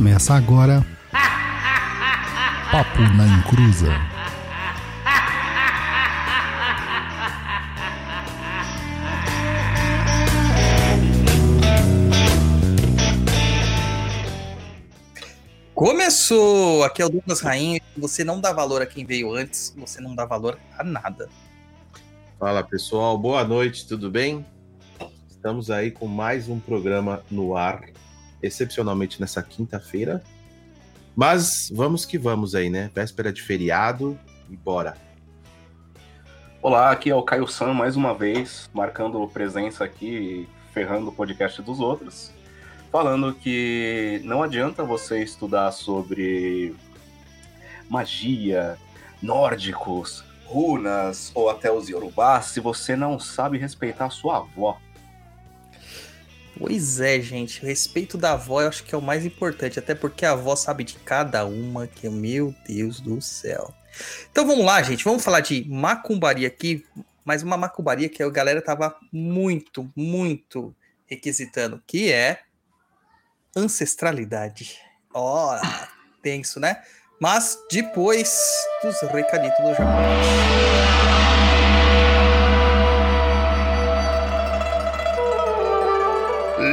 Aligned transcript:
Começa 0.00 0.32
agora. 0.32 0.82
Papo 2.72 3.02
na 3.18 3.26
Encruza. 3.36 3.88
Começou! 15.74 16.82
Aqui 16.82 17.02
é 17.02 17.04
o 17.04 17.10
Douglas 17.10 17.42
Rainha. 17.42 17.82
Você 17.98 18.24
não 18.24 18.40
dá 18.40 18.54
valor 18.54 18.80
a 18.80 18.86
quem 18.86 19.04
veio 19.04 19.34
antes, 19.34 19.74
você 19.76 20.00
não 20.00 20.14
dá 20.14 20.24
valor 20.24 20.58
a 20.78 20.82
nada. 20.82 21.28
Fala 22.38 22.62
pessoal, 22.62 23.18
boa 23.18 23.44
noite, 23.44 23.86
tudo 23.86 24.10
bem? 24.10 24.46
Estamos 25.28 25.70
aí 25.70 25.90
com 25.90 26.06
mais 26.06 26.48
um 26.48 26.58
programa 26.58 27.22
no 27.30 27.54
ar, 27.54 27.82
excepcionalmente 28.42 29.20
nessa 29.20 29.42
quinta-feira. 29.42 30.22
Mas 31.14 31.70
vamos 31.74 32.04
que 32.04 32.18
vamos 32.18 32.54
aí, 32.54 32.70
né? 32.70 32.90
Véspera 32.94 33.32
de 33.32 33.42
feriado 33.42 34.18
e 34.48 34.56
bora. 34.56 34.96
Olá, 36.62 36.90
aqui 36.90 37.10
é 37.10 37.14
o 37.14 37.22
Caio 37.22 37.48
San 37.48 37.72
mais 37.72 37.96
uma 37.96 38.14
vez, 38.14 38.68
marcando 38.74 39.26
presença 39.28 39.82
aqui, 39.82 40.46
ferrando 40.72 41.08
o 41.08 41.12
podcast 41.12 41.62
dos 41.62 41.80
outros, 41.80 42.32
falando 42.92 43.34
que 43.34 44.20
não 44.24 44.42
adianta 44.42 44.84
você 44.84 45.22
estudar 45.22 45.72
sobre 45.72 46.74
magia, 47.88 48.76
nórdicos, 49.22 50.22
runas 50.44 51.30
ou 51.34 51.48
até 51.48 51.72
os 51.72 51.88
yorubás 51.88 52.46
se 52.46 52.60
você 52.60 52.94
não 52.94 53.18
sabe 53.18 53.56
respeitar 53.56 54.06
a 54.06 54.10
sua 54.10 54.38
avó. 54.38 54.78
Pois 56.60 57.00
é, 57.00 57.18
gente. 57.22 57.64
O 57.64 57.66
respeito 57.66 58.18
da 58.18 58.32
avó 58.32 58.60
eu 58.60 58.68
acho 58.68 58.84
que 58.84 58.94
é 58.94 58.98
o 58.98 59.00
mais 59.00 59.24
importante, 59.24 59.78
até 59.78 59.94
porque 59.94 60.26
a 60.26 60.32
avó 60.32 60.54
sabe 60.54 60.84
de 60.84 60.96
cada 60.96 61.46
uma, 61.46 61.86
que 61.86 62.06
meu 62.10 62.54
Deus 62.68 63.00
do 63.00 63.18
céu. 63.22 63.72
Então 64.30 64.46
vamos 64.46 64.66
lá, 64.66 64.82
gente. 64.82 65.02
Vamos 65.02 65.24
falar 65.24 65.40
de 65.40 65.66
macumbaria 65.66 66.46
aqui, 66.46 66.84
mas 67.24 67.42
uma 67.42 67.56
macumbaria 67.56 68.10
que 68.10 68.22
a 68.22 68.28
galera 68.28 68.60
tava 68.60 68.94
muito, 69.10 69.90
muito 69.96 70.76
requisitando, 71.06 71.82
que 71.86 72.12
é 72.12 72.40
ancestralidade. 73.56 74.76
Ó, 75.14 75.56
oh, 75.56 75.86
tenso, 76.22 76.60
né? 76.60 76.82
Mas 77.18 77.58
depois 77.70 78.38
dos 78.82 79.00
recaditos 79.10 79.64
do 79.64 79.70
Japão. 79.70 80.99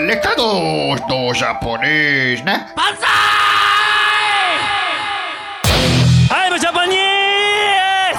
Recados 0.07 1.01
do 1.05 1.33
japonês, 1.33 2.41
né? 2.41 2.71
Banzai! 2.73 3.07
I'm 6.31 6.57
Japanese! 6.61 8.17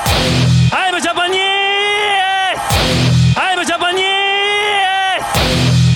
I'm 0.71 1.01
Japanese! 1.01 2.61
I'm 3.39 3.65
Japanese! 3.65 4.05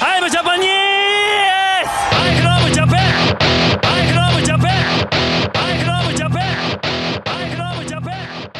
I'm 0.00 0.30
Japanese! 0.30 1.90
I 2.16 2.40
love 2.42 2.72
Japan! 2.72 3.36
I 3.84 4.12
love 4.14 4.42
Japan! 4.46 5.08
I 5.52 5.84
love 5.84 6.16
Japan! 6.16 6.80
I 7.26 7.54
love 7.54 7.86
Japan! 7.86 8.50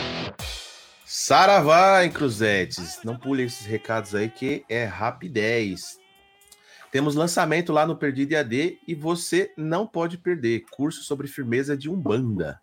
Saravá, 1.06 2.04
encruzetes. 2.04 3.00
Não 3.02 3.16
pule 3.16 3.44
esses 3.44 3.64
recados 3.64 4.14
aí 4.14 4.28
que 4.28 4.66
é 4.68 4.84
rapidez. 4.84 6.01
Temos 6.92 7.14
lançamento 7.14 7.72
lá 7.72 7.86
no 7.86 7.96
Perdido 7.96 8.36
AD 8.36 8.78
e 8.86 8.94
você 8.94 9.50
não 9.56 9.86
pode 9.86 10.18
perder. 10.18 10.66
Curso 10.70 11.02
sobre 11.02 11.26
firmeza 11.26 11.74
de 11.74 11.88
Umbanda. 11.88 12.60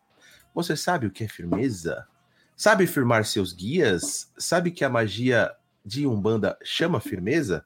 Você 0.54 0.78
sabe 0.78 1.08
o 1.08 1.12
que 1.12 1.24
é 1.24 1.28
firmeza? 1.28 2.06
Sabe 2.56 2.86
firmar 2.86 3.26
seus 3.26 3.52
guias? 3.52 4.32
Sabe 4.38 4.70
que 4.70 4.86
a 4.86 4.90
magia 4.90 5.52
de 5.84 6.06
Umbanda 6.06 6.56
chama 6.64 7.00
firmeza? 7.00 7.66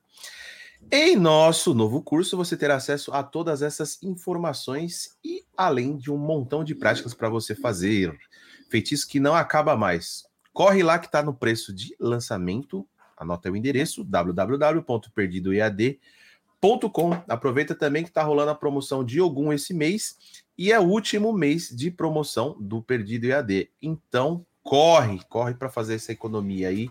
Em 0.89 1.17
nosso 1.17 1.73
novo 1.73 2.01
curso, 2.01 2.37
você 2.37 2.55
terá 2.55 2.75
acesso 2.75 3.11
a 3.11 3.21
todas 3.21 3.61
essas 3.61 4.01
informações 4.01 5.17
e 5.21 5.43
além 5.57 5.97
de 5.97 6.09
um 6.09 6.17
montão 6.17 6.63
de 6.63 6.73
práticas 6.73 7.13
para 7.13 7.27
você 7.27 7.53
fazer. 7.53 8.17
Feitiço 8.69 9.09
que 9.09 9.19
não 9.19 9.35
acaba 9.35 9.75
mais. 9.75 10.23
Corre 10.53 10.81
lá 10.81 10.97
que 10.97 11.07
está 11.07 11.21
no 11.21 11.33
preço 11.33 11.73
de 11.73 11.93
lançamento. 11.99 12.87
Anota 13.17 13.51
o 13.51 13.57
endereço 13.57 14.01
www.perdidoead.com 14.01 16.22
Com. 16.63 17.11
Aproveita 17.27 17.75
também 17.75 18.03
que 18.03 18.09
está 18.09 18.23
rolando 18.23 18.51
a 18.51 18.55
promoção 18.55 19.03
de 19.03 19.19
Ogum 19.19 19.51
esse 19.51 19.73
mês 19.73 20.17
e 20.57 20.71
é 20.71 20.79
o 20.79 20.83
último 20.83 21.33
mês 21.33 21.67
de 21.67 21.91
promoção 21.91 22.55
do 22.57 22.81
Perdido 22.81 23.25
EAD. 23.25 23.69
Então, 23.81 24.45
corre, 24.63 25.19
corre 25.27 25.55
para 25.55 25.69
fazer 25.69 25.95
essa 25.95 26.13
economia 26.13 26.69
aí 26.69 26.89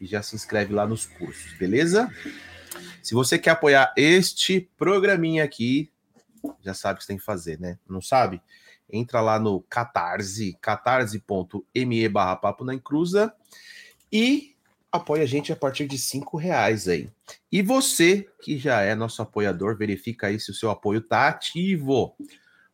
e 0.00 0.06
já 0.06 0.22
se 0.22 0.34
inscreve 0.34 0.72
lá 0.72 0.86
nos 0.86 1.04
cursos, 1.04 1.52
beleza? 1.58 2.10
Se 3.02 3.12
você 3.12 3.38
quer 3.38 3.50
apoiar 3.50 3.92
este 3.94 4.70
programinha 4.78 5.44
aqui, 5.44 5.92
já 6.62 6.72
sabe 6.72 6.94
o 6.94 6.96
que 6.96 7.04
você 7.04 7.08
tem 7.08 7.18
que 7.18 7.24
fazer, 7.24 7.60
né? 7.60 7.78
Não 7.86 8.00
sabe? 8.00 8.40
Entra 8.88 9.20
lá 9.20 9.38
no 9.38 9.60
Catarse, 9.68 10.56
catarse.me 10.62 12.08
barra 12.08 12.36
papo 12.36 12.64
na 12.64 12.74
encruza 12.74 13.30
e 14.10 14.56
apoia 14.92 15.22
a 15.22 15.26
gente 15.26 15.52
a 15.52 15.56
partir 15.56 15.86
de 15.86 15.98
cinco 15.98 16.36
reais 16.36 16.88
aí. 16.88 17.08
E 17.50 17.62
você 17.62 18.28
que 18.42 18.58
já 18.58 18.80
é 18.80 18.94
nosso 18.94 19.22
apoiador, 19.22 19.76
verifica 19.76 20.26
aí 20.26 20.40
se 20.40 20.50
o 20.50 20.54
seu 20.54 20.70
apoio 20.70 21.00
tá 21.00 21.28
ativo, 21.28 22.16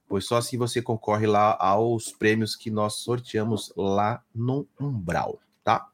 pois 0.08 0.24
só 0.24 0.36
assim 0.36 0.56
você 0.56 0.80
concorre 0.80 1.26
lá 1.26 1.56
aos 1.58 2.12
prêmios 2.12 2.56
que 2.56 2.70
nós 2.70 2.96
sorteamos 2.96 3.72
lá 3.76 4.22
no 4.34 4.66
Umbral, 4.80 5.38
tá? 5.62 5.86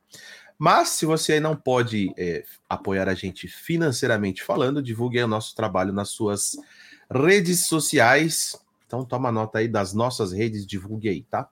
Mas 0.59 0.91
se 0.91 1.05
você 1.05 1.41
não 1.41 1.56
pode 1.56 2.12
é, 2.16 2.44
apoiar 2.69 3.09
a 3.09 3.15
gente 3.15 3.49
financeiramente 3.49 4.44
falando, 4.44 4.83
divulgue 4.83 5.21
o 5.21 5.27
nosso 5.27 5.56
trabalho 5.56 5.93
nas 5.93 6.10
suas 6.10 6.56
redes 7.10 7.66
sociais. 7.66 8.56
Então 8.87 9.04
toma 9.04 9.33
nota 9.33 9.59
aí 9.59 9.66
das 9.66 9.93
nossas 9.93 10.31
redes, 10.31 10.65
divulgue 10.65 11.09
aí, 11.09 11.25
tá? 11.25 11.49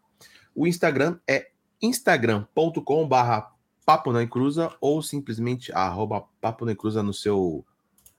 O 0.55 0.67
Instagram 0.67 1.19
é 1.29 1.51
instagram.com 1.83 3.09
barra 3.09 3.51
Papo 3.91 4.13
na 4.13 4.23
Encruza 4.23 4.73
ou 4.81 5.03
simplesmente 5.03 5.73
arroba 5.73 6.23
Papo 6.41 6.65
na 6.65 6.71
Encruza 6.71 7.03
no 7.03 7.13
seu 7.13 7.67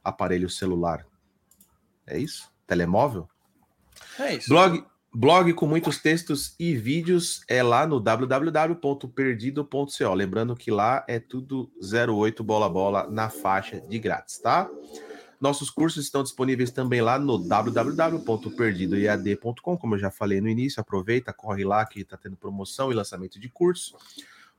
aparelho 0.04 0.50
celular. 0.50 1.06
É 2.06 2.20
isso? 2.20 2.52
Telemóvel? 2.68 3.30
É 4.20 4.36
isso. 4.36 4.50
Blog, 4.50 4.84
blog 5.14 5.54
com 5.54 5.66
muitos 5.66 5.98
textos 5.98 6.54
e 6.60 6.76
vídeos 6.76 7.42
é 7.48 7.64
lá 7.64 7.88
no 7.88 8.02
www.perdido.co. 8.02 10.14
Lembrando 10.14 10.58
que 10.58 10.70
lá 10.70 11.06
é 11.08 11.22
tudo 11.22 11.72
08 11.82 12.44
bola 12.44 12.68
bola 12.68 13.10
na 13.10 13.30
faixa 13.30 13.80
de 13.80 13.98
grátis, 13.98 14.40
tá? 14.40 14.70
Nossos 15.40 15.70
cursos 15.70 16.04
estão 16.04 16.22
disponíveis 16.22 16.72
também 16.72 17.00
lá 17.00 17.18
no 17.18 17.38
www.perdidoead.com, 17.38 19.78
como 19.78 19.96
eu 19.96 20.00
já 20.00 20.12
falei 20.12 20.42
no 20.42 20.50
início. 20.50 20.82
Aproveita, 20.82 21.32
corre 21.32 21.64
lá 21.64 21.86
que 21.86 22.02
está 22.02 22.18
tendo 22.18 22.36
promoção 22.36 22.92
e 22.92 22.94
lançamento 22.94 23.40
de 23.40 23.48
cursos. 23.48 23.96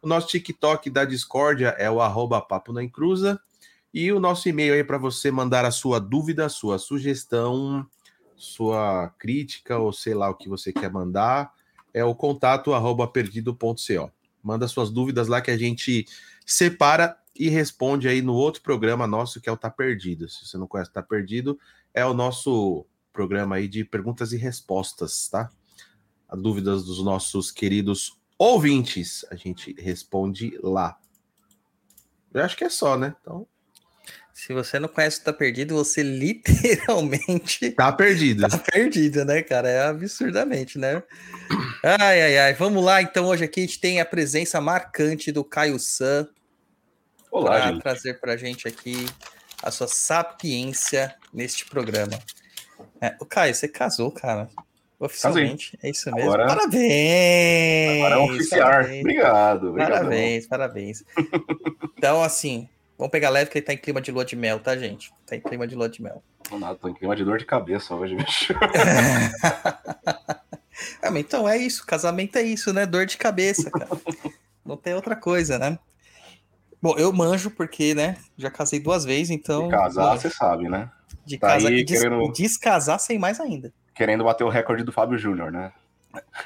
O 0.02 0.08
nosso 0.08 0.26
TikTok 0.26 0.90
da 0.90 1.04
Discordia 1.04 1.68
é 1.78 1.88
o 1.88 2.00
arroba 2.00 2.40
Papo 2.40 2.72
na 2.72 2.82
Encruza. 2.82 3.40
E 3.94 4.10
o 4.10 4.18
nosso 4.18 4.48
e-mail 4.48 4.74
aí 4.74 4.82
para 4.82 4.98
você 4.98 5.30
mandar 5.30 5.64
a 5.64 5.70
sua 5.70 6.00
dúvida, 6.00 6.48
sua 6.48 6.76
sugestão, 6.76 7.86
sua 8.34 9.14
crítica, 9.16 9.78
ou 9.78 9.92
sei 9.92 10.12
lá 10.12 10.28
o 10.28 10.34
que 10.34 10.48
você 10.48 10.72
quer 10.72 10.90
mandar, 10.90 11.52
é 11.94 12.04
o 12.04 12.16
contato 12.16 12.74
arroba 12.74 13.06
perdido.co. 13.06 14.10
Manda 14.42 14.66
suas 14.66 14.90
dúvidas 14.90 15.28
lá 15.28 15.40
que 15.40 15.52
a 15.52 15.56
gente 15.56 16.04
separa 16.44 17.16
e 17.38 17.48
responde 17.48 18.08
aí 18.08 18.20
no 18.20 18.34
outro 18.34 18.60
programa 18.60 19.06
nosso 19.06 19.40
que 19.40 19.48
é 19.48 19.52
o 19.52 19.56
Tá 19.56 19.70
Perdido. 19.70 20.28
Se 20.28 20.44
você 20.44 20.58
não 20.58 20.66
conhece 20.66 20.90
o 20.90 20.94
Tá 20.94 21.02
Perdido, 21.02 21.56
é 21.94 22.04
o 22.04 22.12
nosso 22.12 22.84
programa 23.12 23.54
aí 23.54 23.68
de 23.68 23.84
perguntas 23.84 24.32
e 24.32 24.36
respostas, 24.36 25.28
tá? 25.28 25.48
As 26.28 26.40
dúvidas 26.40 26.84
dos 26.84 27.04
nossos 27.04 27.52
queridos 27.52 28.20
ouvintes, 28.42 29.24
a 29.30 29.36
gente 29.36 29.72
responde 29.78 30.58
lá. 30.62 30.98
Eu 32.34 32.42
acho 32.42 32.56
que 32.56 32.64
é 32.64 32.68
só, 32.68 32.96
né? 32.98 33.14
Então. 33.20 33.46
Se 34.32 34.52
você 34.52 34.80
não 34.80 34.88
conhece 34.88 35.20
o 35.20 35.24
Tá 35.24 35.32
Perdido, 35.32 35.76
você 35.76 36.02
literalmente. 36.02 37.70
Tá 37.72 37.92
perdido. 37.92 38.48
Tá 38.48 38.58
perdido, 38.58 39.24
né, 39.24 39.42
cara? 39.42 39.68
É 39.68 39.86
absurdamente, 39.86 40.78
né? 40.78 41.02
Ai, 41.84 42.22
ai, 42.22 42.38
ai. 42.38 42.54
Vamos 42.54 42.82
lá, 42.84 43.00
então. 43.00 43.26
Hoje 43.26 43.44
aqui 43.44 43.60
a 43.60 43.62
gente 43.64 43.78
tem 43.78 44.00
a 44.00 44.04
presença 44.04 44.60
marcante 44.60 45.30
do 45.30 45.44
Caio 45.44 45.78
San. 45.78 46.28
Olá, 47.30 47.50
Para 47.50 47.72
gente. 47.72 47.82
trazer 47.82 48.20
pra 48.20 48.36
gente 48.36 48.66
aqui 48.66 49.06
a 49.62 49.70
sua 49.70 49.86
sapiência 49.86 51.14
neste 51.32 51.66
programa. 51.66 52.18
É, 53.00 53.14
o 53.20 53.26
Caio, 53.26 53.54
você 53.54 53.68
casou, 53.68 54.10
cara. 54.10 54.48
Oficialmente. 55.04 55.76
É 55.82 55.90
isso 55.90 56.08
mesmo. 56.12 56.30
Agora- 56.30 56.46
parabéns! 56.46 57.96
Agora 57.96 58.14
é 58.14 58.18
oficiar. 58.18 58.70
parabéns. 58.70 59.00
Obrigado. 59.00 59.68
obrigado. 59.70 59.90
Parabéns, 59.92 60.46
parabéns. 60.46 61.04
Então, 61.98 62.20
assim, 62.20 62.68
vamos 62.98 63.12
pegar 63.12 63.30
leve 63.30 63.48
que 63.48 63.58
ele 63.58 63.64
tá 63.64 63.72
em 63.72 63.76
clima 63.76 64.00
de 64.00 64.10
lua 64.10 64.24
de 64.24 64.34
mel, 64.34 64.58
tá, 64.58 64.76
gente? 64.76 65.12
Tá 65.24 65.36
em 65.36 65.40
clima 65.40 65.68
de 65.68 65.76
lua 65.76 65.88
de 65.88 66.02
mel. 66.02 66.20
Não 66.50 66.58
nada, 66.58 66.74
tô 66.76 66.88
em 66.88 66.94
clima 66.94 67.14
de 67.14 67.24
dor 67.24 67.38
de 67.38 67.44
cabeça 67.44 67.94
hoje, 67.94 68.16
bicho. 68.16 68.52
Mas 71.02 71.16
então 71.16 71.48
é 71.48 71.56
isso, 71.56 71.84
casamento 71.86 72.36
é 72.36 72.42
isso, 72.42 72.72
né? 72.72 72.86
Dor 72.86 73.06
de 73.06 73.16
cabeça, 73.16 73.70
cara. 73.70 73.88
Não 74.64 74.76
tem 74.76 74.94
outra 74.94 75.14
coisa, 75.14 75.58
né? 75.58 75.78
Bom, 76.80 76.96
eu 76.98 77.12
manjo 77.12 77.50
porque, 77.50 77.94
né? 77.94 78.16
Já 78.36 78.50
casei 78.50 78.80
duas 78.80 79.04
vezes, 79.04 79.30
então. 79.30 79.68
De 79.68 79.74
casar, 79.76 80.16
você 80.18 80.30
sabe, 80.30 80.68
né? 80.68 80.90
De 81.24 81.38
tá 81.38 81.48
casar 81.48 81.68
aí 81.68 81.80
e 81.80 81.84
des- 81.84 82.00
querendo- 82.00 82.22
e 82.24 82.32
descasar 82.32 82.98
sem 82.98 83.18
mais 83.18 83.38
ainda. 83.38 83.72
Querendo 83.94 84.24
bater 84.24 84.44
o 84.44 84.48
recorde 84.48 84.82
do 84.84 84.92
Fábio 84.92 85.18
Júnior, 85.18 85.50
né? 85.52 85.72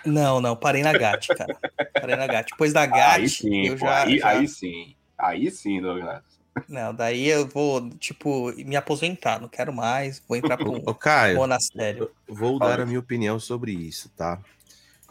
Não, 0.05 0.41
não, 0.41 0.55
parei 0.57 0.83
na 0.83 0.93
GAT, 0.93 1.29
cara. 1.29 1.57
Parei 2.01 2.17
na 2.17 2.27
GAT. 2.27 2.51
Depois 2.51 2.73
da 2.73 2.83
aí 2.83 2.89
GAT, 2.89 3.29
sim, 3.29 3.67
eu 3.67 3.73
pô, 3.77 3.87
já, 3.87 4.03
aí, 4.05 4.19
já- 4.19 4.29
aí 4.29 4.49
sim. 4.49 4.95
Aí 5.19 5.51
sim, 5.51 5.81
Douglas. 5.81 6.23
Não, 6.69 6.95
daí 6.95 7.27
eu 7.29 7.47
vou, 7.47 7.91
tipo, 7.99 8.53
me 8.65 8.77
aposentar. 8.77 9.41
Não 9.41 9.49
quero 9.49 9.73
mais. 9.73 10.23
Vou 10.27 10.37
entrar 10.37 10.57
para 10.57 10.69
um 10.69 10.77
Ô, 10.87 10.95
Caio, 10.95 11.37
monastério. 11.37 12.11
vou 12.29 12.59
Fala. 12.59 12.77
dar 12.77 12.83
a 12.83 12.87
minha 12.87 12.99
opinião 12.99 13.39
sobre 13.39 13.73
isso, 13.73 14.09
tá? 14.17 14.41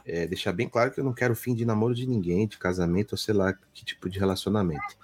É, 0.06 0.26
deixar 0.28 0.54
bem 0.54 0.68
claro 0.70 0.92
que 0.92 1.00
eu 1.00 1.04
não 1.04 1.14
quero 1.14 1.36
fim 1.36 1.54
de 1.56 1.66
namoro 1.66 1.94
de 1.96 2.06
ninguém, 2.08 2.48
de 2.48 2.58
casamento, 2.58 3.14
ou 3.14 3.18
sei 3.18 3.34
lá 3.34 3.54
que 3.74 3.84
tipo 3.86 4.10
de 4.10 4.20
relacionamento. 4.20 4.98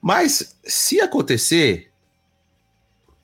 Mas 0.00 0.56
se 0.64 1.00
acontecer, 1.00 1.90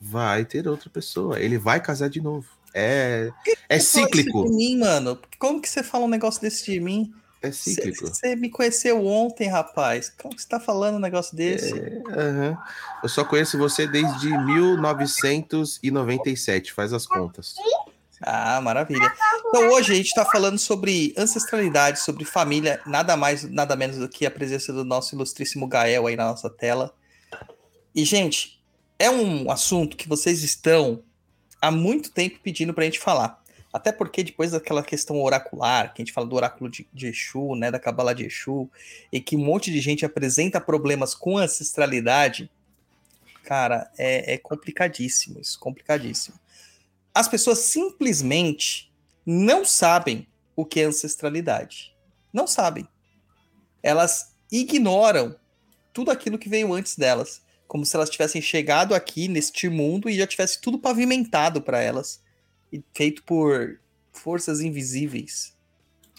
vai 0.01 0.45
ter 0.45 0.67
outra 0.69 0.91
pessoa. 0.91 1.39
Ele 1.41 1.59
vai 1.59 1.81
casar 1.81 2.09
de 2.09 2.21
novo. 2.21 2.49
É, 2.75 3.31
é 3.69 3.79
fala 3.79 3.79
isso 3.79 4.01
cíclico. 4.01 4.45
de 4.45 4.51
mim, 4.51 4.79
mano. 4.79 5.19
Como 5.39 5.61
que 5.61 5.69
você 5.69 5.83
fala 5.83 6.05
um 6.05 6.09
negócio 6.09 6.41
desse 6.41 6.71
de 6.71 6.81
mim? 6.81 7.13
É 7.43 7.51
cíclico. 7.51 8.07
Você 8.07 8.37
me 8.37 8.49
conheceu 8.49 9.05
ontem, 9.05 9.49
rapaz. 9.49 10.11
Como 10.21 10.33
que 10.35 10.41
você 10.41 10.49
tá 10.49 10.59
falando 10.61 10.97
um 10.97 11.01
negócio 11.01 11.37
desse? 11.37 11.75
Aham. 12.09 12.57
Eu 13.03 13.09
só 13.09 13.25
conheço 13.25 13.59
você 13.59 13.85
desde 13.87 14.29
1997, 14.29 16.73
faz 16.73 16.93
as 16.93 17.07
contas. 17.07 17.57
Ah, 18.21 18.61
maravilha. 18.61 19.13
Então 19.49 19.71
hoje 19.71 19.93
a 19.93 19.97
gente 19.97 20.07
está 20.07 20.25
falando 20.25 20.57
sobre 20.57 21.13
ancestralidade, 21.19 21.99
sobre 21.99 22.25
família, 22.25 22.81
nada 22.87 23.17
mais, 23.17 23.43
nada 23.43 23.75
menos 23.75 23.99
do 23.99 24.09
que 24.09 24.25
a 24.25 24.31
presença 24.31 24.73
do 24.73 24.85
nosso 24.85 25.17
ilustríssimo 25.17 25.67
Gael 25.67 26.07
aí 26.07 26.15
na 26.15 26.27
nossa 26.27 26.49
tela. 26.49 26.95
E, 27.93 28.05
gente, 28.05 28.63
é 28.99 29.11
um 29.11 29.51
assunto 29.51 29.97
que 29.97 30.09
vocês 30.09 30.45
estão 30.45 31.03
há 31.63 31.71
muito 31.71 32.11
tempo 32.11 32.41
pedindo 32.43 32.75
para 32.75 32.83
a 32.83 32.85
gente 32.85 32.99
falar. 32.99 33.41
Até 33.73 33.91
porque 33.91 34.23
depois 34.23 34.51
daquela 34.51 34.83
questão 34.83 35.23
oracular, 35.23 35.95
que 35.95 36.03
a 36.03 36.05
gente 36.05 36.13
fala 36.13 36.27
do 36.27 36.37
oráculo 36.37 36.69
de, 36.69 36.87
de 36.93 37.07
Exu, 37.07 37.55
né, 37.55 37.71
da 37.71 37.79
Cabala 37.79 38.15
de 38.15 38.27
Exu, 38.27 38.69
e 39.11 39.19
que 39.19 39.35
um 39.35 39.43
monte 39.43 39.71
de 39.71 39.81
gente 39.81 40.05
apresenta 40.05 40.61
problemas 40.61 41.15
com 41.15 41.39
ancestralidade, 41.39 42.51
cara, 43.45 43.91
é, 43.97 44.35
é 44.35 44.39
complicadíssimo 44.39 45.41
isso, 45.41 45.59
complicadíssimo 45.59 46.43
as 47.15 47.29
pessoas 47.29 47.59
simplesmente 47.59 48.93
não 49.25 49.65
sabem 49.65 50.27
o 50.57 50.65
que 50.65 50.81
é 50.81 50.85
ancestralidade. 50.85 51.95
Não 52.33 52.47
sabem. 52.47 52.89
Elas 53.83 54.35
ignoram 54.51 55.37
tudo 55.93 56.11
aquilo 56.11 56.39
que 56.39 56.49
veio 56.49 56.73
antes 56.73 56.97
delas. 56.97 57.43
Como 57.73 57.87
se 57.87 57.97
elas 57.97 58.11
tivessem 58.11 58.43
chegado 58.43 58.95
aqui 58.95 59.29
neste 59.29 59.67
mundo 59.67 60.11
e 60.11 60.19
já 60.19 60.27
tivesse 60.27 60.61
tudo 60.61 60.79
pavimentado 60.79 61.63
para 61.63 61.81
elas. 61.81 62.21
E 62.71 62.85
feito 62.93 63.23
por 63.23 63.81
forças 64.13 64.61
invisíveis. 64.61 65.57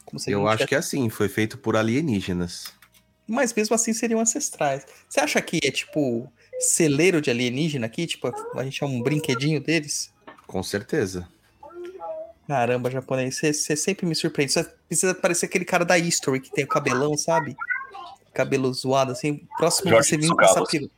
Como 0.03 0.19
se 0.19 0.31
a 0.31 0.33
Eu 0.33 0.47
acho 0.47 0.65
que 0.65 0.73
é 0.73 0.79
assim, 0.79 1.11
foi 1.11 1.29
feito 1.29 1.59
por 1.59 1.75
alienígenas. 1.75 2.73
mas 3.27 3.53
mesmo 3.53 3.75
assim 3.75 3.93
seriam 3.93 4.19
ancestrais. 4.19 4.83
Você 5.07 5.19
acha 5.19 5.39
que 5.43 5.59
é 5.63 5.69
tipo 5.69 6.27
celeiro 6.59 7.21
de 7.21 7.29
alienígena 7.29 7.85
aqui? 7.85 8.07
Tipo, 8.07 8.33
a 8.57 8.63
gente 8.63 8.83
é 8.83 8.87
um 8.87 8.99
brinquedinho 8.99 9.61
deles? 9.61 10.11
Com 10.47 10.63
certeza. 10.63 11.29
Caramba, 12.47 12.89
japonês, 12.89 13.37
você 13.37 13.75
sempre 13.75 14.07
me 14.07 14.15
surpreende. 14.15 14.53
Você 14.53 14.63
precisa 14.87 15.13
parecer 15.13 15.45
aquele 15.45 15.65
cara 15.65 15.85
da 15.85 15.99
History 15.99 16.39
que 16.39 16.51
tem 16.51 16.65
o 16.65 16.67
cabelão, 16.67 17.15
sabe? 17.15 17.55
Cabelo 18.33 18.73
zoado, 18.73 19.11
assim. 19.11 19.47
Próximo 19.55 19.91
Jorge 19.91 20.09
você 20.09 20.17
vir 20.17 20.29
com 20.29 20.41
essa 20.41 20.65
peru... 20.65 20.89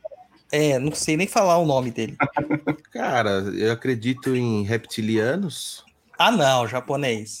É, 0.52 0.78
não 0.78 0.92
sei 0.94 1.16
nem 1.16 1.26
falar 1.26 1.58
o 1.58 1.66
nome 1.66 1.90
dele. 1.90 2.16
Cara, 2.92 3.30
eu 3.54 3.72
acredito 3.72 4.34
em 4.36 4.62
reptilianos. 4.62 5.84
Ah, 6.18 6.30
não, 6.30 6.66
japonês. 6.68 7.40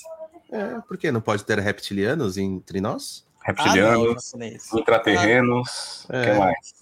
É, 0.50 0.80
por 0.86 0.96
que 0.96 1.10
não 1.10 1.20
pode 1.20 1.44
ter 1.44 1.58
reptilianos 1.58 2.36
entre 2.36 2.80
nós? 2.80 3.24
Ah, 3.46 3.52
não, 3.52 3.64
Reptilianos, 3.64 4.34
intraterrenos, 4.74 6.06
o 6.08 6.12
É. 6.16 6.24
que 6.32 6.38
mais? 6.38 6.74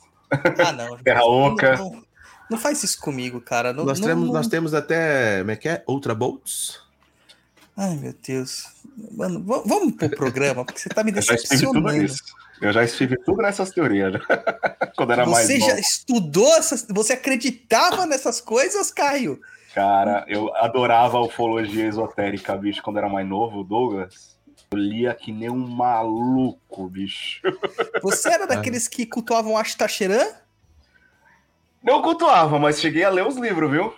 Ah, 0.67 0.73
não. 0.73 0.97
Terra. 1.05 1.25
Oca. 1.25 1.77
Não, 1.77 1.91
não- 1.93 2.05
não 2.51 2.59
faz 2.59 2.83
isso 2.83 3.01
comigo, 3.01 3.41
cara. 3.41 3.73
Não, 3.73 3.85
nós, 3.85 3.99
não- 4.01 4.07
temos, 4.09 4.27
não- 4.27 4.33
nós 4.35 4.47
temos 4.49 4.75
até, 4.75 5.39
como 5.41 5.51
é 5.51 5.57
que 5.57 5.69
é? 5.69 5.83
Ultra 5.89 6.15
Bolts? 6.15 6.79
Ai, 7.77 7.97
meu 7.97 8.15
Deus. 8.27 8.67
Mano, 9.13 9.43
vamos 9.43 9.95
pro 9.95 10.09
programa, 10.11 10.65
porque 10.65 10.79
você 10.81 10.89
tá 10.89 11.03
me 11.03 11.11
decepcionando. 11.11 11.81
Eu 12.61 12.73
já 12.73 12.85
estive 12.85 13.17
tudo 13.17 13.43
nessas 13.43 13.71
teorias, 13.71 14.13
já. 14.13 14.21
quando 14.97 15.13
era 15.13 15.27
mais 15.27 15.47
Você 15.47 15.59
novo. 15.59 15.71
já 15.71 15.79
estudou 15.79 16.57
essas. 16.57 16.87
Você 16.89 17.13
acreditava 17.15 18.07
nessas 18.07 18.41
coisas, 18.41 18.91
Caio? 18.91 19.41
Cara, 19.75 20.25
eu 20.29 20.55
adorava 20.57 21.19
ufologia 21.21 21.87
esotérica, 21.87 22.57
bicho, 22.57 22.81
quando 22.83 22.99
era 22.99 23.09
mais 23.09 23.27
novo, 23.27 23.65
Douglas. 23.65 24.35
Eu 24.71 24.79
lia 24.79 25.15
que 25.15 25.33
nem 25.33 25.51
um 25.51 25.67
maluco, 25.67 26.89
bicho. 26.89 27.43
Você 28.03 28.29
era 28.29 28.47
daqueles 28.47 28.87
que 28.87 29.05
cultuavam 29.05 29.57
Ashtacheran? 29.57 30.27
Não 31.83 32.01
cultuava, 32.03 32.59
mas 32.59 32.81
cheguei 32.81 33.05
a 33.05 33.11
ler 33.11 33.27
os 33.27 33.37
livros, 33.37 33.71
viu? 33.71 33.95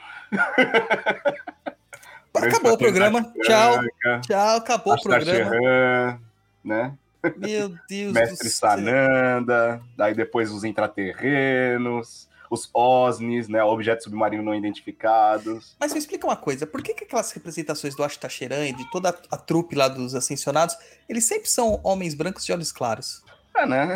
Acabou 2.34 2.72
o 2.72 2.78
programa. 2.78 3.22
Tchau. 3.42 3.80
Tchau, 4.22 4.56
acabou 4.56 4.94
o 4.94 5.02
programa. 5.02 6.20
Né? 6.64 6.92
Meu 7.36 7.74
Deus 7.88 8.12
Mestre 8.12 8.48
do 8.48 8.52
céu. 8.52 8.70
Sananda, 8.70 9.80
daí 9.96 10.14
depois 10.14 10.50
os 10.50 10.64
intraterrenos, 10.64 12.28
os 12.50 12.70
OSNIs, 12.72 13.48
né? 13.48 13.62
Objetos 13.62 14.04
submarinos 14.04 14.44
não 14.44 14.54
identificados. 14.54 15.76
Mas 15.78 15.92
me 15.92 15.98
explica 15.98 16.26
uma 16.26 16.36
coisa, 16.36 16.66
por 16.66 16.82
que, 16.82 16.94
que 16.94 17.04
aquelas 17.04 17.32
representações 17.32 17.94
do 17.94 18.04
Ashtacheran 18.04 18.66
e 18.66 18.72
de 18.72 18.90
toda 18.90 19.10
a, 19.10 19.34
a 19.34 19.38
trupe 19.38 19.74
lá 19.74 19.88
dos 19.88 20.14
ascensionados, 20.14 20.76
eles 21.08 21.24
sempre 21.24 21.48
são 21.48 21.80
homens 21.82 22.14
brancos 22.14 22.44
de 22.44 22.52
olhos 22.52 22.72
claros? 22.72 23.22
É, 23.54 23.66
né? 23.66 23.94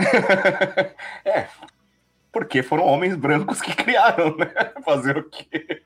é. 1.25 1.49
Porque 2.33 2.63
foram 2.63 2.85
homens 2.85 3.17
brancos 3.17 3.61
que 3.61 3.75
criaram, 3.77 4.37
né? 4.37 4.53
Fazer 4.85 5.19
o 5.19 5.29
quê? 5.29 5.83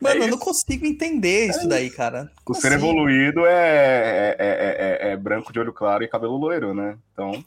Mano, 0.00 0.22
É 0.22 0.26
eu 0.26 0.30
não 0.30 0.38
consigo 0.38 0.86
entender 0.86 1.48
isso 1.50 1.68
daí, 1.68 1.90
cara. 1.90 2.30
O 2.46 2.54
ser 2.54 2.68
assim? 2.68 2.76
evoluído 2.76 3.44
é, 3.46 3.50
é, 3.52 4.36
é, 4.38 5.08
é- 5.08 5.12
é 5.12 5.16
branco 5.16 5.52
de 5.52 5.58
olho 5.58 5.72
claro 5.72 6.04
e 6.04 6.08
cabelo 6.08 6.36
loiro, 6.36 6.72
né? 6.74 6.96
Então, 7.12 7.44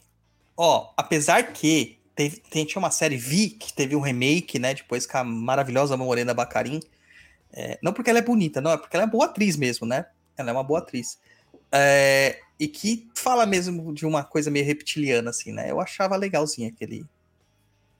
Ó, 0.56 0.92
apesar 0.96 1.52
que 1.52 1.98
teve, 2.14 2.36
tem, 2.50 2.64
tinha 2.64 2.78
uma 2.78 2.90
série 2.90 3.16
Vi 3.16 3.50
que 3.50 3.72
teve 3.72 3.96
um 3.96 4.00
remake, 4.00 4.58
né? 4.58 4.74
Depois 4.74 5.06
com 5.06 5.18
a 5.18 5.24
maravilhosa 5.24 5.96
Morena 5.96 6.34
Bacarin. 6.34 6.80
É, 7.52 7.78
não 7.82 7.92
porque 7.92 8.10
ela 8.10 8.18
é 8.18 8.22
bonita, 8.22 8.60
não, 8.60 8.70
é 8.70 8.76
porque 8.76 8.96
ela 8.96 9.04
é 9.04 9.08
boa 9.08 9.26
atriz 9.26 9.56
mesmo, 9.56 9.86
né? 9.86 10.06
Ela 10.36 10.50
é 10.50 10.52
uma 10.52 10.62
boa 10.64 10.78
atriz. 10.80 11.18
É, 11.70 12.38
e 12.60 12.68
que 12.68 13.08
fala 13.14 13.44
mesmo 13.46 13.92
de 13.92 14.06
uma 14.06 14.22
coisa 14.24 14.50
meio 14.50 14.64
reptiliana, 14.64 15.30
assim, 15.30 15.52
né? 15.52 15.70
Eu 15.70 15.80
achava 15.80 16.16
legalzinho 16.16 16.68
aquele, 16.68 17.04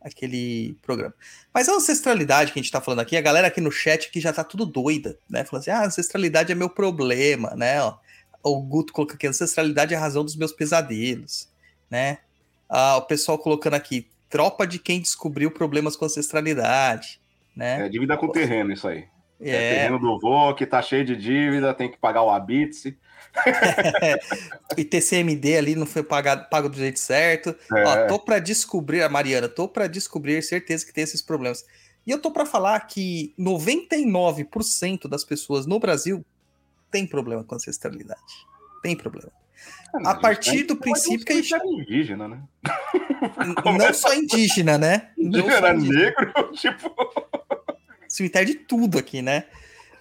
aquele 0.05 0.77
programa. 0.83 1.15
Mas 1.53 1.69
a 1.69 1.75
ancestralidade 1.75 2.53
que 2.53 2.59
a 2.59 2.63
gente 2.63 2.73
tá 2.73 2.81
falando 2.81 3.01
aqui, 3.01 3.17
a 3.17 3.21
galera 3.21 3.47
aqui 3.47 3.61
no 3.61 3.71
chat 3.71 4.11
que 4.11 4.21
já 4.21 4.33
tá 4.33 4.43
tudo 4.43 4.67
doida, 4.67 5.19
né? 5.29 5.45
Falando 5.45 5.63
assim, 5.63 5.71
ah, 5.71 5.87
ancestralidade 5.87 6.53
é 6.53 6.55
meu 6.55 6.69
problema, 6.69 7.55
né? 7.57 7.83
Ó, 7.83 7.97
o 8.43 8.61
Guto 8.61 8.93
colocou 8.93 9.15
aqui, 9.15 9.27
ancestralidade 9.27 9.95
é 9.95 9.97
a 9.97 10.01
razão 10.01 10.25
dos 10.25 10.37
meus 10.37 10.53
pesadelos, 10.53 11.49
né? 11.91 12.19
Ah, 12.69 12.97
o 12.97 13.03
pessoal 13.03 13.39
colocando 13.39 13.75
aqui, 13.75 14.09
tropa 14.29 14.67
de 14.67 14.79
quem 14.79 15.01
descobriu 15.01 15.51
problemas 15.51 15.95
com 15.95 16.05
ancestralidade, 16.05 17.21
né? 17.55 17.87
é 17.87 17.89
dívida 17.89 18.17
com 18.17 18.29
terreno 18.29 18.73
isso 18.73 18.89
aí. 18.89 19.05
É, 19.41 19.51
É, 19.51 19.75
terreno 19.75 19.99
do 19.99 20.19
vô 20.19 20.55
que 20.55 20.65
tá 20.65 20.81
cheio 20.81 21.05
de 21.05 21.17
dívida, 21.17 21.75
tem 21.75 21.91
que 21.91 21.99
pagar 21.99 22.23
o 22.23 22.31
habite. 22.31 22.97
e 24.77 24.85
TCMD 24.85 25.57
ali 25.57 25.75
não 25.75 25.87
foi 25.87 26.03
pagado, 26.03 26.49
pago 26.49 26.69
do 26.69 26.77
jeito 26.77 26.99
certo. 26.99 27.57
É, 27.75 27.85
Ó, 27.85 28.07
tô 28.07 28.19
pra 28.19 28.39
descobrir, 28.39 29.03
a 29.03 29.09
Mariana, 29.09 29.49
tô 29.49 29.69
pra 29.69 29.87
descobrir, 29.87 30.43
certeza 30.43 30.85
que 30.85 30.93
tem 30.93 31.05
esses 31.05 31.23
problemas. 31.23 31.65
E 32.07 32.11
eu 32.11 32.19
tô 32.19 32.31
pra 32.31 32.45
falar 32.45 32.81
que 32.81 33.35
99% 33.39 35.09
das 35.09 35.25
pessoas 35.25 35.67
no 35.67 35.79
Brasil 35.79 36.25
tem 36.91 37.07
problema 37.07 37.45
com 37.45 37.55
ancestralidade. 37.55 38.21
Tem 38.83 38.97
problema. 38.97 39.31
A 40.05 40.15
partir 40.15 40.65
do 40.65 40.77
princípio 40.77 41.25
que 41.25 41.33
a 41.33 41.37
gente. 41.37 41.55
indígena, 41.55 42.27
né? 42.27 42.43
Não 43.79 43.95
só 43.95 44.15
indígena, 44.15 44.79
né? 44.79 45.11
Não 45.17 45.45
só 45.45 45.51
Era 45.51 45.75
indígena. 45.75 46.01
negro, 46.01 46.53
tipo. 46.57 46.95
cemitério 48.09 48.49
de 48.49 48.61
tudo 48.61 48.99
aqui, 48.99 49.23
né? 49.23 49.45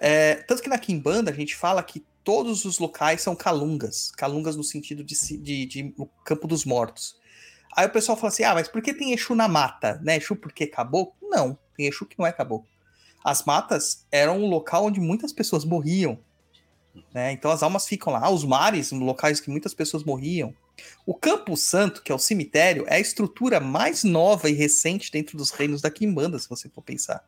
É, 0.03 0.33
tanto 0.33 0.63
que 0.63 0.69
na 0.69 0.79
Kimbanda 0.79 1.29
a 1.29 1.33
gente 1.33 1.55
fala 1.55 1.83
que 1.83 2.03
todos 2.23 2.65
os 2.65 2.79
locais 2.79 3.21
são 3.21 3.35
calungas. 3.35 4.11
Calungas 4.17 4.55
no 4.55 4.63
sentido 4.63 5.03
de, 5.03 5.15
de, 5.37 5.65
de 5.67 5.95
campo 6.25 6.47
dos 6.47 6.65
mortos. 6.65 7.15
Aí 7.77 7.85
o 7.85 7.91
pessoal 7.91 8.17
fala 8.17 8.29
assim: 8.29 8.43
ah, 8.43 8.55
mas 8.55 8.67
por 8.67 8.81
que 8.81 8.95
tem 8.95 9.13
Exu 9.13 9.35
na 9.35 9.47
mata? 9.47 10.01
Né? 10.03 10.17
Exu 10.17 10.35
porque 10.35 10.63
acabou? 10.63 11.15
Não, 11.21 11.55
tem 11.77 11.85
Exu 11.85 12.07
que 12.07 12.17
não 12.17 12.25
é 12.25 12.31
caboclo. 12.31 12.67
as 13.23 13.45
matas 13.45 14.07
eram 14.11 14.39
um 14.39 14.47
local 14.47 14.85
onde 14.85 14.99
muitas 14.99 15.31
pessoas 15.31 15.63
morriam. 15.63 16.17
Né? 17.13 17.31
Então 17.31 17.51
as 17.51 17.61
almas 17.61 17.87
ficam 17.87 18.11
lá. 18.11 18.27
Os 18.27 18.43
mares, 18.43 18.91
locais 18.91 19.39
que 19.39 19.51
muitas 19.51 19.75
pessoas 19.75 20.03
morriam. 20.03 20.51
O 21.05 21.13
Campo 21.13 21.55
Santo, 21.55 22.01
que 22.01 22.11
é 22.11 22.15
o 22.15 22.19
cemitério, 22.19 22.85
é 22.87 22.95
a 22.95 22.99
estrutura 22.99 23.59
mais 23.59 24.03
nova 24.03 24.49
e 24.49 24.53
recente 24.53 25.11
dentro 25.11 25.37
dos 25.37 25.51
reinos 25.51 25.79
da 25.79 25.91
Quimbanda, 25.91 26.39
se 26.39 26.49
você 26.49 26.67
for 26.69 26.81
pensar. 26.81 27.23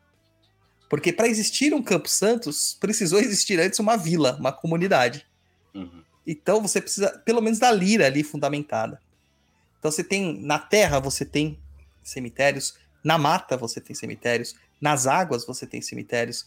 Porque 0.94 1.12
para 1.12 1.26
existir 1.26 1.74
um 1.74 1.82
Campo 1.82 2.08
Santos, 2.08 2.76
precisou 2.78 3.18
existir 3.18 3.58
antes 3.58 3.80
uma 3.80 3.96
vila, 3.96 4.36
uma 4.38 4.52
comunidade. 4.52 5.26
Uhum. 5.74 6.04
Então 6.24 6.62
você 6.62 6.80
precisa, 6.80 7.10
pelo 7.24 7.42
menos, 7.42 7.58
da 7.58 7.72
lira 7.72 8.06
ali 8.06 8.22
fundamentada. 8.22 9.02
Então 9.76 9.90
você 9.90 10.04
tem, 10.04 10.40
na 10.40 10.56
terra 10.56 11.00
você 11.00 11.24
tem 11.24 11.58
cemitérios, 12.00 12.76
na 13.02 13.18
mata 13.18 13.56
você 13.56 13.80
tem 13.80 13.92
cemitérios, 13.92 14.54
nas 14.80 15.08
águas 15.08 15.44
você 15.44 15.66
tem 15.66 15.82
cemitérios, 15.82 16.46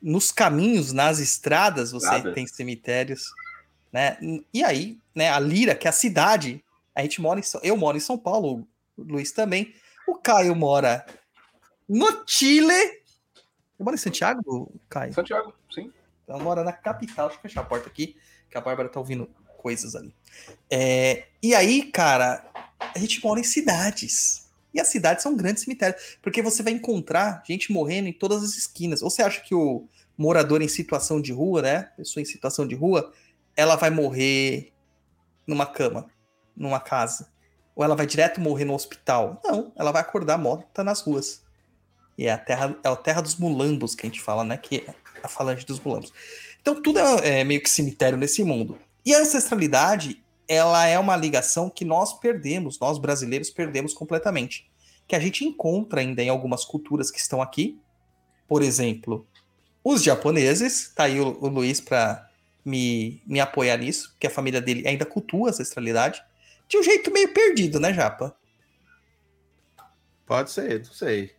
nos 0.00 0.32
caminhos, 0.32 0.94
nas 0.94 1.18
estradas 1.18 1.92
você 1.92 2.06
Nada. 2.06 2.32
tem 2.32 2.46
cemitérios, 2.46 3.26
né? 3.92 4.16
E 4.50 4.64
aí, 4.64 4.98
né, 5.14 5.28
a 5.28 5.38
Lira, 5.38 5.74
que 5.74 5.86
é 5.86 5.90
a 5.90 5.92
cidade, 5.92 6.64
a 6.94 7.02
gente 7.02 7.20
mora 7.20 7.38
em 7.38 7.42
eu 7.62 7.76
moro 7.76 7.98
em 7.98 8.00
São 8.00 8.16
Paulo, 8.16 8.66
o 8.96 9.02
Luiz 9.02 9.30
também, 9.30 9.74
o 10.06 10.14
Caio 10.14 10.56
mora 10.56 11.04
no 11.86 12.24
Chile. 12.26 12.97
Eu 13.78 13.84
moro 13.84 13.94
em 13.94 13.98
Santiago, 13.98 14.72
Caio? 14.88 15.14
Santiago, 15.14 15.54
sim. 15.70 15.92
Ela 16.26 16.42
mora 16.42 16.64
na 16.64 16.72
capital. 16.72 17.28
Deixa 17.28 17.38
eu 17.38 17.42
fechar 17.42 17.60
a 17.60 17.64
porta 17.64 17.88
aqui, 17.88 18.16
que 18.50 18.58
a 18.58 18.60
Bárbara 18.60 18.88
tá 18.88 18.98
ouvindo 18.98 19.30
coisas 19.56 19.94
ali. 19.94 20.14
É, 20.70 21.26
e 21.42 21.54
aí, 21.54 21.90
cara, 21.90 22.44
a 22.78 22.98
gente 22.98 23.22
mora 23.24 23.40
em 23.40 23.44
cidades. 23.44 24.48
E 24.74 24.80
as 24.80 24.88
cidades 24.88 25.22
são 25.22 25.36
grandes 25.36 25.62
cemitérios. 25.62 26.18
Porque 26.20 26.42
você 26.42 26.62
vai 26.62 26.72
encontrar 26.72 27.42
gente 27.46 27.72
morrendo 27.72 28.08
em 28.08 28.12
todas 28.12 28.42
as 28.42 28.56
esquinas. 28.56 29.00
Ou 29.02 29.10
você 29.10 29.22
acha 29.22 29.40
que 29.40 29.54
o 29.54 29.88
morador 30.16 30.60
em 30.60 30.68
situação 30.68 31.20
de 31.20 31.32
rua, 31.32 31.62
né? 31.62 31.82
Pessoa 31.96 32.22
em 32.22 32.26
situação 32.26 32.66
de 32.66 32.74
rua, 32.74 33.12
ela 33.56 33.76
vai 33.76 33.90
morrer 33.90 34.72
numa 35.46 35.66
cama, 35.66 36.10
numa 36.56 36.80
casa. 36.80 37.32
Ou 37.74 37.84
ela 37.84 37.94
vai 37.94 38.06
direto 38.06 38.40
morrer 38.40 38.64
no 38.64 38.74
hospital. 38.74 39.40
Não, 39.44 39.72
ela 39.76 39.92
vai 39.92 40.02
acordar 40.02 40.36
morta 40.36 40.82
nas 40.84 41.00
ruas. 41.00 41.42
E 42.18 42.26
é 42.26 42.32
a 42.32 42.38
terra, 42.38 42.76
é 42.82 42.88
a 42.88 42.96
terra 42.96 43.20
dos 43.20 43.36
mulambos 43.36 43.94
que 43.94 44.04
a 44.04 44.10
gente 44.10 44.20
fala, 44.20 44.42
né? 44.42 44.56
Que 44.56 44.84
é 44.88 44.94
a 45.22 45.28
falange 45.28 45.64
dos 45.64 45.78
mulambos. 45.78 46.12
Então 46.60 46.82
tudo 46.82 46.98
é, 46.98 47.40
é 47.40 47.44
meio 47.44 47.62
que 47.62 47.70
cemitério 47.70 48.18
nesse 48.18 48.42
mundo. 48.42 48.76
E 49.06 49.14
a 49.14 49.20
ancestralidade, 49.20 50.22
ela 50.48 50.84
é 50.84 50.98
uma 50.98 51.16
ligação 51.16 51.70
que 51.70 51.84
nós 51.84 52.18
perdemos, 52.18 52.78
nós 52.80 52.98
brasileiros 52.98 53.50
perdemos 53.50 53.94
completamente. 53.94 54.68
Que 55.06 55.14
a 55.14 55.20
gente 55.20 55.44
encontra 55.44 56.00
ainda 56.00 56.20
em 56.20 56.28
algumas 56.28 56.64
culturas 56.64 57.10
que 57.10 57.20
estão 57.20 57.40
aqui. 57.40 57.80
Por 58.48 58.62
exemplo, 58.62 59.26
os 59.84 60.02
japoneses, 60.02 60.92
tá 60.94 61.04
aí 61.04 61.20
o, 61.20 61.38
o 61.40 61.48
Luiz 61.48 61.80
para 61.80 62.28
me, 62.64 63.22
me 63.26 63.38
apoiar 63.40 63.76
nisso, 63.76 64.16
que 64.18 64.26
a 64.26 64.30
família 64.30 64.60
dele 64.60 64.86
ainda 64.86 65.06
cultua 65.06 65.48
a 65.48 65.50
ancestralidade. 65.50 66.22
De 66.66 66.76
um 66.76 66.82
jeito 66.82 67.12
meio 67.12 67.32
perdido, 67.32 67.78
né, 67.78 67.94
Japa? 67.94 68.36
Pode 70.26 70.50
ser, 70.50 70.84
não 70.84 70.92
sei. 70.92 71.37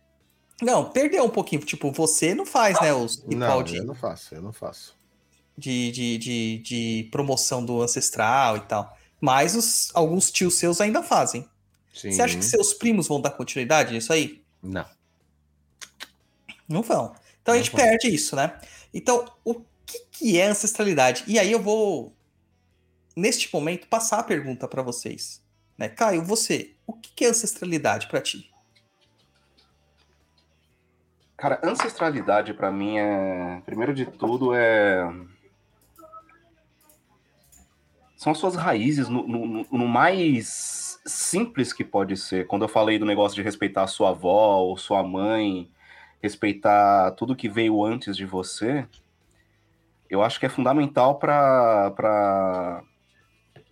Não, 0.62 0.90
perdeu 0.90 1.24
um 1.24 1.30
pouquinho. 1.30 1.62
Tipo, 1.62 1.90
você 1.90 2.34
não 2.34 2.44
faz, 2.46 2.80
né, 2.80 2.92
os 2.92 3.24
Não, 3.26 3.62
de, 3.62 3.76
eu 3.76 3.84
não 3.84 3.94
faço, 3.94 4.34
eu 4.34 4.42
não 4.42 4.52
faço. 4.52 4.96
de, 5.56 5.90
de, 5.90 6.18
de, 6.18 6.58
de 6.58 7.08
promoção 7.10 7.64
do 7.64 7.82
ancestral 7.82 8.56
e 8.58 8.60
tal. 8.60 8.96
Mas 9.20 9.54
os, 9.54 9.90
alguns 9.94 10.30
tios 10.30 10.54
seus 10.54 10.80
ainda 10.80 11.02
fazem. 11.02 11.48
Sim. 11.94 12.12
Você 12.12 12.22
acha 12.22 12.36
que 12.36 12.44
seus 12.44 12.72
primos 12.74 13.08
vão 13.08 13.20
dar 13.20 13.30
continuidade 13.30 13.92
nisso 13.92 14.12
aí? 14.12 14.42
Não. 14.62 14.86
Não 16.68 16.82
vão. 16.82 17.14
Então 17.42 17.54
a 17.54 17.56
Não 17.56 17.64
gente 17.64 17.72
vão. 17.72 17.80
perde 17.80 18.08
isso, 18.08 18.36
né? 18.36 18.58
Então, 18.92 19.30
o 19.44 19.54
que, 19.86 19.98
que 20.10 20.38
é 20.40 20.46
ancestralidade? 20.46 21.24
E 21.26 21.38
aí 21.38 21.50
eu 21.50 21.60
vou, 21.60 22.14
neste 23.16 23.52
momento, 23.52 23.88
passar 23.88 24.18
a 24.20 24.22
pergunta 24.24 24.68
para 24.68 24.82
vocês. 24.82 25.42
Né? 25.76 25.88
Caio, 25.88 26.24
você, 26.24 26.74
o 26.86 26.92
que, 26.92 27.12
que 27.14 27.24
é 27.24 27.28
ancestralidade 27.28 28.06
para 28.08 28.20
ti? 28.20 28.49
Cara, 31.40 31.58
ancestralidade 31.64 32.52
pra 32.52 32.70
mim 32.70 32.98
é. 32.98 33.62
Primeiro 33.64 33.94
de 33.94 34.04
tudo 34.04 34.54
é. 34.54 35.10
São 38.14 38.32
as 38.32 38.36
suas 38.38 38.54
raízes 38.54 39.08
no, 39.08 39.26
no- 39.26 39.66
no- 39.72 39.88
mais 39.88 41.00
simples 41.06 41.72
que 41.72 41.82
pode 41.82 42.14
ser. 42.18 42.46
Quando 42.46 42.62
eu 42.66 42.68
falei 42.68 42.98
do 42.98 43.06
negócio 43.06 43.34
de 43.34 43.40
respeitar 43.40 43.86
sua 43.86 44.10
avó 44.10 44.58
ou 44.58 44.76
sua 44.76 45.02
mãe, 45.02 45.70
respeitar 46.22 47.12
tudo 47.12 47.34
que 47.34 47.48
veio 47.48 47.82
antes 47.82 48.14
de 48.18 48.26
você, 48.26 48.86
eu 50.10 50.22
acho 50.22 50.38
que 50.38 50.44
é 50.44 50.50
fundamental 50.50 51.18
para 51.18 51.90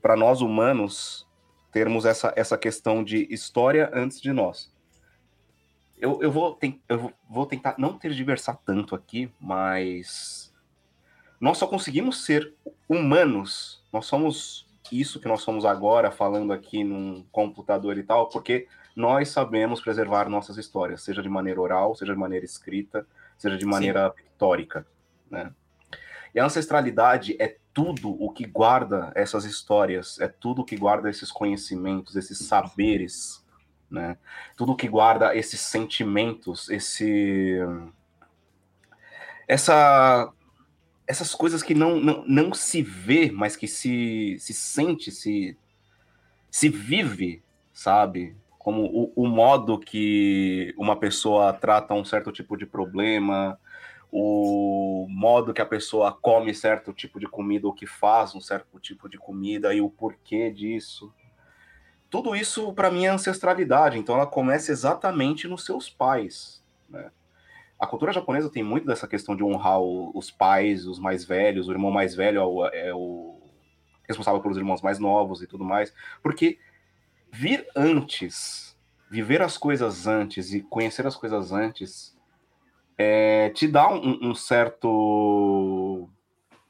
para 0.00 0.16
nós 0.16 0.40
humanos 0.40 1.26
termos 1.70 2.06
essa, 2.06 2.32
essa 2.34 2.56
questão 2.56 3.04
de 3.04 3.26
história 3.30 3.90
antes 3.92 4.22
de 4.22 4.32
nós. 4.32 4.72
Eu, 6.00 6.22
eu, 6.22 6.30
vou, 6.30 6.58
eu 6.88 7.12
vou- 7.28 7.46
tentar 7.46 7.74
não 7.78 7.98
tergiversar 7.98 8.56
tanto 8.64 8.94
aqui, 8.94 9.30
mas 9.40 10.52
nós 11.40 11.58
só 11.58 11.66
conseguimos 11.66 12.24
ser 12.24 12.54
humanos, 12.88 13.82
nós 13.92 14.06
somos 14.06 14.66
isso 14.92 15.20
que 15.20 15.28
nós 15.28 15.42
somos 15.42 15.64
agora, 15.64 16.10
falando 16.10 16.52
aqui 16.52 16.82
num 16.84 17.24
computador 17.30 17.98
e 17.98 18.02
tal, 18.02 18.28
porque 18.28 18.66
nós 18.96 19.28
sabemos 19.28 19.80
preservar 19.80 20.28
nossas 20.28 20.56
histórias, 20.56 21.02
seja 21.02 21.22
de 21.22 21.28
maneira 21.28 21.60
oral, 21.60 21.94
seja 21.94 22.12
de 22.12 22.18
maneira 22.18 22.44
escrita, 22.44 23.06
seja 23.36 23.56
de 23.56 23.66
maneira 23.66 24.10
pictórica, 24.10 24.86
né? 25.30 25.52
E 26.34 26.40
a 26.40 26.44
ancestralidade 26.44 27.36
é 27.38 27.56
tudo 27.72 28.10
o 28.22 28.30
que 28.30 28.44
guarda 28.46 29.12
essas 29.14 29.44
histórias, 29.44 30.18
é 30.20 30.28
tudo 30.28 30.62
o 30.62 30.64
que 30.64 30.76
guarda 30.76 31.08
esses 31.08 31.30
conhecimentos, 31.30 32.16
esses 32.16 32.38
saberes, 32.38 33.44
né? 33.90 34.16
Tudo 34.56 34.76
que 34.76 34.88
guarda 34.88 35.34
esses 35.36 35.60
sentimentos, 35.60 36.68
esse 36.68 37.58
essa 39.46 40.32
essas 41.06 41.34
coisas 41.34 41.62
que 41.62 41.74
não, 41.74 41.98
não, 41.98 42.22
não 42.26 42.52
se 42.52 42.82
vê, 42.82 43.30
mas 43.30 43.56
que 43.56 43.66
se, 43.66 44.36
se 44.38 44.52
sente, 44.52 45.10
se, 45.10 45.56
se 46.50 46.68
vive, 46.68 47.42
sabe? 47.72 48.36
Como 48.58 48.84
o, 48.84 49.12
o 49.16 49.26
modo 49.26 49.78
que 49.78 50.74
uma 50.76 50.96
pessoa 50.96 51.50
trata 51.54 51.94
um 51.94 52.04
certo 52.04 52.30
tipo 52.30 52.58
de 52.58 52.66
problema, 52.66 53.58
o 54.12 55.06
modo 55.08 55.54
que 55.54 55.62
a 55.62 55.66
pessoa 55.66 56.12
come 56.12 56.52
certo 56.54 56.92
tipo 56.92 57.18
de 57.18 57.26
comida 57.26 57.66
ou 57.66 57.72
que 57.72 57.86
faz 57.86 58.34
um 58.34 58.40
certo 58.40 58.78
tipo 58.78 59.08
de 59.08 59.16
comida 59.16 59.72
e 59.72 59.80
o 59.80 59.88
porquê 59.88 60.50
disso. 60.50 61.10
Tudo 62.10 62.34
isso 62.34 62.72
para 62.72 62.90
mim 62.90 63.04
é 63.04 63.08
ancestralidade, 63.08 63.98
então 63.98 64.14
ela 64.14 64.26
começa 64.26 64.72
exatamente 64.72 65.46
nos 65.46 65.64
seus 65.64 65.90
pais, 65.90 66.62
né? 66.88 67.10
A 67.78 67.86
cultura 67.86 68.12
japonesa 68.12 68.50
tem 68.50 68.62
muito 68.62 68.86
dessa 68.86 69.06
questão 69.06 69.36
de 69.36 69.44
honrar 69.44 69.80
o- 69.80 70.10
os 70.12 70.30
pais, 70.30 70.86
os 70.86 70.98
mais 70.98 71.24
velhos, 71.24 71.68
o 71.68 71.72
irmão 71.72 71.92
mais 71.92 72.14
velho 72.14 72.40
é 72.40 72.44
o, 72.44 72.66
é 72.66 72.94
o 72.94 73.40
responsável 74.08 74.40
pelos 74.40 74.56
irmãos 74.56 74.82
mais 74.82 74.98
novos 74.98 75.42
e 75.42 75.46
tudo 75.46 75.64
mais, 75.64 75.94
porque 76.22 76.58
vir 77.30 77.66
antes, 77.76 78.76
viver 79.10 79.42
as 79.42 79.56
coisas 79.56 80.06
antes 80.06 80.52
e 80.52 80.60
conhecer 80.60 81.06
as 81.06 81.14
coisas 81.14 81.52
antes 81.52 82.16
é, 82.96 83.50
te 83.50 83.68
dá 83.68 83.88
um, 83.88 84.30
um 84.30 84.34
certo 84.34 86.08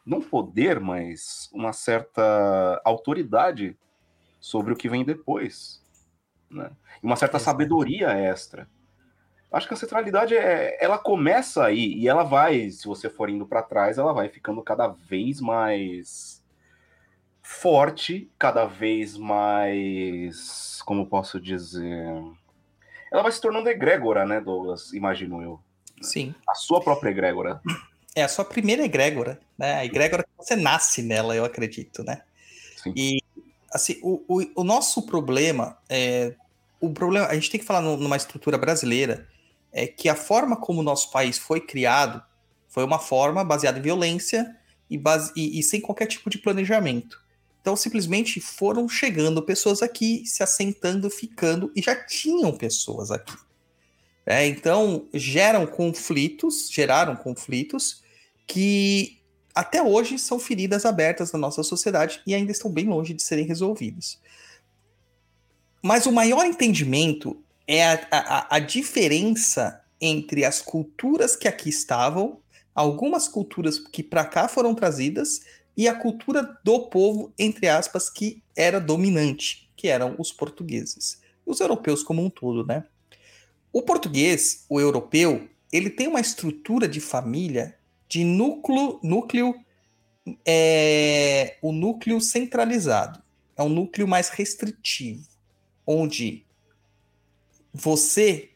não 0.05 0.21
poder, 0.21 0.79
mas 0.81 1.49
uma 1.53 1.73
certa 1.73 2.81
autoridade 2.85 3.79
sobre 4.41 4.73
o 4.73 4.77
que 4.77 4.89
vem 4.89 5.05
depois, 5.05 5.83
né? 6.51 6.71
E 7.03 7.07
uma 7.07 7.17
certa 7.17 7.39
sabedoria 7.39 8.11
extra. 8.11 8.69
Acho 9.51 9.67
que 9.67 9.73
a 9.73 9.77
ancestralidade 9.77 10.37
é, 10.37 10.77
ela 10.83 10.99
começa 10.99 11.65
aí 11.65 11.95
e 11.95 12.07
ela 12.07 12.23
vai, 12.23 12.71
se 12.71 12.87
você 12.87 13.09
for 13.09 13.31
indo 13.31 13.47
para 13.47 13.63
trás, 13.63 13.97
ela 13.97 14.13
vai 14.13 14.29
ficando 14.29 14.63
cada 14.63 14.89
vez 14.89 15.41
mais 15.41 16.43
forte, 17.43 18.31
cada 18.39 18.67
vez 18.67 19.17
mais, 19.17 20.83
como 20.85 21.07
posso 21.07 21.41
dizer, 21.41 22.07
ela 23.11 23.23
vai 23.23 23.33
se 23.33 23.41
tornando 23.41 23.71
egrégora, 23.71 24.27
né, 24.27 24.39
Douglas? 24.39 24.93
Imagino 24.93 25.43
eu. 25.43 25.59
Sim. 26.03 26.35
A 26.47 26.55
sua 26.55 26.83
própria 26.83 27.11
egrégora. 27.11 27.61
É 28.15 28.23
a 28.23 28.29
sua 28.29 28.45
primeira 28.45 28.85
egrégora, 28.85 29.41
né? 29.57 29.77
A 29.77 29.85
egrégora 29.85 30.25
que 30.25 30.31
você 30.37 30.57
nasce 30.57 31.03
nela, 31.03 31.35
eu 31.35 31.45
acredito, 31.45 32.05
né? 32.05 32.23
Sim. 32.77 32.93
E 32.95 33.23
assim, 33.79 33.99
o, 34.03 34.23
o, 34.29 34.61
o 34.61 34.65
nosso 34.65 35.07
problema 35.07 35.79
é 35.89 36.35
o 36.81 36.93
problema, 36.93 37.27
a 37.27 37.35
gente 37.35 37.51
tem 37.51 37.59
que 37.59 37.67
falar 37.67 37.81
nu- 37.81 37.97
numa 37.97 38.17
estrutura 38.17 38.57
brasileira, 38.57 39.27
é 39.73 39.87
que 39.87 40.09
a 40.09 40.15
forma 40.15 40.57
como 40.57 40.81
o 40.81 40.85
nosso 40.85 41.11
país 41.11 41.39
foi 41.39 41.61
criado 41.61 42.23
foi 42.69 42.85
uma 42.85 42.99
forma 42.99 43.43
baseada 43.43 43.79
em 43.79 43.83
violência 43.83 44.57
e, 44.89 44.97
base, 44.97 45.33
e, 45.35 45.59
e 45.59 45.63
sem 45.63 45.81
qualquer 45.81 46.07
tipo 46.07 46.31
de 46.31 46.39
planejamento. 46.39 47.21
Então, 47.61 47.75
simplesmente 47.75 48.41
foram 48.41 48.89
chegando 48.89 49.43
pessoas 49.43 49.83
aqui, 49.83 50.25
se 50.25 50.43
assentando, 50.43 51.11
ficando, 51.11 51.73
e 51.75 51.83
já 51.83 51.95
tinham 51.95 52.53
pessoas 52.57 53.11
aqui. 53.11 53.35
É, 54.25 54.47
então, 54.47 55.09
geram 55.13 55.67
conflitos, 55.67 56.69
geraram 56.71 57.17
conflitos 57.17 58.03
que 58.47 59.18
até 59.59 59.83
hoje 59.83 60.21
são 60.21 60.39
feridas 60.39 60.87
abertas 60.87 61.33
na 61.33 61.39
nossa 61.41 61.65
sociedade 61.65 62.23
e 62.25 62.33
ainda 62.33 62.53
estão 62.53 62.71
bem 62.71 62.87
longe 62.87 63.13
de 63.13 63.25
serem 63.25 63.45
resolvidas. 63.45 64.21
Mas 65.83 66.07
o 66.07 66.13
maior 66.13 66.47
entendimento 66.47 67.37
é 67.67 67.85
a, 67.85 68.07
a, 68.13 68.55
a 68.55 68.59
diferença 68.61 69.83
entre 70.01 70.45
as 70.45 70.63
culturas 70.63 71.35
que 71.35 71.49
aqui 71.49 71.71
estavam, 71.71 72.39
algumas 72.73 73.27
culturas 73.27 73.81
que 73.81 74.01
para 74.01 74.25
cá 74.25 74.47
foram 74.47 74.77
trazidas, 74.77 75.41
e 75.77 75.89
a 75.89 75.95
cultura 75.95 76.57
do 76.63 76.87
povo, 76.87 77.33
entre 77.37 77.67
aspas, 77.67 78.09
que 78.09 78.41
era 78.55 78.81
dominante, 78.81 79.69
que 79.77 79.89
eram 79.89 80.15
os 80.21 80.31
portugueses. 80.31 81.21
Os 81.45 81.59
europeus 81.59 82.05
como 82.05 82.25
um 82.25 82.31
todo, 82.31 82.65
né? 82.65 82.85
O 83.73 83.83
português, 83.83 84.65
o 84.69 84.79
europeu, 84.79 85.49
ele 85.73 85.91
tem 85.91 86.07
uma 86.07 86.21
estrutura 86.21 86.87
de 86.87 87.01
família 87.01 87.77
de 88.09 88.25
núcleo, 88.25 88.99
núcleo 89.03 89.55
é, 90.47 91.57
o 91.63 91.73
núcleo 91.73 92.21
centralizado. 92.21 93.23
É 93.57 93.63
um 93.63 93.69
núcleo 93.69 94.07
mais 94.07 94.29
restritivo, 94.29 95.27
onde 95.87 96.47
você, 97.73 98.51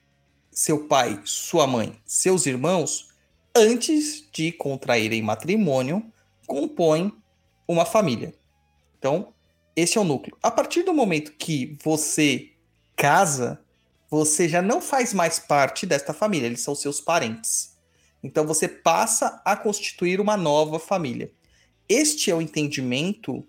seu 0.51 0.87
pai, 0.87 1.21
sua 1.25 1.67
mãe, 1.67 2.01
seus 2.05 2.47
irmãos, 2.47 3.09
antes 3.55 4.29
de 4.33 4.53
contraírem 4.53 5.23
matrimônio, 5.23 6.05
compõem 6.47 7.13
uma 7.67 7.85
família. 7.85 8.35
Então, 8.99 9.33
esse 9.75 9.99
é 9.99 10.01
o 10.01 10.05
núcleo. 10.05 10.37
A 10.43 10.51
partir 10.51 10.83
do 10.83 10.95
momento 10.95 11.33
que 11.33 11.77
você 11.83 12.53
casa, 12.97 13.61
você 14.11 14.49
já 14.49 14.63
não 14.63 14.81
faz 14.81 15.13
mais 15.13 15.39
parte 15.39 15.87
desta 15.87 16.13
família, 16.13 16.47
eles 16.47 16.61
são 16.61 16.75
seus 16.75 17.01
parentes. 17.01 17.72
Então 18.23 18.47
você 18.47 18.69
passa 18.69 19.43
a 19.45 19.57
constituir 19.57 20.21
uma 20.21 20.37
nova 20.37 20.79
família. 20.79 21.33
Este 21.89 22.31
é 22.31 22.35
o 22.35 22.41
entendimento 22.41 23.47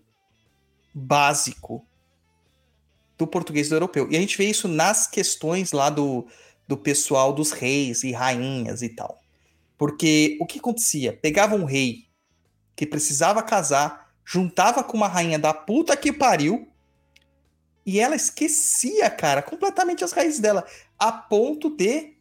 básico 0.94 1.86
do 3.18 3.28
português 3.28 3.70
do 3.70 3.76
europeu. 3.76 4.08
E 4.12 4.18
a 4.18 4.20
gente 4.20 4.38
vê 4.38 4.46
isso 4.46 4.68
nas 4.68 5.08
questões 5.08 5.72
lá 5.72 5.90
do, 5.90 6.28
do 6.68 6.76
pessoal 6.76 7.32
dos 7.32 7.52
reis 7.52 8.04
e 8.04 8.12
rainhas 8.12 8.82
e 8.82 8.90
tal. 8.90 9.20
Porque 9.78 10.38
o 10.40 10.46
que 10.46 10.60
acontecia? 10.60 11.14
Pegava 11.14 11.56
um 11.56 11.66
rei 11.66 12.08
que 12.76 12.86
precisava 12.86 13.44
casar, 13.44 14.12
juntava 14.26 14.84
com 14.84 14.98
uma 14.98 15.08
rainha 15.08 15.38
da 15.38 15.54
puta 15.54 15.96
que 15.96 16.12
pariu, 16.12 16.68
e 17.86 18.00
ela 18.00 18.16
esquecia, 18.16 19.10
cara, 19.10 19.42
completamente 19.42 20.04
as 20.04 20.14
raízes 20.14 20.40
dela, 20.40 20.66
a 20.98 21.12
ponto 21.12 21.70
de 21.70 22.13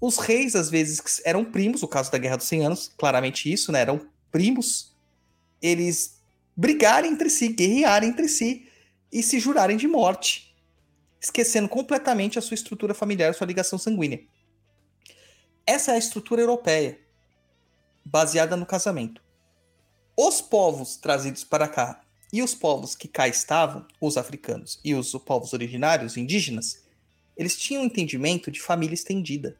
os 0.00 0.18
reis, 0.18 0.54
às 0.54 0.68
vezes, 0.68 1.20
eram 1.24 1.44
primos, 1.44 1.82
o 1.82 1.88
caso 1.88 2.10
da 2.10 2.18
Guerra 2.18 2.36
dos 2.36 2.46
100 2.46 2.66
Anos, 2.66 2.92
claramente 2.96 3.50
isso, 3.50 3.72
né? 3.72 3.80
Eram 3.80 4.06
primos, 4.30 4.94
eles 5.60 6.20
brigarem 6.54 7.12
entre 7.12 7.30
si, 7.30 7.48
guerrearem 7.48 8.10
entre 8.10 8.28
si 8.28 8.68
e 9.12 9.22
se 9.22 9.38
jurarem 9.38 9.76
de 9.76 9.88
morte, 9.88 10.54
esquecendo 11.20 11.68
completamente 11.68 12.38
a 12.38 12.42
sua 12.42 12.54
estrutura 12.54 12.94
familiar, 12.94 13.30
a 13.30 13.32
sua 13.32 13.46
ligação 13.46 13.78
sanguínea. 13.78 14.22
Essa 15.66 15.92
é 15.92 15.94
a 15.94 15.98
estrutura 15.98 16.42
europeia, 16.42 17.00
baseada 18.04 18.56
no 18.56 18.66
casamento. 18.66 19.22
Os 20.16 20.40
povos 20.40 20.96
trazidos 20.96 21.44
para 21.44 21.68
cá 21.68 22.02
e 22.32 22.42
os 22.42 22.54
povos 22.54 22.94
que 22.94 23.08
cá 23.08 23.26
estavam, 23.26 23.86
os 24.00 24.16
africanos 24.16 24.80
e 24.84 24.94
os 24.94 25.12
povos 25.12 25.52
originários, 25.52 26.16
indígenas, 26.16 26.84
eles 27.36 27.56
tinham 27.56 27.82
um 27.82 27.86
entendimento 27.86 28.50
de 28.50 28.60
família 28.60 28.94
estendida. 28.94 29.58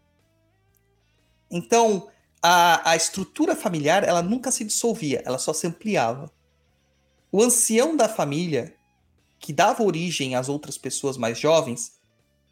Então, 1.50 2.09
a, 2.43 2.91
a 2.91 2.97
estrutura 2.97 3.57
familiar, 3.57 4.05
ela 4.05 4.23
nunca 4.23 4.50
se 4.50 4.65
dissolvia, 4.65 5.23
ela 5.25 5.38
só 5.38 5.53
se 5.53 5.67
ampliava. 5.67 6.31
O 7.30 7.43
ancião 7.43 7.97
da 7.97 8.09
família, 8.09 8.75
que 9.39 9.52
dava 9.52 9.82
origem 9.82 10.35
às 10.35 10.49
outras 10.49 10.78
pessoas 10.78 11.17
mais 11.17 11.39
jovens, 11.39 11.97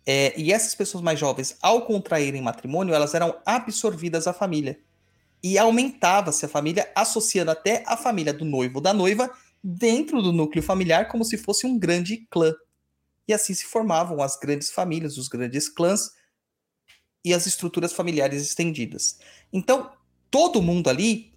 é, 0.06 0.38
e 0.38 0.52
essas 0.52 0.74
pessoas 0.74 1.02
mais 1.02 1.18
jovens, 1.18 1.56
ao 1.62 1.86
contraírem 1.86 2.42
matrimônio, 2.42 2.94
elas 2.94 3.14
eram 3.14 3.40
absorvidas 3.46 4.26
à 4.26 4.32
família. 4.32 4.78
E 5.42 5.58
aumentava-se 5.58 6.44
a 6.44 6.48
família, 6.48 6.90
associando 6.94 7.50
até 7.50 7.82
a 7.86 7.96
família 7.96 8.32
do 8.32 8.44
noivo 8.44 8.76
ou 8.76 8.80
da 8.82 8.92
noiva 8.92 9.30
dentro 9.62 10.20
do 10.20 10.32
núcleo 10.32 10.62
familiar, 10.62 11.08
como 11.08 11.24
se 11.24 11.38
fosse 11.38 11.66
um 11.66 11.78
grande 11.78 12.26
clã. 12.30 12.52
E 13.26 13.32
assim 13.32 13.54
se 13.54 13.64
formavam 13.64 14.22
as 14.22 14.38
grandes 14.38 14.70
famílias, 14.70 15.16
os 15.16 15.28
grandes 15.28 15.68
clãs 15.68 16.10
e 17.24 17.32
as 17.32 17.46
estruturas 17.46 17.92
familiares 17.92 18.42
estendidas. 18.42 19.18
Então, 19.52 19.90
todo 20.30 20.62
mundo 20.62 20.90
ali 20.90 21.32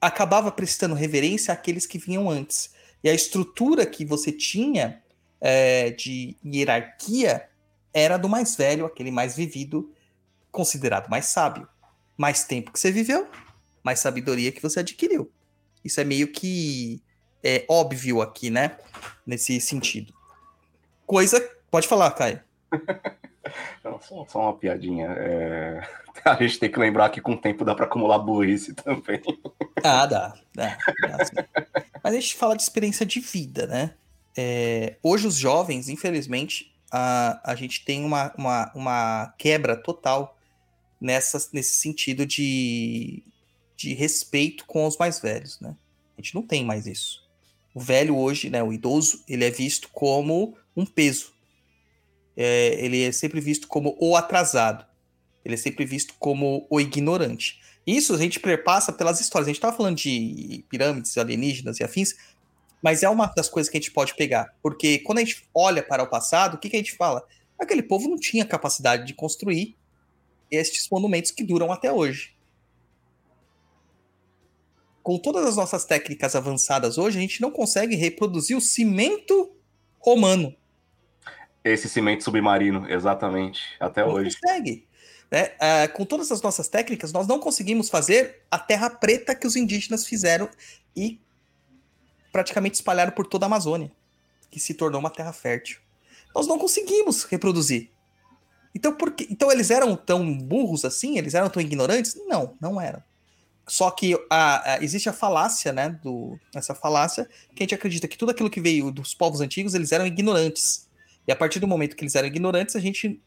acabava 0.00 0.50
prestando 0.50 0.94
reverência 0.94 1.52
àqueles 1.52 1.86
que 1.86 1.98
vinham 1.98 2.30
antes. 2.30 2.70
E 3.02 3.08
a 3.08 3.14
estrutura 3.14 3.84
que 3.84 4.04
você 4.04 4.32
tinha 4.32 5.02
é, 5.40 5.90
de 5.90 6.36
hierarquia 6.44 7.48
era 7.92 8.16
do 8.16 8.28
mais 8.28 8.56
velho, 8.56 8.86
aquele 8.86 9.10
mais 9.10 9.36
vivido, 9.36 9.92
considerado 10.50 11.08
mais 11.08 11.26
sábio. 11.26 11.68
Mais 12.16 12.44
tempo 12.44 12.72
que 12.72 12.80
você 12.80 12.90
viveu, 12.90 13.28
mais 13.82 14.00
sabedoria 14.00 14.50
que 14.50 14.62
você 14.62 14.80
adquiriu. 14.80 15.30
Isso 15.84 16.00
é 16.00 16.04
meio 16.04 16.32
que 16.32 17.00
é, 17.42 17.64
óbvio 17.68 18.20
aqui, 18.20 18.50
né? 18.50 18.76
Nesse 19.26 19.60
sentido. 19.60 20.12
Coisa. 21.06 21.40
Pode 21.70 21.86
falar, 21.86 22.10
Caio. 22.12 22.42
Não, 23.84 24.00
só, 24.00 24.26
só, 24.26 24.40
uma 24.40 24.56
piadinha. 24.56 25.08
É... 25.16 25.88
A 26.24 26.34
gente 26.34 26.58
tem 26.58 26.70
que 26.70 26.78
lembrar 26.78 27.10
que 27.10 27.20
com 27.20 27.32
o 27.32 27.40
tempo 27.40 27.64
dá 27.64 27.74
para 27.74 27.86
acumular 27.86 28.18
burrice 28.18 28.74
também. 28.74 29.22
Ah, 29.82 30.04
dá. 30.04 30.34
dá, 30.54 30.76
dá 31.00 31.18
Mas 32.02 32.12
a 32.12 32.20
gente 32.20 32.34
fala 32.34 32.56
de 32.56 32.62
experiência 32.62 33.06
de 33.06 33.20
vida, 33.20 33.66
né? 33.66 33.94
É... 34.36 34.96
Hoje, 35.02 35.26
os 35.26 35.36
jovens, 35.36 35.88
infelizmente, 35.88 36.74
a, 36.90 37.52
a 37.52 37.54
gente 37.54 37.84
tem 37.84 38.04
uma, 38.04 38.34
uma, 38.36 38.72
uma 38.74 39.34
quebra 39.38 39.76
total 39.76 40.36
nessa, 41.00 41.38
nesse 41.52 41.74
sentido 41.74 42.26
de, 42.26 43.22
de 43.76 43.94
respeito 43.94 44.64
com 44.66 44.86
os 44.86 44.96
mais 44.96 45.20
velhos, 45.20 45.60
né? 45.60 45.76
A 46.16 46.20
gente 46.20 46.34
não 46.34 46.42
tem 46.42 46.64
mais 46.64 46.86
isso. 46.86 47.26
O 47.72 47.80
velho 47.80 48.16
hoje, 48.16 48.50
né, 48.50 48.60
o 48.60 48.72
idoso, 48.72 49.22
ele 49.28 49.44
é 49.44 49.50
visto 49.50 49.88
como 49.92 50.56
um 50.76 50.84
peso 50.84 51.32
é, 52.40 52.76
ele 52.78 53.02
é 53.02 53.10
sempre 53.10 53.40
visto 53.40 53.66
como 53.66 53.96
o 54.00 54.14
atrasado. 54.14 54.86
Ele 55.44 55.54
é 55.54 55.58
sempre 55.58 55.84
visto 55.84 56.14
como 56.20 56.64
o 56.70 56.80
ignorante. 56.80 57.60
Isso 57.84 58.14
a 58.14 58.18
gente 58.18 58.38
perpassa 58.38 58.92
pelas 58.92 59.20
histórias. 59.20 59.48
A 59.48 59.50
gente 59.50 59.56
estava 59.56 59.76
falando 59.76 59.96
de 59.96 60.64
pirâmides 60.68 61.18
alienígenas 61.18 61.80
e 61.80 61.84
afins, 61.84 62.14
mas 62.80 63.02
é 63.02 63.08
uma 63.08 63.26
das 63.26 63.48
coisas 63.48 63.68
que 63.68 63.76
a 63.76 63.80
gente 63.80 63.90
pode 63.90 64.14
pegar. 64.14 64.54
Porque 64.62 65.00
quando 65.00 65.18
a 65.18 65.24
gente 65.24 65.48
olha 65.52 65.82
para 65.82 66.04
o 66.04 66.06
passado, 66.06 66.54
o 66.54 66.58
que, 66.58 66.70
que 66.70 66.76
a 66.76 66.78
gente 66.78 66.96
fala? 66.96 67.24
Aquele 67.58 67.82
povo 67.82 68.08
não 68.08 68.16
tinha 68.16 68.44
capacidade 68.44 69.04
de 69.04 69.14
construir 69.14 69.76
estes 70.48 70.88
monumentos 70.88 71.32
que 71.32 71.42
duram 71.42 71.72
até 71.72 71.92
hoje. 71.92 72.36
Com 75.02 75.18
todas 75.18 75.44
as 75.44 75.56
nossas 75.56 75.84
técnicas 75.84 76.36
avançadas 76.36 76.98
hoje, 76.98 77.18
a 77.18 77.20
gente 77.20 77.40
não 77.40 77.50
consegue 77.50 77.96
reproduzir 77.96 78.56
o 78.56 78.60
cimento 78.60 79.56
romano. 79.98 80.54
Esse 81.72 81.88
cimento 81.88 82.24
submarino, 82.24 82.90
exatamente, 82.90 83.60
até 83.78 84.02
não 84.02 84.12
hoje. 84.12 84.36
consegue. 84.40 84.86
Né? 85.30 85.52
Uh, 85.56 85.92
com 85.92 86.04
todas 86.04 86.32
as 86.32 86.40
nossas 86.40 86.68
técnicas, 86.68 87.12
nós 87.12 87.26
não 87.26 87.38
conseguimos 87.38 87.90
fazer 87.90 88.42
a 88.50 88.58
terra 88.58 88.88
preta 88.88 89.34
que 89.34 89.46
os 89.46 89.56
indígenas 89.56 90.06
fizeram 90.06 90.48
e 90.96 91.20
praticamente 92.32 92.76
espalharam 92.76 93.12
por 93.12 93.26
toda 93.26 93.44
a 93.44 93.48
Amazônia, 93.48 93.92
que 94.50 94.58
se 94.58 94.74
tornou 94.74 95.00
uma 95.00 95.10
terra 95.10 95.32
fértil. 95.32 95.78
Nós 96.34 96.46
não 96.46 96.58
conseguimos 96.58 97.24
reproduzir. 97.24 97.90
Então, 98.74 98.94
por 98.94 99.12
que, 99.12 99.26
então 99.30 99.50
eles 99.50 99.70
eram 99.70 99.96
tão 99.96 100.36
burros 100.36 100.84
assim? 100.84 101.18
Eles 101.18 101.34
eram 101.34 101.50
tão 101.50 101.60
ignorantes? 101.60 102.14
Não, 102.26 102.56
não 102.60 102.80
eram. 102.80 103.02
Só 103.66 103.90
que 103.90 104.14
a, 104.30 104.74
a, 104.74 104.82
existe 104.82 105.08
a 105.08 105.12
falácia, 105.12 105.72
né? 105.72 105.90
Do, 106.02 106.38
essa 106.54 106.74
falácia 106.74 107.28
que 107.54 107.62
a 107.62 107.64
gente 107.64 107.74
acredita 107.74 108.08
que 108.08 108.16
tudo 108.16 108.30
aquilo 108.30 108.48
que 108.48 108.60
veio 108.60 108.90
dos 108.90 109.14
povos 109.14 109.40
antigos 109.40 109.74
eles 109.74 109.92
eram 109.92 110.06
ignorantes. 110.06 110.87
E 111.28 111.32
a 111.32 111.36
partir 111.36 111.60
do 111.60 111.68
momento 111.68 111.94
que 111.94 112.02
eles 112.02 112.14
eram 112.14 112.26
ignorantes, 112.26 112.74
a 112.74 112.80
gente, 112.80 113.20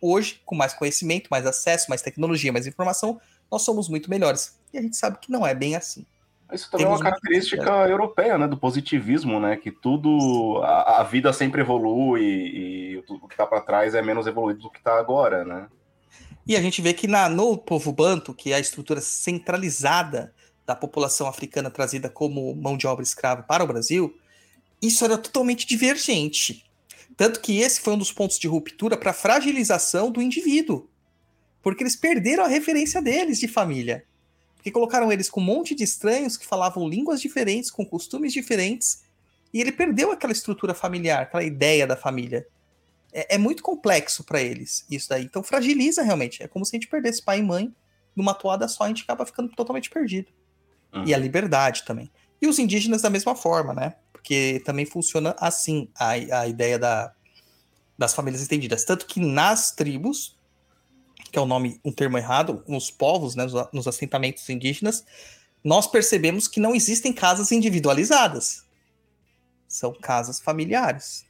hoje, 0.00 0.40
com 0.46 0.54
mais 0.54 0.72
conhecimento, 0.72 1.26
mais 1.28 1.44
acesso, 1.44 1.86
mais 1.88 2.00
tecnologia, 2.00 2.52
mais 2.52 2.68
informação, 2.68 3.20
nós 3.50 3.62
somos 3.62 3.88
muito 3.88 4.08
melhores. 4.08 4.56
E 4.72 4.78
a 4.78 4.82
gente 4.82 4.96
sabe 4.96 5.18
que 5.18 5.32
não 5.32 5.44
é 5.44 5.56
bem 5.56 5.74
assim. 5.74 6.06
Isso 6.52 6.70
também 6.70 6.86
Temos 6.86 7.00
é 7.00 7.02
uma 7.02 7.10
característica 7.10 7.70
europeia, 7.88 8.38
né? 8.38 8.46
Do 8.46 8.56
positivismo, 8.56 9.40
né? 9.40 9.56
Que 9.56 9.72
tudo. 9.72 10.62
A, 10.62 11.00
a 11.00 11.02
vida 11.02 11.32
sempre 11.32 11.60
evolui 11.60 12.22
e, 12.22 12.92
e 12.92 12.96
o 12.96 13.26
que 13.26 13.34
está 13.34 13.44
para 13.44 13.60
trás 13.60 13.92
é 13.94 14.00
menos 14.00 14.26
evoluído 14.26 14.60
do 14.60 14.70
que 14.70 14.78
está 14.78 14.96
agora, 14.96 15.44
né? 15.44 15.66
E 16.46 16.56
a 16.56 16.62
gente 16.62 16.80
vê 16.80 16.94
que 16.94 17.06
na, 17.08 17.28
no 17.28 17.58
povo 17.58 17.92
banto, 17.92 18.32
que 18.32 18.52
é 18.52 18.54
a 18.56 18.60
estrutura 18.60 19.00
centralizada 19.00 20.32
da 20.64 20.74
população 20.74 21.26
africana 21.26 21.70
trazida 21.70 22.08
como 22.08 22.54
mão 22.54 22.76
de 22.76 22.86
obra 22.86 23.02
escrava 23.02 23.42
para 23.42 23.64
o 23.64 23.66
Brasil, 23.66 24.16
isso 24.80 25.04
era 25.04 25.18
totalmente 25.18 25.66
divergente. 25.66 26.67
Tanto 27.18 27.40
que 27.40 27.58
esse 27.58 27.80
foi 27.80 27.94
um 27.94 27.98
dos 27.98 28.12
pontos 28.12 28.38
de 28.38 28.46
ruptura 28.46 28.96
para 28.96 29.10
a 29.10 29.12
fragilização 29.12 30.08
do 30.08 30.22
indivíduo. 30.22 30.88
Porque 31.60 31.82
eles 31.82 31.96
perderam 31.96 32.44
a 32.44 32.46
referência 32.46 33.02
deles 33.02 33.40
de 33.40 33.48
família. 33.48 34.04
Porque 34.54 34.70
colocaram 34.70 35.10
eles 35.10 35.28
com 35.28 35.40
um 35.40 35.44
monte 35.44 35.74
de 35.74 35.82
estranhos 35.82 36.36
que 36.36 36.46
falavam 36.46 36.88
línguas 36.88 37.20
diferentes, 37.20 37.72
com 37.72 37.84
costumes 37.84 38.32
diferentes, 38.32 39.02
e 39.52 39.60
ele 39.60 39.72
perdeu 39.72 40.12
aquela 40.12 40.32
estrutura 40.32 40.74
familiar, 40.74 41.22
aquela 41.22 41.42
ideia 41.42 41.88
da 41.88 41.96
família. 41.96 42.46
É, 43.12 43.34
é 43.34 43.38
muito 43.38 43.64
complexo 43.64 44.22
para 44.22 44.40
eles 44.40 44.86
isso 44.88 45.08
daí. 45.08 45.24
Então 45.24 45.42
fragiliza 45.42 46.04
realmente. 46.04 46.40
É 46.40 46.46
como 46.46 46.64
se 46.64 46.76
a 46.76 46.78
gente 46.78 46.86
perdesse 46.86 47.20
pai 47.20 47.40
e 47.40 47.42
mãe 47.42 47.74
numa 48.14 48.32
toada 48.32 48.68
só, 48.68 48.84
a 48.84 48.88
gente 48.88 49.02
acaba 49.02 49.26
ficando 49.26 49.48
totalmente 49.56 49.90
perdido. 49.90 50.28
Uhum. 50.94 51.04
E 51.04 51.12
a 51.12 51.18
liberdade 51.18 51.82
também. 51.84 52.08
E 52.40 52.46
os 52.46 52.60
indígenas 52.60 53.02
da 53.02 53.10
mesma 53.10 53.34
forma, 53.34 53.74
né? 53.74 53.96
Porque 54.28 54.60
também 54.62 54.84
funciona 54.84 55.34
assim 55.38 55.88
a, 55.98 56.10
a 56.10 56.46
ideia 56.46 56.78
da, 56.78 57.14
das 57.96 58.12
famílias 58.12 58.42
estendidas. 58.42 58.84
Tanto 58.84 59.06
que 59.06 59.20
nas 59.20 59.72
tribos, 59.72 60.36
que 61.32 61.38
é 61.38 61.40
o 61.40 61.46
nome, 61.46 61.80
um 61.82 61.90
termo 61.90 62.18
errado, 62.18 62.62
nos 62.68 62.90
povos, 62.90 63.34
né, 63.34 63.44
nos, 63.44 63.72
nos 63.72 63.88
assentamentos 63.88 64.46
indígenas, 64.50 65.02
nós 65.64 65.86
percebemos 65.86 66.46
que 66.46 66.60
não 66.60 66.74
existem 66.74 67.10
casas 67.10 67.50
individualizadas. 67.52 68.66
São 69.66 69.94
casas 69.94 70.38
familiares. 70.38 71.24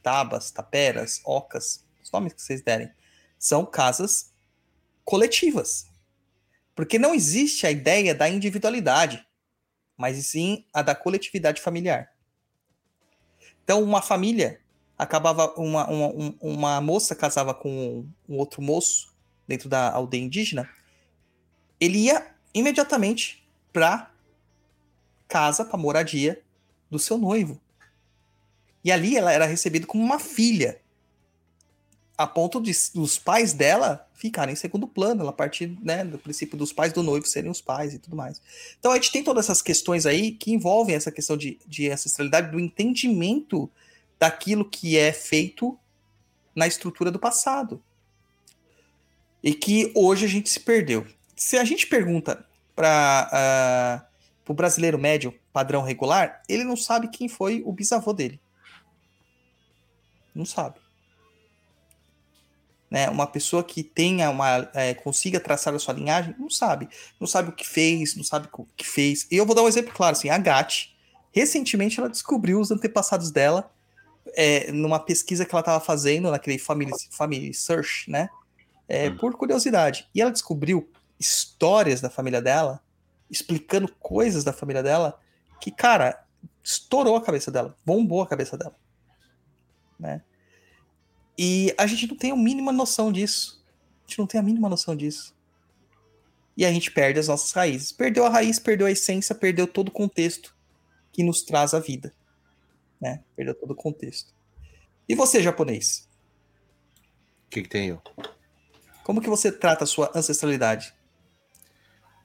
Tabas, 0.00 0.52
taperas, 0.52 1.20
ocas, 1.24 1.84
os 2.04 2.12
nomes 2.12 2.34
que 2.34 2.40
vocês 2.40 2.62
derem. 2.62 2.88
São 3.36 3.66
casas 3.66 4.32
coletivas. 5.04 5.86
Porque 6.72 7.00
não 7.00 7.16
existe 7.16 7.66
a 7.66 7.72
ideia 7.72 8.14
da 8.14 8.28
individualidade, 8.28 9.26
mas 9.96 10.24
sim 10.24 10.64
a 10.72 10.82
da 10.82 10.94
coletividade 10.94 11.60
familiar. 11.60 12.13
Então, 13.64 13.82
uma 13.82 14.02
família 14.02 14.60
acabava, 14.96 15.52
uma, 15.56 15.88
uma, 15.88 16.06
um- 16.08 16.36
uma 16.40 16.80
moça 16.80 17.14
casava 17.16 17.52
com 17.54 18.06
um 18.28 18.36
outro 18.36 18.62
moço 18.62 19.12
dentro 19.48 19.68
da 19.68 19.90
aldeia 19.90 20.22
indígena, 20.22 20.68
ele 21.80 21.98
ia 21.98 22.34
imediatamente 22.54 23.46
para 23.72 24.10
casa, 25.26 25.64
para 25.64 25.76
moradia 25.78 26.40
do 26.90 26.98
seu 26.98 27.18
noivo. 27.18 27.60
E 28.84 28.92
ali 28.92 29.16
ela 29.16 29.32
era 29.32 29.46
recebida 29.46 29.86
como 29.86 30.04
uma 30.04 30.18
filha, 30.18 30.80
a 32.16 32.26
ponto 32.26 32.60
de 32.60 32.72
os 32.94 33.18
pais 33.18 33.52
dela 33.52 34.08
ficarem 34.14 34.52
em 34.52 34.56
segundo 34.56 34.86
plano, 34.86 35.22
ela 35.22 35.32
partir 35.32 35.76
né, 35.82 36.04
do 36.04 36.18
princípio 36.18 36.56
dos 36.56 36.72
pais 36.72 36.92
do 36.92 37.02
noivo 37.02 37.26
serem 37.26 37.50
os 37.50 37.60
pais 37.60 37.92
e 37.92 37.98
tudo 37.98 38.16
mais. 38.16 38.40
Então 38.78 38.92
a 38.92 38.94
gente 38.94 39.12
tem 39.12 39.22
todas 39.22 39.46
essas 39.46 39.60
questões 39.60 40.06
aí 40.06 40.30
que 40.32 40.52
envolvem 40.52 40.94
essa 40.94 41.10
questão 41.10 41.36
de, 41.36 41.58
de 41.66 41.90
ancestralidade, 41.90 42.50
do 42.50 42.60
entendimento 42.60 43.70
daquilo 44.18 44.64
que 44.64 44.96
é 44.96 45.12
feito 45.12 45.78
na 46.54 46.66
estrutura 46.66 47.10
do 47.10 47.18
passado. 47.18 47.82
E 49.42 49.52
que 49.52 49.92
hoje 49.94 50.24
a 50.24 50.28
gente 50.28 50.48
se 50.48 50.60
perdeu. 50.60 51.06
Se 51.36 51.58
a 51.58 51.64
gente 51.64 51.86
pergunta 51.86 52.46
para 52.74 54.08
o 54.48 54.54
brasileiro 54.54 54.98
médio, 54.98 55.34
padrão 55.52 55.82
regular, 55.82 56.42
ele 56.48 56.64
não 56.64 56.76
sabe 56.76 57.08
quem 57.08 57.28
foi 57.28 57.62
o 57.66 57.72
bisavô 57.72 58.12
dele. 58.12 58.40
Não 60.34 60.46
sabe. 60.46 60.83
Né? 62.94 63.10
Uma 63.10 63.26
pessoa 63.26 63.64
que 63.64 63.82
tenha 63.82 64.30
uma. 64.30 64.70
é, 64.72 64.94
consiga 64.94 65.40
traçar 65.40 65.74
a 65.74 65.78
sua 65.80 65.92
linhagem, 65.92 66.32
não 66.38 66.48
sabe. 66.48 66.88
Não 67.18 67.26
sabe 67.26 67.48
o 67.48 67.52
que 67.52 67.66
fez, 67.66 68.14
não 68.14 68.22
sabe 68.22 68.48
o 68.52 68.68
que 68.76 68.86
fez. 68.86 69.26
E 69.32 69.36
eu 69.36 69.44
vou 69.44 69.52
dar 69.52 69.62
um 69.62 69.68
exemplo 69.68 69.92
claro, 69.92 70.12
assim, 70.16 70.30
a 70.30 70.38
Gatti, 70.38 70.96
recentemente 71.32 71.98
ela 71.98 72.08
descobriu 72.08 72.60
os 72.60 72.70
antepassados 72.70 73.32
dela 73.32 73.68
é, 74.36 74.70
numa 74.70 75.00
pesquisa 75.00 75.44
que 75.44 75.52
ela 75.52 75.60
estava 75.60 75.84
fazendo, 75.84 76.30
naquele 76.30 76.56
Family, 76.56 76.92
family 77.10 77.52
Search, 77.52 78.08
né? 78.08 78.28
É, 78.88 79.10
Hum. 79.10 79.16
Por 79.16 79.34
curiosidade. 79.36 80.08
E 80.14 80.22
ela 80.22 80.30
descobriu 80.30 80.88
histórias 81.18 82.00
da 82.00 82.08
família 82.08 82.40
dela, 82.40 82.80
explicando 83.28 83.92
coisas 83.98 84.44
da 84.44 84.52
família 84.52 84.84
dela, 84.84 85.18
que, 85.60 85.72
cara, 85.72 86.24
estourou 86.62 87.16
a 87.16 87.22
cabeça 87.22 87.50
dela, 87.50 87.76
bombou 87.84 88.22
a 88.22 88.26
cabeça 88.28 88.56
dela. 88.56 88.76
Né? 89.98 90.22
E 91.36 91.74
a 91.76 91.86
gente 91.86 92.06
não 92.06 92.16
tem 92.16 92.30
a 92.30 92.36
mínima 92.36 92.72
noção 92.72 93.10
disso. 93.12 93.64
A 94.04 94.08
gente 94.08 94.18
não 94.18 94.26
tem 94.26 94.40
a 94.40 94.42
mínima 94.42 94.68
noção 94.68 94.94
disso. 94.94 95.34
E 96.56 96.64
a 96.64 96.72
gente 96.72 96.90
perde 96.90 97.18
as 97.18 97.28
nossas 97.28 97.52
raízes. 97.52 97.90
Perdeu 97.90 98.24
a 98.24 98.28
raiz, 98.28 98.58
perdeu 98.58 98.86
a 98.86 98.90
essência, 98.90 99.34
perdeu 99.34 99.66
todo 99.66 99.88
o 99.88 99.92
contexto 99.92 100.54
que 101.12 101.22
nos 101.22 101.42
traz 101.42 101.74
a 101.74 101.80
vida. 101.80 102.14
Né? 103.00 103.22
Perdeu 103.34 103.54
todo 103.54 103.72
o 103.72 103.76
contexto. 103.76 104.32
E 105.08 105.14
você, 105.14 105.42
japonês? 105.42 106.08
O 107.46 107.50
que, 107.50 107.62
que 107.62 107.68
tem 107.68 107.88
eu? 107.88 108.00
Como 109.02 109.20
que 109.20 109.28
você 109.28 109.52
trata 109.52 109.84
a 109.84 109.86
sua 109.86 110.10
ancestralidade? 110.14 110.94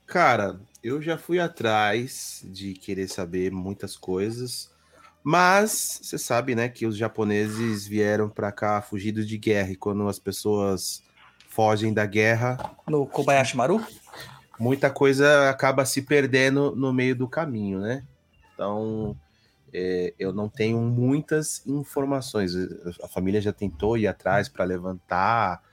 Cara, 0.05 0.59
eu 0.81 1.01
já 1.01 1.17
fui 1.17 1.39
atrás 1.39 2.41
de 2.45 2.73
querer 2.73 3.07
saber 3.09 3.51
muitas 3.51 3.97
coisas, 3.97 4.71
mas 5.23 5.99
você 6.01 6.17
sabe, 6.17 6.55
né, 6.55 6.69
que 6.69 6.85
os 6.85 6.97
japoneses 6.97 7.87
vieram 7.87 8.29
pra 8.29 8.51
cá 8.51 8.81
fugidos 8.81 9.27
de 9.27 9.37
guerra 9.37 9.71
e 9.71 9.75
quando 9.75 10.07
as 10.07 10.19
pessoas 10.19 11.03
fogem 11.49 11.93
da 11.93 12.05
guerra, 12.05 12.57
No 12.87 13.05
Kobayashi 13.05 13.57
Maru? 13.57 13.85
muita 14.59 14.89
coisa 14.89 15.49
acaba 15.49 15.85
se 15.85 16.01
perdendo 16.01 16.75
no 16.75 16.91
meio 16.93 17.15
do 17.15 17.27
caminho, 17.27 17.79
né? 17.79 18.05
Então, 18.53 19.15
é, 19.73 20.13
eu 20.19 20.33
não 20.33 20.49
tenho 20.49 20.79
muitas 20.81 21.65
informações. 21.65 22.53
A 23.01 23.07
família 23.07 23.41
já 23.41 23.53
tentou 23.53 23.97
ir 23.97 24.07
atrás 24.07 24.49
para 24.49 24.65
levantar 24.65 25.63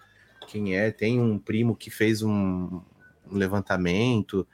quem 0.47 0.77
é. 0.77 0.91
Tem 0.91 1.21
um 1.21 1.39
primo 1.39 1.75
que 1.75 1.91
fez 1.91 2.23
um, 2.23 2.81
um 3.31 3.37
levantamento, 3.37 4.47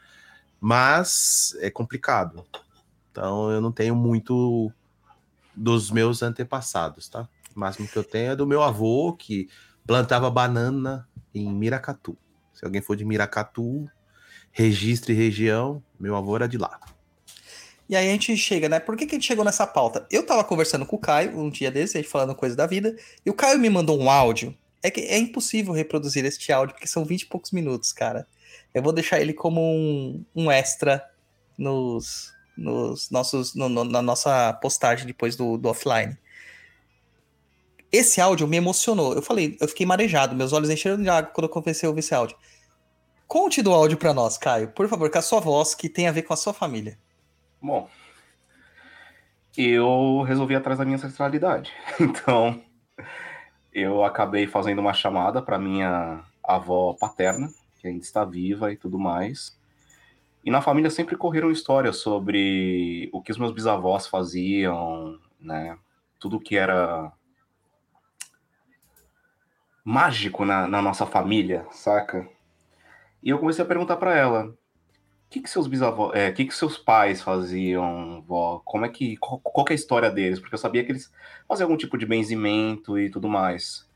mas 0.61 1.57
é 1.61 1.71
complicado. 1.71 2.45
Então, 3.11 3.51
eu 3.51 3.61
não 3.61 3.71
tenho 3.71 3.95
muito 3.95 4.73
dos 5.55 5.91
meus 5.91 6.23
antepassados, 6.23 7.09
tá? 7.09 7.29
O 7.55 7.61
máximo 7.61 7.87
que 7.87 7.97
eu 7.97 8.05
tenho 8.05 8.33
é 8.33 8.37
do 8.37 8.47
meu 8.47 8.63
avô, 8.63 9.13
que 9.13 9.49
plantava 9.87 10.31
banana 10.31 11.09
em 11.35 11.53
Miracatu. 11.53 12.17
Se 12.53 12.65
alguém 12.65 12.81
for 12.81 12.97
de 12.97 13.05
Miracatu, 13.05 13.89
registre 14.51 15.13
região, 15.13 15.83
meu 15.99 16.17
avô 16.17 16.37
era 16.37 16.49
de 16.49 16.59
lá. 16.59 16.81
E 17.89 17.97
aí 17.97 18.09
a 18.09 18.13
gente 18.13 18.37
chega, 18.37 18.69
né? 18.69 18.81
Por 18.81 18.97
que, 18.97 19.07
que 19.07 19.15
a 19.15 19.19
gente 19.19 19.27
chegou 19.27 19.45
nessa 19.45 19.67
pauta? 19.67 20.07
Eu 20.11 20.25
tava 20.25 20.43
conversando 20.45 20.87
com 20.87 20.97
o 20.97 20.99
Caio 20.99 21.39
um 21.39 21.51
dia 21.51 21.71
desse, 21.71 21.99
a 21.99 22.01
gente 22.01 22.11
falando 22.11 22.35
coisa 22.35 22.57
da 22.57 22.67
vida, 22.67 22.97
e 23.25 23.31
o 23.31 23.35
Caio 23.35 23.59
me 23.59 23.69
mandou 23.69 24.01
um 24.01 24.11
áudio. 24.11 24.57
É 24.83 24.91
que 24.91 25.01
é 25.01 25.19
impossível 25.19 25.73
reproduzir 25.73 26.25
este 26.25 26.53
áudio, 26.53 26.75
porque 26.75 26.89
são 26.89 27.05
20 27.05 27.23
e 27.23 27.27
poucos 27.27 27.51
minutos, 27.51 27.93
cara. 27.93 28.27
Eu 28.75 28.83
vou 28.83 28.93
deixar 28.93 29.21
ele 29.21 29.33
como 29.33 29.61
um, 29.61 30.25
um 30.35 30.51
extra 30.51 31.05
nos, 31.59 32.32
nos 32.57 33.11
nossos, 33.11 33.55
no- 33.55 33.69
no- 33.69 33.85
na 33.85 34.03
nossa 34.03 34.53
postagem 34.55 35.07
depois 35.07 35.37
do, 35.37 35.57
do 35.57 35.69
offline. 35.69 36.17
Esse 37.91 38.21
áudio 38.21 38.47
me 38.49 38.57
emocionou. 38.57 39.15
Eu 39.15 39.23
falei, 39.23 39.57
eu 39.61 39.69
fiquei 39.69 39.85
marejado, 39.85 40.35
meus 40.35 40.53
olhos 40.53 40.71
encheram 40.71 41.01
de 41.03 41.09
água 41.09 41.31
quando 41.33 41.45
eu 41.45 41.51
comecei 41.51 41.87
a 41.87 41.91
ouvir 41.91 42.01
esse 42.01 42.15
áudio. 42.15 42.37
Conte 43.29 43.63
do 43.63 43.73
áudio 43.73 43.97
pra 43.99 44.13
nós, 44.15 44.37
Caio, 44.39 44.69
por 44.69 44.89
favor, 44.89 45.11
com 45.11 45.19
a 45.19 45.23
sua 45.23 45.41
voz, 45.41 45.75
que 45.75 45.89
tem 45.89 46.07
a 46.09 46.13
ver 46.13 46.23
com 46.23 46.33
a 46.35 46.37
sua 46.37 46.53
família. 46.53 46.99
Bom, 47.61 47.89
eu 49.57 50.23
resolvi 50.23 50.55
atrás 50.55 50.79
da 50.79 50.85
minha 50.85 50.97
ancestralidade. 50.97 51.73
Então, 52.01 52.63
eu 53.73 54.05
acabei 54.05 54.47
fazendo 54.47 54.81
uma 54.81 54.93
chamada 54.93 55.41
para 55.41 55.59
minha 55.59 56.21
avó 56.45 56.95
paterna, 56.95 57.53
que 57.81 57.89
ainda 57.89 58.03
está 58.03 58.25
viva 58.25 58.73
e 58.73 58.77
tudo 58.77 58.99
mais. 58.99 59.57
E 60.45 60.51
na 60.51 60.61
família 60.61 60.91
sempre 60.91 61.17
correram 61.17 61.51
histórias 61.51 61.99
sobre 61.99 63.09
o 63.13 63.23
que 63.23 63.31
os 63.31 63.39
meus 63.39 63.53
bisavós 63.53 64.07
faziam, 64.07 65.19
né? 65.41 65.79
Tudo 66.19 66.41
que 66.41 66.57
era 66.57 67.13
mágico 69.85 70.45
na, 70.45 70.67
na 70.67 70.83
nossa 70.83 71.07
família, 71.07 71.67
saca? 71.71 72.29
E 73.23 73.31
eu 73.31 73.39
comecei 73.39 73.65
a 73.65 73.69
perguntar 73.69 73.97
para 73.97 74.17
ela: 74.17 74.47
o 74.47 74.57
que, 75.31 75.41
que 75.41 75.49
seus 75.49 75.69
bisavós, 75.69 76.13
é, 76.15 76.31
o 76.31 76.35
que, 76.35 76.45
que 76.45 76.55
seus 76.55 76.77
pais 76.77 77.23
faziam, 77.23 78.23
vó? 78.23 78.61
Como 78.65 78.85
é 78.85 78.89
que, 78.89 79.17
qual, 79.19 79.39
qual 79.41 79.65
que 79.65 79.73
é 79.73 79.75
a 79.75 79.77
história 79.77 80.11
deles? 80.11 80.41
Porque 80.41 80.55
eu 80.55 80.59
sabia 80.59 80.85
que 80.85 80.91
eles 80.91 81.13
faziam 81.49 81.67
algum 81.67 81.77
tipo 81.77 81.97
de 81.97 82.05
benzimento 82.05 82.99
e 82.99 83.09
tudo 83.11 83.29
mais. 83.29 83.89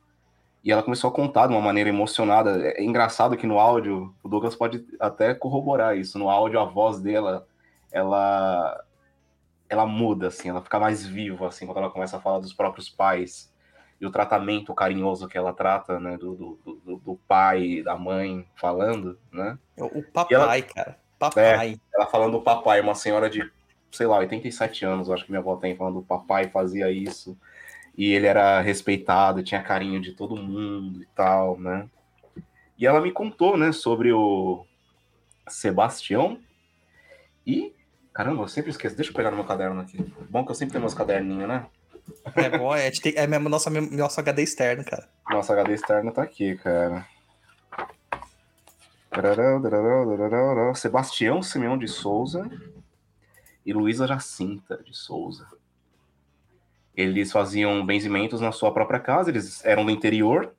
E 0.66 0.72
ela 0.72 0.83
começou 0.83 1.09
a 1.09 1.12
contar 1.12 1.46
de 1.46 1.52
uma 1.52 1.61
maneira 1.61 1.88
emocionada. 1.88 2.61
É 2.61 2.83
engraçado 2.83 3.37
que 3.37 3.46
no 3.46 3.57
áudio, 3.57 4.12
o 4.20 4.29
Douglas 4.29 4.57
pode 4.57 4.85
até 4.98 5.33
corroborar 5.33 5.96
isso. 5.96 6.18
No 6.18 6.29
áudio, 6.29 6.59
a 6.59 6.64
voz 6.64 6.98
dela, 7.00 7.46
ela, 7.92 8.85
ela 9.68 9.87
muda, 9.87 10.26
assim, 10.26 10.48
ela 10.48 10.61
fica 10.61 10.81
mais 10.81 11.07
viva, 11.07 11.46
assim, 11.46 11.66
quando 11.66 11.79
ela 11.79 11.88
começa 11.88 12.16
a 12.16 12.20
falar 12.20 12.40
dos 12.40 12.52
próprios 12.52 12.88
pais 12.88 13.48
e 14.00 14.07
o 14.07 14.11
tratamento 14.11 14.74
carinhoso 14.74 15.29
que 15.29 15.38
ela 15.38 15.52
trata, 15.52 16.00
né, 16.00 16.16
do, 16.16 16.35
do, 16.35 16.81
do, 16.85 16.96
do 16.96 17.20
pai 17.29 17.62
e 17.62 17.83
da 17.85 17.96
mãe 17.96 18.44
falando, 18.57 19.16
né? 19.31 19.57
O 19.79 20.02
papai, 20.02 20.62
cara. 20.62 20.98
Papai. 21.16 21.81
Ela 21.94 22.07
falando 22.07 22.33
do 22.33 22.42
papai, 22.42 22.81
uma 22.81 22.96
senhora 22.96 23.31
de, 23.31 23.48
sei 23.92 24.09
lá, 24.09 24.18
87 24.18 24.85
anos, 24.85 25.09
acho 25.11 25.26
que 25.26 25.31
minha 25.31 25.40
avó 25.40 25.55
tem, 25.55 25.76
falando 25.76 26.00
do 26.00 26.02
papai 26.02 26.48
fazia 26.48 26.90
isso. 26.90 27.38
E 27.97 28.13
ele 28.13 28.27
era 28.27 28.61
respeitado, 28.61 29.43
tinha 29.43 29.63
carinho 29.63 30.01
de 30.01 30.13
todo 30.13 30.37
mundo 30.37 31.03
e 31.03 31.07
tal, 31.15 31.59
né? 31.59 31.89
E 32.79 32.87
ela 32.87 33.01
me 33.01 33.11
contou, 33.11 33.57
né, 33.57 33.73
sobre 33.73 34.13
o 34.13 34.67
Sebastião 35.49 36.39
e 37.47 37.75
caramba, 38.13 38.43
eu 38.43 38.49
sempre 38.49 38.71
esqueço. 38.71 38.97
Deixa 38.97 39.11
eu 39.11 39.15
pegar 39.15 39.31
no 39.31 39.37
meu 39.37 39.47
caderno 39.47 39.81
aqui. 39.81 39.99
Bom 40.29 40.45
que 40.45 40.51
eu 40.51 40.55
sempre 40.55 40.73
tenho 40.73 40.83
meus 40.83 40.95
caderninhos, 40.95 41.49
né? 41.49 41.67
É 42.35 42.51
bom, 42.57 42.75
é, 42.75 42.91
tem- 42.91 43.15
é 43.17 43.27
mesmo 43.27 43.49
nossa, 43.49 43.69
nosso 43.71 44.21
HD 44.21 44.43
externo, 44.43 44.85
cara. 44.85 45.09
Nossa 45.31 45.53
HD 45.53 45.75
externa 45.75 46.13
tá 46.13 46.23
aqui, 46.23 46.57
cara. 46.57 47.07
Sebastião 50.75 51.43
Simeão 51.43 51.79
de 51.79 51.89
Souza 51.89 52.49
e 53.65 53.73
Luísa 53.73 54.07
Jacinta 54.07 54.83
de 54.85 54.95
Souza. 54.97 55.47
Eles 56.97 57.31
faziam 57.31 57.85
benzimentos 57.85 58.41
na 58.41 58.53
sua 58.53 58.73
própria 58.73 58.99
casa, 58.99 59.31
eles 59.31 59.65
eram 59.65 59.85
do 59.85 59.91
interior. 59.91 60.55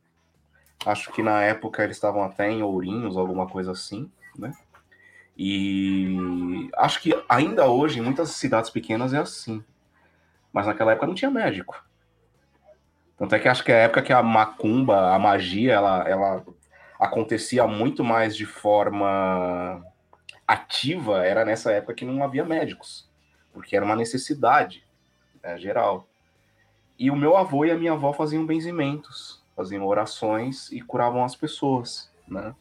Acho 0.86 1.12
que 1.12 1.24
na 1.24 1.42
época 1.42 1.84
eles 1.84 1.98
estavam 1.98 2.24
até 2.24 2.50
em 2.50 2.62
Ourinhos, 2.62 3.18
alguma 3.18 3.48
coisa 3.48 3.72
assim, 3.72 4.12
né? 4.38 4.54
E 5.36 6.70
acho 6.76 7.02
que 7.02 7.14
ainda 7.30 7.68
hoje, 7.68 8.00
em 8.00 8.02
muitas 8.02 8.30
cidades 8.32 8.70
pequenas, 8.70 9.14
é 9.14 9.18
assim. 9.18 9.64
Mas 10.52 10.66
naquela 10.66 10.92
época 10.92 11.08
não 11.08 11.14
tinha 11.14 11.30
médico. 11.30 11.84
Tanto 13.18 13.34
é 13.34 13.40
que 13.40 13.48
acho 13.48 13.64
que 13.64 13.72
é 13.72 13.76
a 13.76 13.84
época 13.84 14.02
que 14.04 14.14
a 14.14 14.22
macumba, 14.22 15.14
a 15.14 15.20
magia, 15.20 15.74
ela, 15.74 16.08
ela 16.08 16.46
acontecia 17.00 17.66
muito 17.68 18.04
mais 18.04 18.36
de 18.36 18.46
forma 18.46 19.84
ativa, 20.48 21.26
era 21.26 21.44
nessa 21.44 21.72
época 21.72 21.94
que 21.94 22.06
não 22.06 22.24
havia 22.24 22.46
médicos. 22.46 23.10
Porque 23.52 23.76
era 23.76 23.86
uma 23.86 23.96
necessidade 23.96 24.84
né, 25.44 25.58
geral. 25.58 26.08
E 27.00 27.12
o 27.12 27.16
meu 27.16 27.38
avô 27.38 27.64
e 27.66 27.72
a 27.72 27.78
minha 27.78 27.94
avó 27.94 28.12
faziam 28.12 28.46
benzimentos, 28.46 29.44
faziam 29.56 29.86
orações 29.86 30.72
e 30.72 30.82
curavam 30.82 31.24
as 31.24 31.36
pessoas, 31.36 32.12
né? 32.28 32.56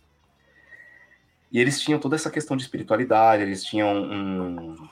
E 1.51 1.59
eles 1.59 1.81
tinham 1.81 1.99
toda 1.99 2.16
essa 2.16 2.31
questão 2.31 2.57
de 2.57 2.62
espiritualidade, 2.62 3.42
eles 3.42 3.64
tinham 3.64 3.94
um, 3.96 4.88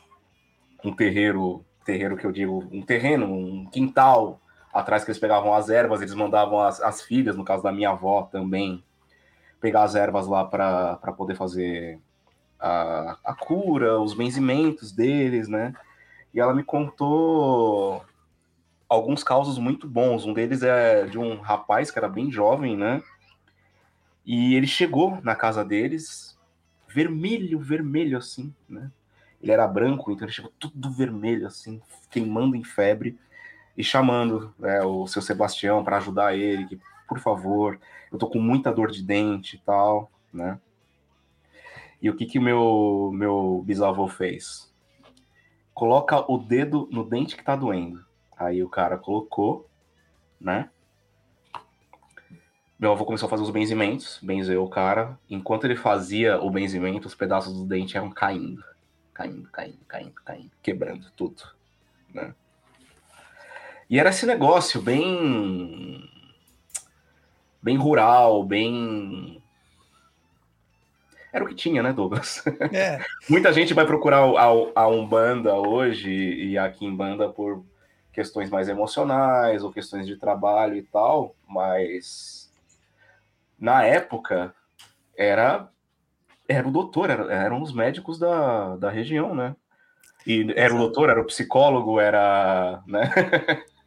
um 0.85 0.95
terreiro, 0.95 1.65
terreiro 1.85 2.17
que 2.17 2.25
eu 2.25 2.33
digo, 2.33 2.67
um 2.73 2.81
terreno, 2.81 3.27
um 3.27 3.67
quintal 3.67 4.41
atrás 4.73 5.05
que 5.05 5.11
eles 5.11 5.21
pegavam 5.21 5.53
as 5.53 5.69
ervas, 5.69 6.01
eles 6.01 6.15
mandavam 6.15 6.61
as, 6.61 6.81
as 6.81 7.03
filhas, 7.03 7.37
no 7.37 7.45
caso 7.45 7.63
da 7.63 7.71
minha 7.71 7.91
avó 7.91 8.23
também, 8.23 8.83
pegar 9.61 9.83
as 9.83 9.95
ervas 9.95 10.27
lá 10.27 10.45
para 10.45 11.13
poder 11.17 11.37
fazer 11.37 11.99
a, 12.59 13.19
a 13.23 13.35
cura, 13.35 14.01
os 14.01 14.15
benzimentos 14.15 14.91
deles, 14.91 15.49
né? 15.49 15.75
E 16.33 16.41
ela 16.41 16.55
me 16.55 16.65
contou 16.65 18.05
alguns 18.95 19.23
causos 19.23 19.59
muito 19.59 19.89
bons. 19.89 20.25
Um 20.25 20.33
deles 20.33 20.63
é 20.63 21.07
de 21.07 21.19
um 21.19 21.41
rapaz 21.41 21.91
que 21.91 21.99
era 21.99 22.09
bem 22.09 22.31
jovem, 22.31 22.77
né? 22.77 23.03
E 24.25 24.55
ele 24.55 24.67
chegou 24.67 25.21
na 25.23 25.35
casa 25.35 25.65
deles, 25.65 26.39
vermelho, 26.89 27.59
vermelho 27.59 28.17
assim, 28.17 28.55
né? 28.69 28.91
Ele 29.43 29.53
era 29.53 29.67
branco, 29.67 30.11
então 30.11 30.27
ele 30.27 30.33
chegou 30.33 30.53
tudo 30.59 30.91
vermelho 30.91 31.47
assim, 31.47 31.81
queimando 32.11 32.57
em 32.57 32.65
febre 32.65 33.19
e 33.77 33.85
chamando 33.85 34.55
né, 34.59 34.83
o 34.83 35.07
seu 35.07 35.21
Sebastião 35.21 35.85
para 35.85 35.99
ajudar 35.99 36.35
ele, 36.35 36.67
que 36.67 36.81
por 37.07 37.19
favor, 37.19 37.79
eu 38.11 38.19
tô 38.19 38.27
com 38.29 38.39
muita 38.39 38.73
dor 38.73 38.91
de 38.91 39.03
dente 39.03 39.57
e 39.57 39.59
tal, 39.59 40.11
né? 40.33 40.59
E 42.01 42.09
o 42.09 42.17
que 42.17 42.25
que 42.25 42.39
meu 42.39 43.11
meu 43.13 43.63
bisavô 43.67 44.09
fez? 44.09 44.73
Coloca 45.75 46.25
o 46.31 46.39
dedo 46.39 46.89
no 46.91 47.05
dente 47.05 47.37
que 47.37 47.45
tá 47.45 47.55
doendo. 47.57 48.05
Aí 48.45 48.63
o 48.63 48.69
cara 48.69 48.99
colocou, 48.99 49.69
né? 50.41 50.69
Meu 52.79 52.93
avô 52.93 53.05
começou 53.07 53.27
a 53.27 53.31
fazer 53.31 53.43
os 53.43 53.51
benzimentos, 53.51 54.19
benzeu 54.23 54.63
o 54.63 54.69
cara. 54.69 55.19
Enquanto 55.31 55.65
ele 55.65 55.77
fazia 55.77 56.39
o 56.39 56.51
benzimento, 56.51 57.09
os 57.09 57.15
pedaços 57.15 57.55
do 57.55 57.65
dente 57.65 57.95
iam 57.95 58.11
caindo. 58.11 58.63
Caindo, 59.15 59.49
caindo, 59.51 59.79
caindo, 59.87 60.13
caindo, 60.25 60.51
quebrando 60.63 61.11
tudo. 61.17 61.43
Né? 62.13 62.35
E 63.89 63.99
era 63.99 64.11
esse 64.11 64.27
negócio 64.27 64.83
bem. 64.83 66.11
bem 67.63 67.77
rural, 67.77 68.45
bem. 68.45 69.43
Era 71.33 71.45
o 71.45 71.49
que 71.49 71.55
tinha, 71.55 71.83
né, 71.83 71.93
Douglas? 71.93 72.45
É, 72.73 73.03
Muita 73.31 73.53
gente 73.53 73.73
vai 73.73 73.87
procurar 73.87 74.19
a, 74.19 74.83
a 74.83 74.89
Umbanda 74.89 75.55
hoje 75.55 76.11
e 76.11 76.59
a 76.59 76.71
Kimbanda 76.71 77.29
por 77.29 77.65
questões 78.15 78.49
mais 78.49 78.69
emocionais 78.69 79.63
ou 79.63 79.73
questões 79.73 80.07
de 80.07 80.17
trabalho 80.17 80.77
e 80.77 80.83
tal, 80.83 81.35
mas 81.49 82.51
na 83.59 83.85
época 83.85 84.55
era 85.17 85.69
era 86.47 86.69
o 86.69 86.71
doutor, 86.71 87.11
era, 87.11 87.33
eram 87.33 87.63
os 87.63 87.73
médicos 87.73 88.19
da, 88.19 88.77
da 88.77 88.91
região, 88.91 89.35
né? 89.35 89.57
E 90.27 90.53
era 90.57 90.75
o 90.75 90.79
doutor, 90.79 91.09
era 91.09 91.21
o 91.21 91.27
psicólogo, 91.27 91.99
era, 91.99 92.83
né? 92.87 93.11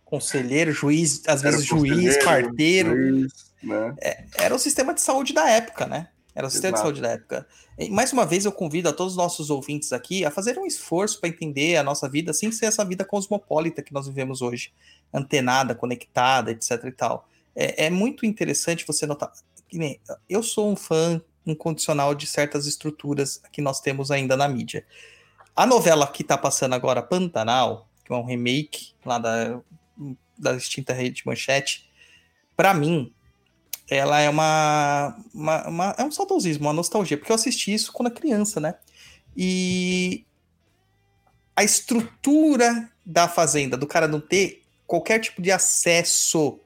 conselheiro, 0.03 0.71
juiz, 0.71 1.21
às 1.27 1.41
vezes 1.41 1.65
juiz, 1.65 2.17
carteiro. 2.23 2.95
juiz, 2.95 3.53
né? 3.61 3.95
Era 4.39 4.55
o 4.55 4.59
sistema 4.59 4.93
de 4.93 5.01
saúde 5.01 5.33
da 5.33 5.49
época, 5.49 5.85
né? 5.85 6.07
Era 6.37 6.45
o 6.45 6.51
sistema 6.51 6.77
Exato. 6.77 6.93
de 6.93 6.99
saúde 6.99 7.01
da 7.01 7.15
época. 7.15 7.47
E, 7.79 7.89
mais 7.89 8.13
uma 8.13 8.23
vez, 8.23 8.45
eu 8.45 8.51
convido 8.51 8.87
a 8.87 8.93
todos 8.93 9.13
os 9.13 9.17
nossos 9.17 9.49
ouvintes 9.49 9.91
aqui 9.91 10.23
a 10.23 10.29
fazer 10.29 10.59
um 10.59 10.67
esforço 10.67 11.19
para 11.19 11.29
entender 11.29 11.77
a 11.77 11.83
nossa 11.83 12.07
vida 12.07 12.31
sem 12.31 12.51
ser 12.51 12.67
essa 12.67 12.85
vida 12.85 13.03
cosmopolita 13.03 13.81
que 13.81 13.91
nós 13.91 14.05
vivemos 14.05 14.39
hoje, 14.39 14.71
antenada, 15.11 15.73
conectada, 15.73 16.51
etc 16.51 16.83
e 16.83 16.91
tal. 16.91 17.27
É, 17.55 17.87
é 17.87 17.89
muito 17.89 18.23
interessante 18.23 18.85
você 18.85 19.07
notar. 19.07 19.33
Eu 20.29 20.43
sou 20.43 20.71
um 20.71 20.75
fã 20.75 21.19
incondicional 21.43 22.13
de 22.13 22.27
certas 22.27 22.67
estruturas 22.67 23.41
que 23.51 23.59
nós 23.59 23.81
temos 23.81 24.11
ainda 24.11 24.37
na 24.37 24.47
mídia. 24.47 24.85
A 25.55 25.65
novela 25.65 26.05
que 26.05 26.21
está 26.21 26.37
passando 26.37 26.73
agora, 26.73 27.01
Pantanal, 27.01 27.89
que 28.05 28.13
é 28.13 28.15
um 28.15 28.23
remake 28.23 28.93
lá 29.03 29.17
da, 29.17 29.59
da 30.37 30.53
extinta 30.53 30.93
rede 30.93 31.23
Manchete, 31.25 31.89
para 32.55 32.75
mim, 32.75 33.11
ela 33.89 34.19
é 34.19 34.29
uma, 34.29 35.17
uma, 35.33 35.67
uma- 35.67 35.95
é 35.97 36.03
um 36.03 36.11
saudosismo, 36.11 36.65
uma 36.67 36.73
nostalgia, 36.73 37.17
porque 37.17 37.31
eu 37.31 37.35
assisti 37.35 37.73
isso 37.73 37.91
quando 37.93 38.11
criança, 38.11 38.59
né? 38.59 38.75
E 39.35 40.25
a 41.55 41.63
estrutura 41.63 42.89
da 43.05 43.27
fazenda, 43.27 43.77
do 43.77 43.87
cara 43.87 44.07
não 44.07 44.19
ter 44.19 44.63
qualquer 44.85 45.19
tipo 45.19 45.41
de 45.41 45.51
acesso 45.51 46.59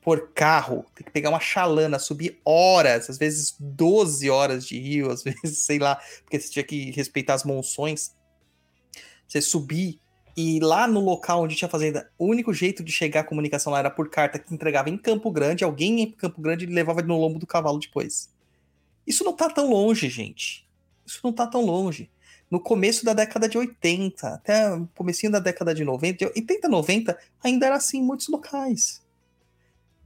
por 0.00 0.32
carro, 0.32 0.84
tem 0.94 1.04
que 1.04 1.12
pegar 1.12 1.30
uma 1.30 1.38
chalana, 1.38 1.98
subir 1.98 2.40
horas, 2.44 3.08
às 3.08 3.18
vezes 3.18 3.54
12 3.58 4.28
horas 4.28 4.66
de 4.66 4.78
rio, 4.78 5.10
às 5.10 5.22
vezes, 5.24 5.58
sei 5.58 5.78
lá, 5.78 5.96
porque 6.24 6.40
você 6.40 6.50
tinha 6.50 6.64
que 6.64 6.90
respeitar 6.90 7.34
as 7.34 7.44
monções. 7.44 8.14
Você 9.28 9.40
subir 9.40 10.00
e 10.36 10.60
lá 10.60 10.86
no 10.86 11.00
local 11.00 11.42
onde 11.42 11.54
tinha 11.54 11.68
fazenda, 11.68 12.10
o 12.18 12.26
único 12.26 12.52
jeito 12.54 12.82
de 12.82 12.90
chegar 12.90 13.20
a 13.20 13.24
comunicação 13.24 13.72
lá 13.72 13.80
era 13.80 13.90
por 13.90 14.08
carta 14.08 14.38
que 14.38 14.54
entregava 14.54 14.88
em 14.88 14.96
Campo 14.96 15.30
Grande, 15.30 15.64
alguém 15.64 16.00
em 16.00 16.10
Campo 16.10 16.40
Grande 16.40 16.66
levava 16.66 17.02
no 17.02 17.18
lombo 17.18 17.38
do 17.38 17.46
cavalo 17.46 17.78
depois. 17.78 18.30
Isso 19.06 19.24
não 19.24 19.34
tá 19.34 19.50
tão 19.50 19.70
longe, 19.70 20.08
gente. 20.08 20.66
Isso 21.04 21.20
não 21.22 21.32
tá 21.32 21.46
tão 21.46 21.62
longe. 21.62 22.10
No 22.50 22.60
começo 22.60 23.04
da 23.04 23.12
década 23.12 23.48
de 23.48 23.58
80, 23.58 24.28
até 24.28 24.72
o 24.72 24.86
comecinho 24.94 25.32
da 25.32 25.38
década 25.38 25.74
de 25.74 25.84
90, 25.84 26.18
de 26.18 26.24
80, 26.26 26.68
90, 26.68 27.18
ainda 27.42 27.66
era 27.66 27.76
assim 27.76 27.98
em 27.98 28.02
muitos 28.02 28.28
locais. 28.28 29.02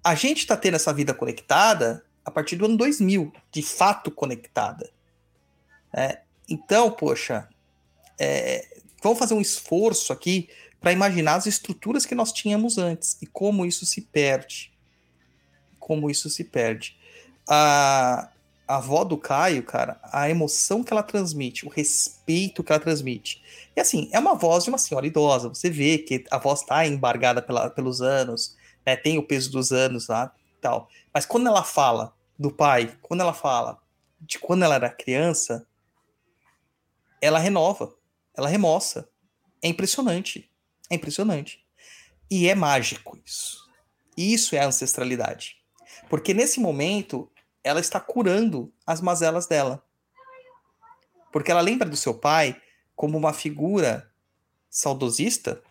A 0.02 0.14
gente 0.14 0.46
tá 0.46 0.56
tendo 0.56 0.74
essa 0.74 0.92
vida 0.92 1.12
conectada 1.12 2.04
a 2.24 2.30
partir 2.30 2.56
do 2.56 2.64
ano 2.64 2.76
2000, 2.76 3.32
de 3.52 3.62
fato 3.62 4.10
conectada. 4.10 4.90
É, 5.92 6.20
então, 6.48 6.90
poxa, 6.90 7.48
é, 8.18 8.80
vamos 9.08 9.18
fazer 9.18 9.34
um 9.34 9.40
esforço 9.40 10.12
aqui 10.12 10.48
para 10.80 10.92
imaginar 10.92 11.36
as 11.36 11.46
estruturas 11.46 12.06
que 12.06 12.14
nós 12.14 12.32
tínhamos 12.32 12.78
antes 12.78 13.16
e 13.20 13.26
como 13.26 13.64
isso 13.64 13.84
se 13.86 14.02
perde. 14.02 14.72
Como 15.78 16.10
isso 16.10 16.28
se 16.28 16.44
perde. 16.44 16.96
A, 17.48 18.30
a 18.66 18.76
avó 18.76 19.04
do 19.04 19.16
Caio, 19.16 19.62
cara, 19.62 20.00
a 20.04 20.28
emoção 20.28 20.82
que 20.82 20.92
ela 20.92 21.02
transmite, 21.02 21.66
o 21.66 21.68
respeito 21.68 22.62
que 22.62 22.72
ela 22.72 22.80
transmite. 22.80 23.42
E 23.74 23.80
assim, 23.80 24.08
é 24.12 24.18
uma 24.18 24.34
voz 24.34 24.64
de 24.64 24.70
uma 24.70 24.78
senhora 24.78 25.06
idosa. 25.06 25.48
Você 25.48 25.70
vê 25.70 25.98
que 25.98 26.24
a 26.30 26.38
voz 26.38 26.60
está 26.60 26.86
embargada 26.86 27.40
pela- 27.40 27.70
pelos 27.70 28.00
anos, 28.00 28.56
né, 28.84 28.96
tem 28.96 29.18
o 29.18 29.22
peso 29.22 29.50
dos 29.50 29.72
anos 29.72 30.08
lá 30.08 30.32
tal. 30.60 30.88
Mas 31.12 31.24
quando 31.24 31.46
ela 31.46 31.62
fala 31.62 32.12
do 32.38 32.50
pai, 32.50 32.96
quando 33.02 33.20
ela 33.20 33.32
fala 33.32 33.78
de 34.20 34.38
quando 34.38 34.64
ela 34.64 34.74
era 34.74 34.90
criança, 34.90 35.66
ela 37.20 37.38
renova, 37.38 37.94
ela 38.36 38.48
remoça. 38.48 39.08
É 39.62 39.68
impressionante. 39.68 40.50
É 40.90 40.94
impressionante. 40.94 41.64
E 42.30 42.48
é 42.48 42.54
mágico 42.54 43.18
isso. 43.24 43.66
Isso 44.16 44.54
é 44.54 44.60
a 44.60 44.66
ancestralidade. 44.66 45.56
Porque 46.08 46.34
nesse 46.34 46.60
momento, 46.60 47.30
ela 47.62 47.80
está 47.80 47.98
curando 47.98 48.72
as 48.86 49.00
mazelas 49.00 49.46
dela. 49.46 49.82
Porque 51.32 51.50
ela 51.50 51.60
lembra 51.60 51.88
do 51.88 51.96
seu 51.96 52.14
pai 52.14 52.60
como 52.94 53.18
uma 53.18 53.32
figura 53.32 54.10
saudosista, 54.70 55.62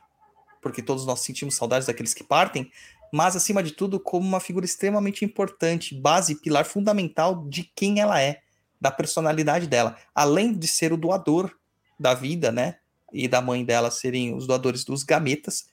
porque 0.62 0.82
todos 0.82 1.06
nós 1.06 1.22
sentimos 1.22 1.56
saudades 1.56 1.88
daqueles 1.88 2.14
que 2.14 2.24
partem, 2.24 2.72
mas 3.12 3.36
acima 3.36 3.64
de 3.64 3.72
tudo 3.72 4.00
como 4.00 4.28
uma 4.28 4.40
figura 4.40 4.66
extremamente 4.66 5.24
importante, 5.24 5.96
base, 5.96 6.36
pilar 6.36 6.66
fundamental 6.66 7.48
de 7.48 7.64
quem 7.64 8.00
ela 8.00 8.22
é, 8.22 8.42
da 8.80 8.92
personalidade 8.92 9.68
dela, 9.68 9.98
além 10.14 10.54
de 10.54 10.68
ser 10.68 10.92
o 10.92 10.98
doador 10.98 11.56
da 12.00 12.14
vida, 12.14 12.52
né? 12.52 12.78
E 13.14 13.28
da 13.28 13.42
mãe 13.42 13.64
dela 13.64 13.92
serem 13.92 14.36
os 14.36 14.46
doadores 14.48 14.84
dos 14.84 15.04
gametas, 15.04 15.68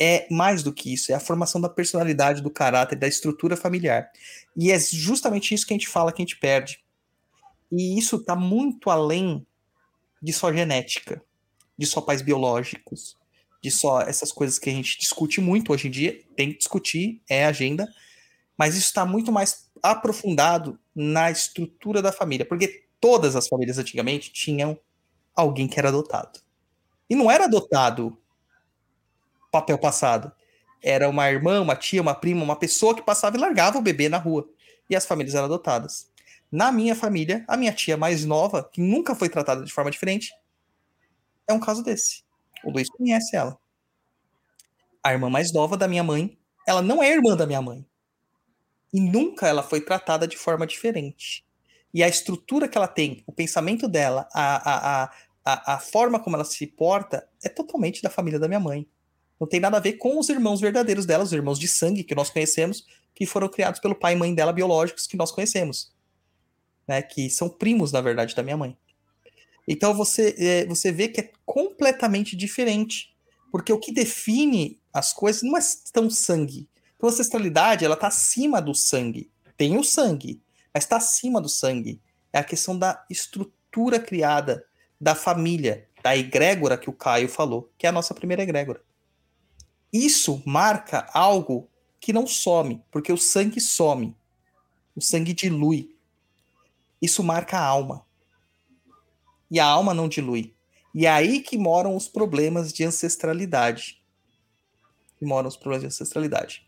é 0.00 0.26
mais 0.30 0.62
do 0.62 0.72
que 0.72 0.92
isso, 0.92 1.10
é 1.10 1.14
a 1.14 1.20
formação 1.20 1.60
da 1.60 1.68
personalidade, 1.68 2.40
do 2.40 2.50
caráter, 2.50 2.96
da 2.96 3.08
estrutura 3.08 3.56
familiar. 3.56 4.10
E 4.56 4.70
é 4.70 4.78
justamente 4.78 5.52
isso 5.54 5.66
que 5.66 5.72
a 5.72 5.76
gente 5.76 5.88
fala 5.88 6.12
que 6.12 6.22
a 6.22 6.24
gente 6.24 6.38
perde. 6.38 6.80
E 7.70 7.98
isso 7.98 8.16
está 8.16 8.36
muito 8.36 8.90
além 8.90 9.44
de 10.22 10.32
só 10.32 10.52
genética, 10.52 11.22
de 11.76 11.86
só 11.86 12.00
pais 12.00 12.22
biológicos, 12.22 13.16
de 13.62 13.70
só 13.70 14.00
essas 14.00 14.30
coisas 14.30 14.58
que 14.58 14.70
a 14.70 14.72
gente 14.72 14.98
discute 14.98 15.40
muito 15.40 15.72
hoje 15.72 15.88
em 15.88 15.90
dia, 15.90 16.20
tem 16.36 16.52
que 16.52 16.58
discutir, 16.58 17.20
é 17.28 17.44
agenda, 17.44 17.88
mas 18.56 18.76
isso 18.76 18.86
está 18.86 19.04
muito 19.04 19.32
mais 19.32 19.68
aprofundado 19.82 20.78
na 20.94 21.30
estrutura 21.30 22.00
da 22.00 22.12
família, 22.12 22.46
porque 22.46 22.84
todas 23.00 23.36
as 23.36 23.46
famílias 23.46 23.78
antigamente 23.78 24.32
tinham 24.32 24.78
alguém 25.42 25.68
que 25.68 25.78
era 25.78 25.88
adotado. 25.88 26.40
E 27.08 27.14
não 27.14 27.30
era 27.30 27.44
adotado 27.44 28.18
papel 29.50 29.78
passado. 29.78 30.32
Era 30.82 31.08
uma 31.08 31.30
irmã, 31.30 31.60
uma 31.60 31.76
tia, 31.76 32.02
uma 32.02 32.14
prima, 32.14 32.42
uma 32.42 32.56
pessoa 32.56 32.94
que 32.94 33.02
passava 33.02 33.36
e 33.36 33.40
largava 33.40 33.78
o 33.78 33.82
bebê 33.82 34.08
na 34.08 34.18
rua. 34.18 34.48
E 34.90 34.96
as 34.96 35.06
famílias 35.06 35.34
eram 35.34 35.46
adotadas. 35.46 36.10
Na 36.50 36.72
minha 36.72 36.94
família, 36.94 37.44
a 37.46 37.56
minha 37.56 37.72
tia 37.72 37.96
mais 37.96 38.24
nova, 38.24 38.64
que 38.64 38.80
nunca 38.80 39.14
foi 39.14 39.28
tratada 39.28 39.64
de 39.64 39.72
forma 39.72 39.90
diferente, 39.90 40.32
é 41.46 41.52
um 41.52 41.60
caso 41.60 41.82
desse. 41.82 42.22
O 42.64 42.70
Luiz 42.70 42.88
conhece 42.88 43.36
ela. 43.36 43.58
A 45.02 45.12
irmã 45.12 45.30
mais 45.30 45.52
nova 45.52 45.76
da 45.76 45.86
minha 45.86 46.02
mãe, 46.02 46.38
ela 46.66 46.82
não 46.82 47.02
é 47.02 47.10
irmã 47.10 47.36
da 47.36 47.46
minha 47.46 47.62
mãe. 47.62 47.86
E 48.92 49.00
nunca 49.00 49.46
ela 49.46 49.62
foi 49.62 49.80
tratada 49.80 50.26
de 50.26 50.36
forma 50.36 50.66
diferente. 50.66 51.44
E 51.92 52.02
a 52.02 52.08
estrutura 52.08 52.68
que 52.68 52.76
ela 52.76 52.88
tem, 52.88 53.22
o 53.26 53.32
pensamento 53.32 53.88
dela, 53.88 54.28
a, 54.32 54.56
a, 54.56 55.04
a, 55.04 55.10
a, 55.48 55.76
a 55.76 55.78
forma 55.78 56.20
como 56.20 56.36
ela 56.36 56.44
se 56.44 56.66
porta, 56.66 57.26
é 57.42 57.48
totalmente 57.48 58.02
da 58.02 58.10
família 58.10 58.38
da 58.38 58.46
minha 58.46 58.60
mãe. 58.60 58.86
Não 59.40 59.48
tem 59.48 59.58
nada 59.58 59.78
a 59.78 59.80
ver 59.80 59.94
com 59.94 60.18
os 60.18 60.28
irmãos 60.28 60.60
verdadeiros 60.60 61.06
dela, 61.06 61.24
os 61.24 61.32
irmãos 61.32 61.58
de 61.58 61.66
sangue 61.66 62.04
que 62.04 62.14
nós 62.14 62.28
conhecemos, 62.28 62.84
que 63.14 63.24
foram 63.24 63.48
criados 63.48 63.80
pelo 63.80 63.94
pai 63.94 64.12
e 64.12 64.16
mãe 64.16 64.34
dela 64.34 64.52
biológicos 64.52 65.06
que 65.06 65.16
nós 65.16 65.32
conhecemos. 65.32 65.90
Né, 66.86 67.00
que 67.00 67.30
são 67.30 67.48
primos, 67.48 67.92
na 67.92 68.02
verdade, 68.02 68.34
da 68.34 68.42
minha 68.42 68.58
mãe. 68.58 68.76
Então 69.66 69.94
você, 69.94 70.34
é, 70.38 70.66
você 70.66 70.92
vê 70.92 71.08
que 71.08 71.20
é 71.20 71.32
completamente 71.46 72.36
diferente. 72.36 73.14
Porque 73.50 73.72
o 73.72 73.78
que 73.78 73.92
define 73.92 74.78
as 74.92 75.14
coisas 75.14 75.42
não 75.42 75.56
é 75.56 75.60
tão 75.92 76.10
sangue. 76.10 76.68
Então, 76.96 77.08
a 77.08 77.12
ancestralidade, 77.12 77.84
ela 77.84 77.94
está 77.94 78.08
acima 78.08 78.60
do 78.60 78.74
sangue. 78.74 79.30
Tem 79.56 79.78
o 79.78 79.84
sangue, 79.84 80.42
mas 80.74 80.84
está 80.84 80.96
acima 80.96 81.40
do 81.40 81.48
sangue. 81.48 82.00
É 82.32 82.38
a 82.38 82.44
questão 82.44 82.78
da 82.78 83.02
estrutura 83.08 83.98
criada, 83.98 84.64
da 85.00 85.14
família, 85.14 85.88
da 86.02 86.16
egrégora 86.16 86.78
que 86.78 86.90
o 86.90 86.92
Caio 86.92 87.28
falou, 87.28 87.70
que 87.78 87.86
é 87.86 87.88
a 87.88 87.92
nossa 87.92 88.14
primeira 88.14 88.42
egrégora. 88.42 88.82
Isso 89.92 90.42
marca 90.44 91.06
algo 91.12 91.68
que 92.00 92.12
não 92.12 92.26
some, 92.26 92.82
porque 92.90 93.12
o 93.12 93.16
sangue 93.16 93.60
some. 93.60 94.16
O 94.94 95.00
sangue 95.00 95.32
dilui. 95.32 95.94
Isso 97.00 97.22
marca 97.22 97.58
a 97.58 97.64
alma 97.64 98.06
e 99.50 99.58
a 99.58 99.64
alma 99.64 99.94
não 99.94 100.08
dilui. 100.08 100.54
E 100.94 101.06
é 101.06 101.10
aí 101.10 101.40
que 101.40 101.56
moram 101.56 101.96
os 101.96 102.08
problemas 102.08 102.72
de 102.72 102.84
ancestralidade. 102.84 104.02
Que 105.18 105.24
moram 105.24 105.48
os 105.48 105.56
problemas 105.56 105.82
de 105.82 105.86
ancestralidade. 105.88 106.66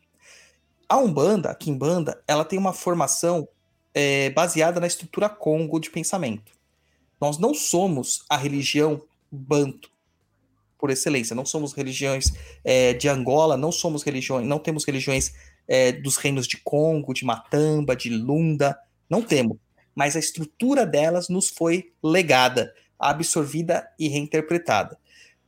A 0.89 0.99
Umbanda, 0.99 1.51
a 1.51 1.55
Kimbanda, 1.55 2.23
ela 2.27 2.45
tem 2.45 2.59
uma 2.59 2.73
formação 2.73 3.49
é, 3.95 4.31
baseada 4.31 4.81
na 4.81 4.87
estrutura 4.87 5.29
Congo 5.29 5.79
de 5.79 5.91
pensamento. 5.91 6.53
Nós 7.21 7.39
não 7.39 7.55
somos 7.55 8.25
a 8.29 8.37
religião 8.37 9.03
Banto, 9.31 9.91
por 10.79 10.91
excelência. 10.91 11.37
Não 11.37 11.45
somos 11.45 11.73
religiões 11.73 12.33
é, 12.65 12.95
de 12.95 13.09
Angola, 13.09 13.57
não 13.57 13.71
somos 13.71 14.03
religiões, 14.03 14.47
não 14.47 14.59
temos 14.59 14.85
religiões 14.85 15.33
é, 15.69 15.93
dos 15.93 16.17
reinos 16.17 16.49
de 16.49 16.57
Congo, 16.57 17.15
de 17.15 17.25
Matamba, 17.25 17.95
de 17.95 18.11
Lunda, 18.11 18.77
não 19.09 19.23
temos 19.23 19.59
mas 19.95 20.17
a 20.17 20.19
estrutura 20.19 20.87
delas 20.87 21.29
nos 21.29 21.49
foi 21.49 21.93
legada, 22.03 22.75
absorvida 22.99 23.87
e 23.99 24.09
reinterpretada. 24.09 24.99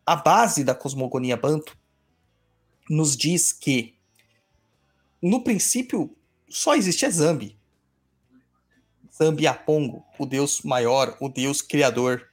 A 0.04 0.16
base 0.16 0.64
da 0.64 0.74
cosmogonia 0.74 1.36
Banto 1.36 1.76
nos 2.90 3.16
diz 3.16 3.52
que, 3.52 3.94
no 5.22 5.42
princípio, 5.42 6.14
só 6.48 6.74
existia 6.74 7.10
Zambi. 7.10 7.56
Zambi 9.14 9.46
Apongo, 9.46 10.04
o 10.18 10.24
deus 10.24 10.62
maior, 10.62 11.16
o 11.20 11.28
deus 11.28 11.60
criador. 11.60 12.30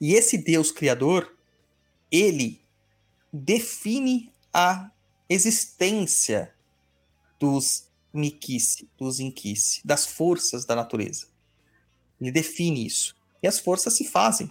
E 0.00 0.14
esse 0.14 0.36
deus 0.36 0.72
criador, 0.72 1.36
ele 2.10 2.60
define 3.32 4.32
a 4.52 4.90
existência 5.28 6.52
dos 7.38 7.88
Mikice, 8.12 8.88
dos 8.98 9.20
Inkice, 9.20 9.80
das 9.84 10.06
forças 10.06 10.64
da 10.64 10.74
natureza. 10.74 11.28
Ele 12.20 12.32
define 12.32 12.84
isso. 12.84 13.16
E 13.42 13.46
as 13.46 13.60
forças 13.60 13.94
se 13.94 14.04
fazem 14.04 14.50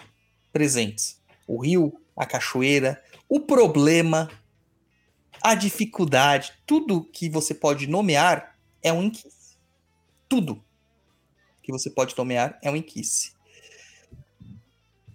presentes. 0.54 1.20
O 1.46 1.62
rio, 1.62 2.00
a 2.16 2.26
cachoeira, 2.26 3.04
o 3.28 3.42
problema, 3.42 4.30
a 5.44 5.54
dificuldade, 5.56 6.54
tudo 6.66 7.04
que 7.04 7.30
você 7.30 7.54
pode 7.54 7.88
nomear 7.88 8.58
é 8.82 8.94
um 8.94 9.04
Inkice. 9.04 9.37
Tudo 10.28 10.64
que 11.62 11.72
você 11.72 11.90
pode 11.90 12.18
nomear 12.18 12.58
é 12.62 12.72
um 12.72 12.76
Inkice. 12.76 13.32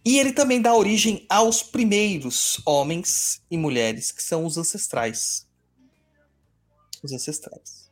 E 0.05 0.18
ele 0.18 0.33
também 0.33 0.61
dá 0.61 0.75
origem 0.75 1.25
aos 1.29 1.62
primeiros 1.62 2.61
homens 2.66 3.40
e 3.51 3.57
mulheres, 3.57 4.11
que 4.11 4.22
são 4.22 4.44
os 4.44 4.59
ancestrais. 4.59 5.46
Os 7.03 7.12
ancestrais. 7.12 7.90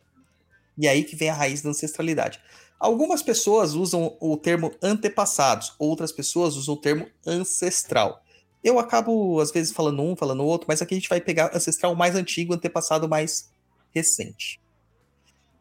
E 0.77 0.89
aí 0.89 1.05
que 1.05 1.15
vem 1.15 1.31
a 1.31 1.35
raiz 1.35 1.63
da 1.63 1.71
ancestralidade. 1.71 2.41
Algumas 2.79 3.23
pessoas 3.23 3.75
usam 3.75 4.17
o 4.21 4.37
termo 4.37 4.73
antepassados, 4.83 5.75
outras 5.79 6.11
pessoas 6.11 6.57
usam 6.57 6.75
o 6.75 6.81
termo 6.81 7.07
ancestral. 7.27 8.25
Eu 8.63 8.79
acabo, 8.79 9.41
às 9.41 9.51
vezes, 9.51 9.73
falando 9.73 10.03
um, 10.03 10.17
falando 10.17 10.45
outro, 10.45 10.67
mas 10.69 10.83
aqui 10.83 10.95
a 10.95 10.99
gente 10.99 11.09
vai 11.09 11.21
pegar 11.21 11.55
ancestral 11.55 11.95
mais 11.95 12.15
antigo, 12.15 12.55
antepassado 12.55 13.09
mais 13.09 13.51
recente. 13.95 14.61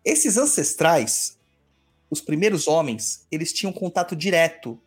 Esses 0.03 0.37
ancestrais, 0.37 1.37
os 2.09 2.21
primeiros 2.21 2.67
homens, 2.67 3.25
eles 3.31 3.53
tinham 3.53 3.73
contato 3.73 4.15
direto 4.15 4.79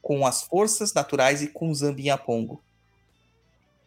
com 0.00 0.26
as 0.26 0.42
forças 0.42 0.92
naturais 0.92 1.42
e 1.42 1.48
com 1.48 1.70
os 1.70 1.78
Zambiapongo. 1.78 2.62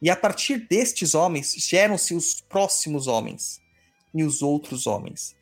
E 0.02 0.10
a 0.10 0.16
partir 0.16 0.68
destes 0.68 1.14
homens, 1.14 1.54
geram-se 1.58 2.14
os 2.14 2.42
próximos 2.42 3.08
homens 3.08 3.62
e 4.14 4.24
os 4.24 4.42
outros 4.42 4.88
homens 4.88 5.36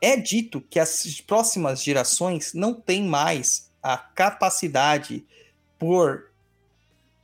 é 0.00 0.16
dito 0.16 0.60
que 0.60 0.80
as 0.80 1.20
próximas 1.20 1.82
gerações 1.82 2.54
não 2.54 2.72
têm 2.74 3.04
mais 3.04 3.70
a 3.82 3.98
capacidade 3.98 5.26
por 5.78 6.29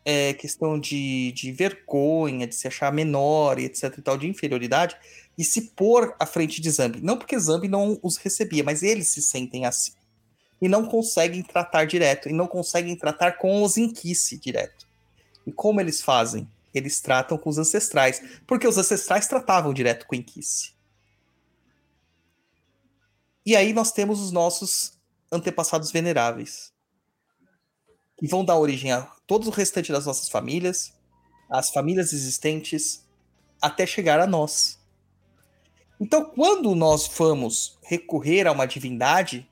é, 0.09 0.33
questão 0.35 0.79
de, 0.79 1.33
de 1.33 1.51
vergonha, 1.51 2.47
de 2.47 2.55
se 2.55 2.69
achar 2.69 2.93
menor 2.93 3.59
e 3.59 3.65
etc 3.65 3.93
e 3.99 4.03
tal, 4.03 4.17
de 4.17 4.29
inferioridade, 4.29 4.97
e 5.37 5.43
se 5.43 5.63
pôr 5.63 6.15
à 6.21 6.25
frente 6.25 6.61
de 6.61 6.71
Zambi. 6.71 7.01
Não 7.03 7.19
porque 7.19 7.37
Zambi 7.37 7.67
não 7.67 7.99
os 8.01 8.17
recebia, 8.17 8.63
mas 8.63 8.85
eles 8.85 9.09
se 9.09 9.21
sentem 9.21 9.67
assim. 9.67 9.93
E 10.63 10.69
não 10.69 10.87
conseguem 10.87 11.43
tratar 11.43 11.87
direto, 11.87 12.29
e 12.29 12.33
não 12.33 12.47
conseguem 12.47 12.95
tratar 12.95 13.33
com 13.33 13.65
os 13.65 13.77
Inquice 13.77 14.39
direto. 14.39 14.87
E 15.45 15.51
como 15.51 15.81
eles 15.81 16.01
fazem? 16.01 16.49
Eles 16.73 17.01
tratam 17.01 17.37
com 17.37 17.51
os 17.51 17.59
ancestrais, 17.59 18.23
porque 18.47 18.69
os 18.69 18.79
ancestrais 18.79 19.27
tratavam 19.27 19.75
direto 19.75 20.07
com 20.07 20.15
o 20.15 20.19
Inquice. 20.19 20.71
E 23.45 23.57
aí 23.57 23.73
nós 23.73 23.91
temos 23.91 24.21
os 24.21 24.31
nossos 24.31 24.93
antepassados 25.33 25.91
veneráveis, 25.91 26.73
que 28.17 28.29
vão 28.29 28.45
dar 28.45 28.57
origem 28.57 28.93
a 28.93 29.16
todo 29.27 29.49
o 29.49 29.51
restante 29.51 29.93
das 29.93 30.07
nossas 30.07 30.29
famílias, 30.29 30.93
as 31.51 31.71
famílias 31.71 32.13
existentes, 32.13 33.05
até 33.61 33.87
chegar 33.87 34.21
a 34.21 34.27
nós. 34.27 34.79
Então, 36.01 36.25
quando 36.25 36.75
nós 36.75 37.09
vamos 37.09 37.79
recorrer 37.83 38.47
a 38.47 38.53
uma 38.53 38.67
divindade, 38.67 39.49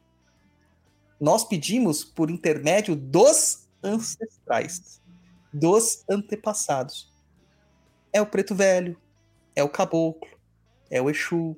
nós 1.20 1.44
pedimos 1.44 2.04
por 2.04 2.30
intermédio 2.30 2.94
dos 2.94 3.66
ancestrais, 3.82 5.00
dos 5.52 6.04
antepassados. 6.08 7.12
É 8.12 8.20
o 8.20 8.26
preto 8.26 8.54
velho, 8.54 8.96
é 9.56 9.62
o 9.62 9.68
caboclo, 9.68 10.28
é 10.90 11.00
o 11.00 11.08
Exu, 11.08 11.56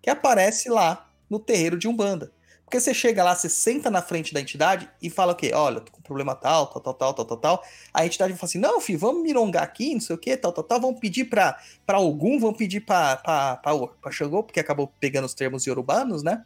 que 0.00 0.08
aparece 0.08 0.68
lá 0.68 1.10
no 1.28 1.38
terreiro 1.38 1.78
de 1.78 1.88
Umbanda. 1.88 2.32
Porque 2.70 2.78
você 2.78 2.94
chega 2.94 3.24
lá, 3.24 3.34
você 3.34 3.48
senta 3.48 3.90
na 3.90 4.00
frente 4.00 4.32
da 4.32 4.40
entidade 4.40 4.88
e 5.02 5.10
fala 5.10 5.32
o 5.32 5.34
quê? 5.34 5.50
Olha, 5.52 5.80
tô 5.80 5.90
com 5.90 6.00
problema 6.00 6.36
tal, 6.36 6.68
tal, 6.68 6.80
tal, 6.80 6.94
tal, 6.94 7.14
tal, 7.14 7.24
tal, 7.24 7.36
tal. 7.36 7.64
A 7.92 8.06
entidade 8.06 8.32
fala 8.34 8.44
assim: 8.44 8.60
não, 8.60 8.80
filho, 8.80 8.96
vamos 8.96 9.24
mirongar 9.24 9.64
aqui, 9.64 9.92
não 9.92 10.00
sei 10.00 10.14
o 10.14 10.18
quê, 10.18 10.36
tal, 10.36 10.52
tal, 10.52 10.62
tal. 10.62 10.80
Vamos 10.80 11.00
pedir 11.00 11.24
pra, 11.24 11.58
pra 11.84 11.96
algum, 11.96 12.38
vamos 12.38 12.56
pedir 12.56 12.82
pra, 12.82 13.16
pra, 13.16 13.56
pra, 13.56 13.76
pra 13.76 14.12
Xangô, 14.12 14.44
porque 14.44 14.60
acabou 14.60 14.86
pegando 15.00 15.24
os 15.24 15.34
termos 15.34 15.66
urbanos, 15.66 16.22
né? 16.22 16.44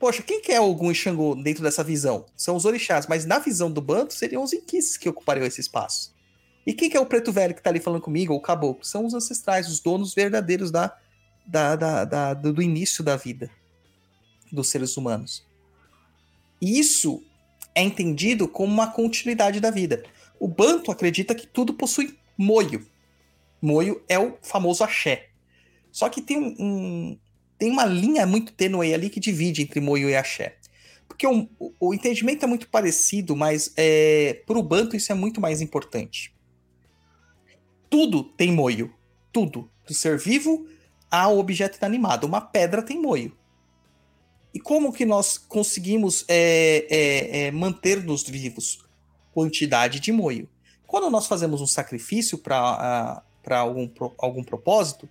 Poxa, 0.00 0.20
quem 0.20 0.42
que 0.42 0.50
é 0.50 0.60
Ogum 0.60 0.90
e 0.90 0.96
Xangô 0.96 1.36
dentro 1.36 1.62
dessa 1.62 1.84
visão? 1.84 2.26
São 2.36 2.56
os 2.56 2.64
orixás, 2.64 3.06
mas 3.06 3.24
na 3.24 3.38
visão 3.38 3.70
do 3.70 3.80
Banto 3.80 4.12
seriam 4.12 4.42
os 4.42 4.52
inquices 4.52 4.96
que 4.96 5.08
ocupariam 5.08 5.46
esse 5.46 5.60
espaço. 5.60 6.12
E 6.66 6.74
quem 6.74 6.90
que 6.90 6.96
é 6.96 7.00
o 7.00 7.06
preto 7.06 7.30
velho 7.30 7.54
que 7.54 7.62
tá 7.62 7.70
ali 7.70 7.78
falando 7.78 8.02
comigo, 8.02 8.32
ou 8.32 8.40
o 8.40 8.42
caboclo? 8.42 8.84
São 8.84 9.06
os 9.06 9.14
ancestrais, 9.14 9.68
os 9.68 9.78
donos 9.78 10.12
verdadeiros 10.12 10.72
da, 10.72 10.92
da, 11.46 11.76
da, 11.76 12.04
da 12.04 12.34
do 12.34 12.60
início 12.60 13.04
da 13.04 13.14
vida 13.14 13.48
dos 14.52 14.68
seres 14.68 14.96
humanos. 14.96 15.44
E 16.60 16.78
isso 16.78 17.22
é 17.74 17.82
entendido 17.82 18.46
como 18.46 18.72
uma 18.72 18.92
continuidade 18.92 19.58
da 19.60 19.70
vida. 19.70 20.04
O 20.38 20.46
Banto 20.46 20.90
acredita 20.90 21.34
que 21.34 21.46
tudo 21.46 21.72
possui 21.74 22.18
moio. 22.36 22.86
Moio 23.60 24.02
é 24.08 24.18
o 24.18 24.36
famoso 24.42 24.84
axé. 24.84 25.28
Só 25.90 26.08
que 26.08 26.20
tem 26.20 26.36
um, 26.38 26.54
um- 26.58 27.18
tem 27.58 27.70
uma 27.70 27.84
linha 27.84 28.26
muito 28.26 28.52
tênue 28.52 28.92
ali 28.92 29.08
que 29.08 29.20
divide 29.20 29.62
entre 29.62 29.80
moio 29.80 30.10
e 30.10 30.16
axé. 30.16 30.56
Porque 31.06 31.26
o, 31.26 31.48
o- 31.78 31.94
entendimento 31.94 32.44
é 32.44 32.48
muito 32.48 32.68
parecido, 32.68 33.36
mas 33.36 33.72
é, 33.76 34.42
para 34.46 34.58
o 34.58 34.62
Banto 34.62 34.96
isso 34.96 35.12
é 35.12 35.14
muito 35.14 35.40
mais 35.40 35.60
importante. 35.60 36.34
Tudo 37.88 38.24
tem 38.24 38.50
moio. 38.52 38.92
Tudo. 39.32 39.70
Do 39.86 39.94
ser 39.94 40.18
vivo 40.18 40.66
ao 41.10 41.38
objeto 41.38 41.76
inanimado. 41.78 42.26
Uma 42.26 42.40
pedra 42.40 42.82
tem 42.82 43.00
moio. 43.00 43.36
E 44.54 44.60
como 44.60 44.92
que 44.92 45.04
nós 45.04 45.38
conseguimos 45.38 46.24
é, 46.28 46.86
é, 46.90 47.46
é, 47.46 47.50
manter-nos 47.50 48.22
vivos? 48.24 48.84
Quantidade 49.32 49.98
de 49.98 50.12
moio. 50.12 50.48
Quando 50.86 51.08
nós 51.08 51.26
fazemos 51.26 51.60
um 51.60 51.66
sacrifício 51.66 52.36
para 52.36 53.22
algum, 53.48 53.88
algum 54.18 54.44
propósito, 54.44 55.08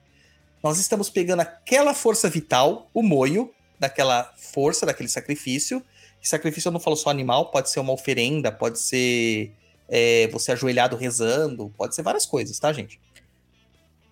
nós 0.61 0.77
estamos 0.77 1.09
pegando 1.09 1.39
aquela 1.39 1.93
força 1.93 2.29
vital, 2.29 2.87
o 2.93 3.01
moio, 3.01 3.51
daquela 3.79 4.31
força, 4.37 4.85
daquele 4.85 5.09
sacrifício. 5.09 5.83
E 6.21 6.27
sacrifício 6.27 6.67
eu 6.67 6.71
não 6.71 6.79
falo 6.79 6.95
só 6.95 7.09
animal, 7.09 7.49
pode 7.49 7.71
ser 7.71 7.79
uma 7.79 7.93
oferenda, 7.93 8.51
pode 8.51 8.79
ser 8.79 9.51
é, 9.89 10.27
você 10.27 10.51
ajoelhado 10.51 10.95
rezando, 10.95 11.73
pode 11.75 11.95
ser 11.95 12.03
várias 12.03 12.27
coisas, 12.27 12.59
tá, 12.59 12.71
gente? 12.71 13.01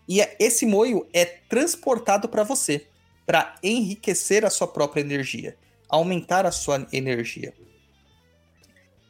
E 0.07 0.21
é- 0.21 0.35
esse 0.39 0.65
moio 0.65 1.07
é 1.13 1.23
transportado 1.23 2.27
para 2.27 2.43
você 2.43 2.87
para 3.29 3.53
enriquecer 3.61 4.43
a 4.43 4.49
sua 4.49 4.67
própria 4.67 5.01
energia, 5.01 5.55
aumentar 5.87 6.47
a 6.47 6.51
sua 6.51 6.87
energia. 6.91 7.53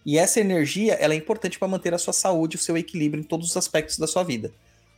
E 0.05 0.17
essa 0.17 0.41
energia, 0.41 0.95
ela 0.95 1.13
é 1.13 1.17
importante 1.17 1.57
para 1.57 1.69
manter 1.69 1.93
a 1.93 1.97
sua 1.97 2.11
saúde, 2.11 2.57
o 2.57 2.59
seu 2.59 2.77
equilíbrio 2.77 3.21
em 3.21 3.25
todos 3.25 3.49
os 3.49 3.55
aspectos 3.55 3.97
da 3.97 4.07
sua 4.07 4.23
vida. 4.23 4.51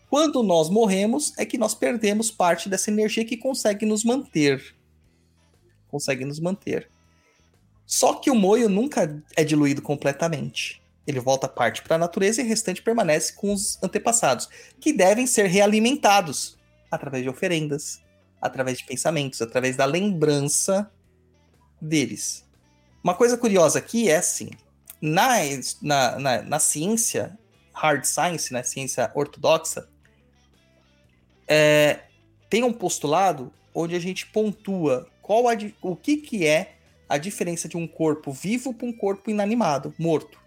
Quando 0.09 0.41
nós 0.41 0.71
morremos, 0.71 1.37
é 1.37 1.45
que 1.45 1.55
nós 1.55 1.75
perdemos 1.75 2.31
parte 2.31 2.67
dessa 2.67 2.89
energia 2.89 3.23
que 3.23 3.37
consegue 3.37 3.85
nos 3.85 4.03
manter. 4.03 4.75
Consegue 5.87 6.25
nos 6.25 6.39
manter. 6.39 6.89
Só 7.85 8.15
que 8.15 8.31
o 8.31 8.35
moio 8.35 8.67
nunca 8.67 9.23
é 9.37 9.43
diluído 9.43 9.83
completamente. 9.83 10.81
Ele 11.05 11.19
volta 11.19 11.47
parte 11.47 11.83
para 11.83 11.95
a 11.95 11.99
natureza 11.99 12.41
e 12.41 12.43
o 12.43 12.47
restante 12.47 12.81
permanece 12.81 13.33
com 13.33 13.53
os 13.53 13.77
antepassados, 13.83 14.49
que 14.79 14.91
devem 14.91 15.27
ser 15.27 15.45
realimentados 15.45 16.57
através 16.89 17.21
de 17.21 17.29
oferendas, 17.29 18.01
através 18.41 18.79
de 18.79 18.85
pensamentos, 18.85 19.41
através 19.41 19.75
da 19.75 19.85
lembrança 19.85 20.91
deles. 21.79 22.45
Uma 23.03 23.15
coisa 23.15 23.37
curiosa 23.37 23.79
aqui 23.79 24.09
é 24.09 24.17
assim: 24.17 24.49
na, 25.01 25.29
na, 25.81 26.19
na, 26.19 26.41
na 26.41 26.59
ciência, 26.59 27.37
hard 27.73 28.03
science, 28.05 28.51
na 28.51 28.63
ciência 28.63 29.11
ortodoxa, 29.15 29.87
é, 31.47 32.01
tem 32.49 32.63
um 32.63 32.73
postulado 32.73 33.51
onde 33.73 33.95
a 33.95 33.99
gente 33.99 34.27
pontua 34.27 35.07
qual 35.21 35.47
a 35.47 35.53
o 35.81 35.95
que, 35.95 36.17
que 36.17 36.45
é 36.45 36.75
a 37.07 37.17
diferença 37.17 37.67
de 37.67 37.77
um 37.77 37.87
corpo 37.87 38.31
vivo 38.31 38.73
para 38.73 38.87
um 38.87 38.93
corpo 38.93 39.29
inanimado, 39.29 39.93
morto. 39.97 40.39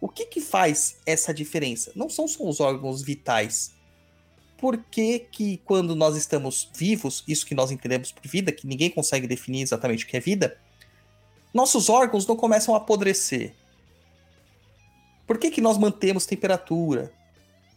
O 0.00 0.08
que, 0.08 0.26
que 0.26 0.40
faz 0.40 1.00
essa 1.06 1.32
diferença? 1.32 1.92
Não 1.94 2.08
são 2.08 2.26
só 2.26 2.44
os 2.44 2.60
órgãos 2.60 3.02
vitais. 3.02 3.74
Por 4.64 4.78
que, 4.78 5.18
que 5.18 5.58
quando 5.58 5.94
nós 5.94 6.16
estamos 6.16 6.70
vivos, 6.74 7.22
isso 7.28 7.44
que 7.44 7.54
nós 7.54 7.70
entendemos 7.70 8.10
por 8.10 8.26
vida, 8.26 8.50
que 8.50 8.66
ninguém 8.66 8.88
consegue 8.88 9.26
definir 9.26 9.60
exatamente 9.60 10.06
o 10.06 10.08
que 10.08 10.16
é 10.16 10.20
vida, 10.20 10.58
nossos 11.52 11.90
órgãos 11.90 12.26
não 12.26 12.34
começam 12.34 12.74
a 12.74 12.78
apodrecer? 12.78 13.52
Por 15.26 15.36
que, 15.36 15.50
que 15.50 15.60
nós 15.60 15.76
mantemos 15.76 16.24
temperatura? 16.24 17.12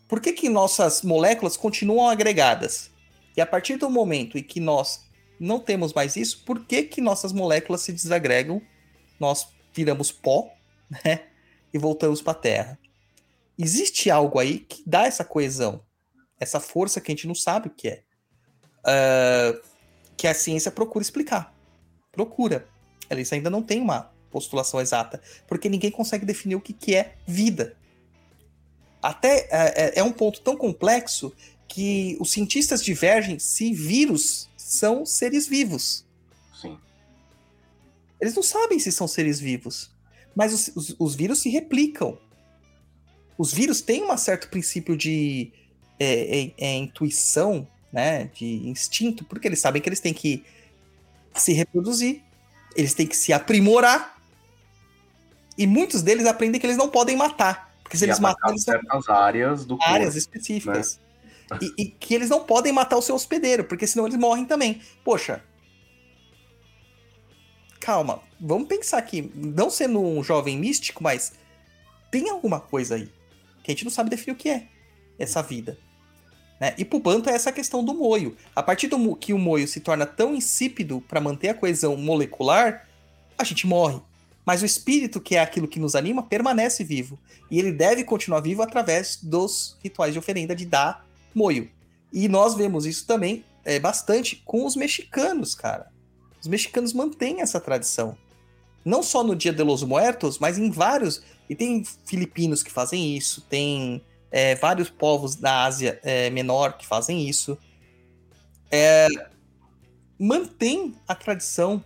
Por 0.08 0.22
que, 0.22 0.32
que 0.32 0.48
nossas 0.48 1.02
moléculas 1.02 1.58
continuam 1.58 2.08
agregadas? 2.08 2.90
E 3.36 3.42
a 3.42 3.46
partir 3.46 3.76
do 3.76 3.90
momento 3.90 4.38
em 4.38 4.44
que 4.44 4.62
nós 4.62 5.06
não 5.38 5.60
temos 5.60 5.92
mais 5.92 6.16
isso, 6.16 6.46
por 6.46 6.64
que, 6.64 6.84
que 6.84 7.02
nossas 7.02 7.34
moléculas 7.34 7.82
se 7.82 7.92
desagregam? 7.92 8.62
Nós 9.20 9.46
viramos 9.74 10.10
pó, 10.10 10.50
né? 11.04 11.26
E 11.74 11.78
voltamos 11.78 12.22
para 12.22 12.32
a 12.32 12.42
Terra. 12.42 12.80
Existe 13.60 14.10
algo 14.10 14.40
aí 14.40 14.60
que 14.60 14.82
dá 14.86 15.06
essa 15.06 15.26
coesão, 15.26 15.86
essa 16.40 16.60
força 16.60 17.02
que 17.02 17.12
a 17.12 17.16
gente 17.16 17.28
não 17.28 17.36
sabe 17.36 17.68
o 17.68 17.72
que 17.72 17.88
é. 17.90 18.04
Ah, 18.84 19.60
que 20.16 20.28
a 20.28 20.34
ciência 20.34 20.72
procura 20.72 21.04
explicar. 21.04 21.54
Procura. 22.12 22.68
Eles 23.10 23.32
ainda 23.32 23.50
não 23.50 23.62
tem 23.62 23.80
uma 23.80 24.12
postulação 24.32 24.82
exata, 24.82 25.22
porque 25.48 25.70
ninguém 25.70 25.92
consegue 25.92 26.26
definir 26.26 26.56
o 26.56 26.62
que, 26.62 26.74
que 26.74 26.96
é 26.96 27.16
vida. 27.26 27.78
Até 29.02 29.48
é, 29.50 29.50
é- 29.52 30.00
é 30.00 30.04
um 30.04 30.12
ponto 30.12 30.42
tão 30.42 30.58
complexo 30.58 31.34
que 31.68 32.18
os 32.20 32.32
cientistas 32.32 32.84
divergem 32.84 33.38
se 33.40 33.74
vírus 33.74 34.50
são 34.58 35.06
seres 35.06 35.48
vivos. 35.48 36.06
Sim. 36.60 36.78
Eles 38.20 38.34
não 38.36 38.44
sabem 38.44 38.80
se 38.80 38.92
são 38.92 39.08
seres 39.08 39.40
vivos, 39.40 39.92
mas 40.36 40.54
os, 40.54 40.72
os- 40.76 40.96
os 41.00 41.16
vírus 41.16 41.40
se 41.40 41.50
replicam. 41.50 42.18
Os 43.38 43.54
vírus 43.54 43.82
têm 43.82 44.04
um 44.04 44.18
certo 44.18 44.50
princípio 44.50 44.98
de 44.98 45.52
é, 46.00 46.40
é, 46.40 46.54
é, 46.58 46.76
intuição, 46.76 47.68
né, 47.92 48.30
de 48.34 48.68
instinto, 48.68 49.24
porque 49.26 49.48
eles 49.48 49.60
sabem 49.60 49.82
que 49.82 49.90
eles 49.90 50.00
têm 50.00 50.14
que 50.14 50.46
se 51.34 51.54
reproduzir, 51.54 52.22
eles 52.76 52.94
têm 52.94 53.08
que 53.08 53.16
se 53.16 53.34
aprimorar, 53.34 54.22
e 55.58 55.66
muitos 55.66 56.02
deles 56.02 56.26
aprendem 56.26 56.60
que 56.60 56.68
eles 56.68 56.78
não 56.78 56.90
podem 56.90 57.16
matar, 57.16 57.74
porque 57.84 57.98
se 57.98 58.04
E 58.04 58.08
eles 58.08 58.20
matarem, 58.20 58.56
eles 58.56 58.66
não 58.66 58.74
certas 58.74 59.10
áreas 59.10 59.66
do 59.66 59.78
corpo. 59.78 59.92
áreas 59.92 60.16
específicas. 60.16 61.00
E, 61.62 61.84
e 61.84 61.86
que 61.86 62.14
eles 62.14 62.30
não 62.30 62.44
podem 62.44 62.74
matar 62.74 62.98
o 62.98 63.02
seu 63.02 63.16
hospedeiro, 63.16 63.64
porque 63.64 63.88
senão 63.88 64.06
eles 64.06 64.20
morrem 64.20 64.46
também. 64.46 64.82
Poxa. 65.04 65.42
Calma, 67.80 68.22
vamos 68.38 68.68
pensar 68.68 68.98
aqui. 68.98 69.32
Não 69.34 69.70
sendo 69.70 70.02
um 70.02 70.22
jovem 70.22 70.58
místico, 70.58 71.02
mas 71.02 71.34
tem 72.12 72.30
alguma 72.30 72.60
coisa 72.60 72.96
aí 72.96 73.10
que 73.64 73.72
a 73.72 73.74
gente 73.74 73.86
não 73.86 73.92
sabe 73.92 74.10
definir 74.10 74.34
o 74.34 74.38
que 74.38 74.50
é 74.50 74.68
essa 75.18 75.42
vida. 75.42 75.78
Né? 76.60 76.74
E 76.78 76.86
pro 76.86 77.00
Banto 77.00 77.30
é 77.30 77.34
essa 77.34 77.52
questão 77.52 77.84
do 77.84 77.94
moio. 77.94 78.36
A 78.56 78.64
partir 78.64 78.88
do 78.88 79.16
que 79.16 79.34
o 79.34 79.38
moio 79.38 79.68
se 79.68 79.80
torna 79.80 80.06
tão 80.06 80.34
insípido 80.34 81.02
para 81.08 81.22
manter 81.22 81.50
a 81.50 81.54
coesão 81.54 81.96
molecular, 81.96 82.88
a 83.38 83.44
gente 83.44 83.68
morre. 83.68 84.00
Mas 84.46 84.62
o 84.62 84.66
espírito, 84.66 85.20
que 85.20 85.36
é 85.36 85.42
aquilo 85.42 85.68
que 85.68 85.80
nos 85.80 85.96
anima, 85.96 86.24
permanece 86.24 86.84
vivo. 86.84 87.20
E 87.52 87.60
ele 87.60 87.72
deve 87.72 88.04
continuar 88.04 88.40
vivo 88.40 88.62
através 88.62 89.20
dos 89.22 89.78
rituais 89.84 90.14
de 90.14 90.20
oferenda 90.20 90.56
de 90.56 90.66
dar 90.66 91.06
moio. 91.36 91.70
E 92.12 92.28
nós 92.28 92.56
vemos 92.56 92.86
isso 92.86 93.06
também 93.06 93.44
é, 93.66 93.78
bastante 93.80 94.42
com 94.46 94.66
os 94.66 94.76
mexicanos, 94.76 95.54
cara. 95.54 95.92
Os 96.42 96.48
mexicanos 96.48 96.94
mantêm 96.94 97.42
essa 97.42 97.60
tradição. 97.60 98.18
Não 98.86 99.04
só 99.04 99.22
no 99.22 99.36
Dia 99.36 99.52
de 99.52 99.62
los 99.64 99.84
Muertos, 99.84 100.40
mas 100.40 100.58
em 100.58 100.72
vários. 100.72 101.22
E 101.50 101.56
tem 101.56 101.84
filipinos 102.06 102.64
que 102.64 102.72
fazem 102.72 103.18
isso, 103.18 103.42
tem 103.42 104.02
é, 104.32 104.56
vários 104.56 104.90
povos 104.90 105.36
da 105.36 105.64
Ásia 105.64 106.00
é, 106.04 106.30
Menor 106.30 106.78
que 106.78 106.86
fazem 106.86 107.28
isso. 107.28 107.58
É, 108.72 109.08
mantém 110.20 110.96
a 111.08 111.16
tradição 111.16 111.84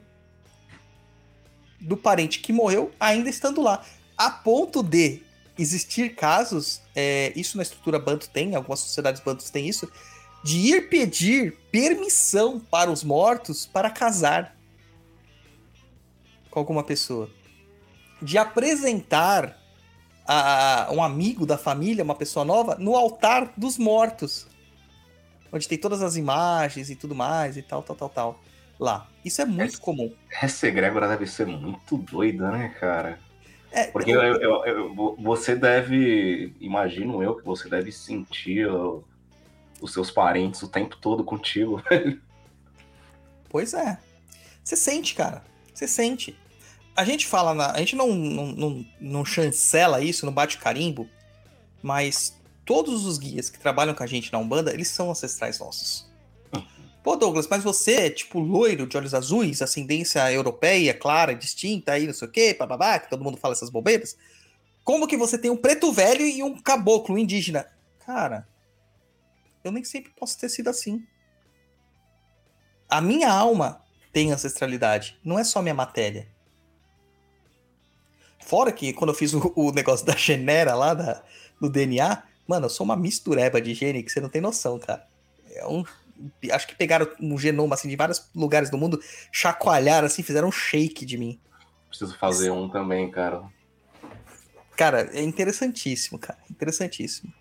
do 1.79 1.97
parente 1.97 2.39
que 2.39 2.53
morreu 2.53 2.91
ainda 2.99 3.29
estando 3.29 3.61
lá. 3.61 3.83
A 4.17 4.29
ponto 4.29 4.83
de 4.83 5.21
existir 5.57 6.15
casos, 6.15 6.81
é, 6.95 7.33
isso 7.35 7.57
na 7.57 7.63
estrutura 7.63 7.99
Banto 7.99 8.29
tem, 8.29 8.55
algumas 8.55 8.79
sociedades 8.79 9.21
Bantos 9.21 9.49
têm 9.49 9.67
isso, 9.67 9.91
de 10.43 10.57
ir 10.57 10.89
pedir 10.89 11.57
permissão 11.71 12.59
para 12.59 12.91
os 12.91 13.03
mortos 13.03 13.65
para 13.65 13.89
casar 13.89 14.55
com 16.49 16.59
alguma 16.59 16.83
pessoa. 16.83 17.29
De 18.21 18.37
apresentar 18.37 19.60
a, 20.25 20.89
um 20.91 21.01
amigo 21.03 21.45
da 21.45 21.57
família, 21.57 22.03
uma 22.03 22.15
pessoa 22.15 22.45
nova, 22.45 22.75
no 22.79 22.95
altar 22.95 23.53
dos 23.57 23.77
mortos. 23.77 24.47
Onde 25.51 25.67
tem 25.67 25.77
todas 25.77 26.01
as 26.01 26.15
imagens 26.15 26.89
e 26.89 26.95
tudo 26.95 27.13
mais 27.13 27.57
e 27.57 27.61
tal, 27.61 27.83
tal, 27.83 27.95
tal, 27.95 28.09
tal. 28.09 28.39
lá. 28.79 29.07
Isso 29.23 29.41
é 29.41 29.45
muito 29.45 29.79
comum. 29.79 30.11
Essa 30.41 30.67
egrégora 30.67 31.07
deve 31.07 31.27
ser 31.27 31.45
muito 31.45 31.97
doida, 31.97 32.49
né, 32.51 32.69
cara? 32.79 33.19
É, 33.71 33.85
Porque 33.87 34.11
eu- 34.11 34.21
eu- 34.21 34.65
eu- 34.65 35.15
você 35.19 35.55
deve, 35.55 36.53
imagino 36.59 37.21
eu, 37.21 37.35
que 37.35 37.45
você 37.45 37.69
deve 37.69 37.91
sentir 37.91 38.67
ó, 38.67 38.99
os 39.79 39.93
seus 39.93 40.09
parentes 40.09 40.61
o 40.63 40.67
tempo 40.67 40.97
todo 40.97 41.23
contigo. 41.23 41.81
Pois 43.49 43.73
é. 43.73 43.97
Você 44.63 44.75
sente, 44.77 45.13
cara. 45.13 45.43
Você 45.73 45.87
sente. 45.87 46.37
A 46.95 47.03
gente 47.03 47.25
fala 47.25 47.53
na. 47.53 47.71
A 47.71 47.79
gente 47.79 47.95
não, 47.95 48.13
não, 48.13 48.47
não, 48.47 48.85
não 48.99 49.25
chancela 49.25 50.01
isso, 50.01 50.25
não 50.25 50.33
bate 50.33 50.57
carimbo, 50.57 51.09
mas 51.81 52.35
todos 52.65 53.05
os 53.05 53.17
guias 53.17 53.49
que 53.49 53.59
trabalham 53.59 53.93
com 53.93 54.03
a 54.03 54.07
gente 54.07 54.31
na 54.31 54.39
Umbanda, 54.39 54.73
eles 54.73 54.89
são 54.89 55.09
ancestrais 55.09 55.59
nossos. 55.59 56.09
Pô, 57.03 57.15
Douglas, 57.15 57.47
mas 57.47 57.63
você 57.63 57.93
é 57.93 58.09
tipo 58.11 58.39
loiro, 58.39 58.85
de 58.85 58.95
olhos 58.95 59.15
azuis, 59.15 59.61
ascendência 59.61 60.31
europeia, 60.31 60.93
clara, 60.93 61.33
distinta, 61.33 61.93
aí 61.93 62.05
não 62.05 62.13
sei 62.13 62.27
o 62.27 62.31
quê, 62.31 62.53
bababá, 62.53 62.99
que 62.99 63.09
todo 63.09 63.23
mundo 63.23 63.37
fala 63.37 63.53
essas 63.53 63.71
bobeiras. 63.71 64.15
Como 64.83 65.07
que 65.07 65.17
você 65.17 65.37
tem 65.37 65.49
um 65.49 65.57
preto 65.57 65.91
velho 65.91 66.25
e 66.25 66.43
um 66.43 66.61
caboclo 66.61 67.15
um 67.15 67.17
indígena? 67.17 67.67
Cara, 68.05 68.47
eu 69.63 69.71
nem 69.71 69.83
sempre 69.83 70.11
posso 70.11 70.37
ter 70.37 70.49
sido 70.49 70.69
assim. 70.69 71.03
A 72.87 73.01
minha 73.01 73.31
alma 73.31 73.83
tem 74.13 74.31
ancestralidade, 74.31 75.17
não 75.23 75.39
é 75.39 75.43
só 75.43 75.61
minha 75.61 75.73
matéria. 75.73 76.27
Fora 78.45 78.71
que 78.71 78.93
quando 78.93 79.09
eu 79.11 79.15
fiz 79.15 79.33
o, 79.33 79.53
o 79.55 79.71
negócio 79.71 80.05
da 80.05 80.15
genera 80.15 80.75
lá, 80.75 80.93
da, 80.93 81.23
do 81.59 81.69
DNA, 81.69 82.23
mano, 82.47 82.65
eu 82.65 82.69
sou 82.69 82.83
uma 82.83 82.95
mistureba 82.95 83.61
de 83.61 83.73
gene 83.73 84.03
que 84.03 84.11
você 84.11 84.19
não 84.19 84.29
tem 84.29 84.41
noção, 84.41 84.77
cara. 84.79 85.05
É 85.53 85.65
um, 85.67 85.83
acho 86.51 86.67
que 86.67 86.75
pegaram 86.75 87.07
um 87.19 87.37
genoma 87.37 87.75
assim, 87.75 87.87
de 87.89 87.95
vários 87.95 88.29
lugares 88.35 88.69
do 88.69 88.77
mundo, 88.77 88.99
chacoalharam 89.31 90.07
assim, 90.07 90.23
fizeram 90.23 90.47
um 90.47 90.51
shake 90.51 91.05
de 91.05 91.17
mim. 91.17 91.39
Preciso 91.87 92.17
fazer 92.17 92.51
um 92.51 92.69
também, 92.69 93.09
cara. 93.11 93.43
Cara, 94.75 95.09
é 95.13 95.21
interessantíssimo, 95.21 96.17
cara. 96.17 96.39
Interessantíssimo. 96.49 97.31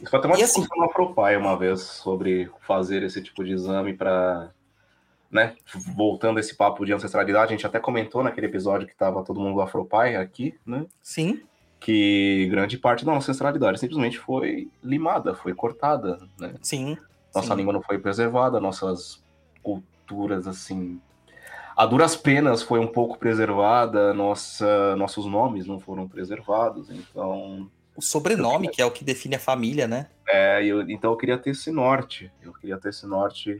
Isso 0.00 0.10
foi 0.10 0.18
até 0.18 0.26
uma 0.28 0.38
E 0.38 0.42
assim- 0.42 0.60
discussão 0.60 0.86
na 0.86 0.92
Propai 0.92 1.36
uma 1.36 1.56
vez 1.56 1.80
sobre 1.82 2.50
fazer 2.66 3.02
esse 3.02 3.22
tipo 3.22 3.44
de 3.44 3.52
exame 3.52 3.94
para, 3.94 4.50
né, 5.34 5.56
voltando 5.96 6.38
esse 6.38 6.54
papo 6.54 6.86
de 6.86 6.92
ancestralidade, 6.92 7.52
a 7.52 7.56
gente 7.56 7.66
até 7.66 7.80
comentou 7.80 8.22
naquele 8.22 8.46
episódio 8.46 8.86
que 8.86 8.94
tava 8.94 9.24
todo 9.24 9.40
mundo 9.40 9.56
do 9.56 9.60
Afropai 9.60 10.14
aqui, 10.14 10.54
né, 10.64 10.86
Sim, 11.02 11.42
que 11.80 12.46
grande 12.50 12.78
parte 12.78 13.04
da 13.04 13.12
nossa 13.12 13.32
ancestralidade 13.32 13.80
simplesmente 13.80 14.16
foi 14.16 14.70
limada, 14.80 15.34
foi 15.34 15.52
cortada, 15.52 16.20
né? 16.38 16.54
sim. 16.62 16.96
Nossa 17.34 17.48
sim. 17.48 17.56
língua 17.56 17.72
não 17.72 17.82
foi 17.82 17.98
preservada, 17.98 18.60
nossas 18.60 19.22
culturas, 19.60 20.46
assim. 20.46 21.00
A 21.76 21.84
duras 21.84 22.16
penas 22.16 22.62
foi 22.62 22.78
um 22.78 22.86
pouco 22.86 23.18
preservada, 23.18 24.14
nossa, 24.14 24.94
nossos 24.94 25.26
nomes 25.26 25.66
não 25.66 25.80
foram 25.80 26.08
preservados, 26.08 26.88
então. 26.90 27.68
O 27.96 28.00
sobrenome, 28.00 28.68
que 28.68 28.80
é 28.80 28.86
o 28.86 28.90
que 28.90 29.04
define 29.04 29.34
a 29.34 29.40
família, 29.40 29.88
né? 29.88 30.06
É, 30.28 30.64
eu, 30.64 30.88
então 30.88 31.10
eu 31.10 31.16
queria 31.16 31.36
ter 31.36 31.50
esse 31.50 31.72
norte. 31.72 32.30
Eu 32.40 32.52
queria 32.52 32.78
ter 32.78 32.90
esse 32.90 33.06
norte 33.06 33.58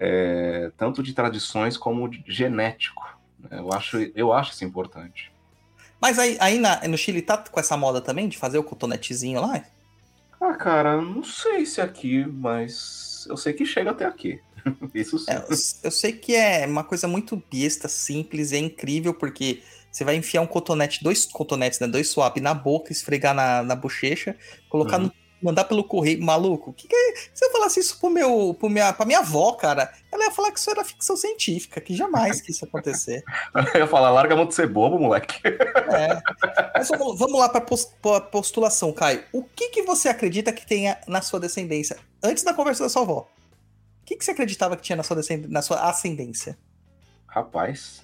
é, 0.00 0.70
tanto 0.76 1.02
de 1.02 1.12
tradições 1.14 1.76
como 1.76 2.08
de 2.08 2.22
genético. 2.26 3.02
né? 3.38 3.58
Eu 3.58 3.72
acho, 3.72 3.98
eu 4.14 4.32
acho 4.32 4.52
isso 4.52 4.64
importante. 4.64 5.32
Mas 6.00 6.18
aí, 6.18 6.36
aí 6.40 6.58
na- 6.58 6.80
no 6.88 6.96
Chile 6.96 7.22
tá 7.22 7.36
com 7.38 7.60
essa 7.60 7.76
moda 7.76 8.00
também 8.00 8.28
de 8.28 8.38
fazer 8.38 8.58
o 8.58 8.64
cotonetezinho 8.64 9.40
lá? 9.40 9.64
Ah, 10.40 10.54
cara, 10.54 11.00
não 11.00 11.22
sei 11.22 11.64
se 11.66 11.80
aqui, 11.80 12.24
mas 12.26 13.26
eu 13.28 13.36
sei 13.36 13.52
que 13.52 13.64
chega 13.64 13.90
até 13.90 14.04
aqui. 14.04 14.40
Isso 14.94 15.18
sim. 15.18 15.26
É, 15.28 15.36
eu, 15.50 15.56
eu 15.84 15.90
sei 15.90 16.12
que 16.12 16.34
é 16.34 16.66
uma 16.66 16.84
coisa 16.84 17.08
muito 17.08 17.36
besta, 17.50 17.88
simples, 17.88 18.52
é 18.52 18.58
incrível, 18.58 19.12
porque 19.14 19.62
você 19.90 20.04
vai 20.04 20.14
enfiar 20.16 20.40
um 20.42 20.46
cotonete, 20.46 21.02
dois 21.02 21.24
cotonetes, 21.26 21.80
né? 21.80 21.86
Dois 21.88 22.08
swap 22.10 22.36
na 22.40 22.54
boca, 22.54 22.92
esfregar 22.92 23.34
na, 23.34 23.62
na 23.62 23.74
bochecha, 23.74 24.38
colocar 24.68 24.98
Uhum. 24.98 25.04
no. 25.04 25.12
Mandar 25.42 25.64
pelo 25.64 25.84
correio. 25.84 26.22
Maluco, 26.22 26.72
que 26.72 26.88
que? 26.88 27.14
Se 27.34 27.44
eu 27.44 27.52
falasse 27.52 27.80
isso 27.80 27.98
pro 28.00 28.10
meu, 28.10 28.54
pro 28.58 28.68
minha, 28.68 28.92
pra 28.92 29.04
minha 29.06 29.18
avó, 29.20 29.52
cara, 29.52 29.92
ela 30.10 30.24
ia 30.24 30.30
falar 30.30 30.50
que 30.52 30.58
isso 30.58 30.70
era 30.70 30.84
ficção 30.84 31.16
científica, 31.16 31.80
que 31.80 31.94
jamais 31.94 32.40
que 32.40 32.50
isso 32.50 32.64
ia 32.64 32.68
acontecer. 32.68 33.22
Eu 33.74 33.80
ia 33.80 33.86
falar, 33.86 34.10
larga 34.10 34.34
a 34.34 34.36
mão 34.36 34.46
de 34.46 34.54
ser 34.54 34.66
bobo, 34.68 34.98
moleque. 34.98 35.40
É. 35.96 36.20
Mas 36.74 36.88
vamos, 36.88 37.18
vamos 37.18 37.38
lá 37.38 37.48
pra, 37.48 37.60
pos- 37.60 37.90
pra 38.02 38.20
postulação, 38.20 38.92
Caio. 38.92 39.22
O 39.32 39.42
que, 39.44 39.68
que 39.68 39.82
você 39.82 40.08
acredita 40.08 40.52
que 40.52 40.66
tenha 40.66 40.98
na 41.06 41.22
sua 41.22 41.38
descendência? 41.40 41.96
Antes 42.22 42.42
da 42.42 42.52
conversa 42.52 42.82
da 42.84 42.88
sua 42.88 43.02
avó. 43.02 43.28
O 44.02 44.04
que, 44.04 44.16
que 44.16 44.24
você 44.24 44.30
acreditava 44.32 44.76
que 44.76 44.82
tinha 44.82 44.96
na 44.96 45.02
sua, 45.02 45.16
na 45.48 45.62
sua 45.62 45.88
ascendência? 45.88 46.58
Rapaz. 47.26 48.02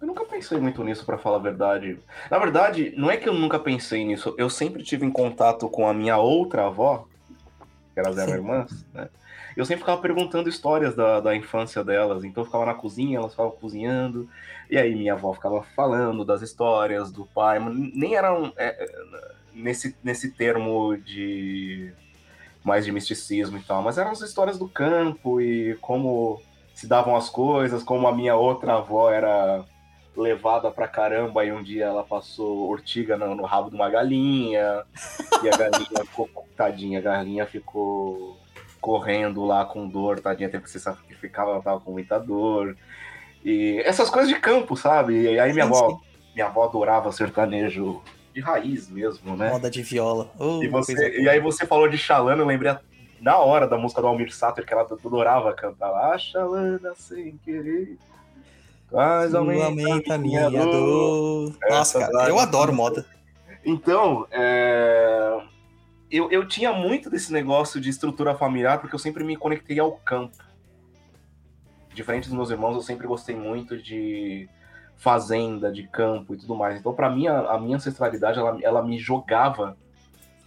Eu 0.00 0.06
nunca 0.06 0.24
pensei 0.24 0.58
muito 0.58 0.82
nisso, 0.84 1.04
pra 1.04 1.18
falar 1.18 1.36
a 1.36 1.40
verdade. 1.40 1.98
Na 2.30 2.38
verdade, 2.38 2.94
não 2.96 3.10
é 3.10 3.16
que 3.16 3.28
eu 3.28 3.34
nunca 3.34 3.58
pensei 3.58 4.04
nisso. 4.04 4.34
Eu 4.38 4.48
sempre 4.48 4.82
tive 4.82 5.04
em 5.04 5.10
contato 5.10 5.68
com 5.68 5.88
a 5.88 5.94
minha 5.94 6.16
outra 6.16 6.66
avó, 6.66 7.06
que 7.92 8.00
elas 8.00 8.16
eram 8.16 8.32
Sim. 8.32 8.38
irmãs, 8.38 8.86
né? 8.94 9.08
Eu 9.56 9.64
sempre 9.64 9.80
ficava 9.80 10.00
perguntando 10.00 10.48
histórias 10.48 10.94
da, 10.94 11.18
da 11.18 11.34
infância 11.34 11.82
delas. 11.82 12.22
Então 12.22 12.42
eu 12.42 12.46
ficava 12.46 12.64
na 12.64 12.74
cozinha, 12.74 13.18
elas 13.18 13.32
ficavam 13.32 13.50
cozinhando. 13.50 14.28
E 14.70 14.78
aí 14.78 14.94
minha 14.94 15.14
avó 15.14 15.32
ficava 15.32 15.64
falando 15.74 16.24
das 16.24 16.42
histórias 16.42 17.10
do 17.10 17.26
pai. 17.26 17.58
Nem 17.58 18.14
eram 18.14 18.52
é, 18.56 18.84
é, 18.84 19.34
nesse, 19.52 19.96
nesse 20.04 20.30
termo 20.30 20.96
de 20.96 21.92
mais 22.62 22.84
de 22.84 22.92
misticismo 22.92 23.56
e 23.56 23.62
tal, 23.62 23.82
mas 23.82 23.98
eram 23.98 24.10
as 24.12 24.20
histórias 24.20 24.58
do 24.58 24.68
campo 24.68 25.40
e 25.40 25.74
como 25.80 26.40
se 26.74 26.86
davam 26.86 27.16
as 27.16 27.28
coisas, 27.28 27.82
como 27.82 28.06
a 28.06 28.14
minha 28.14 28.36
outra 28.36 28.74
avó 28.74 29.10
era 29.10 29.64
levada 30.22 30.70
pra 30.70 30.88
caramba 30.88 31.44
e 31.44 31.52
um 31.52 31.62
dia 31.62 31.84
ela 31.86 32.02
passou 32.04 32.68
ortiga 32.68 33.16
no, 33.16 33.34
no 33.34 33.44
rabo 33.44 33.70
de 33.70 33.76
uma 33.76 33.88
galinha 33.88 34.82
e 35.42 35.48
a 35.48 35.56
galinha 35.56 36.04
ficou, 36.04 36.28
tadinha, 36.56 36.98
a 36.98 37.02
galinha 37.02 37.46
ficou 37.46 38.36
correndo 38.80 39.44
lá 39.44 39.64
com 39.64 39.88
dor, 39.88 40.20
tadinha, 40.20 40.48
teve 40.48 40.64
que 40.64 40.70
se 40.70 40.80
sacrificar, 40.80 41.46
ela 41.46 41.62
tava 41.62 41.80
com 41.80 41.92
muita 41.92 42.18
dor. 42.18 42.76
E 43.44 43.80
essas 43.84 44.10
coisas 44.10 44.28
de 44.28 44.38
campo, 44.40 44.76
sabe? 44.76 45.22
E 45.22 45.38
aí 45.38 45.52
minha 45.52 45.64
Sim, 45.66 45.70
avó, 45.70 45.88
sim. 45.90 45.98
minha 46.34 46.46
avó 46.46 46.64
adorava 46.64 47.12
sertanejo 47.12 48.02
de 48.34 48.40
raiz 48.40 48.88
mesmo, 48.90 49.36
né? 49.36 49.50
Moda 49.50 49.70
de 49.70 49.82
viola. 49.82 50.30
Oh, 50.38 50.62
E, 50.62 50.68
você, 50.68 51.20
e 51.20 51.28
aí 51.28 51.40
você 51.40 51.66
falou 51.66 51.88
de 51.88 51.96
Xalana, 51.96 52.42
eu 52.42 52.46
lembrei 52.46 52.70
a- 52.72 52.80
na 53.20 53.36
hora 53.38 53.66
da 53.66 53.76
música 53.76 54.00
do 54.00 54.06
Almir 54.06 54.32
Sater, 54.32 54.64
que 54.64 54.72
ela 54.72 54.82
adorava 54.82 55.52
cantar 55.52 55.90
lá. 55.90 56.14
Ah, 56.14 56.18
Xalana 56.18 56.94
sem 56.94 57.36
querer. 57.44 57.96
Mas 58.90 59.34
aumenta, 59.34 59.66
aumenta 59.66 60.14
a 60.14 60.18
minha 60.18 60.48
dor. 60.48 60.64
dor. 60.64 61.58
Nossa, 61.68 61.98
Essa 61.98 62.10
cara, 62.10 62.30
eu 62.30 62.38
adoro 62.38 62.72
moda. 62.72 63.04
Então, 63.64 64.26
é, 64.30 65.40
eu, 66.10 66.30
eu 66.30 66.48
tinha 66.48 66.72
muito 66.72 67.10
desse 67.10 67.32
negócio 67.32 67.80
de 67.80 67.90
estrutura 67.90 68.34
familiar, 68.34 68.80
porque 68.80 68.94
eu 68.94 68.98
sempre 68.98 69.22
me 69.24 69.36
conectei 69.36 69.78
ao 69.78 69.92
campo. 69.92 70.36
Diferente 71.94 72.28
dos 72.28 72.36
meus 72.36 72.50
irmãos, 72.50 72.74
eu 72.74 72.82
sempre 72.82 73.06
gostei 73.06 73.36
muito 73.36 73.76
de 73.76 74.48
fazenda, 74.96 75.70
de 75.70 75.84
campo 75.86 76.34
e 76.34 76.38
tudo 76.38 76.54
mais. 76.54 76.78
Então, 76.78 76.94
para 76.94 77.10
mim, 77.10 77.26
a, 77.26 77.40
a 77.40 77.60
minha 77.60 77.76
ancestralidade, 77.76 78.38
ela, 78.38 78.58
ela 78.62 78.82
me 78.82 78.98
jogava 78.98 79.76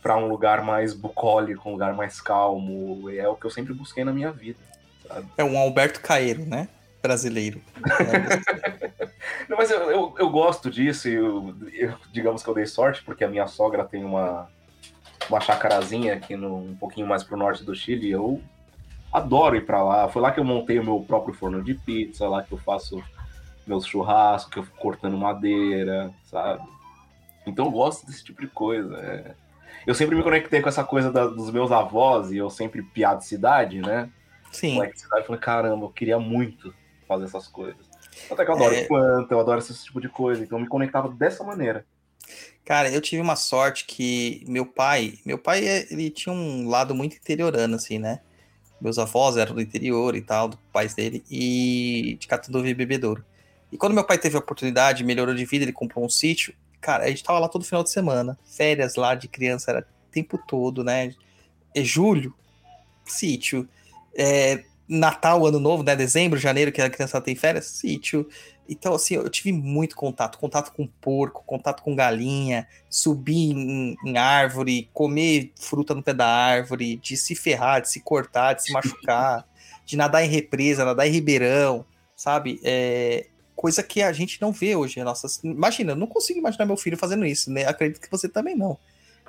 para 0.02 0.18
um 0.18 0.28
lugar 0.28 0.64
mais 0.64 0.94
bucólico, 0.94 1.70
um 1.70 1.74
lugar 1.74 1.94
mais 1.94 2.20
calmo. 2.20 3.10
E 3.10 3.20
é 3.20 3.30
o 3.30 3.36
que 3.36 3.46
eu 3.46 3.52
sempre 3.52 3.74
busquei 3.74 4.04
na 4.04 4.12
minha 4.12 4.32
vida. 4.32 4.60
É 5.38 5.44
um 5.44 5.58
Alberto 5.58 6.02
Caeiro, 6.02 6.46
né? 6.46 6.68
Brasileiro. 7.02 7.62
Não, 9.50 9.58
mas 9.58 9.70
eu, 9.72 9.90
eu, 9.92 10.16
eu 10.18 10.30
gosto 10.30 10.70
disso, 10.70 11.10
e 11.10 11.14
eu, 11.14 11.56
eu- 11.74 11.98
digamos 12.12 12.44
que 12.44 12.50
eu 12.50 12.54
dei 12.54 12.66
sorte, 12.66 13.04
porque 13.04 13.24
a 13.24 13.28
minha 13.28 13.48
sogra 13.48 13.84
tem 13.84 14.04
uma, 14.04 14.48
uma 15.30 15.40
chacarazinha 15.42 16.14
aqui 16.14 16.36
no, 16.36 16.58
um 16.58 16.76
pouquinho 16.76 17.08
mais 17.08 17.24
pro 17.24 17.38
norte 17.38 17.64
do 17.64 17.76
Chile, 17.76 18.08
e 18.08 18.12
eu 18.12 18.42
adoro 19.12 19.56
ir 19.56 19.66
pra 19.66 19.84
lá. 19.84 20.08
Foi 20.10 20.22
lá 20.22 20.32
que 20.32 20.40
eu 20.40 20.44
montei 20.44 20.80
o 20.80 20.84
meu 20.84 21.00
próprio 21.02 21.34
forno 21.34 21.64
de 21.64 21.74
pizza, 21.74 22.28
lá 22.30 22.44
que 22.44 22.52
eu 22.52 22.58
faço 22.58 23.04
meus 23.66 23.86
churrascos, 23.86 24.52
que 24.54 24.60
eu 24.60 24.64
fico 24.64 24.78
cortando 24.78 25.18
madeira, 25.18 26.12
sabe? 26.26 26.64
Então 27.46 27.66
eu 27.66 27.72
gosto 27.72 28.06
desse 28.06 28.24
tipo 28.24 28.42
de 28.42 28.48
coisa. 28.48 28.96
é. 28.98 29.36
Eu 29.88 29.96
sempre 29.96 30.16
me 30.16 30.22
conectei 30.24 30.62
com 30.62 30.70
essa 30.70 30.84
coisa 30.84 31.12
da- 31.12 31.26
dos 31.28 31.50
meus 31.52 31.72
avós, 31.72 32.32
e 32.32 32.38
eu 32.38 32.50
sempre 32.50 32.84
piado 32.84 33.20
de 33.20 33.26
cidade, 33.26 33.82
né? 33.82 34.10
Sim. 34.52 34.76
moleque 34.76 34.94
de 34.96 35.00
cidade, 35.02 35.22
eu 35.22 35.26
falei, 35.28 35.42
caramba, 35.42 35.86
eu 35.86 35.90
queria 35.90 36.20
muito 36.20 36.74
fazer 37.12 37.26
essas 37.26 37.48
coisas. 37.48 37.76
Até 38.30 38.46
que 38.46 38.52
eu 38.52 38.56
adoro 38.56 38.74
É. 38.74 38.88
planta, 38.88 39.34
eu 39.34 39.40
adoro 39.40 39.60
esse 39.60 39.84
tipo 39.84 40.00
de 40.00 40.08
coisa, 40.08 40.42
então 40.42 40.58
eu 40.58 40.64
me 40.64 40.70
conectava 40.70 41.10
dessa 41.10 41.44
maneira. 41.44 41.86
Cara, 42.64 42.90
eu 42.90 43.02
tive 43.02 43.22
uma 43.22 43.36
sorte 43.36 43.86
que 43.86 44.46
meu 44.48 44.66
pai, 44.66 45.16
meu 45.26 45.38
pai, 45.38 45.68
é- 45.68 45.88
ele 45.92 46.10
tinha 46.10 46.34
um 46.34 46.70
lado 46.70 46.96
muito 46.96 47.18
interiorano, 47.18 47.76
assim, 47.76 48.00
né? 48.00 48.22
Meus 48.80 48.98
avós 48.98 49.36
eram 49.36 49.56
do 49.56 49.62
interior 49.62 50.16
e 50.16 50.22
tal, 50.22 50.48
do 50.48 50.58
pais 50.72 50.94
dele, 50.94 51.24
e 51.30 52.16
de 52.20 52.28
Catanduva 52.28 52.70
e 52.70 52.74
Bebedouro. 52.74 53.26
E 53.72 53.78
quando 53.78 53.94
meu 53.94 54.04
pai 54.06 54.18
teve 54.18 54.36
a 54.36 54.40
oportunidade, 54.40 55.04
melhorou 55.04 55.36
de 55.36 55.46
vida, 55.46 55.66
ele 55.66 55.74
comprou 55.74 56.06
um 56.06 56.10
sítio, 56.10 56.54
cara, 56.80 57.04
a 57.04 57.08
gente 57.10 57.24
tava 57.24 57.40
lá 57.40 57.50
todo 57.50 57.66
final 57.66 57.84
de 57.84 57.90
semana, 57.90 58.38
férias 58.46 58.96
lá 58.96 59.16
de 59.16 59.28
criança, 59.28 59.72
era 59.72 59.82
o 59.82 60.12
tempo 60.12 60.38
todo, 60.48 60.84
né? 60.84 61.14
É 61.76 61.84
julho, 61.84 62.34
sítio. 63.06 63.68
É, 64.16 64.64
Natal, 64.92 65.46
Ano 65.46 65.58
Novo, 65.58 65.84
né? 65.84 65.96
Dezembro, 65.96 66.38
janeiro, 66.38 66.70
que 66.70 66.82
a 66.82 66.90
criança 66.90 67.22
tem 67.22 67.34
férias, 67.34 67.66
sítio. 67.66 68.28
Então, 68.68 68.94
assim, 68.94 69.16
eu 69.16 69.30
tive 69.30 69.54
muito 69.54 69.96
contato. 69.96 70.38
Contato 70.38 70.74
com 70.74 70.86
porco, 70.86 71.46
contato 71.46 71.82
com 71.82 71.96
galinha, 71.96 72.68
subir 72.90 73.52
em, 73.52 73.96
em 74.06 74.18
árvore, 74.18 74.90
comer 74.94 75.54
fruta 75.58 75.96
no 75.96 76.04
pé 76.04 76.14
da 76.14 76.28
árvore, 76.28 76.98
de 76.98 77.16
se 77.16 77.36
ferrar, 77.36 77.82
de 77.82 77.90
se 77.90 78.02
cortar, 78.02 78.54
de 78.54 78.64
se 78.64 78.74
machucar, 78.74 79.48
de 79.86 79.96
nadar 79.96 80.26
em 80.26 80.30
represa, 80.30 80.84
nadar 80.84 81.08
em 81.08 81.12
ribeirão, 81.12 81.86
sabe? 82.14 82.60
É, 82.62 83.28
coisa 83.56 83.82
que 83.82 84.02
a 84.02 84.12
gente 84.12 84.42
não 84.42 84.52
vê 84.52 84.76
hoje. 84.76 85.02
Nossas... 85.02 85.40
Imagina, 85.42 85.94
eu 85.94 85.96
não 85.96 86.08
consigo 86.08 86.40
imaginar 86.40 86.66
meu 86.66 86.76
filho 86.76 86.98
fazendo 86.98 87.26
isso, 87.26 87.50
né? 87.50 87.66
Acredito 87.66 88.02
que 88.02 88.12
você 88.12 88.28
também 88.28 88.58
não. 88.58 88.78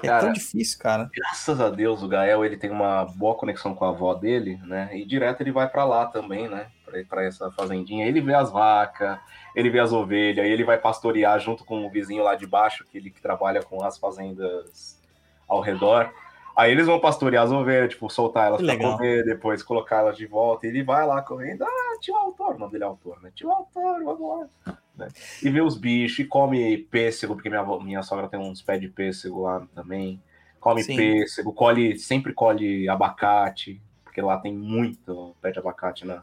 É 0.03 0.09
Cara, 0.09 0.25
tão 0.25 0.33
difícil, 0.33 0.79
cara. 0.79 1.11
Graças 1.15 1.61
a 1.61 1.71
Deus, 1.71 2.03
o 2.03 2.09
Gael 2.09 2.45
ele 2.45 2.57
tem 2.57 2.71
uma 2.71 3.05
boa 3.05 3.35
conexão 3.35 3.75
com 3.75 3.85
a 3.85 3.91
avó 3.91 4.15
dele, 4.15 4.61
né? 4.65 4.91
E 4.93 5.05
direto 5.05 5.41
ele 5.41 5.53
vai 5.53 5.69
pra 5.69 5.85
lá 5.85 6.07
também, 6.07 6.49
né? 6.49 6.67
Pra 7.09 7.25
essa 7.25 7.51
fazendinha. 7.53 8.07
Ele 8.07 8.21
vê 8.21 8.35
as 8.35 8.51
vacas, 8.51 9.19
ele 9.55 9.71
vê 9.71 9.79
as 9.79 9.93
ovelhas, 9.93 10.47
ele 10.47 10.65
vai 10.65 10.79
pastorear 10.79 11.39
junto 11.41 11.65
com 11.65 11.87
o 11.87 11.91
vizinho 11.91 12.23
lá 12.23 12.35
de 12.35 12.47
baixo, 12.47 12.85
que 12.91 12.99
ele 12.99 13.11
que 13.11 13.23
trabalha 13.23 13.63
com 13.63 13.83
as 13.85 13.99
fazendas 13.99 15.01
ao 15.49 15.61
redor. 15.61 16.13
Aí 16.55 16.71
eles 16.71 16.87
vão 16.87 17.01
pastorear 17.01 17.45
as 17.45 17.51
ovelhas, 17.51 17.91
tipo, 17.91 18.11
soltar 18.11 18.49
elas 18.49 18.61
legal. 18.61 18.97
comer, 18.97 19.25
depois 19.25 19.63
colocar 19.63 19.99
elas 19.99 20.17
de 20.17 20.27
volta. 20.27 20.67
E 20.67 20.71
ele 20.71 20.83
vai 20.83 21.07
lá 21.07 21.23
correndo. 21.23 21.65
Ah, 21.65 21.99
tio 22.01 22.15
Autor, 22.15 22.57
o 22.57 22.59
nome 22.59 22.73
dele 22.73 22.85
é 22.85 22.87
Autor, 22.87 23.23
né? 23.23 23.31
Tio 23.35 23.51
Autor, 23.51 24.05
vamos 24.05 24.51
lá. 24.67 24.77
Né? 24.97 25.09
E 25.43 25.49
vê 25.51 25.61
os 25.61 25.77
bichos, 25.77 26.19
e 26.21 26.25
come 26.25 26.79
pêssego, 26.79 27.35
porque 27.35 27.49
minha, 27.49 27.65
minha 27.81 28.03
sogra 28.03 28.29
tem 28.29 28.39
uns 28.39 28.61
pés 28.63 28.81
de 28.81 28.89
pêssego 28.89 29.43
lá 29.43 29.67
também. 29.75 30.21
Come 30.61 30.83
Sim. 30.83 30.97
pêssego, 30.97 31.53
colhe, 31.53 31.99
sempre 31.99 32.33
colhe 32.33 32.89
abacate, 32.89 33.81
porque 34.05 34.21
lá 34.21 34.39
tem 34.39 34.55
muito 34.55 35.35
pé 35.41 35.51
de 35.51 35.59
abacate 35.59 36.07
na, 36.07 36.23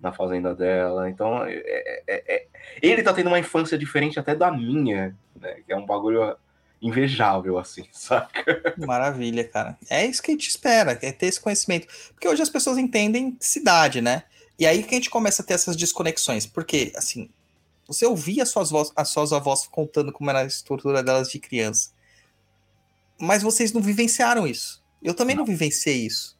na 0.00 0.12
fazenda 0.12 0.54
dela. 0.54 1.10
Então, 1.10 1.44
é- 1.44 1.54
é- 1.54 2.02
é- 2.06 2.34
é- 2.36 2.46
ele 2.80 3.02
tá 3.02 3.12
tendo 3.12 3.26
uma 3.26 3.38
infância 3.38 3.76
diferente 3.76 4.18
até 4.18 4.34
da 4.34 4.50
minha, 4.50 5.16
né? 5.40 5.56
Que 5.66 5.72
é 5.72 5.76
um 5.76 5.84
bagulho 5.84 6.36
invejável, 6.80 7.58
assim, 7.58 7.86
saca? 7.92 8.74
Maravilha, 8.78 9.46
cara. 9.46 9.76
É 9.90 10.06
isso 10.06 10.22
que 10.22 10.30
a 10.30 10.34
gente 10.34 10.48
espera, 10.48 10.98
é 11.02 11.12
ter 11.12 11.26
esse 11.26 11.40
conhecimento. 11.40 11.86
Porque 12.12 12.28
hoje 12.28 12.42
as 12.42 12.50
pessoas 12.50 12.78
entendem 12.78 13.36
cidade, 13.40 14.00
né? 14.00 14.22
E 14.58 14.66
aí 14.66 14.82
que 14.82 14.94
a 14.94 14.98
gente 14.98 15.10
começa 15.10 15.42
a 15.42 15.44
ter 15.44 15.54
essas 15.54 15.76
desconexões. 15.76 16.46
Porque, 16.46 16.92
assim, 16.96 17.28
você 17.86 18.06
ouvia 18.06 18.42
as 18.42 18.50
suas, 18.50 18.70
vós- 18.70 18.92
as 18.96 19.08
suas 19.08 19.32
avós 19.32 19.66
contando 19.66 20.12
como 20.12 20.28
era 20.30 20.40
a 20.40 20.46
estrutura 20.46 21.02
delas 21.02 21.30
de 21.30 21.38
criança. 21.38 21.90
Mas 23.18 23.42
vocês 23.42 23.72
não 23.72 23.80
vivenciaram 23.80 24.46
isso. 24.46 24.82
Eu 25.02 25.14
também 25.14 25.36
não, 25.36 25.44
vivenciei 25.44 26.04
isso. 26.04 26.36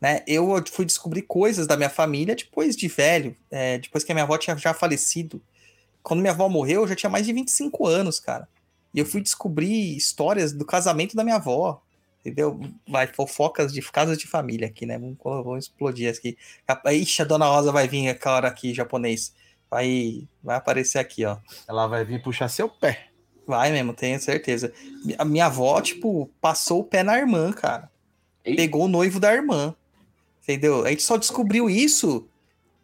Né? 0.00 0.22
Eu 0.26 0.62
fui 0.70 0.84
descobrir 0.84 1.22
coisas 1.22 1.66
da 1.66 1.76
minha 1.76 1.90
família 1.90 2.34
depois 2.34 2.76
de 2.76 2.88
velho, 2.88 3.36
é, 3.50 3.78
depois 3.78 4.04
que 4.04 4.12
a 4.12 4.14
minha 4.14 4.24
avó 4.24 4.36
tinha 4.36 4.56
já 4.56 4.74
falecido. 4.74 5.40
Quando 6.02 6.20
minha 6.20 6.32
avó 6.32 6.48
morreu, 6.48 6.82
eu 6.82 6.88
já 6.88 6.94
tinha 6.94 7.10
mais 7.10 7.26
de 7.26 7.32
25 7.32 7.86
anos, 7.86 8.20
cara. 8.20 8.48
E 8.94 8.98
eu 8.98 9.06
fui 9.06 9.20
descobrir 9.20 9.96
histórias 9.96 10.52
do 10.52 10.64
casamento 10.64 11.16
da 11.16 11.24
minha 11.24 11.36
avó. 11.36 11.82
Entendeu? 12.20 12.58
Vai, 12.88 13.06
fofocas 13.06 13.72
de 13.72 13.80
casas 13.82 14.18
de 14.18 14.26
família 14.26 14.66
aqui, 14.66 14.84
né? 14.84 14.98
Vamos, 14.98 15.16
vamos 15.22 15.64
explodir 15.66 16.10
aqui. 16.10 16.36
Ixi, 16.92 17.22
a 17.22 17.24
dona 17.24 17.46
Rosa 17.46 17.70
vai 17.70 17.86
vir 17.86 18.08
aquela 18.08 18.36
hora 18.36 18.48
aqui, 18.48 18.74
japonês. 18.74 19.32
Vai, 19.70 20.28
vai 20.42 20.56
aparecer 20.56 20.98
aqui, 20.98 21.24
ó. 21.24 21.38
Ela 21.68 21.86
vai 21.86 22.04
vir 22.04 22.22
puxar 22.22 22.48
seu 22.48 22.68
pé. 22.68 23.08
Vai 23.46 23.70
mesmo, 23.70 23.92
tenho 23.94 24.20
certeza. 24.20 24.72
A 25.18 25.24
minha 25.24 25.46
avó, 25.46 25.80
tipo, 25.80 26.30
passou 26.40 26.80
o 26.80 26.84
pé 26.84 27.02
na 27.02 27.16
irmã, 27.18 27.52
cara. 27.52 27.90
Pegou 28.44 28.84
o 28.84 28.88
noivo 28.88 29.18
da 29.20 29.32
irmã. 29.32 29.74
Entendeu? 30.42 30.84
A 30.84 30.90
gente 30.90 31.02
só 31.02 31.16
descobriu 31.16 31.68
isso 31.68 32.28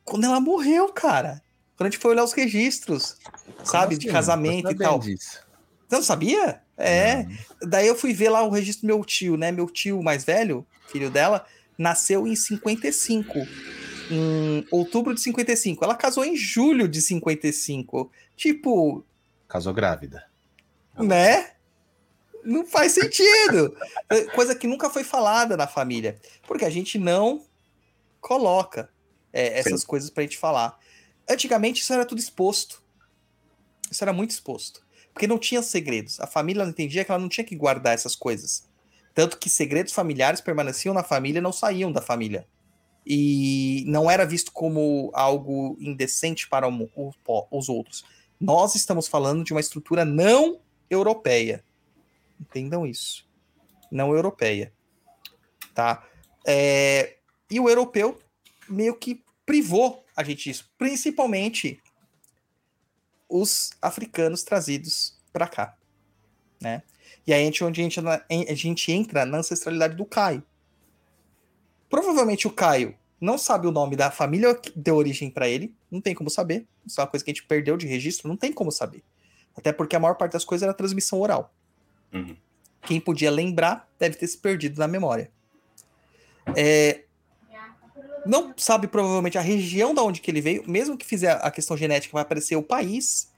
quando 0.05 0.25
ela 0.25 0.41
morreu, 0.41 0.89
cara. 0.93 1.41
Quando 1.77 1.87
a 1.89 1.91
gente 1.91 2.01
foi 2.01 2.13
olhar 2.13 2.25
os 2.25 2.33
registros, 2.33 3.17
sabe? 3.65 3.97
De 3.97 4.07
Assim, 4.07 4.13
casamento 4.15 4.65
tô 4.65 4.71
e 4.71 4.77
tal. 4.79 4.99
disso. 4.99 5.41
Você 5.89 5.97
não 5.97 6.03
sabia? 6.03 6.61
É. 6.77 7.23
Não. 7.25 7.69
Daí 7.69 7.87
eu 7.87 7.95
fui 7.97 8.13
ver 8.13 8.31
lá 8.31 8.43
o 8.43 8.51
registro 8.51 8.83
do 8.87 8.95
meu 8.95 9.05
tio, 9.05 9.37
né? 9.37 9.53
Meu 9.53 9.67
tio 9.69 10.03
mais 10.03 10.25
velho, 10.25 10.67
filho 10.89 11.11
dela, 11.11 11.45
nasceu 11.79 12.27
em 12.27 12.35
55. 12.35 13.33
Em 14.15 14.67
outubro 14.71 15.15
de 15.15 15.21
55. 15.21 15.83
Ela 15.83 15.95
casou 15.95 16.25
em 16.25 16.37
julho 16.37 16.87
de 16.87 17.01
55. 17.01 18.11
Tipo, 18.37 19.05
Casou 19.49 19.73
grávida. 19.73 20.27
né? 20.99 21.53
Não 22.45 22.67
faz 22.67 22.93
sentido. 22.93 23.77
É 24.11 24.25
Coisa 24.25 24.55
que 24.55 24.67
nunca 24.67 24.91
foi 24.91 25.05
falada 25.05 25.57
na 25.57 25.67
família. 25.67 26.21
Porque 26.47 26.65
a 26.65 26.71
gente 26.71 26.99
não 26.99 27.43
coloca 28.21 28.91
é, 29.33 29.59
essas 29.59 29.85
coisas 29.85 30.11
pra 30.11 30.23
gente 30.25 30.37
falar. 30.37 30.79
Antigamente 31.29 31.81
isso 31.81 31.93
era 31.93 32.05
tudo 32.05 32.19
exposto. 32.19 32.83
Isso 33.91 34.05
era 34.05 34.13
muito 34.13 34.31
exposto. 34.31 34.85
Porque 35.13 35.27
não 35.27 35.39
tinha 35.39 35.63
segredos. 35.63 36.21
A 36.21 36.27
família 36.27 36.65
não 36.65 36.71
entendia 36.71 37.05
que 37.05 37.11
ela 37.11 37.21
não 37.21 37.29
tinha 37.29 37.45
que 37.45 37.57
guardar 37.57 37.95
essas 37.95 38.17
coisas. 38.17 38.67
Tanto 39.15 39.39
que 39.39 39.49
segredos 39.51 39.93
familiares 39.93 40.41
permaneciam 40.41 40.95
na 40.95 41.03
família 41.03 41.39
e 41.39 41.43
não 41.43 41.53
saíam 41.53 41.93
da 41.93 42.01
família. 42.01 42.47
E 43.07 43.85
não 43.87 44.11
era 44.11 44.25
visto 44.25 44.53
como 44.53 45.11
algo 45.13 45.77
indecente 45.81 46.49
para 46.49 46.69
os 47.51 47.69
outros. 47.69 48.05
Nós 48.41 48.75
estamos 48.75 49.09
falando 49.09 49.45
de 49.45 49.53
uma 49.53 49.61
estrutura 49.61 50.05
não 50.05 50.61
europeia. 50.89 51.65
Entendam 52.41 52.87
isso. 52.87 53.27
Não 53.91 54.15
europeia. 54.15 54.73
Tá? 55.75 56.07
É, 56.47 57.17
E 57.51 57.61
o 57.61 57.69
europeu 57.69 58.19
meio 58.69 58.97
que 58.97 59.23
privou 59.45 60.05
a 60.17 60.23
gente 60.23 60.45
disso. 60.45 60.71
Principalmente 60.79 61.81
os 63.29 63.71
africanos 63.81 64.43
trazidos 64.43 65.19
para 65.33 65.49
cá. 65.49 65.77
Né? 66.61 66.83
E 67.27 67.33
aí 67.33 67.45
gente, 67.45 67.65
onde 67.65 67.81
a 67.81 67.85
gente, 67.85 68.01
a 68.01 68.55
gente 68.55 68.93
entra 68.93 69.25
na 69.25 69.39
ancestralidade 69.39 69.97
do 69.97 70.05
Caio. 70.05 70.43
Provavelmente 71.93 72.47
o 72.47 72.51
Caio 72.51 72.97
não 73.21 73.37
sabe 73.37 73.67
o 73.67 73.71
nome 73.71 73.97
da 73.97 74.11
família 74.11 74.55
que 74.55 74.73
deu 74.75 74.97
origem 74.97 75.29
para 75.29 75.47
ele. 75.47 75.75
Não 75.91 76.01
tem 76.01 76.15
como 76.15 76.31
saber. 76.31 76.67
Isso 76.87 76.99
é 76.99 77.05
uma 77.05 77.11
coisa 77.11 77.23
que 77.23 77.31
a 77.31 77.35
gente 77.35 77.45
perdeu 77.45 77.77
de 77.77 77.87
registro. 77.87 78.29
Não 78.29 78.37
tem 78.37 78.51
como 78.51 78.73
saber. 78.73 79.05
Até 79.55 79.75
porque 79.75 79.95
a 79.95 80.01
maior 80.01 80.15
parte 80.15 80.33
das 80.33 80.43
coisas 80.43 80.63
era 80.63 80.73
transmissão 80.73 81.21
oral. 81.21 81.53
Uhum. 82.11 82.35
Quem 82.81 82.99
podia 82.99 83.31
lembrar 83.31 83.87
deve 83.99 84.17
ter 84.17 84.27
se 84.27 84.39
perdido 84.39 84.79
na 84.79 84.89
memória. 84.89 85.31
É, 86.57 87.03
não 88.25 88.55
sabe 88.57 88.89
provavelmente 88.89 89.37
a 89.37 89.43
região 89.43 89.93
da 89.93 90.03
onde 90.03 90.23
que 90.23 90.31
ele 90.31 90.41
veio, 90.41 90.65
mesmo 90.67 90.97
que 90.97 91.05
fizer 91.05 91.39
a 91.43 91.51
questão 91.51 91.77
genética, 91.77 92.15
vai 92.15 92.23
aparecer 92.23 92.57
o 92.57 92.63
país, 92.63 93.31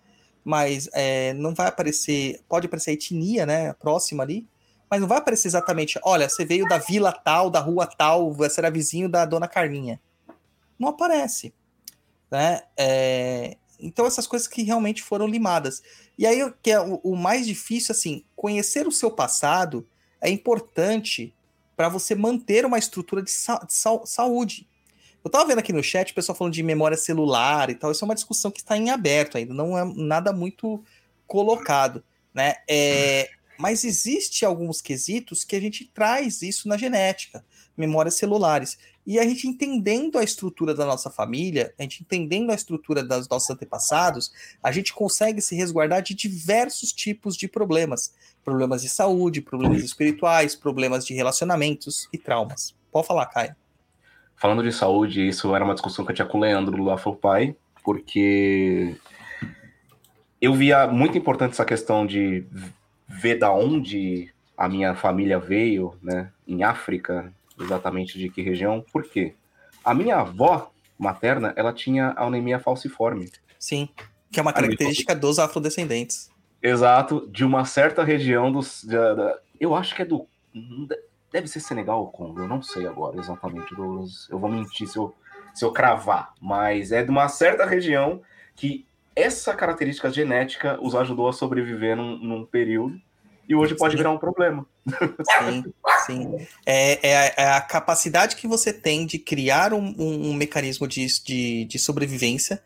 mas 0.45 0.89
é, 0.93 1.35
não 1.35 1.53
vai 1.53 1.67
aparecer, 1.67 2.41
pode 2.49 2.67
aparecer 2.67 2.91
a 2.91 2.95
etnia, 2.95 3.45
né, 3.45 3.73
próxima 3.73 4.23
ali, 4.23 4.47
mas 4.91 5.01
não 5.01 5.09
vai 5.09 5.19
aparecer 5.19 5.49
exatamente, 5.49 5.99
olha, 6.03 6.29
você 6.29 6.45
veio 6.45 6.67
da 6.69 6.79
vila 6.79 7.13
tal, 7.13 7.51
da 7.51 7.61
rua 7.61 7.87
tal, 7.87 8.33
você 8.33 8.61
era 8.61 8.71
vizinho 8.71 9.09
da 9.09 9.25
dona 9.25 9.49
Carminha. 9.49 10.01
Não 10.79 10.89
aparece, 10.89 11.55
né? 12.31 12.63
É, 12.77 13.57
então 13.79 14.07
essas 14.07 14.27
coisas 14.27 14.49
que 14.49 14.63
realmente 14.63 15.03
foram 15.03 15.27
limadas. 15.27 15.83
E 16.17 16.27
aí, 16.27 16.43
o 16.43 16.53
que 16.63 16.71
é 16.71 16.81
o, 16.81 17.17
mais 17.17 17.47
difícil, 17.47 17.93
assim, 17.93 18.25
conhecer 18.37 18.87
o 18.87 18.93
seu 18.93 19.11
passado 19.11 19.87
é 20.21 20.31
importante 20.31 21.35
para 21.77 21.89
você 21.89 22.15
manter 22.15 22.65
uma 22.65 22.79
estrutura 22.79 23.23
de, 23.23 23.31
sa- 23.31 23.65
de 23.67 23.75
sa- 23.75 24.05
saúde. 24.05 24.69
Eu 25.25 25.31
tava 25.31 25.47
vendo 25.47 25.59
aqui 25.59 25.73
no 25.73 25.83
chat 25.83 26.13
o 26.13 26.15
pessoal 26.15 26.37
falando 26.37 26.53
de 26.55 26.63
memória 26.63 26.97
celular 26.97 27.71
e 27.71 27.75
tal. 27.75 27.91
Isso 27.91 28.05
é 28.05 28.07
uma 28.07 28.15
discussão 28.15 28.51
que 28.51 28.61
está 28.61 28.77
em 28.77 28.91
aberto 28.91 29.37
ainda, 29.39 29.55
não 29.55 29.77
é 29.77 29.85
nada 29.85 30.33
muito 30.33 30.85
colocado, 31.27 32.05
né? 32.33 32.57
É, 32.69 33.31
mas 33.59 33.85
existe 33.85 34.45
alguns 34.45 34.81
quesitos 34.81 35.45
que 35.45 35.55
a 35.57 35.61
gente 35.61 35.85
traz 35.87 36.43
isso 36.43 36.69
na 36.69 36.77
genética, 36.77 37.45
memórias 37.77 38.15
celulares. 38.15 38.79
E 39.07 39.19
a 39.19 39.25
gente 39.25 39.47
entendendo 39.47 40.19
a 40.19 40.25
estrutura 40.25 40.75
da 40.75 40.87
nossa 40.87 41.11
família, 41.11 41.75
a 41.79 41.83
gente 41.83 42.03
entendendo 42.03 42.51
a 42.51 42.55
estrutura 42.55 43.03
dos 43.03 43.29
nossos 43.29 43.51
antepassados, 43.51 44.33
a 44.63 44.73
gente 44.73 44.93
consegue 44.93 45.41
se 45.43 45.55
resguardar 45.55 46.03
de 46.03 46.15
diversos 46.15 46.93
tipos 46.93 47.37
de 47.37 47.47
problemas. 47.47 48.15
Problemas 48.43 48.83
de 48.83 48.89
saúde, 48.89 49.41
problemas 49.41 49.83
espirituais, 49.83 50.57
problemas 50.57 51.07
de 51.07 51.15
relacionamentos 51.15 52.09
e 52.13 52.19
traumas. 52.19 52.75
Pode 52.91 53.07
falar, 53.07 53.27
Caio. 53.27 53.55
Falando 54.37 54.63
de 54.63 54.73
saúde, 54.73 55.27
isso 55.27 55.55
era 55.55 55.65
uma 55.65 55.75
discussão 55.75 56.05
que 56.05 56.11
eu 56.11 56.15
tinha 56.15 56.27
com 56.27 56.39
o 56.39 56.41
Leandro 56.41 56.77
do 56.77 56.91
Afropai, 56.91 57.57
porque 57.83 58.97
eu 60.41 60.55
via 60.55 60.87
muito 60.87 61.17
importante 61.17 61.53
essa 61.53 61.65
questão 61.65 62.07
de 62.07 62.45
ver 63.09 63.39
da 63.39 63.53
onde 63.53 64.33
a 64.57 64.69
minha 64.69 64.95
família 64.95 65.39
veio, 65.39 65.95
né, 66.03 66.31
em 66.47 66.63
África, 66.63 67.33
exatamente 67.61 68.19
de 68.19 68.29
que 68.31 68.43
região, 68.43 68.85
por 68.93 69.05
quê? 69.05 69.35
A 69.85 69.93
minha 69.95 70.17
avó 70.17 70.71
materna, 70.99 71.53
ela 71.57 71.73
tinha 71.73 72.15
anemia 72.17 72.59
falciforme. 72.59 73.31
Sim. 73.59 73.89
Que 74.31 74.39
é 74.39 74.43
uma 74.43 74.53
característica 74.53 75.15
dos 75.15 75.39
afrodescendentes. 75.39 76.31
Exato, 76.63 77.29
de 77.31 77.45
uma 77.45 77.65
certa 77.65 78.03
região 78.03 78.51
dos. 78.51 78.85
da- 78.85 79.15
da- 79.15 79.39
eu 79.61 79.75
acho 79.75 79.95
que 79.95 80.03
é 80.03 80.05
do. 80.05 80.27
Deve 81.31 81.49
ser 81.49 81.61
Senegal 81.61 82.01
ou 82.01 82.07
Congo, 82.09 82.41
eu 82.41 82.49
não 82.49 82.63
sei 82.63 82.87
agora 82.87 83.19
exatamente, 83.19 83.75
Douglas. 83.75 84.29
Eu 84.31 84.39
vou 84.39 84.49
mentir 84.51 84.87
se 84.89 84.97
eu, 84.97 85.15
se 85.53 85.65
eu 85.65 85.73
cravar, 85.73 86.33
mas 86.41 86.93
é 86.93 87.03
de 87.03 87.11
uma 87.11 87.29
certa 87.29 87.67
região 87.67 88.23
que 88.55 88.87
essa 89.17 89.55
característica 89.55 90.11
genética 90.11 90.79
os 90.83 90.95
ajudou 90.95 91.29
a 91.29 91.33
sobreviver 91.33 91.97
num, 91.97 92.19
num 92.19 92.45
período 92.47 93.01
e 93.49 93.55
hoje 93.55 93.77
pode 93.77 93.93
Sim. 93.93 93.99
virar 93.99 94.11
um 94.11 94.19
problema. 94.19 94.67
Sim, 95.39 95.65
sim. 96.07 96.47
É, 96.65 97.09
é 97.11 97.17
a- 97.17 97.35
é 97.45 97.49
a 97.57 97.61
capacidade 97.61 98.37
que 98.37 98.47
você 98.47 98.73
tem 98.73 99.05
de 99.07 99.19
criar 99.19 99.73
um, 99.75 99.95
um- 99.99 100.31
um 100.31 100.35
mecanismo 100.35 100.89
de, 100.89 101.07
de, 101.23 101.65
de 101.67 101.79
sobrevivência. 101.79 102.63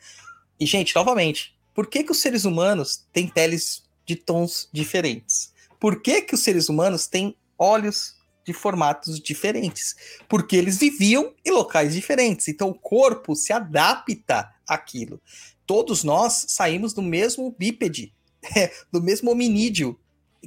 E, 0.58 0.64
gente, 0.66 0.94
novamente, 0.94 1.56
por 1.74 1.86
que, 1.88 2.02
que 2.04 2.12
os 2.12 2.20
seres 2.20 2.44
humanos 2.44 3.04
têm 3.12 3.26
peles 3.28 3.82
de 4.06 4.16
tons 4.16 4.68
diferentes? 4.72 5.52
Por 5.80 6.00
que, 6.00 6.22
que 6.22 6.34
os 6.34 6.40
seres 6.42 6.68
humanos 6.68 7.06
têm 7.06 7.36
olhos 7.58 8.16
de 8.44 8.52
formatos 8.52 9.20
diferentes? 9.20 9.94
Porque 10.28 10.56
eles 10.56 10.78
viviam 10.78 11.34
em 11.44 11.50
locais 11.50 11.92
diferentes. 11.94 12.48
Então, 12.48 12.68
o 12.70 12.74
corpo 12.74 13.34
se 13.36 13.52
adapta 13.52 14.48
àquilo. 14.66 15.20
Todos 15.68 16.02
nós 16.02 16.46
saímos 16.48 16.94
do 16.94 17.02
mesmo 17.02 17.54
bípede, 17.58 18.14
do 18.90 19.02
mesmo 19.02 19.30
hominídeo, 19.30 20.00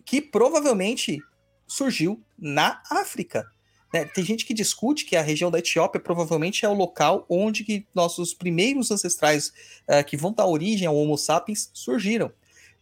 que 0.03 0.19
provavelmente 0.19 1.19
surgiu 1.67 2.19
na 2.35 2.81
África. 2.89 3.45
né? 3.93 4.05
Tem 4.05 4.25
gente 4.25 4.43
que 4.47 4.51
discute 4.51 5.05
que 5.05 5.15
a 5.15 5.21
região 5.21 5.51
da 5.51 5.59
Etiópia 5.59 6.01
provavelmente 6.01 6.65
é 6.65 6.69
o 6.69 6.73
local 6.73 7.23
onde 7.29 7.63
que 7.63 7.85
nossos 7.93 8.33
primeiros 8.33 8.89
ancestrais 8.89 9.53
eh, 9.87 10.01
que 10.01 10.17
vão 10.17 10.33
dar 10.33 10.47
origem 10.47 10.87
ao 10.87 10.97
Homo 10.97 11.15
sapiens 11.15 11.69
surgiram. 11.71 12.31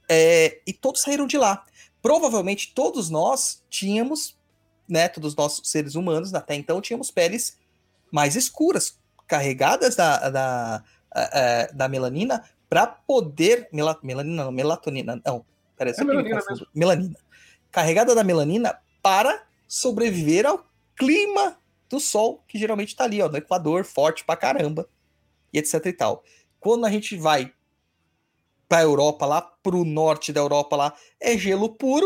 É, 0.07 0.61
e 0.65 0.71
todos 0.71 1.01
saíram 1.01 1.27
de 1.27 1.37
lá. 1.37 1.65
Provavelmente 2.01 2.71
todos 2.73 3.09
nós 3.09 3.61
tínhamos, 3.69 4.37
né, 4.87 5.09
todos 5.09 5.35
nós 5.35 5.59
seres 5.65 5.95
humanos 5.95 6.33
até 6.33 6.55
então 6.55 6.79
tínhamos 6.79 7.11
peles 7.11 7.57
mais 8.09 8.37
escuras, 8.37 8.97
carregadas 9.27 9.97
da, 9.97 10.29
da, 10.29 10.83
da 11.73 11.87
melanina 11.87 12.43
para 12.69 12.85
poder 12.85 13.67
mela- 13.71 13.99
melanina 14.03 14.43
não, 14.45 14.51
melatonina 14.51 15.21
não, 15.25 15.45
peraí, 15.75 15.91
eu 15.91 15.95
sempre 15.95 16.17
me 16.17 16.23
melanina 16.23 16.67
melanina, 16.73 17.19
carregada 17.71 18.13
da 18.13 18.23
melanina 18.23 18.79
para 19.01 19.47
sobreviver 19.67 20.45
ao 20.45 20.65
clima 20.95 21.57
do 21.89 21.99
sol 21.99 22.43
que 22.47 22.59
geralmente 22.59 22.89
está 22.89 23.05
ali, 23.05 23.21
ó, 23.21 23.27
no 23.29 23.37
Equador, 23.37 23.83
forte 23.85 24.23
pra 24.23 24.35
caramba, 24.37 24.87
e 25.51 25.57
etc 25.57 25.83
e 25.85 25.93
tal. 25.93 26.23
Quando 26.59 26.85
a 26.85 26.91
gente 26.91 27.15
vai 27.15 27.51
para 28.67 28.79
a 28.79 28.83
Europa 28.83 29.25
lá, 29.25 29.41
pro 29.41 29.83
norte 29.83 30.31
da 30.31 30.39
Europa 30.41 30.75
lá, 30.75 30.93
é 31.19 31.35
gelo 31.35 31.69
puro. 31.73 32.05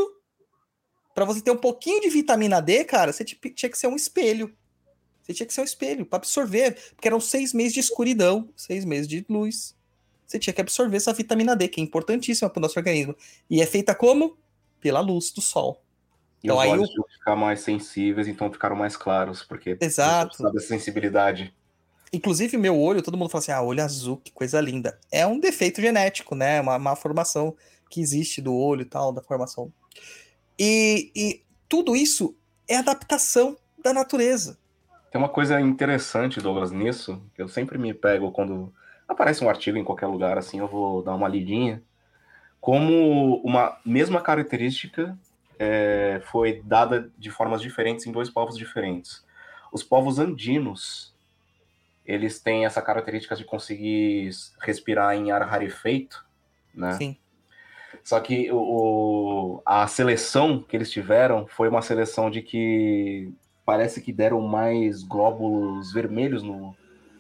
Para 1.14 1.26
você 1.26 1.42
ter 1.42 1.52
um 1.52 1.58
pouquinho 1.58 2.00
de 2.00 2.10
vitamina 2.10 2.62
D, 2.62 2.86
cara, 2.86 3.12
você 3.12 3.26
ti- 3.26 3.36
tinha 3.54 3.70
que 3.70 3.78
ser 3.78 3.88
um 3.88 3.96
espelho. 3.96 4.56
Você 5.24 5.34
tinha 5.34 5.48
que 5.48 5.54
ser 5.54 5.62
um 5.62 5.66
espelho 5.66 6.06
para 6.06 6.18
absorver, 6.18 6.78
porque 6.96 7.08
eram 7.08 7.20
seis 7.20 7.54
meses 7.54 7.74
de 7.74 7.80
escuridão, 7.80 8.50
seis 8.56 8.84
meses 8.84 9.08
de 9.08 9.26
luz. 9.30 9.76
Você 10.28 10.38
tinha 10.38 10.54
que 10.54 10.62
absorver 10.62 10.98
essa 10.98 11.14
vitamina 11.14 11.56
D, 11.56 11.68
que 11.68 11.80
é 11.80 11.84
importantíssima 11.84 12.50
para 12.50 12.60
o 12.60 12.62
nosso 12.62 12.78
organismo. 12.78 13.16
E 13.50 13.62
é 13.62 13.66
feita 13.66 13.96
como? 13.96 14.38
Pela 14.82 15.00
luz 15.00 15.32
do 15.32 15.42
sol. 15.42 15.82
E 16.44 16.48
Então, 16.48 16.58
os 16.58 16.64
aí 16.64 16.70
olhos 16.70 16.90
iam 16.90 17.06
ficar 17.08 17.36
mais 17.38 17.62
sensíveis, 17.62 18.28
então 18.28 18.52
ficaram 18.52 18.76
mais 18.76 18.98
claros, 18.98 19.44
porque 19.44 19.78
Exato. 19.80 20.36
sabe 20.38 20.58
a 20.58 20.62
sensibilidade. 20.62 21.54
Inclusive, 22.12 22.58
meu 22.58 22.78
olho, 22.78 23.02
todo 23.02 23.18
mundo 23.18 23.30
fala 23.30 23.42
assim: 23.42 23.52
ah, 23.52 23.62
olho 23.62 23.82
azul, 23.82 24.18
que 24.18 24.32
coisa 24.32 24.60
linda. 24.60 25.00
É 25.10 25.26
um 25.26 25.40
defeito 25.40 25.82
genético, 25.82 26.36
né? 26.36 26.60
Uma, 26.60 26.76
uma 26.76 26.96
formação 26.96 27.56
que 27.90 28.02
existe 28.02 28.42
do 28.42 28.54
olho 28.54 28.82
e 28.82 28.86
tal, 28.86 29.14
da 29.14 29.22
formação. 29.22 29.72
E, 30.60 31.12
e 31.16 31.44
tudo 31.70 31.96
isso 31.96 32.36
é 32.68 32.76
adaptação 32.76 33.58
da 33.82 33.94
natureza. 33.94 34.58
Tem 35.14 35.22
uma 35.22 35.30
coisa 35.30 35.62
interessante, 35.62 36.42
Douglas, 36.42 36.72
nisso, 36.72 37.22
que 37.36 37.42
eu 37.44 37.48
sempre 37.48 37.78
me 37.78 37.94
pego 37.94 38.32
quando 38.32 38.74
aparece 39.08 39.44
um 39.44 39.50
artigo 39.50 39.78
em 39.78 39.84
qualquer 39.84 40.08
lugar, 40.08 40.40
assim, 40.40 40.58
eu 40.58 40.68
vou 40.68 41.04
dar 41.04 41.14
uma 41.14 41.28
lidinha. 41.28 41.84
Como 42.60 43.36
uma 43.44 43.78
mesma 43.86 44.20
característica 44.22 45.16
é, 45.60 46.20
foi 46.32 46.64
dada 46.66 47.12
de 47.16 47.30
formas 47.30 47.62
diferentes 47.62 48.08
em 48.08 48.12
dois 48.12 48.28
povos 48.28 48.58
diferentes. 48.58 49.24
Os 49.72 49.84
povos 49.84 50.18
andinos, 50.18 51.14
eles 52.04 52.40
têm 52.40 52.66
essa 52.66 52.82
característica 52.82 53.36
de 53.36 53.46
conseguir 53.46 54.32
respirar 54.62 55.16
em 55.16 55.30
ar 55.30 55.44
rarefeito, 55.44 56.26
né? 56.74 56.94
Sim. 56.94 57.18
Só 58.04 58.20
que 58.20 58.52
o, 58.52 59.62
a 59.64 59.86
seleção 59.86 60.60
que 60.60 60.76
eles 60.76 60.90
tiveram 60.90 61.46
foi 61.46 61.70
uma 61.70 61.84
seleção 61.84 62.32
de 62.32 62.42
que 62.42 63.32
parece 63.66 64.02
que 64.02 64.12
deram 64.12 64.42
mais 64.42 65.04
glóbulos 65.04 65.94
vermelhos 65.94 66.44
no, 66.44 66.76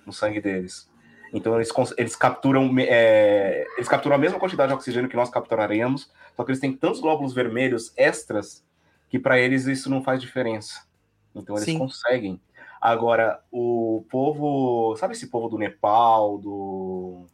no 0.05 0.13
sangue 0.13 0.41
deles. 0.41 0.89
Então 1.33 1.55
eles, 1.55 1.69
eles 1.97 2.15
capturam 2.15 2.69
é, 2.77 3.65
eles 3.75 3.87
capturam 3.87 4.15
a 4.15 4.19
mesma 4.19 4.39
quantidade 4.39 4.69
de 4.69 4.75
oxigênio 4.75 5.09
que 5.09 5.15
nós 5.15 5.29
capturaríamos, 5.29 6.11
só 6.35 6.43
que 6.43 6.51
eles 6.51 6.59
têm 6.59 6.73
tantos 6.73 6.99
glóbulos 6.99 7.33
vermelhos 7.33 7.91
extras 7.97 8.63
que 9.09 9.17
para 9.17 9.39
eles 9.39 9.65
isso 9.65 9.89
não 9.89 10.03
faz 10.03 10.21
diferença. 10.21 10.85
Então 11.33 11.55
eles 11.55 11.65
Sim. 11.65 11.79
conseguem. 11.79 12.39
Agora, 12.79 13.41
o 13.51 14.05
povo, 14.11 14.95
sabe 14.97 15.13
esse 15.13 15.27
povo 15.27 15.47
do 15.47 15.57
Nepal, 15.57 16.37
do 16.37 17.25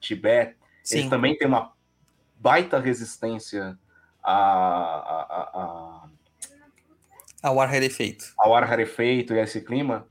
Tibete, 0.00 0.56
eles 0.90 1.04
Sim. 1.04 1.08
também 1.10 1.36
têm 1.36 1.48
uma 1.48 1.72
baita 2.38 2.78
resistência 2.78 3.76
a, 4.22 4.32
a- 4.32 5.26
a- 5.28 5.50
a- 5.54 6.08
Ao 7.42 7.60
ar 7.60 7.68
rarefeito. 7.68 8.24
ao 8.38 8.54
ar 8.54 8.64
rarefeito 8.64 9.34
e 9.34 9.40
a 9.40 9.42
esse 9.42 9.60
clima. 9.60 10.06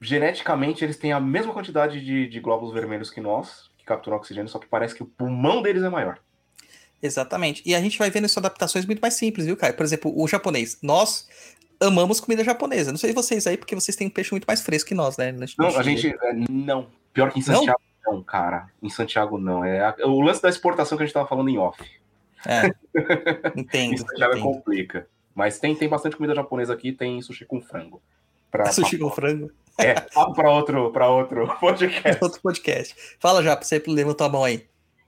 Geneticamente, 0.00 0.84
eles 0.84 0.96
têm 0.96 1.12
a 1.12 1.18
mesma 1.18 1.52
quantidade 1.52 2.00
de, 2.04 2.28
de 2.28 2.40
glóbulos 2.40 2.72
vermelhos 2.72 3.10
que 3.10 3.20
nós, 3.20 3.68
que 3.76 3.84
capturam 3.84 4.16
oxigênio, 4.16 4.48
só 4.48 4.58
que 4.58 4.66
parece 4.68 4.94
que 4.94 5.02
o 5.02 5.06
pulmão 5.06 5.60
deles 5.60 5.82
é 5.82 5.88
maior. 5.88 6.20
Exatamente. 7.02 7.62
E 7.66 7.74
a 7.74 7.80
gente 7.80 7.98
vai 7.98 8.10
vendo 8.10 8.24
essas 8.24 8.38
adaptações 8.38 8.86
muito 8.86 9.00
mais 9.00 9.14
simples, 9.14 9.46
viu, 9.46 9.56
Caio? 9.56 9.74
Por 9.74 9.84
exemplo, 9.84 10.12
o 10.16 10.26
japonês. 10.28 10.78
Nós 10.82 11.28
amamos 11.80 12.20
comida 12.20 12.44
japonesa. 12.44 12.90
Não 12.92 12.98
sei 12.98 13.12
vocês 13.12 13.46
aí, 13.46 13.56
porque 13.56 13.74
vocês 13.74 13.96
têm 13.96 14.06
um 14.06 14.10
peixe 14.10 14.30
muito 14.32 14.44
mais 14.46 14.62
fresco 14.62 14.88
que 14.88 14.94
nós, 14.94 15.16
né? 15.16 15.32
Não, 15.58 15.76
a 15.76 15.82
gente. 15.82 16.08
é, 16.08 16.32
Não. 16.48 16.88
Pior 17.12 17.32
que 17.32 17.40
em 17.40 17.42
Não? 17.46 17.54
Santiago, 17.56 17.80
não, 18.04 18.22
cara. 18.22 18.68
Em 18.82 18.88
Santiago, 18.88 19.38
não. 19.38 19.64
É 19.64 19.80
a- 19.80 19.96
o 20.06 20.20
lance 20.20 20.40
da 20.42 20.48
exportação 20.48 20.96
que 20.96 21.02
a 21.02 21.06
gente 21.06 21.14
tava 21.14 21.28
falando 21.28 21.48
em 21.48 21.58
off. 21.58 21.82
É. 22.46 22.66
Em 23.56 23.60
Entendo. 23.62 23.98
Santiago 23.98 24.34
é 24.34 24.38
entendo. 24.38 24.42
complica. 24.54 25.08
Mas 25.38 25.60
tem, 25.60 25.72
tem 25.76 25.88
bastante 25.88 26.16
comida 26.16 26.34
japonesa 26.34 26.72
aqui, 26.72 26.90
tem 26.92 27.22
sushi 27.22 27.44
com 27.44 27.60
frango. 27.62 28.02
Pra, 28.50 28.66
Sushi 28.72 28.98
com 28.98 29.08
frango. 29.08 29.52
É, 29.78 29.94
papo 29.94 30.34
pra 30.34 30.50
outro, 30.50 30.90
pra 30.90 31.08
outro 31.08 31.46
podcast. 31.60 32.24
Outro 32.24 32.40
podcast. 32.42 32.92
Fala 33.20 33.40
já, 33.40 33.54
pra 33.56 33.64
você 33.64 33.80
levantar 33.86 34.24
a 34.24 34.28
mão 34.28 34.42
aí. 34.42 34.66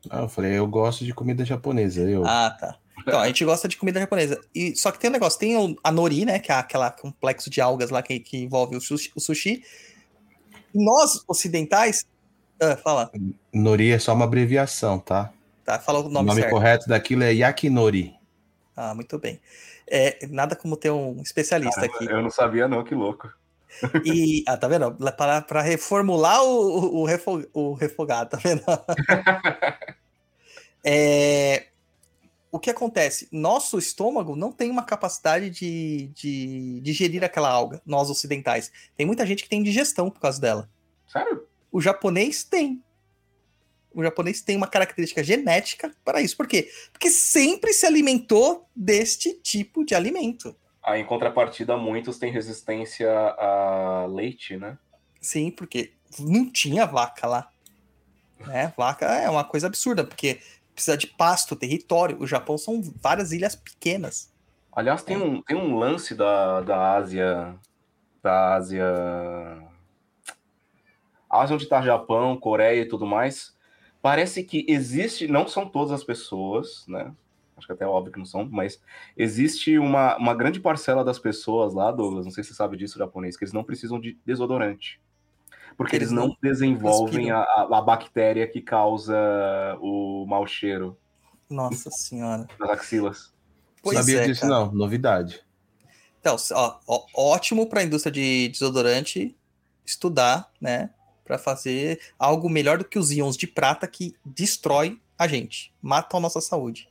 Ah, 0.09 0.21
eu 0.21 0.29
falei, 0.29 0.53
eu 0.57 0.69
gosto 0.69 1.05
de 1.05 1.13
comida 1.13 1.45
japonesa. 1.45 2.09
Eu. 2.09 2.25
Ah, 2.25 2.57
tá. 2.59 2.77
Então, 3.01 3.19
a 3.19 3.27
gente 3.27 3.45
gosta 3.45 3.67
de 3.67 3.77
comida 3.77 3.99
japonesa. 3.99 4.41
E, 4.55 4.77
só 4.77 4.93
que 4.93 5.01
tem 5.01 5.11
um 5.11 5.13
negócio, 5.13 5.37
tem 5.41 5.57
o- 5.57 5.75
a 5.83 5.91
nori, 5.91 6.25
né? 6.25 6.39
Que 6.39 6.53
é 6.53 6.55
aquela 6.55 6.93
complexo 6.93 7.51
de 7.51 7.61
algas 7.61 7.91
lá 7.91 8.01
que, 8.01 8.21
que 8.21 8.39
envolve 8.39 8.77
o 8.77 8.81
sushi. 8.81 9.11
O 9.17 9.21
sushi. 9.21 9.65
Nós, 10.73 11.25
ocidentais. 11.27 12.07
Ah, 12.63 12.77
fala. 12.77 13.11
Nori 13.53 13.91
é 13.91 13.99
só 13.99 14.15
uma 14.15 14.27
abreviação, 14.27 14.97
tá? 15.01 15.33
Tá, 15.65 15.79
fala 15.81 15.99
o 15.99 16.07
O 16.07 16.09
nome, 16.09 16.29
nome 16.29 16.41
certo. 16.43 16.53
correto 16.53 16.89
daquilo 16.89 17.25
é 17.25 17.33
yakinori. 17.35 18.15
Ah, 18.77 18.95
muito 18.95 19.19
bem. 19.19 19.41
É, 19.91 20.27
nada 20.29 20.55
como 20.55 20.77
ter 20.77 20.91
um 20.91 21.21
especialista 21.21 21.85
aqui. 21.85 22.05
Eu 22.07 22.23
não 22.23 22.31
sabia, 22.31 22.69
não, 22.69 22.85
que 22.85 22.95
louco. 22.95 23.29
E, 24.05 24.45
ah, 24.47 24.57
tá 24.57 24.69
vendo? 24.69 24.97
Para, 25.17 25.61
reformular 25.61 26.43
o, 26.43 27.05
o, 27.05 27.07
o 27.55 27.75
refogado, 27.75 28.31
tá 28.31 28.39
vendo? 28.39 28.63
É, 30.83 31.67
o 32.51 32.59
que 32.59 32.71
acontece? 32.71 33.29
Nosso 33.31 33.79
estômago 33.79 34.35
não 34.35 34.51
tem 34.51 34.71
uma 34.71 34.83
capacidade 34.83 35.51
de, 35.51 36.11
de 36.15 36.81
digerir 36.81 37.23
aquela 37.23 37.51
alga, 37.51 37.83
nós 37.85 38.09
ocidentais. 38.09 38.73
Tem 38.97 39.07
muita 39.07 39.27
gente 39.27 39.43
que 39.43 39.49
tem 39.49 39.63
digestão 39.63 40.11
por 40.11 40.21
causa 40.21 40.41
dela. 40.41 40.71
Sério? 41.07 41.47
O 41.71 41.81
japonês 41.81 42.43
tem. 42.43 42.83
O 43.93 44.03
japonês 44.03 44.41
tem 44.41 44.57
uma 44.57 44.69
característica 44.69 45.23
genética 45.23 45.93
para 46.05 46.21
isso. 46.21 46.37
Por 46.37 46.47
quê? 46.47 46.71
Porque 46.93 47.11
sempre 47.11 47.73
se 47.73 47.87
alimentou 47.87 48.69
deste 48.75 49.35
tipo 49.35 49.85
de 49.85 49.95
alimento. 49.95 50.55
Aí, 50.83 51.01
em 51.01 51.05
contrapartida, 51.05 51.77
muitos 51.77 52.19
têm 52.19 52.33
resistência 52.33 53.11
a 53.11 54.07
leite, 54.09 54.57
né? 54.57 54.79
Sim, 55.21 55.51
porque 55.51 55.93
não 56.19 56.51
tinha 56.51 56.87
vaca 56.87 57.27
lá. 57.27 57.51
Né? 58.39 58.73
Vaca 58.77 59.07
é 59.07 59.29
uma 59.29 59.45
coisa 59.45 59.67
absurda, 59.67 60.05
porque 60.05 60.41
precisa 60.75 60.97
de 60.97 61.07
pasto, 61.07 61.55
território. 61.55 62.17
O 62.21 62.27
Japão 62.27 62.57
são 62.57 62.81
várias 62.83 63.33
ilhas 63.33 63.55
pequenas. 63.55 64.33
Aliás, 64.73 65.03
tem 65.03 65.17
um, 65.17 65.43
tem 65.43 65.57
um 65.57 65.77
lance 65.77 66.15
da, 66.15 66.61
da 66.63 66.95
Ásia. 66.95 67.55
Da 68.23 68.55
Ásia. 68.55 68.87
Ásia 71.29 71.55
onde 71.55 71.69
tá 71.69 71.83
Japão, 71.83 72.39
Coreia 72.39 72.83
e 72.83 72.89
tudo 72.89 73.07
mais. 73.07 73.55
Parece 74.03 74.43
que 74.45 74.65
existe, 74.69 75.27
não 75.27 75.47
são 75.47 75.69
todas 75.69 75.93
as 75.93 76.03
pessoas, 76.05 76.85
né? 76.89 77.13
acho 77.61 77.67
que 77.67 77.73
até 77.75 77.85
é 77.85 77.89
óbvio 77.89 78.13
que 78.13 78.19
não 78.19 78.25
são, 78.25 78.49
mas 78.51 78.81
existe 79.15 79.79
uma, 79.79 80.17
uma 80.17 80.35
grande 80.35 80.59
parcela 80.59 81.05
das 81.05 81.19
pessoas 81.19 81.75
lá, 81.75 81.93
Douglas, 81.93 82.25
não 82.25 82.33
sei 82.33 82.43
se 82.43 82.51
você 82.51 82.57
sabe 82.57 82.77
disso, 82.77 82.99
japonês, 82.99 83.37
que 83.37 83.45
eles 83.45 83.53
não 83.53 83.63
precisam 83.63 84.01
de 84.01 84.19
desodorante. 84.25 84.99
Porque 85.77 85.95
eles, 85.95 86.09
Eles 86.09 86.13
não 86.19 86.29
não 86.29 86.37
desenvolvem 86.43 87.31
a, 87.31 87.39
a- 87.41 87.69
a 87.71 87.83
bactéria 87.83 88.47
que 88.47 88.61
causa 88.63 89.15
o 89.81 90.25
mau 90.27 90.47
cheiro 90.47 90.99
Nossa 91.49 91.91
senhora. 91.91 92.47
nas 92.59 92.71
axilas. 92.71 93.33
Pois 93.83 93.99
Sabia 93.99 94.23
é, 94.23 94.27
disso, 94.27 94.43
cara. 94.43 94.53
não. 94.55 94.73
Novidade. 94.73 95.43
Então, 96.21 96.37
ó, 96.53 96.79
ó, 96.87 97.07
ótimo 97.15 97.67
para 97.67 97.81
a 97.81 97.85
indústria 97.85 98.13
de 98.13 98.49
desodorante 98.49 99.37
estudar, 99.87 100.51
né? 100.61 100.91
Para 101.31 101.39
fazer 101.39 102.01
algo 102.19 102.49
melhor 102.49 102.79
do 102.79 102.85
que 102.85 102.99
os 102.99 103.13
íons 103.13 103.37
de 103.37 103.47
prata 103.47 103.87
que 103.87 104.17
destrói 104.25 105.01
a 105.17 105.29
gente, 105.29 105.73
matam 105.81 106.19
a 106.19 106.21
nossa 106.23 106.41
saúde. 106.41 106.89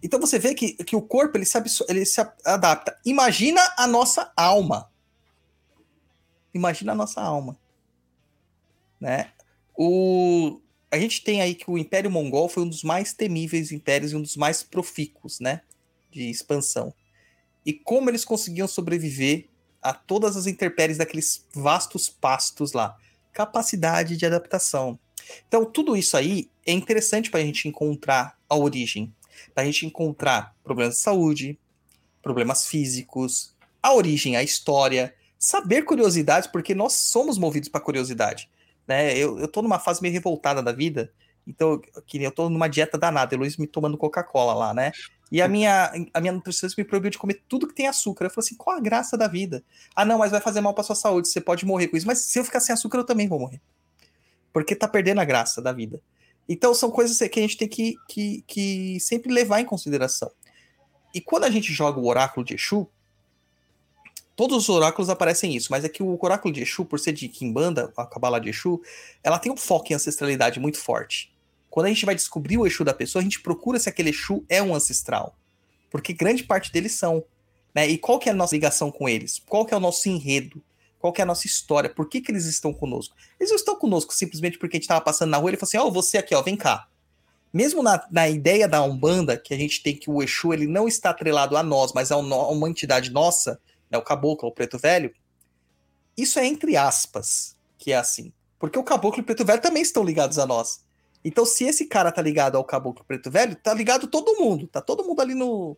Então 0.00 0.20
você 0.20 0.38
vê 0.38 0.54
que, 0.54 0.74
que 0.84 0.94
o 0.94 1.02
corpo 1.02 1.36
ele 1.36 1.44
se, 1.44 1.58
ele 1.88 2.04
se 2.04 2.20
adapta. 2.44 2.96
Imagina 3.04 3.60
a 3.76 3.88
nossa 3.88 4.32
alma. 4.36 4.88
Imagina 6.54 6.92
a 6.92 6.94
nossa 6.94 7.20
alma. 7.20 7.58
Né? 9.00 9.32
O, 9.74 10.60
a 10.92 10.98
gente 10.98 11.24
tem 11.24 11.40
aí 11.40 11.56
que 11.56 11.68
o 11.68 11.76
Império 11.76 12.10
Mongol 12.10 12.48
foi 12.48 12.62
um 12.62 12.68
dos 12.68 12.84
mais 12.84 13.12
temíveis 13.12 13.72
impérios 13.72 14.12
e 14.12 14.16
um 14.16 14.22
dos 14.22 14.36
mais 14.36 14.62
profícuos, 14.62 15.40
né? 15.40 15.62
De 16.12 16.30
expansão 16.30 16.94
e 17.66 17.72
como 17.72 18.08
eles 18.08 18.24
conseguiam 18.24 18.68
sobreviver 18.68 19.48
a 19.82 19.92
todas 19.92 20.36
as 20.36 20.46
intempéries 20.46 20.98
daqueles 20.98 21.44
vastos 21.52 22.08
pastos 22.08 22.72
lá. 22.72 22.96
Capacidade 23.36 24.16
de 24.16 24.24
adaptação. 24.24 24.98
Então, 25.46 25.66
tudo 25.66 25.94
isso 25.94 26.16
aí 26.16 26.48
é 26.64 26.72
interessante 26.72 27.30
para 27.30 27.40
a 27.40 27.42
gente 27.42 27.68
encontrar 27.68 28.34
a 28.48 28.56
origem, 28.56 29.12
para 29.54 29.62
a 29.62 29.66
gente 29.66 29.84
encontrar 29.84 30.56
problemas 30.64 30.94
de 30.94 31.00
saúde, 31.00 31.58
problemas 32.22 32.66
físicos, 32.66 33.54
a 33.82 33.92
origem, 33.92 34.38
a 34.38 34.42
história, 34.42 35.14
saber 35.38 35.82
curiosidades, 35.82 36.48
porque 36.48 36.74
nós 36.74 36.94
somos 36.94 37.36
movidos 37.36 37.68
para 37.68 37.78
curiosidade. 37.78 38.48
Né? 38.88 39.14
Eu, 39.18 39.38
eu 39.38 39.48
tô 39.48 39.60
numa 39.60 39.78
fase 39.78 40.00
meio 40.00 40.14
revoltada 40.14 40.62
da 40.62 40.72
vida, 40.72 41.12
então 41.46 41.78
nem 42.14 42.22
eu 42.22 42.32
tô 42.32 42.48
numa 42.48 42.68
dieta 42.68 42.96
danada, 42.96 43.36
o 43.36 43.38
Luiz 43.38 43.58
me 43.58 43.66
tomando 43.66 43.98
Coca-Cola 43.98 44.54
lá, 44.54 44.72
né? 44.72 44.92
E 45.30 45.42
a 45.42 45.48
minha, 45.48 45.92
a 46.14 46.20
minha 46.20 46.32
nutricionista 46.32 46.80
me 46.80 46.86
proibiu 46.86 47.10
de 47.10 47.18
comer 47.18 47.42
tudo 47.48 47.66
que 47.66 47.74
tem 47.74 47.88
açúcar. 47.88 48.26
Eu 48.26 48.30
falei 48.30 48.46
assim, 48.46 48.54
qual 48.54 48.76
a 48.76 48.80
graça 48.80 49.16
da 49.16 49.26
vida? 49.26 49.64
Ah, 49.94 50.04
não, 50.04 50.18
mas 50.18 50.30
vai 50.30 50.40
fazer 50.40 50.60
mal 50.60 50.72
pra 50.72 50.84
sua 50.84 50.94
saúde, 50.94 51.28
você 51.28 51.40
pode 51.40 51.66
morrer 51.66 51.88
com 51.88 51.96
isso. 51.96 52.06
Mas 52.06 52.18
se 52.18 52.38
eu 52.38 52.44
ficar 52.44 52.60
sem 52.60 52.72
açúcar, 52.72 52.98
eu 52.98 53.04
também 53.04 53.26
vou 53.26 53.38
morrer. 53.40 53.60
Porque 54.52 54.76
tá 54.76 54.86
perdendo 54.86 55.20
a 55.20 55.24
graça 55.24 55.60
da 55.60 55.72
vida. 55.72 56.00
Então 56.48 56.72
são 56.72 56.90
coisas 56.90 57.18
que 57.18 57.40
a 57.40 57.42
gente 57.42 57.56
tem 57.56 57.68
que, 57.68 57.96
que, 58.08 58.44
que 58.46 59.00
sempre 59.00 59.32
levar 59.32 59.60
em 59.60 59.64
consideração. 59.64 60.30
E 61.12 61.20
quando 61.20 61.44
a 61.44 61.50
gente 61.50 61.72
joga 61.72 61.98
o 61.98 62.06
oráculo 62.06 62.44
de 62.44 62.54
Exu, 62.54 62.88
todos 64.36 64.56
os 64.56 64.68
oráculos 64.68 65.10
aparecem 65.10 65.56
isso, 65.56 65.68
mas 65.70 65.84
é 65.84 65.88
que 65.88 66.02
o 66.02 66.18
oráculo 66.20 66.54
de 66.54 66.62
Exu, 66.62 66.84
por 66.84 67.00
ser 67.00 67.12
de 67.12 67.28
Kimbanda, 67.28 67.92
a 67.96 68.06
Kabbalah 68.06 68.38
de 68.38 68.50
Exu, 68.50 68.80
ela 69.24 69.38
tem 69.38 69.50
um 69.50 69.56
foco 69.56 69.90
em 69.90 69.96
ancestralidade 69.96 70.60
muito 70.60 70.78
forte. 70.78 71.34
Quando 71.76 71.88
a 71.88 71.90
gente 71.90 72.06
vai 72.06 72.14
descobrir 72.14 72.56
o 72.56 72.66
Exu 72.66 72.84
da 72.84 72.94
pessoa, 72.94 73.20
a 73.20 73.22
gente 73.22 73.42
procura 73.42 73.78
se 73.78 73.86
aquele 73.86 74.08
Exu 74.08 74.42
é 74.48 74.62
um 74.62 74.74
ancestral. 74.74 75.36
Porque 75.90 76.14
grande 76.14 76.42
parte 76.42 76.72
deles 76.72 76.92
são. 76.92 77.22
Né? 77.74 77.86
E 77.86 77.98
qual 77.98 78.18
que 78.18 78.30
é 78.30 78.32
a 78.32 78.34
nossa 78.34 78.54
ligação 78.54 78.90
com 78.90 79.06
eles? 79.06 79.42
Qual 79.46 79.66
que 79.66 79.74
é 79.74 79.76
o 79.76 79.80
nosso 79.80 80.08
enredo? 80.08 80.64
Qual 80.98 81.12
que 81.12 81.20
é 81.20 81.24
a 81.24 81.26
nossa 81.26 81.46
história? 81.46 81.90
Por 81.90 82.08
que, 82.08 82.22
que 82.22 82.32
eles 82.32 82.46
estão 82.46 82.72
conosco? 82.72 83.14
Eles 83.38 83.50
não 83.50 83.58
estão 83.58 83.76
conosco 83.76 84.14
simplesmente 84.14 84.58
porque 84.58 84.76
a 84.76 84.78
gente 84.78 84.84
estava 84.84 85.02
passando 85.02 85.28
na 85.28 85.36
rua 85.36 85.50
e 85.50 85.52
ele 85.52 85.58
falou 85.58 85.68
assim: 85.68 85.76
Ó, 85.76 85.86
oh, 85.86 85.92
você 85.92 86.16
aqui, 86.16 86.34
ó, 86.34 86.40
vem 86.40 86.56
cá. 86.56 86.88
Mesmo 87.52 87.82
na, 87.82 88.02
na 88.10 88.26
ideia 88.26 88.66
da 88.66 88.82
Umbanda, 88.82 89.36
que 89.36 89.52
a 89.52 89.58
gente 89.58 89.82
tem 89.82 89.94
que 89.94 90.10
o 90.10 90.22
Exu 90.22 90.54
ele 90.54 90.66
não 90.66 90.88
está 90.88 91.10
atrelado 91.10 91.58
a 91.58 91.62
nós, 91.62 91.92
mas 91.92 92.10
a 92.10 92.16
uma 92.16 92.70
entidade 92.70 93.10
nossa, 93.10 93.60
né, 93.90 93.98
o 93.98 94.02
caboclo, 94.02 94.48
o 94.48 94.52
preto 94.52 94.78
velho, 94.78 95.14
isso 96.16 96.38
é 96.38 96.46
entre 96.46 96.74
aspas, 96.74 97.54
que 97.76 97.92
é 97.92 97.98
assim. 97.98 98.32
Porque 98.58 98.78
o 98.78 98.82
caboclo 98.82 99.20
e 99.20 99.22
o 99.22 99.26
preto 99.26 99.44
velho 99.44 99.60
também 99.60 99.82
estão 99.82 100.02
ligados 100.02 100.38
a 100.38 100.46
nós. 100.46 100.85
Então, 101.28 101.44
se 101.44 101.64
esse 101.64 101.86
cara 101.86 102.12
tá 102.12 102.22
ligado 102.22 102.56
ao 102.56 102.62
caboclo 102.62 103.04
preto 103.04 103.32
velho, 103.32 103.56
tá 103.56 103.74
ligado 103.74 104.06
todo 104.06 104.36
mundo. 104.36 104.68
Tá 104.68 104.80
todo 104.80 105.02
mundo 105.02 105.20
ali 105.20 105.34
no, 105.34 105.76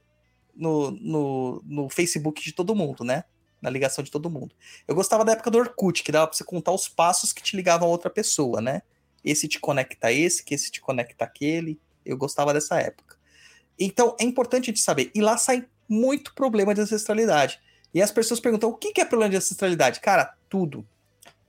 no, 0.54 0.90
no, 0.90 1.62
no 1.64 1.88
Facebook 1.88 2.44
de 2.44 2.52
todo 2.52 2.76
mundo, 2.76 3.02
né? 3.02 3.24
Na 3.62 3.70
ligação 3.70 4.04
de 4.04 4.10
todo 4.10 4.28
mundo. 4.28 4.54
Eu 4.86 4.94
gostava 4.94 5.24
da 5.24 5.32
época 5.32 5.50
do 5.50 5.56
Orkut, 5.56 6.02
que 6.02 6.12
dava 6.12 6.26
pra 6.26 6.36
você 6.36 6.44
contar 6.44 6.72
os 6.72 6.86
passos 6.86 7.32
que 7.32 7.42
te 7.42 7.56
ligavam 7.56 7.88
a 7.88 7.90
outra 7.90 8.10
pessoa, 8.10 8.60
né? 8.60 8.82
Esse 9.24 9.48
te 9.48 9.58
conecta 9.58 10.08
a 10.08 10.12
esse, 10.12 10.44
que 10.44 10.54
esse 10.54 10.70
te 10.70 10.82
conecta 10.82 11.24
aquele. 11.24 11.80
Eu 12.04 12.18
gostava 12.18 12.52
dessa 12.52 12.78
época. 12.78 13.16
Então, 13.78 14.14
é 14.20 14.24
importante 14.24 14.66
gente 14.66 14.80
saber. 14.80 15.10
E 15.14 15.20
lá 15.22 15.38
sai 15.38 15.66
muito 15.88 16.34
problema 16.34 16.74
de 16.74 16.82
ancestralidade. 16.82 17.58
E 17.94 18.02
as 18.02 18.12
pessoas 18.12 18.38
perguntam: 18.38 18.68
o 18.68 18.74
que 18.74 19.00
é 19.00 19.04
problema 19.06 19.30
de 19.30 19.38
ancestralidade? 19.38 20.00
Cara, 20.00 20.34
tudo. 20.46 20.86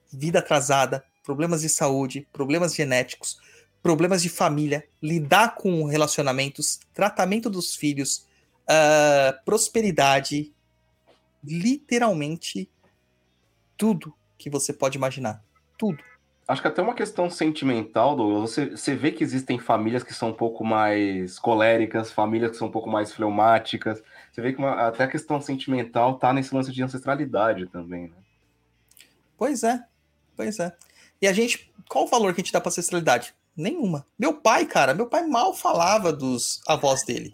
Vida 0.09 0.39
atrasada, 0.39 1.03
problemas 1.21 1.61
de 1.61 1.69
saúde, 1.69 2.25
problemas 2.31 2.73
genéticos, 2.73 3.37
problemas 3.81 4.21
de 4.21 4.29
família, 4.29 4.87
lidar 5.01 5.55
com 5.55 5.85
relacionamentos, 5.85 6.79
tratamento 6.93 7.49
dos 7.49 7.75
filhos, 7.75 8.27
uh, 8.67 9.43
prosperidade, 9.45 10.53
literalmente 11.43 12.69
tudo 13.77 14.13
que 14.37 14.49
você 14.49 14.73
pode 14.73 14.97
imaginar. 14.97 15.43
Tudo. 15.77 16.03
Acho 16.47 16.63
que 16.63 16.67
até 16.67 16.81
uma 16.81 16.95
questão 16.95 17.29
sentimental, 17.29 18.15
Douglas, 18.15 18.49
você, 18.49 18.69
você 18.71 18.95
vê 18.95 19.11
que 19.11 19.23
existem 19.23 19.59
famílias 19.59 20.01
que 20.01 20.13
são 20.13 20.29
um 20.29 20.33
pouco 20.33 20.65
mais 20.65 21.37
coléricas, 21.37 22.11
famílias 22.11 22.51
que 22.51 22.57
são 22.57 22.67
um 22.67 22.71
pouco 22.71 22.89
mais 22.89 23.13
fleumáticas. 23.13 24.01
Você 24.31 24.41
vê 24.41 24.51
que 24.51 24.57
uma, 24.57 24.87
até 24.87 25.03
a 25.03 25.07
questão 25.07 25.39
sentimental 25.39 26.17
tá 26.17 26.33
nesse 26.33 26.53
lance 26.53 26.71
de 26.71 26.81
ancestralidade 26.81 27.67
também, 27.67 28.07
né? 28.07 28.15
Pois 29.37 29.63
é, 29.63 29.85
pois 30.35 30.59
é. 30.59 30.75
E 31.21 31.27
a 31.27 31.33
gente, 31.33 31.71
qual 31.87 32.05
o 32.05 32.07
valor 32.07 32.33
que 32.33 32.41
a 32.41 32.43
gente 32.43 32.51
dá 32.51 32.59
pra 32.59 32.69
ancestralidade? 32.69 33.33
Nenhuma. 33.59 34.07
Meu 34.17 34.33
pai, 34.33 34.65
cara, 34.65 34.93
meu 34.93 35.07
pai 35.07 35.25
mal 35.27 35.53
falava 35.53 36.13
dos 36.13 36.61
avós 36.65 37.03
dele. 37.03 37.29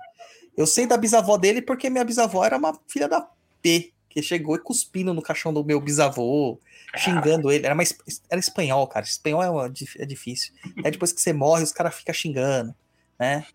Eu 0.57 0.65
sei 0.65 0.88
da 0.88 0.97
bisavó 0.97 1.38
dele 1.38 1.61
porque 1.61 1.89
minha 1.89 2.03
bisavó 2.03 2.43
era 2.43 2.57
uma 2.57 2.80
filha 2.88 3.07
da 3.07 3.30
P, 3.61 3.93
que 4.09 4.21
chegou 4.21 4.55
e 4.55 4.59
cuspindo 4.59 5.13
no 5.13 5.21
caixão 5.21 5.53
do 5.53 5.63
meu 5.63 5.80
bisavô, 5.80 6.59
xingando 6.97 7.51
ele. 7.51 7.65
Era, 7.65 7.76
uma, 7.76 7.84
era 8.30 8.39
espanhol, 8.39 8.88
cara. 8.88 9.05
Espanhol 9.05 9.43
é, 9.43 9.49
uma, 9.49 9.65
é 9.99 10.05
difícil. 10.05 10.53
Aí 10.84 10.91
depois 10.91 11.11
que 11.11 11.21
você 11.21 11.32
morre, 11.32 11.63
os 11.63 11.71
caras 11.71 11.93
ficam 11.93 12.15
xingando, 12.15 12.73
né? 13.19 13.45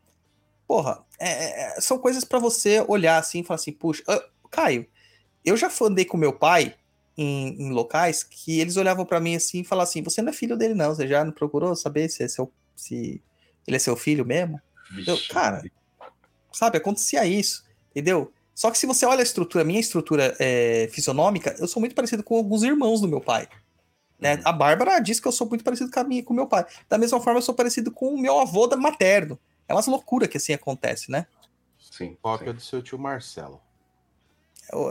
Porra, 0.68 1.03
é, 1.18 1.79
é, 1.79 1.81
são 1.81 1.99
coisas 1.99 2.25
para 2.25 2.39
você 2.39 2.85
olhar 2.87 3.18
assim 3.18 3.41
e 3.41 3.45
falar 3.45 3.57
assim, 3.57 3.73
puxa, 3.73 4.05
uh, 4.09 4.49
Caio, 4.49 4.87
eu 5.45 5.57
já 5.57 5.68
andei 5.83 6.05
com 6.05 6.16
meu 6.16 6.33
pai 6.33 6.77
em, 7.16 7.61
em, 7.61 7.71
locais 7.71 8.23
que 8.23 8.61
eles 8.61 8.77
olhavam 8.77 9.05
para 9.05 9.21
mim 9.21 9.35
assim 9.35 9.61
e 9.61 9.64
falavam 9.64 9.91
assim: 9.91 10.03
você 10.03 10.23
não 10.23 10.31
é 10.31 10.33
filho 10.33 10.57
dele, 10.57 10.75
não. 10.75 10.95
Você 10.95 11.09
já 11.09 11.25
não 11.25 11.33
procurou 11.33 11.75
saber 11.75 12.09
se, 12.09 12.23
é 12.23 12.29
seu, 12.29 12.53
se 12.81 13.22
ele 13.66 13.76
é 13.76 13.78
seu 13.78 13.97
filho 13.97 14.24
mesmo? 14.24 14.61
Eu, 15.07 15.18
cara, 15.28 15.62
sabe, 16.53 16.78
acontecia 16.78 17.24
isso, 17.24 17.64
entendeu? 17.91 18.33
Só 18.55 18.70
que 18.70 18.78
se 18.78 18.87
você 18.87 19.07
olha 19.07 19.20
a 19.20 19.22
estrutura, 19.22 19.64
minha 19.64 19.81
estrutura 19.81 20.37
é, 20.39 20.89
fisionômica, 20.93 21.55
eu 21.59 21.68
sou 21.68 21.81
muito 21.81 21.95
parecido 21.95 22.22
com 22.22 22.37
alguns 22.37 22.62
irmãos 22.62 23.01
do 23.01 23.09
meu 23.09 23.20
pai. 23.20 23.49
Né? 24.18 24.35
Uhum. 24.37 24.43
A 24.45 24.53
Bárbara 24.53 24.99
diz 24.99 25.18
que 25.18 25.26
eu 25.26 25.33
sou 25.33 25.49
muito 25.49 25.64
parecido 25.64 25.91
com 25.91 26.01
a 26.01 26.05
minha 26.05 26.22
com 26.22 26.33
o 26.33 26.37
meu 26.37 26.47
pai. 26.47 26.66
Da 26.89 26.99
mesma 26.99 27.20
forma, 27.20 27.39
eu 27.39 27.43
sou 27.43 27.55
parecido 27.55 27.91
com 27.91 28.14
o 28.14 28.18
meu 28.18 28.39
avô 28.39 28.66
da 28.66 28.76
materno. 28.76 29.39
É 29.66 29.72
umas 29.72 29.87
loucuras 29.87 30.28
que 30.28 30.37
assim 30.37 30.53
acontece, 30.53 31.11
né? 31.11 31.26
Sim. 31.78 32.16
Cópia 32.20 32.53
do 32.53 32.61
seu 32.61 32.83
tio 32.83 32.99
Marcelo 32.99 33.62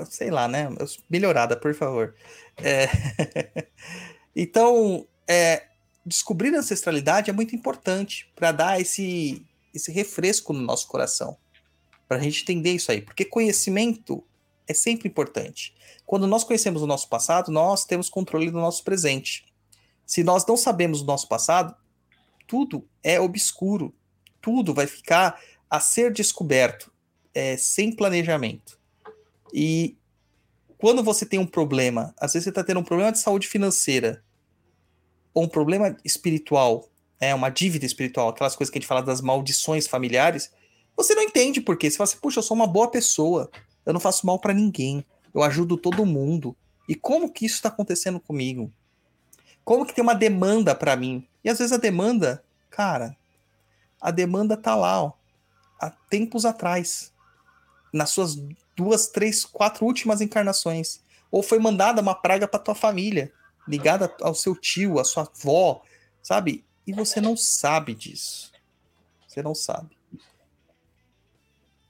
sei 0.10 0.30
lá, 0.30 0.48
né? 0.48 0.68
Melhorada, 1.10 1.56
por 1.56 1.74
favor. 1.74 2.16
É... 2.58 2.88
então, 4.36 5.08
é... 5.28 5.68
descobrir 6.10 6.54
a 6.56 6.60
ancestralidade 6.60 7.30
é 7.30 7.34
muito 7.34 7.56
importante 7.56 8.30
para 8.36 8.52
dar 8.52 8.82
esse, 8.82 9.46
esse 9.74 9.92
refresco 9.92 10.52
no 10.52 10.60
nosso 10.60 10.88
coração. 10.88 11.38
Para 12.08 12.18
a 12.18 12.20
gente 12.20 12.42
entender 12.42 12.74
isso 12.74 12.92
aí. 12.92 13.02
Porque 13.02 13.24
conhecimento 13.24 14.24
é 14.68 14.74
sempre 14.74 15.08
importante. 15.08 15.76
Quando 16.06 16.26
nós 16.26 16.44
conhecemos 16.44 16.82
o 16.82 16.88
nosso 16.88 17.08
passado, 17.08 17.52
nós 17.52 17.86
temos 17.86 18.10
controle 18.10 18.50
do 18.50 18.58
nosso 18.58 18.84
presente. 18.84 19.46
Se 20.06 20.24
nós 20.24 20.46
não 20.48 20.58
sabemos 20.58 21.02
o 21.02 21.06
nosso 21.06 21.28
passado, 21.28 21.76
tudo 22.48 22.88
é 23.04 23.20
obscuro. 23.20 23.94
Tudo 24.42 24.74
vai 24.74 24.88
ficar 24.88 25.40
a 25.70 25.80
ser 25.80 26.12
descoberto 26.12 26.92
é, 27.34 27.56
sem 27.56 27.96
planejamento. 27.96 28.80
E 29.54 29.96
quando 30.80 31.04
você 31.04 31.26
tem 31.26 31.38
um 31.38 31.46
problema, 31.46 32.16
às 32.20 32.34
vezes 32.34 32.46
você 32.46 32.50
está 32.50 32.64
tendo 32.64 32.80
um 32.80 32.84
problema 32.84 33.12
de 33.12 33.20
saúde 33.20 33.48
financeira, 33.48 34.24
ou 35.34 35.44
um 35.44 35.48
problema 35.48 35.96
espiritual, 36.04 36.90
é 37.20 37.36
uma 37.36 37.50
dívida 37.50 37.86
espiritual, 37.86 38.30
aquelas 38.30 38.56
coisas 38.56 38.72
que 38.72 38.78
a 38.78 38.82
gente 38.82 38.88
fala 38.88 39.02
das 39.02 39.22
maldições 39.22 39.88
familiares, 39.88 40.52
você 40.96 41.16
não 41.16 41.24
entende 41.24 41.62
por 41.62 41.78
quê. 41.78 41.90
Você 41.90 41.98
fala 41.98 42.10
assim, 42.10 42.20
puxa, 42.20 42.40
eu 42.40 42.44
sou 42.44 42.56
uma 42.56 42.68
boa 42.68 42.90
pessoa, 42.90 43.50
eu 43.86 43.94
não 43.94 44.00
faço 44.00 44.26
mal 44.26 44.40
para 44.40 44.54
ninguém, 44.54 45.06
eu 45.34 45.44
ajudo 45.44 45.78
todo 45.78 46.06
mundo. 46.06 46.56
E 46.88 46.96
como 46.96 47.32
que 47.32 47.46
isso 47.46 47.56
está 47.56 47.70
acontecendo 47.70 48.20
comigo? 48.20 48.72
Como 49.64 49.86
que 49.86 49.94
tem 49.94 50.04
uma 50.04 50.16
demanda 50.16 50.74
para 50.74 50.96
mim? 50.96 51.28
E 51.44 51.50
às 51.50 51.60
vezes 51.60 51.74
a 51.74 51.78
demanda, 51.78 52.44
cara, 52.70 53.16
a 54.02 54.12
demanda 54.12 54.58
tá 54.58 54.76
lá, 54.76 55.04
ó. 55.04 55.14
há 55.80 55.90
tempos 55.90 56.46
atrás, 56.46 57.14
nas 57.94 58.10
suas 58.10 58.36
duas, 58.76 59.08
três, 59.08 59.46
quatro 59.46 59.86
últimas 59.86 60.22
encarnações. 60.22 61.02
Ou 61.32 61.44
foi 61.44 61.60
mandada 61.60 62.02
uma 62.02 62.16
praga 62.16 62.48
para 62.48 62.60
tua 62.60 62.76
família, 62.76 63.32
ligada 63.70 64.14
ao 64.22 64.34
seu 64.34 64.56
tio, 64.56 65.00
à 65.00 65.06
sua 65.06 65.24
avó, 65.24 65.84
sabe? 66.24 66.66
E 66.88 66.92
você 66.92 67.22
não 67.22 67.38
sabe 67.38 67.94
disso. 67.94 68.52
Você 69.28 69.44
não 69.44 69.54
sabe. 69.54 69.96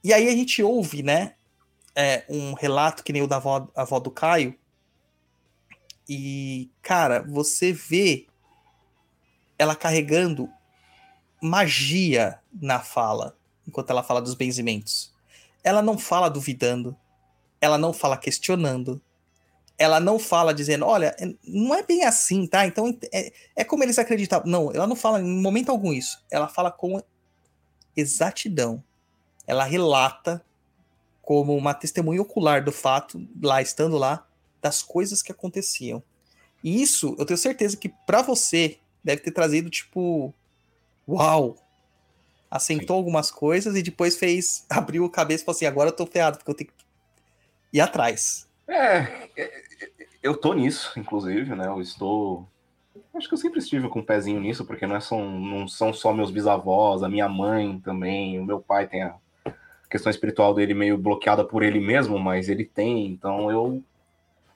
E 0.04 0.12
aí 0.12 0.28
a 0.28 0.32
gente 0.32 0.62
ouve, 0.62 1.02
né? 1.02 1.34
É, 1.96 2.24
um 2.28 2.52
relato 2.52 3.02
que 3.02 3.12
nem 3.12 3.22
o 3.22 3.26
da 3.26 3.36
avó, 3.36 3.66
avó 3.74 3.98
do 3.98 4.10
Caio. 4.10 4.54
E, 6.06 6.70
cara, 6.82 7.22
você 7.22 7.72
vê 7.72 8.26
ela 9.58 9.74
carregando 9.74 10.50
magia 11.42 12.38
na 12.52 12.80
fala, 12.80 13.36
enquanto 13.66 13.90
ela 13.90 14.02
fala 14.02 14.20
dos 14.20 14.34
benzimentos. 14.34 15.14
Ela 15.64 15.80
não 15.80 15.96
fala 15.96 16.28
duvidando, 16.28 16.96
ela 17.60 17.78
não 17.78 17.92
fala 17.92 18.16
questionando, 18.16 19.00
ela 19.80 19.98
não 19.98 20.18
fala 20.18 20.52
dizendo, 20.52 20.84
olha, 20.84 21.16
não 21.42 21.74
é 21.74 21.82
bem 21.82 22.04
assim, 22.04 22.46
tá? 22.46 22.66
Então 22.66 22.94
é, 23.10 23.32
é 23.56 23.64
como 23.64 23.82
eles 23.82 23.98
acreditavam. 23.98 24.46
Não, 24.46 24.70
ela 24.70 24.86
não 24.86 24.94
fala 24.94 25.22
em 25.22 25.40
momento 25.40 25.70
algum 25.70 25.90
isso. 25.90 26.22
Ela 26.30 26.48
fala 26.48 26.70
com 26.70 27.02
exatidão. 27.96 28.84
Ela 29.46 29.64
relata 29.64 30.44
como 31.22 31.56
uma 31.56 31.72
testemunha 31.72 32.20
ocular 32.20 32.62
do 32.62 32.70
fato, 32.70 33.26
lá 33.42 33.62
estando 33.62 33.96
lá, 33.96 34.26
das 34.60 34.82
coisas 34.82 35.22
que 35.22 35.32
aconteciam. 35.32 36.02
E 36.62 36.82
isso, 36.82 37.16
eu 37.18 37.24
tenho 37.24 37.38
certeza 37.38 37.74
que 37.74 37.88
para 37.88 38.20
você 38.20 38.76
deve 39.02 39.22
ter 39.22 39.30
trazido 39.30 39.70
tipo, 39.70 40.34
uau, 41.08 41.56
assentou 42.50 42.96
Sim. 42.96 42.98
algumas 42.98 43.30
coisas 43.30 43.74
e 43.74 43.82
depois 43.82 44.18
fez, 44.18 44.62
abriu 44.68 45.06
a 45.06 45.10
cabeça 45.10 45.42
e 45.42 45.46
falou 45.46 45.56
assim: 45.56 45.64
agora 45.64 45.88
eu 45.88 45.96
tô 45.96 46.04
ferrado, 46.04 46.36
porque 46.36 46.50
eu 46.50 46.54
tenho 46.54 46.68
que 46.68 46.84
ir 47.72 47.80
atrás. 47.80 48.49
É, 48.70 49.28
é, 49.36 49.64
eu 50.22 50.36
tô 50.36 50.54
nisso, 50.54 50.98
inclusive, 50.98 51.54
né? 51.56 51.66
Eu 51.66 51.80
estou. 51.80 52.48
Acho 53.12 53.28
que 53.28 53.34
eu 53.34 53.38
sempre 53.38 53.58
estive 53.58 53.88
com 53.88 53.98
um 53.98 54.04
pezinho 54.04 54.40
nisso, 54.40 54.64
porque 54.64 54.86
não, 54.86 54.94
é 54.94 55.00
só, 55.00 55.18
não 55.18 55.66
são 55.66 55.92
só 55.92 56.12
meus 56.12 56.30
bisavós, 56.30 57.02
a 57.02 57.08
minha 57.08 57.28
mãe 57.28 57.80
também, 57.80 58.38
o 58.38 58.44
meu 58.44 58.60
pai 58.60 58.86
tem 58.86 59.02
a 59.02 59.16
questão 59.90 60.08
espiritual 60.08 60.54
dele 60.54 60.72
meio 60.72 60.96
bloqueada 60.96 61.44
por 61.44 61.64
ele 61.64 61.80
mesmo, 61.80 62.18
mas 62.18 62.48
ele 62.48 62.64
tem, 62.64 63.06
então 63.06 63.50
eu 63.50 63.82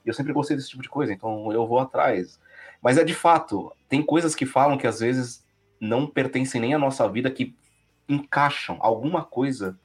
eu 0.07 0.13
sempre 0.13 0.33
gostei 0.33 0.57
desse 0.57 0.69
tipo 0.69 0.83
de 0.83 0.89
coisa, 0.89 1.13
então 1.13 1.51
eu 1.51 1.67
vou 1.67 1.79
atrás. 1.79 2.39
Mas 2.83 2.99
é 2.99 3.05
de 3.05 3.15
fato, 3.15 3.73
tem 3.89 4.03
coisas 4.03 4.35
que 4.35 4.45
falam 4.45 4.77
que 4.77 4.87
às 4.87 5.01
vezes 5.01 5.45
não 5.81 6.07
pertencem 6.07 6.61
nem 6.61 6.75
à 6.75 6.79
nossa 6.79 7.09
vida, 7.09 7.31
que 7.31 7.57
encaixam, 8.09 8.77
alguma 8.81 9.25
coisa 9.25 9.79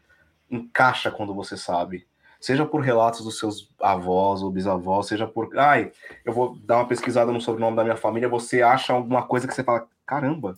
encaixa 0.52 1.10
quando 1.10 1.34
você 1.34 1.56
sabe. 1.56 2.06
Seja 2.40 2.66
por 2.66 2.82
relatos 2.82 3.24
dos 3.24 3.38
seus 3.38 3.70
avós 3.82 4.42
ou 4.42 4.50
bisavós, 4.50 5.08
seja 5.08 5.28
por. 5.28 5.58
Ai, 5.58 5.92
eu 6.24 6.32
vou 6.32 6.56
dar 6.60 6.78
uma 6.78 6.88
pesquisada 6.88 7.32
no 7.32 7.42
sobrenome 7.42 7.76
da 7.76 7.84
minha 7.84 7.98
família, 7.98 8.30
você 8.30 8.62
acha 8.62 8.94
alguma 8.94 9.24
coisa 9.28 9.46
que 9.46 9.54
você 9.54 9.64
fala, 9.64 9.88
caramba, 10.06 10.58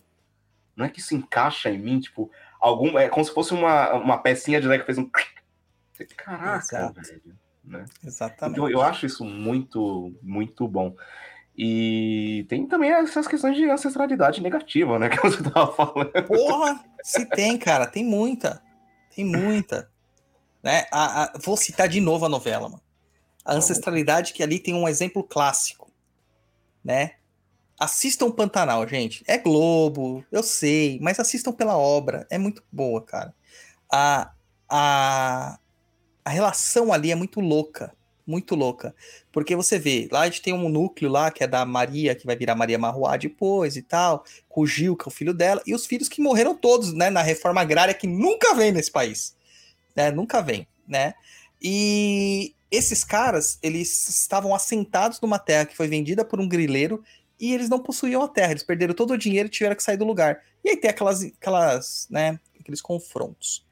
não 0.76 0.86
é 0.86 0.88
que 0.88 1.00
isso 1.00 1.14
encaixa 1.14 1.70
em 1.70 1.78
mim, 1.78 2.00
tipo, 2.00 2.30
algum. 2.60 2.98
É 2.98 3.08
como 3.08 3.24
se 3.24 3.34
fosse 3.34 3.52
uma, 3.52 3.92
uma 3.94 4.18
pecinha 4.18 4.60
de 4.60 4.68
Lego 4.68 4.84
que 4.84 4.86
fez 4.86 4.98
um. 4.98 5.10
Caraca, 6.16 6.92
velho. 6.92 7.36
Né? 7.64 7.84
Exatamente. 8.04 8.58
Então, 8.58 8.70
eu 8.70 8.80
acho 8.80 9.06
isso 9.06 9.24
muito, 9.24 10.12
muito 10.22 10.66
bom. 10.66 10.94
E 11.56 12.46
tem 12.48 12.66
também 12.66 12.90
essas 12.90 13.26
questões 13.26 13.56
de 13.56 13.68
ancestralidade 13.68 14.40
negativa, 14.40 14.98
né? 14.98 15.08
Que 15.10 15.20
você 15.20 15.42
tava 15.42 15.72
falando. 15.72 16.10
Porra, 16.26 16.82
se 17.02 17.26
tem, 17.26 17.58
cara, 17.58 17.86
tem 17.86 18.04
muita. 18.04 18.62
Tem 19.14 19.24
muita. 19.24 19.91
Né? 20.62 20.86
A, 20.90 21.24
a, 21.24 21.38
vou 21.38 21.56
citar 21.56 21.88
de 21.88 22.00
novo 22.00 22.26
a 22.26 22.28
novela, 22.28 22.68
mano. 22.68 22.82
A 23.44 23.54
ancestralidade 23.54 24.32
que 24.32 24.42
ali 24.42 24.58
tem 24.58 24.74
um 24.74 24.88
exemplo 24.88 25.24
clássico, 25.24 25.90
né? 26.84 27.14
Assistam 27.78 28.30
Pantanal, 28.30 28.86
gente. 28.86 29.24
É 29.26 29.36
Globo, 29.36 30.24
eu 30.30 30.42
sei, 30.42 31.00
mas 31.02 31.18
assistam 31.18 31.52
pela 31.52 31.76
obra. 31.76 32.26
É 32.30 32.38
muito 32.38 32.62
boa, 32.70 33.02
cara. 33.02 33.34
A, 33.90 34.32
a, 34.68 35.58
a 36.24 36.30
relação 36.30 36.92
ali 36.92 37.10
é 37.10 37.16
muito 37.16 37.40
louca 37.40 37.92
muito 38.26 38.54
louca. 38.54 38.94
Porque 39.30 39.54
você 39.54 39.78
vê, 39.78 40.08
lá 40.10 40.22
a 40.22 40.24
gente 40.26 40.42
tem 40.42 40.52
um 40.52 40.68
núcleo 40.68 41.10
lá, 41.10 41.30
que 41.30 41.44
é 41.44 41.46
da 41.46 41.64
Maria, 41.64 42.14
que 42.14 42.26
vai 42.26 42.36
virar 42.36 42.54
Maria 42.54 42.78
Marruá 42.78 43.16
depois 43.16 43.76
e 43.76 43.82
tal, 43.82 44.24
com 44.48 44.62
o 44.62 44.66
Gil, 44.66 44.96
que 44.96 45.04
é 45.04 45.08
o 45.08 45.10
filho 45.10 45.34
dela, 45.34 45.62
e 45.66 45.74
os 45.74 45.86
filhos 45.86 46.08
que 46.08 46.20
morreram 46.20 46.54
todos, 46.54 46.92
né, 46.92 47.10
na 47.10 47.22
reforma 47.22 47.60
agrária, 47.60 47.94
que 47.94 48.06
nunca 48.06 48.54
vem 48.54 48.72
nesse 48.72 48.90
país. 48.90 49.36
Né, 49.94 50.10
nunca 50.10 50.40
vem, 50.40 50.66
né? 50.86 51.14
E 51.60 52.54
esses 52.70 53.04
caras, 53.04 53.58
eles 53.62 54.08
estavam 54.08 54.54
assentados 54.54 55.20
numa 55.20 55.38
terra 55.38 55.66
que 55.66 55.76
foi 55.76 55.86
vendida 55.86 56.24
por 56.24 56.40
um 56.40 56.48
grileiro 56.48 57.02
e 57.38 57.52
eles 57.52 57.68
não 57.68 57.78
possuíam 57.78 58.22
a 58.22 58.28
terra, 58.28 58.52
eles 58.52 58.62
perderam 58.62 58.94
todo 58.94 59.12
o 59.12 59.18
dinheiro 59.18 59.48
e 59.48 59.50
tiveram 59.50 59.76
que 59.76 59.82
sair 59.82 59.96
do 59.96 60.04
lugar. 60.04 60.42
E 60.64 60.70
aí 60.70 60.76
tem 60.76 60.90
aquelas, 60.90 61.22
aquelas, 61.22 62.06
né, 62.10 62.38
aqueles 62.58 62.80
confrontos. 62.80 63.66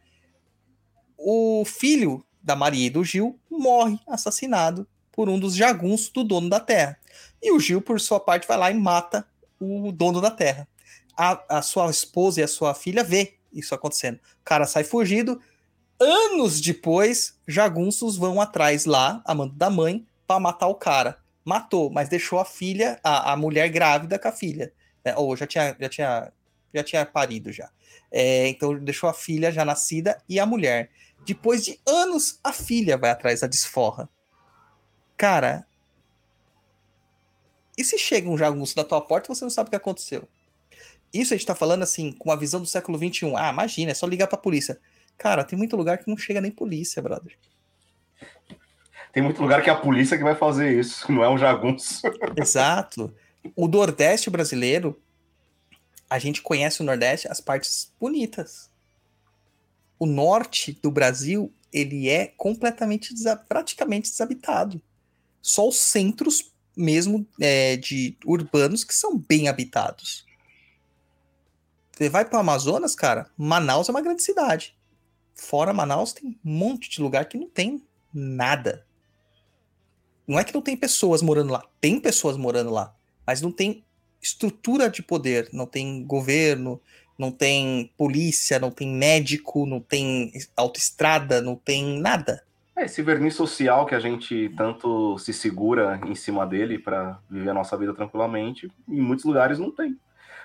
O 1.17 1.65
filho 1.65 2.25
da 2.43 2.57
Maria 2.57 2.87
e 2.87 2.91
do 2.91 3.05
Gil, 3.05 3.39
morre 3.51 3.99
assassinado 4.09 4.87
por 5.13 5.29
um 5.29 5.39
dos 5.39 5.55
jagunços 5.55 6.09
do 6.11 6.25
dono 6.25 6.49
da 6.49 6.59
terra. 6.59 6.99
E 7.43 7.53
o 7.53 7.61
Gil, 7.61 7.81
por 7.81 8.01
sua 8.01 8.19
parte, 8.19 8.47
vai 8.47 8.57
lá 8.57 8.71
e 8.71 8.75
mata 8.75 9.27
o 9.61 9.93
dono 9.93 10.21
da 10.21 10.31
terra. 10.31 10.67
A, 11.17 11.59
a 11.59 11.63
sua 11.63 11.91
esposa 11.91 12.41
e 12.41 12.43
a 12.43 12.49
sua 12.49 12.75
filha 12.75 13.05
vê 13.05 13.35
isso 13.53 13.75
acontecendo. 13.75 14.17
O 14.17 14.45
cara 14.45 14.67
sai 14.67 14.85
fugido. 14.85 15.41
Anos 16.01 16.63
depois, 16.63 17.39
jagunços 17.47 18.17
vão 18.17 18.41
atrás 18.41 18.87
lá, 18.87 19.23
a 19.23 19.35
mando 19.35 19.55
da 19.55 19.69
mãe, 19.69 20.07
para 20.27 20.41
matar 20.41 20.67
o 20.67 20.75
cara. 20.75 21.19
Matou, 21.45 21.91
mas 21.91 22.09
deixou 22.09 22.39
a 22.39 22.45
filha, 22.45 22.99
a, 23.05 23.33
a 23.33 23.37
mulher 23.37 23.69
grávida 23.69 24.19
com 24.19 24.29
a 24.29 24.33
filha. 24.33 24.73
É, 25.05 25.15
ou 25.15 25.37
já 25.37 25.47
tinha, 25.47 25.77
já 25.79 25.89
tinha, 25.91 26.33
já 26.73 26.83
tinha 26.83 27.05
parido 27.05 27.53
já. 27.53 27.71
É, 28.11 28.49
então 28.49 28.79
deixou 28.79 29.11
a 29.11 29.15
filha 29.15 29.53
já 29.53 29.63
nascida 29.63 30.23
e 30.27 30.41
a 30.41 30.47
mulher. 30.47 30.91
Depois 31.27 31.65
de 31.65 31.79
anos, 31.87 32.41
a 32.43 32.53
filha 32.53 32.97
vai 32.97 33.11
atrás 33.11 33.41
da 33.41 33.47
desforra. 33.47 34.09
Cara. 35.19 35.67
E 37.77 37.85
se 37.85 37.99
chega 37.99 38.29
um 38.29 38.39
jagunço 38.39 38.75
na 38.77 38.85
tua 38.85 39.01
porta 39.03 39.35
você 39.35 39.45
não 39.45 39.51
sabe 39.51 39.69
o 39.69 39.71
que 39.71 39.77
aconteceu? 39.77 40.27
Isso 41.13 41.35
a 41.35 41.37
gente 41.37 41.47
tá 41.47 41.55
falando 41.55 41.83
assim, 41.83 42.13
com 42.13 42.31
a 42.31 42.37
visão 42.37 42.61
do 42.61 42.67
século 42.67 42.99
XXI. 42.99 43.35
Ah, 43.37 43.51
imagina, 43.51 43.91
é 43.91 43.95
só 43.95 44.07
ligar 44.07 44.29
pra 44.29 44.39
polícia. 44.39 44.81
Cara, 45.21 45.45
tem 45.45 45.57
muito 45.57 45.77
lugar 45.77 45.99
que 45.99 46.09
não 46.09 46.17
chega 46.17 46.41
nem 46.41 46.51
polícia, 46.51 47.01
brother. 47.01 47.39
Tem 49.13 49.23
muito 49.23 49.41
lugar 49.41 49.63
que 49.63 49.71
é 49.71 49.73
a 49.73 49.77
polícia 49.77 50.17
que 50.17 50.25
vai 50.25 50.35
fazer 50.35 50.77
isso, 50.77 51.07
não 51.13 51.23
é 51.23 51.29
um 51.29 51.39
jagunço. 51.39 52.03
Exato. 52.37 53.15
O 53.55 53.69
Nordeste 53.69 54.29
brasileiro, 54.31 55.01
a 56.09 56.19
gente 56.19 56.43
conhece 56.43 56.81
o 56.81 56.85
Nordeste 56.85 57.29
as 57.29 57.41
partes 57.41 57.93
bonitas 58.01 58.71
o 60.01 60.07
norte 60.07 60.73
do 60.83 60.91
Brasil 60.91 61.53
ele 61.71 62.09
é 62.09 62.27
completamente 62.27 63.15
praticamente 63.47 64.11
desabitado. 64.11 64.81
Só 65.43 65.69
os 65.69 65.77
centros 65.77 66.51
mesmo 66.75 67.27
é, 67.39 67.77
de 67.77 68.17
urbanos 68.25 68.83
que 68.83 68.95
são 68.95 69.19
bem 69.19 69.47
habitados. 69.47 70.25
Você 71.93 72.09
vai 72.09 72.25
para 72.25 72.39
o 72.39 72.41
Amazonas, 72.41 72.95
cara, 72.95 73.31
Manaus 73.37 73.89
é 73.89 73.93
uma 73.93 74.01
grande 74.01 74.23
cidade. 74.23 74.75
Fora 75.35 75.73
Manaus 75.73 76.13
tem 76.13 76.31
um 76.31 76.37
monte 76.43 76.91
de 76.91 77.01
lugar 77.01 77.27
que 77.27 77.39
não 77.39 77.49
tem 77.49 77.83
nada. 78.13 78.87
Não 80.27 80.39
é 80.39 80.45
que 80.45 80.55
não 80.55 80.63
tem 80.63 80.77
pessoas 80.77 81.23
morando 81.23 81.53
lá, 81.53 81.65
tem 81.81 81.99
pessoas 81.99 82.37
morando 82.37 82.71
lá, 82.71 82.95
mas 83.27 83.43
não 83.43 83.51
tem 83.51 83.85
estrutura 84.23 84.89
de 84.89 85.03
poder, 85.03 85.49
não 85.53 85.67
tem 85.67 86.05
governo, 86.05 86.81
não 87.19 87.31
tem 87.31 87.93
polícia, 87.97 88.59
não 88.59 88.71
tem 88.71 88.89
médico, 88.89 89.67
não 89.67 89.81
tem 89.81 90.33
autoestrada, 90.57 91.41
não 91.41 91.57
tem 91.57 92.01
nada. 92.01 92.45
É, 92.77 92.85
esse 92.85 93.03
verniz 93.03 93.35
social 93.35 93.85
que 93.85 93.95
a 93.95 94.01
gente 94.01 94.51
tanto 94.57 95.19
se 95.19 95.33
segura 95.33 96.01
em 96.07 96.15
cima 96.15 96.47
dele 96.47 96.79
para 96.79 97.19
viver 97.29 97.51
a 97.51 97.55
nossa 97.55 97.77
vida 97.77 97.93
tranquilamente, 97.93 98.71
em 98.89 99.01
muitos 99.01 99.25
lugares 99.25 99.59
não 99.59 99.71
tem. 99.71 99.99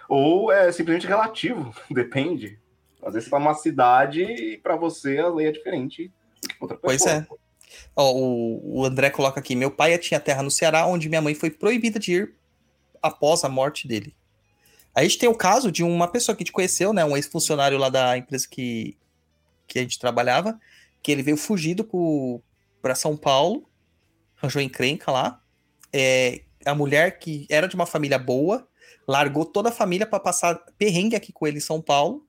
Ou 0.09 0.51
é 0.51 0.71
simplesmente 0.71 1.07
relativo, 1.07 1.73
depende. 1.89 2.59
Às 3.05 3.13
vezes 3.13 3.25
você 3.25 3.31
tá 3.31 3.39
numa 3.39 3.53
cidade 3.53 4.23
e 4.23 4.57
para 4.57 4.75
você 4.75 5.19
a 5.19 5.29
lei 5.29 5.47
é 5.47 5.51
diferente 5.51 6.11
outra 6.59 6.75
pessoa. 6.75 6.97
Pois 6.97 7.05
é. 7.05 7.27
Ó, 7.95 8.11
o, 8.13 8.79
o 8.79 8.85
André 8.85 9.09
coloca 9.11 9.39
aqui: 9.39 9.55
meu 9.55 9.69
pai 9.69 9.97
tinha 9.99 10.19
terra 10.19 10.41
no 10.41 10.51
Ceará, 10.51 10.87
onde 10.87 11.07
minha 11.07 11.21
mãe 11.21 11.35
foi 11.35 11.51
proibida 11.51 11.99
de 11.99 12.13
ir 12.13 12.35
após 13.01 13.43
a 13.43 13.49
morte 13.49 13.87
dele. 13.87 14.15
A 14.93 15.03
gente 15.03 15.17
tem 15.17 15.29
o 15.29 15.35
caso 15.35 15.71
de 15.71 15.83
uma 15.83 16.07
pessoa 16.07 16.35
que 16.35 16.41
a 16.41 16.45
gente 16.45 16.53
conheceu, 16.53 16.93
né? 16.93 17.05
Um 17.05 17.15
ex-funcionário 17.15 17.77
lá 17.77 17.89
da 17.89 18.17
empresa 18.17 18.47
que, 18.49 18.97
que 19.67 19.77
a 19.77 19.81
gente 19.81 19.99
trabalhava, 19.99 20.59
que 21.03 21.11
ele 21.11 21.21
veio 21.21 21.37
fugido 21.37 21.87
para 22.81 22.95
São 22.95 23.15
Paulo, 23.15 23.69
arranjou 24.37 24.61
encrenca 24.61 25.11
lá. 25.11 25.41
É, 25.93 26.41
a 26.65 26.73
mulher 26.73 27.19
que 27.19 27.45
era 27.49 27.67
de 27.67 27.75
uma 27.75 27.85
família 27.85 28.17
boa, 28.17 28.67
largou 29.07 29.45
toda 29.45 29.69
a 29.69 29.71
família 29.71 30.07
para 30.07 30.19
passar 30.19 30.55
perrengue 30.77 31.15
aqui 31.15 31.31
com 31.31 31.45
ele 31.45 31.57
em 31.57 31.61
São 31.61 31.81
Paulo. 31.81 32.25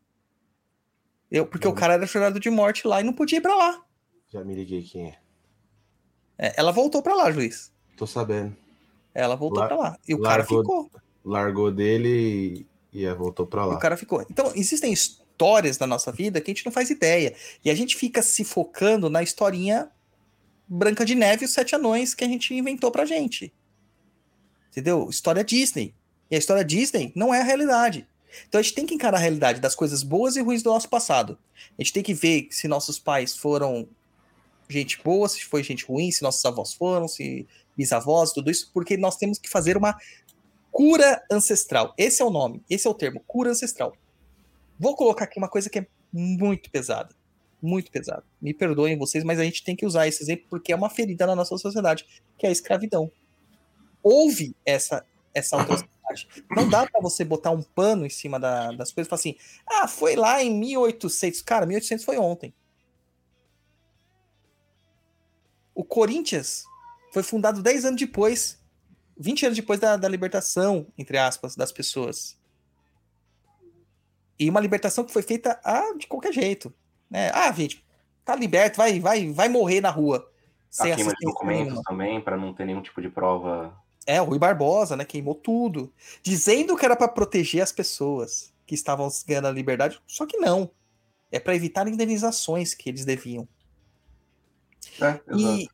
Eu, 1.30 1.46
porque 1.46 1.66
o 1.66 1.70
Uhum. 1.70 1.76
cara 1.76 1.94
era 1.94 2.06
jurado 2.06 2.38
de 2.38 2.48
morte 2.50 2.86
lá 2.86 3.00
e 3.00 3.04
não 3.04 3.12
podia 3.12 3.38
ir 3.38 3.40
pra 3.42 3.54
lá. 3.54 3.82
Já 4.32 4.44
me 4.44 4.54
liguei 4.54 4.82
quem 4.82 5.08
é. 5.08 5.18
É, 6.38 6.54
ela 6.56 6.70
voltou 6.72 7.02
pra 7.02 7.14
lá, 7.14 7.30
juiz. 7.32 7.72
Tô 7.96 8.06
sabendo. 8.06 8.54
Ela 9.14 9.34
voltou 9.34 9.60
Lar- 9.60 9.68
pra 9.68 9.76
lá. 9.76 9.98
E 10.06 10.14
o 10.14 10.20
cara 10.20 10.38
largou- 10.42 10.60
ficou. 10.62 10.90
Largou 11.24 11.72
dele 11.72 12.66
e, 12.92 13.00
e 13.02 13.14
voltou 13.14 13.46
pra 13.46 13.62
E 13.62 13.66
lá. 13.66 13.74
o 13.74 13.78
cara 13.78 13.96
ficou. 13.96 14.22
Então, 14.30 14.52
existem 14.54 14.92
histórias 14.92 15.78
na 15.78 15.86
nossa 15.86 16.12
vida 16.12 16.40
que 16.40 16.50
a 16.50 16.54
gente 16.54 16.64
não 16.66 16.72
faz 16.72 16.90
ideia. 16.90 17.34
E 17.64 17.70
a 17.70 17.74
gente 17.74 17.96
fica 17.96 18.22
se 18.22 18.44
focando 18.44 19.08
na 19.10 19.22
historinha 19.22 19.90
Branca 20.68 21.04
de 21.04 21.14
Neve 21.14 21.44
e 21.44 21.46
os 21.46 21.52
Sete 21.52 21.74
Anões 21.74 22.14
que 22.14 22.22
a 22.24 22.28
gente 22.28 22.54
inventou 22.54 22.90
pra 22.90 23.04
gente. 23.06 23.52
Entendeu? 24.70 25.08
História 25.08 25.42
Disney. 25.42 25.94
E 26.30 26.36
a 26.36 26.38
história 26.38 26.64
Disney 26.64 27.12
não 27.16 27.32
é 27.32 27.40
a 27.40 27.44
realidade. 27.44 28.06
Então 28.48 28.58
a 28.58 28.62
gente 28.62 28.74
tem 28.74 28.86
que 28.86 28.94
encarar 28.94 29.18
a 29.18 29.20
realidade 29.20 29.60
das 29.60 29.74
coisas 29.74 30.02
boas 30.02 30.36
e 30.36 30.42
ruins 30.42 30.62
do 30.62 30.70
nosso 30.70 30.88
passado. 30.88 31.38
A 31.78 31.82
gente 31.82 31.92
tem 31.92 32.02
que 32.02 32.14
ver 32.14 32.48
se 32.50 32.68
nossos 32.68 32.98
pais 32.98 33.36
foram 33.36 33.88
gente 34.68 35.00
boa, 35.02 35.28
se 35.28 35.44
foi 35.44 35.62
gente 35.62 35.84
ruim, 35.84 36.10
se 36.10 36.22
nossos 36.22 36.44
avós 36.44 36.72
foram, 36.72 37.06
se 37.06 37.46
bisavós, 37.76 38.32
tudo 38.32 38.50
isso, 38.50 38.70
porque 38.72 38.96
nós 38.96 39.16
temos 39.16 39.38
que 39.38 39.48
fazer 39.48 39.76
uma 39.76 39.96
cura 40.72 41.22
ancestral. 41.30 41.94
Esse 41.96 42.22
é 42.22 42.24
o 42.24 42.30
nome, 42.30 42.62
esse 42.68 42.86
é 42.86 42.90
o 42.90 42.94
termo, 42.94 43.22
cura 43.26 43.50
ancestral. 43.50 43.96
Vou 44.78 44.94
colocar 44.96 45.24
aqui 45.24 45.38
uma 45.38 45.48
coisa 45.48 45.70
que 45.70 45.78
é 45.78 45.86
muito 46.12 46.70
pesada. 46.70 47.14
Muito 47.62 47.90
pesada. 47.90 48.24
Me 48.40 48.52
perdoem 48.52 48.98
vocês, 48.98 49.24
mas 49.24 49.38
a 49.38 49.44
gente 49.44 49.64
tem 49.64 49.74
que 49.74 49.86
usar 49.86 50.06
esse 50.06 50.22
exemplo 50.22 50.46
porque 50.50 50.72
é 50.72 50.76
uma 50.76 50.90
ferida 50.90 51.26
na 51.26 51.34
nossa 51.34 51.56
sociedade, 51.56 52.04
que 52.38 52.46
é 52.46 52.48
a 52.48 52.52
escravidão. 52.52 53.10
Houve 54.02 54.54
essa 54.64 55.04
essa 55.36 55.58
Não 56.50 56.68
dá 56.68 56.86
pra 56.86 57.00
você 57.00 57.24
botar 57.24 57.50
um 57.50 57.62
pano 57.62 58.06
em 58.06 58.10
cima 58.10 58.38
da- 58.38 58.72
das 58.72 58.92
coisas 58.92 59.06
e 59.06 59.10
falar 59.10 59.18
assim: 59.20 59.36
"Ah, 59.68 59.88
foi 59.88 60.14
lá 60.16 60.42
em 60.42 60.54
1800". 60.54 61.42
Cara, 61.42 61.66
1800 61.66 62.04
foi 62.04 62.16
ontem. 62.18 62.54
O 65.74 65.84
Corinthians 65.84 66.64
foi 67.12 67.22
fundado 67.22 67.62
10 67.62 67.84
anos 67.84 68.00
depois, 68.00 68.58
20 69.18 69.44
anos 69.44 69.56
depois 69.56 69.78
da, 69.78 69.96
da 69.96 70.08
libertação, 70.08 70.86
entre 70.96 71.18
aspas, 71.18 71.54
das 71.54 71.70
pessoas. 71.70 72.38
E 74.38 74.48
uma 74.50 74.60
libertação 74.60 75.04
que 75.04 75.12
foi 75.12 75.22
feita 75.22 75.58
ah, 75.64 75.94
de 75.96 76.06
qualquer 76.06 76.32
jeito. 76.32 76.72
Né? 77.10 77.30
Ah, 77.32 77.50
gente, 77.52 77.84
tá 78.24 78.34
liberto, 78.34 78.76
vai, 78.76 79.00
vai, 79.00 79.30
vai 79.32 79.48
morrer 79.48 79.80
na 79.80 79.90
rua. 79.90 80.30
A 80.78 80.82
queima 80.82 80.96
de 80.96 81.02
assistência 81.02 81.26
documentos 81.26 81.64
nenhuma. 81.64 81.82
também, 81.84 82.20
para 82.20 82.36
não 82.36 82.52
ter 82.52 82.66
nenhum 82.66 82.82
tipo 82.82 83.00
de 83.00 83.08
prova. 83.08 83.74
É, 84.06 84.22
o 84.22 84.24
Rui 84.24 84.38
Barbosa, 84.38 84.96
né? 84.96 85.04
Queimou 85.04 85.34
tudo. 85.34 85.92
Dizendo 86.22 86.76
que 86.76 86.84
era 86.84 86.94
para 86.94 87.08
proteger 87.08 87.62
as 87.62 87.72
pessoas 87.72 88.54
que 88.64 88.74
estavam 88.74 89.08
ganhando 89.26 89.48
a 89.48 89.52
liberdade. 89.52 90.00
Só 90.06 90.24
que 90.24 90.36
não. 90.36 90.70
É 91.30 91.40
para 91.40 91.56
evitar 91.56 91.88
indenizações 91.88 92.72
que 92.72 92.88
eles 92.88 93.04
deviam. 93.04 93.48
É. 95.00 95.20
E, 95.36 95.68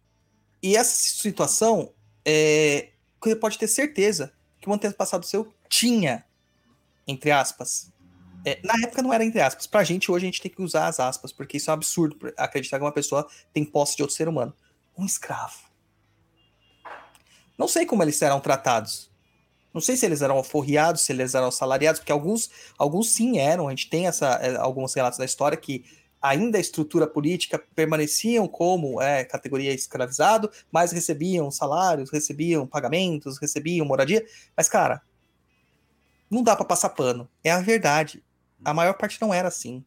e 0.63 0.77
essa 0.77 0.95
situação, 0.95 1.93
é, 2.25 2.91
você 3.23 3.37
pode 3.37 3.59
ter 3.59 3.69
certeza 3.69 4.33
que 4.61 4.69
um 4.69 4.73
antepassado 4.73 5.27
seu 5.27 5.53
tinha, 5.69 6.25
entre 7.07 7.31
aspas. 7.31 7.93
É, 8.45 8.61
na 8.65 8.75
época 8.83 9.03
não 9.03 9.13
era 9.13 9.25
entre 9.25 9.41
aspas. 9.41 9.67
Pra 9.67 9.85
gente, 9.85 10.11
hoje, 10.11 10.25
a 10.25 10.29
gente 10.29 10.41
tem 10.41 10.51
que 10.51 10.63
usar 10.63 10.87
as 10.87 10.99
aspas, 10.99 11.33
porque 11.33 11.59
isso 11.59 11.71
é 11.71 11.73
um 11.73 11.75
absurdo 11.75 12.17
acreditar 12.37 12.79
que 12.79 12.85
uma 12.85 12.93
pessoa 12.93 13.27
tem 13.53 13.65
posse 13.65 13.97
de 13.97 14.03
outro 14.03 14.17
ser 14.17 14.29
humano. 14.29 14.55
Um 14.97 15.05
escravo. 15.05 15.72
Não 17.59 17.69
sei 17.69 17.87
como 17.87 18.03
eles 18.03 18.21
eram 18.23 18.41
tratados. 18.41 19.11
Não 19.73 19.81
sei 19.81 19.97
se 19.97 20.05
eles 20.05 20.21
eram 20.21 20.37
alforriados, 20.37 21.03
se 21.03 21.13
eles 21.13 21.35
eram 21.35 21.51
salariados, 21.51 22.01
porque 22.01 22.13
alguns, 22.13 22.51
alguns 22.77 23.11
sim 23.11 23.39
eram. 23.39 23.69
A 23.69 23.71
gente 23.71 23.89
tem 23.89 24.07
essa, 24.07 24.35
é, 24.43 24.57
alguns 24.57 24.93
relatos 24.95 25.19
da 25.19 25.25
história 25.25 25.57
que 25.57 25.85
ainda 26.21 26.59
a 26.59 26.61
estrutura 26.61 27.07
política 27.07 27.59
permaneciam 27.75 28.47
como 28.47 29.01
é, 29.01 29.25
categoria 29.25 29.73
escravizado, 29.73 30.51
mas 30.71 30.93
recebiam 30.93 31.51
salários, 31.51 32.11
recebiam 32.11 32.67
pagamentos, 32.67 33.39
recebiam 33.39 33.87
moradia. 33.87 34.25
Mas, 34.57 34.69
cara, 34.69 35.03
não 36.31 36.43
dá 36.43 36.55
pra 36.55 36.65
passar 36.65 36.91
pano. 36.91 37.29
É 37.43 37.51
a 37.51 37.61
verdade. 37.61 38.23
A 38.65 38.73
maior 38.73 38.95
parte 38.95 39.21
não 39.21 39.35
era 39.35 39.49
assim. 39.49 39.85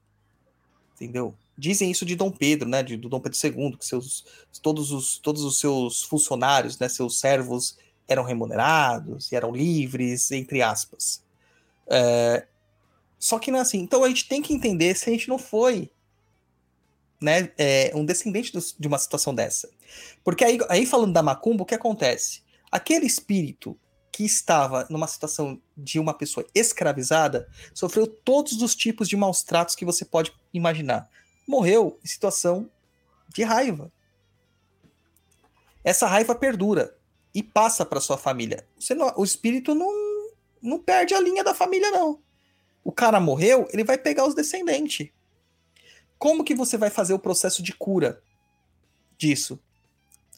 Entendeu? 0.95 1.35
Dizem 1.57 1.89
isso 1.89 2.05
de 2.05 2.15
Dom 2.15 2.31
Pedro, 2.31 2.67
né? 2.67 2.83
De, 2.83 2.97
do 2.97 3.09
Dom 3.09 3.19
Pedro 3.19 3.37
II, 3.41 3.77
que 3.77 3.85
seus, 3.85 4.25
todos, 4.61 4.91
os, 4.91 5.17
todos 5.17 5.43
os 5.43 5.59
seus 5.59 6.03
funcionários, 6.03 6.77
né? 6.77 6.89
Seus 6.89 7.19
servos 7.19 7.77
eram 8.07 8.23
remunerados 8.23 9.31
e 9.31 9.35
eram 9.35 9.51
livres, 9.51 10.31
entre 10.31 10.61
aspas. 10.61 11.23
É, 11.87 12.45
só 13.17 13.39
que 13.39 13.51
não 13.51 13.59
é 13.59 13.61
assim. 13.61 13.79
Então 13.79 14.03
a 14.03 14.07
gente 14.07 14.27
tem 14.27 14.41
que 14.41 14.53
entender 14.53 14.95
se 14.95 15.09
a 15.09 15.13
gente 15.13 15.29
não 15.29 15.37
foi 15.37 15.89
né, 17.21 17.51
é, 17.57 17.91
um 17.95 18.05
descendente 18.05 18.51
dos- 18.51 18.75
de 18.77 18.87
uma 18.87 18.97
situação 18.97 19.33
dessa. 19.33 19.69
Porque 20.23 20.43
aí, 20.43 20.59
aí 20.69 20.85
falando 20.85 21.13
da 21.13 21.23
macumba, 21.23 21.63
o 21.63 21.65
que 21.65 21.75
acontece? 21.75 22.41
Aquele 22.71 23.05
espírito 23.05 23.77
que 24.11 24.23
estava 24.23 24.85
numa 24.89 25.07
situação 25.07 25.59
de 25.75 25.99
uma 25.99 26.13
pessoa 26.13 26.45
escravizada 26.53 27.47
sofreu 27.73 28.07
todos 28.07 28.61
os 28.61 28.75
tipos 28.75 29.09
de 29.09 29.17
maus 29.17 29.43
tratos 29.43 29.75
que 29.75 29.85
você 29.85 30.05
pode 30.05 30.33
imaginar. 30.53 31.09
Morreu 31.47 31.99
em 32.03 32.07
situação 32.07 32.69
de 33.29 33.43
raiva. 33.43 33.91
Essa 35.83 36.07
raiva 36.07 36.33
perdura 36.33 36.97
e 37.33 37.43
passa 37.43 37.85
para 37.85 37.99
sua 38.01 38.17
família. 38.17 38.67
Não- 38.95 39.13
o 39.17 39.23
espírito 39.23 39.75
não, 39.75 39.91
não 40.61 40.79
perde 40.79 41.13
a 41.13 41.19
linha 41.19 41.43
da 41.43 41.53
família, 41.53 41.91
não. 41.91 42.21
O 42.83 42.91
cara 42.91 43.19
morreu, 43.19 43.67
ele 43.71 43.83
vai 43.83 43.97
pegar 43.97 44.25
os 44.25 44.33
descendentes. 44.33 45.09
Como 46.17 46.43
que 46.43 46.55
você 46.55 46.77
vai 46.77 46.89
fazer 46.89 47.13
o 47.13 47.19
processo 47.19 47.61
de 47.61 47.73
cura 47.73 48.21
disso? 49.17 49.59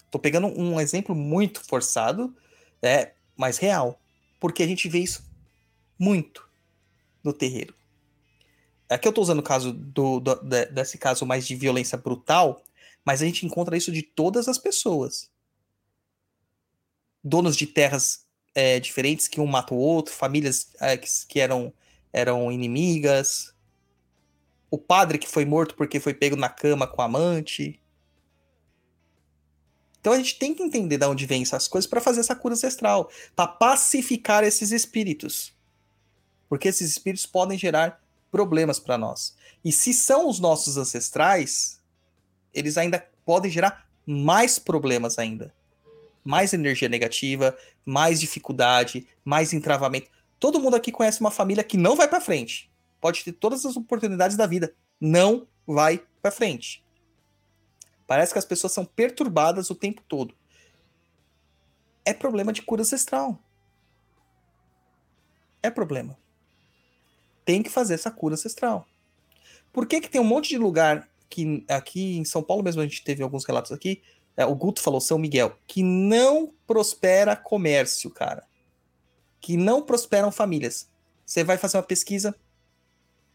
Tô 0.10 0.18
pegando 0.18 0.47
um 0.47 0.80
exemplo 0.80 1.14
muito 1.14 1.64
forçado, 1.64 2.36
é, 2.82 3.14
mas 3.36 3.58
real, 3.58 3.99
porque 4.39 4.64
a 4.64 4.68
gente 4.68 4.89
vê 4.89 4.99
isso 4.99 5.24
muito 5.99 6.47
no 7.24 7.32
terreiro. 7.32 7.76
Aqui 8.90 9.08
eu 9.08 9.14
tô 9.14 9.22
usando 9.22 9.40
o 9.40 9.44
caso 9.44 9.74
do, 9.74 10.20
do- 10.20 10.36
de- 10.44 10.68
desse 10.68 10.98
caso 10.98 11.26
mais 11.26 11.46
de 11.46 11.56
violência 11.56 11.98
brutal, 11.98 12.64
mas 13.04 13.22
a 13.22 13.26
gente 13.26 13.46
encontra 13.46 13.76
isso 13.76 13.92
de 13.92 14.02
todas 14.02 14.48
as 14.48 14.58
pessoas. 14.58 15.30
Donos 17.24 17.58
de 17.58 17.68
terras 17.68 18.26
é, 18.56 18.80
diferentes 18.80 19.28
que 19.28 19.42
um 19.42 19.46
mata 19.46 19.74
o 19.74 19.78
outro, 19.78 20.14
famílias 20.14 20.70
é, 20.80 20.98
que, 20.98 21.08
que 21.28 21.40
eram, 21.40 21.74
eram 22.14 22.52
inimigas, 22.52 23.54
o 24.72 24.78
padre 24.78 25.18
que 25.18 25.28
foi 25.28 25.46
morto 25.46 25.76
porque 25.76 26.00
foi 26.00 26.14
pego 26.14 26.36
na 26.36 26.50
cama 26.50 26.88
com 26.88 27.02
a 27.02 27.06
amante. 27.06 27.82
Então 30.00 30.14
a 30.14 30.18
gente 30.18 30.40
tem 30.40 30.56
que 30.56 30.64
entender 30.64 30.98
de 30.98 31.06
onde 31.06 31.26
vem 31.26 31.42
essas 31.42 31.68
coisas 31.68 31.90
para 31.90 32.00
fazer 32.00 32.22
essa 32.22 32.36
cura 32.36 32.54
ancestral, 32.54 33.10
para 33.36 33.48
pacificar 33.48 34.44
esses 34.44 34.72
espíritos. 34.72 35.54
Porque 36.48 36.70
esses 36.70 36.90
espíritos 36.90 37.26
podem 37.26 37.58
gerar 37.58 38.02
problemas 38.32 38.80
para 38.80 38.98
nós. 38.98 39.36
E 39.64 39.72
se 39.72 39.94
são 39.94 40.30
os 40.30 40.40
nossos 40.40 40.78
ancestrais, 40.78 41.82
eles 42.54 42.78
ainda 42.78 43.06
podem 43.26 43.52
gerar 43.52 43.88
mais 44.06 44.58
problemas 44.58 45.20
ainda. 45.20 45.54
Mais 46.24 46.54
energia 46.54 46.90
negativa, 46.90 47.58
mais 47.86 48.20
dificuldade, 48.20 49.08
mais 49.24 49.54
entravamento. 49.54 50.10
Todo 50.40 50.60
mundo 50.60 50.76
aqui 50.76 50.91
conhece 50.91 51.22
uma 51.22 51.32
família 51.32 51.64
que 51.64 51.78
não 51.78 51.95
vai 51.95 52.08
para 52.08 52.22
frente. 52.22 52.72
Pode 52.99 53.24
ter 53.24 53.32
todas 53.34 53.66
as 53.66 53.76
oportunidades 53.78 54.36
da 54.36 54.45
vida, 54.45 54.74
não 54.99 55.48
vai 55.66 56.04
para 56.22 56.32
frente. 56.32 56.84
Parece 58.06 58.32
que 58.32 58.40
as 58.40 58.45
pessoas 58.45 58.74
são 58.74 58.86
perturbadas 58.86 59.70
o 59.70 59.76
tempo 59.76 60.02
todo. 60.08 60.34
É 62.06 62.14
problema 62.14 62.54
de 62.54 62.62
cura 62.62 62.82
ancestral. 62.82 63.38
É 65.62 65.70
problema. 65.70 66.18
Tem 67.48 67.64
que 67.64 67.69
fazer 67.69 67.94
essa 67.94 68.11
cura 68.11 68.34
ancestral. 68.34 68.86
Por 69.72 69.88
que, 69.88 70.02
que 70.02 70.10
tem 70.10 70.19
um 70.19 70.26
monte 70.26 70.49
de 70.49 70.57
lugar 70.57 71.10
que 71.30 71.64
aqui 71.69 72.18
em 72.18 72.26
São 72.26 72.44
Paulo 72.44 72.61
mesmo 72.61 72.82
a 72.82 72.84
gente 72.84 73.06
teve 73.06 73.24
alguns 73.24 73.45
relatos 73.45 73.72
aqui, 73.72 74.02
é, 74.36 74.45
o 74.45 74.53
Guto 74.53 74.82
falou 74.82 74.99
São 74.99 75.18
Miguel, 75.18 75.57
que 75.65 75.82
não 75.82 76.53
prospera 76.68 77.38
comércio, 77.38 78.10
cara. 78.11 78.45
Que 79.40 79.56
não 79.56 79.82
prosperam 79.82 80.30
famílias. 80.30 80.90
Você 81.26 81.41
vai 81.41 81.57
fazer 81.57 81.78
uma 81.78 81.84
pesquisa, 81.84 82.36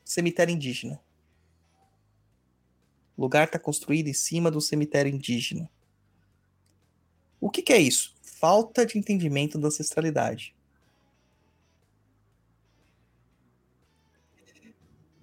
cemitério 0.04 0.54
indígena. 0.54 1.00
O 3.16 3.22
lugar 3.22 3.46
está 3.46 3.58
construído 3.58 4.08
em 4.08 4.14
cima 4.14 4.50
do 4.50 4.60
cemitério 4.60 5.10
indígena. 5.10 5.70
O 7.40 7.48
que, 7.48 7.62
que 7.62 7.72
é 7.72 7.78
isso? 7.78 8.14
Falta 8.20 8.84
de 8.84 8.98
entendimento 8.98 9.56
da 9.58 9.68
ancestralidade. 9.68 10.54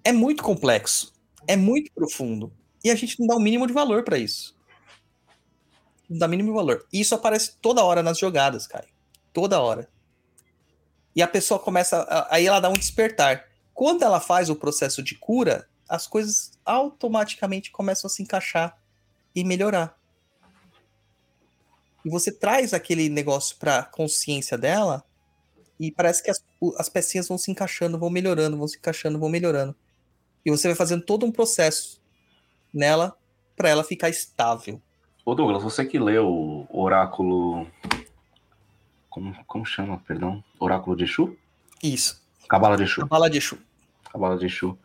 É 0.02 0.12
muito 0.12 0.42
complexo, 0.42 1.12
é 1.46 1.56
muito 1.56 1.92
profundo, 1.92 2.52
e 2.82 2.90
a 2.90 2.94
gente 2.94 3.20
não 3.20 3.26
dá 3.26 3.36
o 3.36 3.40
mínimo 3.40 3.66
de 3.66 3.72
valor 3.72 4.02
para 4.02 4.18
isso. 4.18 4.56
Não 6.08 6.18
dá 6.18 6.26
o 6.26 6.28
mínimo 6.28 6.50
de 6.50 6.56
valor. 6.56 6.86
E 6.92 7.00
isso 7.00 7.14
aparece 7.14 7.56
toda 7.60 7.84
hora 7.84 8.02
nas 8.02 8.18
jogadas, 8.18 8.66
Caio. 8.66 8.88
Toda 9.32 9.60
hora. 9.60 9.88
E 11.14 11.22
a 11.22 11.28
pessoa 11.28 11.60
começa. 11.60 12.26
Aí 12.30 12.46
ela 12.46 12.58
dá 12.58 12.68
um 12.68 12.74
despertar. 12.74 13.48
Quando 13.72 14.02
ela 14.02 14.18
faz 14.18 14.50
o 14.50 14.56
processo 14.56 15.02
de 15.02 15.14
cura, 15.14 15.68
as 15.88 16.06
coisas 16.06 16.52
automaticamente 16.64 17.70
começam 17.70 18.08
a 18.08 18.10
se 18.10 18.22
encaixar 18.22 18.76
e 19.34 19.44
melhorar. 19.44 19.96
E 22.04 22.08
você 22.08 22.32
traz 22.32 22.72
aquele 22.72 23.08
negócio 23.08 23.56
para 23.56 23.82
consciência 23.82 24.56
dela 24.56 25.04
e 25.78 25.90
parece 25.90 26.22
que 26.22 26.30
as, 26.30 26.42
as 26.78 26.88
pecinhas 26.88 27.28
vão 27.28 27.36
se 27.38 27.50
encaixando, 27.50 27.98
vão 27.98 28.10
melhorando, 28.10 28.56
vão 28.56 28.66
se 28.66 28.78
encaixando, 28.78 29.18
vão 29.18 29.28
melhorando. 29.28 29.76
E 30.44 30.50
você 30.50 30.68
vai 30.68 30.74
fazendo 30.74 31.04
todo 31.04 31.26
um 31.26 31.32
processo 31.32 32.00
nela 32.72 33.16
para 33.56 33.68
ela 33.68 33.84
ficar 33.84 34.08
estável. 34.08 34.80
Ô 35.24 35.34
Douglas, 35.34 35.62
você 35.62 35.84
que 35.84 35.98
leu 35.98 36.26
o 36.28 36.82
oráculo. 36.82 37.66
Como, 39.08 39.34
como 39.44 39.66
chama, 39.66 39.98
perdão? 40.06 40.42
Oráculo 40.58 40.96
de 40.96 41.04
Exu? 41.04 41.36
Isso. 41.82 42.22
Cabala 42.48 42.76
de 42.76 42.84
Exu. 42.84 43.06
Bala 43.06 43.28
de 43.28 43.38
Exu. 43.38 43.58
Cabala 44.10 44.38
de 44.38 44.46
Exu. 44.46 44.78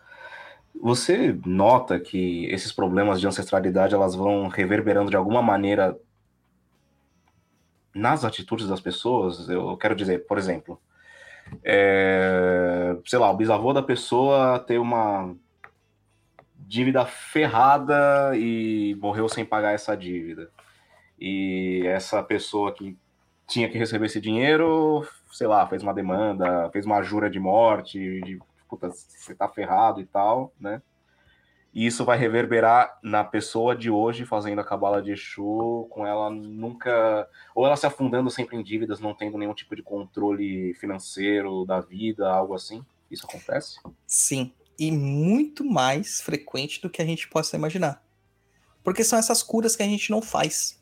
Você 0.81 1.39
nota 1.45 1.99
que 1.99 2.45
esses 2.47 2.71
problemas 2.71 3.21
de 3.21 3.27
ancestralidade 3.27 3.95
elas 3.95 4.13
vão 4.13 4.47
reverberando 4.47 5.09
de 5.09 5.15
alguma 5.15 5.41
maneira 5.41 5.97
nas 7.93 8.25
atitudes 8.25 8.67
das 8.67 8.81
pessoas? 8.81 9.47
Eu 9.47 9.77
quero 9.77 9.95
dizer, 9.95 10.25
por 10.27 10.37
exemplo, 10.37 10.79
é, 11.63 12.97
sei 13.05 13.19
lá, 13.19 13.31
o 13.31 13.37
bisavô 13.37 13.71
da 13.71 13.81
pessoa 13.81 14.59
tem 14.59 14.77
uma 14.77 15.35
dívida 16.67 17.05
ferrada 17.05 18.31
e 18.35 18.95
morreu 18.99 19.29
sem 19.29 19.45
pagar 19.45 19.73
essa 19.73 19.95
dívida. 19.95 20.49
E 21.19 21.83
essa 21.85 22.21
pessoa 22.23 22.73
que 22.73 22.97
tinha 23.47 23.69
que 23.69 23.77
receber 23.77 24.07
esse 24.07 24.19
dinheiro, 24.19 25.07
sei 25.31 25.47
lá, 25.47 25.67
fez 25.67 25.83
uma 25.83 25.93
demanda, 25.93 26.69
fez 26.71 26.85
uma 26.85 27.01
jura 27.01 27.29
de 27.29 27.39
morte, 27.39 28.21
de 28.21 28.39
puta, 28.67 28.89
você 28.89 29.35
tá 29.35 29.47
ferrado 29.47 30.01
e 30.01 30.05
tal, 30.05 30.51
né? 30.59 30.81
E 31.73 31.85
isso 31.85 32.05
vai 32.05 32.17
reverberar 32.17 32.97
na 33.03 33.21
pessoa 33.21 33.75
de 33.75 33.91
hoje 33.91 34.25
fazendo 34.25 34.59
a 34.61 34.63
cabala 34.63 35.01
de 35.01 35.11
Exu, 35.11 35.87
com 35.89 36.07
ela 36.07 36.29
nunca. 36.29 37.27
Ou 37.53 37.65
ela 37.65 37.75
se 37.75 37.85
afundando 37.85 38.29
sempre 38.29 38.55
em 38.55 38.63
dívidas, 38.63 39.01
não 39.01 39.13
tendo 39.13 39.37
nenhum 39.37 39.53
tipo 39.53 39.75
de 39.75 39.83
controle 39.83 40.73
financeiro 40.75 41.65
da 41.65 41.81
vida, 41.81 42.31
algo 42.31 42.53
assim. 42.53 42.83
Isso 43.11 43.25
acontece? 43.27 43.81
Sim. 44.07 44.53
E 44.77 44.91
muito 44.91 45.63
mais 45.63 46.21
frequente 46.21 46.81
do 46.81 46.89
que 46.89 47.01
a 47.01 47.05
gente 47.05 47.27
possa 47.27 47.55
imaginar. 47.55 48.03
Porque 48.83 49.03
são 49.03 49.17
essas 49.17 49.41
curas 49.41 49.75
que 49.75 49.83
a 49.83 49.87
gente 49.87 50.11
não 50.11 50.21
faz. 50.21 50.79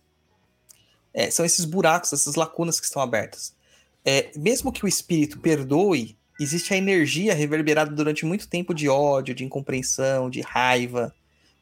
É, 1.14 1.30
são 1.30 1.46
esses 1.46 1.64
buracos, 1.64 2.12
essas 2.12 2.36
lacunas 2.36 2.80
que 2.80 2.86
estão 2.86 3.02
abertas. 3.02 3.56
É, 4.04 4.32
mesmo 4.36 4.72
que 4.72 4.84
o 4.84 4.88
espírito 4.88 5.40
perdoe, 5.40 6.18
existe 6.40 6.74
a 6.74 6.78
energia 6.78 7.34
reverberada 7.34 7.92
durante 7.92 8.26
muito 8.26 8.48
tempo 8.48 8.74
de 8.74 8.90
ódio, 8.90 9.36
de 9.36 9.46
incompreensão, 9.46 10.30
de 10.30 10.42
raiva, 10.42 11.14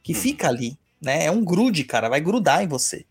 que 0.01 0.13
fica 0.13 0.47
ali. 0.47 0.77
Né? 1.01 1.25
É 1.25 1.31
um 1.31 1.43
grude, 1.43 1.83
cara, 1.83 2.09
vai 2.09 2.21
grudar 2.21 2.63
em 2.63 2.67
você. 2.67 3.05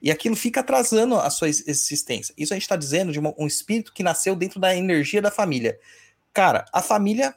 E 0.00 0.10
aquilo 0.10 0.36
fica 0.36 0.60
atrasando 0.60 1.16
a 1.16 1.30
sua 1.30 1.48
ex- 1.48 1.66
existência. 1.66 2.34
Isso 2.36 2.52
a 2.52 2.56
gente 2.56 2.62
está 2.64 2.76
dizendo 2.76 3.12
de 3.12 3.18
uma- 3.18 3.34
um 3.38 3.46
espírito 3.46 3.92
que 3.92 4.02
nasceu 4.02 4.34
dentro 4.34 4.58
da 4.60 4.74
energia 4.74 5.22
da 5.22 5.30
família. 5.30 5.78
Cara, 6.32 6.64
a 6.72 6.82
família. 6.82 7.34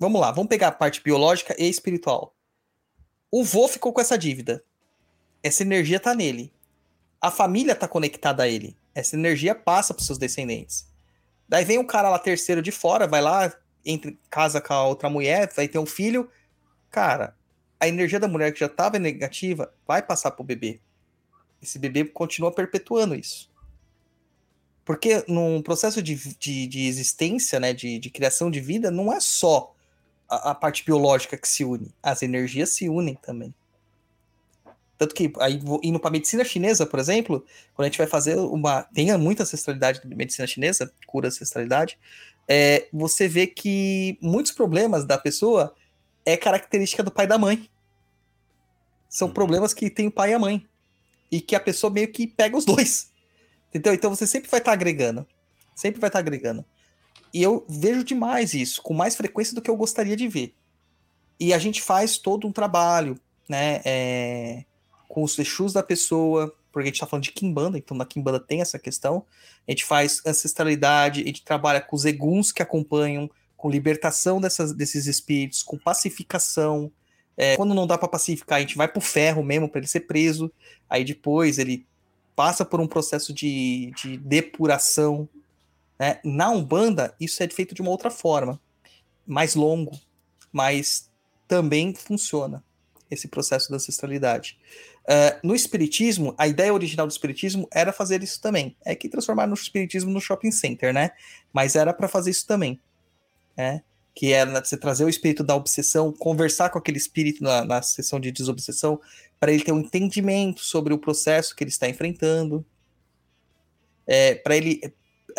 Vamos 0.00 0.20
lá, 0.20 0.30
vamos 0.30 0.48
pegar 0.48 0.68
a 0.68 0.72
parte 0.72 1.02
biológica 1.02 1.56
e 1.58 1.68
espiritual. 1.68 2.32
O 3.30 3.42
vô 3.42 3.66
ficou 3.66 3.92
com 3.92 4.00
essa 4.00 4.16
dívida. 4.16 4.62
Essa 5.42 5.62
energia 5.62 5.98
tá 5.98 6.14
nele. 6.14 6.52
A 7.20 7.30
família 7.30 7.74
tá 7.74 7.88
conectada 7.88 8.44
a 8.44 8.48
ele. 8.48 8.76
Essa 8.94 9.16
energia 9.16 9.54
passa 9.54 9.92
para 9.92 10.04
seus 10.04 10.18
descendentes. 10.18 10.86
Daí 11.48 11.64
vem 11.64 11.78
um 11.78 11.86
cara 11.86 12.08
lá 12.08 12.18
terceiro 12.18 12.62
de 12.62 12.70
fora, 12.70 13.06
vai 13.06 13.20
lá, 13.20 13.52
entra, 13.84 14.14
casa 14.30 14.60
com 14.60 14.72
a 14.72 14.84
outra 14.84 15.10
mulher, 15.10 15.52
vai 15.54 15.66
ter 15.66 15.78
um 15.78 15.86
filho. 15.86 16.30
Cara, 16.90 17.34
a 17.80 17.88
energia 17.88 18.20
da 18.20 18.28
mulher 18.28 18.52
que 18.52 18.60
já 18.60 18.66
estava 18.66 18.98
negativa 18.98 19.72
vai 19.86 20.00
passar 20.00 20.30
pro 20.30 20.44
bebê. 20.44 20.80
Esse 21.60 21.78
bebê 21.78 22.04
continua 22.04 22.52
perpetuando 22.52 23.16
isso. 23.16 23.50
Porque 24.84 25.24
num 25.26 25.60
processo 25.60 26.00
de, 26.00 26.14
de, 26.14 26.66
de 26.66 26.86
existência, 26.86 27.58
né, 27.58 27.72
de, 27.72 27.98
de 27.98 28.10
criação 28.10 28.50
de 28.50 28.60
vida, 28.60 28.90
não 28.90 29.12
é 29.12 29.18
só 29.20 29.74
a, 30.28 30.50
a 30.50 30.54
parte 30.54 30.84
biológica 30.84 31.36
que 31.36 31.48
se 31.48 31.64
une, 31.64 31.94
as 32.02 32.22
energias 32.22 32.70
se 32.70 32.88
unem 32.88 33.14
também. 33.14 33.54
Tanto 34.96 35.14
que, 35.14 35.32
aí, 35.38 35.60
indo 35.82 36.00
para 36.00 36.10
medicina 36.10 36.44
chinesa, 36.44 36.84
por 36.84 36.98
exemplo, 36.98 37.44
quando 37.72 37.86
a 37.86 37.88
gente 37.88 37.98
vai 37.98 38.06
fazer 38.08 38.36
uma. 38.36 38.82
Tem 38.82 39.16
muita 39.16 39.44
ancestralidade 39.44 40.00
de 40.04 40.14
medicina 40.14 40.46
chinesa, 40.46 40.92
cura 41.06 41.28
ancestralidade, 41.28 41.96
é, 42.48 42.88
você 42.90 43.28
vê 43.28 43.46
que 43.46 44.18
muitos 44.22 44.52
problemas 44.52 45.04
da 45.04 45.18
pessoa 45.18 45.74
é 46.24 46.34
característica 46.34 47.02
do 47.02 47.10
pai 47.10 47.26
e 47.26 47.28
da 47.28 47.36
mãe. 47.36 47.68
São 49.06 49.30
problemas 49.30 49.74
que 49.74 49.90
tem 49.90 50.08
o 50.08 50.10
pai 50.10 50.30
e 50.30 50.34
a 50.34 50.38
mãe. 50.38 50.66
E 51.30 51.42
que 51.42 51.54
a 51.54 51.60
pessoa 51.60 51.92
meio 51.92 52.10
que 52.10 52.26
pega 52.26 52.56
os 52.56 52.64
dois. 52.64 53.12
Entendeu? 53.68 53.92
Então 53.92 54.14
você 54.14 54.26
sempre 54.26 54.50
vai 54.50 54.60
estar 54.60 54.72
agregando. 54.72 55.26
Sempre 55.74 56.00
vai 56.00 56.08
estar 56.08 56.18
agregando. 56.20 56.64
E 57.32 57.42
eu 57.42 57.64
vejo 57.68 58.04
demais 58.04 58.54
isso, 58.54 58.82
com 58.82 58.94
mais 58.94 59.16
frequência 59.16 59.54
do 59.54 59.62
que 59.62 59.70
eu 59.70 59.76
gostaria 59.76 60.16
de 60.16 60.28
ver. 60.28 60.54
E 61.38 61.52
a 61.52 61.58
gente 61.58 61.82
faz 61.82 62.18
todo 62.18 62.46
um 62.46 62.52
trabalho, 62.52 63.18
né? 63.48 63.80
é, 63.84 64.64
com 65.08 65.22
os 65.22 65.38
Exus 65.38 65.72
da 65.72 65.82
pessoa, 65.82 66.54
porque 66.70 66.88
a 66.88 66.90
gente 66.90 67.00
tá 67.00 67.06
falando 67.06 67.24
de 67.24 67.32
Kimbanda, 67.32 67.78
então 67.78 67.96
na 67.96 68.04
Kimbanda 68.04 68.38
tem 68.38 68.60
essa 68.60 68.78
questão. 68.78 69.24
A 69.66 69.70
gente 69.70 69.84
faz 69.84 70.20
ancestralidade, 70.26 71.22
a 71.22 71.26
gente 71.26 71.42
trabalha 71.42 71.80
com 71.80 71.96
os 71.96 72.04
eguns 72.04 72.52
que 72.52 72.62
acompanham, 72.62 73.30
com 73.56 73.70
libertação 73.70 74.40
dessas, 74.40 74.72
desses 74.72 75.06
espíritos, 75.06 75.62
com 75.62 75.78
pacificação. 75.78 76.92
É, 77.36 77.56
quando 77.56 77.74
não 77.74 77.86
dá 77.86 77.96
para 77.96 78.08
pacificar, 78.08 78.58
a 78.58 78.60
gente 78.60 78.76
vai 78.76 78.86
pro 78.86 79.00
ferro 79.00 79.42
mesmo 79.42 79.68
para 79.68 79.80
ele 79.80 79.88
ser 79.88 80.00
preso. 80.00 80.52
Aí 80.88 81.04
depois 81.04 81.58
ele 81.58 81.86
passa 82.36 82.64
por 82.64 82.80
um 82.80 82.86
processo 82.86 83.32
de, 83.32 83.92
de 84.00 84.16
depuração. 84.16 85.28
Né? 85.98 86.20
Na 86.24 86.50
Umbanda, 86.50 87.14
isso 87.18 87.42
é 87.42 87.48
feito 87.48 87.74
de 87.74 87.82
uma 87.82 87.90
outra 87.90 88.10
forma, 88.10 88.60
mais 89.26 89.54
longo, 89.54 89.98
mas 90.52 91.10
também 91.46 91.94
funciona 91.94 92.62
esse 93.10 93.26
processo 93.26 93.70
da 93.70 93.76
ancestralidade. 93.76 94.58
Uh, 95.04 95.46
no 95.46 95.54
Espiritismo, 95.54 96.34
a 96.36 96.46
ideia 96.46 96.72
original 96.72 97.06
do 97.06 97.10
Espiritismo 97.10 97.66
era 97.72 97.92
fazer 97.92 98.22
isso 98.22 98.40
também. 98.40 98.76
É 98.84 98.94
que 98.94 99.08
transformar 99.08 99.46
no 99.46 99.54
Espiritismo 99.54 100.10
no 100.10 100.20
shopping 100.20 100.50
center, 100.50 100.92
né? 100.92 101.12
Mas 101.52 101.74
era 101.74 101.94
para 101.94 102.06
fazer 102.06 102.30
isso 102.30 102.46
também. 102.46 102.78
Né? 103.56 103.82
Que 104.14 104.32
era 104.34 104.62
você 104.62 104.76
trazer 104.76 105.04
o 105.04 105.08
espírito 105.08 105.42
da 105.42 105.56
obsessão, 105.56 106.12
conversar 106.12 106.68
com 106.68 106.78
aquele 106.78 106.98
espírito 106.98 107.42
na, 107.42 107.64
na 107.64 107.80
sessão 107.80 108.20
de 108.20 108.30
desobsessão, 108.30 109.00
para 109.40 109.50
ele 109.50 109.64
ter 109.64 109.72
um 109.72 109.80
entendimento 109.80 110.60
sobre 110.60 110.92
o 110.92 110.98
processo 110.98 111.56
que 111.56 111.64
ele 111.64 111.70
está 111.70 111.88
enfrentando. 111.88 112.64
É, 114.06 114.34
para 114.34 114.56
ele 114.56 114.80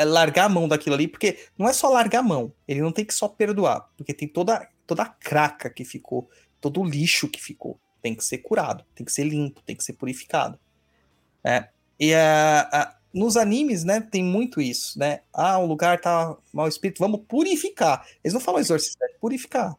largar 0.05 0.45
a 0.45 0.49
mão 0.49 0.67
daquilo 0.67 0.95
ali, 0.95 1.07
porque 1.07 1.39
não 1.57 1.67
é 1.67 1.73
só 1.73 1.89
largar 1.89 2.19
a 2.19 2.23
mão, 2.23 2.53
ele 2.67 2.81
não 2.81 2.91
tem 2.91 3.05
que 3.05 3.13
só 3.13 3.27
perdoar, 3.27 3.89
porque 3.97 4.13
tem 4.13 4.27
toda, 4.27 4.67
toda 4.85 5.03
a 5.03 5.09
craca 5.09 5.69
que 5.69 5.83
ficou, 5.85 6.29
todo 6.59 6.81
o 6.81 6.85
lixo 6.85 7.27
que 7.27 7.41
ficou 7.41 7.79
tem 8.01 8.15
que 8.15 8.23
ser 8.23 8.39
curado, 8.39 8.85
tem 8.95 9.05
que 9.05 9.11
ser 9.11 9.23
limpo, 9.23 9.61
tem 9.61 9.75
que 9.75 9.83
ser 9.83 9.93
purificado. 9.93 10.59
É, 11.43 11.69
e 11.99 12.13
nos 13.13 13.35
animes, 13.35 13.83
né, 13.83 13.99
tem 13.99 14.23
muito 14.23 14.61
isso, 14.61 14.97
né? 14.97 15.21
Ah, 15.33 15.57
o 15.57 15.65
lugar 15.65 15.99
tá 15.99 16.37
mau 16.53 16.67
espírito, 16.67 16.99
vamos 16.99 17.21
purificar. 17.27 18.07
Eles 18.23 18.33
não 18.33 18.41
falam 18.41 18.61
exorcizar, 18.61 19.09
é 19.09 19.17
purificar. 19.19 19.75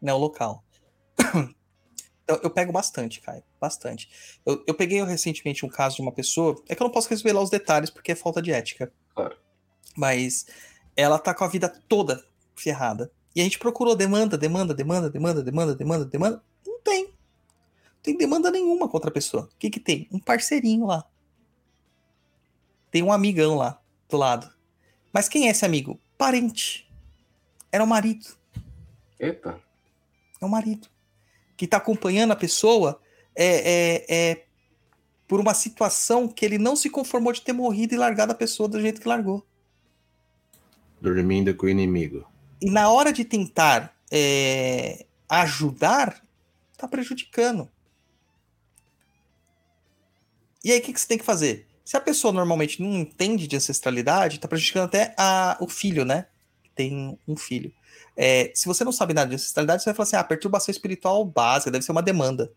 Né, 0.00 0.12
o 0.12 0.18
local. 0.18 0.64
então, 2.24 2.40
eu 2.42 2.50
pego 2.50 2.72
bastante, 2.72 3.20
Caio, 3.20 3.42
bastante. 3.60 4.08
Eu, 4.44 4.64
eu 4.66 4.74
peguei 4.74 5.02
recentemente 5.04 5.64
um 5.64 5.68
caso 5.68 5.96
de 5.96 6.02
uma 6.02 6.12
pessoa, 6.12 6.60
é 6.68 6.74
que 6.74 6.82
eu 6.82 6.86
não 6.86 6.92
posso 6.92 7.08
revelar 7.08 7.42
os 7.42 7.50
detalhes 7.50 7.90
porque 7.90 8.12
é 8.12 8.14
falta 8.14 8.40
de 8.40 8.50
ética. 8.50 8.90
Claro. 9.14 9.36
Mas 9.94 10.46
ela 10.96 11.18
tá 11.18 11.34
com 11.34 11.44
a 11.44 11.48
vida 11.48 11.68
toda 11.86 12.26
ferrada. 12.56 13.12
E 13.36 13.40
a 13.40 13.44
gente 13.44 13.58
procurou 13.58 13.94
demanda, 13.94 14.38
demanda, 14.38 14.72
demanda, 14.72 15.10
demanda, 15.10 15.42
demanda, 15.42 15.74
demanda, 15.74 16.04
demanda. 16.06 16.42
Não 16.66 16.80
tem. 16.80 17.04
Não 17.04 18.02
tem 18.02 18.16
demanda 18.16 18.50
nenhuma 18.50 18.88
contra 18.88 19.10
a 19.10 19.12
pessoa. 19.12 19.44
O 19.44 19.58
que 19.58 19.68
que 19.68 19.80
tem? 19.80 20.08
Um 20.10 20.18
parceirinho 20.18 20.86
lá. 20.86 21.04
Tem 22.90 23.02
um 23.02 23.12
amigão 23.12 23.56
lá 23.56 23.80
do 24.08 24.16
lado. 24.16 24.50
Mas 25.12 25.28
quem 25.28 25.46
é 25.46 25.50
esse 25.50 25.64
amigo? 25.64 26.00
Parente. 26.16 26.90
Era 27.70 27.84
o 27.84 27.86
marido. 27.86 28.26
Eita. 29.18 29.60
É 30.40 30.44
o 30.44 30.48
marido. 30.48 30.93
Que 31.56 31.66
tá 31.66 31.76
acompanhando 31.76 32.32
a 32.32 32.36
pessoa 32.36 33.00
é, 33.34 33.46
é, 33.46 34.04
é 34.08 34.44
por 35.26 35.40
uma 35.40 35.54
situação 35.54 36.28
que 36.28 36.44
ele 36.44 36.58
não 36.58 36.76
se 36.76 36.90
conformou 36.90 37.32
de 37.32 37.42
ter 37.42 37.52
morrido 37.52 37.94
e 37.94 37.98
largado 37.98 38.32
a 38.32 38.36
pessoa 38.36 38.68
do 38.68 38.80
jeito 38.80 39.00
que 39.00 39.08
largou. 39.08 39.44
Dormindo 41.00 41.54
com 41.54 41.66
o 41.66 41.68
inimigo. 41.68 42.26
E 42.60 42.70
na 42.70 42.90
hora 42.90 43.12
de 43.12 43.24
tentar 43.24 43.94
é, 44.10 45.06
ajudar, 45.28 46.22
tá 46.76 46.86
prejudicando. 46.86 47.68
E 50.62 50.72
aí, 50.72 50.78
o 50.78 50.82
que, 50.82 50.92
que 50.92 51.00
você 51.00 51.06
tem 51.06 51.18
que 51.18 51.24
fazer? 51.24 51.66
Se 51.84 51.96
a 51.96 52.00
pessoa 52.00 52.32
normalmente 52.32 52.80
não 52.80 52.94
entende 52.94 53.46
de 53.46 53.56
ancestralidade, 53.56 54.40
tá 54.40 54.48
prejudicando 54.48 54.84
até 54.84 55.14
a, 55.18 55.58
o 55.60 55.68
filho, 55.68 56.04
né? 56.04 56.26
Tem 56.74 57.18
um 57.28 57.36
filho. 57.36 57.70
É, 58.16 58.52
se 58.54 58.66
você 58.66 58.84
não 58.84 58.92
sabe 58.92 59.12
nada 59.14 59.28
de 59.28 59.34
ancestralidade, 59.34 59.82
você 59.82 59.90
vai 59.90 59.94
falar 59.94 60.06
assim: 60.06 60.16
ah, 60.16 60.24
perturbação 60.24 60.72
espiritual 60.72 61.24
básica, 61.24 61.70
deve 61.70 61.84
ser 61.84 61.92
uma 61.92 62.02
demanda. 62.02 62.52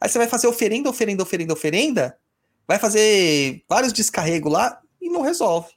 Aí 0.00 0.08
você 0.08 0.18
vai 0.18 0.26
fazer 0.26 0.46
oferenda, 0.46 0.88
oferenda, 0.88 1.22
oferenda, 1.22 1.52
oferenda, 1.52 2.18
vai 2.66 2.78
fazer 2.78 3.64
vários 3.68 3.92
descarregos 3.92 4.52
lá 4.52 4.80
e 5.00 5.08
não 5.08 5.22
resolve. 5.22 5.72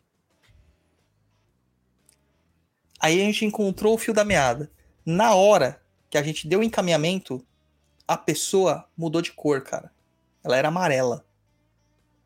Aí 2.99 3.21
a 3.21 3.25
gente 3.25 3.45
encontrou 3.45 3.93
o 3.93 3.97
fio 3.97 4.13
da 4.13 4.25
meada. 4.25 4.71
Na 5.05 5.35
hora 5.35 5.79
que 6.09 6.17
a 6.17 6.23
gente 6.23 6.47
deu 6.47 6.61
o 6.61 6.63
encaminhamento, 6.63 7.45
a 8.07 8.17
pessoa 8.17 8.87
mudou 8.97 9.21
de 9.21 9.31
cor, 9.31 9.61
cara. 9.61 9.91
Ela 10.43 10.57
era 10.57 10.69
amarela. 10.69 11.25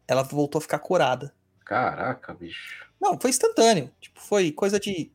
Ela 0.08 0.24
voltou 0.24 0.60
a 0.60 0.62
ficar 0.62 0.80
curada. 0.80 1.34
Caraca, 1.66 2.34
bicho. 2.34 2.88
Não, 3.00 3.20
foi 3.20 3.30
instantâneo. 3.30 3.92
Tipo, 4.00 4.20
foi 4.20 4.52
coisa 4.52 4.80
de. 4.80 5.12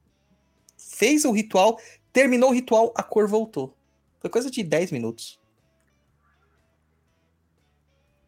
Fez 0.95 1.25
o 1.25 1.33
ritual, 1.33 1.77
terminou 2.13 2.51
o 2.51 2.53
ritual, 2.53 2.95
a 2.97 3.03
cor 3.03 3.27
voltou. 3.27 3.77
Foi 4.21 4.31
coisa 4.31 4.49
de 4.49 4.63
10 4.63 4.93
minutos. 4.93 5.41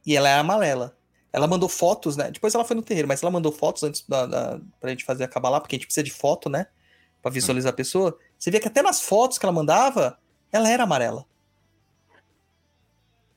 E 0.05 0.17
ela 0.17 0.29
era 0.29 0.41
amarela. 0.41 0.99
Ela 1.33 1.47
mandou 1.47 1.69
fotos, 1.69 2.17
né? 2.17 2.29
Depois 2.29 2.57
ela 2.57 2.65
foi 2.65 2.75
no 2.75 2.83
terreiro, 2.83 3.07
mas 3.07 3.23
ela 3.23 3.31
mandou 3.31 3.53
fotos 3.53 3.85
antes 3.85 4.05
da, 4.09 4.27
da, 4.27 4.61
pra 4.81 4.91
gente 4.91 5.05
fazer 5.05 5.23
acabar 5.23 5.49
lá, 5.49 5.61
porque 5.61 5.77
a 5.77 5.79
gente 5.79 5.87
precisa 5.87 6.03
de 6.03 6.11
foto, 6.11 6.49
né? 6.49 6.67
Pra 7.23 7.31
visualizar 7.31 7.73
a 7.73 7.77
pessoa. 7.77 8.19
Você 8.37 8.51
vê 8.51 8.59
que 8.59 8.67
até 8.67 8.83
nas 8.83 9.01
fotos 9.01 9.39
que 9.39 9.47
ela 9.47 9.53
mandava, 9.53 10.19
ela 10.51 10.69
era 10.69 10.83
amarela. 10.83 11.25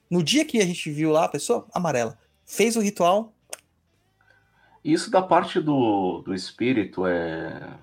No 0.10 0.23
dia 0.23 0.43
que 0.43 0.60
a 0.60 0.65
gente 0.65 0.89
viu 0.89 1.11
lá 1.11 1.26
a 1.26 1.30
pessoa, 1.30 1.68
amarela. 1.72 2.18
Fez 2.45 2.76
o 2.76 2.81
ritual. 2.81 3.31
Isso 4.84 5.11
da 5.11 5.22
parte 5.22 5.60
do, 5.60 6.23
do 6.23 6.34
espírito 6.34 7.06
é. 7.06 7.77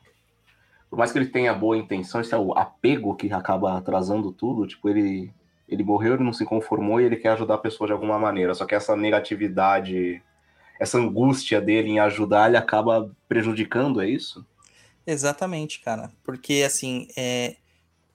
Por 0.96 1.00
mais 1.00 1.12
que 1.12 1.18
ele 1.18 1.26
tenha 1.26 1.52
boa 1.52 1.76
intenção, 1.76 2.22
esse 2.22 2.32
é 2.32 2.38
o 2.38 2.56
apego 2.56 3.14
que 3.14 3.30
acaba 3.30 3.76
atrasando 3.76 4.32
tudo. 4.32 4.66
Tipo, 4.66 4.88
ele, 4.88 5.30
ele 5.68 5.84
morreu, 5.84 6.14
ele 6.14 6.24
não 6.24 6.32
se 6.32 6.42
conformou 6.46 6.98
e 6.98 7.04
ele 7.04 7.16
quer 7.16 7.32
ajudar 7.32 7.56
a 7.56 7.58
pessoa 7.58 7.86
de 7.86 7.92
alguma 7.92 8.18
maneira. 8.18 8.54
Só 8.54 8.64
que 8.64 8.74
essa 8.74 8.96
negatividade, 8.96 10.22
essa 10.80 10.96
angústia 10.96 11.60
dele 11.60 11.90
em 11.90 11.98
ajudar, 11.98 12.48
ele 12.48 12.56
acaba 12.56 13.14
prejudicando, 13.28 14.00
é 14.00 14.08
isso? 14.08 14.42
Exatamente, 15.06 15.80
cara. 15.80 16.10
Porque, 16.24 16.64
assim, 16.66 17.08
é, 17.14 17.56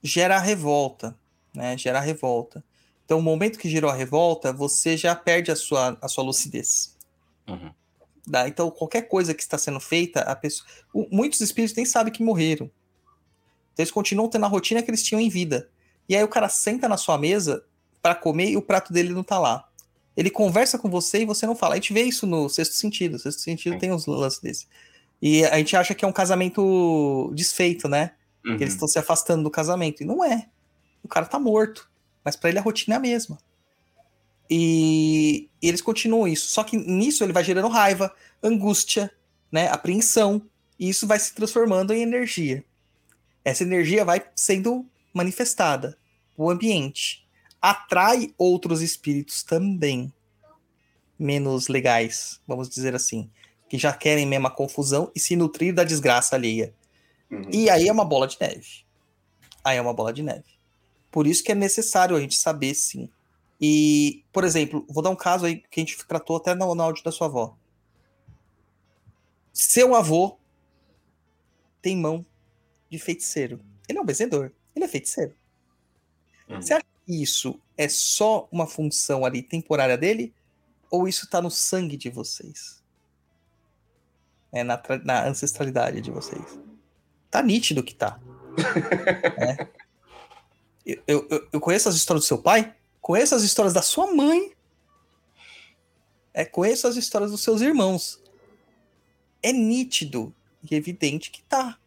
gera 0.02 0.36
revolta, 0.40 1.16
né? 1.54 1.78
Gera 1.78 2.00
revolta. 2.00 2.64
Então, 3.04 3.20
o 3.20 3.22
momento 3.22 3.60
que 3.60 3.70
gerou 3.70 3.92
a 3.92 3.94
revolta, 3.94 4.52
você 4.52 4.96
já 4.96 5.14
perde 5.14 5.52
a 5.52 5.56
sua, 5.56 5.96
a 6.02 6.08
sua 6.08 6.24
lucidez. 6.24 6.98
Uhum. 7.48 7.70
Tá? 8.30 8.46
Então, 8.48 8.70
qualquer 8.70 9.02
coisa 9.02 9.34
que 9.34 9.42
está 9.42 9.58
sendo 9.58 9.80
feita, 9.80 10.20
a 10.20 10.36
pessoa... 10.36 10.68
o- 10.94 11.08
muitos 11.10 11.40
espíritos 11.40 11.76
nem 11.76 11.84
sabem 11.84 12.12
que 12.12 12.22
morreram. 12.22 12.70
Então, 13.72 13.82
eles 13.82 13.90
continuam 13.90 14.28
tendo 14.28 14.44
a 14.44 14.48
rotina 14.48 14.82
que 14.82 14.90
eles 14.90 15.02
tinham 15.02 15.20
em 15.20 15.28
vida. 15.28 15.68
E 16.08 16.14
aí 16.16 16.22
o 16.22 16.28
cara 16.28 16.48
senta 16.48 16.88
na 16.88 16.96
sua 16.96 17.18
mesa 17.18 17.64
para 18.00 18.14
comer 18.14 18.50
e 18.50 18.56
o 18.56 18.62
prato 18.62 18.92
dele 18.92 19.10
não 19.10 19.22
tá 19.24 19.38
lá. 19.38 19.68
Ele 20.16 20.28
conversa 20.30 20.78
com 20.78 20.90
você 20.90 21.22
e 21.22 21.24
você 21.24 21.46
não 21.46 21.56
fala. 21.56 21.74
A 21.74 21.76
gente 21.76 21.92
vê 21.92 22.02
isso 22.02 22.26
no 22.26 22.48
sexto 22.48 22.74
sentido. 22.74 23.14
O 23.14 23.18
sexto 23.18 23.40
sentido 23.40 23.72
Sim. 23.74 23.78
tem 23.78 23.92
uns 23.92 24.06
lances 24.06 24.40
desse. 24.40 24.66
E 25.20 25.44
a 25.46 25.56
gente 25.58 25.74
acha 25.76 25.94
que 25.94 26.04
é 26.04 26.08
um 26.08 26.12
casamento 26.12 27.32
desfeito, 27.34 27.88
né? 27.88 28.12
Uhum. 28.44 28.56
Que 28.56 28.64
eles 28.64 28.74
estão 28.74 28.86
se 28.88 28.98
afastando 28.98 29.42
do 29.42 29.50
casamento. 29.50 30.02
E 30.02 30.06
não 30.06 30.22
é. 30.22 30.48
O 31.02 31.08
cara 31.08 31.24
tá 31.26 31.38
morto. 31.38 31.90
Mas 32.24 32.36
pra 32.36 32.50
ele 32.50 32.58
a 32.58 32.62
rotina 32.62 32.94
é 32.96 32.98
a 32.98 33.00
mesma. 33.00 33.38
E, 34.48 35.48
e 35.60 35.68
eles 35.68 35.80
continuam 35.80 36.28
isso. 36.28 36.48
Só 36.48 36.62
que 36.62 36.76
nisso 36.76 37.24
ele 37.24 37.32
vai 37.32 37.44
gerando 37.44 37.68
raiva, 37.68 38.14
angústia, 38.42 39.10
né? 39.50 39.68
Apreensão. 39.68 40.42
E 40.78 40.88
isso 40.88 41.06
vai 41.06 41.18
se 41.18 41.34
transformando 41.34 41.92
em 41.92 42.02
energia. 42.02 42.64
Essa 43.44 43.62
energia 43.62 44.04
vai 44.04 44.24
sendo 44.34 44.86
manifestada. 45.12 45.96
O 46.36 46.50
ambiente 46.50 47.26
atrai 47.60 48.32
outros 48.36 48.82
espíritos 48.82 49.42
também. 49.42 50.12
Menos 51.18 51.68
legais, 51.68 52.40
vamos 52.46 52.68
dizer 52.68 52.94
assim. 52.94 53.30
Que 53.68 53.78
já 53.78 53.92
querem 53.92 54.26
mesmo 54.26 54.48
a 54.48 54.50
confusão 54.50 55.10
e 55.14 55.20
se 55.20 55.36
nutrir 55.36 55.74
da 55.74 55.84
desgraça 55.84 56.36
alheia. 56.36 56.74
Uhum. 57.30 57.48
E 57.50 57.70
aí 57.70 57.88
é 57.88 57.92
uma 57.92 58.04
bola 58.04 58.26
de 58.26 58.36
neve. 58.40 58.84
Aí 59.64 59.76
é 59.76 59.80
uma 59.80 59.94
bola 59.94 60.12
de 60.12 60.22
neve. 60.22 60.44
Por 61.10 61.26
isso 61.26 61.44
que 61.44 61.52
é 61.52 61.54
necessário 61.54 62.16
a 62.16 62.20
gente 62.20 62.36
saber, 62.36 62.74
sim. 62.74 63.08
E, 63.64 64.24
por 64.32 64.42
exemplo, 64.42 64.84
vou 64.88 65.02
dar 65.04 65.10
um 65.10 65.16
caso 65.16 65.46
aí 65.46 65.56
que 65.70 65.78
a 65.78 65.84
gente 65.84 65.96
tratou 66.04 66.36
até 66.36 66.52
no, 66.52 66.74
no 66.74 66.82
áudio 66.82 67.04
da 67.04 67.12
sua 67.12 67.28
avó. 67.28 67.56
Seu 69.52 69.94
avô 69.94 70.36
tem 71.80 71.96
mão 71.96 72.26
de 72.90 72.98
feiticeiro. 72.98 73.60
Ele 73.88 73.98
é 73.98 74.02
um 74.02 74.04
benzedor. 74.04 74.50
Ele 74.74 74.84
é 74.84 74.88
feiticeiro. 74.88 75.34
Uhum. 76.48 76.60
Você 76.60 76.74
acha 76.74 76.84
que 77.06 77.22
isso 77.22 77.60
é 77.76 77.88
só 77.88 78.48
uma 78.50 78.66
função 78.66 79.24
ali 79.24 79.42
temporária 79.42 79.96
dele? 79.96 80.34
Ou 80.90 81.06
isso 81.06 81.28
tá 81.30 81.40
no 81.40 81.50
sangue 81.50 81.96
de 81.96 82.10
vocês? 82.10 82.82
É 84.50 84.62
na, 84.64 84.80
na 85.04 85.26
ancestralidade 85.28 86.00
de 86.00 86.10
vocês? 86.10 86.58
Tá 87.30 87.42
nítido 87.42 87.82
que 87.82 87.94
tá. 87.94 88.18
É. 89.38 89.68
Eu, 90.84 91.02
eu- 91.06 91.28
eu- 91.30 91.48
eu 91.52 91.60
conheço 91.60 91.88
as 91.88 91.94
histórias 91.94 92.24
do 92.24 92.26
seu 92.28 92.38
pai, 92.42 92.74
conheço 93.02 93.34
as 93.34 93.42
histórias 93.42 93.74
da 93.74 93.82
sua 93.82 94.14
mãe, 94.14 94.54
é, 96.32 96.44
conheço 96.44 96.86
as 96.86 96.96
histórias 96.96 97.32
dos 97.32 97.42
seus 97.42 97.60
irmãos. 97.60 98.22
É 99.42 99.52
nítido 99.52 100.32
e 100.62 100.74
evidente 100.74 101.30
que 101.30 101.42
tá. 101.42 101.78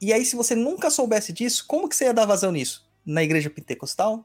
E 0.00 0.12
aí, 0.12 0.24
se 0.24 0.36
você 0.36 0.54
nunca 0.54 0.90
soubesse 0.90 1.32
disso, 1.32 1.64
como 1.66 1.88
que 1.88 1.96
você 1.96 2.04
ia 2.04 2.14
dar 2.14 2.26
vazão 2.26 2.52
nisso? 2.52 2.86
Na 3.04 3.22
igreja 3.22 3.48
pentecostal? 3.48 4.24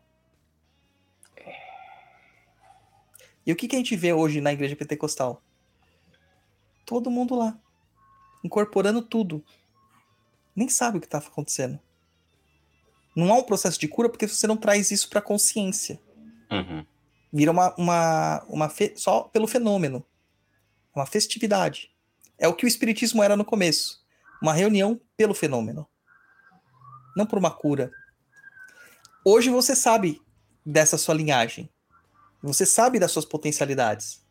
E 3.45 3.51
o 3.51 3.55
que, 3.55 3.67
que 3.67 3.75
a 3.75 3.79
gente 3.79 3.95
vê 3.95 4.11
hoje 4.11 4.41
na 4.41 4.51
igreja 4.51 4.75
pentecostal? 4.75 5.41
Todo 6.85 7.09
mundo 7.09 7.35
lá, 7.35 7.57
incorporando 8.43 9.01
tudo. 9.01 9.43
Nem 10.53 10.67
sabe 10.67 10.97
o 10.97 11.01
que 11.01 11.07
está 11.07 11.19
acontecendo. 11.19 11.79
Não 13.15 13.31
há 13.33 13.37
um 13.37 13.43
processo 13.43 13.79
de 13.79 13.87
cura 13.87 14.09
porque 14.09 14.27
você 14.27 14.47
não 14.47 14.57
traz 14.57 14.91
isso 14.91 15.09
para 15.09 15.21
consciência. 15.21 15.99
Uhum. 16.51 16.85
Vira 17.31 17.51
uma, 17.51 17.73
uma, 17.75 18.45
uma 18.47 18.69
fe- 18.69 18.93
só 18.95 19.21
pelo 19.23 19.47
fenômeno. 19.47 20.05
Uma 20.95 21.05
festividade. 21.05 21.91
É 22.37 22.47
o 22.47 22.53
que 22.55 22.65
o 22.65 22.67
espiritismo 22.67 23.21
era 23.21 23.35
no 23.35 23.45
começo. 23.45 24.03
Uma 24.41 24.53
reunião 24.53 24.99
pelo 25.17 25.33
fenômeno. 25.33 25.87
Não 27.15 27.25
por 27.25 27.37
uma 27.37 27.51
cura. 27.51 27.91
Hoje 29.25 29.49
você 29.49 29.75
sabe 29.75 30.21
dessa 30.65 30.97
sua 30.97 31.13
linhagem. 31.15 31.69
Você 32.41 32.65
sabe 32.65 32.99
das 32.99 33.11
suas 33.11 33.25
potencialidades. 33.25 34.25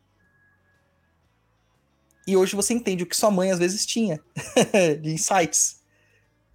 E 2.27 2.35
hoje 2.35 2.55
você 2.55 2.73
entende 2.73 3.03
o 3.03 3.07
que 3.07 3.15
sua 3.15 3.31
mãe 3.31 3.51
às 3.51 3.59
vezes 3.59 3.85
tinha 3.85 4.19
de 5.01 5.11
insights. 5.11 5.78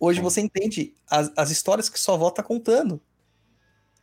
Hoje 0.04 0.20
você 0.20 0.42
entende 0.42 0.94
as, 1.10 1.32
as 1.34 1.50
histórias 1.50 1.88
que 1.88 1.98
sua 1.98 2.14
avó 2.14 2.28
está 2.28 2.42
contando. 2.42 3.00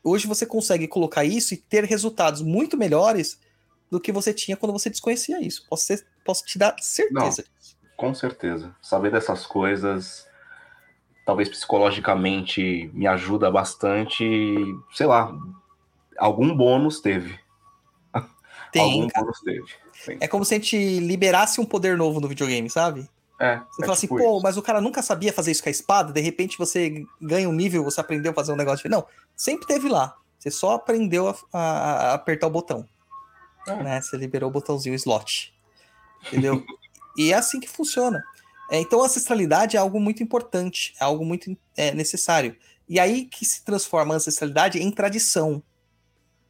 Hoje 0.04 0.26
você 0.26 0.48
consegue 0.48 0.88
colocar 0.88 1.24
isso 1.24 1.54
e 1.54 1.58
ter 1.58 1.84
resultados 1.84 2.42
muito 2.42 2.76
melhores 2.76 3.40
do 3.88 4.00
que 4.00 4.12
você 4.12 4.34
tinha 4.34 4.58
quando 4.58 4.74
você 4.74 4.90
desconhecia 4.90 5.40
isso. 5.40 5.64
Posso, 5.70 5.94
posso 6.26 6.44
te 6.44 6.58
dar 6.58 6.76
certeza 6.82 7.44
disso. 7.44 7.78
Com 7.96 8.16
certeza. 8.16 8.76
Saber 8.82 9.12
dessas 9.12 9.46
coisas, 9.46 10.26
talvez 11.24 11.48
psicologicamente, 11.48 12.90
me 12.96 13.06
ajuda 13.06 13.52
bastante. 13.52 14.26
Sei 14.96 15.06
lá, 15.06 15.32
algum 16.18 16.58
bônus 16.58 17.00
teve. 17.00 17.40
Tem, 18.72 18.82
algum 18.82 19.08
cara. 19.08 19.26
bônus 19.26 19.40
teve. 19.42 20.18
É 20.20 20.28
como 20.28 20.44
se 20.44 20.56
a 20.56 20.58
gente 20.58 21.00
liberasse 21.00 21.62
um 21.62 21.66
poder 21.66 21.96
novo 21.96 22.20
no 22.20 22.28
videogame, 22.28 22.72
sabe? 22.72 23.08
É, 23.44 23.58
Você 23.72 23.82
é 23.82 23.86
fala 23.86 23.94
assim, 23.94 24.08
tipo 24.08 24.18
pô, 24.20 24.34
isso. 24.36 24.44
mas 24.44 24.56
o 24.56 24.62
cara 24.62 24.80
nunca 24.80 25.02
sabia 25.02 25.34
fazer 25.34 25.50
isso 25.52 25.64
com 25.64 25.70
a 25.70 25.72
espada, 25.72 26.14
de 26.14 26.22
repente 26.22 26.60
você 26.60 27.04
ganha 27.20 27.50
um 27.50 27.54
nível, 27.54 27.84
você 27.84 28.00
aprendeu 28.00 28.32
a 28.32 28.36
fazer 28.36 28.52
um 28.54 28.56
negócio. 28.56 28.88
Não, 28.88 29.04
sempre 29.36 29.66
teve 29.66 29.90
lá. 29.90 30.16
Você 30.38 30.52
só 30.52 30.74
aprendeu 30.76 31.28
a, 31.28 31.36
a- 31.52 31.94
a 32.12 32.14
apertar 32.14 32.46
o 32.48 32.52
botão. 32.52 32.88
É. 33.68 33.76
Né? 33.84 34.02
Você 34.02 34.16
liberou 34.16 34.50
o 34.50 34.54
botãozinho, 34.54 34.94
o 34.94 34.96
slot. 34.96 35.54
Entendeu? 36.28 36.64
e 37.18 37.32
é 37.34 37.36
assim 37.36 37.60
que 37.60 37.68
funciona. 37.68 38.24
É, 38.70 38.80
então 38.80 39.02
a 39.02 39.06
ancestralidade 39.06 39.76
é 39.76 39.80
algo 39.80 40.00
muito 40.00 40.24
importante, 40.24 40.94
é 41.00 41.04
algo 41.04 41.26
muito 41.26 41.56
é, 41.76 41.92
necessário. 41.94 42.56
E 42.88 43.00
aí 43.00 43.26
que 43.26 43.44
se 43.44 43.64
transforma 43.66 44.14
a 44.14 44.18
ancestralidade 44.18 44.80
em 44.80 44.92
tradição. 44.92 45.62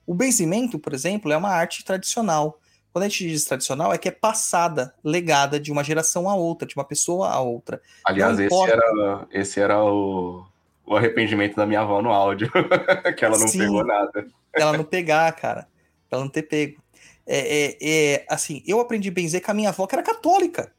O 0.05 0.13
benzimento, 0.13 0.77
por 0.77 0.93
exemplo, 0.93 1.31
é 1.31 1.37
uma 1.37 1.49
arte 1.49 1.83
tradicional. 1.85 2.59
Quando 2.91 3.05
a 3.05 3.07
gente 3.07 3.27
diz 3.27 3.45
tradicional, 3.45 3.93
é 3.93 3.97
que 3.97 4.09
é 4.09 4.11
passada, 4.11 4.93
legada 5.03 5.59
de 5.59 5.71
uma 5.71 5.83
geração 5.83 6.29
a 6.29 6.35
outra, 6.35 6.67
de 6.67 6.75
uma 6.75 6.83
pessoa 6.83 7.29
a 7.29 7.39
outra. 7.39 7.81
Aliás, 8.05 8.37
esse 8.37 8.63
era, 8.63 9.27
esse 9.31 9.59
era 9.59 9.83
o, 9.83 10.45
o 10.85 10.95
arrependimento 10.95 11.55
da 11.55 11.65
minha 11.65 11.79
avó 11.79 12.01
no 12.01 12.11
áudio. 12.11 12.51
que 13.17 13.23
ela 13.23 13.37
não 13.37 13.47
Sim. 13.47 13.59
pegou 13.59 13.85
nada. 13.85 14.27
Pra 14.51 14.61
ela 14.61 14.77
não 14.77 14.83
pegar, 14.83 15.31
cara. 15.33 15.67
Pra 16.09 16.17
ela 16.17 16.25
não 16.25 16.31
ter 16.31 16.43
pego. 16.43 16.81
É, 17.25 17.37
é, 17.37 17.77
é, 17.81 18.25
assim, 18.29 18.61
eu 18.67 18.81
aprendi 18.81 19.07
a 19.07 19.11
benzer 19.11 19.41
com 19.41 19.51
a 19.51 19.53
minha 19.53 19.69
avó, 19.69 19.87
que 19.87 19.95
era 19.95 20.03
católica. 20.03 20.73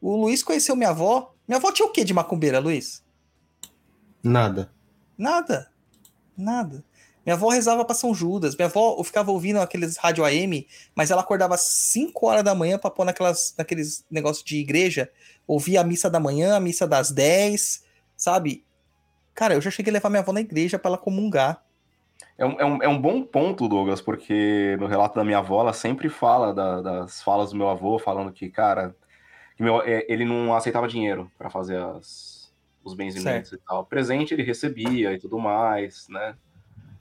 O 0.00 0.16
Luiz 0.16 0.42
conheceu 0.42 0.74
minha 0.74 0.90
avó 0.90 1.34
Minha 1.46 1.58
avó 1.58 1.70
tinha 1.72 1.86
o 1.86 1.92
que 1.92 2.04
de 2.04 2.14
macumbeira, 2.14 2.58
Luiz? 2.58 3.02
Nada. 4.22 4.70
Nada. 5.16 5.70
Nada. 6.36 6.84
Minha 7.30 7.36
avó 7.36 7.48
rezava 7.50 7.84
pra 7.84 7.94
São 7.94 8.12
Judas. 8.12 8.56
Minha 8.56 8.66
avó 8.66 8.96
eu 8.98 9.04
ficava 9.04 9.30
ouvindo 9.30 9.60
aqueles 9.60 9.96
rádio 9.96 10.24
AM, 10.24 10.66
mas 10.96 11.12
ela 11.12 11.20
acordava 11.20 11.54
às 11.54 11.60
5 11.60 12.26
horas 12.26 12.42
da 12.42 12.56
manhã 12.56 12.76
pra 12.76 12.90
pôr 12.90 13.04
naquelas, 13.04 13.54
naqueles 13.56 14.04
negócios 14.10 14.44
de 14.44 14.56
igreja. 14.56 15.08
Ouvia 15.46 15.80
a 15.80 15.84
missa 15.84 16.10
da 16.10 16.18
manhã, 16.18 16.56
a 16.56 16.60
missa 16.60 16.88
das 16.88 17.12
10, 17.12 17.84
sabe? 18.16 18.64
Cara, 19.32 19.54
eu 19.54 19.60
já 19.60 19.70
cheguei 19.70 19.92
a 19.92 19.94
levar 19.94 20.10
minha 20.10 20.22
avó 20.22 20.32
na 20.32 20.40
igreja 20.40 20.76
pra 20.76 20.88
ela 20.88 20.98
comungar. 20.98 21.62
É 22.36 22.44
um, 22.44 22.60
é, 22.60 22.64
um, 22.64 22.82
é 22.82 22.88
um 22.88 23.00
bom 23.00 23.22
ponto, 23.22 23.68
Douglas, 23.68 24.00
porque 24.00 24.76
no 24.80 24.88
relato 24.88 25.14
da 25.14 25.22
minha 25.24 25.38
avó, 25.38 25.60
ela 25.60 25.72
sempre 25.72 26.08
fala 26.08 26.52
da- 26.52 26.82
das 26.82 27.22
falas 27.22 27.50
do 27.52 27.56
meu 27.56 27.68
avô, 27.68 27.96
falando 28.00 28.32
que, 28.32 28.50
cara, 28.50 28.92
que 29.56 29.62
meu- 29.62 29.82
é, 29.82 30.04
ele 30.08 30.24
não 30.24 30.52
aceitava 30.52 30.88
dinheiro 30.88 31.30
para 31.38 31.48
fazer 31.48 31.76
as, 31.80 32.52
os 32.82 32.92
benzimentos 32.94 33.52
e 33.52 33.58
tal. 33.58 33.84
Presente 33.86 34.34
ele 34.34 34.42
recebia 34.42 35.12
e 35.12 35.18
tudo 35.20 35.38
mais, 35.38 36.08
né? 36.08 36.34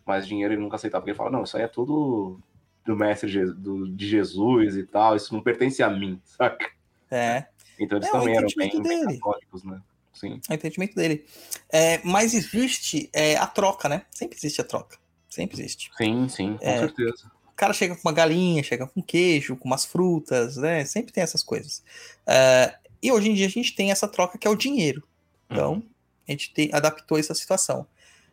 Mas 0.10 0.28
dinheiro 0.28 0.54
ele 0.56 0.62
nunca 0.62 0.76
aceitava, 0.76 1.02
porque 1.02 1.12
ele 1.12 1.18
falava, 1.18 1.38
não, 1.38 1.44
isso 1.44 1.56
aí 1.56 1.62
é 1.64 1.68
tudo 1.68 2.40
do 2.84 2.96
mestre 2.96 3.30
Je- 3.30 3.46
do- 3.54 3.88
de 3.88 4.08
Jesus 4.10 4.76
e 4.76 4.84
tal, 4.84 5.16
isso 5.16 5.32
não 5.36 5.44
pertence 5.44 5.84
a 5.84 5.90
mim, 5.90 6.20
saca? 6.26 6.68
É. 7.12 7.46
Então 7.80 8.00
eles 8.00 8.10
É, 8.10 8.12
também 8.12 8.36
eram 8.36 8.48
bem, 8.58 8.68
entendimento 8.68 8.88
bem 8.90 9.06
dele. 9.06 9.20
católicos, 9.20 9.64
né? 9.64 9.80
Sim. 10.14 10.42
É 10.50 10.54
o 10.54 10.56
entendimento 10.56 10.96
dele. 10.96 11.26
É, 11.72 12.02
mas 12.04 12.34
existe 12.34 13.08
é, 13.14 13.36
a 13.38 13.46
troca, 13.46 13.88
né? 13.88 14.02
Sempre 14.10 14.36
existe 14.38 14.60
a 14.60 14.64
troca. 14.64 14.98
Sempre 15.30 15.60
existe. 15.62 15.92
Sim, 15.96 16.28
sim, 16.28 16.58
com 16.58 16.66
É. 16.66 16.80
certeza. 16.80 17.32
O 17.48 17.54
cara 17.56 17.72
chega 17.74 17.94
com 17.96 18.02
uma 18.02 18.12
galinha, 18.14 18.64
chega 18.64 18.88
com 18.88 19.02
queijo, 19.04 19.56
com 19.56 19.68
umas 19.68 19.86
frutas, 19.86 20.58
né? 20.58 20.84
Sempre 20.86 21.14
tem 21.14 21.22
essas 21.22 21.44
coisas. 21.44 21.84
É, 22.26 22.74
e 23.02 23.12
hoje 23.12 23.30
em 23.30 23.34
dia 23.36 23.46
a 23.46 23.50
gente 23.50 23.76
tem 23.76 23.92
essa 23.92 24.08
troca 24.08 24.38
que 24.40 24.48
é 24.48 24.50
o 24.50 24.56
dinheiro. 24.56 25.04
Então, 25.50 25.74
Uhum. 25.74 25.84
a 26.28 26.32
gente 26.32 26.52
te- 26.54 26.70
adaptou 26.74 27.20
essa 27.20 27.36
situação. 27.36 27.86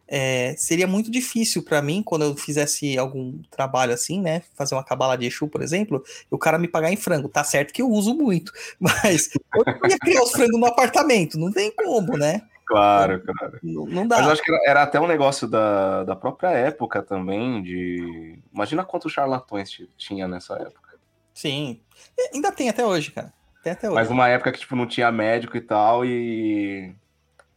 É, 0.08 0.54
seria 0.56 0.86
muito 0.86 1.10
difícil 1.10 1.64
para 1.64 1.82
mim, 1.82 2.02
quando 2.02 2.22
eu 2.22 2.36
fizesse 2.36 2.96
algum 2.96 3.40
trabalho 3.50 3.92
assim, 3.92 4.20
né? 4.20 4.42
Fazer 4.54 4.74
uma 4.74 4.84
cabala 4.84 5.16
de 5.16 5.26
Exu, 5.26 5.48
por 5.48 5.62
exemplo, 5.62 6.02
o 6.30 6.38
cara 6.38 6.58
me 6.58 6.68
pagar 6.68 6.92
em 6.92 6.96
frango. 6.96 7.28
Tá 7.28 7.42
certo 7.42 7.72
que 7.72 7.82
eu 7.82 7.90
uso 7.90 8.14
muito, 8.14 8.52
mas 8.78 9.30
eu 9.34 9.90
ia 9.90 9.98
criar 9.98 10.22
os 10.22 10.30
frangos 10.30 10.60
no 10.60 10.66
apartamento. 10.66 11.38
Não 11.38 11.50
tem 11.50 11.72
como, 11.74 12.16
né? 12.16 12.42
Claro, 12.66 13.22
claro. 13.22 13.58
Não, 13.62 13.86
não 13.86 14.06
dá. 14.06 14.16
Mas 14.16 14.26
eu 14.26 14.32
acho 14.32 14.42
que 14.42 14.52
era, 14.52 14.60
era 14.66 14.82
até 14.82 15.00
um 15.00 15.06
negócio 15.06 15.46
da, 15.46 16.02
da 16.02 16.16
própria 16.16 16.50
época 16.50 17.00
também, 17.00 17.62
de... 17.62 18.40
Imagina 18.52 18.84
quantos 18.84 19.12
charlatões 19.12 19.70
tinha 19.96 20.26
nessa 20.26 20.54
época. 20.54 20.98
Sim. 21.32 21.80
E 22.18 22.34
ainda 22.34 22.50
tem 22.50 22.68
até 22.68 22.84
hoje, 22.84 23.12
cara. 23.12 23.32
Tem 23.62 23.72
até 23.72 23.86
hoje. 23.86 23.94
Mas 23.94 24.10
numa 24.10 24.28
época 24.28 24.50
que, 24.50 24.58
tipo, 24.58 24.74
não 24.74 24.86
tinha 24.86 25.12
médico 25.12 25.56
e 25.56 25.60
tal, 25.60 26.04
e... 26.04 26.92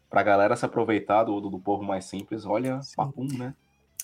Pra 0.10 0.23
galera 0.23 0.56
se 0.56 0.65
aproveitar 0.65 1.23
do, 1.23 1.40
do, 1.40 1.49
do 1.49 1.60
povo 1.60 1.84
mais 1.84 2.06
simples, 2.06 2.45
olha, 2.45 2.81
Sim. 2.81 2.95
papum, 2.95 3.27
né? 3.38 3.53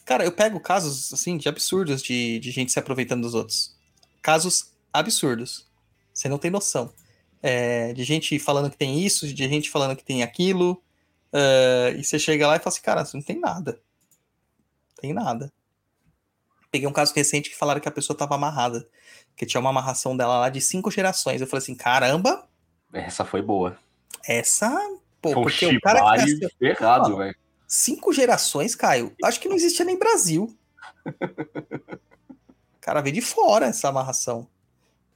Cara, 0.06 0.24
eu 0.24 0.32
pego 0.32 0.60
casos, 0.60 1.12
assim, 1.12 1.36
de 1.36 1.50
absurdos 1.50 2.04
de, 2.04 2.38
de 2.40 2.52
gente 2.52 2.72
se 2.72 2.78
aproveitando 2.78 3.24
dos 3.24 3.34
outros. 3.34 3.76
Casos 4.22 4.72
absurdos. 4.94 5.68
Você 6.14 6.30
não 6.30 6.38
tem 6.38 6.52
noção. 6.52 6.94
É, 7.42 7.92
de 7.94 8.04
gente 8.04 8.38
falando 8.38 8.70
que 8.70 8.78
tem 8.78 9.00
isso, 9.04 9.28
de 9.28 9.48
gente 9.50 9.70
falando 9.70 9.96
que 9.96 10.04
tem 10.04 10.22
aquilo. 10.22 10.82
é, 11.34 11.96
e 11.98 12.04
você 12.04 12.20
chega 12.20 12.48
lá 12.48 12.56
e 12.56 12.60
fala 12.60 12.70
assim, 12.70 12.82
cara, 12.82 13.04
você 13.04 13.18
não 13.18 13.24
tem 13.24 13.40
nada. 13.40 13.80
Tem 15.02 15.12
nada. 15.12 15.52
Peguei 16.72 16.88
um 16.88 16.94
caso 16.94 17.14
recente 17.14 17.50
que 17.50 17.56
falaram 17.56 17.82
que 17.82 17.88
a 17.88 17.92
pessoa 17.92 18.16
tava 18.18 18.36
amarrada. 18.36 18.88
Que 19.36 19.46
tinha 19.46 19.60
uma 19.60 19.70
amarração 19.72 20.16
dela 20.16 20.40
lá 20.40 20.50
de 20.50 20.62
cinco 20.62 20.92
gerações. 20.92 21.42
Eu 21.42 21.48
falei 21.48 21.64
assim, 21.64 21.76
caramba, 21.76 22.48
Essa 22.94 23.26
foi 23.26 23.42
boa. 23.42 23.78
essa... 24.28 24.72
Pô, 25.26 25.32
Foi 25.32 25.42
um 25.42 25.44
porque 25.46 25.66
o 25.66 25.82
cara 25.82 26.24
que 26.24 26.50
ferrado, 26.60 27.04
Mano, 27.06 27.18
velho. 27.18 27.36
Cinco 27.68 28.14
gerações, 28.14 28.76
Caio. 28.76 29.12
Acho 29.24 29.40
que 29.40 29.50
não 29.50 29.56
existia 29.56 29.84
nem 29.84 29.98
Brasil. 29.98 30.56
O 31.04 31.12
cara 32.80 33.02
veio 33.02 33.16
de 33.16 33.22
fora 33.22 33.66
essa 33.66 33.90
amarração. 33.90 34.48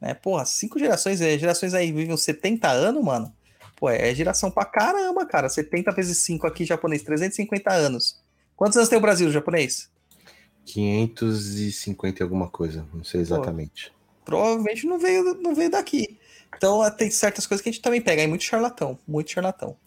Né? 0.01 0.15
Porra, 0.15 0.45
cinco 0.45 0.79
gerações, 0.79 1.21
é, 1.21 1.37
gerações 1.37 1.75
aí 1.75 1.91
vivem 1.91 2.11
uns 2.11 2.23
70 2.23 2.67
anos, 2.67 3.03
mano. 3.03 3.31
Pô, 3.75 3.87
é 3.87 4.13
geração 4.15 4.49
pra 4.49 4.65
caramba, 4.65 5.27
cara. 5.27 5.47
70 5.47 5.91
vezes 5.91 6.17
5 6.17 6.47
aqui, 6.47 6.65
japonês, 6.65 7.03
350 7.03 7.71
anos. 7.71 8.19
Quantos 8.55 8.77
anos 8.77 8.89
tem 8.89 8.97
o 8.97 9.01
Brasil, 9.01 9.29
japonês? 9.31 9.91
550 10.65 12.19
e 12.19 12.23
alguma 12.23 12.49
coisa, 12.49 12.83
não 12.91 13.03
sei 13.03 13.21
exatamente. 13.21 13.93
Provavelmente 14.25 14.87
não 14.87 14.97
veio, 14.97 15.35
não 15.35 15.53
veio 15.53 15.69
daqui. 15.69 16.19
Então 16.55 16.89
tem 16.91 17.11
certas 17.11 17.45
coisas 17.45 17.61
que 17.61 17.69
a 17.69 17.71
gente 17.71 17.81
também 17.81 18.01
pega. 18.01 18.21
Aí 18.21 18.27
muito 18.27 18.43
charlatão, 18.43 18.97
muito 19.07 19.31
charlatão. 19.31 19.77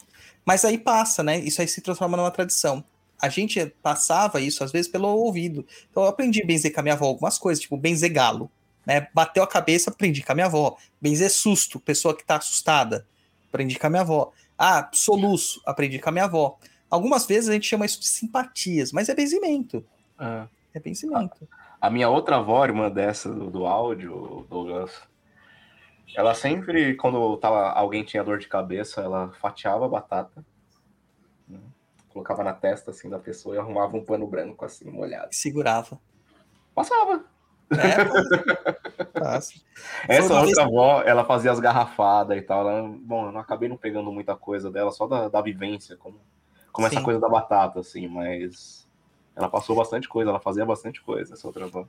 Mas 0.44 0.64
aí 0.64 0.78
passa, 0.78 1.23
né? 1.23 1.39
Isso 1.39 1.60
aí 1.60 1.69
se 1.69 1.81
transforma 1.81 2.16
numa 2.16 2.31
tradição. 2.31 2.85
A 3.20 3.28
gente 3.28 3.64
passava 3.82 4.40
isso, 4.40 4.64
às 4.64 4.73
vezes, 4.73 4.90
pelo 4.90 5.09
ouvido. 5.09 5.64
Então 5.90 6.02
eu 6.02 6.09
aprendi 6.09 6.43
a 6.43 6.47
benzer 6.47 6.73
com 6.73 6.81
a 6.81 6.82
minha 6.82 6.94
avó 6.94 7.06
algumas 7.06 7.39
coisas, 7.39 7.62
tipo 7.62 7.77
benzer 7.77 8.12
galo. 8.12 8.51
Né? 8.85 9.06
Bateu 9.14 9.43
a 9.43 9.47
cabeça, 9.47 9.90
aprendi 9.90 10.23
com 10.23 10.32
a 10.32 10.35
minha 10.35 10.47
avó. 10.47 10.77
Benzer 11.01 11.31
susto, 11.31 11.78
pessoa 11.78 12.16
que 12.16 12.24
tá 12.24 12.36
assustada. 12.36 13.06
Aprendi 13.48 13.78
com 13.78 13.86
a 13.86 13.90
minha 13.90 14.02
avó. 14.02 14.32
Ah, 14.59 14.89
soluço, 14.93 15.62
aprendi 15.64 15.98
com 15.98 16.09
a 16.09 16.12
minha 16.12 16.24
avó. 16.24 16.59
Algumas 16.90 17.24
vezes 17.24 17.48
a 17.48 17.52
gente 17.52 17.66
chama 17.66 17.86
isso 17.86 18.01
de 18.01 18.06
simpatias, 18.06 18.93
mas 18.93 19.09
é 19.09 19.14
benzimento. 19.14 19.85
Ah. 20.19 20.47
É 20.74 20.81
benzimento. 20.81 21.48
A 21.81 21.90
minha 21.90 22.09
outra 22.09 22.36
avó, 22.36 22.64
irmã 22.64 22.90
dessa 22.90 23.28
do, 23.28 23.51
do 23.51 23.66
áudio, 23.66 24.47
Douglas, 24.48 24.90
ela 26.15 26.35
sempre, 26.35 26.95
quando 26.97 27.37
tava, 27.39 27.71
alguém 27.71 28.05
tinha 28.05 28.25
dor 28.25 28.39
de 28.39 28.49
cabeça, 28.49 29.01
ela 29.01 29.33
fatiava 29.41 29.87
a 29.87 29.89
batata, 29.89 30.45
né? 31.49 31.59
colocava 32.09 32.45
na 32.45 32.53
testa 32.53 32.91
assim 32.91 33.09
da 33.09 33.19
pessoa 33.19 33.55
e 33.55 33.59
arrumava 33.59 33.97
um 33.97 34.05
pano 34.05 34.27
branco 34.27 34.65
assim, 34.65 34.91
molhado. 34.91 35.29
Segurava. 35.31 35.99
Passava. 36.75 37.25
É, 37.71 39.19
passa. 39.19 39.55
Essa 40.07 40.35
outra 40.35 40.45
vez- 40.45 40.59
avó, 40.59 41.03
ela 41.03 41.25
fazia 41.25 41.51
as 41.51 41.59
garrafadas 41.59 42.37
e 42.37 42.43
tal. 42.43 42.69
Ela, 42.69 42.83
bom, 42.83 43.27
eu 43.27 43.33
não 43.33 43.41
acabei 43.41 43.69
não 43.69 43.77
pegando 43.77 44.13
muita 44.13 44.37
coisa 44.37 44.71
dela, 44.71 44.91
só 44.91 45.07
da, 45.07 45.29
da 45.29 45.41
vivência, 45.41 45.97
como, 45.97 46.21
como 46.71 46.87
essa 46.87 47.01
coisa 47.01 47.19
da 47.19 47.29
batata, 47.29 47.81
assim, 47.81 48.07
mas 48.07 48.87
ela 49.35 49.49
passou 49.49 49.75
bastante 49.75 50.09
coisa, 50.09 50.31
ela 50.31 50.41
fazia 50.41 50.67
bastante 50.67 51.03
coisa, 51.03 51.33
essa 51.33 51.47
outra 51.47 51.65
avó. 51.65 51.87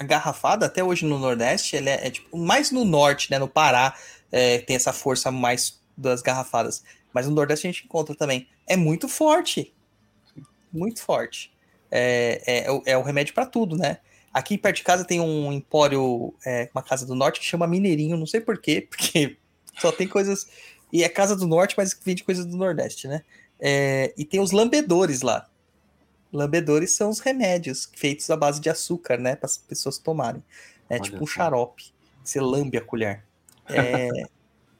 A 0.00 0.04
garrafada, 0.04 0.64
até 0.66 0.82
hoje 0.82 1.04
no 1.04 1.18
Nordeste, 1.18 1.76
ele 1.76 1.90
é, 1.90 2.06
é, 2.06 2.10
tipo, 2.10 2.34
mais 2.36 2.70
no 2.70 2.84
Norte, 2.86 3.30
né? 3.30 3.38
No 3.38 3.46
Pará, 3.46 3.94
é, 4.32 4.58
tem 4.60 4.74
essa 4.74 4.92
força 4.94 5.30
mais 5.30 5.78
das 5.96 6.22
garrafadas. 6.22 6.82
Mas 7.12 7.26
no 7.26 7.34
Nordeste 7.34 7.66
a 7.66 7.70
gente 7.70 7.84
encontra 7.84 8.14
também. 8.14 8.48
É 8.66 8.76
muito 8.76 9.08
forte. 9.08 9.74
Muito 10.72 11.02
forte. 11.02 11.52
É, 11.90 12.42
é, 12.46 12.64
é 12.66 12.70
o- 12.72 12.82
é 12.86 13.02
remédio 13.02 13.34
para 13.34 13.44
tudo, 13.44 13.76
né? 13.76 13.98
Aqui 14.32 14.56
perto 14.56 14.76
de 14.76 14.84
casa 14.84 15.04
tem 15.04 15.20
um 15.20 15.52
empório, 15.52 16.32
é, 16.46 16.70
uma 16.74 16.82
casa 16.82 17.04
do 17.04 17.14
norte 17.14 17.40
que 17.40 17.44
chama 17.46 17.66
Mineirinho, 17.66 18.16
não 18.16 18.26
sei 18.26 18.40
porquê, 18.40 18.86
porque 18.88 19.36
só 19.78 19.92
tem 19.92 20.08
coisas. 20.08 20.46
E 20.92 21.04
é 21.04 21.08
casa 21.10 21.36
do 21.36 21.46
norte, 21.46 21.74
mas 21.76 21.98
vende 22.02 22.24
coisas 22.24 22.46
do 22.46 22.56
Nordeste, 22.56 23.06
né? 23.06 23.22
É, 23.60 24.14
e 24.16 24.24
tem 24.24 24.40
os 24.40 24.50
lambedores 24.52 25.20
lá. 25.20 25.46
Lambedores 26.32 26.92
são 26.92 27.10
os 27.10 27.18
remédios 27.20 27.90
feitos 27.96 28.28
à 28.30 28.36
base 28.36 28.60
de 28.60 28.70
açúcar, 28.70 29.18
né? 29.18 29.34
Para 29.36 29.46
as 29.46 29.58
pessoas 29.58 29.98
tomarem. 29.98 30.42
É 30.88 30.94
Olha 30.94 31.02
tipo 31.04 31.22
um 31.22 31.26
xarope. 31.26 31.92
Você 32.24 32.40
lambe 32.40 32.76
a 32.76 32.80
colher. 32.80 33.24
É, 33.72 34.08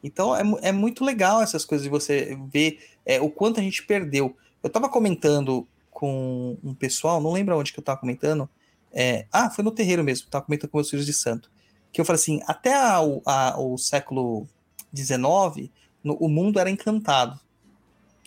então 0.02 0.35
é, 0.35 0.43
é 0.62 0.72
muito 0.72 1.05
legal 1.05 1.40
essas 1.43 1.64
coisas 1.64 1.85
de 1.85 1.89
você 1.90 2.36
ver 2.52 2.81
é, 3.06 3.20
o 3.20 3.31
quanto 3.31 3.60
a 3.60 3.62
gente 3.62 3.85
perdeu. 3.85 4.36
Eu 4.62 4.68
tava 4.70 4.89
comentando 4.89 5.66
com 5.90 6.56
um 6.64 6.74
pessoal, 6.74 7.20
não 7.20 7.32
lembro 7.32 7.56
onde 7.56 7.72
que 7.72 7.78
eu 7.78 7.85
tava 7.85 8.01
comentando. 8.01 8.48
é, 8.93 9.27
ah, 9.31 9.48
foi 9.51 9.62
no 9.62 9.70
terreiro 9.70 10.02
mesmo, 10.02 10.28
tava 10.28 10.44
comentando 10.44 10.70
com 10.70 10.78
meus 10.78 10.90
filhos 10.90 11.06
de 11.06 11.12
santo. 11.12 11.51
Que 11.93 12.01
eu 12.01 12.05
falei 12.05 12.20
assim: 12.20 12.40
até 12.47 12.74
a- 12.74 13.01
o, 13.01 13.22
a- 13.24 13.60
o 13.60 13.78
século 13.78 14.48
XIX, 14.94 15.70
no- 16.02 16.16
o 16.16 16.28
mundo 16.28 16.59
era 16.59 16.70
encantado. 16.70 17.39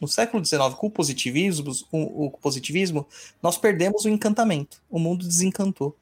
No 0.04 0.08
século 0.08 0.44
XIX, 0.44 0.74
com 0.76 0.88
o 0.88 0.92
positivismo, 0.92 1.72
o, 1.90 2.26
o 2.26 2.32
positivismo, 2.32 3.08
nós 3.42 3.58
perdemos 3.58 4.04
o 4.04 4.10
encantamento. 4.10 4.82
O 4.90 5.00
mundo 5.00 5.26
desencantou. 5.26 5.96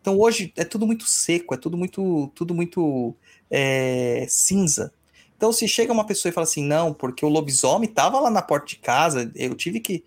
Então 0.00 0.16
hoje 0.16 0.52
é 0.56 0.64
tudo 0.64 0.86
muito 0.86 1.04
seco, 1.06 1.54
é 1.54 1.56
tudo 1.56 1.76
muito, 1.76 2.30
tudo 2.36 2.54
muito 2.54 3.16
é, 3.50 4.24
cinza. 4.28 4.92
Então 5.36 5.52
se 5.52 5.66
chega 5.66 5.92
uma 5.92 6.06
pessoa 6.06 6.30
e 6.30 6.32
fala 6.32 6.44
assim, 6.44 6.62
não, 6.62 6.94
porque 6.94 7.26
o 7.26 7.28
lobisomem 7.28 7.88
tava 7.88 8.20
lá 8.20 8.30
na 8.30 8.40
porta 8.42 8.68
de 8.68 8.76
casa, 8.76 9.28
eu 9.34 9.56
tive 9.56 9.80
que, 9.80 10.04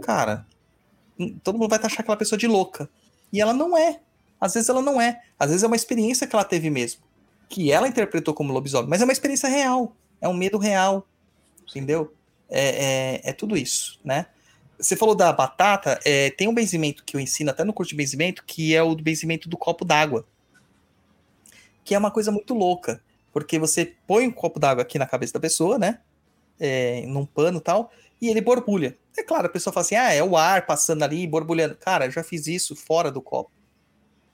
cara, 0.00 0.46
hum, 1.18 1.36
todo 1.42 1.58
mundo 1.58 1.70
vai 1.70 1.80
taxar 1.80 2.02
aquela 2.02 2.16
pessoa 2.16 2.38
de 2.38 2.46
louca. 2.46 2.88
E 3.32 3.40
ela 3.40 3.52
não 3.52 3.76
é. 3.76 4.00
Às 4.40 4.54
vezes 4.54 4.68
ela 4.68 4.80
não 4.80 5.00
é. 5.00 5.20
Às 5.36 5.48
vezes 5.48 5.64
é 5.64 5.66
uma 5.66 5.74
experiência 5.74 6.24
que 6.24 6.36
ela 6.36 6.44
teve 6.44 6.70
mesmo, 6.70 7.00
que 7.48 7.72
ela 7.72 7.88
interpretou 7.88 8.32
como 8.32 8.52
lobisomem, 8.52 8.88
mas 8.88 9.00
é 9.00 9.04
uma 9.04 9.12
experiência 9.12 9.48
real, 9.48 9.96
é 10.20 10.28
um 10.28 10.34
medo 10.34 10.56
real, 10.56 11.04
entendeu? 11.68 12.14
É, 12.50 13.20
é, 13.24 13.30
é 13.30 13.32
tudo 13.32 13.56
isso, 13.56 14.00
né? 14.04 14.26
Você 14.78 14.96
falou 14.96 15.14
da 15.14 15.32
batata, 15.32 16.00
é, 16.04 16.30
tem 16.30 16.48
um 16.48 16.54
benzimento 16.54 17.04
que 17.04 17.16
eu 17.16 17.20
ensino 17.20 17.50
até 17.50 17.64
no 17.64 17.72
curso 17.72 17.90
de 17.90 17.96
benzimento, 17.96 18.44
que 18.46 18.74
é 18.74 18.82
o 18.82 18.94
benzimento 18.96 19.48
do 19.48 19.56
copo 19.56 19.84
d'água. 19.84 20.26
Que 21.84 21.94
é 21.94 21.98
uma 21.98 22.10
coisa 22.10 22.32
muito 22.32 22.54
louca, 22.54 23.02
porque 23.32 23.58
você 23.58 23.94
põe 24.06 24.26
um 24.26 24.32
copo 24.32 24.58
d'água 24.58 24.82
aqui 24.82 24.98
na 24.98 25.06
cabeça 25.06 25.34
da 25.34 25.40
pessoa, 25.40 25.78
né? 25.78 26.00
é, 26.60 27.06
num 27.06 27.24
pano 27.24 27.58
e 27.58 27.62
tal, 27.62 27.90
e 28.20 28.28
ele 28.28 28.42
borbulha. 28.42 28.96
É 29.16 29.22
claro, 29.22 29.46
a 29.46 29.50
pessoa 29.50 29.72
fala 29.72 29.84
assim, 29.84 29.96
ah, 29.96 30.12
é 30.12 30.22
o 30.22 30.36
ar 30.36 30.66
passando 30.66 31.02
ali, 31.02 31.26
borbulhando. 31.26 31.74
Cara, 31.74 32.10
já 32.10 32.22
fiz 32.22 32.46
isso 32.46 32.76
fora 32.76 33.10
do 33.10 33.22
copo. 33.22 33.50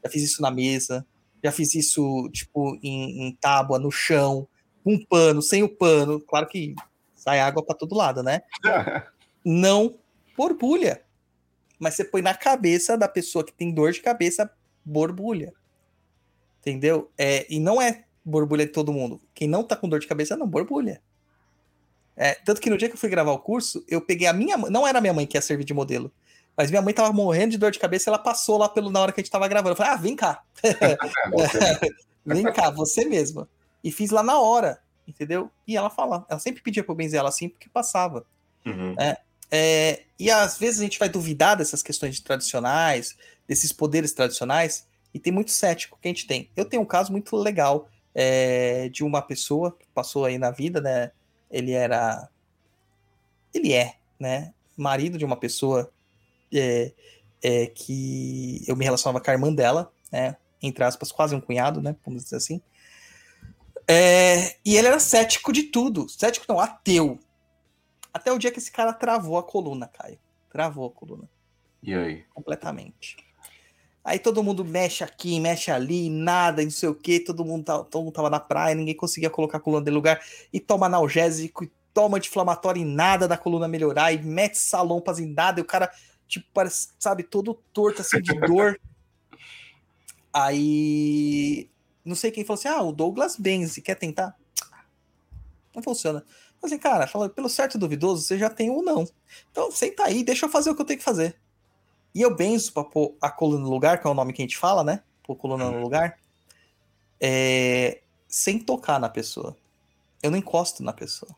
Já 0.05 0.11
fiz 0.11 0.25
isso 0.25 0.43
na 0.43 0.51
mesa, 0.51 1.07
já 1.43 1.53
fiz 1.53 1.75
isso, 1.75 2.29
tipo, 2.33 2.77
em, 2.83 3.29
em 3.29 3.33
tábua, 3.41 3.79
no 3.79 3.91
chão, 3.91 4.47
com 4.83 4.95
um 4.95 5.05
pano, 5.05 5.41
sem 5.41 5.63
o 5.63 5.69
pano. 5.69 6.21
Claro 6.21 6.49
que 6.49 6.75
sai 7.27 7.41
água 7.41 7.65
para 7.65 7.75
todo 7.75 7.97
lado, 7.97 8.23
né? 8.23 8.43
Não 9.45 9.99
borbulha. 10.37 11.03
Mas 11.77 11.95
você 11.95 12.05
põe 12.05 12.23
na 12.23 12.35
cabeça 12.35 12.97
da 12.97 13.09
pessoa 13.09 13.45
que 13.45 13.53
tem 13.53 13.75
dor 13.75 13.91
de 13.91 14.01
cabeça, 14.01 14.51
borbulha. 14.85 15.53
Entendeu? 16.61 17.11
É, 17.19 17.47
e 17.53 17.61
não 17.61 17.83
é 17.83 18.05
borbulha 18.25 18.65
de 18.65 18.73
todo 18.73 18.93
mundo. 18.93 19.21
Quem 19.35 19.47
não 19.47 19.63
tá 19.63 19.77
com 19.77 19.89
dor 19.89 20.01
de 20.01 20.07
cabeça, 20.07 20.37
não 20.37 20.49
borbulha. 20.49 21.03
É, 22.17 22.35
tanto 22.35 22.61
que 22.61 22.71
no 22.71 22.79
dia 22.79 22.89
que 22.89 22.95
eu 22.95 22.99
fui 22.99 23.11
gravar 23.11 23.33
o 23.33 23.39
curso, 23.39 23.85
eu 23.89 24.01
peguei 24.01 24.27
a 24.27 24.33
minha 24.33 24.57
mãe. 24.57 24.71
Não 24.71 24.87
era 24.87 25.01
minha 25.01 25.13
mãe 25.13 25.27
que 25.27 25.37
ia 25.37 25.43
servir 25.43 25.65
de 25.65 25.75
modelo. 25.75 26.11
Mas 26.57 26.71
minha 26.71 26.81
mãe 26.81 26.95
tava 26.95 27.13
morrendo 27.13 27.51
de 27.51 27.59
dor 27.59 27.71
de 27.71 27.79
cabeça 27.79 28.09
e 28.09 28.11
ela 28.11 28.19
passou 28.19 28.57
lá 28.57 28.69
pelo, 28.69 28.91
na 28.91 29.01
hora 29.01 29.13
que 29.13 29.21
a 29.21 29.23
gente 29.23 29.31
tava 29.31 29.47
gravando. 29.47 29.73
Eu 29.73 29.77
falei, 29.77 29.93
ah, 29.93 29.97
vem 29.97 30.17
cá. 30.17 30.43
vem 32.25 32.45
cá, 32.45 32.71
você 32.71 33.05
mesma. 33.05 33.49
E 33.85 33.93
fiz 33.93 34.11
lá 34.11 34.23
na 34.23 34.41
hora, 34.41 34.81
entendeu? 35.07 35.51
E 35.67 35.77
ela 35.77 35.91
fala, 35.91 36.27
ela 36.29 36.41
sempre 36.41 36.63
pedia 36.63 36.83
pra 36.83 36.93
eu 36.93 36.97
benzer 36.97 37.19
ela 37.19 37.29
assim, 37.29 37.49
porque 37.49 37.69
passava. 37.69 38.27
Uhum. 38.65 38.95
É, 38.99 39.19
é, 39.51 40.03
e 40.19 40.31
às 40.31 40.59
vezes 40.59 40.81
a 40.81 40.85
gente 40.85 40.99
vai 40.99 41.09
duvidar 41.09 41.57
dessas 41.57 41.83
questões 41.83 42.21
tradicionais, 42.21 43.17
desses 43.47 43.73
poderes 43.73 44.13
tradicionais, 44.13 44.87
e 45.15 45.19
tem 45.19 45.33
muito 45.33 45.51
cético 45.51 45.99
que 46.01 46.09
a 46.09 46.11
gente 46.11 46.27
tem. 46.27 46.51
Eu 46.57 46.65
tenho 46.65 46.83
um 46.83 46.87
caso 46.87 47.13
muito 47.13 47.37
legal 47.37 47.89
é, 48.15 48.89
de 48.89 49.05
uma 49.05 49.23
pessoa 49.23 49.73
que 49.73 49.87
passou 49.95 50.25
aí 50.25 50.39
na 50.39 50.51
vida, 50.51 50.81
né? 50.81 51.11
Ele 51.51 51.73
era. 51.73 52.29
Ele 53.55 53.73
é, 53.73 53.95
né? 54.19 54.53
Marido 54.77 55.17
de 55.17 55.25
uma 55.25 55.37
pessoa 55.37 55.91
é, 56.53 56.93
é, 57.43 57.67
que 57.67 58.63
eu 58.67 58.77
me 58.77 58.85
relacionava 58.85 59.23
com 59.23 59.31
a 59.31 59.35
irmã 59.35 59.53
dela, 59.53 59.93
né? 60.11 60.37
Entre 60.63 60.83
aspas, 60.83 61.13
quase 61.13 61.35
um 61.35 61.41
cunhado, 61.41 61.81
né? 61.81 61.95
Vamos 62.05 62.25
dizer 62.25 62.37
assim. 62.37 62.61
É, 63.89 64.57
e 64.65 64.77
ele 64.77 64.89
era 64.89 64.99
cético 64.99 65.53
de 65.53 65.65
tudo. 65.65 66.09
Cético 66.09 66.47
não, 66.49 66.59
ateu. 66.59 67.19
Até 68.13 68.33
o 68.33 68.39
dia 68.39 68.51
que 68.51 68.59
esse 68.59 68.73
cara 68.73 68.93
travou 68.93 69.39
a 69.39 69.43
coluna, 69.43 69.87
Caio. 69.87 70.19
Travou 70.51 70.87
a 70.87 70.91
coluna. 70.91 71.29
E 71.83 71.95
aí? 71.95 72.25
Completamente. 72.35 73.17
Aí 74.07 74.19
todo 74.21 74.43
mundo 74.43 74.65
mexe 74.65 75.03
aqui, 75.03 75.41
mexe 75.41 75.69
ali, 75.71 76.09
nada, 76.09 76.63
não 76.63 76.71
sei 76.71 76.89
o 76.89 76.95
que, 76.95 77.19
todo 77.19 77.45
mundo, 77.45 77.65
tá, 77.65 77.83
todo 77.83 78.05
mundo 78.05 78.15
tava 78.15 78.31
na 78.31 78.39
praia, 78.39 78.73
ninguém 78.73 78.95
conseguia 78.95 79.29
colocar 79.29 79.59
a 79.59 79.61
coluna 79.61 79.83
dele 79.83 79.95
no 79.95 79.99
lugar, 79.99 80.21
e 80.53 80.61
toma 80.61 80.87
analgésico, 80.87 81.65
e 81.65 81.73
toma 81.93 82.17
anti-inflamatório 82.17 82.81
e 82.81 82.85
nada 82.85 83.27
da 83.27 83.37
coluna 83.37 83.67
melhorar, 83.67 84.13
e 84.13 84.23
mete 84.23 84.59
salompas 84.59 85.19
em 85.19 85.27
nada, 85.27 85.59
e 85.59 85.63
o 85.63 85.67
cara, 85.67 85.91
tipo, 86.29 86.47
parece, 86.55 86.91
sabe, 87.01 87.25
todo 87.25 87.61
torto 87.73 88.01
assim 88.01 88.23
de 88.23 88.33
dor. 88.41 88.79
Aí, 90.33 91.69
não 92.07 92.15
sei 92.15 92.31
quem 92.31 92.45
falou 92.45 92.59
assim, 92.59 92.69
ah, 92.69 92.83
o 92.83 92.93
Douglas 92.93 93.37
Benzi, 93.37 93.83
quer 93.83 93.97
tentar? 93.97 94.37
Não 95.75 95.83
funciona. 95.83 96.25
Falei 96.61 96.75
assim, 96.75 96.79
cara, 96.79 97.07
fala, 97.07 97.29
pelo 97.29 97.49
certo 97.51 97.77
duvidoso, 97.77 98.23
você 98.23 98.39
já 98.39 98.49
tem 98.49 98.71
um 98.71 98.81
não. 98.83 99.07
Então, 99.51 99.71
senta 99.71 100.05
aí, 100.05 100.25
deixa 100.25 100.47
eu 100.47 100.51
fazer 100.51 100.71
o 100.71 100.75
que 100.75 100.81
eu 100.81 100.87
tenho 100.87 100.99
que 100.99 101.05
fazer. 101.05 101.39
E 102.15 102.23
eu 102.23 102.35
benzo 102.35 102.73
pra 102.73 102.83
pôr 102.83 103.15
a 103.21 103.31
coluna 103.31 103.65
no 103.65 103.71
lugar, 103.71 104.01
que 104.01 104.07
é 104.07 104.11
o 104.11 104.15
nome 104.15 104.33
que 104.33 104.41
a 104.41 104.45
gente 104.45 104.57
fala, 104.57 104.83
né? 104.83 105.03
Pôr 105.23 105.37
coluna 105.37 105.71
no 105.71 105.81
lugar. 105.83 106.19
É... 107.21 108.01
Sem 108.27 108.59
tocar 108.59 108.99
na 108.99 109.11
pessoa. 109.11 109.55
Eu 110.23 110.31
não 110.31 110.39
encosto 110.39 110.83
na 110.83 110.95
pessoa. 110.95 111.37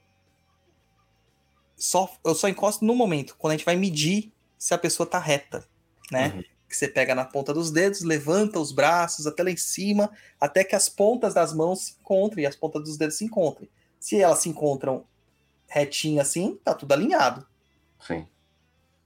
Só, 1.76 2.08
eu 2.24 2.34
só 2.34 2.48
encosto 2.48 2.84
no 2.84 2.94
momento, 2.94 3.36
quando 3.36 3.52
a 3.52 3.56
gente 3.56 3.64
vai 3.64 3.74
medir 3.74 4.32
se 4.56 4.74
a 4.74 4.78
pessoa 4.78 5.08
tá 5.08 5.18
reta, 5.18 5.66
né? 6.12 6.28
Uhum. 6.34 6.44
Que 6.68 6.76
você 6.76 6.86
pega 6.86 7.14
na 7.14 7.24
ponta 7.24 7.54
dos 7.54 7.70
dedos, 7.70 8.02
levanta 8.02 8.60
os 8.60 8.72
braços 8.72 9.26
até 9.26 9.42
lá 9.42 9.50
em 9.50 9.56
cima, 9.56 10.10
até 10.40 10.62
que 10.62 10.76
as 10.76 10.88
pontas 10.88 11.32
das 11.34 11.52
mãos 11.54 11.84
se 11.86 11.96
encontrem 12.00 12.44
e 12.44 12.46
as 12.46 12.54
pontas 12.56 12.82
dos 12.84 12.96
dedos 12.98 13.16
se 13.16 13.24
encontrem. 13.24 13.68
Se 13.98 14.20
elas 14.20 14.40
se 14.40 14.48
encontram 14.48 15.04
retinho 15.66 16.20
assim, 16.20 16.58
tá 16.62 16.74
tudo 16.74 16.92
alinhado. 16.92 17.46
Sim. 18.06 18.26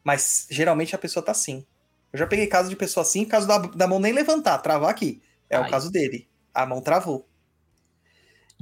Mas 0.02 0.47
geralmente 0.51 0.94
a 0.94 0.98
pessoa 0.98 1.24
tá 1.24 1.32
assim. 1.32 1.64
Eu 2.12 2.18
já 2.18 2.26
peguei 2.26 2.47
caso 2.47 2.68
de 2.68 2.76
pessoa 2.76 3.02
assim, 3.02 3.24
caso 3.24 3.47
da, 3.47 3.59
da 3.59 3.86
mão 3.86 3.98
nem 4.01 4.12
levantar, 4.12 4.59
travar 4.59 4.90
aqui. 4.90 5.22
É 5.48 5.59
o 5.59 5.62
Ai. 5.62 5.70
caso 5.70 5.90
dele. 5.90 6.28
A 6.52 6.66
mão 6.66 6.80
travou. 6.80 7.26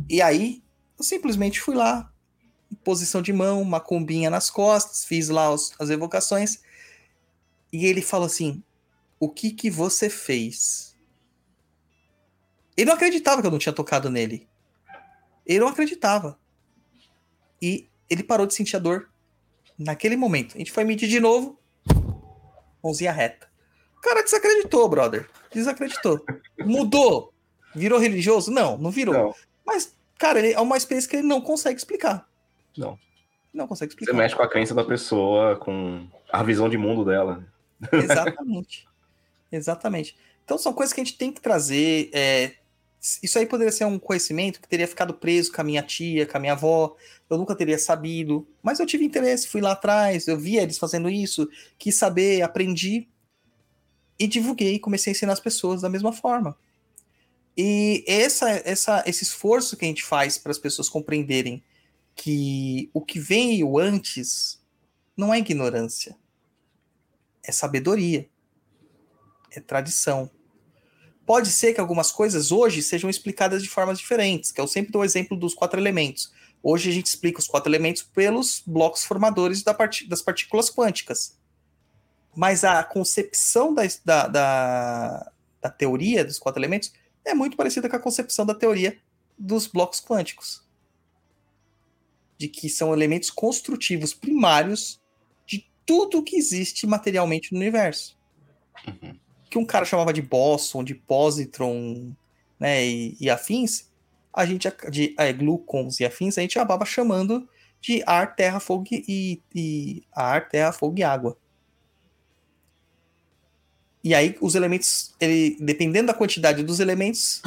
E 0.08 0.22
aí, 0.22 0.62
eu 0.98 1.04
simplesmente 1.04 1.60
fui 1.60 1.74
lá, 1.74 2.12
posição 2.84 3.20
de 3.20 3.32
mão, 3.32 3.60
uma 3.60 3.80
combinha 3.80 4.30
nas 4.30 4.50
costas, 4.50 5.04
fiz 5.04 5.28
lá 5.28 5.52
os- 5.52 5.72
as 5.78 5.90
evocações. 5.90 6.60
E 7.72 7.86
ele 7.86 8.02
falou 8.02 8.26
assim: 8.26 8.62
O 9.20 9.28
que 9.28 9.52
que 9.52 9.70
você 9.70 10.08
fez? 10.10 10.96
Ele 12.76 12.86
não 12.86 12.94
acreditava 12.94 13.40
que 13.42 13.46
eu 13.46 13.50
não 13.50 13.58
tinha 13.58 13.72
tocado 13.72 14.10
nele. 14.10 14.48
Ele 15.46 15.60
não 15.60 15.68
acreditava. 15.68 16.38
E 17.60 17.88
ele 18.08 18.22
parou 18.22 18.46
de 18.46 18.54
sentir 18.54 18.76
a 18.76 18.78
dor 18.78 19.10
naquele 19.78 20.16
momento. 20.16 20.54
A 20.54 20.58
gente 20.58 20.72
foi 20.72 20.82
medir 20.84 21.08
de 21.08 21.20
novo, 21.20 21.58
mãozinha 22.82 23.12
reta. 23.12 23.48
O 23.98 24.00
cara 24.00 24.22
desacreditou, 24.22 24.88
brother. 24.88 25.28
Desacreditou. 25.52 26.24
Mudou. 26.64 27.34
Virou 27.74 27.98
religioso? 27.98 28.50
Não, 28.50 28.78
não 28.78 28.90
virou. 28.90 29.12
Não, 29.14 29.34
Mas, 29.64 29.94
cara, 30.18 30.38
ele, 30.38 30.54
é 30.54 30.60
uma 30.60 30.76
experiência 30.78 31.10
que 31.10 31.16
ele 31.16 31.28
não 31.28 31.40
consegue 31.40 31.78
explicar. 31.78 32.26
não. 32.76 32.98
Não 33.52 33.66
consegue 33.66 33.90
Você 33.90 33.94
explicar. 33.96 34.16
mexe 34.16 34.36
com 34.36 34.42
a 34.44 34.48
crença 34.48 34.72
da 34.72 34.84
pessoa, 34.84 35.56
com 35.56 36.06
a 36.32 36.40
visão 36.40 36.68
de 36.68 36.78
mundo 36.78 37.04
dela. 37.04 37.44
Exatamente. 37.92 38.86
Exatamente. 39.50 40.16
Então 40.44 40.58
são 40.58 40.72
coisas 40.72 40.92
que 40.92 41.00
a 41.00 41.04
gente 41.04 41.16
tem 41.16 41.32
que 41.32 41.40
trazer. 41.40 42.10
é, 42.12 42.54
isso 43.22 43.38
aí 43.38 43.46
poderia 43.46 43.72
ser 43.72 43.86
um 43.86 43.98
conhecimento 43.98 44.60
que 44.60 44.68
teria 44.68 44.86
ficado 44.86 45.14
preso 45.14 45.52
com 45.52 45.60
a 45.60 45.64
minha 45.64 45.82
tia, 45.82 46.26
com 46.26 46.36
a 46.36 46.40
minha 46.40 46.52
avó. 46.52 46.94
Eu 47.28 47.38
nunca 47.38 47.54
teria 47.54 47.78
sabido. 47.78 48.46
Mas 48.62 48.78
eu 48.78 48.86
tive 48.86 49.04
interesse, 49.04 49.48
fui 49.48 49.60
lá 49.60 49.72
atrás, 49.72 50.28
eu 50.28 50.38
via 50.38 50.62
eles 50.62 50.78
fazendo 50.78 51.08
isso, 51.08 51.48
quis 51.78 51.94
saber, 51.94 52.42
aprendi 52.42 53.08
e 54.18 54.26
divulguei, 54.26 54.78
comecei 54.78 55.12
a 55.12 55.14
ensinar 55.14 55.32
as 55.32 55.40
pessoas 55.40 55.80
da 55.80 55.88
mesma 55.88 56.12
forma. 56.12 56.56
E 57.56 58.04
essa, 58.06 58.50
essa, 58.50 59.02
esse 59.06 59.24
esforço 59.24 59.76
que 59.76 59.84
a 59.84 59.88
gente 59.88 60.04
faz 60.04 60.36
para 60.36 60.52
as 60.52 60.58
pessoas 60.58 60.88
compreenderem 60.88 61.62
que 62.14 62.90
o 62.92 63.00
que 63.00 63.18
veio 63.18 63.78
antes 63.78 64.60
não 65.16 65.32
é 65.32 65.38
ignorância, 65.38 66.16
é 67.42 67.50
sabedoria, 67.50 68.28
é 69.58 69.62
tradição. 69.62 70.30
Pode 71.26 71.50
ser 71.50 71.74
que 71.74 71.80
algumas 71.80 72.10
coisas 72.10 72.50
hoje 72.50 72.82
sejam 72.82 73.08
explicadas 73.08 73.62
de 73.62 73.68
formas 73.68 73.98
diferentes, 73.98 74.50
que 74.50 74.60
eu 74.60 74.66
sempre 74.66 74.90
dou 74.90 75.02
o 75.02 75.04
exemplo 75.04 75.36
dos 75.36 75.54
quatro 75.54 75.78
elementos. 75.78 76.32
Hoje 76.62 76.90
a 76.90 76.92
gente 76.92 77.06
explica 77.06 77.38
os 77.38 77.46
quatro 77.46 77.70
elementos 77.70 78.02
pelos 78.02 78.62
blocos 78.66 79.04
formadores 79.04 79.62
da 79.62 79.72
parti- 79.72 80.08
das 80.08 80.20
partículas 80.20 80.70
quânticas. 80.70 81.38
Mas 82.34 82.64
a 82.64 82.82
concepção 82.82 83.72
da, 83.72 83.82
da, 84.04 84.26
da, 84.26 85.32
da 85.60 85.70
teoria 85.70 86.24
dos 86.24 86.38
quatro 86.38 86.60
elementos 86.60 86.92
é 87.24 87.34
muito 87.34 87.56
parecida 87.56 87.88
com 87.88 87.96
a 87.96 88.00
concepção 88.00 88.44
da 88.44 88.54
teoria 88.54 88.98
dos 89.38 89.66
blocos 89.66 90.00
quânticos. 90.00 90.62
De 92.38 92.48
que 92.48 92.68
são 92.68 92.92
elementos 92.92 93.30
construtivos 93.30 94.14
primários 94.14 95.00
de 95.46 95.68
tudo 95.86 96.22
que 96.22 96.36
existe 96.36 96.86
materialmente 96.86 97.52
no 97.52 97.58
universo 97.58 98.18
que 99.50 99.58
um 99.58 99.64
cara 99.64 99.84
chamava 99.84 100.12
de 100.12 100.22
bóson, 100.22 100.84
de 100.84 100.94
positron, 100.94 102.12
né, 102.58 102.86
e, 102.86 103.16
e 103.20 103.28
afins, 103.28 103.90
a 104.32 104.46
gente, 104.46 104.72
de 104.90 105.14
é, 105.18 105.32
glucons 105.32 105.98
e 105.98 106.04
afins, 106.04 106.38
a 106.38 106.40
gente 106.40 106.56
acabava 106.56 106.84
chamando 106.84 107.48
de 107.80 108.02
ar, 108.06 108.36
terra, 108.36 108.60
fogo 108.60 108.84
e, 108.90 109.40
e 109.52 110.02
ar, 110.14 110.48
terra, 110.48 110.70
fogo 110.70 110.98
e 110.98 111.02
água. 111.02 111.36
E 114.04 114.14
aí 114.14 114.36
os 114.40 114.54
elementos, 114.54 115.14
ele, 115.18 115.56
dependendo 115.60 116.06
da 116.06 116.14
quantidade 116.14 116.62
dos 116.62 116.78
elementos 116.80 117.42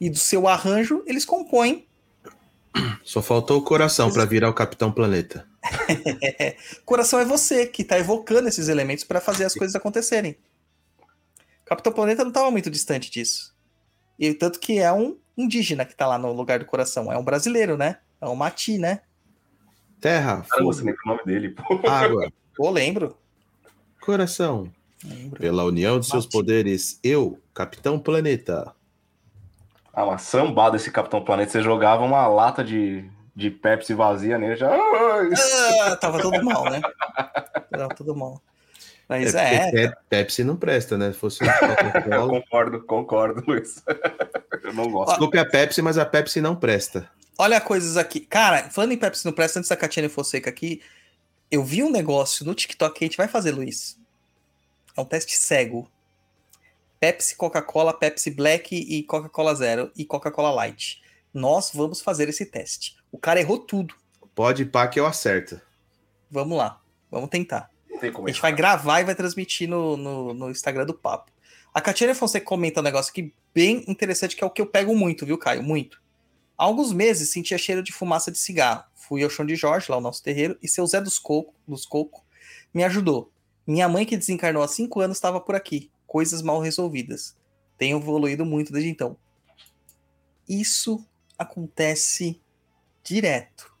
e 0.00 0.10
do 0.10 0.18
seu 0.18 0.46
arranjo, 0.46 1.02
eles 1.06 1.24
compõem. 1.24 1.86
Só 3.02 3.22
faltou 3.22 3.58
o 3.58 3.62
coração 3.62 4.12
para 4.12 4.24
virar 4.24 4.50
o 4.50 4.54
Capitão 4.54 4.92
Planeta. 4.92 5.46
Coração 6.84 7.18
é 7.18 7.24
você 7.24 7.66
que 7.66 7.82
está 7.82 7.98
evocando 7.98 8.48
esses 8.48 8.68
elementos 8.68 9.02
para 9.02 9.20
fazer 9.20 9.44
as 9.44 9.54
coisas 9.54 9.74
acontecerem. 9.74 10.36
Capitão 11.66 11.92
Planeta 11.92 12.22
não 12.22 12.28
estava 12.30 12.50
muito 12.50 12.70
distante 12.70 13.10
disso. 13.10 13.54
E 14.18 14.32
tanto 14.32 14.58
que 14.58 14.78
é 14.78 14.90
um 14.92 15.18
indígena 15.36 15.84
que 15.84 15.94
tá 15.94 16.06
lá 16.06 16.16
no 16.16 16.32
lugar 16.32 16.60
do 16.60 16.64
coração. 16.64 17.12
É 17.12 17.18
um 17.18 17.24
brasileiro, 17.24 17.76
né? 17.76 17.98
É 18.20 18.26
um 18.26 18.34
Mati, 18.36 18.78
né? 18.78 19.02
Terra, 20.00 20.44
Cara, 20.48 20.62
você 20.64 20.82
lembra 20.84 21.00
o 21.04 21.08
nome 21.08 21.24
dele, 21.24 21.48
pô. 21.50 21.80
água, 21.88 22.32
Pô, 22.54 22.70
lembro. 22.70 23.16
coração. 24.00 24.72
lembro. 25.04 25.40
Pela 25.40 25.64
união 25.64 25.98
de 25.98 26.06
seus 26.06 26.24
poderes, 26.26 27.00
eu, 27.02 27.40
Capitão 27.52 27.98
Planeta. 27.98 28.72
Ah, 29.92 30.04
uma 30.04 30.18
sambada 30.18 30.76
esse 30.76 30.90
Capitão 30.90 31.24
Planeta. 31.24 31.50
Você 31.52 31.62
jogava 31.62 32.04
uma 32.04 32.26
lata 32.26 32.62
de, 32.62 33.10
de 33.34 33.50
Pepsi 33.50 33.92
vazia 33.94 34.38
nele, 34.38 34.56
já. 34.56 34.70
Ah, 34.72 35.96
tava 35.96 36.20
tudo 36.20 36.42
mal, 36.44 36.64
né? 36.70 36.80
Tava 37.70 37.88
tudo 37.94 38.14
mal. 38.14 38.40
Mas 39.08 39.34
é, 39.34 39.70
Pe- 39.70 39.96
Pepsi 40.08 40.42
não 40.42 40.56
presta, 40.56 40.98
né? 40.98 41.12
Se 41.12 41.18
fosse 41.18 41.38
concordo, 42.28 42.82
concordo, 42.84 43.42
Luiz. 43.46 43.82
Eu 44.64 44.72
não 44.74 44.90
gosto. 44.90 45.10
Desculpe 45.10 45.38
a 45.38 45.44
Pepsi, 45.48 45.80
mas 45.80 45.96
a 45.96 46.04
Pepsi 46.04 46.40
não 46.40 46.56
presta. 46.56 47.08
olha 47.38 47.60
coisas 47.60 47.96
aqui. 47.96 48.18
Cara, 48.20 48.68
falando 48.70 48.92
em 48.92 48.96
Pepsi 48.98 49.24
no 49.24 49.32
Presta, 49.32 49.58
antes 49.60 49.68
da 49.68 49.76
Catiane 49.76 50.08
Fonseca 50.08 50.50
aqui, 50.50 50.80
eu 51.50 51.62
vi 51.62 51.84
um 51.84 51.90
negócio 51.90 52.44
no 52.44 52.54
TikTok 52.54 52.98
que 52.98 53.04
a 53.04 53.06
gente 53.06 53.16
vai 53.16 53.28
fazer, 53.28 53.52
Luiz. 53.52 53.96
É 54.96 55.00
um 55.00 55.04
teste 55.04 55.36
cego. 55.36 55.88
Pepsi, 56.98 57.36
Coca-Cola, 57.36 57.92
Pepsi 57.96 58.30
Black 58.30 58.74
e 58.74 59.02
Coca-Cola 59.04 59.54
Zero 59.54 59.92
e 59.94 60.04
Coca-Cola 60.04 60.50
Light. 60.50 61.00
Nós 61.32 61.70
vamos 61.72 62.00
fazer 62.00 62.28
esse 62.28 62.46
teste. 62.46 62.96
O 63.12 63.18
cara 63.18 63.38
errou 63.38 63.58
tudo. 63.60 63.94
Pode 64.34 64.62
ir 64.62 64.66
pá 64.66 64.88
que 64.88 64.98
eu 64.98 65.06
acerto. 65.06 65.60
Vamos 66.30 66.56
lá. 66.58 66.80
Vamos 67.10 67.28
tentar. 67.30 67.70
Tem 68.00 68.12
como 68.12 68.28
A 68.28 68.30
gente 68.30 68.42
vai 68.42 68.52
gravar 68.52 69.00
e 69.00 69.04
vai 69.04 69.14
transmitir 69.14 69.68
no, 69.68 69.96
no, 69.96 70.34
no 70.34 70.50
Instagram 70.50 70.86
do 70.86 70.94
Papo. 70.94 71.32
A 71.72 71.80
Catiane 71.80 72.14
Fonseca 72.14 72.46
comenta 72.46 72.80
um 72.80 72.82
negócio 72.82 73.10
aqui 73.10 73.32
bem 73.54 73.84
interessante, 73.86 74.34
que 74.34 74.42
é 74.42 74.46
o 74.46 74.50
que 74.50 74.62
eu 74.62 74.66
pego 74.66 74.94
muito, 74.96 75.26
viu, 75.26 75.36
Caio? 75.36 75.62
Muito. 75.62 76.00
Há 76.56 76.64
alguns 76.64 76.92
meses 76.92 77.30
sentia 77.30 77.58
cheiro 77.58 77.82
de 77.82 77.92
fumaça 77.92 78.30
de 78.30 78.38
cigarro. 78.38 78.84
Fui 78.94 79.22
ao 79.22 79.28
chão 79.28 79.44
de 79.44 79.54
Jorge, 79.54 79.90
lá 79.90 79.98
o 79.98 80.00
nosso 80.00 80.22
terreiro, 80.22 80.56
e 80.62 80.68
seu 80.68 80.86
Zé 80.86 81.00
dos 81.00 81.18
Coco, 81.18 81.54
dos 81.68 81.84
Coco 81.84 82.24
me 82.72 82.84
ajudou. 82.84 83.30
Minha 83.66 83.88
mãe, 83.88 84.04
que 84.04 84.16
desencarnou 84.16 84.62
há 84.62 84.68
cinco 84.68 85.00
anos, 85.00 85.16
estava 85.16 85.40
por 85.40 85.54
aqui. 85.54 85.90
Coisas 86.06 86.42
mal 86.42 86.60
resolvidas. 86.60 87.36
Tenho 87.76 87.98
evoluído 87.98 88.44
muito 88.44 88.72
desde 88.72 88.90
então. 88.90 89.16
Isso 90.48 91.04
acontece 91.38 92.40
direto. 93.02 93.75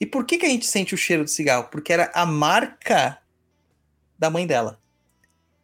E 0.00 0.06
por 0.06 0.24
que, 0.24 0.38
que 0.38 0.46
a 0.46 0.48
gente 0.48 0.66
sente 0.66 0.94
o 0.94 0.98
cheiro 0.98 1.24
do 1.24 1.30
cigarro? 1.30 1.68
Porque 1.70 1.92
era 1.92 2.10
a 2.14 2.24
marca 2.24 3.20
da 4.18 4.30
mãe 4.30 4.46
dela. 4.46 4.80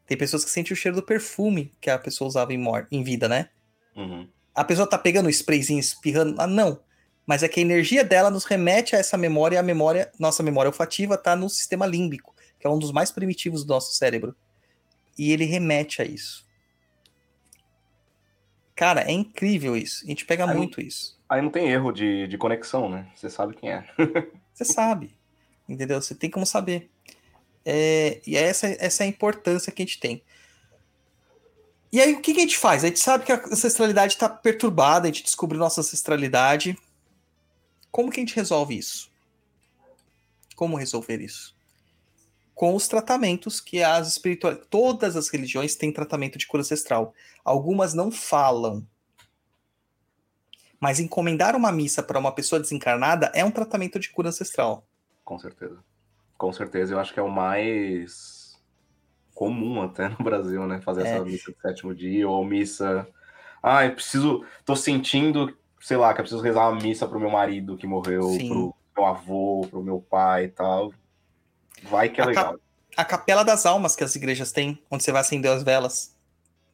Tem 0.07 0.17
pessoas 0.17 0.45
que 0.45 0.51
sentem 0.51 0.75
o 0.75 0.77
cheiro 0.77 0.97
do 0.97 1.03
perfume 1.03 1.73
que 1.81 1.89
a 1.89 1.99
pessoa 1.99 2.29
usava 2.29 2.53
em, 2.53 2.59
mor 2.59 2.87
em 2.91 3.03
vida, 3.03 3.29
né? 3.29 3.49
Uhum. 3.97 4.29
A 4.55 4.63
pessoa 4.63 4.87
tá 4.87 4.99
pegando 4.99 5.27
o 5.27 5.31
sprayzinho, 5.31 5.81
espirrando. 5.81 6.41
Ah, 6.41 6.47
não. 6.47 6.81
Mas 7.27 7.43
é 7.43 7.49
que 7.49 7.59
a 7.59 7.63
energia 7.63 8.05
dela 8.05 8.31
nos 8.31 8.45
remete 8.45 8.95
a 8.95 8.99
essa 8.99 9.17
memória, 9.17 9.57
e 9.57 9.59
a 9.59 9.63
memória, 9.63 10.13
nossa 10.19 10.43
memória 10.43 10.69
olfativa 10.69 11.19
tá 11.19 11.35
no 11.35 11.51
sistema 11.51 11.85
límbico, 11.85 12.35
que 12.61 12.67
é 12.67 12.71
um 12.71 12.79
dos 12.79 12.93
mais 12.93 13.11
primitivos 13.11 13.65
do 13.65 13.73
nosso 13.73 13.95
cérebro. 13.95 14.37
E 15.19 15.33
ele 15.33 15.45
remete 15.45 16.01
a 16.01 16.05
isso. 16.05 16.47
Cara, 18.77 19.01
é 19.01 19.11
incrível 19.11 19.77
isso. 19.77 20.05
A 20.05 20.09
gente 20.09 20.25
pega 20.25 20.47
muito 20.47 20.81
isso. 20.81 21.16
Aí 21.29 21.43
não 21.43 21.51
tem 21.51 21.69
erro 21.69 21.93
de, 21.93 22.29
de 22.29 22.39
conexão, 22.39 22.89
né? 22.89 23.11
Você 23.15 23.29
sabe 23.29 23.55
quem 23.55 23.71
é. 23.71 23.85
Você 24.55 24.65
sabe. 24.65 25.15
Entendeu? 25.69 26.01
Você 26.01 26.15
tem 26.15 26.31
como 26.31 26.47
saber. 26.47 26.91
É, 27.65 28.21
e 28.27 28.37
essa, 28.37 28.69
essa 28.79 29.03
é 29.03 29.07
a 29.07 29.11
importância 29.11 29.73
que 29.73 29.83
a 29.83 29.85
gente 29.85 29.99
tem. 29.99 30.23
E 31.93 32.01
aí, 32.01 32.15
o 32.15 32.21
que, 32.21 32.33
que 32.33 32.39
a 32.39 32.43
gente 32.43 32.59
faz? 32.59 32.85
A 32.85 32.89
gente 32.89 33.01
sabe 33.01 33.25
que 33.25 33.33
a 33.33 33.45
ancestralidade 33.45 34.15
está 34.15 34.29
perturbada, 34.29 35.09
a 35.09 35.11
gente 35.11 35.25
descobriu 35.25 35.59
nossa 35.59 35.81
ancestralidade. 35.81 36.79
Como 37.91 38.11
que 38.11 38.21
a 38.21 38.23
gente 38.23 38.37
resolve 38.37 38.77
isso? 38.77 39.11
Como 40.55 40.77
resolver 40.77 41.21
isso? 41.21 41.57
Com 42.55 42.75
os 42.75 42.87
tratamentos 42.87 43.61
que 43.61 43.83
as 43.83 44.09
espirituais. 44.09 44.59
Todas 44.71 45.17
as 45.17 45.29
religiões 45.29 45.75
têm 45.75 45.93
tratamento 45.93 46.39
de 46.39 46.47
cura 46.47 46.61
ancestral. 46.61 47.15
Algumas 47.45 47.95
não 47.95 48.11
falam. 48.11 48.87
Mas 50.81 51.01
encomendar 51.01 51.57
uma 51.57 51.73
missa 51.73 52.03
para 52.03 52.19
uma 52.19 52.33
pessoa 52.33 52.61
desencarnada 52.61 53.31
é 53.35 53.45
um 53.45 53.51
tratamento 53.51 53.99
de 53.99 54.11
cura 54.11 54.29
ancestral. 54.29 54.87
Com 55.25 55.39
certeza. 55.39 55.79
Com 56.37 56.53
certeza, 56.53 56.93
eu 56.95 57.01
acho 57.01 57.15
que 57.15 57.21
é 57.21 57.23
o 57.23 57.31
mais 57.31 58.55
comum 59.35 59.83
até 59.83 60.09
no 60.09 60.17
Brasil, 60.19 60.67
né? 60.67 60.81
Fazer 60.81 61.07
É. 61.07 61.09
essa 61.15 61.25
missa 61.25 61.51
de 61.53 61.61
sétimo 61.61 61.95
dia 61.95 62.29
ou 62.29 62.45
missa. 62.45 63.07
Ah, 63.63 63.85
eu 63.87 63.95
preciso. 63.95 64.45
Tô 64.65 64.77
sentindo, 64.77 65.57
sei 65.81 65.97
lá, 65.97 66.13
que 66.13 66.21
eu 66.21 66.25
preciso 66.25 66.43
rezar 66.43 66.69
uma 66.71 66.81
missa 66.81 67.09
pro 67.09 67.19
meu 67.19 67.31
marido 67.31 67.77
que 67.77 67.87
morreu, 67.87 68.23
Sim. 68.31 68.49
pro 68.49 68.75
meu 68.97 69.07
avô, 69.07 69.67
pro 69.71 69.83
meu 69.83 70.01
pai 70.01 70.45
e 70.45 70.49
tal. 70.49 70.93
Vai 71.85 72.09
que 72.11 72.21
é 72.21 72.25
A 72.25 72.27
legal. 72.27 72.57
A 72.97 73.05
capela 73.05 73.45
das 73.45 73.67
almas 73.67 73.95
que 73.97 74.05
as 74.05 74.15
igrejas 74.15 74.53
têm, 74.53 74.83
onde 74.91 75.03
você 75.05 75.13
vai 75.13 75.21
acender 75.21 75.51
as 75.51 75.63
velas. 75.63 76.17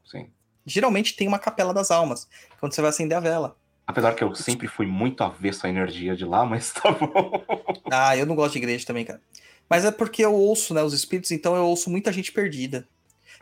Sim. 0.05 0.31
Geralmente 0.65 1.17
tem 1.17 1.27
uma 1.27 1.39
capela 1.39 1.75
das 1.75 1.91
almas, 1.91 2.29
onde 2.63 2.75
você 2.75 2.81
vai 2.81 2.91
acender 2.91 3.17
a 3.17 3.21
vela. 3.21 3.57
Apesar 3.93 4.15
que 4.15 4.25
eu 4.25 4.35
sempre 4.35 4.67
fui 4.67 4.87
muito 4.87 5.23
avesso 5.23 5.67
à 5.67 5.71
energia 5.71 6.17
de 6.17 6.25
lá, 6.25 6.45
mas 6.47 6.73
tá 6.73 6.91
bom. 6.91 7.45
Ah, 7.91 8.17
eu 8.17 8.27
não 8.27 8.35
gosto 8.35 8.53
de 8.53 8.59
igreja 8.59 8.87
também, 8.87 9.05
cara. 9.05 9.21
Mas 9.69 9.85
é 9.85 9.91
porque 9.91 10.25
eu 10.25 10.35
ouço, 10.35 10.75
né, 10.75 10.83
os 10.83 10.93
espíritos, 10.93 11.31
então 11.31 11.55
eu 11.57 11.65
ouço 11.65 11.89
muita 11.89 12.13
gente 12.13 12.33
perdida. 12.33 12.87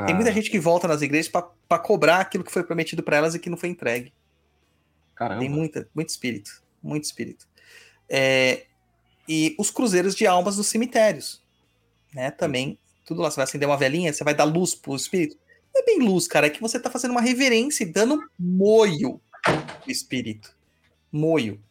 Tem 0.07 0.15
muita 0.15 0.31
Ah, 0.31 0.33
gente 0.33 0.51
que 0.51 0.59
volta 0.59 0.89
nas 0.89 1.03
igrejas 1.03 1.31
pra 1.31 1.49
pra 1.71 1.79
cobrar 1.79 2.19
aquilo 2.19 2.43
que 2.43 2.51
foi 2.51 2.65
prometido 2.65 3.01
pra 3.01 3.17
elas 3.17 3.37
e 3.37 3.39
que 3.39 3.49
não 3.49 3.57
foi 3.57 3.69
entregue. 3.69 4.13
Caramba. 5.15 5.41
Tem 5.41 5.49
muita, 5.49 5.89
muito 5.95 6.09
espírito, 6.09 6.51
muito 6.83 7.05
espírito. 7.05 7.47
É, 8.09 8.65
e 9.29 9.55
os 9.57 9.71
cruzeiros 9.71 10.17
de 10.17 10.27
almas 10.27 10.57
dos 10.57 10.67
cemitérios, 10.67 11.41
né? 12.13 12.33
Também, 12.33 12.77
tudo 13.07 13.23
lá. 13.23 13.31
Você 13.31 13.37
vai 13.37 13.45
acender 13.45 13.69
uma 13.69 13.77
velinha, 13.77 14.13
você 14.13 14.25
vai 14.25 14.35
dar 14.35 14.43
luz 14.43 14.75
pro 14.75 14.97
espírito. 14.97 15.37
Não 15.73 15.81
é 15.83 15.85
bem 15.85 16.01
luz, 16.01 16.27
cara, 16.27 16.49
é 16.49 16.51
que 16.51 16.61
você 16.61 16.81
tá 16.81 16.91
fazendo 16.91 17.13
uma 17.13 17.21
reverência 17.21 17.85
e 17.85 17.87
dando 17.87 18.19
moio 18.37 19.21
espírito. 19.91 20.57
Moio. 21.13 21.63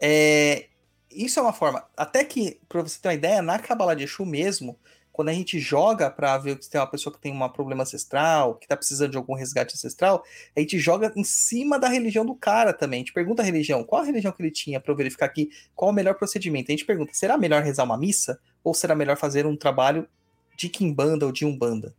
É, 0.00 0.68
isso 1.10 1.38
é 1.38 1.42
uma 1.42 1.52
forma. 1.52 1.84
Até 1.96 2.24
que, 2.24 2.58
pra 2.68 2.82
você 2.82 3.00
ter 3.00 3.08
uma 3.08 3.14
ideia, 3.14 3.42
na 3.42 3.58
Cabala 3.58 3.96
de 3.96 4.04
Exu 4.04 4.24
mesmo, 4.24 4.78
quando 5.12 5.28
a 5.28 5.32
gente 5.32 5.58
joga 5.58 6.10
pra 6.10 6.38
ver 6.38 6.62
se 6.62 6.70
tem 6.70 6.80
uma 6.80 6.86
pessoa 6.86 7.12
que 7.12 7.20
tem 7.20 7.32
um 7.32 7.48
problema 7.48 7.82
ancestral, 7.82 8.54
que 8.54 8.66
tá 8.66 8.76
precisando 8.76 9.10
de 9.10 9.16
algum 9.16 9.34
resgate 9.34 9.74
ancestral, 9.74 10.22
a 10.56 10.60
gente 10.60 10.78
joga 10.78 11.12
em 11.16 11.24
cima 11.24 11.78
da 11.78 11.88
religião 11.88 12.24
do 12.24 12.34
cara 12.34 12.72
também. 12.72 12.98
A 12.98 13.00
gente 13.00 13.12
pergunta 13.12 13.42
a 13.42 13.44
religião, 13.44 13.84
qual 13.84 14.02
a 14.02 14.04
religião 14.04 14.32
que 14.32 14.40
ele 14.40 14.50
tinha 14.50 14.80
para 14.80 14.94
verificar 14.94 15.26
aqui 15.26 15.50
qual 15.74 15.90
o 15.90 15.94
melhor 15.94 16.14
procedimento. 16.14 16.70
A 16.70 16.72
gente 16.72 16.86
pergunta, 16.86 17.12
será 17.12 17.36
melhor 17.36 17.62
rezar 17.62 17.84
uma 17.84 17.98
missa 17.98 18.40
ou 18.62 18.72
será 18.72 18.94
melhor 18.94 19.16
fazer 19.16 19.44
um 19.46 19.56
trabalho 19.56 20.08
de 20.56 20.68
quimbanda 20.68 21.26
ou 21.26 21.32
de 21.32 21.44
umbanda? 21.44 21.94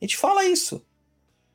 A 0.00 0.04
gente 0.04 0.16
fala 0.16 0.44
isso. 0.44 0.84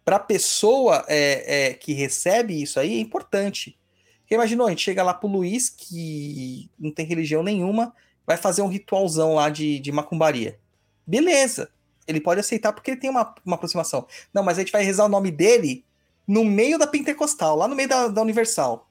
Para 0.04 0.16
a 0.16 0.20
pessoa 0.20 1.06
é, 1.08 1.70
é, 1.70 1.74
que 1.74 1.94
recebe 1.94 2.62
isso 2.62 2.80
aí 2.80 2.96
é 2.96 3.00
importante. 3.00 3.78
Porque 4.22 4.36
imaginou, 4.36 4.68
a 4.68 4.70
gente 4.70 4.84
chega 4.84 5.04
lá 5.04 5.14
pro 5.14 5.30
Luiz, 5.30 5.70
que 5.70 6.70
não 6.80 6.92
tem 6.92 7.06
religião 7.06 7.44
nenhuma, 7.44 7.94
vai 8.26 8.38
fazer 8.38 8.62
um 8.62 8.68
ritualzão 8.68 9.36
lá 9.36 9.50
de, 9.50 9.80
de 9.80 9.92
macumbaria. 9.92 10.60
Beleza. 11.06 11.72
Ele 12.08 12.20
pode 12.20 12.40
aceitar 12.40 12.74
porque 12.74 12.92
ele 12.92 13.00
tem 13.00 13.10
uma, 13.10 13.36
uma 13.46 13.56
aproximação. 13.56 14.08
Não, 14.34 14.44
mas 14.44 14.58
a 14.58 14.62
gente 14.62 14.72
vai 14.72 14.84
rezar 14.84 15.06
o 15.06 15.10
nome 15.10 15.32
dele 15.32 15.86
no 16.28 16.44
meio 16.44 16.78
da 16.80 16.88
Pentecostal, 16.88 17.56
lá 17.56 17.68
no 17.68 17.76
meio 17.76 17.90
da, 17.90 18.08
da 18.08 18.22
Universal. 18.22 18.90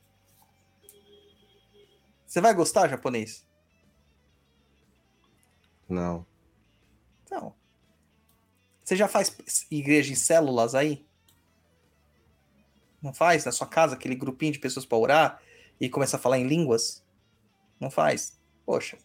Você 2.26 2.40
vai 2.40 2.54
gostar, 2.54 2.88
japonês? 2.88 3.44
Não. 5.88 6.24
Não. 7.30 7.54
Você 8.90 8.96
já 8.96 9.06
faz 9.06 9.36
igreja 9.70 10.12
em 10.12 10.16
células 10.16 10.74
aí? 10.74 11.06
Não 13.00 13.14
faz? 13.14 13.44
Na 13.44 13.52
sua 13.52 13.68
casa, 13.68 13.94
aquele 13.94 14.16
grupinho 14.16 14.52
de 14.52 14.58
pessoas 14.58 14.84
para 14.84 14.98
orar 14.98 15.40
e 15.80 15.88
começar 15.88 16.16
a 16.16 16.20
falar 16.20 16.40
em 16.40 16.48
línguas? 16.48 17.00
Não 17.78 17.88
faz? 17.88 18.36
Poxa. 18.66 18.98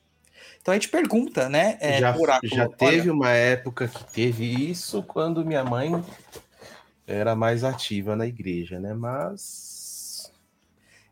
Então 0.60 0.72
a 0.72 0.76
gente 0.76 0.90
pergunta, 0.90 1.48
né? 1.48 1.78
é, 1.80 2.00
já 2.00 2.18
oráculo, 2.18 2.52
já 2.52 2.64
olha, 2.64 2.76
teve 2.76 3.12
uma 3.12 3.30
época 3.30 3.88
que 3.88 4.04
teve 4.12 4.72
isso 4.72 5.04
quando 5.04 5.46
minha 5.46 5.64
mãe 5.64 5.92
era 7.06 7.36
mais 7.36 7.64
ativa 7.64 8.16
na 8.16 8.26
igreja, 8.26 8.80
né? 8.80 8.92
Mas. 8.92 9.75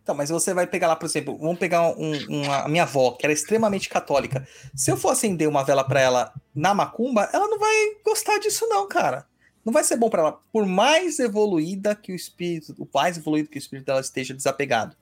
Então, 0.03 0.13
mas 0.13 0.29
você 0.29 0.53
vai 0.53 0.67
pegar 0.67 0.87
lá, 0.87 0.95
por 0.97 1.05
exemplo, 1.05 1.37
vamos 1.37 1.57
pegar 1.57 1.87
um- 1.97 2.25
uma, 2.27 2.63
a 2.63 2.67
minha 2.67 2.83
avó, 2.83 3.11
que 3.11 3.25
era 3.25 3.31
extremamente 3.31 3.87
católica. 3.87 4.45
Se 4.75 4.91
eu 4.91 4.97
for 4.97 5.09
acender 5.09 5.47
uma 5.47 5.63
vela 5.63 5.83
para 5.83 6.01
ela 6.01 6.33
na 6.53 6.73
macumba, 6.73 7.29
ela 7.31 7.47
não 7.47 7.57
vai 7.57 7.73
gostar 8.03 8.37
disso, 8.39 8.67
não, 8.67 8.85
cara. 8.87 9.25
Não 9.63 9.71
vai 9.71 9.81
ser 9.83 9.95
bom 9.95 10.09
para 10.09 10.21
ela. 10.21 10.39
Por 10.51 10.65
mais 10.65 11.19
evoluída 11.19 11.95
que 11.95 12.11
o 12.11 12.15
espírito, 12.15 12.75
o 12.77 12.87
mais 12.93 13.17
evoluído 13.17 13.47
que 13.49 13.57
o 13.57 13.59
espírito 13.59 13.85
dela 13.85 14.01
esteja 14.01 14.33
desapegado, 14.33 14.93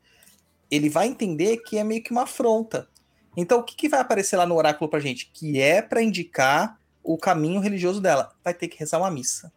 ele 0.69 0.88
vai 0.88 1.07
entender 1.07 1.57
que 1.57 1.80
é 1.80 1.84
meio 1.84 2.03
que 2.03 2.11
uma 2.11 2.23
afronta. 2.23 2.88
Então, 3.36 3.60
o 3.60 3.64
que, 3.64 3.76
que 3.76 3.90
vai 3.90 3.99
aparecer 4.02 4.38
lá 4.38 4.45
no 4.45 4.56
oráculo 4.56 4.88
pra 4.90 4.99
gente? 4.99 5.32
Que 5.34 5.60
é 5.60 5.82
para 5.82 6.02
indicar 6.03 6.80
o 7.03 7.18
caminho 7.18 7.60
religioso 7.60 7.99
dela. 7.99 8.32
Vai 8.44 8.53
ter 8.53 8.68
que 8.68 8.78
rezar 8.78 8.99
uma 8.99 9.10
missa. 9.10 9.52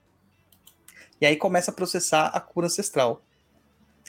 E 1.21 1.27
aí 1.27 1.37
começa 1.37 1.71
a 1.71 1.75
processar 1.75 2.29
a 2.29 2.41
cura 2.41 2.67
ancestral. 2.67 3.23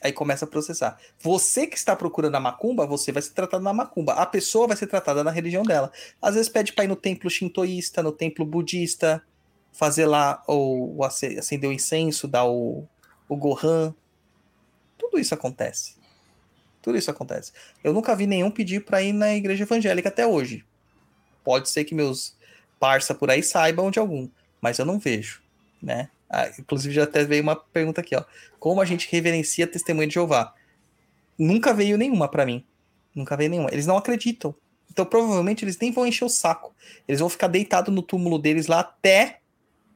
Aí 0.06 0.14
começa 0.14 0.46
a 0.46 0.48
processar. 0.48 1.00
Você 1.20 1.66
que 1.66 1.76
está 1.76 1.96
procurando 1.96 2.36
a 2.36 2.40
macumba, 2.40 2.86
você 2.86 3.12
vai 3.12 3.24
ser 3.24 3.32
tratado 3.34 3.64
na 3.64 3.74
macumba. 3.74 4.14
A 4.14 4.24
pessoa 4.24 4.68
vai 4.68 4.78
ser 4.78 4.86
tratada 4.86 5.24
na 5.24 5.32
religião 5.32 5.64
dela. 5.64 5.92
Às 6.22 6.36
vezes 6.36 6.48
pede 6.48 6.74
para 6.74 6.84
ir 6.84 6.88
no 6.88 6.96
templo 6.96 7.28
shintoísta, 7.28 8.04
no 8.04 8.12
templo 8.12 8.46
budista, 8.46 9.24
fazer 9.74 10.06
lá 10.06 10.44
o, 10.48 11.00
o 11.00 11.04
ace- 11.04 11.40
acender 11.40 11.68
o 11.68 11.74
incenso, 11.74 12.28
dar 12.28 12.46
o, 12.46 12.88
o 13.28 13.36
gohan. 13.36 13.96
Tudo 14.96 15.18
isso 15.18 15.34
acontece. 15.34 15.96
Tudo 16.84 17.00
isso 17.00 17.10
acontece. 17.10 17.52
Eu 17.84 17.92
nunca 17.92 18.16
vi 18.16 18.28
nenhum 18.28 18.52
pedir 18.52 18.86
para 18.86 19.02
ir 19.02 19.12
na 19.12 19.34
igreja 19.34 19.64
evangélica 19.64 20.10
até 20.10 20.28
hoje. 20.28 20.64
Pode 21.44 21.68
ser 21.68 21.84
que 21.84 21.96
meus 21.96 22.38
parça 22.80 23.16
por 23.16 23.32
aí 23.32 23.42
saibam 23.42 23.90
de 23.90 23.98
algum, 23.98 24.30
mas 24.62 24.78
eu 24.78 24.86
não 24.86 25.00
vejo, 25.00 25.42
né? 25.82 26.12
Ah, 26.30 26.50
inclusive 26.60 26.94
já 26.94 27.04
até 27.04 27.24
veio 27.24 27.44
uma 27.44 27.56
pergunta 27.56 28.02
aqui, 28.02 28.16
ó. 28.16 28.24
Como 28.60 28.82
a 28.82 28.86
gente 28.86 29.10
reverencia 29.12 29.68
testemunho 29.68 30.08
de 30.08 30.16
Jeová? 30.16 30.54
Nunca 31.38 31.74
veio 31.74 31.98
nenhuma 31.98 32.28
para 32.28 32.46
mim. 32.46 32.66
Nunca 33.14 33.38
veio 33.38 33.50
nenhuma. 33.50 33.70
Eles 33.72 33.86
não 33.86 33.98
acreditam. 33.98 34.56
Então 34.92 35.06
provavelmente 35.06 35.64
eles 35.64 35.78
nem 35.78 35.92
vão 35.92 36.06
encher 36.06 36.26
o 36.26 36.30
saco. 36.30 36.74
Eles 37.08 37.20
vão 37.20 37.30
ficar 37.30 37.48
deitados 37.48 37.94
no 37.94 38.02
túmulo 38.02 38.40
deles 38.40 38.68
lá 38.68 38.80
até 38.80 39.40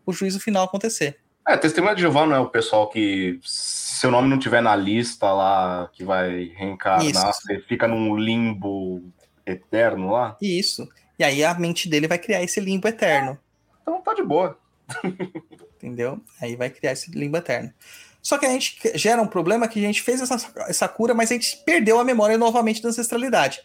o 0.06 0.14
juízo 0.14 0.40
final 0.40 0.66
acontecer. 0.66 1.20
É, 1.48 1.58
testemunha 1.58 1.96
de 1.96 2.02
Jeová 2.02 2.26
não 2.26 2.36
é 2.36 2.40
o 2.40 2.50
pessoal 2.50 2.90
que, 2.90 3.40
se 3.44 4.02
seu 4.02 4.12
nome 4.12 4.30
não 4.30 4.38
tiver 4.38 4.62
na 4.62 4.76
lista 4.76 5.32
lá, 5.32 5.90
que 5.92 6.04
vai 6.04 6.52
reencarnar, 6.56 7.06
Isso. 7.06 7.22
você 7.22 7.60
fica 7.68 7.88
num 7.88 8.16
limbo 8.16 9.02
eterno 9.46 10.12
lá. 10.12 10.38
Isso. 10.42 10.88
E 11.18 11.24
aí 11.24 11.44
a 11.44 11.54
mente 11.56 11.90
dele 11.90 12.08
vai 12.08 12.20
criar 12.20 12.44
esse 12.44 12.60
limbo 12.60 12.88
eterno. 12.88 13.38
Então 13.82 14.00
tá 14.02 14.14
de 14.14 14.22
boa. 14.22 14.58
entendeu? 15.76 16.22
Aí 16.42 16.56
vai 16.56 16.70
criar 16.70 16.94
esse 16.94 17.12
limbo 17.12 17.38
eterno. 17.38 17.74
Só 18.22 18.38
que 18.38 18.46
a 18.46 18.50
gente 18.50 18.80
gera 18.96 19.22
um 19.22 19.28
problema 19.28 19.68
que 19.68 19.80
a 19.80 19.88
gente 19.88 20.02
fez 20.02 20.22
essa, 20.22 20.38
essa 20.68 20.88
cura, 20.88 21.14
mas 21.14 21.32
a 21.32 21.34
gente 21.34 21.58
perdeu 21.66 22.00
a 22.00 22.04
memória 22.04 22.38
novamente 22.38 22.82
da 22.82 22.90
ancestralidade. 22.90 23.62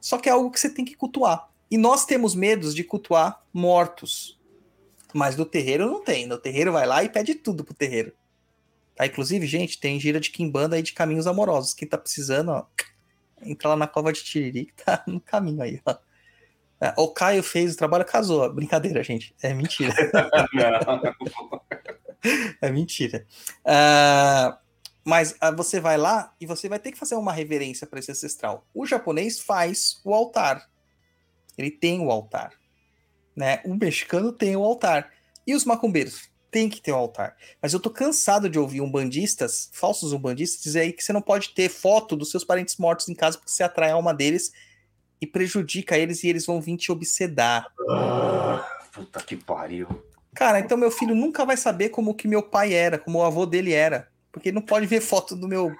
Só 0.00 0.18
que 0.18 0.28
é 0.28 0.32
algo 0.32 0.50
que 0.50 0.58
você 0.58 0.68
tem 0.68 0.84
que 0.84 0.96
cultuar. 0.96 1.48
E 1.70 1.78
nós 1.78 2.04
temos 2.04 2.34
medos 2.34 2.74
de 2.74 2.84
cultuar 2.84 3.42
mortos. 3.52 4.38
Mas 5.12 5.36
no 5.36 5.46
terreiro 5.46 5.86
não 5.86 6.02
tem. 6.02 6.26
No 6.26 6.36
terreiro 6.36 6.72
vai 6.72 6.86
lá 6.86 7.04
e 7.04 7.08
pede 7.08 7.34
tudo 7.34 7.64
pro 7.64 7.72
terreiro. 7.72 8.12
Tá? 8.94 9.06
Inclusive, 9.06 9.46
gente, 9.46 9.78
tem 9.78 9.98
gira 9.98 10.20
de 10.20 10.30
quimbanda 10.30 10.76
aí 10.76 10.82
de 10.82 10.92
caminhos 10.92 11.26
amorosos. 11.26 11.72
Quem 11.72 11.88
tá 11.88 11.96
precisando, 11.96 12.50
ó, 12.50 12.66
entra 13.42 13.70
lá 13.70 13.76
na 13.76 13.86
cova 13.86 14.12
de 14.12 14.22
Tiriri 14.22 14.66
que 14.66 14.84
tá 14.84 15.02
no 15.06 15.20
caminho 15.20 15.62
aí, 15.62 15.80
ó. 15.86 15.96
É, 16.84 16.92
O 16.98 17.08
Caio 17.08 17.42
fez 17.42 17.72
o 17.72 17.78
trabalho, 17.78 18.04
casou. 18.04 18.52
Brincadeira, 18.52 19.02
gente. 19.02 19.34
É 19.42 19.54
mentira. 19.54 19.94
É 22.58 22.70
mentira. 22.70 23.26
Ah, 23.62 24.58
mas 25.04 25.36
ah, 25.38 25.50
você 25.50 25.78
vai 25.78 25.98
lá 25.98 26.34
e 26.40 26.46
você 26.46 26.70
vai 26.70 26.78
ter 26.78 26.90
que 26.90 26.96
fazer 26.96 27.16
uma 27.16 27.34
reverência 27.34 27.86
para 27.86 27.98
esse 27.98 28.10
ancestral. 28.10 28.66
O 28.72 28.86
japonês 28.86 29.38
faz 29.38 30.00
o 30.02 30.14
altar. 30.14 30.66
Ele 31.58 31.70
tem 31.70 32.00
o 32.00 32.10
altar. 32.10 32.54
Né? 33.36 33.60
O 33.66 33.74
mexicano 33.74 34.32
tem 34.32 34.56
o 34.56 34.64
altar. 34.64 35.12
E 35.46 35.54
os 35.54 35.66
macumbeiros? 35.66 36.30
Tem 36.50 36.70
que 36.70 36.80
ter 36.80 36.92
o 36.92 36.96
altar. 36.96 37.36
Mas 37.60 37.74
eu 37.74 37.80
tô 37.80 37.90
cansado 37.90 38.48
de 38.48 38.58
ouvir 38.58 38.80
umbandistas, 38.80 39.68
falsos 39.74 40.14
umbandistas, 40.14 40.62
dizer 40.62 40.80
aí 40.80 40.92
que 40.94 41.04
você 41.04 41.12
não 41.12 41.20
pode 41.20 41.50
ter 41.50 41.68
foto 41.68 42.16
dos 42.16 42.30
seus 42.30 42.42
parentes 42.42 42.78
mortos 42.78 43.06
em 43.10 43.14
casa 43.14 43.36
porque 43.36 43.50
você 43.50 43.62
atrai 43.62 43.90
a 43.90 43.94
alma 43.94 44.14
deles 44.14 44.50
e 45.24 45.26
prejudica 45.26 45.96
eles 45.98 46.22
e 46.22 46.28
eles 46.28 46.46
vão 46.46 46.60
vir 46.60 46.76
te 46.76 46.92
obsedar. 46.92 47.66
Puta 48.92 49.20
que 49.22 49.36
pariu. 49.36 49.88
Cara, 50.34 50.60
então 50.60 50.76
meu 50.76 50.90
filho 50.90 51.14
nunca 51.14 51.44
vai 51.44 51.56
saber 51.56 51.88
como 51.88 52.14
que 52.14 52.28
meu 52.28 52.42
pai 52.42 52.74
era, 52.74 52.98
como 52.98 53.18
o 53.18 53.22
avô 53.24 53.46
dele 53.46 53.72
era. 53.72 54.08
Porque 54.30 54.50
ele 54.50 54.56
não 54.56 54.62
pode 54.62 54.86
ver 54.86 55.00
foto 55.00 55.34
do 55.34 55.48
meu. 55.48 55.74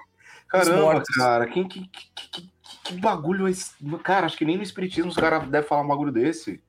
Caramba, 0.47 1.03
cara, 1.15 1.47
quem, 1.47 1.67
que, 1.67 1.87
que, 1.87 2.31
que, 2.31 2.49
que 2.83 2.93
bagulho 2.99 3.47
é 3.47 3.51
esse? 3.51 3.71
Cara, 4.03 4.25
acho 4.25 4.37
que 4.37 4.45
nem 4.45 4.57
no 4.57 4.63
Espiritismo 4.63 5.09
os 5.09 5.17
caras 5.17 5.47
devem 5.47 5.67
falar 5.67 5.81
um 5.81 5.87
bagulho 5.87 6.11
desse. 6.11 6.61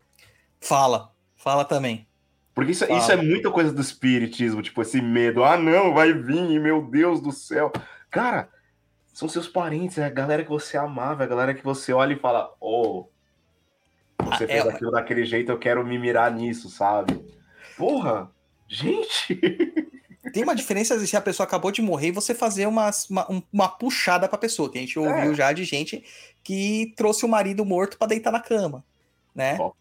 Fala, 0.60 1.12
fala 1.36 1.64
também. 1.64 2.06
Porque 2.54 2.72
isso, 2.72 2.86
Fala. 2.86 2.98
isso 2.98 3.12
é 3.12 3.16
muita 3.16 3.50
coisa 3.50 3.72
do 3.72 3.80
Espiritismo, 3.80 4.62
tipo, 4.62 4.80
esse 4.82 5.00
medo. 5.00 5.44
Ah, 5.44 5.56
não, 5.56 5.94
vai 5.94 6.12
vir, 6.12 6.58
meu 6.58 6.82
Deus 6.82 7.20
do 7.20 7.30
céu. 7.30 7.70
Cara, 8.10 8.48
são 9.16 9.30
seus 9.30 9.48
parentes, 9.48 9.96
é 9.96 10.04
a 10.04 10.10
galera 10.10 10.44
que 10.44 10.50
você 10.50 10.76
amava, 10.76 11.22
é 11.22 11.26
a 11.26 11.28
galera 11.28 11.54
que 11.54 11.64
você 11.64 11.90
olha 11.90 12.12
e 12.12 12.18
fala, 12.18 12.52
oh, 12.60 13.06
você 14.22 14.44
Ah, 14.44 14.46
fez 14.46 14.66
é, 14.66 14.68
aquilo 14.68 14.90
daquele 14.90 15.24
jeito, 15.24 15.50
eu 15.50 15.58
quero 15.58 15.82
me 15.86 15.98
mirar 15.98 16.30
nisso, 16.30 16.68
sabe? 16.68 17.24
Porra, 17.78 18.30
gente! 18.68 19.34
Tem 20.34 20.42
uma 20.42 20.54
diferença 20.54 20.98
se 20.98 21.16
a 21.16 21.20
pessoa 21.22 21.46
acabou 21.46 21.70
de 21.72 21.80
morrer 21.80 22.08
e 22.08 22.12
você 22.12 22.34
fazer 22.34 22.66
uma, 22.66 22.90
uma, 23.08 23.32
um- 23.32 23.42
uma 23.50 23.68
puxada 23.70 24.28
pra 24.28 24.36
pessoa. 24.36 24.70
Que 24.70 24.76
a 24.76 24.80
gente 24.82 24.98
ouviu 24.98 25.32
É. 25.32 25.34
já 25.34 25.50
de 25.50 25.64
gente 25.64 26.04
que 26.42 26.92
trouxe 26.94 27.24
o 27.24 27.28
marido 27.28 27.64
morto 27.64 27.96
pra 27.96 28.06
deitar 28.08 28.30
na 28.30 28.40
cama, 28.40 28.84
né? 29.34 29.56
Ó. 29.58 29.72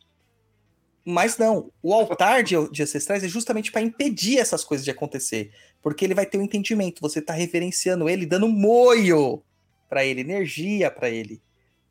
Mas 1.07 1.37
não, 1.37 1.71
o 1.83 1.93
altar 1.93 2.41
de, 2.41 2.55
de 2.71 2.81
ancestrais 2.81 3.23
é 3.23 3.27
justamente 3.27 3.71
para 3.71 3.81
impedir 3.81 4.39
essas 4.39 4.63
coisas 4.63 4.83
de 4.83 4.89
acontecer, 4.89 5.53
porque 5.79 6.03
ele 6.03 6.15
vai 6.15 6.25
ter 6.25 6.39
um 6.39 6.41
entendimento, 6.41 6.99
você 6.99 7.21
tá 7.21 7.31
reverenciando 7.31 8.09
ele, 8.09 8.25
dando 8.25 8.47
moio 8.47 9.43
para 9.87 10.03
ele, 10.03 10.21
energia 10.21 10.89
para 10.89 11.07
ele, 11.07 11.39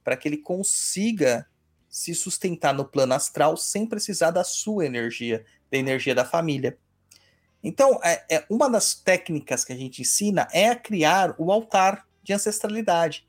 para 0.03 0.17
que 0.17 0.27
ele 0.27 0.39
consiga 0.39 1.47
se 1.89 2.13
sustentar 2.13 2.75
no 2.75 2.85
plano 2.85 3.15
astral 3.15 3.57
sem 3.57 3.87
precisar 3.87 4.33
da 4.33 4.43
sua 4.43 4.85
energia, 4.85 5.45
da 5.71 5.79
energia 5.79 6.13
da 6.13 6.25
família. 6.25 6.77
Então, 7.63 8.01
é, 8.03 8.25
é 8.29 8.45
uma 8.51 8.69
das 8.69 8.95
técnicas 8.95 9.65
que 9.65 9.73
a 9.73 9.77
gente 9.77 10.03
ensina 10.03 10.49
é 10.53 10.71
a 10.71 10.77
criar 10.77 11.37
o 11.39 11.53
altar 11.53 12.05
de 12.21 12.33
ancestralidade. 12.33 13.25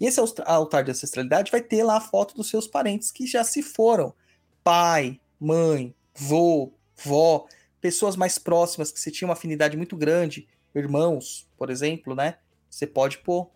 E 0.00 0.06
esse 0.06 0.18
alta- 0.18 0.42
altar 0.42 0.82
de 0.82 0.90
ancestralidade 0.90 1.52
vai 1.52 1.60
ter 1.60 1.84
lá 1.84 1.96
a 1.96 2.00
foto 2.00 2.34
dos 2.34 2.50
seus 2.50 2.66
parentes 2.66 3.12
que 3.12 3.24
já 3.24 3.44
se 3.44 3.62
foram. 3.62 4.12
Pai, 4.64 5.20
mãe, 5.40 5.94
vô, 6.14 6.72
vó, 6.96 7.46
pessoas 7.80 8.16
mais 8.16 8.38
próximas 8.38 8.90
que 8.90 8.98
você 8.98 9.10
tinha 9.10 9.28
uma 9.28 9.34
afinidade 9.34 9.76
muito 9.76 9.96
grande, 9.96 10.48
irmãos, 10.74 11.48
por 11.56 11.70
exemplo, 11.70 12.14
né? 12.14 12.38
Você 12.70 12.86
pode 12.86 13.18
pôr 13.18 13.50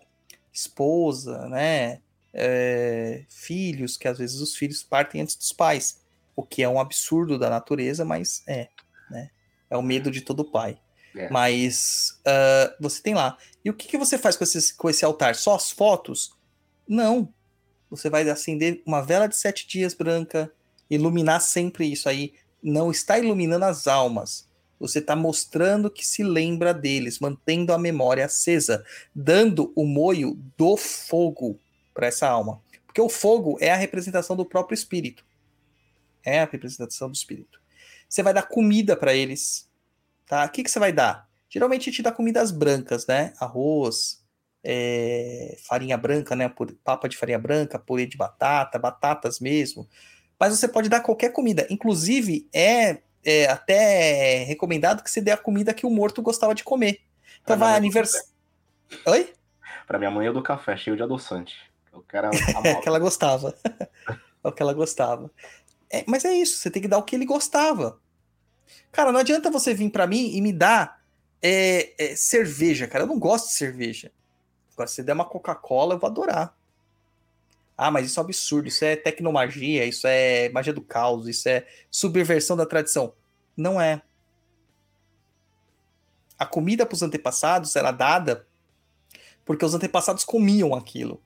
esposa, 0.52 1.48
né? 1.48 2.00
É, 2.34 3.24
filhos, 3.28 3.96
que 3.96 4.08
às 4.08 4.18
vezes 4.18 4.40
os 4.40 4.56
filhos 4.56 4.82
partem 4.82 5.20
antes 5.20 5.36
dos 5.36 5.52
pais, 5.52 6.00
o 6.34 6.42
que 6.42 6.62
é 6.62 6.68
um 6.68 6.80
absurdo 6.80 7.38
da 7.38 7.50
natureza, 7.50 8.04
mas 8.04 8.42
é, 8.46 8.68
né? 9.10 9.30
É 9.68 9.76
o 9.76 9.82
medo 9.82 10.10
de 10.10 10.22
todo 10.22 10.44
pai. 10.44 10.78
É. 11.14 11.28
Mas 11.30 12.20
ah, 12.24 12.74
você 12.80 13.02
tem 13.02 13.14
lá. 13.14 13.36
E 13.64 13.70
o 13.70 13.74
que, 13.74 13.88
que 13.88 13.98
você 13.98 14.18
faz 14.18 14.36
com, 14.36 14.44
esses, 14.44 14.72
com 14.72 14.88
esse 14.88 15.04
altar? 15.04 15.34
Só 15.34 15.54
as 15.54 15.70
fotos? 15.70 16.34
Não. 16.88 17.32
Você 17.90 18.08
vai 18.08 18.28
acender 18.28 18.82
uma 18.86 19.02
vela 19.02 19.26
de 19.26 19.36
sete 19.36 19.66
dias 19.66 19.94
branca, 19.94 20.50
iluminar 20.94 21.40
sempre 21.40 21.90
isso 21.90 22.08
aí. 22.08 22.34
Não 22.62 22.90
está 22.90 23.18
iluminando 23.18 23.64
as 23.64 23.86
almas. 23.86 24.48
Você 24.78 24.98
está 24.98 25.14
mostrando 25.14 25.90
que 25.90 26.04
se 26.04 26.22
lembra 26.22 26.74
deles, 26.74 27.18
mantendo 27.18 27.72
a 27.72 27.78
memória 27.78 28.24
acesa, 28.24 28.84
dando 29.14 29.72
o 29.76 29.86
moio 29.86 30.38
do 30.56 30.76
fogo 30.76 31.58
para 31.94 32.08
essa 32.08 32.28
alma. 32.28 32.60
Porque 32.86 33.00
o 33.00 33.08
fogo 33.08 33.56
é 33.60 33.70
a 33.70 33.76
representação 33.76 34.36
do 34.36 34.44
próprio 34.44 34.74
espírito. 34.74 35.24
É 36.24 36.40
a 36.40 36.44
representação 36.44 37.08
do 37.08 37.14
espírito. 37.14 37.60
Você 38.08 38.22
vai 38.22 38.34
dar 38.34 38.42
comida 38.42 38.96
para 38.96 39.14
eles. 39.14 39.68
Tá? 40.26 40.44
O 40.44 40.50
que, 40.50 40.62
que 40.62 40.70
você 40.70 40.78
vai 40.78 40.92
dar? 40.92 41.28
Geralmente 41.48 41.84
gente 41.84 42.02
dá 42.02 42.10
comidas 42.10 42.50
brancas, 42.50 43.06
né? 43.06 43.32
Arroz, 43.38 44.22
é, 44.64 45.56
farinha 45.66 45.96
branca, 45.96 46.34
né? 46.34 46.52
Papa 46.84 47.08
de 47.08 47.16
farinha 47.16 47.38
branca, 47.38 47.78
purê 47.78 48.06
de 48.06 48.16
batata, 48.16 48.78
batatas 48.78 49.40
mesmo. 49.40 49.88
Mas 50.42 50.58
você 50.58 50.66
pode 50.66 50.88
dar 50.88 50.98
qualquer 50.98 51.32
comida. 51.32 51.68
Inclusive, 51.70 52.48
é, 52.52 52.98
é 53.24 53.46
até 53.46 54.42
recomendado 54.42 55.00
que 55.00 55.08
você 55.08 55.20
dê 55.20 55.30
a 55.30 55.36
comida 55.36 55.72
que 55.72 55.86
o 55.86 55.90
morto 55.90 56.20
gostava 56.20 56.52
de 56.52 56.64
comer. 56.64 57.00
Então 57.44 57.54
Ah, 57.54 57.58
vai 57.60 57.74
é 57.74 57.76
aniversário. 57.76 58.26
Oi? 59.06 59.32
Pra 59.86 60.00
minha 60.00 60.10
mãe 60.10 60.26
eu 60.26 60.32
dou 60.32 60.42
café 60.42 60.76
cheio 60.76 60.96
de 60.96 61.02
adoçante. 61.04 61.54
Eu 61.92 62.02
quero 62.02 62.26
a 62.26 62.30
É 62.68 62.74
que 62.74 62.88
ela 62.88 62.98
gostava. 62.98 63.54
é 64.42 64.48
o 64.48 64.50
que 64.50 64.60
ela 64.60 64.74
gostava. 64.74 65.30
É, 65.88 66.02
mas 66.08 66.24
é 66.24 66.34
isso, 66.34 66.56
você 66.58 66.72
tem 66.72 66.82
que 66.82 66.88
dar 66.88 66.98
o 66.98 67.04
que 67.04 67.14
ele 67.14 67.24
gostava. 67.24 68.00
Cara, 68.90 69.12
não 69.12 69.20
adianta 69.20 69.48
você 69.48 69.72
vir 69.72 69.90
pra 69.90 70.08
mim 70.08 70.34
e 70.34 70.42
me 70.42 70.52
dar 70.52 71.04
é, 71.40 71.92
é, 71.96 72.16
cerveja, 72.16 72.88
cara. 72.88 73.04
Eu 73.04 73.08
não 73.08 73.16
gosto 73.20 73.46
de 73.46 73.54
cerveja. 73.54 74.10
Agora, 74.72 74.88
se 74.88 74.96
você 74.96 75.04
der 75.04 75.12
uma 75.12 75.24
Coca-Cola, 75.24 75.94
eu 75.94 76.00
vou 76.00 76.10
adorar. 76.10 76.52
Ah, 77.76 77.90
mas 77.90 78.06
isso 78.06 78.20
é 78.20 78.22
um 78.22 78.26
absurdo, 78.26 78.68
isso 78.68 78.84
é 78.84 78.96
tecnomagia, 78.96 79.84
isso 79.84 80.06
é 80.06 80.48
magia 80.50 80.72
do 80.72 80.82
caos, 80.82 81.26
isso 81.26 81.48
é 81.48 81.66
subversão 81.90 82.56
da 82.56 82.66
tradição. 82.66 83.14
Não 83.56 83.80
é. 83.80 84.02
A 86.38 86.46
comida 86.46 86.84
para 86.84 86.94
os 86.94 87.02
antepassados 87.02 87.74
era 87.76 87.90
dada 87.90 88.46
porque 89.44 89.64
os 89.64 89.74
antepassados 89.74 90.24
comiam 90.24 90.74
aquilo. 90.74 91.22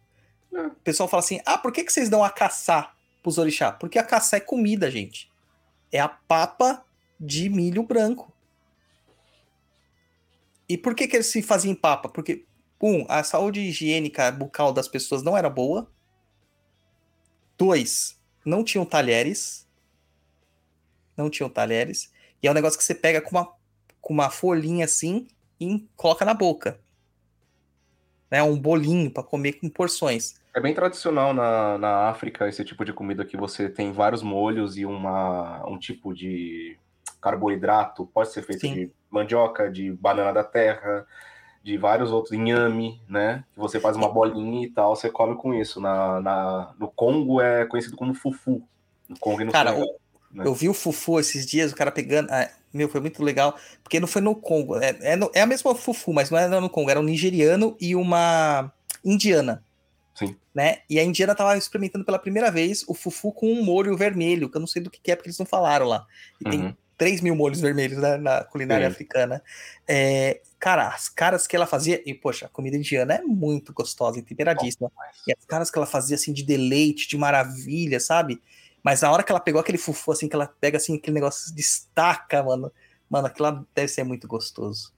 O 0.51 0.71
pessoal 0.83 1.09
fala 1.09 1.23
assim: 1.23 1.41
ah, 1.45 1.59
por 1.59 1.73
que, 1.73 1.85
que 1.85 1.93
vocês 1.93 2.09
dão 2.09 2.25
a 2.25 2.31
caçar 2.31 2.97
pros 3.23 3.39
orixá? 3.39 3.73
Porque 3.73 3.99
a 3.99 4.05
caçar 4.05 4.39
é 4.39 4.41
comida, 4.41 4.91
gente. 4.91 5.31
É 5.93 6.01
a 6.01 6.09
papa 6.09 6.85
de 7.21 7.49
milho 7.49 7.83
branco. 7.83 8.33
E 10.69 10.77
por 10.77 10.95
que, 10.95 11.07
que 11.07 11.17
eles 11.17 11.27
se 11.27 11.43
faziam 11.43 11.75
papa? 11.75 12.09
Porque, 12.09 12.45
um, 12.81 13.07
a 13.09 13.23
saúde 13.23 13.61
higiênica 13.61 14.31
bucal 14.31 14.73
das 14.73 14.89
pessoas 14.89 15.23
não 15.23 15.37
era 15.37 15.49
boa. 15.49 15.91
Dois, 17.59 18.21
não 18.45 18.63
tinham 18.63 18.85
talheres. 18.85 19.67
Não 21.17 21.31
tinham 21.31 21.49
talheres. 21.49 22.13
E 22.43 22.47
é 22.47 22.51
um 22.51 22.55
negócio 22.55 22.79
que 22.79 22.85
você 22.85 22.95
pega 22.95 23.21
com 23.21 23.31
uma, 23.31 23.53
com 24.01 24.13
uma 24.13 24.31
folhinha 24.31 24.85
assim 24.85 25.27
e 25.59 25.89
coloca 25.97 26.25
na 26.25 26.35
boca. 26.35 26.79
né? 28.31 28.43
Um 28.43 28.59
bolinho 28.59 29.11
para 29.11 29.23
comer 29.23 29.55
com 29.55 29.69
porções. 29.69 30.35
É 30.55 30.61
bem 30.61 30.75
tradicional 30.75 31.35
na, 31.35 31.77
na 31.79 32.09
África 32.09 32.49
esse 32.49 32.65
tipo 32.65 32.85
de 32.85 32.93
comida 32.93 33.25
que 33.25 33.37
você 33.37 33.69
tem 33.69 33.93
vários 33.93 34.23
molhos 34.23 34.77
e 34.77 34.87
uma, 34.87 35.67
um 35.69 35.79
tipo 35.79 36.15
de 36.15 36.79
carboidrato. 37.21 38.07
Pode 38.07 38.33
ser 38.33 38.43
feito 38.43 38.61
Sim. 38.61 38.75
de 38.75 38.91
mandioca, 39.11 39.71
de 39.71 39.93
banana 39.93 40.33
da 40.33 40.45
terra, 40.45 41.07
de 41.67 41.77
vários 41.77 42.13
outros, 42.13 42.33
inhame, 42.33 43.01
né? 43.09 43.43
Que 43.53 43.59
você 43.59 43.81
faz 43.81 43.97
uma 43.97 44.09
bolinha 44.09 44.65
e 44.65 44.71
tal, 44.71 44.95
você 44.95 45.11
come 45.11 45.35
com 45.35 45.53
isso. 45.53 45.81
Na, 45.81 46.21
na, 46.21 46.75
no 46.79 46.87
Congo 46.87 47.41
é 47.41 47.67
conhecido 47.67 47.97
como 47.97 48.15
fufu. 48.15 48.63
No 49.09 49.19
Congo 49.19 49.41
e 49.43 49.45
no 49.45 49.51
Cara, 49.51 49.73
Senegal. 49.73 49.95
né? 50.31 50.45
Eu 50.47 50.55
vi 50.55 50.69
o 50.69 50.75
Fufu 50.75 51.19
esses 51.19 51.45
dias, 51.45 51.73
o 51.73 51.75
cara 51.75 51.91
pegando. 51.91 52.31
ah, 52.31 52.49
meu, 52.73 52.89
foi 52.89 53.01
muito 53.01 53.21
legal, 53.21 53.57
porque 53.83 53.99
não 53.99 54.07
foi 54.07 54.23
no 54.23 54.37
Congo. 54.37 54.77
É, 54.77 54.97
é, 55.01 55.17
no- 55.17 55.29
é 55.35 55.41
a 55.41 55.47
mesma 55.47 55.75
Fufu, 55.75 56.13
mas 56.13 56.31
não 56.31 56.39
era 56.39 56.61
no 56.61 56.71
Congo, 56.71 56.89
era 56.89 57.01
um 57.01 57.03
nigeriano 57.03 57.77
e 57.81 57.97
uma 57.97 58.73
indiana. 59.05 59.61
Sim. 60.15 60.37
Né? 60.55 60.79
E 60.89 61.01
a 61.01 61.05
indiana 61.05 61.35
tava 61.35 61.59
experimentando 61.59 62.05
pela 62.05 62.19
primeira 62.19 62.49
vez 62.49 62.85
o 62.87 62.95
Fufu 62.95 63.33
com 63.33 63.53
um 63.53 63.65
molho 63.65 63.97
vermelho, 63.97 64.49
que 64.49 64.57
eu 64.57 64.61
não 64.61 64.69
sei 64.69 64.81
do 64.83 64.89
que, 64.89 65.01
que 65.01 65.11
é, 65.11 65.17
porque 65.17 65.29
eles 65.31 65.39
não 65.39 65.47
falaram 65.47 65.87
lá. 65.87 66.07
E 66.41 66.49
tem 66.49 66.61
Uhum. 66.67 66.75
3 66.97 67.21
mil 67.21 67.37
molhos 67.37 67.61
vermelhos 67.61 67.99
né, 67.99 68.17
na 68.17 68.43
culinária 68.45 68.87
Sim. 68.87 68.93
africana. 68.93 69.43
É, 69.87 70.41
cara, 70.59 70.89
as 70.89 71.09
caras 71.09 71.47
que 71.47 71.55
ela 71.55 71.67
fazia. 71.67 72.03
E, 72.07 72.15
poxa, 72.15 72.47
a 72.47 72.49
comida 72.49 72.77
indiana 72.77 73.15
é 73.15 73.23
muito 73.23 73.73
gostosa 73.73 74.19
e 74.19 74.23
temperadíssima. 74.23 74.91
E 75.27 75.33
as 75.33 75.45
caras 75.45 75.71
que 75.71 75.79
ela 75.79 75.87
fazia 75.87 76.17
assim 76.17 76.33
de 76.33 76.43
deleite, 76.43 77.09
de 77.09 77.17
maravilha, 77.17 78.01
sabe? 78.01 78.41
Mas 78.83 79.03
na 79.03 79.11
hora 79.11 79.23
que 79.23 79.33
ela 79.33 79.41
pegou 79.41 79.61
aquele 79.61 79.79
fufu, 79.79 80.13
assim, 80.13 80.29
que 80.29 80.37
ela 80.37 80.47
pega 80.47 80.77
assim, 80.77 80.97
aquele 80.97 81.15
negócio 81.15 81.55
destaca, 81.55 82.43
mano. 82.43 82.73
Mano, 83.11 83.27
aquilo 83.27 83.49
lá 83.49 83.65
deve 83.75 83.89
ser 83.89 84.05
muito 84.05 84.27
gostoso. 84.27 84.93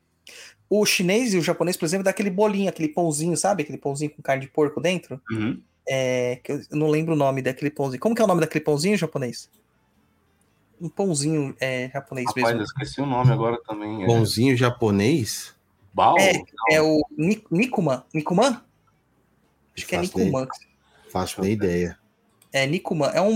O 0.70 0.84
chinês 0.84 1.32
e 1.32 1.38
o 1.38 1.42
japonês, 1.42 1.76
por 1.76 1.86
exemplo, 1.86 2.04
dá 2.04 2.10
aquele 2.10 2.30
bolinho, 2.30 2.68
aquele 2.68 2.88
pãozinho, 2.88 3.36
sabe? 3.36 3.62
Aquele 3.62 3.78
pãozinho 3.78 4.10
com 4.10 4.22
carne 4.22 4.44
de 4.44 4.52
porco 4.52 4.80
dentro. 4.80 5.20
Uhum. 5.30 5.60
É, 5.88 6.38
que 6.44 6.52
eu 6.52 6.60
não 6.72 6.88
lembro 6.88 7.14
o 7.14 7.16
nome 7.16 7.40
daquele 7.40 7.70
pãozinho. 7.70 8.00
Como 8.00 8.14
que 8.14 8.20
é 8.20 8.24
o 8.24 8.28
nome 8.28 8.42
daquele 8.42 8.62
pãozinho 8.62 8.96
japonês? 8.96 9.48
Um 10.80 10.88
pãozinho 10.88 11.56
é, 11.60 11.90
japonês 11.92 12.26
Rapaz, 12.28 12.46
eu 12.46 12.58
mesmo. 12.58 12.64
esqueci 12.64 13.00
o 13.00 13.06
nome 13.06 13.32
agora 13.32 13.58
também. 13.66 14.02
É 14.04 14.06
Pãozinho 14.06 14.56
japonês? 14.56 15.54
Bao? 15.92 16.16
É, 16.18 16.42
É 16.70 16.80
o 16.82 17.04
Ni- 17.16 17.42
Nikuman? 17.50 18.02
Nikuman? 18.14 18.62
Acho 19.76 19.86
que 19.86 19.96
é 19.96 20.00
Nikuman. 20.00 20.46
Faço 21.10 21.40
nem 21.40 21.52
ideia. 21.52 21.98
É, 22.52 22.66
Nikuman. 22.66 23.08
É 23.14 23.20
um, 23.20 23.32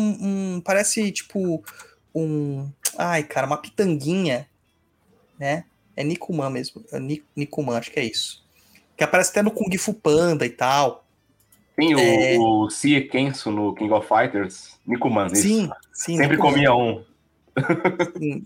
um- 0.56 0.60
Parece 0.64 1.10
tipo 1.10 1.62
um. 2.14 2.70
Ai, 2.96 3.22
cara, 3.24 3.46
uma 3.46 3.56
pitanguinha. 3.56 4.48
Né? 5.38 5.64
É 5.96 6.04
Nikuman 6.04 6.50
mesmo. 6.50 6.84
É 6.92 7.00
Ni- 7.00 7.24
Nikuman, 7.34 7.76
acho 7.78 7.90
que 7.90 7.98
é 7.98 8.04
isso. 8.04 8.42
Que 8.96 9.02
aparece 9.04 9.30
até 9.30 9.42
no 9.42 9.50
Kung 9.50 9.76
Fu 9.78 9.92
Panda 9.94 10.46
e 10.46 10.50
tal. 10.50 11.04
Tem 11.74 11.94
o, 11.94 11.98
É. 11.98 12.36
o 12.38 12.68
Sie 12.70 13.00
Kensu 13.02 13.50
no 13.50 13.74
King 13.74 13.90
of 13.92 14.06
Fighters. 14.06 14.78
Nikuman, 14.86 15.26
isso. 15.28 15.42
Sim, 15.42 15.70
sim. 15.92 16.16
Sempre 16.16 16.36
Nikuman. 16.36 16.52
comia 16.52 16.74
um. 16.74 17.02
Sim. 18.16 18.44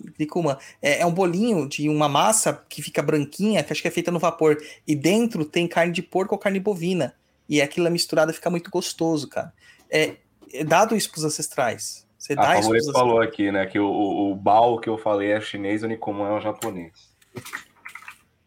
É, 0.83 1.01
é 1.01 1.07
um 1.07 1.13
bolinho 1.13 1.69
de 1.69 1.89
uma 1.89 2.09
massa 2.09 2.65
que 2.69 2.83
fica 2.83 3.03
branquinha, 3.03 3.63
que 3.63 3.73
acho 3.73 3.83
que 3.83 3.89
é 3.89 3.91
feita 3.91 4.11
no 4.11 4.19
vapor. 4.19 4.57
E 4.87 4.95
dentro 4.95 5.45
tem 5.45 5.69
carne 5.69 5.93
de 5.93 6.03
porco 6.03 6.35
ou 6.35 6.39
carne 6.39 6.61
bovina. 6.61 7.15
E 7.49 7.63
aquilo 7.63 7.91
misturado 7.91 8.33
fica 8.33 8.51
muito 8.51 8.71
gostoso, 8.71 9.29
cara. 9.29 9.53
É, 9.89 10.17
é 10.53 10.65
dado 10.65 10.97
isso 10.97 11.11
pros 11.11 11.25
ancestrais. 11.25 12.07
Você 12.19 12.33
A 12.33 12.37
dá 12.37 12.59
isso 12.59 12.69
pros 12.69 12.87
favorita 12.87 12.93
falou 12.93 13.21
aqui, 13.21 13.53
né? 13.53 13.67
Que 13.67 13.79
o, 13.79 13.87
o, 13.87 14.33
o 14.33 14.35
Bao 14.35 14.81
que 14.81 14.89
eu 14.89 14.99
falei 14.99 15.31
é 15.31 15.41
chinês, 15.41 15.83
o 15.83 15.87
Nikuman 15.87 16.29
é 16.29 16.33
o 16.33 16.41
japonês. 16.41 16.93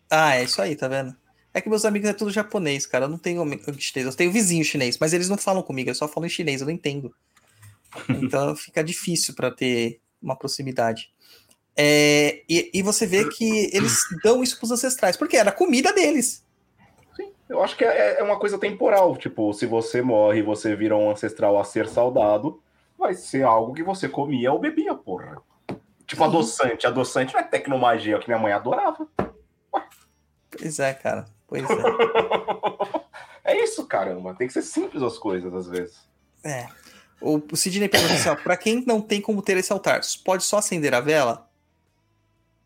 Ah, 0.10 0.36
é 0.36 0.44
isso 0.44 0.62
aí, 0.62 0.76
tá 0.76 0.88
vendo? 0.88 1.16
É 1.54 1.62
que 1.62 1.70
meus 1.70 1.86
amigos 1.86 2.10
é 2.10 2.14
tudo 2.14 2.32
japonês, 2.32 2.86
cara. 2.86 3.06
Eu 3.06 3.10
não 3.10 3.18
tenho 3.18 3.46
chinês. 3.78 4.08
Eu 4.08 4.16
tenho 4.16 4.32
vizinho 4.32 4.64
chinês, 4.64 4.98
mas 5.00 5.14
eles 5.14 5.30
não 5.30 5.38
falam 5.38 5.64
comigo, 5.64 5.90
eles 5.90 5.98
só 5.98 6.08
falam 6.08 6.28
em 6.28 6.30
chinês, 6.30 6.62
eu 6.62 6.68
não 6.68 6.74
entendo. 6.74 7.14
Então 8.22 8.56
fica 8.56 8.84
difícil 8.84 9.34
pra 9.34 9.50
ter 9.50 10.00
uma 10.22 10.36
proximidade. 10.36 11.12
É, 11.78 12.44
e, 12.50 12.72
e 12.74 12.82
você 12.82 13.06
vê 13.06 13.28
que 13.30 13.70
eles 13.74 14.00
dão 14.24 14.44
isso 14.44 14.58
pros 14.58 14.72
ancestrais, 14.72 15.16
porque 15.16 15.38
era 15.38 15.50
a 15.50 15.54
comida 15.54 15.94
deles. 15.94 16.46
Sim, 17.16 17.32
eu 17.48 17.64
acho 17.64 17.78
que 17.78 17.86
é, 17.86 18.20
é 18.20 18.24
uma 18.24 18.38
coisa 18.38 18.58
temporal. 18.58 19.16
Tipo, 19.16 19.54
se 19.54 19.66
você 19.66 20.02
morre 20.02 20.40
e 20.40 20.44
você 20.44 20.76
vira 20.76 20.96
um 20.96 21.10
ancestral 21.10 21.58
a 21.58 21.64
ser 21.64 21.88
saudado, 21.88 22.62
vai 22.98 23.14
ser 23.14 23.44
algo 23.44 23.74
que 23.74 23.82
você 23.82 24.10
comia 24.10 24.52
ou 24.52 24.60
bebia, 24.60 24.94
porra. 24.94 25.38
Tipo, 26.06 26.24
Sim. 26.24 26.30
adoçante. 26.30 26.88
Adoçante 26.88 27.34
não 27.34 27.40
é 27.40 27.44
tecnomagia 27.44 28.20
que 28.20 28.28
minha 28.28 28.40
mãe 28.40 28.52
adorava. 28.52 29.08
Pois 30.52 30.80
é, 30.80 30.94
cara. 30.94 31.26
Pois 31.48 31.64
é. 31.64 31.76
é 33.54 33.64
isso, 33.64 33.86
caramba. 33.88 34.36
Tem 34.36 34.48
que 34.48 34.54
ser 34.54 34.64
simples 34.64 35.02
as 35.02 35.18
coisas, 35.18 35.54
às 35.54 35.68
vezes. 35.68 36.10
É. 36.44 36.68
O, 37.22 37.56
Sidney 37.56 37.90
pergunta 37.90 38.14
assim, 38.14 38.44
pra 38.44 38.56
quem 38.56 38.84
não 38.86 39.02
tem 39.02 39.20
como 39.22 39.42
ter 39.42 39.58
esse 39.58 39.72
altar, 39.74 40.02
pode 40.24 40.44
só 40.44 40.58
acender 40.58 40.94
a 40.94 41.02
vela? 41.02 41.50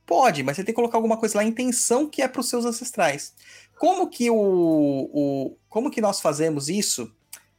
Pode, 0.05 0.43
mas 0.43 0.55
você 0.57 0.63
tem 0.63 0.73
que 0.73 0.75
colocar 0.75 0.97
alguma 0.97 1.17
coisa 1.17 1.37
lá, 1.37 1.43
a 1.43 1.47
intenção 1.47 2.07
que 2.07 2.21
é 2.21 2.27
para 2.27 2.41
os 2.41 2.49
seus 2.49 2.65
ancestrais. 2.65 3.33
Como 3.77 4.09
que 4.09 4.29
o, 4.29 4.35
o 4.35 5.57
como 5.69 5.89
que 5.89 6.01
nós 6.01 6.21
fazemos 6.21 6.69
isso 6.69 7.11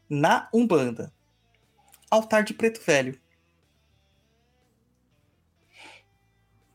na 0.08 0.48
Umbanda? 0.52 1.12
Altar 2.10 2.44
de 2.44 2.54
preto 2.54 2.80
velho. 2.84 3.18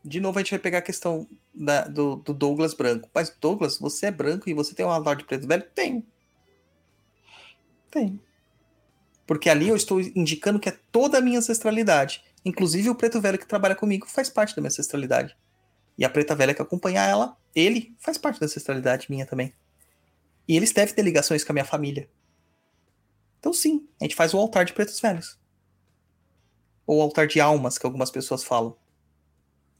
De 0.04 0.20
novo 0.20 0.38
a 0.38 0.42
gente 0.42 0.50
vai 0.50 0.58
pegar 0.58 0.78
a 0.78 0.82
questão 0.82 1.26
da- 1.54 1.86
do, 1.86 2.16
do 2.16 2.34
Douglas 2.34 2.74
branco. 2.74 3.08
Mas 3.14 3.30
Douglas, 3.40 3.78
você 3.78 4.06
é 4.06 4.10
branco 4.10 4.48
e 4.48 4.54
você 4.54 4.74
tem 4.74 4.84
um 4.84 4.90
altar 4.90 5.16
de 5.16 5.24
preto 5.24 5.46
velho? 5.46 5.62
Tenho. 5.74 6.04
Tenho. 7.90 8.20
Porque 9.30 9.48
ali 9.48 9.68
eu 9.68 9.76
estou 9.76 10.00
indicando 10.00 10.58
que 10.58 10.68
é 10.68 10.76
toda 10.90 11.18
a 11.18 11.20
minha 11.20 11.38
ancestralidade. 11.38 12.20
Inclusive 12.44 12.90
o 12.90 12.96
preto 12.96 13.20
velho 13.20 13.38
que 13.38 13.46
trabalha 13.46 13.76
comigo 13.76 14.08
faz 14.08 14.28
parte 14.28 14.56
da 14.56 14.60
minha 14.60 14.70
ancestralidade. 14.70 15.36
E 15.96 16.04
a 16.04 16.10
preta 16.10 16.34
velha 16.34 16.52
que 16.52 16.60
acompanha 16.60 17.04
ela, 17.04 17.36
ele 17.54 17.94
faz 18.00 18.18
parte 18.18 18.40
da 18.40 18.46
ancestralidade 18.46 19.06
minha 19.08 19.24
também. 19.24 19.54
E 20.48 20.56
eles 20.56 20.72
devem 20.72 20.92
ter 20.92 21.02
ligações 21.02 21.44
com 21.44 21.52
a 21.52 21.54
minha 21.54 21.64
família. 21.64 22.10
Então 23.38 23.52
sim, 23.52 23.86
a 24.00 24.04
gente 24.04 24.16
faz 24.16 24.34
o 24.34 24.36
altar 24.36 24.64
de 24.64 24.72
pretos 24.72 24.98
velhos. 24.98 25.38
Ou 26.84 27.00
altar 27.00 27.28
de 27.28 27.40
almas, 27.40 27.78
que 27.78 27.86
algumas 27.86 28.10
pessoas 28.10 28.42
falam. 28.42 28.76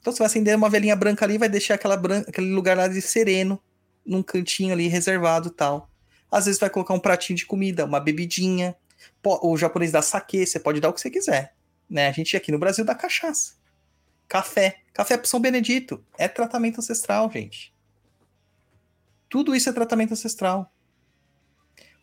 Então 0.00 0.12
você 0.12 0.20
vai 0.20 0.26
acender 0.26 0.54
uma 0.54 0.70
velhinha 0.70 0.94
branca 0.94 1.24
ali, 1.24 1.38
vai 1.38 1.48
deixar 1.48 1.74
aquela 1.74 2.00
aquele 2.20 2.52
lugar 2.52 2.76
lá 2.76 2.86
de 2.86 3.02
sereno, 3.02 3.60
num 4.06 4.22
cantinho 4.22 4.72
ali 4.72 4.86
reservado 4.86 5.50
tal. 5.50 5.90
Às 6.30 6.44
vezes 6.44 6.60
vai 6.60 6.70
colocar 6.70 6.94
um 6.94 7.00
pratinho 7.00 7.36
de 7.36 7.46
comida, 7.46 7.84
uma 7.84 7.98
bebidinha. 7.98 8.76
O 9.24 9.56
japonês 9.56 9.92
dá 9.92 10.02
saque, 10.02 10.46
você 10.46 10.58
pode 10.60 10.80
dar 10.80 10.88
o 10.88 10.92
que 10.92 11.00
você 11.00 11.10
quiser. 11.10 11.54
Né? 11.88 12.08
A 12.08 12.12
gente 12.12 12.36
aqui 12.36 12.50
no 12.52 12.58
Brasil 12.58 12.84
dá 12.84 12.94
cachaça. 12.94 13.54
Café. 14.28 14.80
Café 14.92 15.16
pro 15.16 15.26
São 15.28 15.40
Benedito. 15.40 16.04
É 16.16 16.28
tratamento 16.28 16.78
ancestral, 16.78 17.30
gente. 17.30 17.74
Tudo 19.28 19.54
isso 19.54 19.68
é 19.68 19.72
tratamento 19.72 20.12
ancestral. 20.12 20.72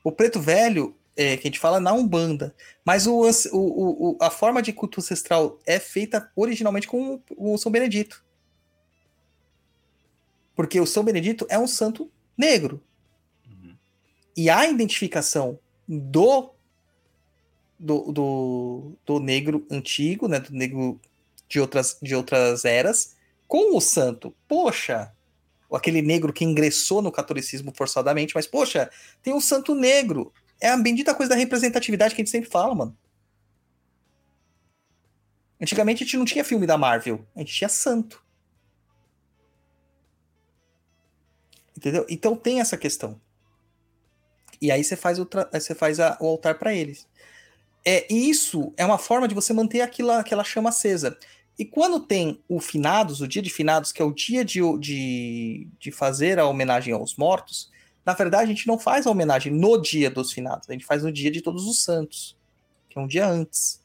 O 0.04 0.12
preto 0.12 0.40
velho, 0.40 0.98
é, 1.16 1.36
que 1.38 1.48
a 1.48 1.50
gente 1.50 1.60
fala 1.60 1.80
na 1.80 1.92
Umbanda. 1.94 2.56
Mas 2.86 3.08
o, 3.08 3.22
o- 3.54 4.12
o- 4.12 4.18
a 4.22 4.30
forma 4.30 4.62
de 4.62 4.72
culto 4.74 5.00
ancestral 5.00 5.60
é 5.66 5.80
feita 5.80 6.32
originalmente 6.36 6.88
com 6.88 7.22
o, 7.36 7.54
o 7.54 7.58
São 7.58 7.72
Benedito. 7.72 8.24
Porque 10.56 10.80
o 10.80 10.86
São 10.86 11.04
Benedito 11.04 11.46
é 11.50 11.58
um 11.60 11.68
santo 11.68 12.12
negro. 12.38 12.84
E 14.36 14.50
a 14.50 14.68
identificação 14.68 15.60
do 15.88 16.54
do, 17.80 18.12
do, 18.12 18.98
do 19.06 19.20
negro 19.20 19.66
antigo, 19.70 20.28
né, 20.28 20.40
do 20.40 20.52
negro 20.54 21.00
de 21.48 21.60
outras, 21.60 21.98
de 22.02 22.16
outras 22.16 22.66
eras, 22.66 23.16
com 23.48 23.76
o 23.76 23.82
santo. 23.82 24.36
Poxa, 24.48 25.14
aquele 25.72 26.02
negro 26.02 26.34
que 26.34 26.44
ingressou 26.46 27.02
no 27.02 27.12
catolicismo 27.12 27.74
forçadamente, 27.76 28.34
mas 28.36 28.48
poxa, 28.48 28.90
tem 29.22 29.34
um 29.34 29.42
santo 29.42 29.76
negro. 29.76 30.34
É 30.60 30.70
a 30.70 30.78
bendita 30.78 31.14
coisa 31.14 31.32
da 31.32 31.36
representatividade 31.36 32.16
que 32.16 32.22
a 32.22 32.24
gente 32.24 32.32
sempre 32.32 32.50
fala, 32.50 32.74
mano. 32.74 32.98
Antigamente 35.60 36.04
a 36.04 36.06
gente 36.06 36.18
não 36.18 36.26
tinha 36.26 36.44
filme 36.44 36.68
da 36.68 36.78
Marvel, 36.78 37.26
a 37.36 37.40
gente 37.40 37.54
tinha 37.54 37.70
santo. 37.70 38.24
Entendeu? 41.76 42.06
Então 42.10 42.36
tem 42.36 42.60
essa 42.60 42.78
questão. 42.78 43.20
E 44.60 44.72
aí 44.72 44.84
você 44.84 44.96
faz 44.96 45.20
o, 45.20 45.28
você 45.52 45.76
faz 45.76 46.00
a- 46.00 46.18
o 46.20 46.26
altar 46.26 46.58
para 46.58 46.74
eles. 46.74 47.08
É, 47.90 48.06
e 48.14 48.30
isso 48.30 48.74
é 48.76 48.86
uma 48.86 48.98
forma 48.98 49.30
de 49.30 49.34
você 49.34 49.54
manter 49.54 49.80
aquilo, 49.80 50.12
aquela 50.12 50.44
chama 50.44 50.68
acesa. 50.68 51.18
E 51.58 51.64
quando 51.64 52.02
tem 52.02 52.44
o 52.46 52.60
finados, 52.60 53.22
o 53.22 53.28
dia 53.30 53.42
de 53.42 53.50
finados, 53.50 53.94
que 53.94 54.02
é 54.02 54.06
o 54.06 54.12
dia 54.12 54.44
de, 54.44 54.60
de, 54.78 55.70
de 55.80 55.90
fazer 55.90 56.38
a 56.38 56.46
homenagem 56.46 56.94
aos 56.94 57.16
mortos, 57.16 57.72
na 58.06 58.12
verdade 58.14 58.44
a 58.44 58.48
gente 58.48 58.68
não 58.68 58.78
faz 58.78 59.08
a 59.08 59.10
homenagem 59.10 59.54
no 59.54 59.82
dia 59.82 60.12
dos 60.12 60.34
finados, 60.34 60.70
a 60.70 60.74
gente 60.74 60.86
faz 60.86 61.02
no 61.02 61.14
dia 61.14 61.32
de 61.32 61.40
todos 61.40 61.66
os 61.66 61.82
santos, 61.82 62.36
que 62.90 63.00
é 63.00 63.02
um 63.02 63.08
dia 63.08 63.26
antes. 63.26 63.82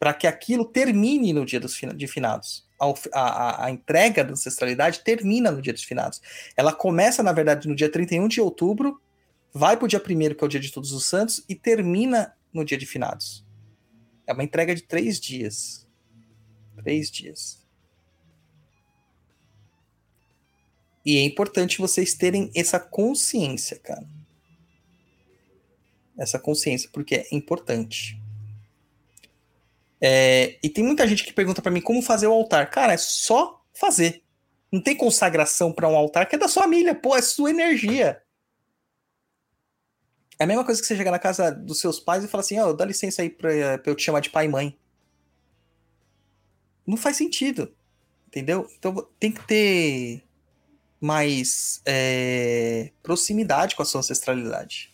Para 0.00 0.14
que 0.14 0.26
aquilo 0.26 0.64
termine 0.64 1.34
no 1.34 1.44
dia 1.44 1.60
dos 1.60 1.78
de 1.94 2.06
finados. 2.06 2.66
A, 2.80 2.86
a, 3.12 3.66
a- 3.66 3.70
entrega 3.70 4.24
da 4.24 4.32
ancestralidade 4.32 5.00
termina 5.00 5.50
no 5.50 5.60
dia 5.60 5.74
dos 5.74 5.84
finados. 5.84 6.18
Ela 6.56 6.72
começa, 6.72 7.22
na 7.22 7.32
verdade, 7.32 7.68
no 7.68 7.76
dia 7.76 7.92
31 7.92 8.26
de 8.26 8.40
outubro, 8.40 8.98
vai 9.52 9.76
pro 9.76 9.86
dia 9.86 10.00
primeiro, 10.00 10.34
que 10.34 10.42
é 10.42 10.46
o 10.46 10.50
dia 10.50 10.58
de 10.58 10.72
Todos 10.72 10.92
os 10.92 11.04
Santos, 11.04 11.44
e 11.46 11.54
termina 11.54 12.32
no 12.52 12.64
dia 12.64 12.78
de 12.78 12.86
finados. 12.86 13.44
É 14.26 14.32
uma 14.32 14.44
entrega 14.44 14.74
de 14.74 14.82
três 14.82 15.20
dias. 15.20 15.86
Três 16.76 17.10
dias. 17.10 17.62
E 21.04 21.16
é 21.18 21.22
importante 21.22 21.78
vocês 21.78 22.14
terem 22.14 22.50
essa 22.54 22.78
consciência, 22.78 23.78
cara. 23.78 24.06
Essa 26.16 26.38
consciência, 26.38 26.88
porque 26.92 27.16
é 27.16 27.26
importante. 27.32 28.20
É, 30.00 30.58
e 30.62 30.68
tem 30.68 30.84
muita 30.84 31.06
gente 31.06 31.24
que 31.24 31.32
pergunta 31.32 31.62
pra 31.62 31.70
mim 31.70 31.80
como 31.80 32.02
fazer 32.02 32.26
o 32.26 32.32
altar. 32.32 32.70
Cara, 32.70 32.92
é 32.92 32.96
só 32.96 33.64
fazer. 33.72 34.22
Não 34.70 34.80
tem 34.80 34.96
consagração 34.96 35.72
pra 35.72 35.88
um 35.88 35.96
altar 35.96 36.28
que 36.28 36.34
é 36.34 36.38
da 36.38 36.48
sua 36.48 36.62
família, 36.64 36.94
pô, 36.94 37.16
é 37.16 37.22
sua 37.22 37.50
energia. 37.50 38.22
É 40.38 40.44
a 40.44 40.46
mesma 40.46 40.64
coisa 40.64 40.80
que 40.80 40.86
você 40.86 40.96
chegar 40.96 41.10
na 41.10 41.18
casa 41.18 41.50
dos 41.50 41.80
seus 41.80 42.00
pais 42.00 42.24
e 42.24 42.28
falar 42.28 42.42
assim: 42.42 42.58
ó, 42.58 42.72
dá 42.72 42.84
licença 42.84 43.22
aí 43.22 43.30
pra, 43.30 43.78
pra 43.78 43.92
eu 43.92 43.94
te 43.94 44.02
chamar 44.02 44.20
de 44.20 44.30
pai 44.30 44.46
e 44.46 44.48
mãe. 44.48 44.78
Não 46.86 46.96
faz 46.96 47.16
sentido. 47.16 47.72
Entendeu? 48.26 48.68
Então 48.78 49.06
tem 49.20 49.30
que 49.30 49.46
ter 49.46 50.24
mais 51.00 51.82
é, 51.84 52.90
proximidade 53.02 53.76
com 53.76 53.82
a 53.82 53.84
sua 53.84 54.00
ancestralidade. 54.00 54.90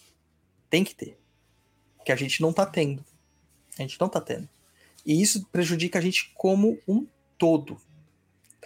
Tem 0.69 0.83
que 0.83 0.95
ter. 0.95 1.19
Que 2.05 2.11
a 2.11 2.17
gente 2.17 2.43
não 2.43 2.53
tá 2.53 2.67
tendo. 2.67 3.05
A 3.79 3.83
gente 3.83 4.01
não 4.01 4.09
tá 4.09 4.21
tendo. 4.21 4.49
E 5.07 5.23
isso 5.23 5.47
prejudica 5.53 5.99
a 5.99 6.03
gente 6.03 6.33
como 6.35 6.79
um 6.87 7.07
todo. 7.39 7.81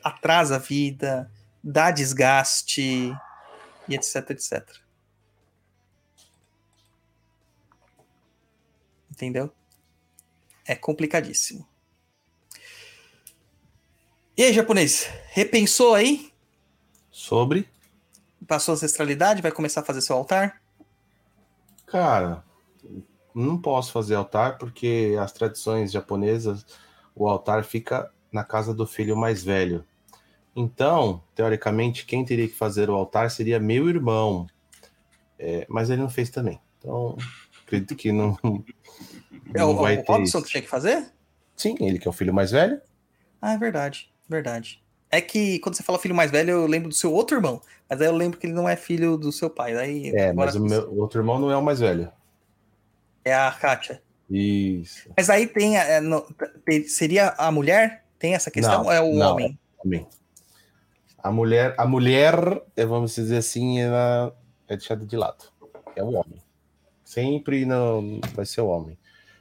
Atrasa 0.02 0.56
a 0.56 0.58
vida, 0.58 1.30
dá 1.62 1.90
desgaste 1.90 3.12
e 3.88 3.94
etc, 3.94 4.30
etc. 4.30 4.82
Entendeu? 9.22 9.52
É 10.66 10.74
complicadíssimo. 10.74 11.64
E 14.36 14.42
aí, 14.42 14.52
japonês? 14.52 15.08
Repensou 15.30 15.94
aí? 15.94 16.32
Sobre? 17.08 17.68
Passou 18.48 18.72
a 18.72 18.74
ancestralidade? 18.74 19.40
Vai 19.40 19.52
começar 19.52 19.82
a 19.82 19.84
fazer 19.84 20.00
seu 20.00 20.16
altar? 20.16 20.60
Cara, 21.86 22.42
não 23.32 23.56
posso 23.56 23.92
fazer 23.92 24.16
altar 24.16 24.58
porque 24.58 25.16
as 25.20 25.30
tradições 25.30 25.92
japonesas, 25.92 26.66
o 27.14 27.28
altar 27.28 27.62
fica 27.62 28.10
na 28.32 28.42
casa 28.42 28.74
do 28.74 28.88
filho 28.88 29.16
mais 29.16 29.44
velho. 29.44 29.86
Então, 30.56 31.22
teoricamente, 31.32 32.04
quem 32.04 32.24
teria 32.24 32.48
que 32.48 32.56
fazer 32.56 32.90
o 32.90 32.94
altar 32.94 33.30
seria 33.30 33.60
meu 33.60 33.88
irmão. 33.88 34.48
É, 35.38 35.64
mas 35.68 35.90
ele 35.90 36.02
não 36.02 36.10
fez 36.10 36.28
também. 36.28 36.60
Então, 36.80 37.16
acredito 37.76 37.96
que 37.96 38.12
não, 38.12 38.36
É 39.54 39.64
o, 39.64 39.74
vai 39.76 39.98
o. 39.98 40.04
Robson 40.06 40.22
isso. 40.38 40.42
que 40.42 40.50
tinha 40.50 40.62
que 40.62 40.68
fazer? 40.68 41.06
Sim, 41.56 41.76
ele 41.80 41.98
que 41.98 42.06
é 42.06 42.10
o 42.10 42.14
filho 42.14 42.32
mais 42.34 42.50
velho. 42.50 42.80
Ah, 43.40 43.52
é 43.54 43.58
verdade. 43.58 44.12
Verdade. 44.28 44.82
É 45.10 45.20
que 45.20 45.58
quando 45.58 45.74
você 45.74 45.82
fala 45.82 45.98
filho 45.98 46.14
mais 46.14 46.30
velho, 46.30 46.50
eu 46.50 46.66
lembro 46.66 46.88
do 46.88 46.94
seu 46.94 47.12
outro 47.12 47.36
irmão. 47.36 47.60
Mas 47.88 48.00
aí 48.00 48.06
eu 48.06 48.16
lembro 48.16 48.38
que 48.38 48.46
ele 48.46 48.54
não 48.54 48.68
é 48.68 48.76
filho 48.76 49.16
do 49.18 49.30
seu 49.30 49.50
pai. 49.50 49.74
Daí, 49.74 50.10
É, 50.14 50.30
agora 50.30 50.46
mas 50.46 50.54
o 50.56 50.64
meu 50.64 50.90
o 50.90 50.98
outro 51.00 51.20
irmão 51.20 51.38
não 51.38 51.50
é 51.50 51.56
o 51.56 51.62
mais 51.62 51.80
velho. 51.80 52.10
é 53.24 53.34
a 53.34 53.50
Kátia. 53.52 54.02
Isso. 54.30 55.10
Mas 55.16 55.28
aí 55.28 55.46
tem, 55.46 55.76
a- 55.76 55.84
é, 55.84 56.00
no- 56.00 56.26
seria 56.88 57.28
a 57.36 57.50
mulher? 57.52 58.04
Tem 58.18 58.34
essa 58.34 58.50
questão? 58.50 58.78
Não, 58.78 58.84
ou 58.86 58.92
é 58.92 59.00
o 59.02 59.12
não. 59.14 59.32
homem? 59.32 59.58
Também. 59.82 60.06
A 61.18 61.30
mulher, 61.30 61.74
a 61.76 61.86
mulher, 61.86 62.34
vamos 62.88 63.14
dizer 63.14 63.36
assim, 63.36 63.80
ela 63.80 64.34
é 64.66 64.76
deixada 64.76 65.04
de 65.04 65.16
lado. 65.16 65.44
É 65.94 66.02
o 66.02 66.12
homem. 66.12 66.40
Sempre 67.12 67.66
não 67.66 68.22
vai 68.32 68.47
ser 68.47 68.62
o 68.62 68.68
homem. 68.68 68.97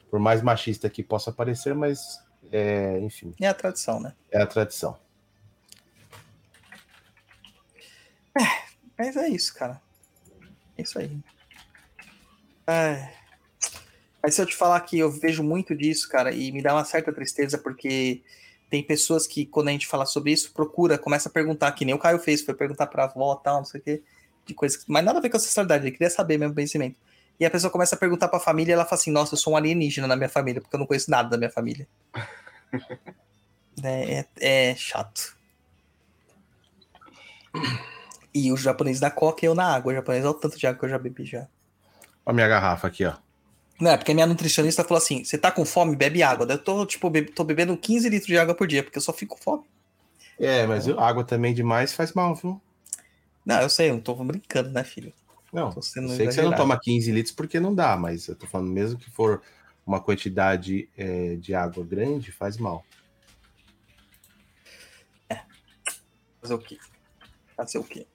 Por 0.09 0.19
mais 0.19 0.41
machista 0.41 0.89
que 0.89 1.01
possa 1.01 1.31
parecer, 1.31 1.73
mas 1.73 2.21
é, 2.51 2.99
enfim, 2.99 3.33
É 3.39 3.47
a 3.47 3.53
tradição, 3.53 3.97
né? 3.97 4.13
é 4.29 4.41
a 4.41 4.45
tradição. 4.45 4.97
Mas 8.97 9.15
é 9.15 9.29
isso, 9.29 9.55
cara. 9.55 9.81
É 10.77 10.81
isso 10.81 10.99
aí. 10.99 11.17
É. 12.67 13.13
Mas 14.21 14.35
se 14.35 14.41
eu 14.41 14.45
te 14.45 14.55
falar 14.55 14.81
que 14.81 14.99
eu 14.99 15.09
vejo 15.09 15.41
muito 15.41 15.73
disso, 15.73 16.09
cara, 16.09 16.33
e 16.33 16.51
me 16.51 16.61
dá 16.61 16.73
uma 16.75 16.83
certa 16.83 17.13
tristeza, 17.13 17.57
porque 17.57 18.21
tem 18.69 18.83
pessoas 18.83 19.25
que, 19.25 19.45
quando 19.45 19.69
a 19.69 19.71
gente 19.71 19.87
fala 19.87 20.05
sobre 20.05 20.33
isso, 20.33 20.51
procura, 20.51 20.97
começa 20.97 21.29
a 21.29 21.31
perguntar, 21.31 21.71
que 21.71 21.85
nem 21.85 21.95
o 21.95 21.99
Caio 21.99 22.19
fez, 22.19 22.41
foi 22.41 22.53
perguntar 22.53 22.87
pra 22.87 23.05
avó 23.05 23.33
tal, 23.35 23.59
não 23.59 23.65
sei 23.65 23.79
o 23.79 23.83
quê, 23.83 24.03
de 24.45 24.53
coisas 24.53 24.77
que. 24.77 24.91
Mas 24.91 25.05
nada 25.05 25.19
a 25.19 25.21
ver 25.21 25.29
com 25.29 25.37
a 25.37 25.39
ancestralidade, 25.39 25.85
ele 25.85 25.91
queria 25.93 26.09
saber 26.09 26.37
mesmo 26.37 26.51
o 26.51 26.55
pensamento. 26.55 26.97
E 27.41 27.45
a 27.45 27.49
pessoa 27.49 27.71
começa 27.71 27.95
a 27.95 27.97
perguntar 27.97 28.27
pra 28.27 28.39
família 28.39 28.71
e 28.71 28.75
ela 28.75 28.85
fala 28.85 29.01
assim: 29.01 29.09
Nossa, 29.09 29.33
eu 29.33 29.37
sou 29.37 29.53
um 29.53 29.57
alienígena 29.57 30.05
na 30.05 30.15
minha 30.15 30.29
família, 30.29 30.61
porque 30.61 30.75
eu 30.75 30.79
não 30.79 30.85
conheço 30.85 31.09
nada 31.09 31.27
da 31.27 31.37
minha 31.39 31.49
família. 31.49 31.87
é, 33.83 34.19
é, 34.39 34.69
é 34.69 34.75
chato. 34.75 35.35
E 38.31 38.51
o 38.51 38.57
japonês 38.57 39.01
na 39.01 39.09
coca 39.09 39.43
e 39.43 39.47
eu 39.47 39.55
na 39.55 39.73
água. 39.73 39.91
O 39.91 39.95
japonês, 39.95 40.23
olha 40.23 40.31
o 40.31 40.39
tanto 40.39 40.55
de 40.55 40.67
água 40.67 40.77
que 40.77 40.85
eu 40.85 40.89
já 40.89 40.99
bebi 40.99 41.25
já. 41.25 41.39
Olha 41.39 41.47
a 42.27 42.33
minha 42.33 42.47
garrafa 42.47 42.87
aqui, 42.87 43.05
ó. 43.07 43.15
Não, 43.79 43.89
é 43.89 43.97
porque 43.97 44.11
a 44.11 44.13
minha 44.13 44.27
nutricionista 44.27 44.83
falou 44.83 44.99
assim: 44.99 45.23
você 45.23 45.35
tá 45.35 45.51
com 45.51 45.65
fome, 45.65 45.95
bebe 45.95 46.21
água. 46.21 46.45
Daí 46.45 46.57
Eu 46.57 46.63
tô, 46.63 46.85
tipo, 46.85 47.09
be- 47.09 47.23
tô 47.23 47.43
bebendo 47.43 47.75
15 47.75 48.07
litros 48.07 48.27
de 48.27 48.37
água 48.37 48.53
por 48.53 48.67
dia, 48.67 48.83
porque 48.83 48.99
eu 48.99 49.01
só 49.01 49.11
fico 49.11 49.35
com 49.35 49.41
fome. 49.41 49.63
É, 50.39 50.67
mas 50.67 50.87
água 50.87 51.23
também 51.23 51.55
demais 51.55 51.91
faz 51.91 52.13
mal, 52.13 52.35
viu? 52.35 52.61
Não, 53.43 53.59
eu 53.61 53.69
sei, 53.69 53.89
eu 53.89 53.95
não 53.95 54.01
tô 54.01 54.13
brincando, 54.13 54.69
né, 54.69 54.83
filho? 54.83 55.11
Não, 55.51 55.73
eu 55.75 55.81
sei 55.81 56.27
que 56.27 56.33
você 56.33 56.41
não 56.41 56.55
toma 56.55 56.79
15 56.79 57.11
litros 57.11 57.35
porque 57.35 57.59
não 57.59 57.75
dá, 57.75 57.97
mas 57.97 58.27
eu 58.27 58.35
tô 58.35 58.47
falando 58.47 58.71
mesmo 58.71 58.97
que 58.97 59.11
for 59.11 59.41
uma 59.85 59.99
quantidade 59.99 60.87
é, 60.97 61.35
de 61.35 61.53
água 61.53 61.83
grande, 61.83 62.31
faz 62.31 62.57
mal. 62.57 62.85
Fazer 66.41 66.53
o 66.55 66.59
quê? 66.59 66.77
Fazer 67.55 67.77
o 67.77 67.83
quê? 67.83 68.07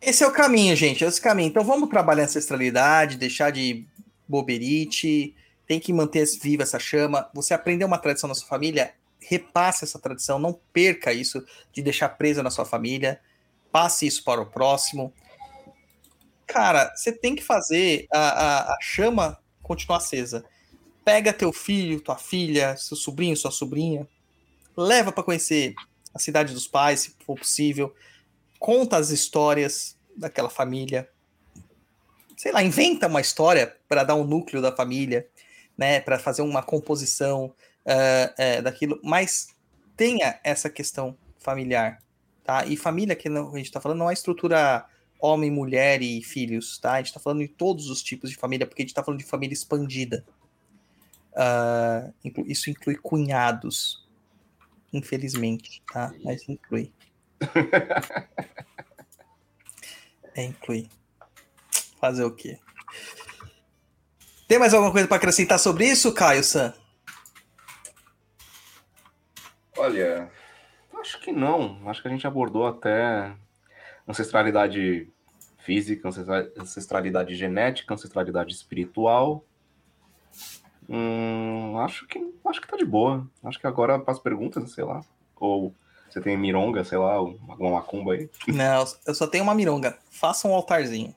Esse 0.00 0.22
é 0.22 0.26
o 0.26 0.32
caminho, 0.32 0.74
gente. 0.76 1.04
Esse 1.04 1.18
é 1.18 1.20
o 1.20 1.24
caminho. 1.24 1.48
Então 1.48 1.64
vamos 1.64 1.88
trabalhar 1.88 2.22
a 2.22 2.26
ancestralidade, 2.26 3.18
deixar 3.18 3.50
de 3.50 3.84
boberite, 4.28 5.34
tem 5.66 5.80
que 5.80 5.92
manter 5.92 6.24
viva 6.40 6.62
essa 6.62 6.78
chama. 6.78 7.28
Você 7.34 7.52
aprendeu 7.52 7.86
uma 7.86 7.98
tradição 7.98 8.28
na 8.28 8.34
sua 8.34 8.46
família, 8.46 8.94
repasse 9.20 9.84
essa 9.84 9.98
tradição, 9.98 10.38
não 10.38 10.58
perca 10.72 11.12
isso 11.12 11.44
de 11.72 11.82
deixar 11.82 12.08
presa 12.10 12.42
na 12.42 12.50
sua 12.50 12.64
família, 12.64 13.20
passe 13.72 14.06
isso 14.06 14.22
para 14.22 14.40
o 14.40 14.46
próximo. 14.46 15.12
Cara, 16.50 16.92
você 16.96 17.12
tem 17.12 17.36
que 17.36 17.44
fazer 17.44 18.08
a, 18.12 18.18
a, 18.18 18.74
a 18.74 18.78
chama 18.80 19.38
continuar 19.62 19.98
acesa. 19.98 20.44
Pega 21.04 21.32
teu 21.32 21.52
filho, 21.52 22.00
tua 22.00 22.16
filha, 22.16 22.76
seu 22.76 22.96
sobrinho, 22.96 23.36
sua 23.36 23.52
sobrinha, 23.52 24.06
leva 24.76 25.12
para 25.12 25.22
conhecer 25.22 25.74
a 26.12 26.18
cidade 26.18 26.52
dos 26.52 26.66
pais, 26.66 27.00
se 27.00 27.16
for 27.24 27.38
possível, 27.38 27.94
conta 28.58 28.96
as 28.96 29.10
histórias 29.10 29.96
daquela 30.16 30.50
família, 30.50 31.08
sei 32.36 32.50
lá, 32.50 32.64
inventa 32.64 33.06
uma 33.06 33.20
história 33.20 33.76
para 33.88 34.02
dar 34.02 34.16
um 34.16 34.24
núcleo 34.24 34.60
da 34.60 34.74
família, 34.74 35.28
né, 35.78 36.00
para 36.00 36.18
fazer 36.18 36.42
uma 36.42 36.64
composição 36.64 37.54
eh, 37.86 38.34
eh, 38.36 38.62
daquilo, 38.62 38.98
mas 39.04 39.54
tenha 39.96 40.40
essa 40.42 40.68
questão 40.68 41.16
familiar, 41.38 42.02
tá? 42.42 42.66
E 42.66 42.76
família 42.76 43.14
que 43.14 43.28
a 43.28 43.56
gente 43.56 43.66
está 43.66 43.80
falando 43.80 43.98
não 43.98 44.10
é 44.10 44.12
estrutura 44.12 44.84
homem, 45.20 45.50
mulher 45.50 46.02
e 46.02 46.22
filhos, 46.22 46.78
tá? 46.78 46.92
A 46.92 46.96
gente 46.98 47.06
está 47.08 47.20
falando 47.20 47.40
de 47.40 47.48
todos 47.48 47.88
os 47.90 48.02
tipos 48.02 48.30
de 48.30 48.36
família, 48.36 48.66
porque 48.66 48.82
a 48.82 48.84
gente 48.84 48.90
está 48.90 49.02
falando 49.04 49.20
de 49.20 49.26
família 49.26 49.52
expandida. 49.52 50.24
Inclu- 52.24 52.46
isso 52.46 52.70
inclui 52.70 52.96
cunhados, 52.96 54.06
infelizmente, 54.92 55.82
tá? 55.92 56.12
Mas 56.24 56.48
inclui. 56.48 56.92
É, 60.32 60.44
inclui. 60.44 60.88
Fazer 62.00 62.22
o 62.24 62.30
quê? 62.30 62.56
Tem 64.46 64.60
mais 64.60 64.72
alguma 64.72 64.92
coisa 64.92 65.08
para 65.08 65.16
acrescentar 65.16 65.58
sobre 65.58 65.86
isso, 65.86 66.14
Caio 66.14 66.42
San? 66.44 66.72
Olha, 69.76 70.30
acho 71.00 71.20
que 71.20 71.32
não. 71.32 71.88
Acho 71.88 72.00
que 72.00 72.08
a 72.08 72.10
gente 72.10 72.26
abordou 72.26 72.66
até 72.66 73.34
ancestralidade 74.10 75.08
física, 75.58 76.08
ancestra- 76.08 76.52
ancestralidade 76.58 77.34
genética, 77.34 77.94
ancestralidade 77.94 78.52
espiritual. 78.54 79.44
Hum, 80.88 81.78
acho 81.78 82.06
que 82.06 82.18
acho 82.46 82.60
que 82.60 82.68
tá 82.68 82.76
de 82.76 82.84
boa. 82.84 83.26
Acho 83.44 83.58
que 83.60 83.66
agora 83.66 83.98
para 83.98 84.12
as 84.12 84.18
perguntas, 84.18 84.72
sei 84.72 84.84
lá. 84.84 85.02
Ou 85.36 85.74
você 86.08 86.20
tem 86.20 86.36
mironga, 86.36 86.82
sei 86.84 86.98
lá, 86.98 87.14
alguma 87.14 87.70
macumba 87.72 88.14
aí. 88.14 88.28
Não, 88.48 88.84
eu 89.06 89.14
só 89.14 89.26
tenho 89.26 89.44
uma 89.44 89.54
mironga. 89.54 89.96
Façam 90.10 90.50
um 90.50 90.54
altarzinho. 90.54 91.14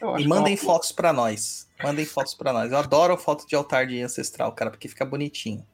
Eu 0.00 0.14
acho 0.14 0.24
E 0.24 0.28
mandem 0.28 0.54
é 0.54 0.56
uma- 0.56 0.62
fotos 0.64 0.92
para 0.92 1.12
nós. 1.12 1.68
Mandem 1.82 2.04
fotos 2.06 2.34
para 2.34 2.52
nós. 2.52 2.70
Eu 2.70 2.78
adoro 2.78 3.16
foto 3.16 3.46
de 3.46 3.54
altar 3.56 3.86
de 3.86 4.00
ancestral, 4.00 4.52
cara, 4.52 4.70
porque 4.70 4.86
fica 4.88 5.04
bonitinho. 5.04 5.66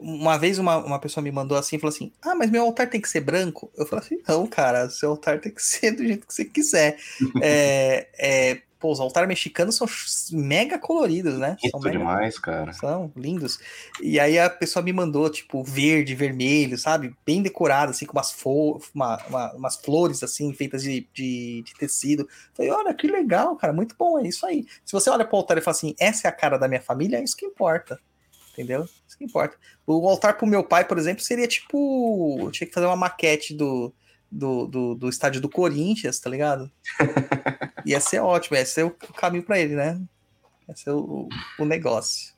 Uma 0.00 0.38
vez 0.38 0.58
uma, 0.58 0.78
uma 0.78 0.98
pessoa 0.98 1.22
me 1.22 1.30
mandou 1.30 1.56
assim, 1.58 1.78
falou 1.78 1.94
assim: 1.94 2.10
Ah, 2.22 2.34
mas 2.34 2.50
meu 2.50 2.62
altar 2.64 2.88
tem 2.88 3.00
que 3.00 3.08
ser 3.08 3.20
branco? 3.20 3.70
Eu 3.76 3.86
falei 3.86 4.04
assim: 4.04 4.18
Não, 4.26 4.46
cara, 4.46 4.88
seu 4.90 5.10
altar 5.10 5.40
tem 5.40 5.52
que 5.52 5.62
ser 5.62 5.92
do 5.92 6.04
jeito 6.06 6.26
que 6.26 6.34
você 6.34 6.44
quiser. 6.44 6.96
é, 7.42 8.08
é, 8.18 8.62
pô, 8.78 8.90
os 8.92 8.98
altares 9.00 9.28
mexicanos 9.28 9.76
são 9.76 9.86
mega 10.32 10.78
coloridos, 10.78 11.38
né? 11.38 11.56
São 11.60 11.68
Isso 11.68 11.78
mega- 11.80 11.98
demais, 11.98 12.38
cara. 12.38 12.72
São 12.72 13.12
lindos. 13.14 13.58
E 14.00 14.18
aí 14.18 14.38
a 14.38 14.48
pessoa 14.48 14.82
me 14.82 14.90
mandou, 14.92 15.28
tipo, 15.28 15.62
verde, 15.62 16.14
vermelho, 16.14 16.78
sabe? 16.78 17.14
Bem 17.26 17.42
decorado, 17.42 17.90
assim, 17.90 18.06
com 18.06 18.16
umas, 18.16 18.32
fo 18.32 18.80
uma- 18.94 19.22
uma- 19.28 19.52
umas 19.54 19.76
flores, 19.76 20.22
assim, 20.22 20.52
feitas 20.54 20.82
de, 20.82 21.06
de, 21.12 21.62
de 21.62 21.74
tecido. 21.78 22.26
Falei, 22.54 22.70
olha, 22.70 22.94
que 22.94 23.06
legal, 23.06 23.54
cara, 23.56 23.72
muito 23.72 23.94
bom, 23.98 24.18
é 24.18 24.26
isso 24.26 24.46
aí. 24.46 24.64
Se 24.84 24.92
você 24.92 25.10
olha 25.10 25.26
pro 25.26 25.36
altar 25.36 25.58
e 25.58 25.60
fala 25.60 25.76
assim, 25.76 25.94
essa 26.00 26.26
é 26.26 26.30
a 26.30 26.32
cara 26.32 26.56
da 26.58 26.66
minha 26.66 26.80
família, 26.80 27.18
é 27.18 27.22
isso 27.22 27.36
que 27.36 27.44
importa. 27.44 28.00
Entendeu? 28.54 28.88
Que 29.20 29.26
importa. 29.26 29.54
O 29.86 30.08
altar 30.08 30.38
pro 30.38 30.46
meu 30.46 30.64
pai, 30.64 30.82
por 30.82 30.96
exemplo, 30.96 31.22
seria 31.22 31.46
tipo. 31.46 32.38
Eu 32.40 32.50
tinha 32.50 32.66
que 32.66 32.72
fazer 32.72 32.86
uma 32.86 32.96
maquete 32.96 33.52
do, 33.52 33.92
do, 34.30 34.66
do, 34.66 34.94
do 34.94 35.08
estádio 35.10 35.42
do 35.42 35.48
Corinthians, 35.48 36.18
tá 36.18 36.30
ligado? 36.30 36.70
Ia 37.84 38.00
ser 38.00 38.20
ótimo, 38.20 38.56
ia 38.56 38.64
ser 38.64 38.84
o 38.84 38.90
caminho 38.90 39.42
pra 39.42 39.58
ele, 39.58 39.74
né? 39.74 40.00
Ia 40.66 40.74
ser 40.74 40.90
o, 40.90 41.28
o 41.58 41.64
negócio. 41.66 42.32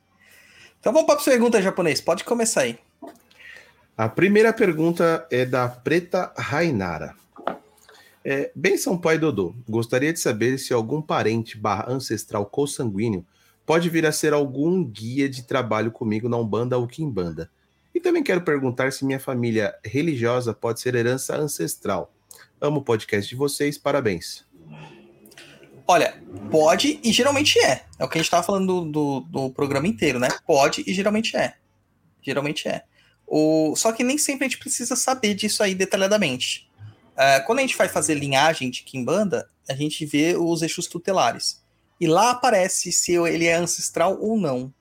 Então 0.81 0.93
vamos 0.93 1.07
para 1.07 1.21
a 1.21 1.25
pergunta 1.25 1.63
japonês. 1.63 2.01
Pode 2.01 2.25
começar 2.25 2.63
aí. 2.63 2.79
A 3.97 4.09
primeira 4.09 4.53
pergunta 4.53 5.25
é 5.31 5.45
da 5.45 5.69
Preta 5.69 6.33
Rainara. 6.37 7.15
É, 8.25 8.51
Benção 8.55 8.99
Pai 8.99 9.19
Dodô, 9.19 9.55
gostaria 9.69 10.13
de 10.13 10.19
saber 10.19 10.59
se 10.59 10.73
algum 10.73 11.01
parente 11.01 11.57
barra 11.57 11.87
ancestral 11.89 12.47
consanguíneo 12.47 13.25
pode 13.67 13.89
vir 13.89 14.07
a 14.07 14.13
ser 14.13 14.33
algum 14.33 14.85
guia 14.85 15.29
de 15.29 15.43
trabalho 15.43 15.91
comigo 15.91 16.29
na 16.29 16.37
Umbanda 16.37 16.79
ou 16.79 16.87
Quimbanda. 16.87 17.51
E 17.95 18.01
também 18.01 18.23
quero 18.23 18.43
perguntar 18.43 18.93
se 18.93 19.05
minha 19.05 19.21
família 19.21 19.75
religiosa 19.85 20.55
pode 20.55 20.81
ser 20.81 20.95
herança 20.95 21.37
ancestral. 21.37 22.13
Amo 22.61 22.81
o 22.81 22.85
podcast 22.85 23.29
de 23.29 23.37
vocês, 23.37 23.77
parabéns. 23.77 24.45
Olha, 25.87 26.23
pode 26.51 27.01
e 27.03 27.13
geralmente 27.13 27.59
é. 27.59 27.85
É 27.99 28.05
o 28.05 28.09
que 28.09 28.17
a 28.17 28.21
gente 28.21 28.27
estava 28.27 28.43
falando 28.43 28.85
do, 28.85 28.91
do, 28.91 29.21
do 29.21 29.51
programa 29.51 29.87
inteiro, 29.87 30.19
né? 30.19 30.29
Pode 30.47 30.83
e 30.87 30.95
geralmente 30.95 31.37
é. 31.37 31.55
Geralmente 32.23 32.69
é. 32.69 32.85
O... 33.27 33.75
Só 33.77 33.93
que 33.93 34.05
nem 34.05 34.17
sempre 34.17 34.45
a 34.45 34.49
gente 34.49 34.59
precisa 34.59 34.97
saber 34.97 35.35
disso 35.35 35.63
aí 35.63 35.75
detalhadamente. 35.75 36.71
É, 37.17 37.41
quando 37.41 37.59
a 37.59 37.63
gente 37.63 37.77
vai 37.77 37.89
fazer 37.89 38.15
linhagem 38.15 38.71
de 38.71 38.83
Kimbanda, 38.83 39.49
a 39.69 39.75
gente 39.75 40.07
vê 40.07 40.37
os 40.37 40.63
eixos 40.63 40.87
tutelares. 40.87 41.62
E 42.03 42.07
lá 42.09 42.33
aparece 42.33 42.91
se 42.91 43.12
ele 43.12 43.47
é 43.47 43.55
ancestral 43.55 44.20
ou 44.20 44.37
não. 44.37 44.74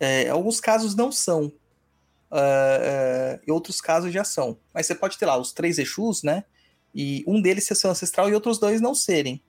É, 0.00 0.30
alguns 0.30 0.58
casos 0.58 0.94
não 0.94 1.12
são. 1.12 1.52
É, 2.32 3.40
é, 3.42 3.46
e 3.46 3.52
outros 3.52 3.78
casos 3.78 4.10
já 4.10 4.24
são. 4.24 4.58
Mas 4.72 4.86
você 4.86 4.94
pode 4.94 5.18
ter 5.18 5.26
lá 5.26 5.36
os 5.36 5.52
três 5.52 5.78
Exus, 5.78 6.22
né? 6.22 6.46
E 6.94 7.22
um 7.26 7.42
deles 7.42 7.66
ser 7.66 7.74
seu 7.74 7.90
ancestral 7.90 8.30
e 8.30 8.32
outros 8.32 8.58
dois 8.58 8.80
não 8.80 8.94
serem. 8.94 9.44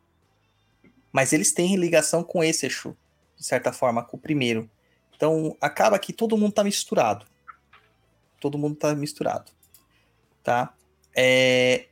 Mas 1.13 1.31
eles 1.31 1.53
têm 1.53 1.77
ligação 1.77 2.26
com 2.26 2.43
esse 2.43 2.65
Exu, 2.65 2.93
de 3.38 3.45
certa 3.45 3.72
forma, 3.72 4.03
com 4.03 4.18
o 4.18 4.19
primeiro. 4.19 4.69
Então 5.15 5.55
acaba 5.61 5.97
que 5.97 6.11
todo 6.11 6.35
mundo 6.35 6.51
tá 6.51 6.61
misturado. 6.65 7.26
Todo 8.38 8.57
mundo 8.57 8.76
tá 8.76 8.93
misturado. 8.93 9.49
Tá? 10.43 10.73
É, 11.15 11.88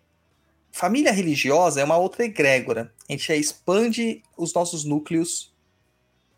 Família 0.71 1.11
religiosa 1.11 1.81
é 1.81 1.83
uma 1.83 1.97
outra 1.97 2.23
egrégora. 2.23 2.93
A 3.07 3.11
gente 3.11 3.33
expande 3.33 4.23
os 4.37 4.53
nossos 4.53 4.83
núcleos 4.83 5.53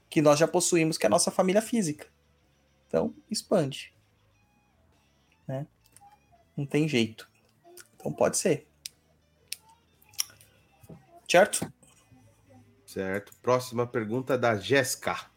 que 0.10 0.22
nós 0.22 0.40
já 0.40 0.48
possuímos, 0.48 0.98
que 0.98 1.06
é 1.06 1.08
a 1.08 1.10
nossa 1.10 1.32
família 1.32 1.62
física. 1.62 2.08
Então, 2.88 3.16
expande. 3.30 3.94
Né? 5.48 5.66
Não 6.56 6.66
tem 6.66 6.88
jeito. 6.88 7.30
Então 7.96 8.12
pode 8.12 8.38
ser. 8.38 8.68
Certo? 11.30 11.72
Certo. 12.86 13.32
Próxima 13.42 13.88
pergunta 13.88 14.38
da 14.38 14.58
Jéssica. 14.58 15.32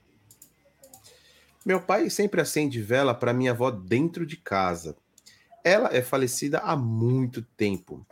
Meu 1.64 1.80
pai 1.80 2.10
sempre 2.10 2.40
acende 2.40 2.82
vela 2.82 3.14
para 3.14 3.32
minha 3.32 3.52
avó 3.52 3.70
dentro 3.70 4.26
de 4.26 4.36
casa. 4.36 4.96
Ela 5.62 5.94
é 5.94 6.02
falecida 6.02 6.58
há 6.58 6.76
muito 6.76 7.42
tempo. 7.42 8.04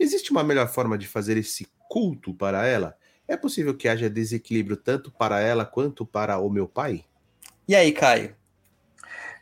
Existe 0.00 0.30
uma 0.32 0.42
melhor 0.42 0.66
forma 0.66 0.96
de 0.96 1.06
fazer 1.06 1.36
esse 1.36 1.68
culto 1.90 2.32
para 2.32 2.66
ela? 2.66 2.96
É 3.28 3.36
possível 3.36 3.76
que 3.76 3.86
haja 3.86 4.08
desequilíbrio 4.08 4.76
tanto 4.76 5.10
para 5.12 5.40
ela 5.40 5.64
quanto 5.66 6.06
para 6.06 6.38
o 6.38 6.48
meu 6.48 6.66
pai? 6.66 7.04
E 7.68 7.76
aí, 7.76 7.92
Caio? 7.92 8.34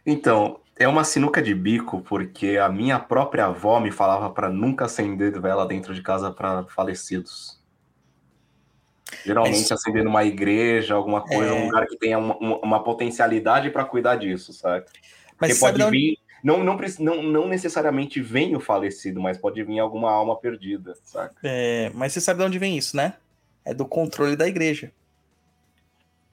Então, 0.05 0.61
é 0.77 0.89
uma 0.89 1.05
sinuca 1.05 1.41
de 1.41 1.55
bico, 1.55 2.01
porque 2.03 2.59
a 2.59 2.69
minha 2.69 2.99
própria 2.99 3.47
avó 3.47 3.79
me 3.79 3.93
falava 3.93 4.29
para 4.31 4.49
nunca 4.49 4.87
acender 4.87 5.41
vela 5.41 5.65
dentro 5.65 5.95
de 5.95 6.03
casa 6.03 6.31
para 6.33 6.65
falecidos. 6.65 7.59
Geralmente 9.25 9.73
acender 9.73 10.05
numa 10.05 10.25
igreja, 10.25 10.95
alguma 10.95 11.23
coisa, 11.23 11.53
É. 11.53 11.53
um 11.53 11.67
lugar 11.67 11.87
que 11.87 11.97
tenha 11.97 12.19
uma, 12.19 12.37
uma- 12.59 12.83
potencialidade 12.83 13.71
para 13.71 13.85
cuidar 13.85 14.17
disso, 14.17 14.53
sabe? 14.53 14.85
Mas 15.41 15.53
Porque 15.53 15.61
pode 15.61 15.79
de 15.79 15.85
onde... 15.85 16.19
não, 16.43 16.63
não, 16.65 16.77
não, 16.99 17.23
não 17.23 17.49
necessariamente 17.49 18.21
vem 18.21 18.55
o 18.57 18.61
falecido, 18.61 19.21
mas 19.21 19.39
pode 19.39 19.63
vir 19.63 19.79
alguma 19.79 20.11
alma 20.11 20.37
perdida, 20.39 20.95
sabe? 21.05 21.35
É, 21.43 21.91
mas 21.95 22.13
você 22.13 22.21
sabe 22.21 22.41
de 22.41 22.47
onde 22.47 22.59
vem 22.59 22.77
isso, 22.77 22.97
né? 22.97 23.15
É 23.65 23.75
do 23.75 23.87
controle 23.87 24.37
da 24.37 24.47
igreja. 24.47 24.93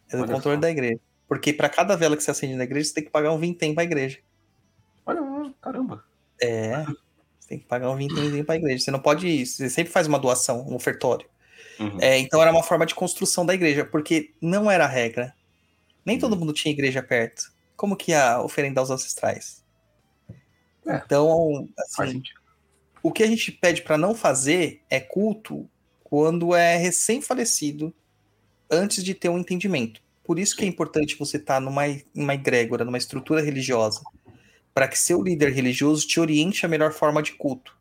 É 0.10 0.16
do 0.18 0.24
Olha 0.24 0.34
controle 0.34 0.58
só. 0.58 0.62
da 0.62 0.70
igreja. 0.70 1.00
Porque 1.28 1.52
para 1.52 1.70
cada 1.70 1.96
vela 1.96 2.16
que 2.16 2.24
você 2.24 2.32
acende 2.32 2.56
na 2.56 2.64
igreja, 2.64 2.88
você 2.90 2.94
tem 2.94 3.04
que 3.04 3.10
pagar 3.10 3.32
um 3.32 3.40
vintém 3.40 3.74
pra 3.74 3.84
igreja. 3.84 4.20
Olha, 5.06 5.22
caramba. 5.62 6.04
É. 6.42 6.84
Você 7.40 7.50
tem 7.50 7.60
que 7.60 7.66
pagar 7.66 7.90
um 7.90 7.96
vintemzinho 7.96 8.46
pra 8.46 8.56
igreja. 8.56 8.84
Você 8.86 8.92
não 8.92 9.00
pode. 9.00 9.46
Você 9.46 9.70
sempre 9.70 9.92
faz 9.92 10.08
uma 10.08 10.20
doação, 10.20 10.66
um 10.68 10.76
ofertório. 10.76 11.28
Uhum. 11.80 11.98
É, 12.00 12.18
então 12.20 12.42
era 12.42 12.52
uma 12.52 12.64
forma 12.64 12.86
de 12.86 12.96
construção 12.96 13.46
da 13.46 13.54
igreja, 13.54 13.84
porque 13.84 14.34
não 14.42 14.70
era 14.70 14.86
a 14.86 14.88
regra. 14.88 15.34
Nem 16.06 16.16
Uhum. 16.16 16.22
todo 16.22 16.36
mundo 16.38 16.54
tinha 16.54 16.72
igreja 16.72 17.02
perto. 17.04 17.52
Como 17.76 17.96
que 17.98 18.12
ia 18.12 18.40
oferendar 18.42 18.84
os 18.84 18.92
ancestrais? 18.92 19.65
É. 20.86 21.02
Então, 21.06 21.68
assim, 21.78 22.22
o 23.02 23.12
que 23.12 23.24
a 23.24 23.28
gente 23.28 23.52
pede 23.52 23.82
para 23.82 23.98
não 23.98 24.14
fazer 24.14 24.82
é 24.90 25.00
culto 25.00 25.70
quando 26.04 26.56
é 26.56 26.78
recém-falecido, 26.78 27.94
antes 28.70 29.04
de 29.04 29.14
ter 29.14 29.30
um 29.30 29.40
entendimento. 29.40 30.02
Por 30.24 30.40
isso 30.40 30.56
que 30.56 30.64
é 30.64 30.68
importante 30.68 31.18
você 31.18 31.38
estar 31.38 31.60
numa, 31.60 31.84
numa 32.14 32.34
egrégora, 32.34 32.86
numa 32.86 32.98
estrutura 32.98 33.42
religiosa, 33.42 34.02
para 34.74 34.88
que 34.88 34.98
seu 34.98 35.22
líder 35.22 35.52
religioso 35.52 36.08
te 36.08 36.20
oriente 36.20 36.66
a 36.66 36.70
melhor 36.70 36.92
forma 36.92 37.22
de 37.22 37.34
culto. 37.34 37.78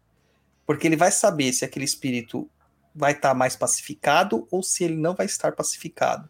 Porque 0.67 0.87
ele 0.87 0.97
vai 0.97 1.11
saber 1.11 1.53
se 1.53 1.65
aquele 1.65 1.85
espírito 1.85 2.49
vai 2.95 3.13
estar 3.13 3.35
mais 3.35 3.57
pacificado 3.57 4.47
ou 4.51 4.63
se 4.63 4.85
ele 4.85 4.97
não 4.97 5.15
vai 5.15 5.27
estar 5.27 5.53
pacificado. 5.53 6.29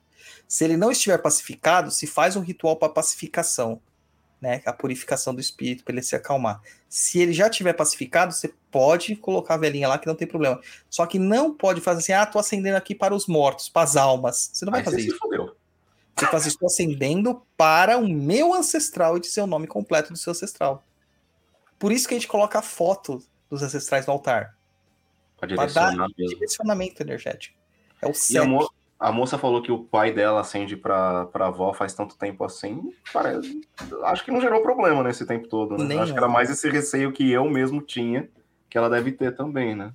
Se 0.48 0.64
ele 0.64 0.76
não 0.76 0.90
estiver 0.90 1.18
pacificado, 1.18 1.90
se 1.90 2.06
faz 2.06 2.36
um 2.36 2.40
ritual 2.40 2.76
para 2.76 2.88
pacificação, 2.88 3.80
né? 4.44 4.60
A 4.66 4.72
purificação 4.72 5.34
do 5.34 5.40
espírito 5.40 5.82
para 5.82 5.94
ele 5.94 6.02
se 6.02 6.14
acalmar. 6.14 6.60
Se 6.86 7.18
ele 7.18 7.32
já 7.32 7.48
tiver 7.48 7.72
pacificado, 7.72 8.32
você 8.32 8.52
pode 8.70 9.16
colocar 9.16 9.54
a 9.54 9.56
velhinha 9.56 9.88
lá 9.88 9.98
que 9.98 10.06
não 10.06 10.14
tem 10.14 10.28
problema. 10.28 10.60
Só 10.90 11.06
que 11.06 11.18
não 11.18 11.52
pode 11.52 11.80
fazer 11.80 12.00
assim, 12.00 12.12
ah, 12.12 12.26
tô 12.26 12.38
acendendo 12.38 12.76
aqui 12.76 12.94
para 12.94 13.14
os 13.14 13.26
mortos, 13.26 13.70
para 13.70 13.82
as 13.82 13.96
almas. 13.96 14.50
Você 14.52 14.64
não 14.66 14.70
vai 14.70 14.80
Aí 14.80 14.84
fazer 14.84 14.98
você 14.98 15.06
isso. 15.06 15.14
se 15.14 15.18
fodeu. 15.18 15.56
Você 16.16 16.26
faz 16.26 16.46
isso 16.46 16.64
acendendo 16.64 17.42
para 17.56 17.98
o 17.98 18.06
meu 18.06 18.54
ancestral 18.54 19.16
e 19.16 19.20
dizer 19.20 19.40
o 19.40 19.46
nome 19.46 19.66
completo 19.66 20.12
do 20.12 20.18
seu 20.18 20.30
ancestral. 20.30 20.84
Por 21.78 21.90
isso 21.90 22.06
que 22.06 22.14
a 22.14 22.18
gente 22.18 22.28
coloca 22.28 22.58
a 22.58 22.62
foto 22.62 23.20
dos 23.50 23.62
ancestrais 23.62 24.06
no 24.06 24.12
altar. 24.12 24.56
Pra 25.38 25.48
dar 25.66 25.96
mesmo. 25.96 26.14
direcionamento 26.16 27.02
energético. 27.02 27.58
É 28.00 28.06
o 28.06 28.10
E 28.10 28.14
a, 28.98 29.12
moça 29.12 29.38
falou 29.38 29.62
que 29.62 29.72
o 29.72 29.84
pai 29.84 30.12
dela 30.12 30.40
acende 30.40 30.76
pra, 30.76 31.26
pra 31.26 31.46
avó 31.46 31.72
faz 31.72 31.94
tanto 31.94 32.16
tempo 32.16 32.44
assim. 32.44 32.92
Parece, 33.12 33.60
acho 34.04 34.24
que 34.24 34.30
não 34.30 34.40
gerou 34.40 34.62
problema 34.62 35.02
nesse 35.02 35.26
tempo 35.26 35.48
todo, 35.48 35.76
né? 35.76 35.84
Nenhum. 35.84 36.02
Acho 36.02 36.12
que 36.12 36.18
era 36.18 36.28
mais 36.28 36.50
esse 36.50 36.68
receio 36.70 37.12
que 37.12 37.30
eu 37.30 37.48
mesmo 37.48 37.80
tinha, 37.80 38.28
que 38.68 38.78
ela 38.78 38.88
deve 38.90 39.12
ter 39.12 39.34
também, 39.36 39.74
né? 39.74 39.92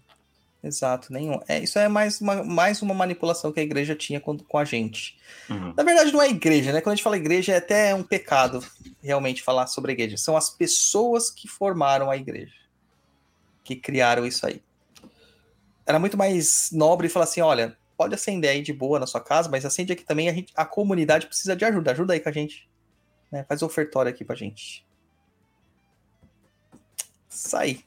Exato, 0.61 1.13
nenhum. 1.13 1.39
É, 1.47 1.59
isso 1.59 1.79
é 1.79 1.87
mais 1.87 2.19
uma, 2.19 2.43
mais 2.43 2.81
uma 2.81 2.93
manipulação 2.93 3.51
que 3.51 3.61
a 3.61 3.63
igreja 3.63 3.95
tinha 3.95 4.19
com, 4.19 4.37
com 4.37 4.57
a 4.57 4.65
gente. 4.65 5.17
Uhum. 5.49 5.73
Na 5.75 5.83
verdade, 5.83 6.11
não 6.11 6.21
é 6.21 6.29
igreja, 6.29 6.73
né? 6.73 6.81
Quando 6.81 6.93
a 6.93 6.95
gente 6.95 7.03
fala 7.03 7.15
igreja, 7.15 7.53
é 7.53 7.57
até 7.57 7.95
um 7.95 8.03
pecado 8.03 8.61
realmente 9.01 9.41
falar 9.41 9.67
sobre 9.67 9.91
a 9.91 9.93
igreja. 9.93 10.17
São 10.17 10.35
as 10.35 10.49
pessoas 10.49 11.31
que 11.31 11.47
formaram 11.47 12.11
a 12.11 12.17
igreja, 12.17 12.55
que 13.63 13.75
criaram 13.75 14.25
isso 14.25 14.45
aí. 14.45 14.61
Era 15.85 15.97
muito 15.97 16.17
mais 16.17 16.69
nobre 16.73 17.07
falar 17.07 17.23
assim: 17.23 17.41
olha, 17.41 17.77
pode 17.99 18.15
acender 18.15 18.49
aí 18.49 18.61
de 18.61 18.71
boa 18.71 18.97
na 18.97 19.05
sua 19.05 19.19
casa, 19.19 19.49
mas 19.49 19.65
acende 19.65 19.91
aqui 19.91 20.05
também. 20.05 20.29
A, 20.29 20.33
gente, 20.33 20.53
a 20.55 20.65
comunidade 20.65 21.27
precisa 21.27 21.53
de 21.53 21.65
ajuda. 21.65 21.91
Ajuda 21.91 22.13
aí 22.13 22.21
com 22.21 22.29
a 22.29 22.31
gente. 22.31 22.69
Né? 23.29 23.43
Faz 23.43 23.61
ofertório 23.61 24.09
aqui 24.09 24.23
pra 24.23 24.37
gente. 24.37 24.87
Isso 27.29 27.57
aí. 27.57 27.83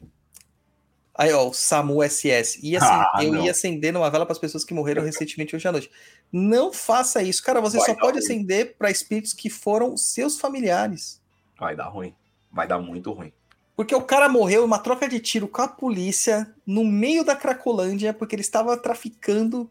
Ó, 1.19 1.49
o 1.49 1.55
SAMU 1.55 2.03
SS. 2.03 2.59
Ia 2.63 2.79
acen- 2.79 2.91
Ah, 3.15 3.25
eu 3.25 3.33
não. 3.33 3.43
ia 3.45 3.51
acender 3.53 3.97
uma 3.97 4.11
vela 4.11 4.27
para 4.27 4.33
as 4.35 4.39
pessoas 4.39 4.65
que 4.65 4.75
morreram 4.75 5.03
recentemente 5.03 5.57
hoje 5.57 5.67
à 5.67 5.73
noite. 5.73 5.91
Não 6.31 6.73
faça 6.75 7.23
isso, 7.23 7.43
cara. 7.43 7.59
Você 7.63 7.79
Vai 7.79 7.87
só 7.87 7.95
pode 7.95 8.19
ruim. 8.19 8.25
acender 8.25 8.77
para 8.77 8.91
espíritos 8.91 9.33
que 9.33 9.49
foram 9.49 9.97
seus 9.97 10.39
familiares. 10.39 11.23
Vai 11.59 11.75
dar 11.75 11.89
ruim. 11.89 12.15
vai 12.51 12.69
dar 12.69 12.79
muito 12.79 13.11
ruim. 13.13 13.33
Porque 13.75 13.95
o 13.95 14.03
cara 14.03 14.29
morreu 14.29 14.61
em 14.61 14.67
uma 14.67 14.79
troca 14.79 15.09
de 15.09 15.19
tiro 15.19 15.49
com 15.49 15.63
a 15.63 15.69
polícia 15.69 16.55
no 16.67 16.85
meio 16.85 17.25
da 17.25 17.35
Cracolândia, 17.35 18.13
porque 18.13 18.35
ele 18.35 18.43
estava 18.43 18.77
traficando 18.77 19.71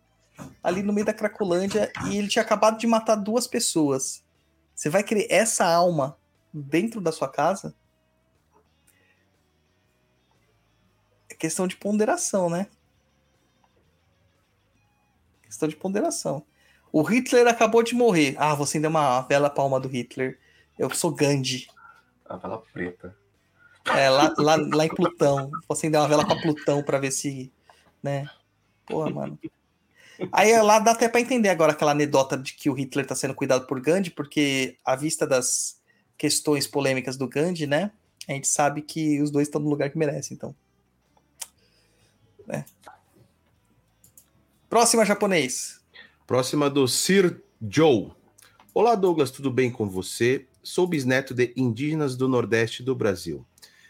ali 0.64 0.84
no 0.84 0.94
meio 0.94 1.06
da 1.06 1.14
Cracolândia 1.14 1.92
e 2.08 2.18
ele 2.18 2.28
tinha 2.28 2.44
acabado 2.44 2.78
de 2.78 2.88
matar 2.88 3.16
duas 3.16 3.48
pessoas. 3.48 4.24
Você 4.76 4.90
vai 4.90 5.04
querer 5.04 5.28
essa 5.30 5.66
alma 5.66 6.18
dentro 6.54 7.00
da 7.00 7.12
sua 7.12 7.30
casa? 7.30 7.76
É 11.30 11.36
questão 11.36 11.68
de 11.68 11.76
ponderação, 11.76 12.50
né? 12.50 12.68
Questão 15.44 15.68
de 15.68 15.76
ponderação. 15.76 16.46
O 16.92 17.04
Hitler 17.04 17.48
acabou 17.48 17.84
de 17.84 17.96
morrer. 17.96 18.36
Ah, 18.38 18.54
você 18.56 18.78
ainda 18.78 18.88
é 18.88 18.90
uma 18.90 19.22
vela 19.22 19.50
palma 19.50 19.80
do 19.80 19.88
Hitler. 19.88 20.40
Eu 20.78 20.90
sou 20.90 21.12
Gandhi. 21.12 21.68
A 22.26 22.38
vela 22.38 22.62
preta. 22.74 23.16
É, 23.86 24.10
lá, 24.10 24.34
lá, 24.38 24.56
lá 24.74 24.86
em 24.86 24.90
Plutão. 24.90 25.50
Vou 25.50 25.62
acender 25.70 26.00
uma 26.00 26.08
vela 26.08 26.26
pra 26.26 26.42
Plutão 26.42 26.84
pra 26.84 27.00
ver 27.00 27.12
se. 27.12 27.52
Né? 28.04 28.30
Porra, 28.86 29.10
mano. 29.10 29.40
Aí 30.31 30.61
lá 30.61 30.80
dá 30.80 30.91
até 30.91 31.07
pra 31.07 31.22
entender 31.22 31.49
agora 31.49 31.72
aquela 31.72 31.91
anedota 31.91 32.38
de 32.38 32.53
que 32.53 32.69
o 32.69 32.73
Hitler 32.73 33.06
tá 33.06 33.15
sendo 33.15 33.34
cuidado 33.34 33.65
por 33.65 33.80
Gandhi, 33.80 34.11
porque 34.11 34.77
à 34.84 34.95
vista 34.95 35.26
das 35.26 35.80
questões 36.18 36.68
polêmicas 36.68 37.18
do 37.18 37.27
Gandhi, 37.27 37.65
né? 37.65 37.91
A 38.27 38.34
gente 38.34 38.48
sabe 38.48 38.81
que 38.81 39.22
os 39.22 39.31
dois 39.31 39.48
estão 39.48 39.61
no 39.61 39.69
lugar 39.69 39.89
que 39.89 39.98
merecem, 39.98 40.35
então. 40.35 40.56
É. 42.49 42.64
Próxima 44.69 45.06
japonês. 45.06 45.81
Próxima 46.27 46.69
do 46.69 46.88
Sir 46.88 47.41
Joe. 47.61 48.11
Olá, 48.73 48.95
Douglas, 48.95 49.31
tudo 49.31 49.52
bem 49.52 49.72
com 49.72 49.89
você? 49.89 50.45
Sou 50.64 50.85
bisneto 50.85 51.34
de 51.34 51.52
indígenas 51.57 52.15
do 52.15 52.27
Nordeste 52.27 52.84
do 52.84 52.95
Brasil. 52.95 53.45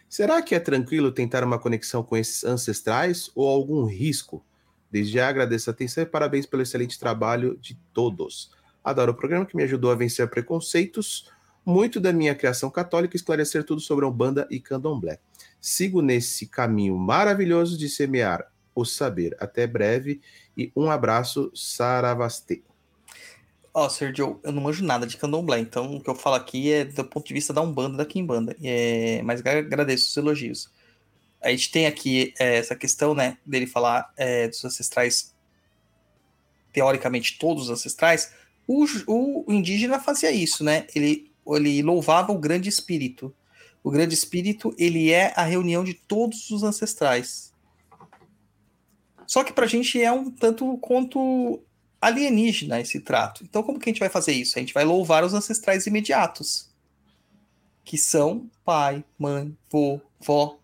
Será 0.10 0.42
que 0.42 0.56
é 0.56 0.60
tranquilo 0.60 1.12
tentar 1.12 1.44
uma 1.44 1.60
conexão 1.60 2.02
com 2.04 2.18
esses 2.18 2.44
ancestrais 2.44 3.30
ou 3.36 3.48
algum 3.48 3.86
risco? 3.86 4.44
Desde 4.92 5.14
já 5.14 5.30
agradeço 5.30 5.70
a 5.70 5.74
atenção 5.74 6.04
e 6.04 6.06
parabéns 6.06 6.46
pelo 6.46 6.62
excelente 6.62 7.00
trabalho 7.00 7.58
de 7.62 7.76
todos. 7.94 8.52
Adoro 8.84 9.12
o 9.12 9.16
programa 9.16 9.46
que 9.46 9.56
me 9.56 9.64
ajudou 9.64 9.92
a 9.92 9.96
vencer 9.96 10.28
preconceitos, 10.30 11.30
muito 11.66 12.00
da 12.00 12.12
minha 12.12 12.36
criação 12.36 12.70
católica 12.70 13.16
esclarecer 13.16 13.64
tudo 13.64 13.80
sobre 13.80 14.04
a 14.04 14.08
Umbanda 14.08 14.48
e 14.50 14.60
Candomblé. 14.60 15.20
Sigo 15.60 16.02
nesse 16.02 16.48
caminho 16.48 16.98
maravilhoso 16.98 17.78
de 17.78 17.88
semear 17.88 18.52
o 18.74 18.84
saber. 18.84 19.36
Até 19.40 19.68
breve 19.68 20.20
e 20.58 20.72
um 20.76 20.90
abraço, 20.90 21.52
Saravastê. 21.54 22.64
Ó, 23.74 23.88
Sergio, 23.88 24.40
eu 24.44 24.52
não 24.52 24.62
manjo 24.62 24.84
nada 24.84 25.08
de 25.08 25.16
candomblé, 25.16 25.60
então 25.60 25.96
o 25.96 26.02
que 26.02 26.10
eu 26.10 26.16
falo 26.16 26.36
aqui 26.36 26.72
é 26.74 26.84
do 26.84 27.06
ponto 27.06 27.26
de 27.26 27.34
vista 27.34 27.54
da 27.54 27.62
Umbanda, 27.62 27.98
da 27.98 28.06
Kimbanda. 28.06 28.56
É, 28.62 29.22
mas 29.24 29.40
gra- 29.40 29.60
agradeço 29.60 30.10
os 30.10 30.18
elogios. 30.18 30.70
A 31.42 31.50
gente 31.50 31.72
tem 31.72 31.88
aqui 31.88 32.34
é, 32.40 32.58
essa 32.58 32.76
questão, 32.76 33.14
né, 33.14 33.38
dele 33.46 33.66
falar 33.66 34.12
é, 34.16 34.48
dos 34.48 34.64
ancestrais, 34.64 35.36
teoricamente 36.72 37.38
todos 37.40 37.64
os 37.64 37.70
ancestrais. 37.70 38.34
O, 38.68 38.86
o 39.08 39.52
indígena 39.52 40.00
fazia 40.00 40.32
isso, 40.32 40.64
né? 40.64 40.86
Ele, 40.96 41.32
ele 41.48 41.82
louvava 41.82 42.32
o 42.32 42.38
grande 42.38 42.70
espírito. 42.70 43.34
O 43.84 43.90
grande 43.90 44.14
espírito, 44.14 44.74
ele 44.78 45.12
é 45.12 45.34
a 45.36 45.44
reunião 45.44 45.84
de 45.84 45.94
todos 45.94 46.52
os 46.52 46.62
ancestrais. 46.64 47.52
Só 49.26 49.44
que 49.44 49.54
pra 49.54 49.66
gente 49.66 50.02
é 50.02 50.12
um 50.12 50.30
tanto 50.30 50.78
quanto 50.78 51.64
alienígena 52.02 52.82
esse 52.82 53.00
trato. 53.00 53.44
Então, 53.44 53.64
como 53.64 53.80
que 53.80 53.90
a 53.90 53.92
gente 53.94 54.00
vai 54.00 54.10
fazer 54.10 54.34
isso? 54.34 54.58
A 54.58 54.62
gente 54.62 54.74
vai 54.74 54.84
louvar 54.84 55.24
os 55.24 55.34
ancestrais 55.34 55.88
imediatos, 55.88 56.70
que 57.84 57.98
são 57.98 58.50
pai, 58.66 59.04
mãe, 59.18 59.56
vô, 59.70 60.02
vó. 60.20 60.61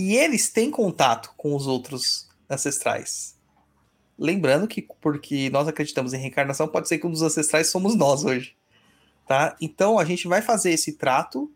E 0.00 0.16
eles 0.16 0.48
têm 0.48 0.70
contato 0.70 1.34
com 1.36 1.54
os 1.54 1.66
outros 1.66 2.26
ancestrais. 2.48 3.36
Lembrando 4.18 4.66
que, 4.66 4.80
porque 4.98 5.50
nós 5.50 5.68
acreditamos 5.68 6.14
em 6.14 6.16
reencarnação, 6.16 6.66
pode 6.66 6.88
ser 6.88 6.96
que 6.96 7.06
um 7.06 7.10
dos 7.10 7.20
ancestrais 7.20 7.68
somos 7.68 7.94
nós 7.94 8.24
hoje. 8.24 8.56
Tá? 9.28 9.54
Então, 9.60 9.98
a 9.98 10.04
gente 10.06 10.26
vai 10.26 10.40
fazer 10.40 10.70
esse 10.70 10.94
trato 10.94 11.52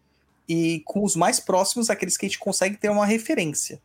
e 0.46 0.82
com 0.84 1.02
os 1.02 1.16
mais 1.16 1.40
próximos, 1.40 1.88
aqueles 1.88 2.18
que 2.18 2.26
a 2.26 2.28
gente 2.28 2.38
consegue 2.38 2.76
ter 2.76 2.90
uma 2.90 3.06
referência. 3.06 3.80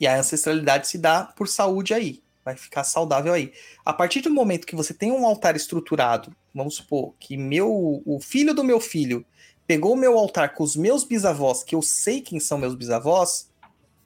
E 0.00 0.06
a 0.06 0.18
ancestralidade 0.18 0.88
se 0.88 0.96
dá 0.96 1.24
por 1.24 1.46
saúde 1.46 1.92
aí 1.92 2.24
vai 2.44 2.56
ficar 2.56 2.84
saudável 2.84 3.32
aí. 3.32 3.52
A 3.84 3.92
partir 3.92 4.20
do 4.20 4.30
momento 4.30 4.66
que 4.66 4.76
você 4.76 4.92
tem 4.92 5.10
um 5.10 5.24
altar 5.24 5.56
estruturado, 5.56 6.34
vamos 6.54 6.74
supor 6.74 7.14
que 7.18 7.36
meu, 7.36 8.02
o 8.04 8.20
filho 8.20 8.52
do 8.52 8.62
meu 8.62 8.78
filho 8.78 9.24
pegou 9.66 9.94
o 9.94 9.96
meu 9.96 10.18
altar 10.18 10.54
com 10.54 10.62
os 10.62 10.76
meus 10.76 11.04
bisavós, 11.04 11.62
que 11.62 11.74
eu 11.74 11.82
sei 11.82 12.20
quem 12.20 12.38
são 12.38 12.58
meus 12.58 12.74
bisavós, 12.74 13.50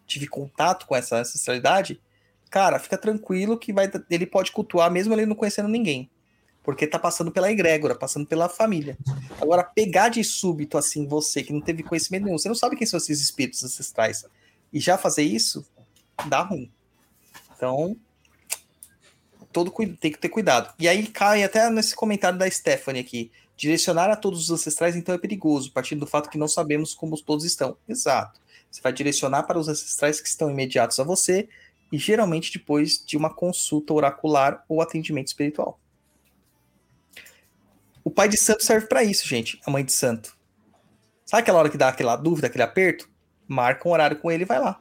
tive 0.06 0.26
contato 0.26 0.86
com 0.86 0.97
essa 0.97 1.16
ancestralidade, 1.16 2.01
cara, 2.51 2.78
fica 2.78 2.97
tranquilo 2.97 3.59
que 3.59 3.72
vai, 3.72 3.90
ele 4.10 4.26
pode 4.26 4.52
cultuar 4.52 4.90
mesmo 4.90 5.12
ele 5.12 5.26
não 5.26 5.36
conhecendo 5.36 5.68
ninguém. 5.68 6.10
Porque 6.62 6.86
tá 6.86 6.98
passando 6.98 7.32
pela 7.32 7.51
egrégora, 7.51 7.94
passando 7.94 8.26
pela 8.26 8.48
família. 8.48 8.98
Agora, 9.40 9.64
pegar 9.64 10.10
de 10.10 10.22
súbito 10.22 10.76
assim 10.76 11.06
você, 11.06 11.43
que 11.43 11.52
não 11.52 11.62
teve 11.62 11.82
conhecimento 11.82 12.24
nenhum, 12.24 12.36
você 12.36 12.48
não 12.48 12.55
sabe 12.55 12.76
quem 12.76 12.86
são 12.86 12.98
esses 12.98 13.20
espíritos 13.20 13.64
ancestrais, 13.64 14.24
e 14.72 14.78
já 14.78 14.98
fazer 14.98 15.22
isso, 15.22 15.66
dá 16.26 16.43
ruim. 16.43 16.70
Então, 17.56 17.97
todo 19.64 19.97
tem 19.97 20.12
que 20.12 20.18
ter 20.18 20.28
cuidado. 20.28 20.72
E 20.78 20.89
aí 20.89 21.06
cai 21.06 21.43
até 21.43 21.68
nesse 21.70 21.94
comentário 21.94 22.39
da 22.39 22.48
Stephanie 22.48 23.01
aqui. 23.01 23.30
Direcionar 23.56 24.09
a 24.09 24.14
todos 24.14 24.43
os 24.43 24.51
ancestrais, 24.51 24.94
então, 24.94 25.14
é 25.14 25.18
perigoso, 25.18 25.72
partindo 25.72 26.01
do 26.01 26.06
fato 26.06 26.30
que 26.30 26.39
não 26.39 26.47
sabemos 26.47 26.94
como 26.94 27.20
todos 27.20 27.44
estão. 27.44 27.76
Exato. 27.89 28.40
Você 28.70 28.80
vai 28.80 28.93
direcionar 28.93 29.43
para 29.44 29.59
os 29.59 29.68
ancestrais 29.68 30.20
que 30.20 30.28
estão 30.28 30.51
imediatos 30.51 31.01
a 31.01 31.05
você, 31.05 31.48
e 31.90 31.98
geralmente 31.98 32.52
depois 32.52 33.02
de 33.05 33.16
uma 33.16 33.35
consulta 33.35 33.93
oracular 33.94 34.64
ou 34.68 34.80
atendimento 34.80 35.28
espiritual. 35.28 35.80
O 38.05 38.10
pai 38.10 38.28
de 38.28 38.36
santo 38.36 38.64
serve 38.64 38.86
para 38.86 39.02
isso, 39.02 39.26
gente. 39.26 39.60
A 39.66 39.70
mãe 39.70 39.85
de 39.85 39.93
santo. 39.93 40.36
Sabe 41.26 41.43
aquela 41.43 41.59
hora 41.59 41.70
que 41.70 41.78
dá 41.78 41.89
aquela 41.89 42.14
dúvida, 42.14 42.47
aquele 42.47 42.62
aperto? 42.62 43.10
Marca 43.47 43.89
um 43.89 43.93
horário 43.93 44.18
com 44.18 44.30
ele 44.30 44.44
e 44.44 44.47
vai 44.47 44.60
lá. 44.60 44.80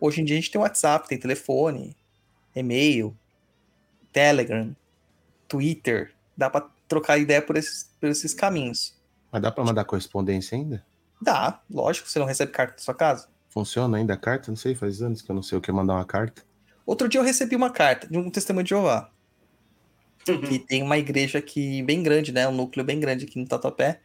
Hoje 0.00 0.20
em 0.20 0.24
dia 0.24 0.36
a 0.36 0.40
gente 0.40 0.50
tem 0.50 0.60
WhatsApp, 0.60 1.06
tem 1.06 1.18
telefone, 1.18 1.96
e-mail, 2.54 3.16
Telegram, 4.12 4.74
Twitter. 5.48 6.12
Dá 6.36 6.50
pra 6.50 6.68
trocar 6.86 7.18
ideia 7.18 7.40
por 7.40 7.56
esses, 7.56 7.90
por 8.00 8.08
esses 8.08 8.34
caminhos. 8.34 8.96
Mas 9.30 9.42
dá 9.42 9.50
para 9.50 9.64
mandar 9.64 9.84
correspondência 9.84 10.56
ainda? 10.56 10.84
Dá, 11.20 11.60
lógico, 11.70 12.08
você 12.08 12.18
não 12.18 12.26
recebe 12.26 12.52
carta 12.52 12.74
na 12.74 12.78
sua 12.80 12.94
casa. 12.94 13.28
Funciona 13.48 13.96
ainda 13.96 14.14
a 14.14 14.16
carta? 14.16 14.50
Não 14.50 14.56
sei, 14.56 14.74
faz 14.74 15.00
anos 15.02 15.22
que 15.22 15.30
eu 15.30 15.34
não 15.34 15.42
sei 15.42 15.58
o 15.58 15.60
que 15.60 15.70
é 15.70 15.74
mandar 15.74 15.94
uma 15.94 16.04
carta. 16.04 16.42
Outro 16.84 17.08
dia 17.08 17.20
eu 17.20 17.24
recebi 17.24 17.54
uma 17.54 17.70
carta 17.70 18.06
de 18.08 18.18
um 18.18 18.30
testemunho 18.30 18.64
de 18.64 18.70
Jeová. 18.70 19.10
Que 20.24 20.58
tem 20.58 20.82
uma 20.82 20.98
igreja 20.98 21.38
aqui 21.38 21.82
bem 21.82 22.02
grande, 22.02 22.32
né? 22.32 22.46
Um 22.46 22.52
núcleo 22.52 22.84
bem 22.84 22.98
grande 23.00 23.24
aqui 23.24 23.38
no 23.38 23.46
Tatuapé. 23.46 24.00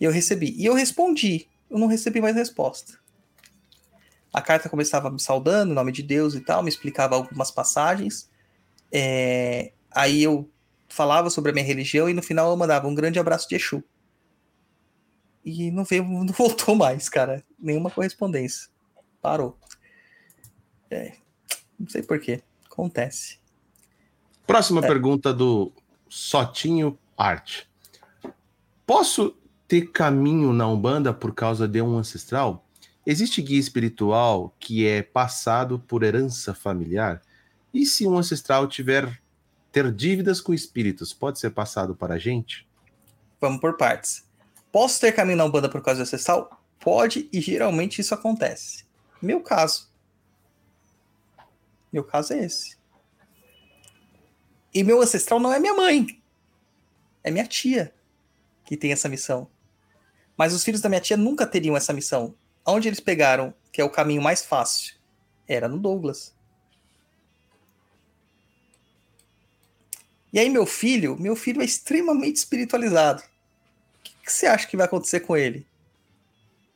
E 0.00 0.04
eu 0.04 0.10
recebi. 0.10 0.54
E 0.56 0.64
eu 0.64 0.74
respondi. 0.74 1.46
Eu 1.70 1.78
não 1.78 1.86
recebi 1.86 2.20
mais 2.20 2.34
resposta. 2.34 2.98
A 4.32 4.40
carta 4.40 4.68
começava 4.68 5.10
me 5.10 5.20
saudando, 5.20 5.70
em 5.70 5.74
nome 5.74 5.92
de 5.92 6.02
Deus 6.02 6.34
e 6.34 6.40
tal, 6.40 6.62
me 6.62 6.68
explicava 6.68 7.14
algumas 7.14 7.50
passagens. 7.50 8.28
É, 8.92 9.72
Aí 9.98 10.22
eu 10.22 10.48
falava 10.88 11.28
sobre 11.28 11.50
a 11.50 11.54
minha 11.54 11.64
religião 11.64 12.08
e 12.08 12.14
no 12.14 12.22
final 12.22 12.50
eu 12.50 12.56
mandava 12.56 12.86
um 12.86 12.94
grande 12.94 13.18
abraço 13.18 13.48
de 13.48 13.56
Exu. 13.56 13.82
E 15.44 15.72
não 15.72 15.82
veio, 15.84 16.04
não 16.06 16.26
voltou 16.26 16.74
mais, 16.74 17.08
cara. 17.08 17.44
Nenhuma 17.58 17.90
correspondência. 17.90 18.68
Parou. 19.20 19.58
É, 20.88 21.14
não 21.78 21.88
sei 21.88 22.02
porquê. 22.02 22.42
Acontece. 22.70 23.38
Próxima 24.46 24.80
pergunta 24.80 25.34
do 25.34 25.72
Sotinho 26.08 26.96
Art. 27.16 27.64
Posso 28.86 29.36
ter 29.66 29.90
caminho 29.90 30.52
na 30.52 30.68
Umbanda 30.68 31.12
por 31.12 31.34
causa 31.34 31.66
de 31.66 31.82
um 31.82 31.98
ancestral? 31.98 32.64
Existe 33.04 33.42
guia 33.42 33.58
espiritual 33.58 34.54
que 34.60 34.86
é 34.86 35.02
passado 35.02 35.78
por 35.78 36.04
herança 36.04 36.54
familiar? 36.54 37.20
E 37.72 37.84
se 37.84 38.06
um 38.06 38.18
ancestral 38.18 38.66
tiver 38.66 39.20
ter 39.70 39.92
dívidas 39.92 40.40
com 40.40 40.54
espíritos, 40.54 41.12
pode 41.12 41.38
ser 41.38 41.50
passado 41.50 41.94
para 41.94 42.14
a 42.14 42.18
gente? 42.18 42.66
Vamos 43.40 43.60
por 43.60 43.76
partes. 43.76 44.26
Posso 44.72 45.00
ter 45.00 45.12
caminho 45.12 45.38
na 45.38 45.44
Umbanda 45.44 45.68
por 45.68 45.82
causa 45.82 46.00
do 46.00 46.02
ancestral? 46.02 46.62
Pode, 46.80 47.28
e 47.32 47.40
geralmente 47.40 48.00
isso 48.00 48.14
acontece. 48.14 48.84
Meu 49.20 49.40
caso. 49.40 49.90
Meu 51.92 52.04
caso 52.04 52.32
é 52.32 52.44
esse. 52.44 52.76
E 54.72 54.84
meu 54.84 55.00
ancestral 55.00 55.40
não 55.40 55.52
é 55.52 55.58
minha 55.58 55.74
mãe. 55.74 56.22
É 57.24 57.30
minha 57.30 57.46
tia 57.46 57.94
que 58.64 58.76
tem 58.76 58.92
essa 58.92 59.08
missão. 59.08 59.48
Mas 60.36 60.52
os 60.52 60.62
filhos 60.62 60.80
da 60.80 60.88
minha 60.88 61.00
tia 61.00 61.16
nunca 61.16 61.46
teriam 61.46 61.76
essa 61.76 61.92
missão. 61.92 62.34
Onde 62.64 62.88
eles 62.88 63.00
pegaram, 63.00 63.54
que 63.72 63.80
é 63.80 63.84
o 63.84 63.90
caminho 63.90 64.22
mais 64.22 64.44
fácil? 64.44 64.94
Era 65.46 65.68
no 65.68 65.78
Douglas. 65.78 66.34
E 70.32 70.38
aí, 70.38 70.50
meu 70.50 70.66
filho, 70.66 71.16
meu 71.18 71.34
filho 71.34 71.62
é 71.62 71.64
extremamente 71.64 72.36
espiritualizado. 72.36 73.22
O 73.22 74.02
que, 74.02 74.12
que 74.24 74.32
você 74.32 74.46
acha 74.46 74.66
que 74.66 74.76
vai 74.76 74.86
acontecer 74.86 75.20
com 75.20 75.36
ele? 75.36 75.66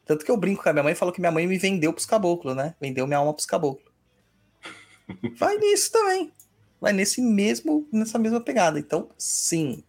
Tanto 0.07 0.25
que 0.25 0.31
eu 0.31 0.37
brinco 0.37 0.63
com 0.63 0.69
a 0.69 0.73
minha 0.73 0.83
mãe 0.83 0.93
e 0.93 0.97
falo 0.97 1.13
que 1.13 1.21
minha 1.21 1.31
mãe 1.31 1.47
me 1.47 1.59
vendeu 1.59 1.93
pros 1.93 2.07
caboclos, 2.07 2.57
né? 2.57 2.75
Vendeu 2.81 3.07
minha 3.07 3.19
alma 3.19 3.33
pros 3.33 3.47
caboclos. 3.47 3.93
Vai 5.39 5.57
nisso 5.59 5.93
também. 5.93 6.33
Vai 6.81 6.93
nesse 6.93 7.21
mesmo, 7.21 7.87
nessa 7.93 8.19
mesma 8.19 8.41
pegada. 8.41 8.79
Então, 8.79 9.09
sim. 9.17 9.85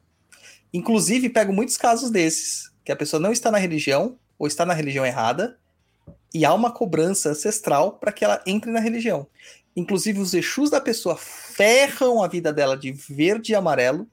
Inclusive, 0.72 1.30
pego 1.30 1.52
muitos 1.52 1.78
casos 1.78 2.12
desses, 2.12 2.72
que 2.84 2.92
a 2.92 2.96
pessoa 2.96 3.20
não 3.20 3.32
está 3.32 3.50
na 3.50 3.58
religião, 3.58 4.18
ou 4.38 4.48
está 4.48 4.66
na 4.66 4.74
religião 4.74 5.06
errada, 5.06 5.58
e 6.34 6.46
há 6.46 6.54
uma 6.54 6.72
cobrança 6.72 7.30
ancestral 7.30 7.94
para 7.94 8.12
que 8.12 8.26
ela 8.26 8.42
entre 8.46 8.72
na 8.72 8.80
religião. 8.80 9.28
Inclusive, 9.76 10.20
os 10.20 10.34
Exus 10.34 10.70
da 10.70 10.80
pessoa 10.80 11.18
ferram 11.18 12.24
a 12.24 12.28
vida 12.28 12.54
dela 12.54 12.78
de 12.78 12.92
verde 12.92 13.52
e 13.52 13.56
amarelo. 13.56 14.08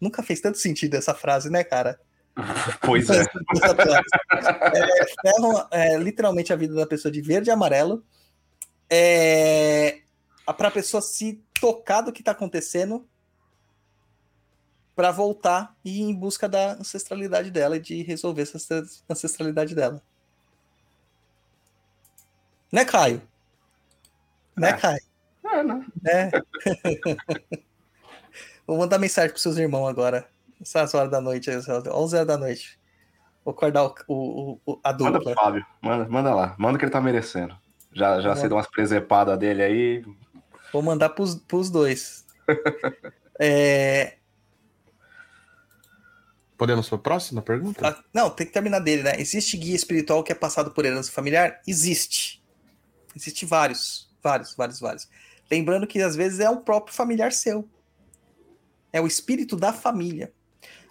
Nunca 0.00 0.22
fez 0.22 0.40
tanto 0.40 0.58
sentido 0.58 0.94
essa 0.94 1.14
frase, 1.14 1.50
né, 1.50 1.62
cara? 1.62 2.00
Pois 2.82 3.08
é. 3.08 3.22
É, 3.22 5.06
ferram 5.22 5.68
é, 5.70 5.96
literalmente 5.98 6.52
a 6.52 6.56
vida 6.56 6.74
da 6.74 6.86
pessoa 6.86 7.10
de 7.10 7.20
verde 7.20 7.50
e 7.50 7.52
amarelo. 7.52 8.04
É, 8.88 10.00
para 10.56 10.68
a 10.68 10.70
pessoa 10.70 11.00
se 11.00 11.42
tocar 11.60 12.02
do 12.02 12.12
que 12.12 12.20
está 12.20 12.32
acontecendo 12.32 13.06
para 14.94 15.10
voltar 15.10 15.76
e 15.84 16.00
ir 16.00 16.02
em 16.02 16.14
busca 16.14 16.48
da 16.48 16.72
ancestralidade 16.72 17.50
dela 17.50 17.76
e 17.76 17.80
de 17.80 18.02
resolver 18.02 18.42
essa 18.42 18.82
ancestralidade 19.10 19.74
dela. 19.74 20.02
Né, 22.72 22.84
Caio? 22.84 23.20
Né, 24.56 24.70
É. 24.70 24.72
Caio? 24.74 25.00
É, 25.44 25.62
né? 25.62 25.86
Né? 26.02 26.30
Vou 28.66 28.78
mandar 28.78 28.98
mensagem 28.98 29.30
pros 29.30 29.42
seus 29.42 29.56
irmãos 29.58 29.86
agora. 29.86 30.28
Essas 30.60 30.92
horas 30.94 31.10
da 31.10 31.20
noite, 31.20 31.50
11 31.50 31.70
horas 32.16 32.26
da 32.26 32.36
noite. 32.36 32.78
Vou 33.44 33.52
acordar 33.52 33.84
o, 33.84 33.94
o- 34.08 34.60
o- 34.66 34.80
a 34.82 34.92
Manda 34.92 35.10
pro 35.12 35.18
dupla. 35.20 35.34
Fábio. 35.34 35.64
Manda, 35.80 36.08
manda 36.08 36.34
lá. 36.34 36.56
Manda 36.58 36.78
que 36.78 36.84
ele 36.84 36.90
tá 36.92 37.00
merecendo. 37.00 37.56
Já, 37.92 38.20
já 38.20 38.34
sei 38.34 38.48
dar 38.48 38.56
umas 38.56 38.66
presepadas 38.68 39.38
dele 39.38 39.62
aí. 39.62 40.04
Vou 40.72 40.82
mandar 40.82 41.10
pros, 41.10 41.34
pros 41.36 41.70
dois. 41.70 42.24
É, 43.38 44.16
Podemos 46.56 46.88
para 46.88 46.96
a 46.96 47.00
próxima 47.02 47.42
pergunta? 47.42 47.86
Ah, 47.86 48.02
Não, 48.14 48.30
tem 48.30 48.46
que 48.46 48.52
terminar 48.54 48.78
dele, 48.78 49.02
né? 49.02 49.12
Existe 49.20 49.58
guia 49.58 49.76
espiritual 49.76 50.24
que 50.24 50.32
é 50.32 50.34
passado 50.34 50.70
por 50.70 50.86
herança 50.86 51.12
familiar? 51.12 51.60
Existe. 51.66 52.42
Existe 53.14 53.44
vários, 53.44 54.05
vários, 54.26 54.56
vários, 54.56 54.80
vários. 54.80 55.08
Lembrando 55.48 55.86
que 55.86 56.02
às 56.02 56.16
vezes 56.16 56.40
é 56.40 56.50
um 56.50 56.60
próprio 56.60 56.92
familiar 56.92 57.32
seu. 57.32 57.68
É 58.92 59.00
o 59.00 59.06
espírito 59.06 59.54
da 59.54 59.72
família. 59.72 60.32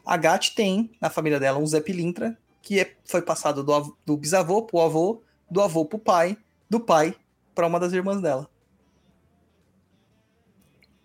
A 0.05 0.15
Gat 0.15 0.55
tem 0.55 0.95
na 1.01 1.09
família 1.09 1.37
dela 1.37 1.59
um 1.59 1.67
Zé 1.67 1.81
Pilintra, 1.81 2.37
que 2.61 2.79
é- 2.79 2.95
foi 3.03 3.21
passado 3.21 3.61
do, 3.61 3.97
do 4.05 4.15
bisavô 4.15 4.63
pro 4.63 4.79
avô, 4.79 5.21
do 5.51 5.61
avô 5.61 5.83
pro 5.83 5.99
pai, 5.99 6.37
do 6.69 6.79
pai 6.79 7.13
para 7.53 7.67
uma 7.67 7.77
das 7.77 7.91
irmãs 7.91 8.21
dela. 8.21 8.49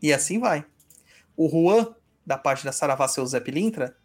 E 0.01 0.13
assim 0.13 0.39
vai. 0.39 0.65
O 1.37 1.49
Juan, 1.49 1.93
da 2.25 2.39
parte 2.39 2.65
da 2.65 2.71
Saravá, 2.71 3.09
seu 3.09 3.27
Zé 3.27 3.41
Pilintra, 3.41 3.97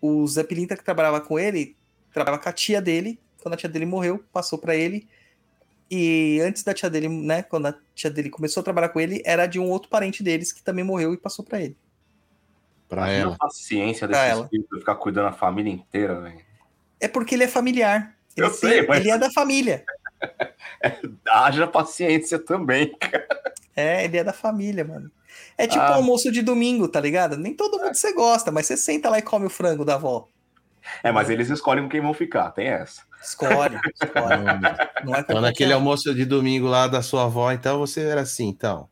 o 0.00 0.26
Zé 0.26 0.42
Pilintra 0.44 0.78
que 0.78 0.84
trabalhava 0.84 1.20
com 1.20 1.38
ele, 1.38 1.76
trabalhava 2.10 2.42
com 2.42 2.48
a 2.48 2.52
tia 2.52 2.80
dele. 2.80 3.20
Quando 3.42 3.54
a 3.54 3.56
tia 3.58 3.68
dele 3.68 3.84
morreu, 3.84 4.24
passou 4.32 4.58
pra 4.58 4.74
ele. 4.74 5.06
E 5.90 6.40
antes 6.42 6.62
da 6.62 6.72
tia 6.74 6.88
dele, 6.90 7.08
né, 7.08 7.42
quando 7.42 7.66
a 7.66 7.74
tia 7.94 8.10
dele 8.10 8.30
começou 8.30 8.60
a 8.60 8.64
trabalhar 8.64 8.88
com 8.88 8.98
ele, 9.00 9.22
era 9.24 9.46
de 9.46 9.58
um 9.60 9.68
outro 9.70 9.88
parente 9.88 10.22
deles 10.22 10.52
que 10.52 10.62
também 10.62 10.84
morreu 10.84 11.12
e 11.12 11.16
passou 11.16 11.44
pra 11.44 11.60
ele. 11.60 11.76
Para 12.88 13.02
Imagina 13.02 13.22
ela. 13.24 13.34
a 13.34 13.38
paciência 13.38 14.08
Pra 14.08 14.18
desse 14.18 14.30
ela. 14.30 14.44
espírito 14.44 14.78
ficar 14.78 14.94
cuidando 14.96 15.26
da 15.30 15.32
família 15.32 15.70
inteira, 15.72 16.20
velho. 16.20 16.40
É 17.00 17.08
porque 17.08 17.34
ele 17.34 17.44
é 17.44 17.48
familiar. 17.48 18.16
Ele, 18.36 18.46
Eu 18.46 18.50
sei, 18.50 18.86
mas- 18.86 19.00
ele 19.00 19.10
é 19.10 19.18
da 19.18 19.30
família. 19.30 19.84
Haja 21.28 21.66
paciência 21.66 22.38
também. 22.38 22.96
É, 23.76 24.04
ele 24.04 24.16
é 24.18 24.24
da 24.24 24.32
família, 24.32 24.84
mano. 24.84 25.10
É 25.58 25.66
tipo 25.66 25.82
Ah. 25.82 25.94
almoço 25.96 26.30
de 26.32 26.42
domingo, 26.42 26.88
tá 26.88 27.00
ligado? 27.00 27.36
Nem 27.36 27.54
todo 27.54 27.78
mundo 27.78 27.94
você 27.94 28.12
gosta, 28.12 28.50
mas 28.50 28.66
você 28.66 28.76
senta 28.76 29.08
lá 29.10 29.18
e 29.18 29.22
come 29.22 29.46
o 29.46 29.50
frango 29.50 29.84
da 29.84 29.94
avó. 29.94 30.28
É, 31.02 31.10
mas 31.10 31.30
eles 31.30 31.50
escolhem 31.50 31.84
com 31.84 31.88
quem 31.88 32.00
vão 32.00 32.14
ficar, 32.14 32.50
tem 32.50 32.68
essa. 32.68 33.02
Escolhe, 33.22 33.78
escolhe. 34.02 34.44
Não 35.04 35.14
é 35.14 35.20
Então, 35.20 35.40
naquele 35.40 35.72
um. 35.72 35.76
almoço 35.76 36.14
de 36.14 36.24
domingo 36.24 36.66
lá 36.66 36.86
da 36.86 37.02
sua 37.02 37.24
avó, 37.24 37.52
então 37.52 37.78
você 37.78 38.02
era 38.02 38.20
assim, 38.20 38.48
então. 38.48 38.88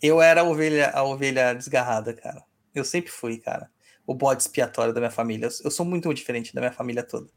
Eu 0.00 0.20
era 0.20 0.42
a 0.42 0.44
ovelha, 0.44 0.90
a 0.90 1.02
ovelha 1.02 1.52
desgarrada, 1.54 2.12
cara. 2.12 2.42
Eu 2.74 2.84
sempre 2.84 3.10
fui, 3.10 3.38
cara. 3.38 3.70
O 4.06 4.14
bode 4.14 4.42
expiatório 4.42 4.92
da 4.92 5.00
minha 5.00 5.10
família. 5.10 5.48
Eu, 5.64 5.70
sou 5.70 5.84
muito 5.84 6.12
diferente 6.14 6.54
da 6.54 6.60
minha 6.60 6.72
família 6.72 7.02
toda. 7.02 7.28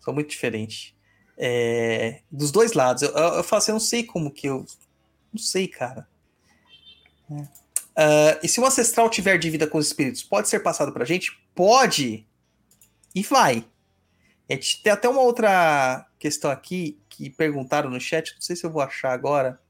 Sou 0.00 0.12
muito 0.12 0.30
diferente. 0.30 0.96
É, 1.36 2.20
dos 2.30 2.50
dois 2.50 2.72
lados. 2.72 3.02
Eu, 3.02 3.10
eu, 3.10 3.34
eu 3.34 3.44
falo 3.44 3.58
assim, 3.58 3.70
eu 3.70 3.74
não 3.74 3.80
sei 3.80 4.02
como 4.02 4.30
que 4.30 4.48
eu. 4.48 4.64
Não 5.32 5.40
sei, 5.40 5.68
cara. 5.68 6.08
É. 7.30 7.64
Ah, 7.96 8.38
e 8.42 8.48
se 8.48 8.60
o 8.60 8.66
ancestral 8.66 9.08
tiver 9.08 9.38
dívida 9.38 9.66
com 9.66 9.78
os 9.78 9.86
espíritos, 9.86 10.22
pode 10.22 10.48
ser 10.48 10.60
passado 10.60 10.92
pra 10.92 11.04
gente? 11.04 11.32
Pode! 11.54 12.26
E 13.14 13.22
vai. 13.22 13.64
Gente 14.50 14.82
tem 14.82 14.92
até 14.92 15.08
uma 15.08 15.22
outra 15.22 16.06
questão 16.18 16.50
aqui 16.50 16.98
que 17.08 17.30
perguntaram 17.30 17.88
no 17.88 18.00
chat, 18.00 18.34
não 18.34 18.42
sei 18.42 18.56
se 18.56 18.64
eu 18.64 18.70
vou 18.70 18.82
achar 18.82 19.12
agora 19.12 19.60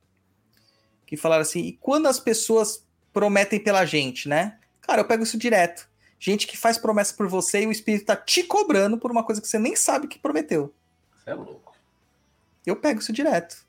que 1.07 1.17
falaram 1.17 1.43
assim, 1.43 1.61
e 1.61 1.73
quando 1.73 2.07
as 2.07 2.19
pessoas 2.19 2.85
prometem 3.13 3.61
pela 3.61 3.85
gente, 3.85 4.29
né? 4.29 4.59
Cara, 4.81 5.01
eu 5.01 5.05
pego 5.05 5.23
isso 5.23 5.39
direto. 5.39 5.89
Gente 6.19 6.47
que 6.47 6.57
faz 6.57 6.79
promessa 6.79 7.15
por 7.15 7.29
você 7.29 7.63
e 7.63 7.67
o 7.67 7.73
espírito 7.73 8.07
tá 8.07 8.17
te 8.17 8.43
cobrando 8.43 8.99
por 8.99 9.11
uma 9.11 9.23
coisa 9.23 9.41
que 9.41 9.47
você 9.47 9.59
nem 9.59 9.77
sabe 9.77 10.09
que 10.09 10.19
prometeu. 10.19 10.75
Você 11.17 11.31
é 11.31 11.35
louco. 11.35 11.77
Eu 12.65 12.77
pego 12.77 13.01
isso 13.01 13.13
direto. 13.13 13.65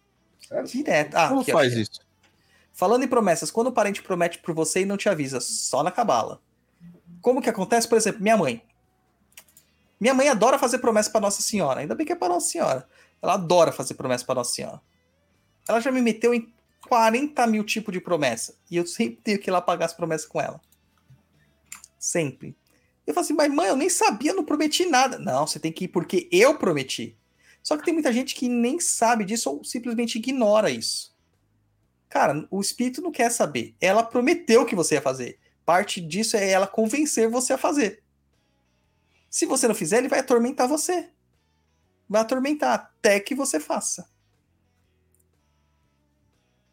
Sério? 0.48 0.68
Direto. 0.68 1.16
Ah, 1.16 1.28
Como 1.28 1.42
aqui, 1.42 1.52
faz 1.52 1.74
isso? 1.74 2.00
Falando 2.74 3.04
em 3.04 3.08
promessas, 3.08 3.52
quando 3.52 3.68
o 3.68 3.74
parente 3.74 4.02
promete 4.02 4.40
por 4.40 4.54
você 4.54 4.82
e 4.82 4.86
não 4.86 4.98
te 4.98 5.10
avisa, 5.10 5.40
só 5.40 5.84
na 5.84 5.92
cabala. 5.92 6.42
Como 7.22 7.42
que 7.42 7.50
acontece? 7.50 7.88
Por 7.88 7.98
exemplo, 7.98 8.22
minha 8.22 8.38
mãe. 8.38 8.62
Minha 10.06 10.14
mãe 10.14 10.30
adora 10.30 10.60
fazer 10.60 10.78
promessa 10.78 11.10
para 11.10 11.22
Nossa 11.22 11.42
Senhora. 11.42 11.80
Ainda 11.80 11.96
bem 11.96 12.06
que 12.06 12.14
é 12.14 12.16
para 12.16 12.32
Nossa 12.32 12.48
Senhora. 12.48 12.88
Ela 13.20 13.34
adora 13.34 13.72
fazer 13.72 13.96
promessa 13.96 14.24
para 14.24 14.36
Nossa 14.36 14.54
Senhora. 14.54 14.80
Ela 15.68 15.80
já 15.80 15.92
me 15.92 16.00
meteu 16.00 16.32
em 16.32 16.54
40 16.88 17.48
mil 17.48 17.64
tipos 17.64 17.92
de 17.92 18.00
promessa. 18.00 18.56
E 18.70 18.78
eu 18.78 18.86
sempre 18.86 19.20
tenho 19.24 19.40
que 19.40 19.50
ir 19.50 19.52
lá 19.52 19.60
pagar 19.60 19.88
as 19.88 19.94
promessas 19.94 20.28
com 20.28 20.40
ela. 20.40 20.62
Sempre. 21.98 22.56
Eu 23.08 23.16
falo 23.16 23.26
assim, 23.26 23.34
mas 23.34 23.52
mãe, 23.52 23.68
eu 23.68 23.76
nem 23.76 23.90
sabia, 23.90 24.32
não 24.32 24.46
prometi 24.46 24.86
nada. 24.86 25.18
Não, 25.18 25.48
você 25.48 25.58
tem 25.58 25.72
que 25.72 25.86
ir 25.86 25.88
porque 25.88 26.30
eu 26.32 26.56
prometi. 26.56 27.18
Só 27.64 27.76
que 27.76 27.84
tem 27.84 27.92
muita 27.92 28.14
gente 28.14 28.36
que 28.36 28.48
nem 28.48 28.80
sabe 28.80 29.26
disso 29.26 29.50
ou 29.50 29.64
simplesmente 29.64 30.20
ignora 30.20 30.70
isso. 30.70 31.16
Cara, 32.08 32.48
o 32.52 32.62
espírito 32.62 33.02
não 33.02 33.12
quer 33.12 33.32
saber. 33.32 33.74
Ela 33.82 34.04
prometeu 34.04 34.68
que 34.68 34.76
você 34.76 34.94
ia 34.94 35.02
fazer. 35.02 35.40
Parte 35.66 36.00
disso 36.00 36.38
é 36.38 36.48
ela 36.48 36.68
convencer 36.68 37.28
você 37.28 37.54
a 37.54 37.58
fazer. 37.58 38.05
Se 39.36 39.46
você 39.46 39.68
não 39.68 39.76
fizer, 39.76 39.98
ele 39.98 40.08
vai 40.08 40.20
atormentar 40.20 40.66
você. 40.66 41.10
Vai 42.08 42.22
atormentar 42.22 42.74
até 42.74 43.20
que 43.20 43.36
você 43.36 43.60
faça. 43.60 44.10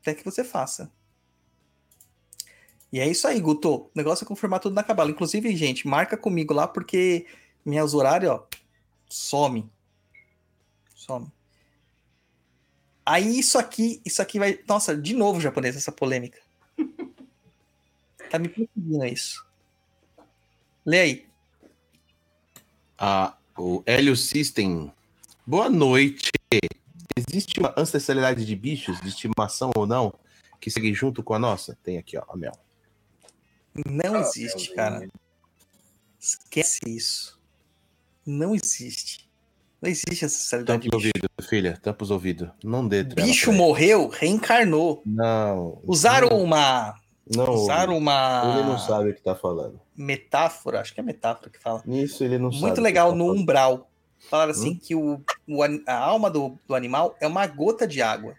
Até 0.01 0.15
que 0.15 0.25
você 0.25 0.45
faça. 0.45 0.89
E 2.93 3.01
é 3.01 3.09
isso 3.09 3.27
aí, 3.27 3.41
Guto. 3.41 3.87
O 3.87 3.91
negócio 3.97 4.25
é 4.25 4.29
confirmar 4.29 4.61
tudo 4.61 4.77
na 4.77 4.85
cabala. 4.85 5.11
Inclusive, 5.11 5.57
gente, 5.57 5.89
marca 5.89 6.17
comigo 6.17 6.55
lá 6.55 6.69
porque 6.69 7.27
meus 7.65 7.95
horários, 7.95 8.31
ó, 8.31 8.47
some. 9.09 9.69
Some. 10.95 11.33
Aí 13.05 13.41
isso 13.41 13.59
aqui, 13.59 14.01
isso 14.05 14.23
aqui 14.23 14.39
vai. 14.39 14.61
Nossa, 14.69 14.97
de 14.97 15.15
novo, 15.15 15.41
japonês, 15.41 15.75
essa 15.75 15.91
polêmica. 15.91 16.41
tá 18.31 18.39
me 18.39 18.49
perseguindo 18.49 19.05
isso. 19.05 19.45
Lê 20.87 21.01
aí. 21.01 21.32
Ah, 23.05 23.37
o 23.59 23.83
Hélio 23.85 24.17
System. 24.17 24.93
Boa 25.45 25.69
noite. 25.69 26.31
Existe 27.17 27.59
uma 27.59 27.75
ancestralidade 27.77 28.47
de 28.47 28.55
bichos, 28.55 29.01
de 29.01 29.09
estimação 29.09 29.73
ou 29.75 29.89
não, 29.89 30.15
que 30.61 30.71
segue 30.71 30.95
junto 30.95 31.21
com 31.21 31.35
a 31.35 31.39
nossa? 31.41 31.77
Tem 31.83 31.99
aqui, 31.99 32.17
ó, 32.17 32.23
a 32.29 32.37
Mel. 32.37 32.53
Não 33.91 34.21
existe, 34.21 34.73
cara. 34.73 35.09
Esquece 36.21 36.79
isso. 36.87 37.41
Não 38.25 38.55
existe. 38.55 39.29
Não 39.81 39.91
existe 39.91 40.25
ancestralidade 40.25 40.89
Tampa 40.89 40.97
de 40.97 41.07
bicho. 41.07 41.13
ouvidos, 41.25 41.49
filha. 41.51 41.77
Tampa 41.83 42.05
os 42.05 42.11
ouvidos. 42.13 42.51
Não 42.63 42.87
dê 42.87 43.03
Bicho 43.03 43.53
morreu, 43.53 44.07
reencarnou. 44.07 45.03
Não. 45.05 45.83
Usaram 45.83 46.29
não, 46.29 46.45
uma. 46.45 47.02
Não, 47.37 47.45
Usaram 47.55 47.97
uma 47.97 48.43
Ele 48.59 48.69
não 48.69 48.79
sabe 48.79 49.11
o 49.11 49.15
que 49.15 49.23
tá 49.23 49.35
falando. 49.35 49.81
metáfora, 49.97 50.81
acho 50.81 50.93
que 50.95 51.01
é 51.01 51.03
metáfora 51.03 51.51
que 51.51 51.59
fala. 51.59 51.83
Nisso 51.87 52.23
ele 52.25 52.39
não 52.39 52.51
sabe. 52.51 52.63
o 52.63 52.67
Muito 52.67 52.81
legal 52.81 53.11
tá 53.11 53.17
no 53.17 53.33
umbral. 53.33 53.91
Falaram 54.31 54.53
assim 54.53 54.71
Hum? 54.73 54.79
que 54.81 54.95
o, 54.95 55.21
o 55.49 55.63
a 55.87 55.95
alma 55.97 56.31
do, 56.31 56.59
do 56.67 56.75
animal 56.75 57.17
é 57.21 57.27
uma 57.27 57.47
gota 57.47 57.87
de 57.87 58.01
água. 58.03 58.35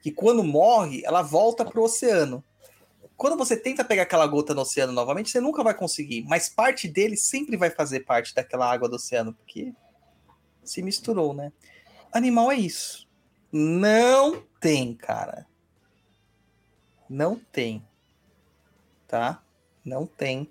Que 0.00 0.10
quando 0.12 0.42
morre, 0.44 1.02
ela 1.04 1.22
volta 1.22 1.64
pro 1.64 1.82
oceano. 1.82 2.42
Quando 3.16 3.36
você 3.36 3.56
tenta 3.56 3.84
pegar 3.84 4.02
aquela 4.04 4.26
gota 4.26 4.54
no 4.54 4.62
oceano 4.62 4.92
novamente, 4.92 5.30
você 5.30 5.40
nunca 5.40 5.62
vai 5.64 5.74
conseguir. 5.74 6.24
Mas 6.28 6.48
parte 6.48 6.86
dele 6.86 7.16
sempre 7.16 7.56
vai 7.56 7.68
fazer 7.70 8.00
parte 8.00 8.32
daquela 8.34 8.70
água 8.70 8.88
do 8.88 8.94
oceano, 8.96 9.32
porque 9.34 9.72
se 10.62 10.82
misturou, 10.82 11.34
né? 11.34 11.52
animal 12.12 12.50
é 12.52 12.56
isso. 12.56 13.06
Não 13.52 14.42
tem, 14.60 14.94
cara. 14.94 15.46
Não 17.08 17.36
tem. 17.36 17.84
Tá? 19.08 19.42
Não 19.84 20.06
tem 20.06 20.48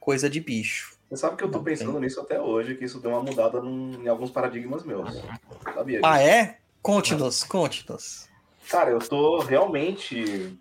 coisa 0.00 0.28
de 0.28 0.40
bicho. 0.40 0.96
Você 1.08 1.18
sabe 1.18 1.36
que 1.36 1.44
eu 1.44 1.50
tô 1.50 1.58
Não 1.58 1.64
pensando 1.64 1.92
tem. 1.92 2.00
nisso 2.00 2.20
até 2.20 2.40
hoje, 2.40 2.74
que 2.74 2.84
isso 2.84 2.98
deu 3.00 3.10
uma 3.10 3.22
mudada 3.22 3.60
num- 3.60 4.02
em 4.02 4.08
alguns 4.08 4.30
paradigmas 4.30 4.82
meus. 4.84 5.14
Sabia 5.74 5.98
disso? 6.00 6.10
Ah, 6.10 6.20
é? 6.22 6.58
Conte-nos, 6.82 7.44
conte-nos. 7.44 8.28
Cara, 8.70 8.90
eu 8.90 8.98
tô 9.00 9.40
realmente 9.40 10.58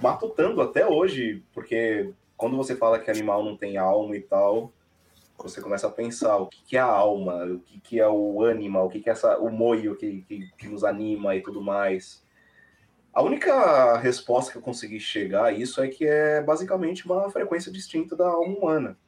matutando 0.00 0.60
até 0.62 0.86
hoje, 0.86 1.42
porque 1.52 2.12
quando 2.36 2.56
você 2.56 2.76
fala 2.76 2.98
que 2.98 3.10
animal 3.10 3.44
não 3.44 3.56
tem 3.56 3.76
alma 3.76 4.16
e 4.16 4.20
tal, 4.20 4.70
você 5.38 5.60
começa 5.60 5.86
a 5.88 5.90
pensar 5.90 6.36
o 6.36 6.46
que, 6.46 6.62
que 6.64 6.76
é 6.76 6.80
a 6.80 6.84
alma, 6.86 7.44
o 7.44 7.58
que, 7.60 7.80
que 7.80 8.00
é 8.00 8.08
o 8.08 8.42
ânima, 8.42 8.82
o 8.82 8.88
que, 8.88 9.00
que 9.00 9.08
é 9.08 9.12
essa, 9.12 9.38
o 9.38 9.50
moio 9.50 9.96
que, 9.96 10.22
que, 10.28 10.48
que 10.56 10.68
nos 10.68 10.84
anima 10.84 11.34
e 11.34 11.42
tudo 11.42 11.60
mais. 11.60 12.22
A 13.14 13.22
única 13.22 13.96
resposta 13.98 14.50
que 14.50 14.58
eu 14.58 14.62
consegui 14.62 14.98
chegar 14.98 15.44
a 15.44 15.52
isso 15.52 15.80
é 15.80 15.88
que 15.88 16.04
é 16.04 16.42
basicamente 16.42 17.06
uma 17.06 17.30
frequência 17.30 17.70
distinta 17.70 18.16
da 18.16 18.26
alma 18.26 18.58
humana. 18.58 18.98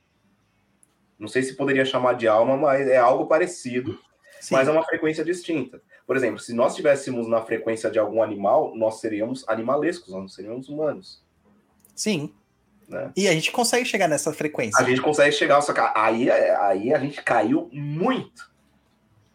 Não 1.18 1.28
sei 1.28 1.42
se 1.42 1.56
poderia 1.56 1.84
chamar 1.84 2.12
de 2.14 2.28
alma, 2.28 2.56
mas 2.56 2.86
é 2.86 2.96
algo 2.96 3.26
parecido 3.26 3.98
Sim. 4.40 4.54
mas 4.54 4.68
é 4.68 4.70
uma 4.70 4.84
frequência 4.84 5.24
distinta. 5.24 5.82
Por 6.06 6.16
exemplo, 6.16 6.38
se 6.38 6.52
nós 6.52 6.72
estivéssemos 6.72 7.26
na 7.26 7.42
frequência 7.42 7.90
de 7.90 7.98
algum 7.98 8.22
animal, 8.22 8.76
nós 8.76 9.00
seríamos 9.00 9.44
animalescos, 9.48 10.12
nós 10.12 10.20
não 10.20 10.28
seríamos 10.28 10.68
humanos. 10.68 11.22
Sim. 11.94 12.32
Né? 12.88 13.10
E 13.16 13.26
a 13.26 13.32
gente 13.32 13.50
consegue 13.50 13.84
chegar 13.84 14.06
nessa 14.06 14.32
frequência. 14.32 14.80
A 14.80 14.88
gente 14.88 15.00
consegue 15.00 15.32
chegar, 15.32 15.60
só 15.62 15.72
que 15.72 15.80
aí, 15.80 16.30
aí 16.30 16.94
a 16.94 16.98
gente 16.98 17.22
caiu 17.22 17.68
muito. 17.72 18.48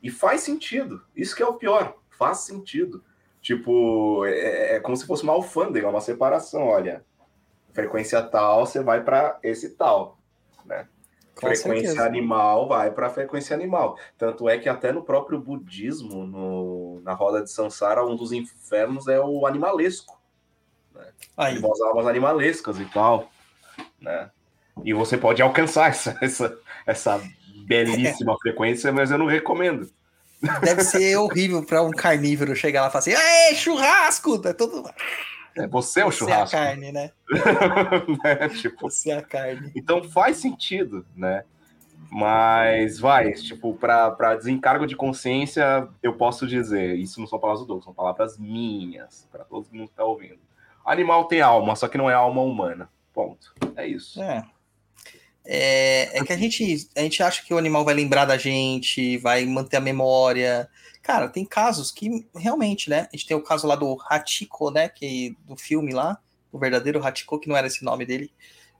E 0.01 0.09
faz 0.09 0.41
sentido. 0.41 1.03
Isso 1.15 1.35
que 1.35 1.43
é 1.43 1.45
o 1.45 1.55
pior. 1.55 1.97
Faz 2.09 2.39
sentido. 2.39 3.03
Tipo, 3.41 4.25
é, 4.25 4.75
é 4.75 4.79
como 4.79 4.95
se 4.95 5.05
fosse 5.05 5.23
uma 5.23 5.33
alfândega, 5.33 5.89
uma 5.89 6.01
separação. 6.01 6.67
Olha, 6.67 7.03
frequência 7.73 8.21
tal, 8.21 8.65
você 8.65 8.81
vai 8.83 9.03
para 9.03 9.39
esse 9.41 9.71
tal. 9.71 10.17
Né? 10.65 10.87
Com 11.33 11.47
frequência 11.47 11.87
certeza. 11.87 12.05
animal 12.05 12.67
vai 12.67 12.91
para 12.91 13.07
a 13.07 13.09
frequência 13.09 13.55
animal. 13.55 13.97
Tanto 14.17 14.47
é 14.47 14.57
que 14.57 14.69
até 14.69 14.91
no 14.91 15.01
próprio 15.01 15.39
budismo, 15.39 16.25
no, 16.27 17.01
na 17.01 17.13
roda 17.13 17.41
de 17.41 17.49
Sansara, 17.51 18.05
um 18.05 18.15
dos 18.15 18.31
infernos 18.31 19.07
é 19.07 19.19
o 19.19 19.47
animalesco. 19.47 20.21
Aí. 21.35 21.55
Ele 21.55 21.65
as 21.65 21.81
almas 21.81 22.05
animalescas 22.05 22.79
e 22.79 22.85
tal. 22.85 23.31
Né? 23.99 24.29
E 24.83 24.93
você 24.93 25.17
pode 25.17 25.41
alcançar 25.41 25.89
essa, 25.91 26.17
essa, 26.21 26.59
essa 26.85 27.21
belíssima 27.65 28.37
frequência, 28.39 28.91
mas 28.91 29.09
eu 29.09 29.17
não 29.17 29.25
recomendo. 29.25 29.89
Deve 30.61 30.83
ser 30.83 31.15
horrível 31.17 31.63
para 31.63 31.83
um 31.83 31.91
carnívoro 31.91 32.55
chegar 32.55 32.81
lá 32.81 32.87
e 32.87 32.91
falar 32.91 32.99
assim: 32.99 33.13
Aê, 33.13 33.55
churrasco! 33.55 34.39
Tá 34.39 34.53
todo. 34.53 34.89
É, 35.55 35.67
você 35.67 36.01
é 36.01 36.05
o 36.05 36.11
Você 36.11 36.23
é 36.23 36.33
a 36.33 36.45
churrasco. 36.45 36.57
carne, 36.57 36.91
né? 36.91 37.11
né? 38.23 38.49
Tipo, 38.61 38.89
Você 38.89 39.11
é 39.11 39.17
a 39.17 39.21
carne. 39.21 39.71
Então 39.75 40.03
faz 40.03 40.37
sentido, 40.37 41.05
né? 41.15 41.43
Mas 42.09 42.99
vai, 42.99 43.31
tipo, 43.33 43.73
para 43.73 44.35
desencargo 44.35 44.85
de 44.85 44.97
consciência, 44.97 45.87
eu 46.03 46.13
posso 46.13 46.45
dizer, 46.45 46.95
isso 46.97 47.21
não 47.21 47.27
são 47.27 47.39
palavras 47.39 47.61
do 47.61 47.67
Douglas, 47.67 47.85
são 47.85 47.93
palavras 47.93 48.37
minhas, 48.37 49.27
para 49.31 49.45
todo 49.45 49.67
mundo 49.71 49.87
que 49.87 49.95
tá 49.95 50.03
ouvindo. 50.03 50.39
Animal 50.85 51.25
tem 51.25 51.39
alma, 51.39 51.73
só 51.75 51.87
que 51.87 51.97
não 51.97 52.09
é 52.09 52.13
alma 52.13 52.41
humana. 52.41 52.89
Ponto. 53.13 53.53
É 53.77 53.87
isso. 53.87 54.21
É. 54.21 54.43
É, 55.45 56.19
é 56.19 56.23
que 56.23 56.33
a 56.33 56.37
gente, 56.37 56.89
a 56.95 57.01
gente 57.01 57.23
acha 57.23 57.43
que 57.43 57.53
o 57.53 57.57
animal 57.57 57.83
vai 57.83 57.93
lembrar 57.93 58.25
da 58.25 58.37
gente, 58.37 59.17
vai 59.17 59.45
manter 59.45 59.77
a 59.77 59.81
memória. 59.81 60.69
Cara, 61.01 61.27
tem 61.27 61.45
casos 61.45 61.91
que 61.91 62.25
realmente, 62.35 62.89
né? 62.89 63.07
A 63.11 63.15
gente 63.15 63.27
tem 63.27 63.35
o 63.35 63.43
caso 63.43 63.67
lá 63.67 63.75
do 63.75 63.97
Hachiko, 64.09 64.69
né? 64.71 64.87
Que, 64.89 65.35
do 65.45 65.55
filme 65.57 65.93
lá, 65.93 66.19
o 66.51 66.59
verdadeiro 66.59 67.03
Hachiko, 67.03 67.39
que 67.39 67.49
não 67.49 67.57
era 67.57 67.67
esse 67.67 67.83
nome 67.83 68.05
dele. 68.05 68.31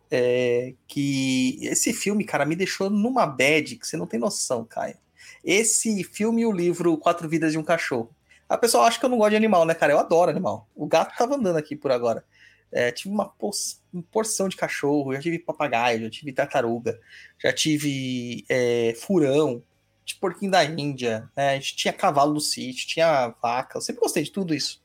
É, 0.09 0.73
que 0.87 1.57
esse 1.61 1.93
filme, 1.93 2.25
cara, 2.25 2.45
me 2.45 2.55
deixou 2.55 2.89
numa 2.89 3.25
bad 3.25 3.77
que 3.77 3.87
você 3.87 3.97
não 3.97 4.05
tem 4.05 4.19
noção, 4.19 4.65
Caio. 4.65 4.97
Esse 5.43 6.03
filme 6.03 6.41
e 6.41 6.45
o 6.45 6.51
livro 6.51 6.97
Quatro 6.97 7.27
Vidas 7.27 7.53
de 7.53 7.57
um 7.57 7.63
Cachorro. 7.63 8.13
A 8.47 8.57
pessoa 8.57 8.85
acha 8.85 8.99
que 8.99 9.05
eu 9.05 9.09
não 9.09 9.17
gosto 9.17 9.31
de 9.31 9.37
animal, 9.37 9.65
né, 9.65 9.73
cara? 9.73 9.93
Eu 9.93 9.99
adoro 9.99 10.29
animal. 10.29 10.67
O 10.75 10.85
gato 10.85 11.15
tava 11.17 11.35
andando 11.35 11.55
aqui 11.55 11.75
por 11.75 11.91
agora. 11.91 12.23
É, 12.71 12.91
tive 12.91 13.13
uma, 13.13 13.27
por- 13.27 13.51
uma 13.93 14.03
porção 14.03 14.47
de 14.47 14.55
cachorro, 14.55 15.13
já 15.13 15.19
tive 15.19 15.39
papagaio, 15.39 16.03
já 16.03 16.09
tive 16.09 16.31
tartaruga, 16.31 16.99
já 17.37 17.51
tive 17.51 18.45
é, 18.47 18.95
furão, 18.97 19.61
de 20.05 20.15
porquinho 20.15 20.51
da 20.51 20.63
Índia, 20.63 21.29
né? 21.35 21.51
a 21.51 21.53
gente 21.55 21.75
tinha 21.75 21.93
cavalo 21.93 22.33
no 22.33 22.39
sítio, 22.39 22.87
tinha 22.87 23.29
vaca, 23.41 23.77
eu 23.77 23.81
sempre 23.81 24.01
gostei 24.01 24.23
de 24.23 24.31
tudo 24.31 24.53
isso. 24.53 24.81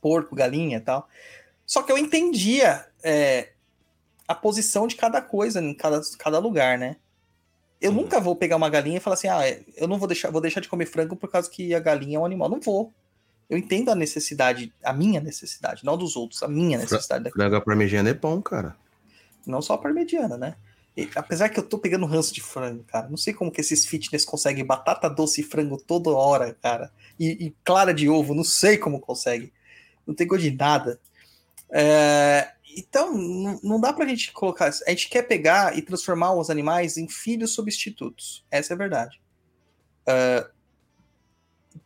Porco, 0.00 0.34
galinha 0.34 0.78
e 0.78 0.80
tal. 0.80 1.08
Só 1.66 1.82
que 1.82 1.92
eu 1.92 1.98
entendia 1.98 2.86
é, 3.02 3.50
a 4.26 4.34
posição 4.34 4.86
de 4.86 4.96
cada 4.96 5.20
coisa 5.20 5.60
em 5.60 5.74
cada, 5.74 6.00
cada 6.18 6.38
lugar, 6.38 6.78
né? 6.78 6.96
Eu 7.80 7.92
Sim. 7.92 7.96
nunca 7.96 8.20
vou 8.20 8.36
pegar 8.36 8.56
uma 8.56 8.68
galinha 8.68 8.98
e 8.98 9.00
falar 9.00 9.14
assim, 9.14 9.28
ah, 9.28 9.40
eu 9.76 9.88
não 9.88 9.98
vou 9.98 10.06
deixar, 10.06 10.30
vou 10.30 10.40
deixar 10.40 10.60
de 10.60 10.68
comer 10.68 10.86
frango 10.86 11.16
por 11.16 11.30
causa 11.30 11.48
que 11.50 11.74
a 11.74 11.80
galinha 11.80 12.16
é 12.16 12.20
um 12.20 12.26
animal. 12.26 12.48
Não 12.48 12.60
vou. 12.60 12.92
Eu 13.50 13.58
entendo 13.58 13.90
a 13.90 13.94
necessidade, 13.96 14.72
a 14.82 14.92
minha 14.92 15.20
necessidade, 15.20 15.84
não 15.84 15.98
dos 15.98 16.14
outros, 16.16 16.40
a 16.42 16.48
minha 16.48 16.78
necessidade. 16.78 17.24
da- 17.24 17.30
Frango 17.30 17.60
parmegiana 17.62 18.08
é 18.10 18.14
bom, 18.14 18.40
cara. 18.40 18.76
Não 19.44 19.60
só 19.60 19.74
a 19.74 19.78
parmegiana, 19.78 20.38
né? 20.38 20.54
E, 20.96 21.08
apesar 21.16 21.48
que 21.48 21.58
eu 21.58 21.64
tô 21.64 21.78
pegando 21.78 22.06
ranço 22.06 22.32
de 22.32 22.40
frango, 22.40 22.84
cara. 22.84 23.08
Não 23.08 23.16
sei 23.16 23.32
como 23.34 23.50
que 23.50 23.60
esses 23.60 23.84
fitness 23.86 24.24
conseguem 24.24 24.64
batata 24.64 25.08
doce 25.10 25.40
e 25.40 25.44
frango 25.44 25.76
toda 25.76 26.10
hora, 26.10 26.56
cara. 26.62 26.92
E, 27.18 27.46
e 27.46 27.56
clara 27.64 27.92
de 27.92 28.08
ovo, 28.08 28.34
não 28.34 28.44
sei 28.44 28.78
como 28.78 29.00
consegue. 29.00 29.52
Não 30.06 30.14
tem 30.14 30.26
gosto 30.26 30.42
de 30.42 30.50
nada. 30.52 31.00
É, 31.72 32.52
então, 32.76 33.12
não, 33.62 33.80
dá 33.80 33.92
pra 33.92 34.06
gente 34.06 34.32
colocar. 34.32 34.66
A 34.86 34.90
gente 34.90 35.08
quer 35.08 35.22
pegar 35.22 35.76
e 35.76 35.82
transformar 35.82 36.34
os 36.34 36.50
animais 36.50 36.96
em 36.96 37.08
filhos 37.08 37.52
substitutos. 37.54 38.44
Essa 38.50 38.72
é 38.72 38.74
a 38.74 38.78
verdade. 38.78 39.20
É, 40.06 40.48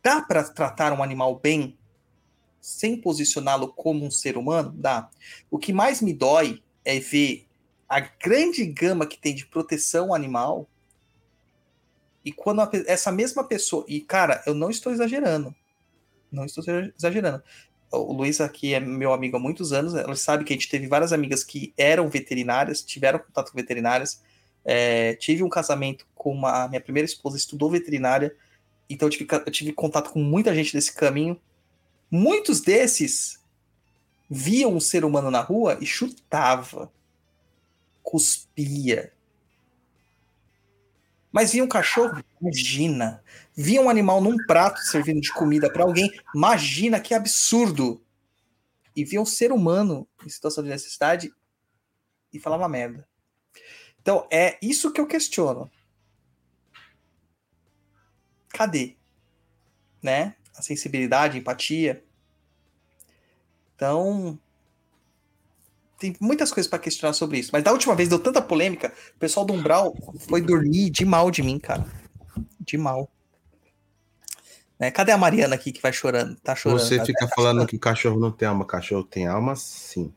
dá 0.03 0.21
pra 0.21 0.43
tratar 0.43 0.93
um 0.93 1.03
animal 1.03 1.39
bem 1.39 1.77
sem 2.59 2.99
posicioná-lo 2.99 3.71
como 3.73 4.05
um 4.05 4.11
ser 4.11 4.37
humano? 4.37 4.71
Dá. 4.75 5.09
O 5.51 5.59
que 5.59 5.71
mais 5.71 6.01
me 6.01 6.13
dói 6.13 6.63
é 6.83 6.99
ver 6.99 7.45
a 7.87 7.99
grande 7.99 8.65
gama 8.65 9.05
que 9.05 9.17
tem 9.17 9.35
de 9.35 9.45
proteção 9.45 10.13
animal 10.13 10.67
e 12.23 12.31
quando 12.31 12.61
a 12.61 12.69
essa 12.87 13.11
mesma 13.11 13.43
pessoa 13.43 13.85
e 13.87 14.01
cara 14.01 14.41
eu 14.47 14.55
não 14.55 14.71
estou 14.71 14.91
exagerando 14.91 15.53
não 16.31 16.45
estou 16.45 16.63
exa- 16.63 16.91
exagerando 16.97 17.43
o 17.91 18.11
Luiz 18.11 18.41
aqui 18.41 18.73
é 18.73 18.79
meu 18.79 19.13
amigo 19.13 19.37
há 19.37 19.39
muitos 19.39 19.71
anos 19.71 19.93
ela 19.93 20.15
sabe 20.15 20.43
que 20.43 20.51
a 20.51 20.55
gente 20.55 20.67
teve 20.67 20.87
várias 20.87 21.13
amigas 21.13 21.43
que 21.43 21.71
eram 21.77 22.09
veterinárias 22.09 22.81
tiveram 22.81 23.19
contato 23.19 23.51
com 23.51 23.57
veterinárias 23.57 24.23
É, 24.67 25.13
tive 25.17 25.43
um 25.43 25.49
casamento 25.49 26.07
com 26.15 26.31
uma 26.33 26.67
minha 26.67 26.81
primeira 26.81 27.05
esposa 27.05 27.37
estudou 27.37 27.69
veterinária 27.69 28.35
então 28.89 29.07
eu 29.07 29.11
tive, 29.11 29.27
eu 29.29 29.51
tive 29.51 29.73
contato 29.73 30.11
com 30.11 30.19
muita 30.19 30.53
gente 30.53 30.73
desse 30.73 30.93
caminho 30.93 31.39
muitos 32.09 32.61
desses 32.61 33.43
viam 34.29 34.73
um 34.73 34.79
ser 34.79 35.05
humano 35.05 35.29
na 35.29 35.41
rua 35.41 35.77
e 35.81 35.85
chutava 35.85 36.91
cuspia. 38.01 39.11
Mas 41.31 41.51
via 41.51 41.63
um 41.63 41.67
cachorro, 41.67 42.23
imagina. 42.39 43.21
Via 43.53 43.81
um 43.81 43.89
animal 43.89 44.21
num 44.21 44.37
prato 44.45 44.79
servindo 44.79 45.19
de 45.19 45.33
comida 45.33 45.71
para 45.71 45.83
alguém, 45.83 46.09
imagina 46.33 46.99
que 46.99 47.13
absurdo. 47.13 48.01
E 48.95 49.03
via 49.03 49.19
um 49.19 49.25
ser 49.25 49.51
humano 49.51 50.07
em 50.25 50.29
situação 50.29 50.63
de 50.63 50.69
necessidade 50.69 51.33
e 52.31 52.39
falava 52.39 52.69
merda. 52.69 53.05
Então, 54.01 54.27
é 54.31 54.57
isso 54.61 54.91
que 54.93 55.01
eu 55.01 55.07
questiono. 55.07 55.69
Cadê? 58.55 58.95
Né? 60.01 60.35
A 60.55 60.61
sensibilidade, 60.61 61.37
a 61.37 61.39
empatia. 61.41 62.03
Então, 63.75 64.39
tem 65.99 66.15
muitas 66.21 66.51
coisas 66.51 66.69
para 66.69 66.79
questionar 66.79 67.13
sobre 67.13 67.39
isso. 67.39 67.49
Mas 67.51 67.63
da 67.63 67.73
última 67.73 67.93
vez 67.95 68.07
deu 68.07 68.19
tanta 68.19 68.41
polêmica, 68.41 68.93
o 69.15 69.19
pessoal 69.19 69.45
do 69.45 69.53
Umbral 69.53 69.93
foi 70.19 70.41
dormir 70.41 70.89
de 70.89 71.03
mal 71.03 71.29
de 71.29 71.43
mim, 71.43 71.59
cara. 71.59 71.85
De 72.59 72.77
mal. 72.77 73.11
Né? 74.79 74.89
Cadê 74.91 75.11
a 75.11 75.17
Mariana 75.17 75.55
aqui 75.55 75.71
que 75.71 75.81
vai 75.81 75.91
chorando? 75.91 76.35
Tá 76.37 76.55
chorando. 76.55 76.79
Você 76.79 76.97
tá- 76.97 77.05
fica 77.05 77.27
falando 77.27 77.67
que 77.67 77.77
cachorro 77.77 78.19
não 78.19 78.31
tem 78.31 78.47
alma, 78.47 78.65
cachorro 78.65 79.03
tem 79.03 79.27
alma, 79.27 79.55
sim. 79.55 80.13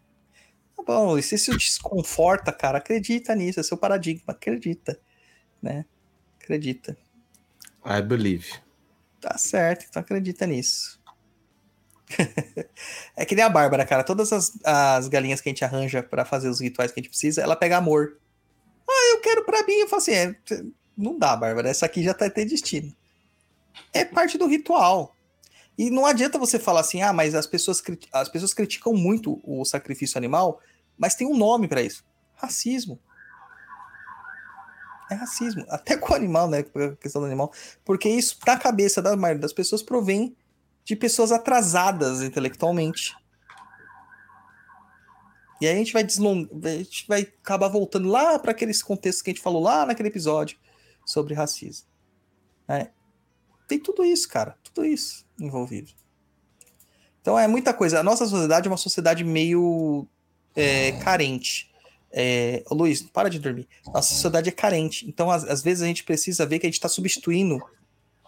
Tá 0.76 0.82
bom, 0.84 1.18
e 1.18 1.22
se 1.22 1.34
isso 1.34 1.56
desconforta, 1.56 2.52
cara, 2.52 2.78
acredita 2.78 3.34
nisso, 3.34 3.58
é 3.58 3.62
seu 3.64 3.76
paradigma, 3.76 4.32
acredita. 4.32 4.98
Né? 5.60 5.84
Acredita. 6.40 6.96
I 7.88 8.02
believe. 8.02 8.52
Tá 9.20 9.36
certo, 9.38 9.86
então 9.88 10.00
acredita 10.00 10.46
nisso. 10.46 11.00
é 13.16 13.24
que 13.24 13.34
nem 13.34 13.44
a 13.44 13.48
Bárbara, 13.48 13.86
cara. 13.86 14.04
Todas 14.04 14.32
as, 14.32 14.52
as 14.64 15.08
galinhas 15.08 15.40
que 15.40 15.48
a 15.48 15.52
gente 15.52 15.64
arranja 15.64 16.02
pra 16.02 16.24
fazer 16.24 16.48
os 16.48 16.60
rituais 16.60 16.92
que 16.92 17.00
a 17.00 17.02
gente 17.02 17.10
precisa, 17.10 17.42
ela 17.42 17.56
pega 17.56 17.78
amor. 17.78 18.18
Ah, 18.88 19.14
eu 19.14 19.20
quero 19.20 19.44
pra 19.44 19.64
mim. 19.64 19.74
Eu 19.74 19.88
falo 19.88 20.02
assim, 20.02 20.12
é, 20.12 20.36
não 20.96 21.18
dá, 21.18 21.34
Bárbara. 21.34 21.68
Essa 21.68 21.86
aqui 21.86 22.02
já 22.02 22.14
tá 22.14 22.28
tem 22.28 22.46
destino. 22.46 22.94
É 23.92 24.04
parte 24.04 24.36
do 24.36 24.46
ritual. 24.46 25.14
E 25.76 25.90
não 25.90 26.04
adianta 26.04 26.38
você 26.38 26.58
falar 26.58 26.80
assim, 26.80 27.02
ah, 27.02 27.12
mas 27.12 27.34
as 27.34 27.46
pessoas, 27.46 27.82
as 28.12 28.28
pessoas 28.28 28.52
criticam 28.52 28.92
muito 28.92 29.40
o 29.44 29.64
sacrifício 29.64 30.18
animal, 30.18 30.60
mas 30.96 31.14
tem 31.14 31.26
um 31.26 31.36
nome 31.36 31.68
para 31.68 31.82
isso: 31.82 32.04
racismo. 32.34 32.98
É 35.10 35.14
racismo. 35.14 35.64
Até 35.68 35.96
com 35.96 36.12
o 36.12 36.16
animal, 36.16 36.48
né? 36.48 36.58
A 36.58 36.96
questão 36.96 37.22
do 37.22 37.26
animal. 37.26 37.52
Porque 37.84 38.08
isso, 38.08 38.38
na 38.46 38.58
cabeça 38.58 39.00
da 39.00 39.16
maioria 39.16 39.40
das 39.40 39.52
pessoas, 39.52 39.82
provém 39.82 40.36
de 40.84 40.94
pessoas 40.96 41.32
atrasadas 41.32 42.22
intelectualmente. 42.22 43.14
E 45.60 45.66
aí 45.66 45.74
a 45.74 45.78
gente 45.78 45.92
vai 45.92 46.04
deslongar, 46.04 46.50
a 46.64 46.76
gente 46.76 47.06
vai 47.08 47.22
acabar 47.22 47.68
voltando 47.68 48.08
lá 48.08 48.38
para 48.38 48.52
aqueles 48.52 48.82
contextos 48.82 49.22
que 49.22 49.30
a 49.30 49.32
gente 49.34 49.42
falou 49.42 49.62
lá 49.62 49.84
naquele 49.84 50.08
episódio 50.08 50.58
sobre 51.04 51.34
racismo. 51.34 51.86
né? 52.66 52.90
Tem 53.66 53.78
tudo 53.78 54.04
isso, 54.04 54.28
cara, 54.28 54.56
tudo 54.62 54.86
isso 54.86 55.26
envolvido. 55.38 55.92
Então 57.20 57.38
é 57.38 57.46
muita 57.46 57.74
coisa. 57.74 58.00
A 58.00 58.02
nossa 58.02 58.26
sociedade 58.26 58.68
é 58.68 58.70
uma 58.70 58.76
sociedade 58.76 59.24
meio 59.24 60.06
é, 60.54 60.92
carente. 60.92 61.67
É, 62.10 62.64
Luiz, 62.70 63.02
para 63.02 63.28
de 63.28 63.38
dormir. 63.38 63.68
Nossa 63.86 64.14
sociedade 64.14 64.48
é 64.48 64.52
carente. 64.52 65.06
Então, 65.08 65.30
às, 65.30 65.44
às 65.44 65.62
vezes, 65.62 65.82
a 65.82 65.86
gente 65.86 66.04
precisa 66.04 66.46
ver 66.46 66.58
que 66.58 66.66
a 66.66 66.68
gente 66.68 66.78
está 66.78 66.88
substituindo 66.88 67.60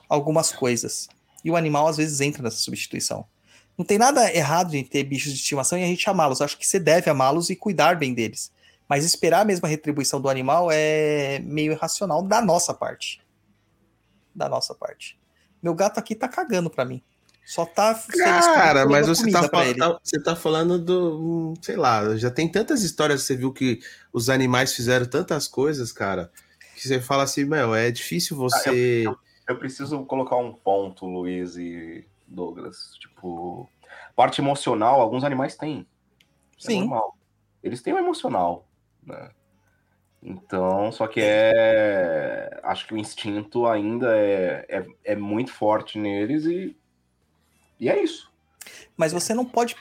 algumas 0.09 0.53
coisas. 0.53 1.09
E 1.45 1.51
o 1.51 1.57
animal, 1.57 1.89
às 1.89 1.97
vezes, 1.97 2.21
entra 2.21 2.43
nessa 2.43 2.59
substituição. 2.59 3.27
Não 3.79 3.85
tem 3.85 3.97
nada 3.97 4.31
errado 4.35 4.75
em 4.75 4.85
ter 4.85 5.05
bichos 5.05 5.33
de 5.33 5.39
estimação 5.39 5.79
e 5.79 5.83
a 5.83 5.87
gente 5.87 6.09
amá-los. 6.11 6.43
Acho 6.43 6.59
que 6.59 6.67
você 6.67 6.79
deve 6.79 7.09
amá-los 7.09 7.49
e 7.49 7.57
cuidar 7.57 7.97
bem 7.97 8.13
deles. 8.13 8.53
Mas 8.87 9.05
esperar 9.05 9.41
a 9.41 9.45
mesma 9.45 9.69
retribuição 9.69 10.21
do 10.21 10.29
animal 10.29 10.69
é 10.71 11.39
meio 11.39 11.73
irracional 11.73 12.23
da 12.23 12.43
nossa 12.43 12.75
parte. 12.75 13.23
Da 14.35 14.49
nossa 14.49 14.75
parte. 14.75 15.19
Meu 15.63 15.75
gato 15.75 15.99
aqui 15.99 16.15
tá 16.15 16.29
cagando 16.29 16.69
pra 16.69 16.85
mim. 16.85 17.03
Só 17.45 17.67
tá 17.67 17.95
Cara, 18.55 18.83
eu 18.83 18.91
mas 18.91 19.09
você 19.09 19.31
tá, 19.31 19.49
tá- 19.49 19.99
você 20.03 20.23
tá 20.23 20.37
falando 20.37 20.79
do. 20.79 21.19
hum, 21.21 21.55
Sei 21.61 21.77
lá, 21.77 22.17
já 22.17 22.31
tem 22.31 22.49
tantas 22.49 22.83
histórias, 22.83 23.23
você 23.23 23.37
viu 23.37 23.53
que 23.53 23.81
os 24.13 24.31
animais 24.31 24.75
fizeram 24.75 25.07
tantas 25.07 25.49
coisas, 25.49 25.93
cara, 25.93 26.31
que 26.77 26.87
você 26.87 27.01
fala 27.01 27.25
assim, 27.25 27.45
meu, 27.45 27.75
é 27.75 27.91
difícil 27.91 28.37
você. 28.37 29.05
Eu 29.49 29.57
preciso 29.57 30.05
colocar 30.05 30.37
um 30.37 30.53
ponto, 30.53 31.07
Luiz 31.07 31.57
e 31.57 32.07
Douglas. 32.27 32.93
Tipo, 33.01 33.69
parte 34.15 34.41
emocional, 34.41 35.01
alguns 35.01 35.25
animais 35.25 35.57
têm. 35.57 35.87
Isso 36.57 36.69
Sim. 36.69 36.77
É 36.77 36.81
normal. 36.81 37.17
Eles 37.63 37.83
têm 37.83 37.93
o 37.93 37.99
emocional, 37.99 38.67
né? 39.05 39.31
Então, 40.23 40.93
só 40.93 41.07
que 41.07 41.21
é. 41.23 42.61
Acho 42.63 42.87
que 42.87 42.95
o 42.95 42.99
instinto 42.99 43.67
ainda 43.67 44.17
é, 44.17 44.67
é, 44.69 44.87
é 45.05 45.17
muito 45.17 45.53
forte 45.53 45.99
neles 45.99 46.45
e. 46.45 46.77
E 47.81 47.89
é 47.89 48.03
isso. 48.03 48.31
Mas 48.97 49.13
você 49.13 49.35
não 49.35 49.45
pode 49.45 49.75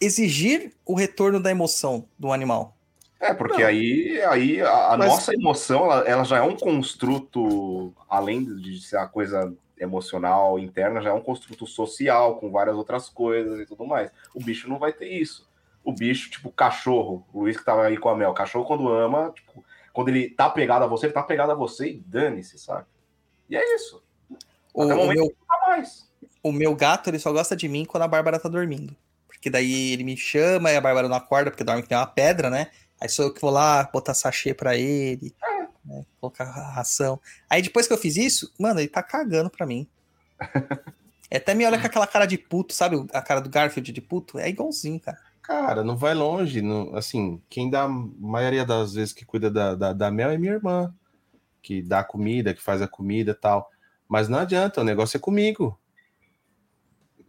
exigir 0.00 0.72
o 0.84 0.94
retorno 0.94 1.40
da 1.40 1.50
emoção 1.50 2.06
do 2.18 2.32
animal. 2.32 2.76
É, 3.18 3.32
porque 3.32 3.62
Não. 3.62 3.68
aí, 3.68 4.20
aí 4.22 4.60
a, 4.60 4.92
a 4.92 4.96
Mas- 4.98 5.08
nossa 5.08 5.34
emoção, 5.34 5.84
ela, 5.90 6.00
ela 6.06 6.24
já 6.24 6.36
é 6.36 6.42
um 6.42 6.54
construto, 6.54 7.94
além 8.08 8.44
de 8.44 8.78
ser 8.80 8.98
uma 8.98 9.08
coisa 9.08 9.54
emocional 9.78 10.58
interna, 10.58 11.00
já 11.00 11.10
é 11.10 11.12
um 11.12 11.20
construto 11.20 11.66
social, 11.66 12.36
com 12.38 12.50
várias 12.50 12.76
outras 12.76 13.08
coisas 13.08 13.58
e 13.58 13.66
tudo 13.66 13.86
mais. 13.86 14.10
O 14.34 14.42
bicho 14.42 14.68
não 14.68 14.78
vai 14.78 14.92
ter 14.92 15.08
isso. 15.08 15.48
O 15.82 15.92
bicho, 15.92 16.30
tipo, 16.30 16.50
cachorro, 16.50 17.26
o 17.32 17.40
Luiz 17.40 17.56
que 17.56 17.64
tava 17.64 17.84
aí 17.86 17.96
com 17.96 18.08
a 18.08 18.16
Mel, 18.16 18.34
cachorro 18.34 18.64
quando 18.66 18.88
ama, 18.88 19.32
tipo, 19.34 19.64
quando 19.92 20.08
ele 20.08 20.28
tá 20.28 20.50
pegado 20.50 20.84
a 20.84 20.88
você, 20.88 21.06
ele 21.06 21.12
tá 21.12 21.22
pegado 21.22 21.52
a 21.52 21.54
você 21.54 21.88
e 21.88 22.00
dane-se, 22.06 22.58
sabe? 22.58 22.84
E 23.48 23.56
é 23.56 23.74
isso. 23.74 24.02
O, 24.74 24.82
Até 24.82 24.92
o 24.92 24.96
o 24.96 25.00
momento 25.00 25.18
meu, 25.18 25.24
não 25.26 25.46
tá 25.46 25.66
mais. 25.68 26.10
O 26.48 26.52
meu 26.52 26.74
gato, 26.74 27.08
ele 27.08 27.18
só 27.18 27.32
gosta 27.32 27.56
de 27.56 27.68
mim 27.68 27.84
quando 27.84 28.04
a 28.04 28.08
Bárbara 28.08 28.38
tá 28.38 28.48
dormindo. 28.48 28.94
Porque 29.26 29.50
daí 29.50 29.92
ele 29.92 30.04
me 30.04 30.16
chama 30.16 30.70
e 30.70 30.76
a 30.76 30.80
Bárbara 30.80 31.08
não 31.08 31.16
acorda, 31.16 31.50
porque 31.50 31.64
dorme 31.64 31.82
que 31.82 31.88
tem 31.88 31.98
uma 31.98 32.06
pedra, 32.06 32.50
né? 32.50 32.68
Aí 33.00 33.08
sou 33.08 33.26
eu 33.26 33.32
que 33.32 33.40
vou 33.40 33.50
lá 33.50 33.84
botar 33.92 34.14
sachê 34.14 34.54
pra 34.54 34.76
ele, 34.76 35.34
né? 35.84 36.04
colocar 36.20 36.44
ração. 36.44 37.20
Aí 37.48 37.60
depois 37.62 37.86
que 37.86 37.92
eu 37.92 37.98
fiz 37.98 38.16
isso, 38.16 38.52
mano, 38.58 38.80
ele 38.80 38.88
tá 38.88 39.02
cagando 39.02 39.50
pra 39.50 39.66
mim. 39.66 39.86
É, 41.28 41.38
até 41.38 41.54
me 41.54 41.66
olha 41.66 41.76
com 41.76 41.86
aquela 41.86 42.06
cara 42.06 42.24
de 42.24 42.38
puto, 42.38 42.72
sabe? 42.72 43.04
A 43.12 43.20
cara 43.20 43.40
do 43.40 43.50
Garfield 43.50 43.90
de 43.90 44.00
puto. 44.00 44.38
É 44.38 44.48
igualzinho, 44.48 45.00
cara. 45.00 45.18
Cara, 45.42 45.82
não 45.82 45.96
vai 45.96 46.14
longe. 46.14 46.62
Não, 46.62 46.94
assim, 46.94 47.42
quem 47.48 47.68
dá 47.68 47.82
a 47.82 47.88
maioria 47.88 48.64
das 48.64 48.94
vezes 48.94 49.12
que 49.12 49.24
cuida 49.24 49.50
da, 49.50 49.74
da, 49.74 49.92
da 49.92 50.10
mel 50.10 50.30
é 50.30 50.38
minha 50.38 50.52
irmã, 50.52 50.94
que 51.62 51.82
dá 51.82 52.04
comida, 52.04 52.54
que 52.54 52.62
faz 52.62 52.80
a 52.80 52.88
comida 52.88 53.32
e 53.32 53.34
tal. 53.34 53.68
Mas 54.08 54.28
não 54.28 54.38
adianta, 54.38 54.80
o 54.80 54.84
negócio 54.84 55.16
é 55.16 55.20
comigo. 55.20 55.78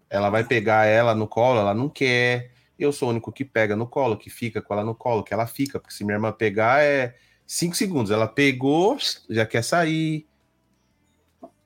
Ela 0.10 0.30
vai 0.30 0.44
pegar 0.44 0.86
ela 0.86 1.14
no 1.14 1.28
colo, 1.28 1.60
ela 1.60 1.74
não 1.74 1.90
quer. 1.90 2.52
Eu 2.80 2.92
sou 2.92 3.10
o 3.10 3.12
único 3.12 3.32
que 3.32 3.44
pega 3.44 3.76
no 3.76 3.88
colo, 3.88 4.18
que 4.18 4.30
fica 4.30 4.62
com 4.62 4.74
ela 4.74 4.84
no 4.84 4.96
colo, 4.96 5.24
que 5.24 5.34
ela 5.34 5.48
fica, 5.48 5.80
porque 5.80 5.94
se 5.94 6.04
minha 6.04 6.16
irmã 6.16 6.32
pegar 6.32 6.84
é 6.84 7.16
cinco 7.46 7.76
segundos. 7.76 8.12
Ela 8.12 8.28
pegou, 8.28 8.98
já 9.30 9.46
quer 9.46 9.64
sair. 9.64 10.28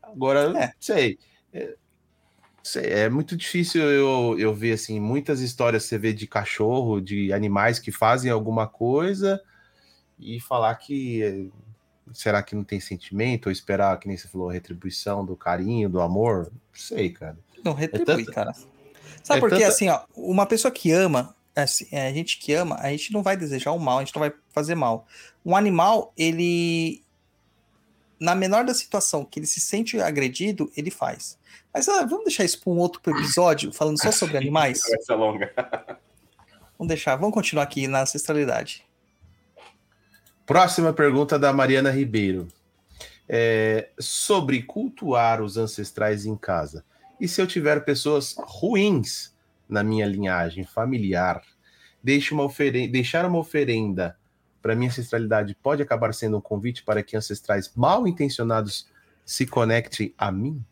Agora, 0.02 0.54
É. 0.58 0.72
sei. 0.80 1.18
É, 1.54 1.76
sei, 2.64 2.86
é 2.86 3.10
muito 3.10 3.36
difícil 3.36 3.82
eu, 3.84 4.40
eu 4.40 4.54
ver 4.54 4.74
assim, 4.74 5.00
muitas 5.00 5.42
histórias 5.42 5.84
você 5.84 5.98
vê 5.98 6.14
de 6.14 6.28
cachorro, 6.28 7.02
de 7.02 7.34
animais 7.34 7.80
que 7.80 7.92
fazem 7.92 8.32
alguma 8.32 8.68
coisa 8.68 9.42
e 10.20 10.40
falar 10.40 10.76
que 10.76 11.24
é, 11.24 11.46
será 12.14 12.44
que 12.44 12.56
não 12.56 12.64
tem 12.64 12.80
sentimento, 12.80 13.48
ou 13.48 13.52
esperar, 13.52 13.98
que 14.00 14.08
nem 14.08 14.16
você 14.18 14.28
falou, 14.28 14.50
retribuição 14.50 15.26
do 15.26 15.36
carinho, 15.36 15.90
do 15.90 16.02
amor? 16.02 16.52
Não 16.52 16.60
sei, 16.74 17.10
cara. 17.10 17.38
Não 17.64 17.74
retribui, 17.74 18.26
tanta- 18.26 18.32
cara. 18.32 18.54
Sabe 19.24 19.38
é 19.38 19.40
por 19.40 19.50
quê? 19.50 19.56
tanta- 19.58 19.68
Assim, 19.68 19.90
ó, 19.90 20.02
uma 20.16 20.46
pessoa 20.46 20.72
que 20.72 20.92
ama, 20.92 21.36
assim, 21.56 21.88
é, 21.92 22.08
a 22.08 22.14
gente 22.14 22.40
que 22.40 22.54
ama, 22.54 22.76
a 22.80 22.90
gente 22.90 23.14
não 23.14 23.22
vai 23.22 23.38
desejar 23.38 23.72
o 23.72 23.80
mal, 23.80 24.00
a 24.00 24.04
gente 24.04 24.16
não 24.16 24.20
vai 24.22 24.34
fazer 24.50 24.76
mal. 24.76 25.08
Um 25.46 25.56
animal, 25.56 26.14
ele. 26.18 27.04
Na 28.20 28.36
menor 28.36 28.64
da 28.64 28.74
situação 28.74 29.26
que 29.26 29.40
ele 29.40 29.48
se 29.48 29.60
sente 29.60 30.00
agredido, 30.00 30.72
ele 30.78 30.92
faz. 30.92 31.40
Mas 31.74 31.90
ah, 31.90 32.06
vamos 32.06 32.26
deixar 32.26 32.44
isso 32.44 32.60
para 32.62 32.72
um 32.72 32.78
outro 32.78 33.02
episódio, 33.18 33.72
falando 33.74 34.00
só 34.02 34.12
sobre 34.12 34.38
animais? 34.38 34.82
Ser 35.02 35.16
longa. 35.16 35.52
Vamos 36.78 36.88
deixar, 36.88 37.16
vamos 37.16 37.34
continuar 37.34 37.64
aqui 37.64 37.88
na 37.88 38.02
ancestralidade. 38.02 38.86
Próxima 40.46 40.92
pergunta 40.94 41.40
da 41.40 41.54
Mariana 41.54 41.92
Ribeiro. 41.92 42.48
É, 43.34 43.90
sobre 43.98 44.62
cultuar 44.64 45.42
os 45.42 45.56
ancestrais 45.58 46.26
em 46.26 46.36
casa. 46.36 46.84
E 47.22 47.28
se 47.28 47.40
eu 47.40 47.46
tiver 47.46 47.86
pessoas 47.86 48.36
ruins 48.40 49.32
na 49.70 49.84
minha 49.84 50.08
linhagem 50.08 50.66
familiar, 50.66 51.44
deixe 52.04 52.34
uma 52.34 52.44
oferen- 52.44 52.90
deixar 52.90 53.28
uma 53.28 53.38
oferenda 53.38 54.18
para 54.60 54.76
minha 54.76 54.90
ancestralidade 54.90 55.56
pode 55.62 55.84
acabar 55.84 56.14
sendo 56.16 56.38
um 56.38 56.42
convite 56.42 56.84
para 56.84 57.04
que 57.04 57.16
ancestrais 57.16 57.72
mal 57.76 58.08
intencionados 58.08 58.88
se 59.24 59.46
conectem 59.46 60.16
a 60.18 60.32
mim? 60.32 60.64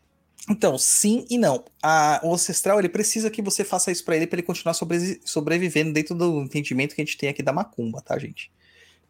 Então, 0.48 0.76
sim 0.76 1.24
e 1.30 1.38
não. 1.38 1.64
A- 1.80 2.20
o 2.24 2.34
ancestral, 2.34 2.80
ele 2.80 2.88
precisa 2.88 3.30
que 3.30 3.40
você 3.40 3.62
faça 3.62 3.92
isso 3.92 4.04
para 4.04 4.16
ele, 4.16 4.26
para 4.26 4.40
ele 4.40 4.46
continuar 4.46 4.74
sobre- 4.74 5.20
sobrevivendo 5.24 5.92
dentro 5.92 6.16
do 6.16 6.42
entendimento 6.42 6.96
que 6.96 7.00
a 7.00 7.04
gente 7.04 7.16
tem 7.16 7.28
aqui 7.28 7.44
da 7.44 7.52
macumba, 7.52 8.00
tá, 8.00 8.18
gente? 8.18 8.50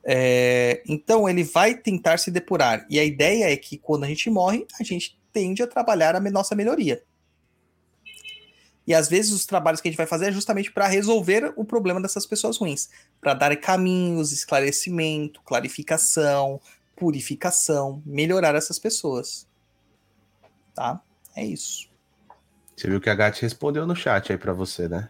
É, 0.05 0.83
então, 0.87 1.27
ele 1.27 1.45
vai 1.45 1.75
tentar 1.75 2.19
se 2.19 2.31
depurar. 2.31 2.87
E 2.91 2.99
a 2.99 3.05
ideia 3.05 3.51
é 3.51 3.57
que 3.57 3.79
quando 3.79 4.05
a 4.05 4.09
gente 4.09 4.29
morre, 4.29 4.67
a 4.79 4.85
gente 4.85 5.19
tende 5.33 5.63
a 5.63 5.67
trabalhar 5.67 6.15
a 6.15 6.21
nossa 6.21 6.55
melhoria. 6.55 7.03
E 8.91 8.95
às 8.95 9.09
vezes 9.09 9.31
os 9.31 9.47
trabalhos 9.47 9.81
que 9.81 9.87
a 9.87 9.91
gente 9.93 9.97
vai 9.97 10.07
fazer 10.07 10.27
é 10.27 10.33
justamente 10.33 10.73
para 10.73 10.89
resolver 10.89 11.53
o 11.55 11.65
problema 11.65 12.03
dessas 12.03 12.27
pessoas 12.27 12.57
ruins, 12.57 12.91
para 13.21 13.35
dar 13.35 13.57
caminhos, 13.57 14.33
esclarecimento, 14.33 15.41
clarificação, 15.43 16.61
purificação, 16.97 18.03
melhorar 18.05 18.57
essas 18.57 18.81
pessoas. 18.81 19.47
Tá? 20.75 21.01
É 21.37 21.45
isso. 21.45 21.89
Você 22.77 22.89
viu 22.89 23.01
que 23.01 23.09
a 23.09 23.15
Gatti 23.15 23.43
respondeu 23.43 23.87
no 23.87 23.95
chat 23.95 24.33
aí 24.33 24.37
para 24.37 24.53
você, 24.53 24.89
né? 24.89 25.09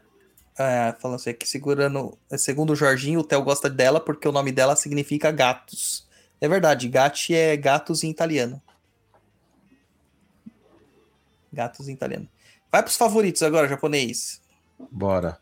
É, 0.58 0.94
falando 1.00 1.16
assim, 1.16 1.32
que 1.32 1.48
segurando. 1.48 2.18
Segundo 2.36 2.74
o 2.74 2.76
Jorginho, 2.76 3.20
o 3.20 3.24
Theo 3.24 3.42
gosta 3.42 3.70
dela 3.70 3.98
porque 3.98 4.28
o 4.28 4.32
nome 4.32 4.52
dela 4.52 4.76
significa 4.76 5.32
gatos. 5.32 6.06
É 6.38 6.46
verdade, 6.46 6.86
gatti 6.86 7.34
é 7.34 7.56
gatos 7.56 8.04
em 8.04 8.10
italiano. 8.10 8.60
Gatos 11.50 11.88
em 11.88 11.94
italiano. 11.94 12.28
Vai 12.70 12.82
pros 12.82 12.96
favoritos 12.96 13.42
agora, 13.42 13.68
japonês. 13.68 14.40
Bora. 14.90 15.38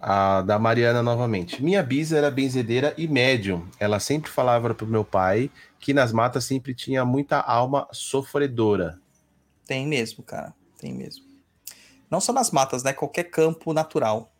A 0.00 0.42
da 0.42 0.58
Mariana 0.58 1.02
novamente. 1.02 1.62
Minha 1.62 1.82
bisa 1.82 2.16
era 2.18 2.30
benzedeira 2.30 2.92
e 2.96 3.06
médium. 3.06 3.68
Ela 3.78 4.00
sempre 4.00 4.30
falava 4.30 4.74
pro 4.74 4.86
meu 4.86 5.04
pai 5.04 5.50
que 5.78 5.92
nas 5.94 6.12
matas 6.12 6.44
sempre 6.44 6.74
tinha 6.74 7.04
muita 7.04 7.38
alma 7.38 7.86
sofredora. 7.92 8.98
Tem 9.66 9.86
mesmo, 9.86 10.24
cara. 10.24 10.52
Tem 10.78 10.92
mesmo. 10.92 11.24
Não 12.10 12.20
só 12.20 12.32
nas 12.32 12.50
matas, 12.50 12.82
né? 12.82 12.92
Qualquer 12.92 13.24
campo 13.24 13.72
natural. 13.72 14.32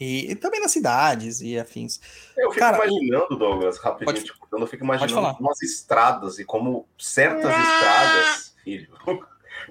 E, 0.00 0.30
e 0.30 0.34
também 0.34 0.60
nas 0.60 0.72
cidades 0.72 1.40
e 1.42 1.58
afins. 1.58 2.00
Eu 2.36 2.48
fico 2.50 2.60
Cara, 2.60 2.78
imaginando, 2.78 3.36
Douglas, 3.36 3.78
rapidinho, 3.78 4.06
Pode- 4.06 4.24
tipo, 4.24 4.48
eu 4.50 4.66
fico 4.66 4.84
imaginando 4.84 5.36
umas 5.38 5.60
estradas 5.60 6.38
e 6.38 6.44
como 6.44 6.86
certas 6.98 7.50
estradas, 7.52 8.54
filho, 8.64 8.88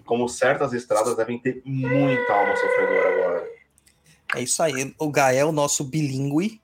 como 0.06 0.28
certas 0.30 0.74
estradas 0.74 1.16
devem 1.16 1.40
ter 1.40 1.62
muita 1.66 2.34
alma 2.34 2.56
sofredora 2.56 3.10
agora. 3.14 3.50
É 4.36 4.42
isso 4.42 4.62
aí. 4.64 4.94
O 4.98 5.10
Gael, 5.12 5.52
nosso 5.52 5.84
bilíngue. 5.84 6.62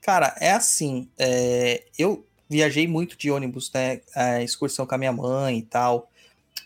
Cara, 0.00 0.34
é 0.40 0.52
assim. 0.52 1.08
é, 1.18 1.84
eu 1.98 2.26
viajei 2.48 2.86
muito 2.86 3.16
de 3.16 3.30
ônibus, 3.30 3.70
né? 3.72 4.00
A 4.14 4.42
excursão 4.42 4.86
com 4.86 4.94
a 4.94 4.98
minha 4.98 5.12
mãe 5.12 5.58
e 5.58 5.62
tal, 5.62 6.10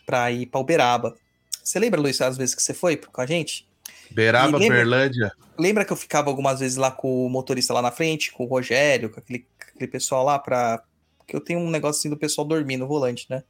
pra 0.05 0.31
ir 0.31 0.47
pra 0.47 0.61
Uberaba. 0.61 1.17
Você 1.63 1.79
lembra, 1.79 2.01
Luiz, 2.01 2.21
as 2.21 2.37
vezes 2.37 2.55
que 2.55 2.63
você 2.63 2.75
foi 2.75 2.97
com 2.97 3.21
a 3.21 3.27
gente? 3.27 3.69
Beraba, 4.11 4.57
E 4.57 4.61
lembra- 4.61 4.77
Berlândia. 4.79 5.33
Lembra 5.59 5.85
que 5.85 5.93
eu 5.93 5.97
ficava 5.97 6.31
algumas 6.31 6.61
vezes 6.61 6.77
lá 6.77 6.91
com 6.91 7.27
o 7.27 7.29
motorista 7.29 7.75
lá 7.75 7.83
na 7.83 7.91
frente, 7.91 8.33
com 8.33 8.45
o 8.45 8.47
Rogério, 8.47 9.11
com 9.11 9.19
aquele, 9.21 9.47
aquele 9.61 9.89
pessoal 9.91 10.25
lá 10.25 10.39
pra. 10.39 10.83
Que 11.27 11.37
eu 11.37 11.41
tenho 11.41 11.59
um 11.61 11.69
negócio 11.69 11.99
assim 12.01 12.09
do 12.09 12.17
pessoal 12.17 12.47
dormir 12.47 12.77
no 12.79 12.87
volante, 12.87 13.27
né? 13.29 13.43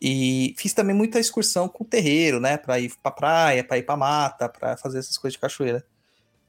E 0.00 0.54
fiz 0.56 0.72
também 0.72 0.96
muita 0.96 1.20
excursão 1.20 1.68
com 1.68 1.84
o 1.84 1.86
terreiro, 1.86 2.40
né? 2.40 2.56
Pra 2.56 2.78
ir 2.80 2.92
pra 3.02 3.10
praia, 3.10 3.62
pra 3.62 3.76
ir 3.78 3.82
pra 3.82 3.96
mata, 3.96 4.48
pra 4.48 4.76
fazer 4.76 4.98
essas 4.98 5.18
coisas 5.18 5.34
de 5.34 5.40
cachoeira. 5.40 5.86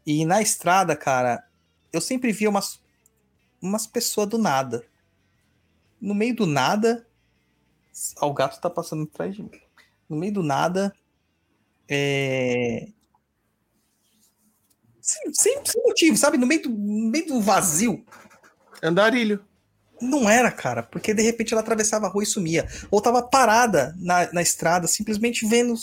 E 0.05 0.25
na 0.25 0.41
estrada, 0.41 0.95
cara, 0.95 1.43
eu 1.91 1.99
sempre 1.99 2.31
via 2.31 2.49
umas, 2.49 2.79
umas 3.61 3.85
pessoas 3.85 4.27
do 4.29 4.37
nada. 4.37 4.85
No 5.99 6.13
meio 6.15 6.35
do 6.35 6.45
nada. 6.47 7.05
Ó, 8.21 8.29
o 8.29 8.33
gato 8.33 8.59
tá 8.61 8.69
passando 8.69 9.03
atrás 9.03 9.35
de 9.35 9.43
mim. 9.43 9.51
No 10.09 10.15
meio 10.15 10.33
do 10.33 10.43
nada. 10.43 10.93
É, 11.89 12.87
sem, 15.01 15.33
sem- 15.33 15.65
sem 15.65 15.83
motivo, 15.83 16.15
sabe? 16.17 16.37
No 16.37 16.47
meio, 16.47 16.63
do, 16.63 16.69
no 16.69 17.09
meio 17.09 17.25
do 17.27 17.41
vazio. 17.41 18.05
Andarilho. 18.81 19.45
Não 20.01 20.29
era, 20.29 20.51
cara, 20.51 20.81
porque 20.81 21.13
de 21.13 21.21
repente 21.21 21.53
ela 21.53 21.61
atravessava 21.61 22.07
a 22.07 22.09
rua 22.09 22.23
e 22.23 22.25
sumia. 22.25 22.67
Ou 22.89 23.01
tava 23.01 23.21
parada 23.21 23.95
na, 23.99 24.31
na 24.33 24.41
estrada, 24.41 24.87
simplesmente 24.87 25.45
vendo 25.45 25.75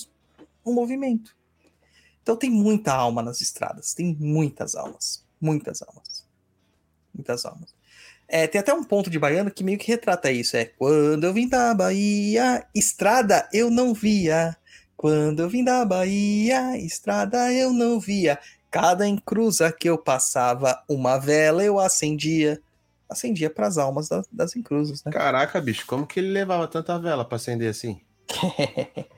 o 0.64 0.72
movimento. 0.72 1.36
Então 2.22 2.36
tem 2.36 2.50
muita 2.50 2.92
alma 2.92 3.22
nas 3.22 3.40
estradas. 3.40 3.94
Tem 3.94 4.16
muitas 4.18 4.74
almas. 4.74 5.24
Muitas 5.40 5.80
almas. 5.82 6.26
Muitas 7.14 7.44
almas. 7.44 7.74
É, 8.28 8.46
tem 8.46 8.60
até 8.60 8.74
um 8.74 8.84
ponto 8.84 9.08
de 9.08 9.18
baiano 9.18 9.50
que 9.50 9.64
meio 9.64 9.78
que 9.78 9.90
retrata 9.90 10.30
isso. 10.30 10.56
É 10.56 10.66
quando 10.66 11.24
eu 11.24 11.32
vim 11.32 11.48
da 11.48 11.72
Bahia, 11.72 12.66
estrada 12.74 13.48
eu 13.52 13.70
não 13.70 13.94
via. 13.94 14.54
Quando 14.94 15.40
eu 15.40 15.48
vim 15.48 15.64
da 15.64 15.84
Bahia, 15.84 16.76
estrada 16.76 17.50
eu 17.52 17.72
não 17.72 17.98
via. 17.98 18.38
Cada 18.70 19.08
encruza 19.08 19.72
que 19.72 19.88
eu 19.88 19.96
passava, 19.96 20.82
uma 20.86 21.16
vela 21.16 21.64
eu 21.64 21.78
acendia. 21.80 22.60
Acendia 23.08 23.48
pras 23.48 23.78
almas 23.78 24.08
da- 24.08 24.22
das 24.30 24.54
encruzas, 24.54 25.02
né? 25.04 25.10
Caraca, 25.12 25.60
bicho, 25.60 25.86
como 25.86 26.06
que 26.06 26.20
ele 26.20 26.28
levava 26.30 26.68
tanta 26.68 26.98
vela 26.98 27.24
pra 27.24 27.36
acender 27.36 27.70
assim? 27.70 28.00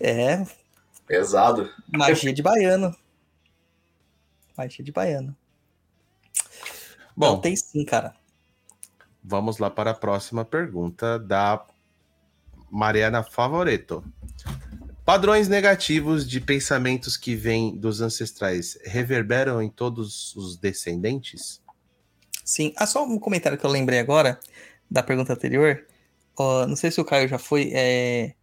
É, 0.00 0.44
Pesado. 1.06 1.68
magia 1.88 2.32
de 2.32 2.42
baiano. 2.42 2.94
Magia 4.56 4.84
de 4.84 4.92
baiano. 4.92 5.36
Bom, 7.16 7.32
Não, 7.34 7.40
tem 7.40 7.54
sim, 7.56 7.84
cara. 7.84 8.14
vamos 9.22 9.58
lá 9.58 9.68
para 9.70 9.90
a 9.90 9.94
próxima 9.94 10.44
pergunta 10.44 11.18
da 11.18 11.64
Mariana 12.70 13.22
Favoreto. 13.22 14.04
Padrões 15.04 15.48
negativos 15.48 16.26
de 16.26 16.40
pensamentos 16.40 17.16
que 17.16 17.34
vêm 17.36 17.76
dos 17.76 18.00
ancestrais 18.00 18.78
reverberam 18.84 19.60
em 19.60 19.68
todos 19.68 20.34
os 20.34 20.56
descendentes? 20.56 21.60
Sim. 22.44 22.72
Ah, 22.76 22.86
só 22.86 23.04
um 23.04 23.18
comentário 23.18 23.58
que 23.58 23.64
eu 23.64 23.70
lembrei 23.70 23.98
agora 23.98 24.38
da 24.90 25.02
pergunta 25.02 25.32
anterior. 25.32 25.86
Ó, 26.36 26.66
não 26.66 26.76
sei 26.76 26.90
se 26.90 27.00
o 27.00 27.04
Caio 27.04 27.28
já 27.28 27.38
foi. 27.38 27.70
é, 27.74 28.34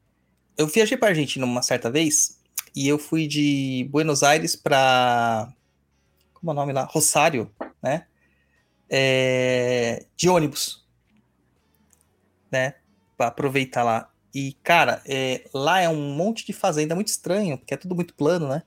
Eu 0.57 0.67
viajei 0.67 0.97
pra 0.97 1.09
Argentina 1.09 1.45
uma 1.45 1.61
certa 1.61 1.91
vez 1.91 2.39
e 2.75 2.87
eu 2.87 2.97
fui 2.97 3.27
de 3.27 3.87
Buenos 3.91 4.23
Aires 4.23 4.55
pra. 4.55 5.53
Como 6.33 6.51
é 6.51 6.53
o 6.53 6.55
nome 6.55 6.73
lá? 6.73 6.85
Rosário, 6.85 7.51
né? 7.83 8.07
É, 8.89 10.05
De 10.17 10.29
ônibus. 10.29 10.85
Né? 12.51 12.75
Pra 13.17 13.27
aproveitar 13.27 13.83
lá. 13.83 14.09
E, 14.33 14.53
cara, 14.63 15.01
é, 15.05 15.43
lá 15.53 15.81
é 15.81 15.89
um 15.89 16.13
monte 16.15 16.45
de 16.45 16.53
fazenda 16.53 16.95
muito 16.95 17.09
estranho, 17.09 17.57
porque 17.57 17.73
é 17.73 17.77
tudo 17.77 17.95
muito 17.95 18.13
plano, 18.13 18.47
né? 18.47 18.63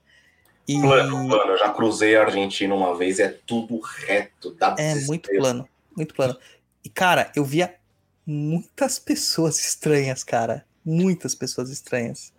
E... 0.67 0.79
Plano, 0.79 1.27
plano. 1.27 1.51
Eu 1.51 1.57
já 1.57 1.69
cruzei 1.69 2.15
a 2.15 2.23
Argentina 2.23 2.73
uma 2.73 2.97
vez, 2.97 3.19
é 3.19 3.29
tudo 3.45 3.79
reto. 3.79 4.51
Dá 4.51 4.75
É 4.77 4.95
muito 5.05 5.29
plano, 5.29 5.67
muito 5.95 6.13
plano. 6.13 6.37
E, 6.83 6.89
cara, 6.89 7.31
eu 7.35 7.43
via 7.43 7.75
muitas 8.25 8.99
pessoas 8.99 9.59
estranhas, 9.63 10.23
cara. 10.23 10.65
Muitas 10.83 11.33
pessoas 11.33 11.69
estranhas 11.71 12.31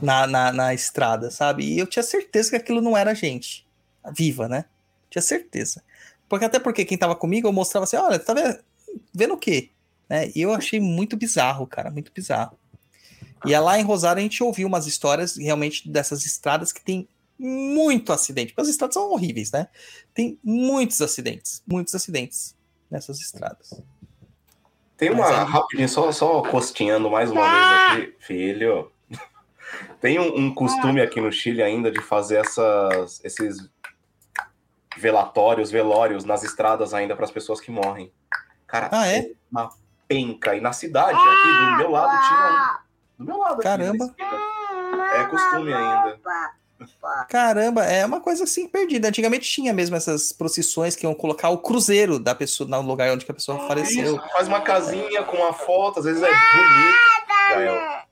na, 0.00 0.26
na, 0.26 0.52
na 0.52 0.74
estrada, 0.74 1.30
sabe? 1.30 1.64
E 1.64 1.78
eu 1.78 1.86
tinha 1.86 2.02
certeza 2.02 2.50
que 2.50 2.56
aquilo 2.56 2.80
não 2.80 2.96
era 2.96 3.14
gente 3.14 3.66
viva, 4.16 4.48
né? 4.48 4.64
Tinha 5.10 5.22
certeza. 5.22 5.82
Porque 6.28 6.44
até 6.44 6.58
porque 6.58 6.84
quem 6.84 6.98
tava 6.98 7.16
comigo, 7.16 7.48
eu 7.48 7.52
mostrava 7.52 7.84
assim, 7.84 7.96
olha, 7.96 8.18
tá 8.18 8.34
vendo, 8.34 8.58
vendo 9.12 9.34
o 9.34 9.38
quê? 9.38 9.70
Né? 10.08 10.30
E 10.34 10.42
eu 10.42 10.52
achei 10.52 10.78
muito 10.78 11.16
bizarro, 11.16 11.66
cara, 11.66 11.90
muito 11.90 12.12
bizarro. 12.12 12.58
E 13.44 13.56
lá 13.56 13.78
em 13.78 13.84
Rosário 13.84 14.20
a 14.20 14.22
gente 14.22 14.42
ouviu 14.42 14.66
umas 14.66 14.86
histórias 14.86 15.36
realmente 15.36 15.88
dessas 15.88 16.26
estradas 16.26 16.72
que 16.72 16.80
tem 16.80 17.08
muito 17.38 18.12
acidente, 18.12 18.52
porque 18.52 18.62
as 18.62 18.68
estradas 18.68 18.94
são 18.94 19.10
horríveis, 19.12 19.50
né? 19.52 19.68
Tem 20.12 20.38
muitos 20.42 21.00
acidentes, 21.00 21.62
muitos 21.66 21.94
acidentes 21.94 22.56
nessas 22.90 23.20
estradas. 23.20 23.72
Tem 24.96 25.10
uma, 25.10 25.28
Mas 25.28 25.38
é- 25.38 25.42
rapidinho, 25.44 25.88
só, 25.88 26.10
só 26.10 26.42
costinhando 26.42 27.08
mais 27.10 27.30
uma 27.30 27.42
vez 27.48 27.64
aqui, 28.06 28.16
filho. 28.18 28.90
Tem 30.00 30.18
um, 30.18 30.36
um 30.36 30.54
costume 30.54 31.00
aqui 31.00 31.20
no 31.20 31.30
Chile 31.30 31.62
ainda 31.62 31.90
de 31.90 32.00
fazer 32.02 32.36
essas, 32.44 33.20
esses 33.24 33.68
velatórios, 34.96 35.70
velórios 35.70 36.24
nas 36.24 36.42
estradas 36.42 36.92
ainda 36.92 37.14
para 37.14 37.24
as 37.24 37.30
pessoas 37.30 37.60
que 37.60 37.70
morrem. 37.70 38.12
Cara, 38.66 38.88
Ah, 38.90 39.06
é? 39.06 39.30
uma 39.52 39.70
penca. 40.08 40.56
E 40.56 40.60
na 40.60 40.72
cidade, 40.72 41.16
aqui 41.16 41.48
do 41.72 41.76
meu 41.76 41.90
lado, 41.90 42.26
tinha 42.26 42.82
um. 43.20 43.24
Do 43.24 43.30
meu 43.30 43.38
lado 43.38 43.54
aqui, 43.54 43.62
Caramba. 43.62 44.14
É 45.14 45.24
costume 45.24 45.72
ainda. 45.72 46.18
Caramba, 47.28 47.84
é 47.84 48.04
uma 48.06 48.20
coisa 48.20 48.44
assim 48.44 48.68
perdida. 48.68 49.08
Antigamente 49.08 49.48
tinha 49.50 49.72
mesmo 49.72 49.96
essas 49.96 50.32
procissões 50.32 50.94
que 50.94 51.04
iam 51.04 51.14
colocar 51.14 51.50
o 51.50 51.58
cruzeiro 51.58 52.18
da 52.18 52.34
pessoa 52.34 52.68
no 52.68 52.80
lugar 52.82 53.10
onde 53.12 53.24
que 53.24 53.30
a 53.30 53.34
pessoa 53.34 53.66
faleceu. 53.66 54.16
Isso, 54.16 54.28
faz 54.32 54.46
uma 54.48 54.60
casinha 54.60 55.22
com 55.24 55.36
uma 55.36 55.52
foto, 55.52 55.98
às 55.98 56.04
vezes 56.04 56.22
é 56.22 56.28
bonito. 56.28 56.98
Gael. 57.50 58.08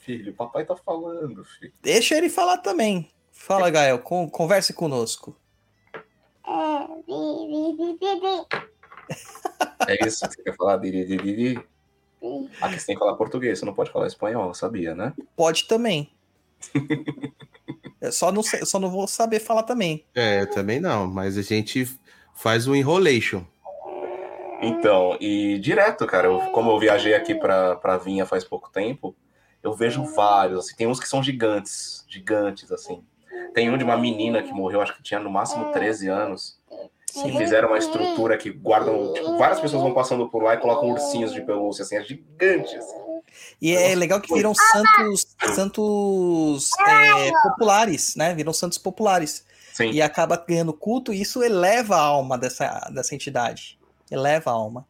Filho, 0.00 0.34
papai 0.34 0.64
tá 0.64 0.76
falando, 0.76 1.44
filho. 1.44 1.72
Deixa 1.82 2.16
ele 2.16 2.28
falar 2.28 2.58
também. 2.58 3.10
Fala, 3.32 3.70
Gael, 3.70 3.98
con- 4.00 4.28
converse 4.28 4.72
conosco. 4.72 5.36
É 9.88 10.06
isso 10.06 10.28
que 10.28 10.34
você 10.34 10.42
quer 10.42 10.56
falar? 10.56 10.76
Diri, 10.78 11.04
diri? 11.04 11.69
Aqui 12.60 12.78
você 12.78 12.86
tem 12.86 12.94
que 12.94 12.98
falar 13.00 13.16
português, 13.16 13.58
você 13.58 13.64
não 13.64 13.74
pode 13.74 13.90
falar 13.90 14.06
espanhol, 14.06 14.52
sabia, 14.54 14.94
né? 14.94 15.12
Pode 15.36 15.64
também. 15.66 16.10
Eu 18.00 18.12
só 18.12 18.30
não, 18.30 18.42
sei- 18.42 18.64
só 18.66 18.78
não 18.78 18.90
vou 18.90 19.06
saber 19.06 19.40
falar 19.40 19.62
também. 19.62 20.04
É, 20.14 20.42
eu 20.42 20.50
também 20.50 20.80
não, 20.80 21.06
mas 21.06 21.38
a 21.38 21.42
gente 21.42 21.86
faz 22.34 22.66
um 22.66 22.74
enrolation. 22.74 23.42
Então, 24.62 25.16
e 25.20 25.58
direto, 25.58 26.06
cara, 26.06 26.26
eu- 26.28 26.38
como 26.52 26.70
eu 26.70 26.78
viajei 26.78 27.14
aqui 27.14 27.34
pra, 27.34 27.76
pra 27.76 27.96
Vinha 27.96 28.26
faz 28.26 28.44
pouco 28.44 28.70
tempo, 28.70 29.16
eu 29.62 29.72
vejo 29.72 30.04
vários, 30.04 30.58
assim, 30.66 30.76
tem 30.76 30.86
uns 30.86 31.00
que 31.00 31.08
são 31.08 31.22
gigantes, 31.22 32.04
gigantes, 32.08 32.70
assim. 32.70 33.02
Tem 33.54 33.70
um 33.70 33.78
de 33.78 33.84
uma 33.84 33.96
menina 33.96 34.42
que 34.42 34.52
morreu, 34.52 34.80
acho 34.82 34.94
que 34.96 35.02
tinha 35.02 35.18
no 35.20 35.30
máximo 35.30 35.72
13 35.72 36.08
anos, 36.08 36.58
e 37.16 37.36
fizeram 37.36 37.68
uma 37.68 37.78
estrutura 37.78 38.36
que 38.36 38.50
guardam, 38.50 39.12
tipo, 39.12 39.36
várias 39.36 39.60
pessoas 39.60 39.82
vão 39.82 39.92
passando 39.94 40.28
por 40.28 40.42
lá 40.42 40.54
e 40.54 40.58
colocam 40.58 40.90
ursinhos 40.90 41.32
de 41.32 41.40
pelúcia, 41.42 41.82
assim, 41.82 41.96
é 41.96 42.02
gigante, 42.02 42.76
assim. 42.76 42.96
E 43.60 43.72
é 43.74 43.94
legal 43.94 44.20
que 44.20 44.32
viram 44.34 44.52
santos, 44.54 45.26
santos 45.54 46.70
é, 46.86 47.30
populares, 47.42 48.16
né? 48.16 48.34
Viram 48.34 48.52
santos 48.52 48.78
populares. 48.78 49.44
Sim, 49.72 49.90
E 49.90 50.02
acaba 50.02 50.36
ganhando 50.46 50.72
culto, 50.72 51.12
e 51.12 51.20
isso 51.20 51.42
eleva 51.42 51.96
a 51.96 52.00
alma 52.02 52.36
dessa, 52.36 52.90
dessa 52.92 53.14
entidade. 53.14 53.78
Eleva 54.10 54.50
a 54.50 54.54
alma. 54.54 54.86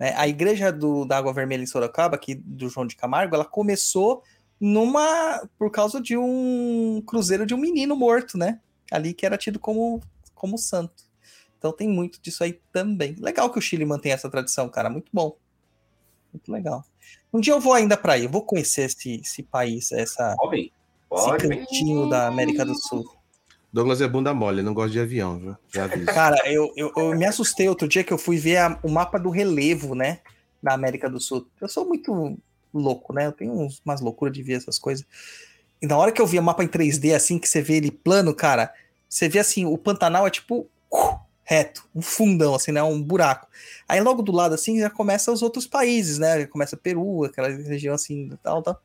né? 0.00 0.14
A 0.16 0.26
igreja 0.26 0.72
do, 0.72 1.04
da 1.04 1.16
Água 1.16 1.32
Vermelha 1.32 1.62
em 1.62 1.66
Sorocaba, 1.66 2.16
aqui 2.16 2.34
do 2.34 2.68
João 2.68 2.86
de 2.86 2.96
Camargo, 2.96 3.34
ela 3.34 3.44
começou 3.44 4.22
numa. 4.60 5.46
por 5.58 5.70
causa 5.70 6.00
de 6.00 6.16
um 6.16 7.02
cruzeiro 7.06 7.46
de 7.46 7.54
um 7.54 7.58
menino 7.58 7.94
morto, 7.94 8.36
né? 8.36 8.58
Ali 8.90 9.14
que 9.14 9.24
era 9.24 9.38
tido 9.38 9.58
como, 9.60 10.00
como 10.34 10.58
santo. 10.58 11.05
Então 11.58 11.72
tem 11.72 11.88
muito 11.88 12.20
disso 12.20 12.44
aí 12.44 12.60
também. 12.72 13.16
Legal 13.18 13.50
que 13.50 13.58
o 13.58 13.62
Chile 13.62 13.84
mantém 13.84 14.12
essa 14.12 14.30
tradição, 14.30 14.68
cara. 14.68 14.88
Muito 14.90 15.08
bom. 15.12 15.36
Muito 16.32 16.50
legal. 16.52 16.84
Um 17.32 17.40
dia 17.40 17.52
eu 17.54 17.60
vou 17.60 17.72
ainda 17.72 17.96
para 17.96 18.14
aí, 18.14 18.24
eu 18.24 18.30
vou 18.30 18.42
conhecer 18.42 18.82
esse, 18.82 19.20
esse 19.20 19.42
país, 19.42 19.92
essa, 19.92 20.34
pode, 20.38 20.60
esse 20.60 20.72
pode. 21.08 21.48
vem. 21.48 21.58
cantinho 21.60 22.08
da 22.08 22.26
América 22.26 22.64
do 22.64 22.74
Sul. 22.74 23.04
Douglas 23.72 24.00
é 24.00 24.08
bunda 24.08 24.32
mole, 24.32 24.62
não 24.62 24.72
gosta 24.72 24.90
de 24.92 25.00
avião, 25.00 25.38
viu? 25.38 25.56
Já 25.72 25.84
aviso. 25.84 26.06
Cara, 26.06 26.36
eu, 26.50 26.72
eu, 26.76 26.92
eu 26.96 27.14
me 27.16 27.26
assustei 27.26 27.68
outro 27.68 27.86
dia 27.86 28.02
que 28.02 28.12
eu 28.12 28.16
fui 28.18 28.38
ver 28.38 28.56
a- 28.58 28.78
o 28.82 28.90
mapa 28.90 29.18
do 29.18 29.28
relevo, 29.28 29.94
né? 29.94 30.20
Da 30.62 30.72
América 30.72 31.10
do 31.10 31.20
Sul. 31.20 31.46
Eu 31.60 31.68
sou 31.68 31.84
muito 31.86 32.38
louco, 32.72 33.12
né? 33.12 33.26
Eu 33.26 33.32
tenho 33.32 33.52
uns, 33.52 33.82
umas 33.84 34.00
loucuras 34.00 34.32
de 34.34 34.42
ver 34.42 34.54
essas 34.54 34.78
coisas. 34.78 35.04
E 35.82 35.86
na 35.86 35.96
hora 35.98 36.10
que 36.10 36.22
eu 36.22 36.26
vi 36.26 36.38
o 36.38 36.42
mapa 36.42 36.64
em 36.64 36.68
3D, 36.68 37.14
assim, 37.14 37.38
que 37.38 37.48
você 37.48 37.60
vê 37.60 37.74
ele 37.74 37.90
plano, 37.90 38.34
cara, 38.34 38.72
você 39.08 39.28
vê 39.28 39.38
assim, 39.38 39.66
o 39.66 39.76
Pantanal 39.76 40.26
é 40.26 40.30
tipo 40.30 40.66
uh, 40.90 41.18
reto, 41.46 41.88
um 41.94 42.02
fundão, 42.02 42.54
assim, 42.54 42.72
né? 42.72 42.82
Um 42.82 43.00
buraco. 43.00 43.46
Aí 43.88 44.00
logo 44.00 44.20
do 44.20 44.32
lado, 44.32 44.54
assim, 44.54 44.80
já 44.80 44.90
começa 44.90 45.30
os 45.30 45.42
outros 45.42 45.66
países, 45.66 46.18
né? 46.18 46.40
Já 46.40 46.46
começa 46.48 46.76
Peru, 46.76 47.24
aquela 47.24 47.48
região 47.48 47.94
assim, 47.94 48.36
tal, 48.42 48.60
tal. 48.62 48.82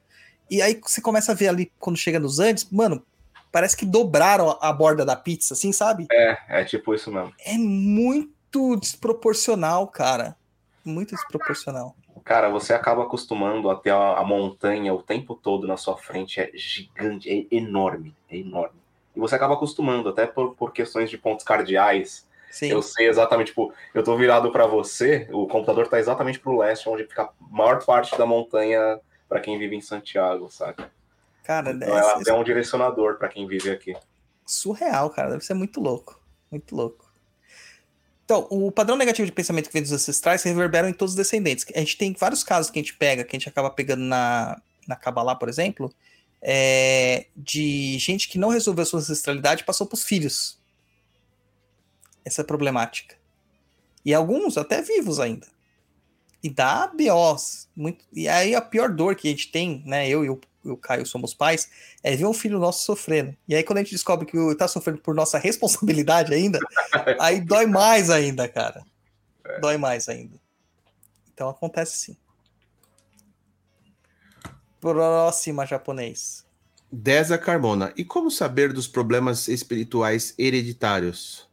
E 0.49 0.61
aí 0.61 0.79
você 0.81 1.01
começa 1.01 1.31
a 1.31 1.35
ver 1.35 1.47
ali, 1.47 1.71
quando 1.79 1.97
chega 1.97 2.19
nos 2.19 2.39
Andes, 2.39 2.69
mano, 2.71 3.03
parece 3.51 3.75
que 3.75 3.85
dobraram 3.85 4.57
a 4.61 4.71
borda 4.71 5.03
da 5.03 5.15
pizza, 5.15 5.55
assim, 5.55 5.71
sabe? 5.71 6.05
É, 6.11 6.37
é 6.61 6.63
tipo 6.63 6.93
isso 6.93 7.11
mesmo. 7.11 7.33
É 7.43 7.57
muito 7.57 8.75
desproporcional, 8.75 9.87
cara. 9.87 10.37
Muito 10.85 11.15
desproporcional. 11.15 11.95
Cara, 12.23 12.49
você 12.49 12.73
acaba 12.73 13.03
acostumando 13.03 13.69
a 13.71 13.75
ter 13.75 13.89
a, 13.89 14.19
a 14.19 14.23
montanha 14.23 14.93
o 14.93 15.01
tempo 15.01 15.33
todo 15.33 15.65
na 15.65 15.77
sua 15.77 15.97
frente. 15.97 16.39
É 16.39 16.51
gigante, 16.53 17.27
é 17.27 17.55
enorme, 17.55 18.15
é 18.29 18.37
enorme. 18.37 18.79
E 19.15 19.19
você 19.19 19.35
acaba 19.35 19.55
acostumando, 19.55 20.09
até 20.09 20.27
por, 20.27 20.53
por 20.55 20.71
questões 20.71 21.09
de 21.09 21.17
pontos 21.17 21.43
cardeais. 21.43 22.29
Sim. 22.51 22.67
Eu 22.67 22.81
sei 22.81 23.07
exatamente, 23.07 23.47
tipo, 23.47 23.73
eu 23.93 24.03
tô 24.03 24.15
virado 24.17 24.51
para 24.51 24.67
você, 24.67 25.27
o 25.31 25.47
computador 25.47 25.87
tá 25.87 25.99
exatamente 25.99 26.39
pro 26.39 26.57
leste, 26.57 26.87
onde 26.89 27.05
fica 27.05 27.23
a 27.23 27.31
maior 27.49 27.83
parte 27.83 28.15
da 28.17 28.25
montanha 28.25 28.99
para 29.27 29.39
quem 29.39 29.57
vive 29.57 29.75
em 29.75 29.81
Santiago, 29.81 30.51
sabe? 30.51 30.83
Cara, 31.43 31.71
Então 31.71 31.97
é, 31.97 31.99
ela 31.99 32.23
é 32.27 32.33
um 32.33 32.43
direcionador 32.43 33.17
para 33.17 33.29
quem 33.29 33.47
vive 33.47 33.71
aqui. 33.71 33.95
surreal, 34.45 35.09
cara. 35.09 35.31
Deve 35.31 35.45
ser 35.45 35.53
muito 35.53 35.79
louco. 35.79 36.19
Muito 36.51 36.75
louco. 36.75 37.09
Então, 38.25 38.47
o 38.49 38.71
padrão 38.71 38.95
negativo 38.95 39.25
de 39.25 39.31
pensamento 39.31 39.67
que 39.67 39.73
vem 39.73 39.81
dos 39.81 39.91
ancestrais 39.91 40.41
se 40.41 40.47
reverberam 40.49 40.87
em 40.87 40.93
todos 40.93 41.13
os 41.13 41.17
descendentes. 41.17 41.65
A 41.75 41.79
gente 41.79 41.97
tem 41.97 42.13
vários 42.17 42.43
casos 42.43 42.71
que 42.71 42.79
a 42.79 42.81
gente 42.81 42.95
pega, 42.95 43.23
que 43.23 43.35
a 43.35 43.39
gente 43.39 43.49
acaba 43.49 43.69
pegando 43.69 44.03
na, 44.03 44.61
na 44.87 44.95
Kabbalah, 44.95 45.35
por 45.35 45.49
exemplo, 45.49 45.93
é, 46.41 47.25
de 47.35 47.97
gente 47.99 48.29
que 48.29 48.37
não 48.37 48.49
resolveu 48.49 48.83
a 48.83 48.85
sua 48.85 48.99
ancestralidade 48.99 49.63
e 49.63 49.65
passou 49.65 49.85
para 49.87 49.95
os 49.95 50.03
filhos. 50.03 50.60
Essa 52.23 52.41
é 52.41 52.43
problemática. 52.43 53.15
E 54.03 54.13
alguns 54.13 54.57
até 54.57 54.81
vivos 54.81 55.19
ainda. 55.19 55.47
E 56.43 56.49
dá 56.49 56.87
BOs. 56.87 57.69
Muito, 57.75 58.03
e 58.11 58.27
aí 58.27 58.55
a 58.55 58.61
pior 58.61 58.89
dor 58.89 59.15
que 59.15 59.27
a 59.27 59.31
gente 59.31 59.51
tem, 59.51 59.83
né? 59.85 60.09
Eu 60.09 60.25
e 60.25 60.29
o, 60.29 60.39
e 60.65 60.69
o 60.69 60.77
Caio 60.77 61.05
somos 61.05 61.33
pais, 61.33 61.69
é 62.01 62.15
ver 62.15 62.25
um 62.25 62.33
filho 62.33 62.59
nosso 62.59 62.83
sofrendo. 62.83 63.35
E 63.47 63.55
aí 63.55 63.63
quando 63.63 63.77
a 63.77 63.83
gente 63.83 63.91
descobre 63.91 64.25
que 64.25 64.37
está 64.37 64.67
sofrendo 64.67 64.99
por 64.99 65.13
nossa 65.13 65.37
responsabilidade 65.37 66.33
ainda, 66.33 66.59
aí 67.19 67.39
dói 67.39 67.65
mais 67.65 68.09
ainda, 68.09 68.47
cara. 68.47 68.83
Dói 69.59 69.77
mais 69.77 70.09
ainda. 70.09 70.39
Então 71.33 71.49
acontece 71.49 71.97
sim. 71.97 72.17
Próxima 74.79 75.65
japonês. 75.65 76.43
Deza 76.91 77.37
Carmona. 77.37 77.93
E 77.95 78.03
como 78.03 78.29
saber 78.31 78.73
dos 78.73 78.87
problemas 78.87 79.47
espirituais 79.47 80.33
hereditários? 80.37 81.47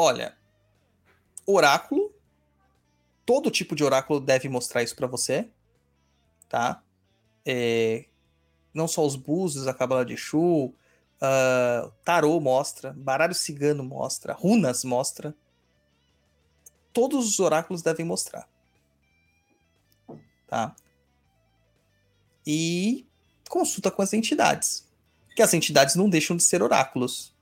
Olha, 0.00 0.38
oráculo. 1.44 2.14
Todo 3.26 3.50
tipo 3.50 3.74
de 3.74 3.82
oráculo 3.82 4.20
deve 4.20 4.48
mostrar 4.48 4.84
isso 4.84 4.94
pra 4.94 5.08
você, 5.08 5.50
tá? 6.48 6.84
É, 7.44 8.04
não 8.72 8.86
só 8.86 9.04
os 9.04 9.16
búzios, 9.16 9.66
a 9.66 9.74
cabala 9.74 10.04
de 10.04 10.16
Shu, 10.16 10.72
ah, 11.20 11.90
tarô 12.04 12.38
mostra, 12.38 12.92
baralho 12.96 13.34
cigano 13.34 13.82
mostra, 13.82 14.34
runas 14.34 14.84
mostra. 14.84 15.34
Todos 16.92 17.26
os 17.26 17.40
oráculos 17.40 17.82
devem 17.82 18.06
mostrar, 18.06 18.48
tá? 20.46 20.76
E 22.46 23.04
consulta 23.48 23.90
com 23.90 24.00
as 24.00 24.12
entidades, 24.12 24.88
que 25.34 25.42
as 25.42 25.52
entidades 25.54 25.96
não 25.96 26.08
deixam 26.08 26.36
de 26.36 26.44
ser 26.44 26.62
oráculos. 26.62 27.36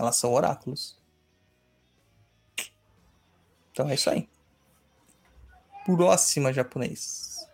Elas 0.00 0.16
são 0.16 0.32
oráculos. 0.32 0.96
Então 3.70 3.86
é 3.90 3.94
isso 3.94 4.08
aí. 4.08 4.26
Próxima 5.84 6.54
japonês. 6.54 7.46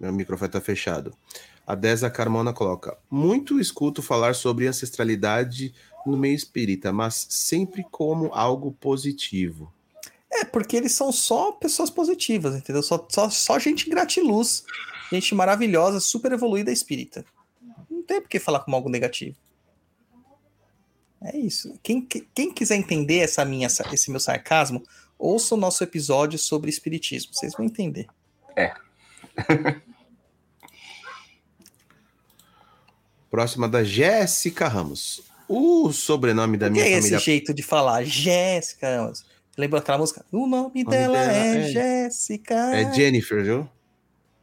Meu 0.00 0.10
microfone 0.10 0.50
tá 0.50 0.58
fechado. 0.58 1.14
A 1.66 1.74
Deza 1.74 2.08
Carmona 2.08 2.54
coloca: 2.54 2.96
Muito 3.10 3.60
escuto 3.60 4.00
falar 4.00 4.34
sobre 4.34 4.66
ancestralidade 4.66 5.74
no 6.06 6.16
meio 6.16 6.34
espírita, 6.34 6.90
mas 6.90 7.26
sempre 7.28 7.84
como 7.90 8.32
algo 8.32 8.72
positivo. 8.72 9.70
É, 10.32 10.46
porque 10.46 10.78
eles 10.78 10.92
são 10.92 11.12
só 11.12 11.52
pessoas 11.52 11.90
positivas, 11.90 12.54
entendeu? 12.54 12.82
Só, 12.82 13.06
só, 13.10 13.28
só 13.28 13.58
gente 13.58 13.90
gratiluz, 13.90 14.64
gente 15.12 15.34
maravilhosa, 15.34 16.00
super 16.00 16.32
evoluída 16.32 16.72
espírita. 16.72 17.22
Não 18.08 18.14
tem 18.16 18.20
por 18.20 18.28
que 18.28 18.38
falar 18.38 18.60
como 18.60 18.76
algo 18.76 18.88
negativo. 18.88 19.36
É 21.20 21.36
isso. 21.36 21.74
Quem, 21.82 22.06
quem 22.32 22.52
quiser 22.54 22.76
entender 22.76 23.18
essa 23.18 23.44
minha, 23.44 23.66
esse 23.66 24.10
meu 24.10 24.20
sarcasmo, 24.20 24.84
ouça 25.18 25.54
o 25.56 25.58
nosso 25.58 25.82
episódio 25.82 26.38
sobre 26.38 26.70
espiritismo. 26.70 27.34
Vocês 27.34 27.52
vão 27.54 27.66
entender. 27.66 28.06
Próxima 33.30 33.68
da 33.68 33.82
Jéssica 33.82 34.68
Ramos. 34.68 35.22
O 35.48 35.92
sobrenome 35.92 36.56
da 36.56 36.66
O 36.66 36.68
que 36.68 36.74
minha 36.74 36.86
é 36.86 36.96
família. 36.96 37.16
esse 37.16 37.24
jeito 37.24 37.52
de 37.52 37.62
falar? 37.62 38.04
Jéssica. 38.04 38.96
Ramos. 38.98 39.24
Lembra 39.56 39.78
aquela 39.80 39.98
música? 39.98 40.24
O 40.30 40.46
nome, 40.46 40.84
dela, 40.84 41.18
dela 41.18 41.32
é, 41.32 41.56
é- 41.56 41.68
Jéssica. 41.72 42.54
É 42.76 42.92
Jennifer, 42.92 43.42
viu? 43.44 43.68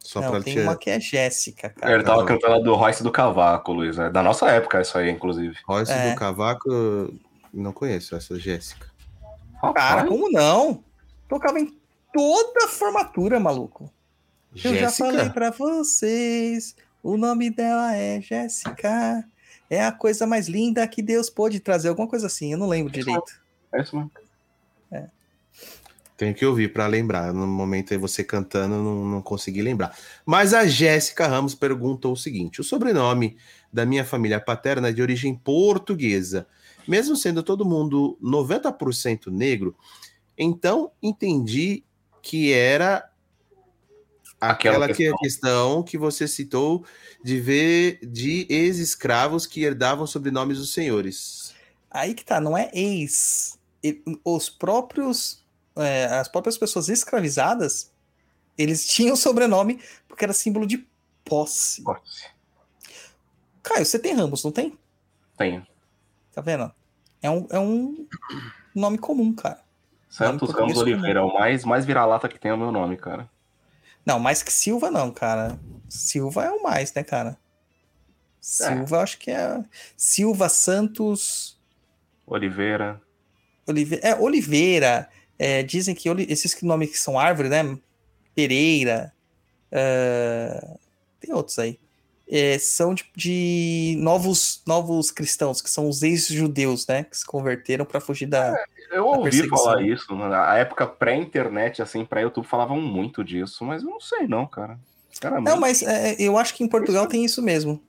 Só 0.04 0.20
Não, 0.20 0.30
pra 0.32 0.42
tem 0.42 0.52
te... 0.52 0.60
uma 0.60 0.76
que 0.76 0.90
é 0.90 1.00
Jéssica, 1.00 1.70
cara. 1.70 1.94
Ele 1.94 2.04
tava 2.04 2.26
cantando 2.26 2.62
do 2.62 2.74
Royce 2.74 3.02
do 3.02 3.10
Cavaco, 3.10 3.72
Luiz. 3.72 3.98
É 3.98 4.10
da 4.10 4.22
nossa 4.22 4.46
época 4.50 4.82
isso 4.82 4.98
aí, 4.98 5.10
inclusive. 5.10 5.56
Royce 5.66 5.90
É. 5.90 6.10
do 6.12 6.16
Cavaco, 6.16 6.68
não 7.52 7.72
conheço 7.72 8.14
essa 8.14 8.38
Jéssica. 8.38 8.86
Cara, 9.62 9.72
Rapaz, 10.02 10.08
como 10.08 10.30
não? 10.30 10.84
Tocava 11.26 11.58
em 11.58 11.74
toda 12.12 12.66
a 12.66 12.68
formatura, 12.68 13.40
maluco. 13.40 13.90
Eu 14.62 14.74
já 14.74 14.90
falei 14.90 15.16
Jéssica? 15.20 15.34
pra 15.34 15.50
vocês. 15.50 16.76
O 17.02 17.16
nome 17.16 17.48
dela 17.48 17.96
é 17.96 18.20
Jéssica. 18.20 19.24
É 19.70 19.82
a 19.82 19.90
coisa 19.90 20.26
mais 20.26 20.48
linda 20.48 20.86
que 20.86 21.00
Deus 21.00 21.30
pôde 21.30 21.60
trazer. 21.60 21.88
Alguma 21.88 22.06
coisa 22.06 22.26
assim, 22.26 22.52
eu 22.52 22.58
não 22.58 22.68
lembro 22.68 22.92
direito. 22.92 23.40
É 23.72 23.80
isso 23.80 23.96
mesmo. 23.96 24.10
Tenho 26.16 26.34
que 26.34 26.46
ouvir 26.46 26.72
pra 26.72 26.86
lembrar. 26.86 27.32
No 27.32 27.46
momento 27.46 27.92
aí 27.92 27.98
você 27.98 28.22
cantando, 28.22 28.76
não, 28.76 29.04
não 29.04 29.22
consegui 29.22 29.62
lembrar. 29.62 29.96
Mas 30.24 30.54
a 30.54 30.64
Jéssica 30.66 31.26
Ramos 31.26 31.54
perguntou 31.54 32.12
o 32.12 32.16
seguinte: 32.16 32.60
o 32.60 32.64
sobrenome 32.64 33.36
da 33.72 33.84
minha 33.84 34.04
família 34.04 34.40
paterna 34.40 34.88
é 34.88 34.92
de 34.92 35.02
origem 35.02 35.34
portuguesa. 35.34 36.46
Mesmo 36.86 37.16
sendo 37.16 37.42
todo 37.42 37.64
mundo 37.64 38.16
90% 38.22 39.26
negro, 39.28 39.74
então 40.38 40.92
entendi 41.02 41.82
que 42.22 42.52
era 42.52 43.10
Aquela 44.40 44.84
aquela 44.84 44.88
que- 44.88 44.94
questão. 44.94 45.18
questão 45.18 45.82
que 45.82 45.96
você 45.96 46.28
citou 46.28 46.84
de 47.24 47.40
ver 47.40 47.98
de 48.06 48.46
ex-escravos 48.50 49.46
que 49.46 49.62
herdavam 49.62 50.06
sobrenomes 50.06 50.58
dos 50.58 50.72
senhores. 50.72 51.54
Aí 51.90 52.12
que 52.14 52.24
tá, 52.24 52.40
não 52.40 52.56
é 52.56 52.70
ex. 52.74 53.58
Os 54.24 54.48
próprios. 54.50 55.43
É, 55.76 56.06
as 56.06 56.28
próprias 56.28 56.56
pessoas 56.58 56.88
escravizadas, 56.88 57.92
eles 58.56 58.86
tinham 58.86 59.16
sobrenome 59.16 59.80
porque 60.08 60.24
era 60.24 60.32
símbolo 60.32 60.66
de 60.66 60.86
posse. 61.24 61.82
Posse. 61.82 62.26
Caio, 63.62 63.84
você 63.84 63.98
tem 63.98 64.14
Ramos, 64.14 64.44
não 64.44 64.52
tem? 64.52 64.78
Tenho. 65.36 65.66
Tá 66.32 66.40
vendo? 66.40 66.70
É 67.22 67.30
um, 67.30 67.46
é 67.50 67.58
um 67.58 68.06
nome 68.74 68.98
comum, 68.98 69.32
cara. 69.34 69.62
Santos 70.08 70.52
Ramos 70.52 70.76
Oliveira, 70.78 71.20
é 71.20 71.22
o 71.22 71.32
mais, 71.32 71.64
mais 71.64 71.84
vira-lata 71.84 72.28
que 72.28 72.38
tem 72.38 72.50
é 72.50 72.54
o 72.54 72.58
meu 72.58 72.70
nome, 72.70 72.96
cara. 72.96 73.28
Não, 74.04 74.20
mais 74.20 74.42
que 74.42 74.52
Silva, 74.52 74.90
não, 74.90 75.10
cara. 75.10 75.58
Silva 75.88 76.44
é 76.44 76.50
o 76.50 76.62
mais, 76.62 76.92
né, 76.92 77.02
cara? 77.02 77.38
Silva, 78.38 78.96
eu 78.96 79.00
acho 79.00 79.18
que 79.18 79.30
é. 79.30 79.64
Silva, 79.96 80.48
Santos, 80.50 81.54
Oliveira. 82.26 83.00
Oliveira. 83.66 84.06
É, 84.06 84.14
Oliveira. 84.14 85.08
É, 85.38 85.62
dizem 85.62 85.94
que 85.94 86.08
esses 86.28 86.60
nomes 86.62 86.90
que 86.90 86.98
são 86.98 87.18
árvore, 87.18 87.48
né? 87.48 87.78
Pereira. 88.34 89.12
é, 89.70 90.76
tem 91.20 91.34
outros 91.34 91.58
aí. 91.58 91.78
É, 92.26 92.58
são 92.58 92.94
de, 92.94 93.04
de 93.14 93.96
novos, 93.98 94.62
novos 94.66 95.10
cristãos, 95.10 95.60
que 95.60 95.68
são 95.68 95.88
os 95.88 96.02
ex-judeus, 96.02 96.86
né? 96.86 97.04
Que 97.04 97.16
se 97.16 97.26
converteram 97.26 97.84
para 97.84 98.00
fugir 98.00 98.26
da. 98.26 98.54
Eu 98.90 99.06
ouvi 99.06 99.24
perseguição. 99.24 99.58
falar 99.58 99.82
isso. 99.82 100.14
Na 100.14 100.56
época 100.56 100.86
pré-internet, 100.86 101.82
assim, 101.82 102.04
pré-YouTube, 102.04 102.46
falavam 102.46 102.80
muito 102.80 103.22
disso, 103.22 103.64
mas 103.64 103.82
eu 103.82 103.90
não 103.90 104.00
sei 104.00 104.26
não, 104.26 104.46
cara. 104.46 104.78
Sinceramente. 105.10 105.48
Não, 105.48 105.60
mas 105.60 105.82
é, 105.82 106.16
eu 106.18 106.38
acho 106.38 106.54
que 106.54 106.64
em 106.64 106.68
Portugal 106.68 107.06
tem 107.06 107.24
isso 107.24 107.42
mesmo. 107.42 107.80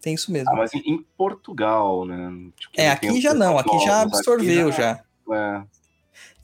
Tem 0.00 0.14
isso 0.14 0.30
mesmo. 0.30 0.50
Ah, 0.50 0.56
mas 0.56 0.74
em, 0.74 1.04
Portugal, 1.16 2.04
né? 2.04 2.30
Tipo, 2.58 2.74
É, 2.76 2.90
aqui 2.90 3.20
já 3.20 3.32
não, 3.32 3.58
aqui 3.58 3.78
já 3.80 4.02
absorveu 4.02 4.68
aqui 4.68 4.76
já. 4.76 5.02
É, 5.32 5.62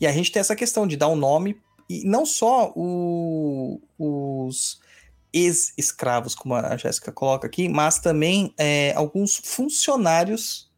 E 0.00 0.06
a 0.06 0.12
gente 0.12 0.32
tem 0.32 0.40
essa 0.40 0.56
questão 0.56 0.86
de 0.86 0.96
dar 0.96 1.08
um 1.08 1.16
nome, 1.16 1.60
e 1.88 2.04
não 2.04 2.24
só 2.24 2.72
o- 2.76 3.80
os 3.98 4.80
ex-escravos, 5.32 6.34
como 6.34 6.54
a 6.54 6.76
Jéssica 6.76 7.12
coloca 7.12 7.46
aqui, 7.46 7.68
mas 7.68 7.98
também 7.98 8.54
é, 8.58 8.92
alguns 8.94 9.36
funcionários 9.36 10.70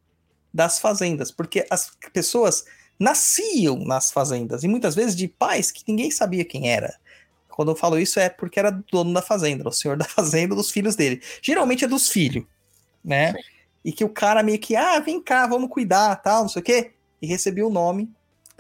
das 0.53 0.79
fazendas, 0.79 1.31
porque 1.31 1.67
as 1.71 1.91
pessoas 2.13 2.65
nasciam 2.99 3.79
nas 3.79 4.11
fazendas, 4.11 4.63
e 4.63 4.69
muitas 4.69 4.95
vezes 4.95 5.17
de 5.17 5.27
pais 5.27 5.71
que 5.71 5.83
ninguém 5.89 6.11
sabia 6.11 6.45
quem 6.45 6.69
era. 6.69 6.95
Quando 7.49 7.71
eu 7.73 7.77
falo 7.77 7.99
isso 7.99 8.19
é 8.19 8.29
porque 8.29 8.59
era 8.59 8.71
dono 8.71 9.13
da 9.13 9.21
fazenda, 9.21 9.69
o 9.69 9.73
senhor 9.73 9.97
da 9.97 10.05
fazenda, 10.05 10.55
dos 10.55 10.71
filhos 10.71 10.97
dele. 10.97 11.23
Geralmente 11.43 11.85
é 11.85 11.89
dos 11.89 12.09
filhos, 12.09 12.45
né? 13.05 13.35
E 13.85 13.93
que 13.93 14.05
o 14.05 14.09
cara 14.09 14.43
meio 14.43 14.59
que, 14.59 14.77
ah, 14.77 15.01
vem 15.01 15.21
cá, 15.21 15.47
vamos 15.47 15.69
cuidar, 15.69 16.17
tal, 16.17 16.43
não 16.43 16.49
sei 16.49 16.61
o 16.61 16.65
quê. 16.65 16.93
E 17.21 17.27
recebia 17.27 17.67
o 17.67 17.71
nome 17.71 18.11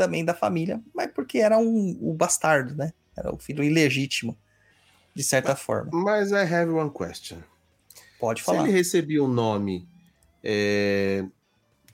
também 0.03 0.25
da 0.25 0.35
família, 0.35 0.83
mas 0.93 1.13
porque 1.13 1.39
era 1.39 1.57
um, 1.57 1.97
o 2.01 2.13
bastardo, 2.13 2.75
né? 2.75 2.93
Era 3.17 3.33
o 3.33 3.39
filho 3.39 3.63
ilegítimo, 3.63 4.37
de 5.15 5.23
certa 5.23 5.55
forma. 5.55 5.91
Mas 5.93 6.33
I 6.33 6.43
have 6.53 6.73
one 6.73 6.91
question. 6.91 7.39
Pode 8.19 8.41
Se 8.41 8.47
falar. 8.47 8.65
ele 8.65 8.73
recebia 8.73 9.23
um 9.23 9.29
nome, 9.29 9.87
é, 10.43 11.25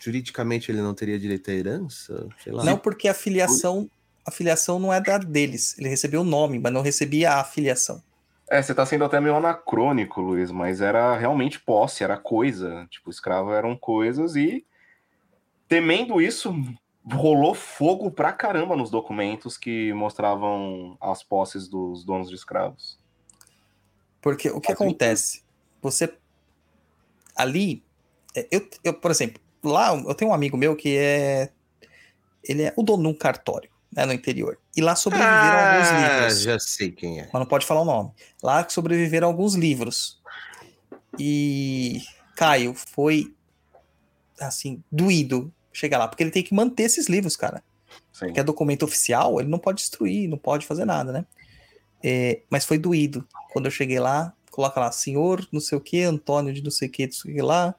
juridicamente 0.00 0.70
ele 0.70 0.80
não 0.80 0.94
teria 0.94 1.18
direito 1.18 1.50
à 1.50 1.54
herança? 1.54 2.26
Sei 2.42 2.50
lá. 2.50 2.64
Não 2.64 2.78
porque 2.78 3.08
a 3.08 3.14
filiação, 3.14 3.90
a 4.24 4.30
filiação 4.30 4.78
não 4.78 4.90
é 4.90 4.98
da 5.02 5.18
deles. 5.18 5.78
Ele 5.78 5.90
recebeu 5.90 6.22
o 6.22 6.24
nome, 6.24 6.58
mas 6.58 6.72
não 6.72 6.80
recebia 6.80 7.34
a 7.34 7.44
filiação. 7.44 8.02
É, 8.50 8.62
você 8.62 8.74
tá 8.74 8.86
sendo 8.86 9.04
até 9.04 9.20
meio 9.20 9.36
anacrônico, 9.36 10.22
Luiz, 10.22 10.50
mas 10.50 10.80
era 10.80 11.14
realmente 11.14 11.60
posse, 11.60 12.02
era 12.02 12.16
coisa. 12.16 12.86
Tipo, 12.88 13.10
escravo 13.10 13.52
eram 13.52 13.76
coisas 13.76 14.34
e 14.34 14.64
temendo 15.68 16.22
isso, 16.22 16.54
rolou 17.12 17.54
fogo 17.54 18.10
pra 18.10 18.32
caramba 18.32 18.76
nos 18.76 18.90
documentos 18.90 19.56
que 19.56 19.92
mostravam 19.92 20.96
as 21.00 21.22
posses 21.22 21.68
dos 21.68 22.04
donos 22.04 22.28
de 22.28 22.34
escravos. 22.34 22.98
Porque 24.20 24.48
o 24.50 24.60
que 24.60 24.68
sentido. 24.68 24.84
acontece? 24.84 25.42
Você 25.80 26.12
ali, 27.36 27.82
é, 28.34 28.46
eu, 28.50 28.68
eu, 28.82 28.94
por 28.94 29.10
exemplo, 29.10 29.40
lá 29.62 29.94
eu 29.94 30.14
tenho 30.14 30.30
um 30.30 30.34
amigo 30.34 30.56
meu 30.56 30.74
que 30.76 30.96
é 30.96 31.50
ele 32.42 32.62
é 32.62 32.72
o 32.76 32.82
dono 32.82 33.02
de 33.04 33.08
um 33.08 33.14
cartório, 33.14 33.70
né, 33.92 34.04
no 34.06 34.12
interior. 34.12 34.58
E 34.76 34.80
lá 34.80 34.94
sobreviveram 34.96 35.58
alguns 35.58 35.88
Ah, 35.88 36.18
livros. 36.20 36.40
já 36.42 36.58
sei 36.58 36.90
quem 36.90 37.20
é. 37.20 37.28
mas 37.32 37.40
não 37.40 37.46
pode 37.46 37.66
falar 37.66 37.82
o 37.82 37.84
nome. 37.84 38.10
Lá 38.42 38.66
sobreviveram 38.68 39.28
alguns 39.28 39.54
livros. 39.54 40.20
E 41.18 42.02
Caio 42.36 42.74
foi 42.74 43.34
assim, 44.40 44.82
doído 44.90 45.52
chegar 45.78 45.98
lá, 45.98 46.08
porque 46.08 46.22
ele 46.22 46.30
tem 46.30 46.42
que 46.42 46.54
manter 46.54 46.84
esses 46.84 47.08
livros, 47.08 47.36
cara. 47.36 47.62
Sim. 48.12 48.32
Que 48.32 48.40
é 48.40 48.44
documento 48.44 48.84
oficial, 48.84 49.40
ele 49.40 49.48
não 49.48 49.58
pode 49.58 49.78
destruir, 49.78 50.28
não 50.28 50.38
pode 50.38 50.66
fazer 50.66 50.84
nada, 50.84 51.12
né? 51.12 51.26
É, 52.02 52.42
mas 52.50 52.64
foi 52.64 52.78
doído. 52.78 53.26
Quando 53.52 53.66
eu 53.66 53.70
cheguei 53.70 53.98
lá, 53.98 54.32
coloca 54.50 54.80
lá, 54.80 54.90
senhor, 54.90 55.46
não 55.52 55.60
sei 55.60 55.78
o 55.78 55.80
que, 55.80 56.02
Antônio 56.02 56.52
de 56.52 56.62
não 56.62 56.70
sei 56.70 56.88
o 56.88 56.90
que, 56.90 57.06
não 57.06 57.12
sei 57.12 57.32
o 57.32 57.34
que 57.34 57.42
lá, 57.42 57.74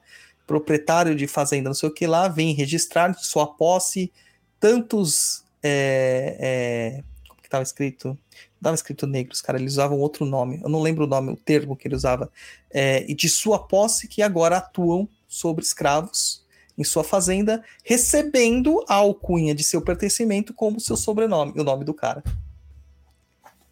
proprietário 0.46 1.14
de 1.14 1.26
fazenda, 1.26 1.68
não 1.68 1.74
sei 1.74 1.88
o 1.88 1.92
que 1.92 2.06
lá, 2.06 2.26
vem 2.28 2.54
registrar 2.54 3.08
de 3.08 3.26
sua 3.26 3.46
posse 3.46 4.12
tantos. 4.58 5.44
É, 5.62 6.36
é, 6.40 7.04
como 7.28 7.40
que 7.40 7.46
estava 7.46 7.62
escrito? 7.62 8.08
Não 8.08 8.18
estava 8.56 8.74
escrito 8.74 9.06
negros, 9.06 9.40
cara, 9.40 9.58
eles 9.58 9.74
usavam 9.74 9.98
outro 9.98 10.24
nome, 10.24 10.60
eu 10.62 10.68
não 10.68 10.80
lembro 10.80 11.04
o 11.04 11.06
nome, 11.06 11.32
o 11.32 11.36
termo 11.36 11.76
que 11.76 11.86
ele 11.86 11.94
usava, 11.94 12.30
é, 12.70 13.04
e 13.10 13.14
de 13.14 13.28
sua 13.28 13.58
posse 13.58 14.08
que 14.08 14.22
agora 14.22 14.58
atuam 14.58 15.08
sobre 15.28 15.64
escravos 15.64 16.44
em 16.76 16.84
sua 16.84 17.04
fazenda, 17.04 17.62
recebendo 17.84 18.84
a 18.88 18.94
alcunha 18.94 19.54
de 19.54 19.62
seu 19.62 19.82
pertencimento 19.82 20.54
como 20.54 20.80
seu 20.80 20.96
sobrenome, 20.96 21.52
o 21.56 21.64
nome 21.64 21.84
do 21.84 21.92
cara. 21.92 22.22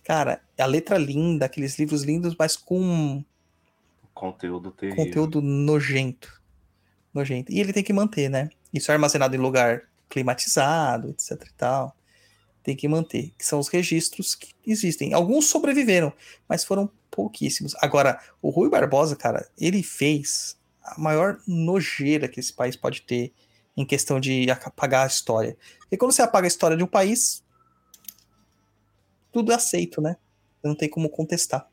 Cara, 0.05 0.41
a 0.59 0.67
letra 0.67 0.97
linda, 0.97 1.47
aqueles 1.47 1.79
livros 1.79 2.03
lindos, 2.03 2.35
mas 2.39 2.57
com 2.57 3.25
Conteúdo 4.15 4.71
terrível. 4.73 5.05
conteúdo 5.05 5.41
nojento. 5.41 6.43
Nojento. 7.15 7.53
E 7.53 7.61
ele 7.61 7.73
tem 7.73 7.85
que 7.85 7.93
manter, 7.93 8.29
né? 8.29 8.51
Isso 8.75 8.91
é 8.91 8.95
armazenado 8.95 9.35
em 9.35 9.39
lugar 9.39 9.83
climatizado, 10.09 11.11
etc 11.11 11.31
e 11.47 11.53
tal. 11.53 11.97
Tem 12.63 12.75
que 12.77 12.89
manter, 12.89 13.33
que 13.39 13.45
são 13.47 13.59
os 13.59 13.69
registros 13.69 14.35
que 14.35 14.53
existem. 14.67 15.15
Alguns 15.15 15.47
sobreviveram, 15.47 16.13
mas 16.49 16.65
foram 16.65 16.91
pouquíssimos. 17.11 17.75
Agora, 17.81 18.21
o 18.43 18.51
Rui 18.51 18.69
Barbosa, 18.69 19.17
cara, 19.17 19.49
ele 19.59 19.83
fez 19.83 20.58
a 20.95 21.01
maior 21.01 21.39
nojeira 21.47 22.29
que 22.29 22.41
esse 22.41 22.53
país 22.53 22.77
pode 22.77 23.03
ter 23.03 23.33
em 23.77 23.85
questão 23.85 24.19
de 24.19 24.51
apagar 24.51 25.05
a 25.05 25.07
história. 25.07 25.57
Porque 25.81 25.97
quando 25.97 26.13
você 26.13 26.23
apaga 26.23 26.47
a 26.47 26.49
história 26.49 26.77
de 26.77 26.83
um 26.83 26.89
país, 26.89 27.45
tudo 29.33 29.53
é 29.53 29.55
aceito, 29.55 30.01
né? 30.01 30.17
Não 30.63 30.75
tem 30.75 30.89
como 30.89 31.09
contestar. 31.09 31.69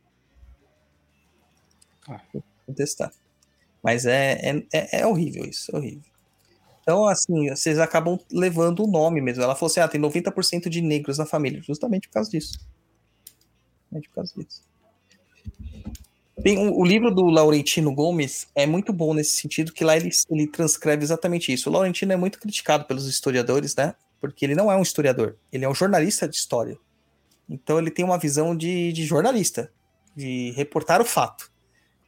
Ah. 2.08 2.22
Contestar. 2.66 3.12
Mas 3.84 4.06
é, 4.06 4.34
é, 4.34 4.68
é, 4.74 5.00
é 5.02 5.08
horrível 5.08 5.46
isso, 5.46 5.76
é 5.76 5.78
horrível. 5.78 6.16
Então, 6.82 7.08
assim, 7.08 7.50
vocês 7.50 7.80
acabam 7.80 8.20
levando 8.32 8.84
o 8.84 8.88
nome 8.88 9.20
mesmo. 9.20 9.42
Ela 9.42 9.56
falou 9.56 9.72
assim: 9.72 9.80
ah, 9.80 9.88
tem 9.88 10.00
90% 10.00 10.70
de 10.70 10.82
negros 10.82 11.18
na 11.18 11.26
família, 11.26 11.62
justamente 11.64 12.08
por 12.08 12.14
causa 12.14 12.30
disso. 12.30 12.60
Justamente 13.82 14.10
por 14.10 14.16
causa 14.16 14.34
disso. 14.36 14.64
Tem 16.44 16.58
o, 16.58 16.84
livro 16.84 17.10
do 17.12 17.26
Laurentino 17.26 17.94
Gomes 17.94 18.48
é 18.54 18.66
muito 18.66 18.92
bom 18.92 19.14
nesse 19.14 19.38
sentido, 19.38 19.72
que 19.72 19.86
lá 19.86 19.96
ele, 19.96 20.10
ele 20.30 20.48
transcreve 20.48 21.04
exatamente 21.04 21.52
isso. 21.54 21.70
O 21.70 21.74
Laurentino 21.74 22.12
é 22.12 22.18
muito 22.18 22.40
criticado 22.40 22.86
pelos 22.86 23.08
historiadores, 23.08 23.74
né? 23.76 23.96
Porque 24.20 24.44
ele 24.44 24.56
não 24.56 24.72
é 24.72 24.76
um 24.76 24.82
historiador, 24.82 25.38
ele 25.52 25.64
é 25.64 25.70
um 25.70 25.74
jornalista 25.74 26.28
de 26.28 26.36
história. 26.36 26.78
Então 27.50 27.80
ele 27.80 27.90
tem 27.90 28.04
uma 28.04 28.18
visão 28.18 28.56
de, 28.56 28.92
de 28.92 29.06
jornalista, 29.06 29.72
de 30.16 30.52
reportar 30.52 31.02
o 31.02 31.06
fato. 31.06 31.52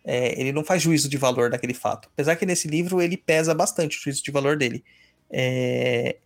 É, 0.03 0.39
ele 0.39 0.51
não 0.51 0.63
faz 0.63 0.81
juízo 0.81 1.07
de 1.07 1.17
valor 1.17 1.49
daquele 1.49 1.73
fato. 1.73 2.09
Apesar 2.13 2.35
que 2.35 2.45
nesse 2.45 2.67
livro 2.67 3.01
ele 3.01 3.15
pesa 3.15 3.53
bastante 3.53 3.97
o 3.97 4.01
juízo 4.01 4.23
de 4.23 4.31
valor 4.31 4.57
dele. 4.57 4.83
É, 5.29 6.17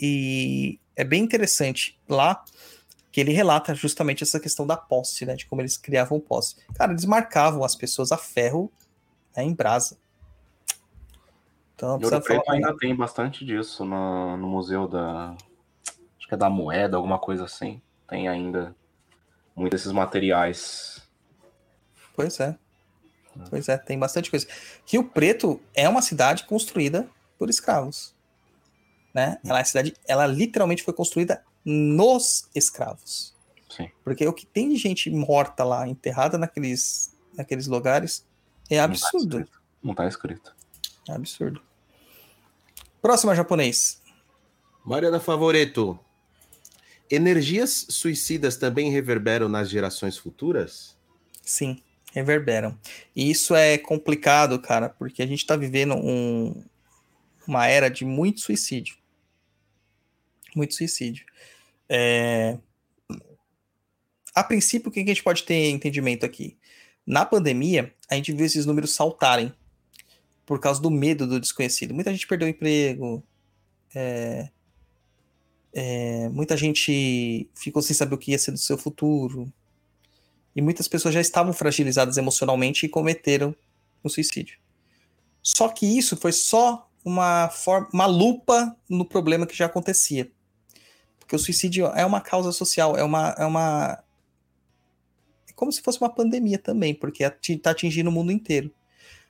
e 0.00 0.78
é 0.94 1.04
bem 1.04 1.22
interessante 1.22 1.98
lá 2.08 2.42
que 3.16 3.20
ele 3.22 3.32
relata 3.32 3.74
justamente 3.74 4.22
essa 4.22 4.38
questão 4.38 4.66
da 4.66 4.76
posse, 4.76 5.24
né? 5.24 5.34
De 5.34 5.46
como 5.46 5.62
eles 5.62 5.78
criavam 5.78 6.20
posse. 6.20 6.56
Cara, 6.74 6.92
eles 6.92 7.06
marcavam 7.06 7.64
as 7.64 7.74
pessoas 7.74 8.12
a 8.12 8.18
ferro 8.18 8.70
né, 9.34 9.42
em 9.42 9.54
brasa. 9.54 9.96
Então, 11.74 11.92
Ouro 11.92 12.10
falar 12.10 12.20
Preto 12.20 12.50
ainda 12.50 12.76
tem 12.76 12.94
bastante 12.94 13.42
disso 13.42 13.86
no, 13.86 14.36
no 14.36 14.46
museu 14.46 14.86
da. 14.86 15.34
Acho 16.18 16.28
que 16.28 16.34
é 16.34 16.36
da 16.36 16.50
moeda, 16.50 16.98
alguma 16.98 17.18
coisa 17.18 17.46
assim. 17.46 17.80
Tem 18.06 18.28
ainda 18.28 18.76
muitos 19.56 19.80
desses 19.80 19.92
materiais. 19.92 21.00
Pois 22.14 22.38
é. 22.38 22.54
Pois 23.48 23.66
é, 23.70 23.78
tem 23.78 23.98
bastante 23.98 24.30
coisa. 24.30 24.46
Rio 24.84 25.04
Preto 25.04 25.58
é 25.72 25.88
uma 25.88 26.02
cidade 26.02 26.44
construída 26.44 27.08
por 27.38 27.48
escravos. 27.48 28.14
Né? 29.14 29.38
Ela 29.42 29.60
é 29.60 29.64
cidade, 29.64 29.94
ela 30.06 30.26
literalmente 30.26 30.82
foi 30.82 30.92
construída 30.92 31.42
nos 31.66 32.48
escravos. 32.54 33.34
Sim. 33.68 33.90
Porque 34.04 34.26
o 34.26 34.32
que 34.32 34.46
tem 34.46 34.68
de 34.68 34.76
gente 34.76 35.10
morta 35.10 35.64
lá, 35.64 35.86
enterrada 35.88 36.38
naqueles, 36.38 37.14
naqueles 37.34 37.66
lugares, 37.66 38.24
é 38.70 38.78
absurdo. 38.78 39.46
Não 39.82 39.94
tá 39.94 40.06
escrito. 40.06 40.54
É 41.08 41.12
absurdo. 41.12 41.60
Próxima 43.02 43.34
japonês. 43.34 44.00
Mariana 44.84 45.18
Favoreto. 45.18 45.98
Energias 47.10 47.86
suicidas 47.88 48.56
também 48.56 48.90
reverberam 48.90 49.48
nas 49.48 49.68
gerações 49.68 50.16
futuras? 50.16 50.96
Sim, 51.42 51.80
reverberam. 52.12 52.76
E 53.14 53.30
isso 53.30 53.54
é 53.54 53.78
complicado, 53.78 54.58
cara, 54.60 54.88
porque 54.88 55.22
a 55.22 55.26
gente 55.26 55.46
tá 55.46 55.56
vivendo 55.56 55.94
um, 55.94 56.64
uma 57.46 57.66
era 57.66 57.88
de 57.88 58.04
muito 58.04 58.40
suicídio. 58.40 58.96
Muito 60.54 60.74
suicídio. 60.74 61.24
É... 61.88 62.58
A 64.34 64.44
princípio, 64.44 64.88
o 64.88 64.92
que 64.92 65.00
a 65.00 65.06
gente 65.06 65.22
pode 65.22 65.44
ter 65.44 65.70
entendimento 65.70 66.26
aqui? 66.26 66.56
Na 67.06 67.24
pandemia, 67.24 67.94
a 68.10 68.14
gente 68.14 68.32
viu 68.32 68.44
esses 68.44 68.66
números 68.66 68.92
saltarem 68.92 69.52
por 70.44 70.60
causa 70.60 70.80
do 70.80 70.90
medo 70.90 71.26
do 71.26 71.40
desconhecido. 71.40 71.94
Muita 71.94 72.12
gente 72.12 72.26
perdeu 72.26 72.46
o 72.46 72.50
emprego, 72.50 73.22
é... 73.94 74.48
É... 75.72 76.28
muita 76.30 76.56
gente 76.56 77.48
ficou 77.54 77.82
sem 77.82 77.94
saber 77.94 78.14
o 78.14 78.18
que 78.18 78.32
ia 78.32 78.38
ser 78.38 78.52
do 78.52 78.58
seu 78.58 78.76
futuro, 78.76 79.52
e 80.56 80.62
muitas 80.62 80.88
pessoas 80.88 81.12
já 81.12 81.20
estavam 81.20 81.52
fragilizadas 81.52 82.16
emocionalmente 82.16 82.86
e 82.86 82.88
cometeram 82.88 83.54
um 84.02 84.08
suicídio. 84.08 84.58
Só 85.42 85.68
que 85.68 85.86
isso 85.86 86.16
foi 86.16 86.32
só 86.32 86.90
uma, 87.04 87.50
forma, 87.50 87.88
uma 87.92 88.06
lupa 88.06 88.74
no 88.88 89.04
problema 89.04 89.46
que 89.46 89.54
já 89.54 89.66
acontecia. 89.66 90.32
Porque 91.26 91.34
o 91.34 91.38
suicídio 91.40 91.86
é 91.86 92.06
uma 92.06 92.20
causa 92.20 92.52
social, 92.52 92.96
é 92.96 93.02
uma. 93.02 93.34
É, 93.36 93.44
uma, 93.44 94.00
é 95.48 95.52
como 95.54 95.72
se 95.72 95.82
fosse 95.82 96.00
uma 96.00 96.08
pandemia 96.08 96.56
também, 96.56 96.94
porque 96.94 97.24
está 97.48 97.72
atingindo 97.72 98.08
o 98.10 98.12
mundo 98.12 98.30
inteiro. 98.30 98.70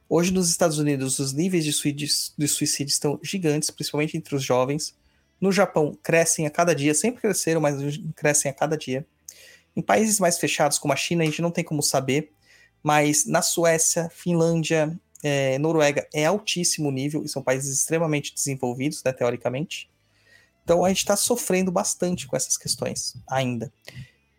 Hoje, 0.07 0.31
nos 0.31 0.51
Estados 0.51 0.79
Unidos, 0.79 1.19
os 1.19 1.33
níveis 1.33 1.65
de 1.65 1.73
suicídio, 1.73 2.07
de 2.37 2.49
suicídio 2.49 2.93
estão 2.93 3.19
gigantes, 3.23 3.71
principalmente 3.71 4.15
entre 4.15 4.37
os 4.37 4.45
jovens. 4.45 4.95
No 5.41 5.51
Japão, 5.51 5.99
crescem 6.03 6.47
a 6.47 6.51
cada 6.51 6.75
dia, 6.75 6.95
sempre 6.95 7.23
cresceram, 7.23 7.63
mas 7.63 7.77
crescem 8.15 8.51
a 8.51 8.55
cada 8.55 8.77
dia. 8.77 9.07
Em 9.75 9.81
países 9.81 10.21
mais 10.21 10.39
fechados, 10.39 10.79
como 10.79 10.93
a 10.93 10.97
China, 10.97 11.23
a 11.23 11.27
gente 11.27 11.41
não 11.41 11.51
tem 11.51 11.65
como 11.65 11.83
saber, 11.83 12.31
mas 12.83 13.25
na 13.25 13.41
Suécia, 13.41 14.11
Finlândia, 14.11 14.99
é, 15.23 15.59
Noruega 15.59 16.07
é 16.13 16.27
altíssimo 16.27 16.91
nível, 16.91 17.25
e 17.25 17.29
são 17.29 17.43
países 17.43 17.75
extremamente 17.75 18.35
desenvolvidos, 18.35 19.03
né, 19.03 19.13
teoricamente. 19.13 19.89
Então 20.67 20.85
a 20.85 20.89
gente 20.89 20.99
está 20.99 21.15
sofrendo 21.15 21.71
bastante 21.71 22.27
com 22.27 22.37
essas 22.37 22.57
questões 22.59 23.15
ainda. 23.31 23.73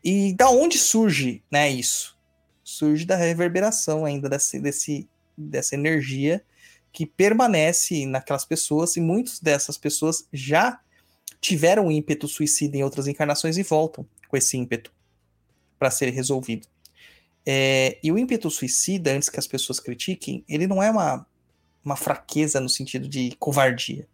E 0.03 0.33
da 0.33 0.49
onde 0.49 0.77
surge 0.77 1.41
né, 1.49 1.69
isso? 1.69 2.17
Surge 2.65 3.05
da 3.05 3.15
reverberação 3.15 4.03
ainda 4.03 4.27
desse, 4.27 4.59
desse, 4.59 5.09
dessa 5.37 5.73
energia 5.73 6.43
que 6.91 7.05
permanece 7.05 8.05
naquelas 8.05 8.43
pessoas, 8.43 8.97
e 8.97 8.99
muitas 8.99 9.39
dessas 9.39 9.77
pessoas 9.77 10.27
já 10.33 10.81
tiveram 11.39 11.87
um 11.87 11.91
ímpeto 11.91 12.27
suicida 12.27 12.75
em 12.75 12.83
outras 12.83 13.07
encarnações 13.07 13.57
e 13.57 13.63
voltam 13.63 14.05
com 14.27 14.35
esse 14.35 14.57
ímpeto 14.57 14.91
para 15.79 15.89
ser 15.89 16.09
resolvido. 16.09 16.67
É, 17.45 17.97
e 18.03 18.11
o 18.11 18.17
ímpeto 18.17 18.51
suicida, 18.51 19.11
antes 19.11 19.29
que 19.29 19.39
as 19.39 19.47
pessoas 19.47 19.79
critiquem, 19.79 20.43
ele 20.49 20.67
não 20.67 20.83
é 20.83 20.91
uma, 20.91 21.25
uma 21.85 21.95
fraqueza 21.95 22.59
no 22.59 22.67
sentido 22.67 23.07
de 23.07 23.33
covardia. 23.39 24.05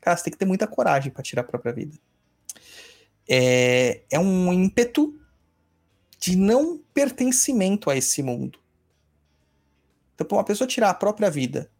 Cara, 0.00 0.16
você 0.16 0.24
tem 0.24 0.32
que 0.32 0.38
ter 0.38 0.44
muita 0.44 0.66
coragem 0.66 1.10
para 1.10 1.22
tirar 1.22 1.42
a 1.42 1.44
própria 1.44 1.72
vida. 1.72 1.98
É, 3.28 4.02
é 4.10 4.18
um 4.18 4.52
ímpeto 4.52 5.18
de 6.18 6.36
não 6.36 6.78
pertencimento 6.92 7.90
a 7.90 7.96
esse 7.96 8.22
mundo. 8.22 8.58
Então, 10.14 10.26
para 10.26 10.36
uma 10.36 10.44
pessoa 10.44 10.66
tirar 10.66 10.90
a 10.90 10.94
própria 10.94 11.30
vida 11.30 11.70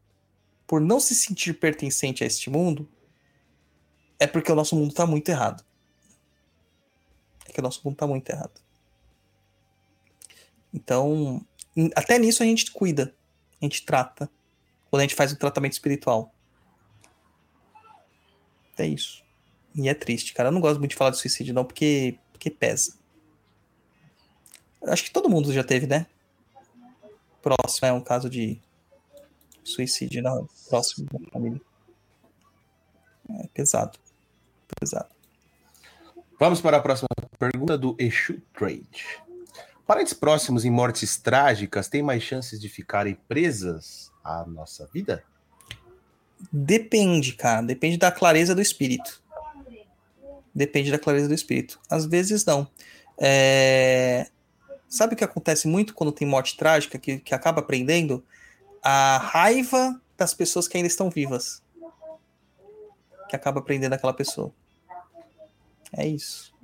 por 0.66 0.80
não 0.80 1.00
se 1.00 1.14
sentir 1.14 1.54
pertencente 1.54 2.22
a 2.22 2.26
este 2.26 2.50
mundo, 2.50 2.88
é 4.18 4.26
porque 4.26 4.52
o 4.52 4.54
nosso 4.54 4.76
mundo 4.76 4.90
está 4.90 5.06
muito 5.06 5.28
errado. 5.28 5.64
É 7.48 7.52
que 7.52 7.60
o 7.60 7.62
nosso 7.62 7.80
mundo 7.84 7.94
está 7.94 8.06
muito 8.06 8.28
errado. 8.28 8.60
Então, 10.72 11.44
até 11.96 12.18
nisso 12.18 12.42
a 12.42 12.46
gente 12.46 12.70
cuida, 12.70 13.14
a 13.60 13.64
gente 13.64 13.84
trata, 13.84 14.30
quando 14.90 15.00
a 15.00 15.04
gente 15.04 15.14
faz 15.14 15.32
um 15.32 15.36
tratamento 15.36 15.72
espiritual. 15.72 16.34
É 18.78 18.86
isso. 18.86 19.22
E 19.74 19.88
é 19.88 19.94
triste, 19.94 20.32
cara. 20.32 20.48
Eu 20.48 20.52
não 20.52 20.60
gosto 20.60 20.78
muito 20.78 20.90
de 20.90 20.96
falar 20.96 21.10
de 21.10 21.18
suicídio, 21.18 21.52
não, 21.52 21.64
porque, 21.64 22.18
porque 22.32 22.50
pesa. 22.50 22.96
Acho 24.86 25.04
que 25.04 25.10
todo 25.10 25.28
mundo 25.28 25.52
já 25.52 25.64
teve, 25.64 25.86
né? 25.86 26.06
Próximo 27.42 27.88
é 27.88 27.92
um 27.92 28.00
caso 28.00 28.30
de 28.30 28.60
suicídio 29.64 30.22
na 30.22 30.42
próximo 30.68 31.06
da 31.06 31.30
família. 31.30 31.60
É 33.30 33.46
pesado. 33.48 33.98
Pesado. 34.78 35.08
Vamos 36.38 36.60
para 36.60 36.76
a 36.76 36.80
próxima 36.80 37.08
pergunta 37.38 37.76
do 37.76 37.96
Exu 37.98 38.40
Trade. 38.52 39.22
Parentes 39.86 40.12
próximos 40.12 40.64
em 40.64 40.70
mortes 40.70 41.16
trágicas 41.16 41.88
têm 41.88 42.02
mais 42.02 42.22
chances 42.22 42.60
de 42.60 42.68
ficarem 42.68 43.14
presas 43.26 44.12
à 44.22 44.44
nossa 44.46 44.86
vida? 44.92 45.24
Depende, 46.52 47.32
cara. 47.32 47.62
Depende 47.62 47.96
da 47.96 48.12
clareza 48.12 48.54
do 48.54 48.62
espírito. 48.62 49.22
Depende 50.54 50.90
da 50.90 50.98
clareza 50.98 51.28
do 51.28 51.34
espírito. 51.34 51.80
Às 51.88 52.06
vezes 52.06 52.44
não. 52.44 52.68
É... 53.18 54.28
Sabe 54.88 55.14
o 55.14 55.16
que 55.16 55.24
acontece 55.24 55.68
muito 55.68 55.94
quando 55.94 56.12
tem 56.12 56.26
morte 56.26 56.56
trágica, 56.56 56.98
que, 56.98 57.18
que 57.18 57.34
acaba 57.34 57.60
aprendendo? 57.60 58.24
A 58.82 59.18
raiva 59.18 60.00
das 60.16 60.32
pessoas 60.32 60.66
que 60.66 60.76
ainda 60.76 60.86
estão 60.86 61.10
vivas. 61.10 61.62
Que 63.28 63.36
acaba 63.36 63.60
prendendo 63.60 63.92
aquela 63.92 64.14
pessoa. 64.14 64.52
É 65.92 66.06
isso. 66.06 66.54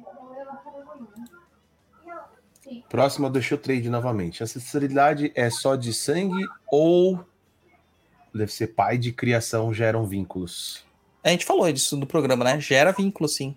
Próxima 2.89 3.29
do 3.29 3.43
show 3.43 3.59
trade 3.59 3.91
novamente. 3.91 4.43
Ancestralidade 4.43 5.33
é 5.35 5.51
só 5.51 5.77
de 5.77 5.93
sangue 5.93 6.45
ou 6.71 7.25
deve 8.39 8.53
ser 8.53 8.69
pai 8.69 8.99
de 8.99 9.13
criação 9.13 9.73
geram 9.73 10.07
vínculos? 10.07 10.85
A 11.23 11.31
gente 11.31 11.47
falou 11.47 11.71
disso 11.73 11.97
no 11.97 12.07
programa, 12.07 12.45
né? 12.45 12.61
Gera 12.61 12.93
vínculo, 12.93 13.29
sim. 13.29 13.57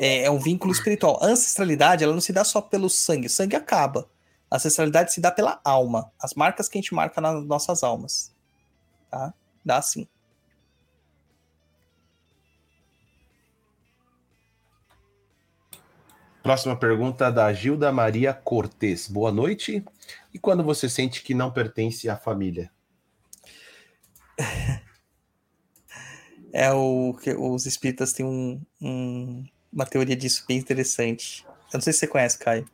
É, 0.00 0.24
é 0.24 0.30
um 0.30 0.38
vínculo 0.38 0.72
espiritual. 0.72 1.18
A 1.22 1.26
ancestralidade, 1.26 2.04
ela 2.04 2.12
não 2.12 2.20
se 2.20 2.32
dá 2.32 2.44
só 2.44 2.60
pelo 2.60 2.90
sangue. 2.90 3.26
O 3.26 3.30
sangue 3.30 3.56
acaba. 3.56 4.06
A 4.50 4.56
ancestralidade 4.56 5.12
se 5.12 5.20
dá 5.20 5.30
pela 5.30 5.58
alma. 5.64 6.12
As 6.20 6.34
marcas 6.34 6.68
que 6.68 6.76
a 6.76 6.80
gente 6.80 6.94
marca 6.94 7.20
nas 7.20 7.42
nossas 7.44 7.82
almas. 7.82 8.34
Tá? 9.10 9.32
Dá 9.64 9.80
sim. 9.80 10.06
Próxima 16.42 16.76
pergunta 16.76 17.30
da 17.30 17.52
Gilda 17.52 17.90
Maria 17.90 18.32
Cortes. 18.32 19.08
Boa 19.08 19.32
noite. 19.32 19.84
E 20.32 20.38
quando 20.38 20.62
você 20.62 20.88
sente 20.88 21.22
que 21.22 21.34
não 21.34 21.50
pertence 21.50 22.08
à 22.08 22.16
família? 22.16 22.70
É 26.52 26.72
o 26.72 27.14
que 27.22 27.30
os 27.34 27.66
espíritas 27.66 28.12
têm 28.12 28.24
um, 28.24 28.60
um, 28.80 29.44
uma 29.72 29.84
teoria 29.84 30.16
disso 30.16 30.44
bem 30.48 30.56
interessante. 30.58 31.44
Eu 31.46 31.74
não 31.74 31.80
sei 31.80 31.92
se 31.92 31.98
você 32.00 32.06
conhece, 32.06 32.38
Caio. 32.38 32.66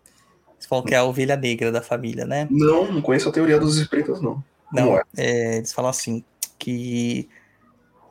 Eles 0.54 0.66
falam 0.66 0.84
que 0.84 0.94
é 0.94 0.98
a 0.98 1.04
ovelha 1.04 1.36
negra 1.36 1.72
da 1.72 1.82
família, 1.82 2.24
né? 2.24 2.46
Não, 2.50 2.90
não 2.90 3.02
conheço 3.02 3.28
a 3.28 3.32
teoria 3.32 3.58
dos 3.58 3.76
espíritas, 3.76 4.20
não. 4.20 4.42
Não, 4.72 4.96
é? 4.96 5.02
é, 5.16 5.56
eles 5.58 5.72
falam 5.72 5.90
assim, 5.90 6.24
que 6.58 7.28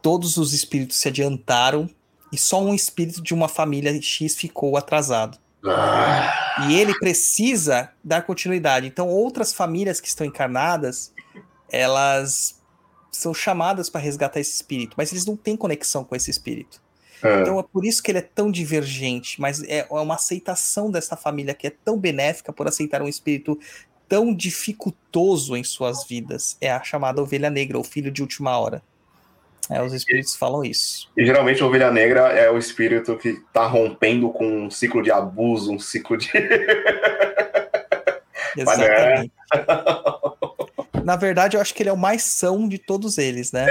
todos 0.02 0.38
os 0.38 0.54
espíritos 0.54 0.98
se 0.98 1.08
adiantaram 1.08 1.90
e 2.32 2.38
só 2.38 2.62
um 2.62 2.74
espírito 2.74 3.22
de 3.22 3.34
uma 3.34 3.48
família 3.48 4.00
X 4.02 4.36
ficou 4.36 4.76
atrasado. 4.76 5.38
Ah, 5.66 6.68
E 6.68 6.76
ele 6.76 6.94
precisa 7.00 7.92
dar 8.04 8.24
continuidade. 8.24 8.86
Então, 8.86 9.08
outras 9.08 9.54
famílias 9.54 10.02
que 10.02 10.08
estão 10.08 10.28
encarnadas, 10.28 11.14
elas 11.72 12.62
são 13.14 13.34
chamadas 13.34 13.90
para 13.90 14.02
resgatar 14.02 14.40
esse 14.40 14.54
espírito, 14.54 14.96
mas 14.98 15.12
eles 15.12 15.26
não 15.26 15.36
têm 15.36 15.56
conexão 15.56 16.04
com 16.04 16.16
esse 16.16 16.30
espírito. 16.30 16.82
é. 17.24 17.42
Então 17.42 17.60
é 17.60 17.64
por 17.64 17.86
isso 17.86 18.04
que 18.04 18.12
ele 18.12 18.20
é 18.20 18.22
tão 18.22 18.52
divergente, 18.52 19.40
mas 19.40 19.64
é 19.64 19.88
é 19.90 19.90
uma 19.90 20.16
aceitação 20.16 20.92
dessa 20.92 21.16
família 21.16 21.54
que 21.54 21.68
é 21.68 21.70
tão 21.70 21.98
benéfica 21.98 22.52
por 22.52 22.68
aceitar 22.68 23.02
um 23.02 23.08
espírito 23.08 23.58
tão 24.08 24.34
dificultoso 24.34 25.56
em 25.56 25.64
suas 25.64 26.06
vidas. 26.06 26.58
É 26.60 26.72
a 26.72 26.84
chamada 26.84 27.22
ovelha 27.22 27.50
negra, 27.50 27.80
o 27.80 27.84
filho 27.84 28.12
de 28.12 28.22
última 28.22 28.58
hora. 28.58 28.82
É, 29.70 29.82
os 29.82 29.94
espíritos 29.94 30.36
falam 30.36 30.62
isso. 30.64 31.10
E 31.18 31.26
geralmente 31.26 31.64
a 31.64 31.66
ovelha 31.66 31.90
negra 31.90 32.34
é 32.34 32.52
o 32.52 32.58
espírito 32.58 33.18
que 33.18 33.42
tá 33.54 33.66
rompendo 33.66 34.30
com 34.30 34.66
um 34.66 34.70
ciclo 34.70 35.02
de 35.02 35.10
abuso, 35.10 35.72
um 35.72 35.80
ciclo 35.80 36.18
de. 36.18 36.30
Exatamente. 38.58 39.32
Na 41.04 41.16
verdade, 41.16 41.58
eu 41.58 41.62
acho 41.62 41.74
que 41.74 41.84
ele 41.84 41.90
é 41.90 41.94
o 41.94 41.98
mais 41.98 42.24
são 42.24 42.68
de 42.68 42.78
todos 42.78 43.18
eles, 43.18 43.52
né? 43.52 43.66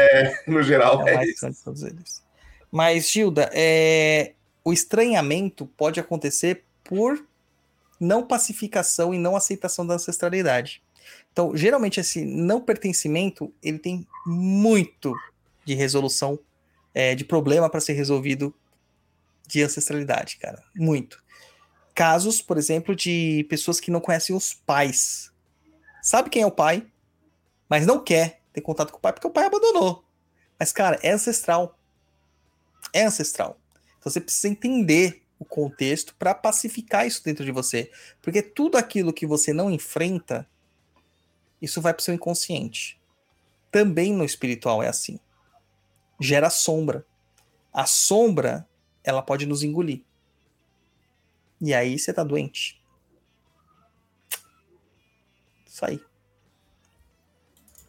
no 0.47 0.62
geral, 0.62 1.01
É 1.01 1.05
o 1.05 1.09
é 1.09 1.15
mais 1.17 1.31
isso. 1.31 1.41
são 1.41 1.51
de 1.51 1.62
todos 1.62 1.83
eles. 1.83 2.23
Mas, 2.70 3.11
Gilda, 3.11 3.51
é, 3.52 4.33
o 4.65 4.73
estranhamento 4.73 5.67
pode 5.67 6.01
acontecer 6.01 6.65
por 6.85 7.25
não 8.01 8.27
pacificação 8.27 9.15
e 9.15 9.19
não 9.19 9.36
aceitação 9.36 9.86
da 9.86 9.94
ancestralidade. 9.94 10.83
Então, 11.33 11.57
geralmente, 11.57 12.01
esse 12.01 12.25
não 12.25 12.61
pertencimento, 12.61 13.52
ele 13.62 13.78
tem 13.78 14.07
muito 14.27 15.15
de 15.65 15.75
resolução, 15.75 16.39
é, 16.94 17.15
de 17.15 17.25
problema 17.25 17.70
para 17.70 17.81
ser 17.81 17.93
resolvido 17.94 18.55
de 19.47 19.62
ancestralidade, 19.62 20.36
cara. 20.39 20.62
Muito. 20.75 21.23
Casos, 21.94 22.41
por 22.41 22.57
exemplo, 22.57 22.97
de 22.97 23.47
pessoas 23.49 23.78
que 23.78 23.91
não 23.91 24.01
conhecem 24.01 24.35
os 24.35 24.55
pais. 24.55 25.31
Sabe 26.02 26.31
quem 26.31 26.43
é 26.43 26.47
o 26.47 26.51
pai, 26.51 26.86
mas 27.73 27.86
não 27.86 28.05
quer 28.05 28.42
ter 28.52 28.60
contato 28.60 28.92
com 28.92 28.99
o 28.99 29.01
pai 29.01 29.15
porque 29.15 29.26
o 29.26 29.31
pai 29.31 29.47
abandonou. 29.47 30.05
Mas, 30.59 30.75
cara, 30.75 31.01
é 31.02 31.10
ancestral. 31.10 31.78
É 32.92 33.02
ancestral. 33.02 33.59
Então 33.99 34.12
você 34.12 34.20
precisa 34.20 34.47
entender 34.47 35.23
o 35.39 35.44
contexto 35.47 36.15
para 36.17 36.34
pacificar 36.34 37.07
isso 37.07 37.25
dentro 37.25 37.47
de 37.47 37.51
você. 37.51 37.91
Porque 38.20 38.42
tudo 38.42 38.76
aquilo 38.76 39.10
que 39.10 39.26
você 39.26 39.55
não 39.55 39.70
enfrenta, 39.70 40.47
isso 41.62 41.81
vai 41.81 41.94
para 41.94 42.02
o 42.02 42.05
seu 42.05 42.12
inconsciente. 42.12 43.01
Também 43.70 44.12
no 44.12 44.23
espiritual 44.23 44.83
é 44.83 44.89
assim. 44.89 45.18
Gera 46.20 46.51
sombra. 46.51 47.07
A 47.73 47.86
sombra, 47.86 48.68
ela 49.02 49.23
pode 49.23 49.47
nos 49.47 49.62
engolir. 49.62 50.05
E 51.59 51.73
aí 51.73 51.99
você 51.99 52.12
tá 52.12 52.23
doente. 52.23 52.78
Isso 55.67 55.86
aí. 55.86 56.11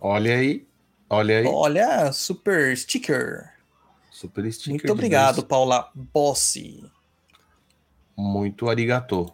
Olha 0.05 0.35
aí. 0.37 0.67
Olha 1.09 1.39
aí. 1.39 1.45
Olha, 1.47 2.11
super 2.11 2.75
sticker. 2.77 3.49
Super 4.11 4.51
sticker. 4.51 4.71
Muito 4.73 4.91
obrigado, 4.91 5.35
dois. 5.37 5.47
Paula 5.47 5.89
Bossi. 5.95 6.83
Muito 8.17 8.69
arigato. 8.69 9.33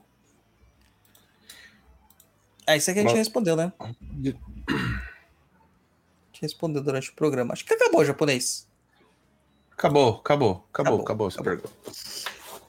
É 2.67 2.77
isso 2.77 2.91
aqui 2.91 2.99
a 2.99 3.01
gente 3.01 3.11
Mas- 3.13 3.17
respondeu, 3.19 3.55
né? 3.55 3.73
A 3.79 3.87
gente 3.87 4.37
respondeu 6.39 6.83
durante 6.83 7.09
o 7.09 7.13
programa. 7.13 7.53
Acho 7.53 7.65
que 7.65 7.73
acabou 7.73 8.01
o 8.01 8.05
japonês. 8.05 8.67
Acabou, 9.71 10.17
acabou, 10.17 10.19
acabou, 10.19 10.67
Acabou, 10.71 11.01
acabou 11.01 11.27
essa 11.29 11.41
acabou. 11.41 11.61
pergunta. 11.63 11.91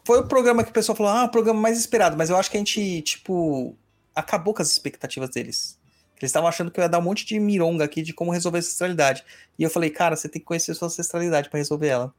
Foi 0.04 0.20
o 0.20 0.26
programa 0.26 0.64
que 0.64 0.70
o 0.70 0.72
pessoal 0.72 0.96
falou, 0.96 1.12
ah, 1.12 1.24
o 1.24 1.28
programa 1.28 1.60
mais 1.60 1.78
esperado, 1.78 2.16
mas 2.16 2.30
eu 2.30 2.36
acho 2.36 2.50
que 2.50 2.56
a 2.56 2.60
gente, 2.60 3.02
tipo, 3.02 3.76
acabou 4.14 4.54
com 4.54 4.62
as 4.62 4.70
expectativas 4.70 5.28
deles. 5.30 5.78
Eles 6.20 6.28
estavam 6.30 6.48
achando 6.48 6.70
que 6.70 6.78
eu 6.78 6.82
ia 6.82 6.88
dar 6.88 6.98
um 6.98 7.02
monte 7.02 7.24
de 7.24 7.40
mironga 7.40 7.84
aqui 7.84 8.02
de 8.02 8.12
como 8.12 8.30
resolver 8.30 8.58
a 8.58 8.60
ancestralidade. 8.60 9.24
E 9.58 9.62
eu 9.62 9.70
falei, 9.70 9.88
cara, 9.88 10.14
você 10.14 10.28
tem 10.28 10.40
que 10.40 10.46
conhecer 10.46 10.72
a 10.72 10.74
sua 10.74 10.88
ancestralidade 10.88 11.48
para 11.48 11.58
resolver 11.58 11.88
ela. 11.88 12.14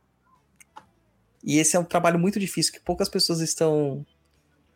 E 1.43 1.59
esse 1.59 1.75
é 1.75 1.79
um 1.79 1.83
trabalho 1.83 2.17
muito 2.17 2.39
difícil, 2.39 2.73
que 2.73 2.79
poucas 2.79 3.07
pessoas 3.07 3.39
estão 3.39 4.05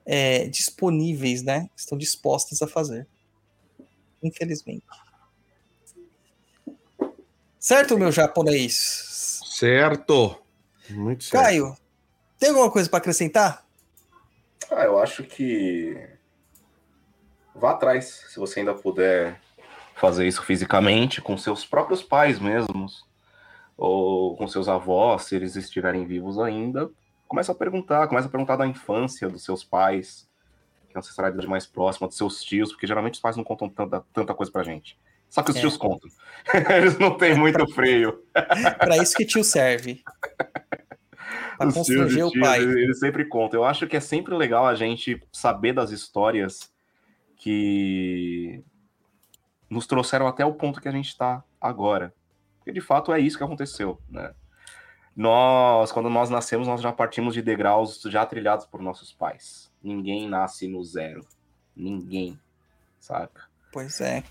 é, 0.05 0.47
disponíveis, 0.47 1.41
né? 1.41 1.69
Estão 1.75 1.97
dispostas 1.97 2.61
a 2.61 2.67
fazer. 2.67 3.07
Infelizmente. 4.21 4.85
Certo, 7.59 7.97
meu 7.97 8.11
japonês? 8.11 9.41
Certo. 9.45 10.39
Muito 10.91 11.23
certo. 11.23 11.43
Caio, 11.43 11.77
tem 12.37 12.49
alguma 12.49 12.69
coisa 12.69 12.87
para 12.87 12.99
acrescentar? 12.99 13.65
Ah, 14.69 14.83
eu 14.83 14.99
acho 14.99 15.23
que 15.23 16.14
vá 17.55 17.71
atrás, 17.71 18.25
se 18.29 18.39
você 18.39 18.59
ainda 18.59 18.73
puder 18.73 19.39
fazer 19.95 20.27
isso 20.27 20.43
fisicamente 20.43 21.21
com 21.21 21.37
seus 21.37 21.65
próprios 21.65 22.03
pais 22.03 22.39
mesmos, 22.39 23.05
ou 23.77 24.35
com 24.37 24.47
seus 24.47 24.67
avós, 24.67 25.23
se 25.23 25.35
eles 25.35 25.55
estiverem 25.55 26.05
vivos 26.05 26.39
ainda. 26.39 26.89
Começa 27.27 27.51
a 27.51 27.55
perguntar, 27.55 28.07
começa 28.07 28.27
a 28.27 28.31
perguntar 28.31 28.55
da 28.55 28.67
infância 28.67 29.27
dos 29.29 29.43
seus 29.43 29.63
pais, 29.63 30.29
que 30.87 30.95
é 30.95 30.97
a 30.97 30.99
ancestralidade 30.99 31.47
mais 31.47 31.65
próxima, 31.65 32.07
dos 32.07 32.17
seus 32.17 32.43
tios, 32.43 32.71
porque 32.71 32.87
geralmente 32.87 33.15
os 33.15 33.19
pais 33.19 33.35
não 33.35 33.43
contam 33.43 33.67
tanta, 33.69 34.03
tanta 34.13 34.33
coisa 34.33 34.51
pra 34.51 34.63
gente. 34.63 34.97
Só 35.29 35.41
que 35.41 35.51
os 35.51 35.57
É. 35.57 35.59
tios 35.59 35.75
contam. 35.75 36.09
Eles 36.77 36.97
não 36.99 37.17
têm 37.17 37.35
muito 37.35 37.67
freio. 37.73 38.23
Para 38.77 38.97
isso 38.97 39.15
que 39.15 39.25
tio 39.25 39.43
serve. 39.43 40.01
Para 41.57 41.67
Os 41.67 41.73
tios 41.73 41.87
constranger 41.87 42.19
e 42.19 42.23
o 42.23 42.39
pai. 42.39 42.61
Eles, 42.61 42.75
eles 42.75 42.99
sempre 42.99 43.25
contam. 43.25 43.59
Eu 43.61 43.65
acho 43.65 43.87
que 43.87 43.97
é 43.97 43.99
sempre 43.99 44.35
legal 44.35 44.65
a 44.65 44.75
gente 44.75 45.19
saber 45.33 45.73
das 45.73 45.89
histórias 45.91 46.71
que 47.45 48.63
nos 49.69 49.85
trouxeram 49.85 50.25
até 50.25 50.43
o 50.43 50.55
ponto 50.55 50.81
que 50.81 50.87
a 50.87 50.91
gente 50.91 51.09
está 51.09 51.43
agora. 51.61 52.11
Porque 52.57 52.71
de 52.71 52.81
fato 52.81 53.13
é 53.13 53.19
isso 53.19 53.37
que 53.37 53.43
aconteceu, 53.43 54.01
né? 54.09 54.33
Nós, 55.15 55.91
quando 55.91 56.09
nós 56.09 56.31
nascemos, 56.31 56.67
nós 56.67 56.81
já 56.81 56.91
partimos 56.91 57.35
de 57.35 57.43
degraus 57.43 58.01
já 58.07 58.25
trilhados 58.25 58.65
por 58.65 58.81
nossos 58.81 59.13
pais. 59.13 59.71
Ninguém 59.81 60.27
nasce 60.27 60.67
no 60.67 60.83
zero. 60.83 61.23
Ninguém, 61.75 62.39
saca? 62.99 63.43
Pois 63.71 64.01
é. 64.01 64.23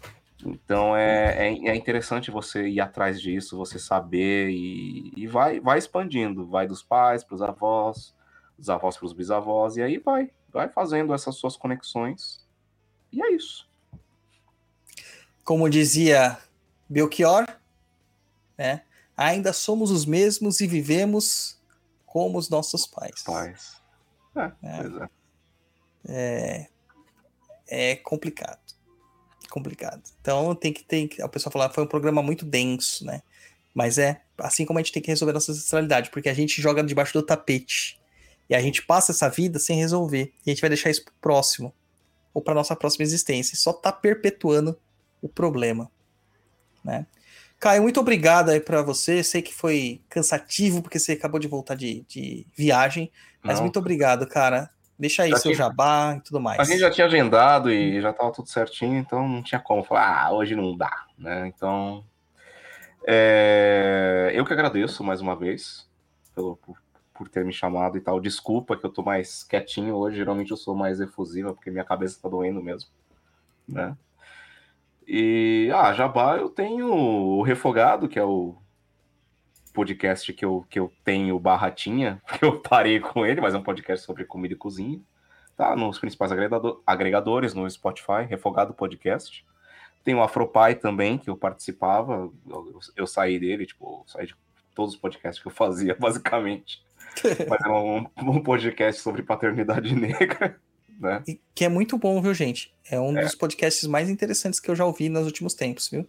Então 0.44 0.96
é, 0.96 1.50
é, 1.50 1.68
é 1.68 1.76
interessante 1.76 2.32
você 2.32 2.66
ir 2.66 2.80
atrás 2.80 3.20
disso, 3.20 3.56
você 3.56 3.78
saber 3.78 4.50
e, 4.50 5.12
e 5.16 5.28
vai, 5.28 5.60
vai 5.60 5.78
expandindo. 5.78 6.48
Vai 6.48 6.66
dos 6.66 6.82
pais 6.82 7.22
para 7.22 7.36
os 7.36 7.42
avós, 7.42 8.12
dos 8.58 8.68
avós 8.68 8.96
para 8.96 9.06
os 9.06 9.12
bisavós, 9.12 9.76
e 9.76 9.82
aí 9.82 9.98
vai, 9.98 10.32
vai 10.52 10.68
fazendo 10.68 11.14
essas 11.14 11.36
suas 11.36 11.56
conexões. 11.56 12.43
E 13.14 13.22
é 13.22 13.32
isso. 13.32 13.68
Como 15.44 15.70
dizia 15.70 16.36
Belchior, 16.88 17.46
né? 18.58 18.82
Ainda 19.16 19.52
somos 19.52 19.90
os 19.92 20.04
mesmos 20.04 20.60
e 20.60 20.66
vivemos 20.66 21.60
como 22.04 22.38
os 22.38 22.48
nossos 22.48 22.86
pais. 22.86 23.22
Paz. 23.22 23.80
É, 24.36 24.52
É. 24.62 24.82
pois 24.82 24.96
é. 24.96 25.08
É, 26.06 26.68
é 27.68 27.96
complicado. 27.96 28.58
Complicado. 29.48 30.02
Então 30.20 30.54
tem 30.56 30.72
que 30.72 30.82
ter. 30.82 31.08
A 31.22 31.28
pessoa 31.28 31.52
falar 31.52 31.70
foi 31.70 31.84
um 31.84 31.88
programa 31.88 32.20
muito 32.20 32.44
denso, 32.44 33.04
né? 33.04 33.22
Mas 33.72 33.96
é 33.98 34.22
assim 34.38 34.66
como 34.66 34.78
a 34.78 34.82
gente 34.82 34.92
tem 34.92 35.02
que 35.02 35.10
resolver 35.10 35.32
nossa 35.32 35.52
ancestralidade, 35.52 36.10
porque 36.10 36.28
a 36.28 36.34
gente 36.34 36.60
joga 36.60 36.82
debaixo 36.82 37.12
do 37.12 37.24
tapete. 37.24 38.00
E 38.50 38.54
a 38.54 38.60
gente 38.60 38.82
passa 38.82 39.12
essa 39.12 39.28
vida 39.28 39.58
sem 39.58 39.78
resolver. 39.78 40.32
E 40.44 40.50
a 40.50 40.54
gente 40.54 40.60
vai 40.60 40.68
deixar 40.68 40.90
isso 40.90 41.04
pro 41.04 41.14
próximo. 41.20 41.72
Ou 42.34 42.42
pra 42.42 42.52
nossa 42.52 42.76
próxima 42.76 43.04
existência. 43.04 43.56
Só 43.56 43.72
tá 43.72 43.90
perpetuando 43.92 44.76
o 45.22 45.28
problema. 45.28 45.90
Né? 46.84 47.06
Caio, 47.58 47.80
muito 47.82 48.00
obrigado 48.00 48.50
aí 48.50 48.60
pra 48.60 48.82
você. 48.82 49.22
Sei 49.22 49.40
que 49.40 49.54
foi 49.54 50.02
cansativo, 50.10 50.82
porque 50.82 50.98
você 50.98 51.12
acabou 51.12 51.40
de 51.40 51.48
voltar 51.48 51.74
de, 51.76 52.04
de 52.08 52.46
viagem. 52.54 53.10
Mas 53.42 53.56
Não, 53.56 53.62
muito 53.62 53.78
obrigado, 53.78 54.26
cara. 54.26 54.68
Deixa 54.98 55.22
aí 55.22 55.30
Já 55.30 55.36
seu 55.38 55.52
tinha- 55.52 55.66
jabá 55.66 56.16
e 56.16 56.20
tudo 56.20 56.40
mais. 56.40 56.58
A 56.60 56.64
gente 56.64 56.80
já 56.80 56.90
tinha 56.90 57.06
agendado 57.06 57.70
e 57.70 58.00
já 58.00 58.10
estava 58.10 58.32
tudo 58.32 58.48
certinho, 58.48 58.96
então 58.98 59.26
não 59.28 59.42
tinha 59.42 59.60
como 59.60 59.82
falar, 59.82 60.24
ah, 60.26 60.32
hoje 60.32 60.54
não 60.54 60.76
dá, 60.76 61.06
né? 61.18 61.46
Então, 61.48 62.04
é, 63.06 64.30
eu 64.34 64.44
que 64.44 64.52
agradeço 64.52 65.02
mais 65.02 65.20
uma 65.20 65.34
vez 65.34 65.88
pelo, 66.34 66.56
por, 66.56 66.76
por 67.14 67.28
ter 67.28 67.44
me 67.44 67.52
chamado 67.52 67.96
e 67.96 68.00
tal. 68.00 68.20
Desculpa 68.20 68.76
que 68.76 68.84
eu 68.84 68.90
tô 68.90 69.02
mais 69.02 69.44
quietinho 69.44 69.94
hoje, 69.94 70.16
geralmente 70.16 70.50
eu 70.50 70.56
sou 70.56 70.74
mais 70.74 71.00
efusiva, 71.00 71.54
porque 71.54 71.70
minha 71.70 71.84
cabeça 71.84 72.18
tá 72.20 72.28
doendo 72.28 72.62
mesmo, 72.62 72.90
né? 73.68 73.96
E, 75.06 75.70
ah, 75.74 75.92
Jabá, 75.92 76.36
eu 76.38 76.48
tenho 76.48 76.90
o 76.92 77.42
Refogado, 77.42 78.08
que 78.08 78.18
é 78.18 78.24
o 78.24 78.56
podcast 79.72 80.32
que 80.32 80.44
eu, 80.44 80.64
que 80.70 80.78
eu 80.78 80.92
tenho 81.04 81.38
barratinha, 81.38 82.22
porque 82.26 82.44
eu 82.44 82.60
parei 82.60 83.00
com 83.00 83.24
ele, 83.26 83.40
mas 83.40 83.54
é 83.54 83.58
um 83.58 83.62
podcast 83.62 84.04
sobre 84.04 84.24
comida 84.24 84.54
e 84.54 84.56
cozinha. 84.56 85.00
Tá 85.56 85.76
nos 85.76 85.98
principais 85.98 86.32
agregador- 86.32 86.82
agregadores, 86.86 87.54
no 87.54 87.68
Spotify, 87.70 88.22
Refogado 88.28 88.74
Podcast. 88.74 89.44
Tem 90.02 90.14
o 90.14 90.22
Afropai 90.22 90.74
também, 90.74 91.16
que 91.16 91.30
eu 91.30 91.36
participava, 91.36 92.30
eu, 92.48 92.80
eu- 92.96 93.06
saí 93.06 93.38
dele, 93.38 93.64
tipo, 93.64 94.04
saí 94.06 94.26
de 94.26 94.34
todos 94.74 94.94
os 94.94 95.00
podcasts 95.00 95.40
que 95.40 95.46
eu 95.48 95.52
fazia, 95.52 95.94
basicamente. 96.00 96.82
Mas 97.48 97.60
era 97.60 97.72
um, 97.74 98.06
um 98.18 98.42
podcast 98.42 99.00
sobre 99.00 99.22
paternidade 99.22 99.94
negra, 99.96 100.58
né? 100.98 101.22
E 101.26 101.40
que 101.54 101.64
é 101.64 101.68
muito 101.68 101.96
bom, 101.98 102.20
viu, 102.20 102.34
gente? 102.34 102.72
É 102.90 102.98
um 103.00 103.16
É. 103.16 103.22
dos 103.22 103.34
podcasts 103.34 103.86
mais 103.88 104.08
interessantes 104.10 104.60
que 104.60 104.70
eu 104.70 104.76
já 104.76 104.84
ouvi 104.84 105.08
nos 105.08 105.26
últimos 105.26 105.54
tempos, 105.54 105.88
viu? 105.88 106.06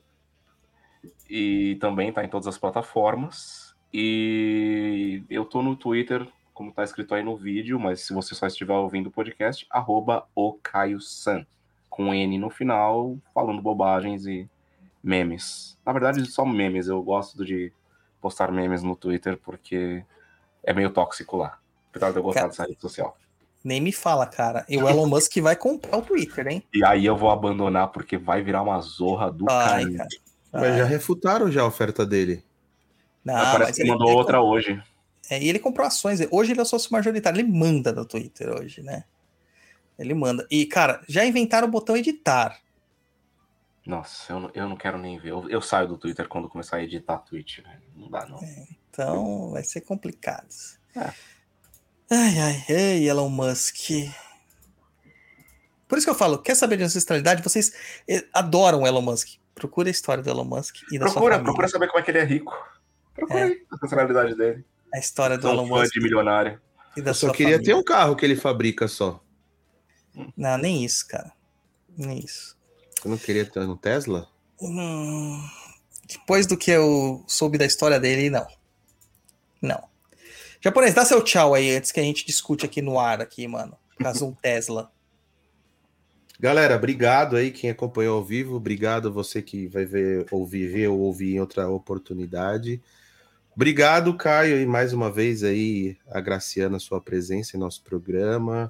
e 1.30 1.76
também 1.82 2.12
tá 2.14 2.24
em 2.24 2.30
todas 2.30 2.48
as 2.48 2.58
plataformas. 2.58 3.74
E 3.92 5.24
eu 5.30 5.44
tô 5.46 5.62
no 5.62 5.76
Twitter, 5.76 6.28
como 6.54 6.72
tá 6.72 6.84
escrito 6.84 7.16
aí 7.16 7.24
no 7.24 7.36
vídeo, 7.36 7.80
mas 7.80 8.02
se 8.02 8.14
você 8.14 8.36
só 8.36 8.46
estiver 8.46 8.74
ouvindo 8.74 9.08
o 9.08 9.12
podcast, 9.12 9.66
arroba 9.70 10.28
o 10.36 10.54
Caio 10.62 11.00
San, 11.02 11.46
com 11.90 12.14
N 12.14 12.38
no 12.38 12.50
final, 12.50 13.18
falando 13.34 13.62
bobagens 13.62 14.26
e 14.28 14.48
memes. 15.04 15.78
Na 15.86 15.92
verdade, 15.94 16.26
só 16.30 16.46
memes, 16.46 16.88
eu 16.88 17.02
gosto 17.02 17.44
de 17.44 17.72
postar 18.22 18.52
memes 18.52 18.84
no 18.84 18.96
Twitter 18.96 19.38
porque 19.38 20.04
é 20.66 20.74
meio 20.74 20.90
tóxico 20.90 21.38
lá. 21.38 21.58
Apesar 21.90 22.12
de 22.12 22.18
eu 22.18 22.24
gostar 22.24 22.42
Cara- 22.42 22.50
dessa 22.52 22.64
rede 22.66 22.82
social. 22.82 23.18
Nem 23.64 23.82
me 23.82 23.92
fala, 23.92 24.28
cara. 24.28 24.64
E 24.70 24.78
o 24.78 24.88
Elon 24.88 25.08
Musk 25.08 25.38
vai 25.38 25.56
comprar 25.56 25.98
o 25.98 26.02
Twitter, 26.02 26.46
hein? 26.48 26.64
E 26.74 26.86
aí 26.86 27.04
eu 27.06 27.18
vou 27.18 27.32
abandonar 27.32 27.88
porque 27.88 28.16
vai 28.18 28.44
virar 28.44 28.62
uma 28.62 28.80
zorra 28.80 29.32
do 29.32 29.46
caralho. 29.46 29.98
cara. 29.98 30.10
Mas 30.52 30.78
já 30.78 30.86
refutaram 30.86 31.52
já 31.52 31.62
a 31.64 31.66
oferta 31.66 32.06
dele. 32.06 32.44
Não, 33.24 33.34
Parece 33.34 33.60
mas 33.60 33.76
que 33.76 33.82
ele, 33.82 33.90
mandou 33.90 34.08
ele 34.10 34.18
outra 34.18 34.42
hoje. 34.42 34.84
É, 35.32 35.42
e 35.42 35.50
ele 35.50 35.58
comprou 35.58 35.88
ações. 35.88 36.20
Hoje 36.30 36.52
ele 36.52 36.62
é 36.62 36.66
sócio 36.66 36.92
majoritário. 36.92 37.40
Ele 37.40 37.52
manda 37.52 37.92
no 37.92 38.06
Twitter 38.06 38.50
hoje, 38.52 38.84
né? 38.84 39.04
Ele 39.98 40.14
manda. 40.14 40.46
E, 40.52 40.66
cara, 40.68 41.02
já 41.10 41.26
inventaram 41.26 41.68
o 41.68 41.72
botão 41.72 41.98
editar. 41.98 42.60
Nossa, 43.86 44.32
eu 44.34 44.40
não, 44.40 44.52
eu 44.54 44.70
não 44.70 44.76
quero 44.76 44.98
nem 44.98 45.18
ver. 45.18 45.32
Eu, 45.32 45.50
eu 45.50 45.62
saio 45.62 45.88
do 45.88 45.98
Twitter 45.98 46.28
quando 46.28 46.50
começar 46.50 46.78
a 46.78 46.84
editar 46.84 47.18
tweet, 47.20 47.62
velho. 47.62 47.82
Não 47.96 48.10
dá, 48.10 48.26
não. 48.28 48.40
Então 48.96 49.52
vai 49.52 49.62
ser 49.64 49.82
complicado. 49.82 50.48
É. 50.96 51.12
Ai, 52.10 52.40
ai, 52.40 52.66
ei, 52.70 53.10
Elon 53.10 53.28
Musk. 53.30 53.76
Por 55.88 55.98
isso 55.98 56.08
que 56.08 56.12
eu 56.12 56.16
falo, 56.16 56.38
quer 56.40 56.56
saber 56.56 56.78
de 56.78 56.84
ancestralidade? 56.84 57.44
Vocês 57.44 57.74
eh, 58.08 58.26
adoram 58.34 58.84
o 58.84 58.88
Elon 58.88 59.02
Musk. 59.02 59.28
Procura 59.54 59.90
a 59.90 59.92
história 59.92 60.24
do 60.24 60.30
Elon 60.30 60.46
Musk 60.46 60.78
e 60.92 60.98
da 60.98 61.06
sua 61.08 61.14
Procura, 61.14 61.34
família. 61.36 61.44
procura 61.44 61.68
saber 61.68 61.88
como 61.88 62.00
é 62.00 62.04
que 62.04 62.12
ele 62.12 62.18
é 62.20 62.24
rico. 62.24 62.54
Procura 63.14 63.40
É. 63.40 63.44
aí 63.44 63.66
a 63.72 63.78
personalidade 63.78 64.36
dele. 64.36 64.66
A 64.94 64.98
história 65.00 65.38
do 65.38 65.48
Elon 65.48 65.64
um 65.64 65.68
Musk 65.68 65.94
de 65.94 66.02
milionário. 66.02 66.62
e 66.96 67.02
da 67.02 67.12
Eu 67.12 67.16
só 67.16 67.28
sua 67.28 67.36
queria 67.36 67.56
família. 67.56 67.74
ter 67.74 67.80
um 67.80 67.84
carro 67.84 68.16
que 68.16 68.26
ele 68.26 68.36
fabrica 68.38 68.88
só. 68.88 69.22
Não, 70.38 70.58
nem 70.58 70.84
isso, 70.86 71.06
cara. 71.08 71.32
Nem 71.98 72.20
isso. 72.20 72.58
Eu 73.04 73.12
não 73.12 73.18
queria 73.18 73.46
ter 73.46 73.60
um 73.60 73.76
Tesla? 73.76 74.28
Hum, 74.62 75.42
depois 76.08 76.46
do 76.48 76.56
que 76.58 76.72
eu 76.72 77.24
soube 77.28 77.58
da 77.58 77.66
história 77.66 78.00
dele, 78.00 78.30
não. 78.30 78.48
Não. 79.62 79.84
Japonês, 80.62 80.94
dá 80.94 81.06
seu 81.06 81.22
tchau 81.22 81.54
aí 81.54 81.76
antes 81.76 81.92
que 81.92 82.00
a 82.00 82.04
gente 82.04 82.26
discute 82.26 82.66
aqui 82.66 82.82
no 82.82 83.00
ar, 83.00 83.22
aqui, 83.22 83.48
mano. 83.48 83.78
Caso 84.00 84.26
um 84.26 84.34
Tesla. 84.34 84.92
Galera, 86.40 86.76
obrigado 86.76 87.38
aí 87.38 87.50
quem 87.50 87.70
acompanhou 87.70 88.18
ao 88.18 88.24
vivo. 88.24 88.56
Obrigado 88.56 89.12
você 89.12 89.42
que 89.42 89.68
vai 89.68 89.86
ver, 89.86 90.26
ouvir, 90.32 90.68
ver 90.68 90.88
ou 90.90 91.00
ouvir 91.00 91.36
em 91.36 91.40
outra 91.40 91.70
oportunidade. 91.70 92.82
Obrigado, 93.56 94.18
Caio, 94.18 94.60
e 94.60 94.66
mais 94.66 94.92
uma 94.92 95.10
vez 95.10 95.42
aí 95.44 95.98
agraciando 96.12 96.76
a 96.76 96.80
sua 96.80 97.00
presença 97.00 97.56
em 97.56 97.60
nosso 97.60 97.82
programa. 97.84 98.70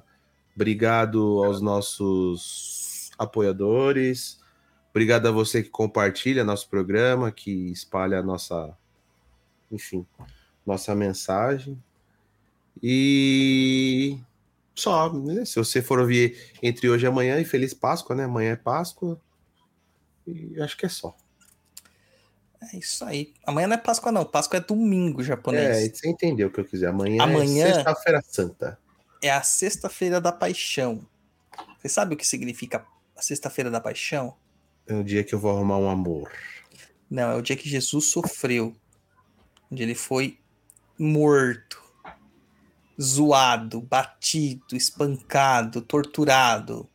Obrigado 0.54 1.42
aos 1.42 1.60
nossos 1.60 3.10
apoiadores. 3.18 4.38
Obrigado 4.90 5.26
a 5.26 5.32
você 5.32 5.62
que 5.62 5.70
compartilha 5.70 6.44
nosso 6.44 6.68
programa, 6.68 7.32
que 7.32 7.50
espalha 7.72 8.20
a 8.20 8.22
nossa, 8.22 8.76
enfim, 9.72 10.06
nossa 10.66 10.94
mensagem. 10.94 11.80
E 12.82 14.18
só, 14.74 15.12
né? 15.12 15.44
Se 15.44 15.56
você 15.56 15.80
for 15.80 15.98
ouvir 15.98 16.36
entre 16.62 16.88
hoje 16.88 17.06
e 17.06 17.08
amanhã, 17.08 17.38
e 17.40 17.44
Feliz 17.44 17.72
Páscoa, 17.72 18.14
né? 18.14 18.24
Amanhã 18.24 18.52
é 18.52 18.56
Páscoa. 18.56 19.20
E 20.26 20.60
acho 20.60 20.76
que 20.76 20.84
é 20.86 20.88
só. 20.88 21.16
É 22.72 22.76
isso 22.78 23.04
aí. 23.04 23.32
Amanhã 23.46 23.68
não 23.68 23.74
é 23.74 23.78
Páscoa, 23.78 24.10
não. 24.10 24.24
Páscoa 24.24 24.58
é 24.58 24.60
domingo 24.60 25.20
É, 25.20 25.24
japonês. 25.24 25.92
você 25.98 26.08
entendeu 26.08 26.48
o 26.48 26.50
que 26.50 26.60
eu 26.60 26.64
quiser. 26.64 26.88
Amanhã, 26.88 27.22
Amanhã- 27.22 27.66
é 27.66 27.74
Sexta-feira 27.74 28.22
Santa. 28.26 28.78
É, 29.22 29.30
a 29.30 29.42
Sexta-feira 29.42 30.20
da 30.20 30.32
Paixão. 30.32 31.06
Você 31.78 31.88
sabe 31.88 32.14
o 32.14 32.16
que 32.16 32.26
significa 32.26 32.84
a 33.16 33.22
Sexta-feira 33.22 33.70
da 33.70 33.80
Paixão? 33.80 34.34
É 34.86 34.94
o 34.94 35.02
dia 35.04 35.22
que 35.24 35.34
eu 35.34 35.38
vou 35.38 35.50
arrumar 35.50 35.78
um 35.78 35.88
amor. 35.88 36.30
Não, 37.08 37.30
é 37.30 37.34
o 37.36 37.42
dia 37.42 37.56
que 37.56 37.68
Jesus 37.68 38.06
sofreu. 38.06 38.74
Onde 39.70 39.82
ele 39.82 39.94
foi 39.94 40.38
morto, 40.98 41.82
zoado, 43.00 43.80
batido, 43.80 44.76
espancado, 44.76 45.82
torturado. 45.82 46.88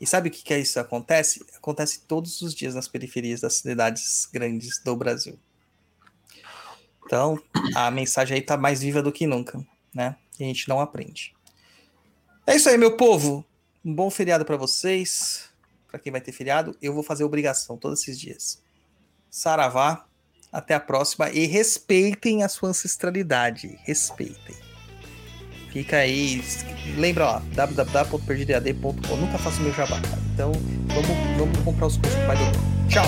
E 0.00 0.06
sabe 0.06 0.28
o 0.28 0.32
que, 0.32 0.42
que 0.42 0.54
é 0.54 0.60
isso 0.60 0.78
acontece? 0.80 1.44
Acontece 1.56 2.00
todos 2.00 2.42
os 2.42 2.54
dias 2.54 2.74
nas 2.74 2.88
periferias 2.88 3.40
das 3.40 3.54
cidades 3.54 4.28
grandes 4.32 4.78
do 4.82 4.96
Brasil. 4.96 5.38
Então, 7.06 7.40
a 7.74 7.90
mensagem 7.90 8.36
aí 8.36 8.42
tá 8.42 8.56
mais 8.56 8.80
viva 8.80 9.02
do 9.02 9.12
que 9.12 9.26
nunca, 9.26 9.64
né? 9.94 10.16
E 10.38 10.44
a 10.44 10.46
gente 10.46 10.68
não 10.68 10.80
aprende. 10.80 11.34
É 12.46 12.56
isso 12.56 12.68
aí, 12.68 12.76
meu 12.76 12.96
povo. 12.96 13.44
Um 13.84 13.94
bom 13.94 14.10
feriado 14.10 14.44
para 14.44 14.56
vocês. 14.56 15.50
Para 15.88 15.98
quem 15.98 16.10
vai 16.10 16.20
ter 16.20 16.32
feriado, 16.32 16.76
eu 16.82 16.92
vou 16.92 17.02
fazer 17.02 17.24
obrigação 17.24 17.76
todos 17.76 18.00
esses 18.00 18.18
dias. 18.18 18.62
Saravá, 19.30 20.06
até 20.54 20.74
a 20.74 20.80
próxima 20.80 21.28
e 21.30 21.46
respeitem 21.46 22.42
a 22.44 22.48
sua 22.48 22.68
ancestralidade. 22.70 23.76
Respeitem. 23.84 24.54
Fica 25.72 25.96
aí. 25.96 26.42
Lembra 26.96 27.24
lá, 27.26 27.42
www.perdidead.com. 27.52 29.16
Nunca 29.16 29.38
faço 29.38 29.60
meu 29.60 29.72
jabá, 29.74 30.00
cara. 30.00 30.22
Então, 30.32 30.52
vamos, 30.86 31.38
vamos 31.38 31.58
comprar 31.64 31.86
os 31.88 31.96
cursos 31.96 32.18
do 32.20 32.26
Pai 32.26 32.36
do 32.36 32.44
Bruno. 32.44 32.88
Tchau. 32.88 33.06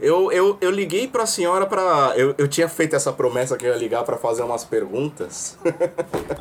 Eu, 0.00 0.32
eu, 0.32 0.58
eu 0.60 0.70
liguei 0.70 1.06
pra 1.06 1.26
senhora 1.26 1.64
pra. 1.64 2.12
Eu, 2.16 2.34
eu 2.36 2.48
tinha 2.48 2.68
feito 2.68 2.96
essa 2.96 3.12
promessa 3.12 3.56
que 3.56 3.64
eu 3.64 3.70
ia 3.72 3.76
ligar 3.78 4.02
pra 4.02 4.16
fazer 4.16 4.42
umas 4.42 4.64
perguntas. 4.64 5.56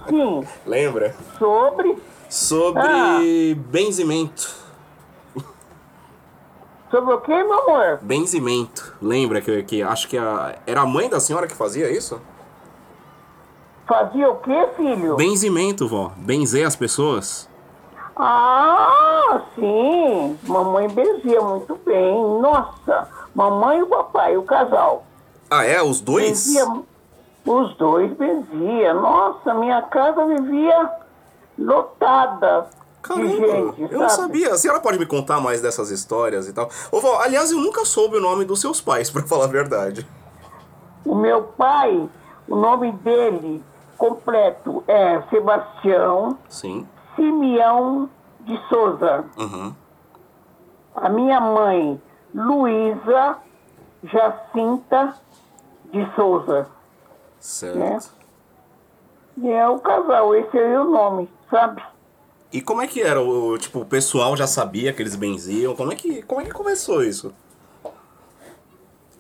Sim, 0.10 0.44
Lembra? 0.66 1.16
sobre. 1.38 1.96
Sobre 2.28 2.82
Ah. 2.82 3.20
benzimento. 3.70 4.61
Sobre 6.92 7.14
o 7.14 7.22
que, 7.22 7.32
meu 7.32 7.60
amor? 7.62 8.00
Benzimento. 8.02 8.94
Lembra 9.02 9.40
que, 9.40 9.64
que 9.64 9.82
acho 9.82 10.10
que 10.10 10.18
a, 10.18 10.60
era 10.68 10.82
a 10.82 10.86
mãe 10.86 11.10
da 11.10 11.22
senhora 11.22 11.48
que 11.48 11.56
fazia 11.56 11.90
isso? 11.90 12.22
Fazia 13.88 14.30
o 14.30 14.36
que, 14.36 14.68
filho? 14.76 15.16
Benzimento, 15.16 15.88
vó. 15.88 16.12
Benzer 16.18 16.68
as 16.68 16.76
pessoas. 16.76 17.50
Ah, 18.16 19.42
sim. 19.56 20.38
Mamãe 20.44 20.90
benzia 20.90 21.40
muito 21.42 21.80
bem. 21.86 22.14
Nossa, 22.42 23.08
mamãe 23.34 23.80
e 23.80 23.84
o 23.84 23.88
papai, 23.88 24.36
o 24.36 24.44
casal. 24.44 25.06
Ah, 25.50 25.66
é? 25.66 25.82
Os 25.82 26.02
dois? 26.02 26.28
Benzia, 26.28 26.84
os 27.46 27.76
dois 27.78 28.12
benzia. 28.18 28.94
Nossa, 28.94 29.54
minha 29.54 29.82
casa 29.84 30.26
vivia 30.26 30.90
lotada 31.58 32.68
Caramba, 33.02 33.74
gente, 33.78 33.94
eu 33.94 34.00
não 34.00 34.10
sabia. 34.10 34.54
A 34.54 34.58
senhora 34.58 34.80
pode 34.80 35.00
me 35.00 35.06
contar 35.06 35.40
mais 35.42 35.62
dessas 35.62 35.90
histórias 35.90 36.48
e 36.48 36.54
tal? 36.54 36.70
Ô, 36.92 37.00
vó, 37.00 37.20
aliás, 37.20 37.52
eu 37.52 37.58
nunca 37.58 37.84
soube 37.84 38.18
o 38.18 38.22
nome 38.22 38.46
dos 38.46 38.62
seus 38.62 38.80
pais, 38.80 39.10
pra 39.12 39.24
falar 39.24 39.46
a 39.46 39.48
verdade. 39.48 40.08
O 41.06 41.16
meu 41.16 41.44
pai, 41.44 42.10
o 42.48 42.56
nome 42.56 42.92
dele 42.92 43.64
completo 43.98 44.84
é 44.88 45.22
Sebastião 45.30 46.38
Sim. 46.50 46.88
Simeão 47.16 48.10
de 48.42 48.60
Souza. 48.68 49.26
Uhum. 49.38 49.74
A 50.96 51.10
minha 51.10 51.40
mãe, 51.40 52.02
Luísa 52.34 53.38
Jacinta 54.04 55.16
de 55.92 56.16
Souza. 56.16 56.68
Certo. 57.40 58.12
E 59.38 59.50
é 59.50 59.68
o 59.68 59.80
casal, 59.80 60.36
esse 60.36 60.58
aí 60.58 60.74
é 60.74 60.80
o 60.80 60.90
nome, 60.90 61.30
sabe? 61.50 61.82
E 62.54 62.62
como 62.62 62.82
é 62.82 62.88
que 62.88 63.02
era? 63.02 63.22
O, 63.22 63.58
tipo, 63.58 63.80
o 63.80 63.86
pessoal 63.86 64.36
já 64.36 64.46
sabia 64.46 64.92
que 64.92 65.02
eles 65.02 65.16
benziam? 65.16 65.76
Como 65.76 65.92
é 65.92 65.96
que, 65.96 66.22
como 66.24 66.42
é 66.42 66.44
que 66.44 66.52
começou 66.52 67.04
isso? 67.04 67.34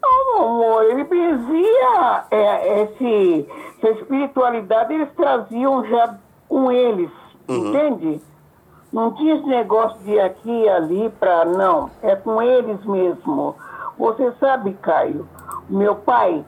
Ah, 0.04 0.36
meu 0.36 0.46
amor, 0.46 0.84
ele 0.86 1.04
benzia 1.06 2.26
é, 2.30 2.82
esse, 2.84 3.48
essa 3.82 4.00
espiritualidade, 4.00 4.94
eles 4.94 5.10
traziam 5.16 5.86
já 5.88 6.18
com 6.50 6.72
eles, 6.72 7.10
entende? 7.48 8.22
Não 8.92 9.14
tinha 9.14 9.36
esse 9.36 9.48
negócio 9.48 9.98
de 10.00 10.20
aqui 10.20 10.50
e 10.50 10.68
ali 10.68 11.10
pra. 11.18 11.46
Não, 11.46 11.90
é 12.02 12.16
com 12.16 12.42
eles 12.42 12.84
mesmo. 12.84 13.56
Você 13.98 14.34
sabe, 14.40 14.74
Caio, 14.82 15.28
meu 15.70 15.96
pai, 15.96 16.44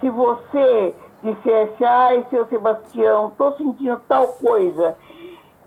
se 0.00 0.08
você 0.08 0.94
dissesse, 1.24 1.84
ai, 1.84 2.24
seu 2.30 2.46
Sebastião, 2.46 3.32
tô 3.36 3.52
sentindo 3.56 4.00
tal 4.06 4.28
coisa. 4.28 4.96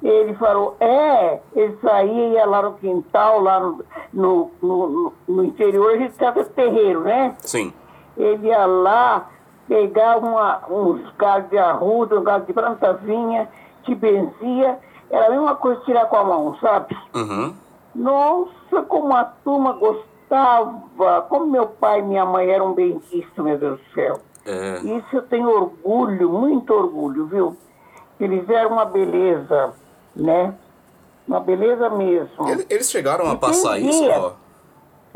Ele 0.06 0.36
falou, 0.36 0.78
é, 0.80 1.40
ele 1.56 1.76
saía, 1.82 2.28
ia 2.28 2.46
lá 2.46 2.62
no 2.62 2.74
quintal, 2.74 3.42
lá 3.42 3.60
no, 3.60 3.84
no, 4.14 4.52
no, 4.62 5.14
no 5.28 5.44
interior, 5.44 5.96
a 5.96 5.98
gente 5.98 6.14
ficava 6.14 6.44
terreiro, 6.44 7.02
né? 7.02 7.36
Sim. 7.40 7.74
Ele 8.16 8.48
ia 8.48 8.68
lá, 8.68 9.28
pegava 9.68 10.24
uma, 10.24 10.62
uns 10.70 11.12
galhos 11.18 11.50
de 11.50 11.58
arruda, 11.58 12.20
um 12.20 12.24
galho 12.24 12.46
de 12.46 12.54
plantazinha, 12.54 13.50
te 13.84 13.96
benzia, 13.96 14.78
era 15.10 15.26
a 15.26 15.30
mesma 15.32 15.56
coisa 15.56 15.82
tirar 15.82 16.06
com 16.06 16.18
a 16.18 16.24
mão, 16.24 16.56
sabe? 16.62 16.96
Uhum. 17.16 17.56
Nossa, 17.96 18.84
como 18.88 19.12
a 19.12 19.24
turma 19.24 19.74
gostava, 19.74 21.24
como 21.30 21.48
meu 21.48 21.66
pai 21.66 21.98
e 21.98 22.04
minha 22.04 22.26
mãe 22.26 22.48
eram 22.52 22.74
benquistas, 22.74 23.44
meu 23.44 23.58
Deus 23.58 23.80
do 23.80 23.94
céu. 23.96 24.20
É. 24.46 24.82
Isso 24.82 25.08
eu 25.16 25.24
tenho 25.24 25.50
orgulho, 25.50 26.30
muito 26.30 26.72
orgulho, 26.72 27.26
viu? 27.26 27.58
Eles 28.20 28.48
eram 28.48 28.74
uma 28.74 28.86
beleza, 28.86 29.74
né? 30.16 30.54
Uma 31.28 31.40
beleza 31.40 31.90
mesmo. 31.90 32.48
Ele- 32.50 32.66
Eles 32.70 32.90
chegaram 32.90 33.26
a 33.26 33.34
Entendi. 33.34 33.42
passar 33.42 33.80
isso, 33.80 34.10
ó? 34.10 34.34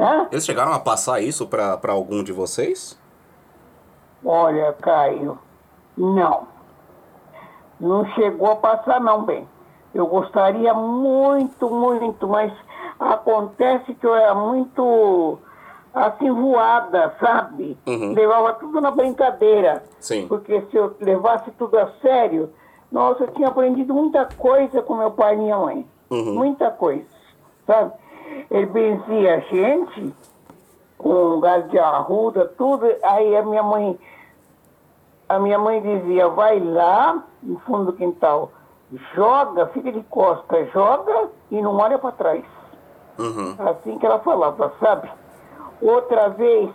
Hã? 0.02 0.28
Eles 0.32 0.46
chegaram 0.46 0.74
a 0.74 0.80
passar 0.80 1.20
isso 1.22 1.46
pra 1.48 1.78
algum 1.90 2.24
de 2.24 2.32
vocês? 2.32 2.98
Olha, 4.24 4.74
Caio, 4.74 5.38
não. 5.98 6.48
Não 7.80 8.06
chegou 8.14 8.52
a 8.52 8.56
passar 8.56 9.00
não, 9.00 9.24
bem. 9.24 9.48
Eu 9.94 10.06
gostaria 10.08 10.74
muito, 10.74 11.70
muito, 11.70 12.28
mas 12.28 12.52
acontece 13.00 13.94
que 13.96 14.06
eu 14.06 14.14
era 14.16 14.36
muito 14.36 15.40
assim 15.94 16.32
voada, 16.32 17.16
sabe? 17.20 17.78
Uhum. 17.88 18.14
Levava 18.14 18.54
tudo 18.54 18.80
na 18.82 18.92
brincadeira. 18.92 19.84
Sim. 20.00 20.28
Porque 20.28 20.62
se 20.70 20.76
eu 20.76 20.96
levasse 21.00 21.50
tudo 21.52 21.78
a 21.80 21.90
sério, 22.02 22.52
nossa, 22.92 23.24
eu 23.24 23.32
tinha 23.32 23.48
aprendido 23.48 23.94
muita 23.94 24.26
coisa 24.26 24.82
com 24.82 24.96
meu 24.96 25.12
pai 25.12 25.36
e 25.36 25.38
minha 25.38 25.58
mãe. 25.58 25.86
Uhum. 26.10 26.34
Muita 26.34 26.72
coisa, 26.72 27.06
sabe? 27.68 27.94
Ele 28.50 28.66
benzia 28.66 29.36
a 29.36 29.40
gente 29.40 30.14
com 30.98 31.40
gás 31.40 31.70
de 31.70 31.78
arruda, 31.78 32.46
tudo. 32.58 32.86
Aí 33.04 33.36
a 33.36 33.44
minha 33.44 33.62
mãe, 33.62 34.00
a 35.28 35.40
minha 35.40 35.60
mãe 35.60 35.82
dizia, 35.82 36.28
vai 36.30 36.60
lá 36.60 37.24
no 37.44 37.60
fundo 37.60 37.86
do 37.86 37.94
quintal, 37.94 38.52
joga, 39.14 39.68
fica 39.68 39.92
de 39.92 40.02
costa, 40.04 40.66
joga 40.66 41.30
e 41.52 41.62
não 41.62 41.78
olha 41.78 42.00
para 42.00 42.12
trás. 42.12 42.46
Uhum. 43.20 43.56
Assim 43.70 44.00
que 44.00 44.06
ela 44.06 44.20
falava, 44.20 44.74
sabe? 44.80 45.10
Outra 45.82 46.30
vez 46.30 46.72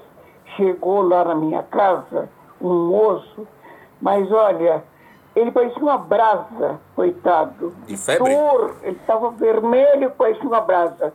chegou 0.56 1.02
lá 1.02 1.24
na 1.24 1.34
minha 1.34 1.62
casa 1.64 2.28
um 2.60 2.88
moço, 2.88 3.46
mas 4.00 4.30
olha, 4.30 4.84
ele 5.34 5.50
parecia 5.50 5.82
uma 5.82 5.98
brasa, 5.98 6.80
coitado. 6.94 7.74
De 7.86 7.96
febre? 7.96 8.34
Dor, 8.34 8.76
ele 8.82 8.96
estava 8.96 9.30
vermelho, 9.30 10.10
parecia 10.12 10.46
uma 10.46 10.60
brasa, 10.60 11.12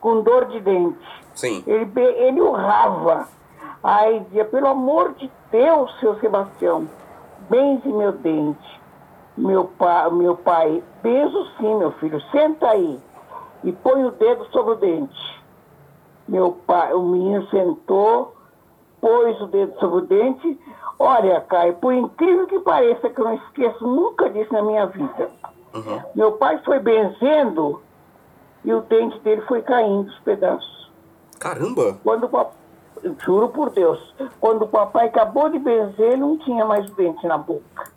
com 0.00 0.20
dor 0.22 0.46
de 0.46 0.60
dente. 0.60 1.24
Sim. 1.34 1.64
Ele, 1.66 1.90
ele 2.00 2.40
urrava. 2.40 3.28
Aí 3.82 4.20
dizia, 4.20 4.44
pelo 4.44 4.68
amor 4.68 5.14
de 5.14 5.30
Deus, 5.50 5.98
seu 6.00 6.18
Sebastião, 6.20 6.88
benze 7.48 7.88
meu 7.88 8.12
dente. 8.12 8.80
Meu, 9.36 9.64
pa, 9.64 10.08
meu 10.10 10.36
pai, 10.36 10.82
benzo 11.02 11.46
sim, 11.58 11.74
meu 11.74 11.90
filho, 11.92 12.20
senta 12.30 12.68
aí 12.68 13.00
e 13.64 13.72
põe 13.72 14.04
o 14.04 14.12
dedo 14.12 14.44
sobre 14.52 14.74
o 14.74 14.76
dente. 14.76 15.42
Meu 16.28 16.52
pai, 16.52 16.92
o 16.92 17.02
menino 17.02 17.46
sentou, 17.48 18.34
pôs 19.00 19.40
o 19.40 19.46
dedo 19.46 19.78
sobre 19.80 19.98
o 19.98 20.06
dente. 20.06 20.60
Olha, 20.98 21.40
Caio, 21.42 21.74
por 21.74 21.92
incrível 21.92 22.46
que 22.46 22.60
pareça, 22.60 23.10
que 23.10 23.20
eu 23.20 23.24
não 23.24 23.34
esqueço 23.34 23.86
nunca 23.86 24.30
disso 24.30 24.52
na 24.52 24.62
minha 24.62 24.86
vida. 24.86 25.30
Uhum. 25.74 26.02
Meu 26.14 26.32
pai 26.32 26.58
foi 26.64 26.78
benzendo 26.78 27.82
e 28.64 28.72
o 28.72 28.80
dente 28.82 29.18
dele 29.20 29.42
foi 29.42 29.60
caindo 29.62 30.08
os 30.08 30.18
pedaços. 30.20 30.90
Caramba! 31.40 31.98
Quando 32.02 32.24
o 32.24 32.28
papai, 32.28 32.52
juro 33.24 33.48
por 33.48 33.70
Deus, 33.70 34.14
quando 34.40 34.62
o 34.62 34.68
papai 34.68 35.08
acabou 35.08 35.48
de 35.48 35.58
benzer, 35.58 36.12
ele 36.12 36.16
não 36.16 36.38
tinha 36.38 36.64
mais 36.64 36.88
dente 36.92 37.26
na 37.26 37.36
boca. 37.36 37.92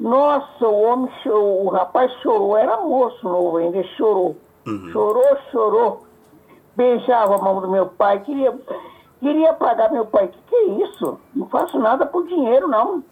Nossa, 0.00 0.66
o 0.66 0.82
homem 0.82 1.12
chorou, 1.22 1.66
o 1.66 1.68
rapaz 1.68 2.10
chorou, 2.22 2.56
era 2.56 2.78
moço 2.78 3.22
novo 3.28 3.58
ainda, 3.58 3.82
chorou. 3.96 4.36
Chorou, 4.90 5.36
chorou. 5.50 6.04
Beijava 6.74 7.36
a 7.36 7.38
mão 7.38 7.60
do 7.60 7.68
meu 7.68 7.86
pai, 7.86 8.20
queria, 8.20 8.52
queria 9.22 9.54
pagar 9.54 9.90
meu 9.90 10.04
pai. 10.04 10.28
Que 10.28 10.38
que 10.42 10.54
é 10.54 10.64
isso? 10.84 11.18
Não 11.34 11.48
faço 11.48 11.78
nada 11.78 12.04
por 12.04 12.26
dinheiro, 12.26 12.66
não. 12.68 13.02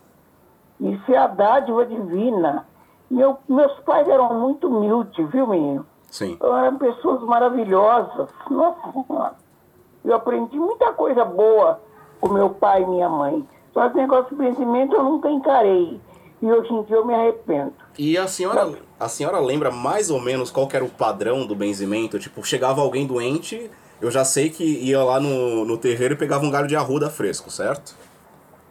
Isso 0.81 1.13
é 1.13 1.17
a 1.17 1.29
dádiva 1.29 1.87
divina. 1.87 2.67
Meu, 3.11 3.39
meus 3.49 3.73
pais 3.81 4.09
eram 4.09 4.35
muito 4.39 4.69
humildes, 4.69 5.31
viu, 5.31 5.47
menino? 5.47 5.87
Sim. 6.11 6.37
eram 6.43 6.77
pessoas 6.77 7.23
maravilhosas. 7.23 8.29
Nossa. 8.51 9.35
Eu 10.05 10.15
aprendi 10.15 10.59
muita 10.59 10.93
coisa 10.93 11.25
boa 11.25 11.81
com 12.21 12.33
meu 12.33 12.51
pai 12.51 12.83
e 12.83 12.87
minha 12.87 13.09
mãe. 13.09 13.47
Só 13.73 13.87
esse 13.87 13.97
negócio 13.97 14.31
de 14.31 14.43
benzimento 14.43 14.95
eu 14.97 15.05
nunca 15.05 15.31
encarei. 15.31 16.01
E 16.43 16.51
hoje 16.51 16.73
em 16.73 16.83
dia 16.85 16.97
eu 16.97 17.05
me 17.05 17.15
arrependo. 17.15 17.75
E 17.99 18.17
a 18.17 18.27
senhora, 18.27 18.73
a 18.99 19.09
senhora 19.09 19.39
lembra 19.39 19.71
mais 19.71 20.11
ou 20.11 20.21
menos 20.21 20.51
qual 20.51 20.67
que 20.67 20.75
era 20.75 20.85
o 20.85 20.89
padrão 20.89 21.47
do 21.47 21.55
benzimento? 21.55 22.19
Tipo, 22.19 22.43
chegava 22.43 22.81
alguém 22.81 23.07
doente, 23.07 23.71
eu 24.01 24.11
já 24.11 24.25
sei 24.25 24.51
que 24.51 24.65
ia 24.65 25.03
lá 25.03 25.19
no, 25.21 25.65
no 25.65 25.77
terreiro 25.79 26.15
e 26.15 26.17
pegava 26.17 26.45
um 26.45 26.51
galho 26.51 26.67
de 26.67 26.77
arruda 26.77 27.11
fresco, 27.11 27.51
certo? 27.51 27.95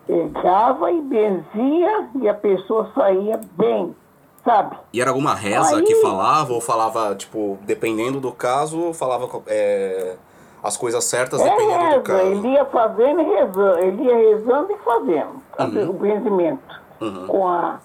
Pegava 0.08 0.91
e 0.91 1.01
benzia 1.01 2.09
e 2.22 2.27
a 2.27 2.33
pessoa 2.33 2.91
saía 2.95 3.40
bem, 3.56 3.95
sabe? 4.43 4.75
E 4.91 4.99
era 4.99 5.11
alguma 5.11 5.35
reza 5.35 5.75
Aí- 5.77 5.83
que 5.83 5.95
falava, 5.95 6.53
ou 6.53 6.59
falava, 6.61 7.14
tipo, 7.16 7.59
dependendo 7.61 8.19
do 8.19 8.32
caso, 8.32 8.91
falava 8.93 9.30
é, 9.45 10.16
as 10.64 10.75
coisas 10.75 11.03
certas 11.06 11.40
É 11.41 11.43
dependendo 11.43 11.77
do 11.77 11.85
reza, 11.85 12.01
caso. 12.01 12.22
ele 12.25 12.48
ia 12.49 12.66
fazendo 12.66 13.22
e 13.22 13.24
rezando, 13.24 13.80
ele 13.80 14.01
ia 14.03 14.17
rezando 14.17 14.72
e 14.72 14.77
fazendo 14.80 15.41
sabe, 15.56 15.80
o 15.83 15.93
benzimento. 15.93 16.82
Uhum. 16.99 17.27
Com 17.27 17.48
a, 17.48 17.80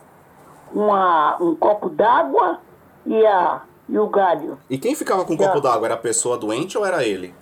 uma, 0.72 1.36
um 1.40 1.54
copo 1.54 1.90
d'água 1.90 2.58
e, 3.06 3.26
a, 3.26 3.60
e 3.88 3.98
o 3.98 4.06
galho. 4.08 4.58
E 4.68 4.78
quem 4.78 4.94
ficava 4.94 5.24
com 5.24 5.36
Já. 5.36 5.46
copo 5.46 5.60
d'água? 5.60 5.86
Era 5.86 5.94
a 5.94 5.98
pessoa 5.98 6.36
doente 6.36 6.76
ou 6.76 6.84
era 6.84 7.04
ele? 7.04 7.34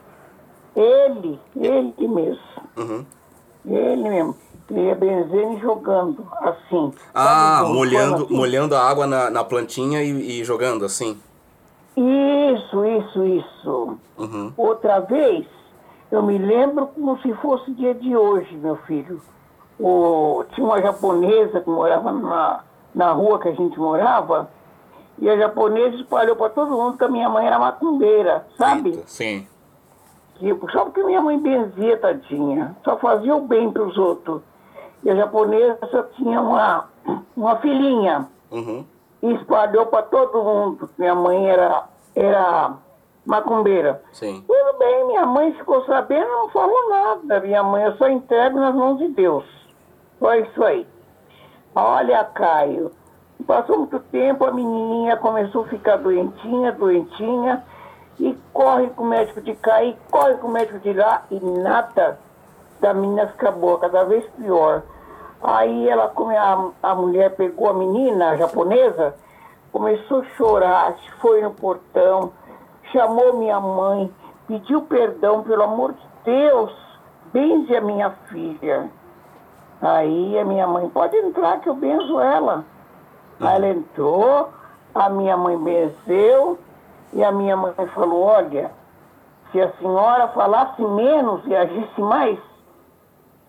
Ele, 0.75 1.39
ele 1.57 2.09
mesmo. 2.09 2.41
Uhum. 2.77 3.05
Ele 3.67 4.09
mesmo. 4.09 4.37
Ele 4.71 4.87
ia 4.87 4.95
benzendo 4.95 5.59
e 5.59 5.61
jogando, 5.61 6.27
assim. 6.41 6.93
Ah, 7.15 7.63
molhando, 7.67 8.25
assim? 8.25 8.35
molhando 8.35 8.75
a 8.75 8.81
água 8.83 9.07
na, 9.07 9.29
na 9.31 9.45
plantinha 9.45 10.03
e, 10.03 10.41
e 10.41 10.45
jogando 10.45 10.85
assim. 10.85 11.21
Isso, 11.97 12.85
isso, 12.85 13.25
isso. 13.25 13.99
Uhum. 14.17 14.53
Outra 14.57 15.01
vez, 15.01 15.47
eu 16.11 16.23
me 16.23 16.39
lembro 16.39 16.87
como 16.87 17.19
se 17.21 17.35
fosse 17.35 17.71
dia 17.73 17.95
de 17.95 18.17
hoje, 18.17 18.55
meu 18.57 18.77
filho. 18.87 19.21
O, 19.79 20.45
tinha 20.55 20.67
uma 20.67 20.81
japonesa 20.81 21.61
que 21.61 21.69
morava 21.69 22.13
na, 22.13 22.61
na 22.95 23.13
rua 23.13 23.39
que 23.41 23.49
a 23.49 23.53
gente 23.53 23.79
morava, 23.79 24.49
e 25.19 25.29
a 25.31 25.37
japonesa 25.37 25.97
espalhou 25.97 26.35
para 26.37 26.51
todo 26.51 26.71
mundo 26.73 26.97
que 26.99 27.05
a 27.05 27.09
minha 27.09 27.29
mãe 27.29 27.47
era 27.47 27.59
macumbeira, 27.59 28.47
sabe? 28.57 28.91
Eita, 28.91 29.03
Sim. 29.07 29.47
Tipo, 30.39 30.71
só 30.73 30.85
porque 30.85 31.03
minha 31.05 31.21
mãe 31.21 31.39
benzia, 31.39 31.97
tadinha. 31.99 32.75
Só 32.85 32.97
fazia 32.97 33.35
o 33.37 33.43
bem 33.43 33.71
para 33.71 33.83
os 33.85 33.97
outros. 33.97 34.43
E 35.05 35.11
a 35.11 35.15
japonesa 35.15 36.09
tinha 36.17 36.41
uma, 36.41 36.89
uma 37.37 37.57
filhinha 37.57 38.27
Uhum. 38.51 38.85
e 39.23 39.33
espalhou 39.35 39.87
para 39.87 40.03
todo 40.03 40.43
mundo 40.43 40.89
que 40.89 40.95
minha 41.01 41.15
mãe 41.15 41.49
era, 41.49 41.85
era 42.15 42.75
macumbeira. 43.25 44.03
Sim. 44.13 44.45
Tudo 44.47 44.79
bem, 44.79 45.07
minha 45.07 45.25
mãe 45.27 45.53
ficou 45.55 45.85
sabendo, 45.87 46.29
não 46.29 46.49
falou 46.49 46.89
nada. 46.91 47.41
Minha 47.41 47.63
mãe 47.63 47.85
eu 47.85 47.97
só 47.97 48.09
entrego 48.09 48.59
nas 48.59 48.75
mãos 48.75 48.99
de 48.99 49.09
Deus. 49.09 49.45
Só 50.19 50.35
isso 50.35 50.65
aí. 50.65 50.87
Olha, 51.75 52.25
Caio, 52.25 52.91
passou 53.43 53.79
muito 53.79 53.99
tempo, 53.99 54.45
a 54.45 54.53
menininha 54.53 55.17
começou 55.17 55.65
a 55.65 55.69
ficar 55.69 55.97
doentinha, 55.97 56.73
doentinha, 56.73 57.65
e 58.19 58.37
corre 58.53 58.89
com 58.89 59.05
o 59.05 59.07
médico 59.07 59.41
de 59.41 59.55
cá, 59.55 59.83
e 59.83 59.97
corre 60.11 60.35
com 60.35 60.49
o 60.49 60.53
médico 60.53 60.79
de 60.79 60.93
lá, 60.93 61.23
e 61.31 61.41
nada 61.41 62.19
da 62.81 62.93
menina 62.93 63.27
ficar 63.29 63.53
boa, 63.53 63.79
cada 63.79 64.05
vez 64.05 64.25
pior. 64.37 64.83
Aí 65.43 65.89
ela, 65.89 66.13
a, 66.15 66.91
a 66.91 66.95
mulher 66.95 67.35
pegou 67.35 67.71
a 67.71 67.75
menina, 67.75 68.31
a 68.31 68.37
japonesa, 68.37 69.15
começou 69.73 70.21
a 70.21 70.25
chorar, 70.37 70.95
foi 71.21 71.43
no 71.43 71.51
portão, 71.51 72.33
chamou 72.93 73.39
minha 73.39 73.59
mãe, 73.59 74.13
pediu 74.47 74.83
perdão, 74.83 75.43
pelo 75.43 75.63
amor 75.63 75.93
de 75.93 76.07
Deus, 76.25 76.73
benze 77.33 77.75
a 77.77 77.81
minha 77.81 78.11
filha. 78.29 78.91
Aí 79.81 80.39
a 80.39 80.45
minha 80.45 80.67
mãe, 80.67 80.89
pode 80.91 81.17
entrar 81.17 81.59
que 81.61 81.69
eu 81.69 81.75
benzo 81.75 82.21
ela. 82.21 82.65
Aí 83.43 83.57
ela 83.57 83.69
entrou, 83.69 84.49
a 84.95 85.09
minha 85.09 85.37
mãe 85.37 85.59
benzeu, 85.59 86.59
e 87.13 87.23
a 87.23 87.31
minha 87.31 87.57
mãe 87.57 87.75
falou, 87.95 88.23
olha, 88.23 88.71
se 89.51 89.61
a 89.61 89.71
senhora 89.73 90.29
falasse 90.29 90.81
menos 90.83 91.45
e 91.47 91.55
agisse 91.55 92.01
mais, 92.01 92.39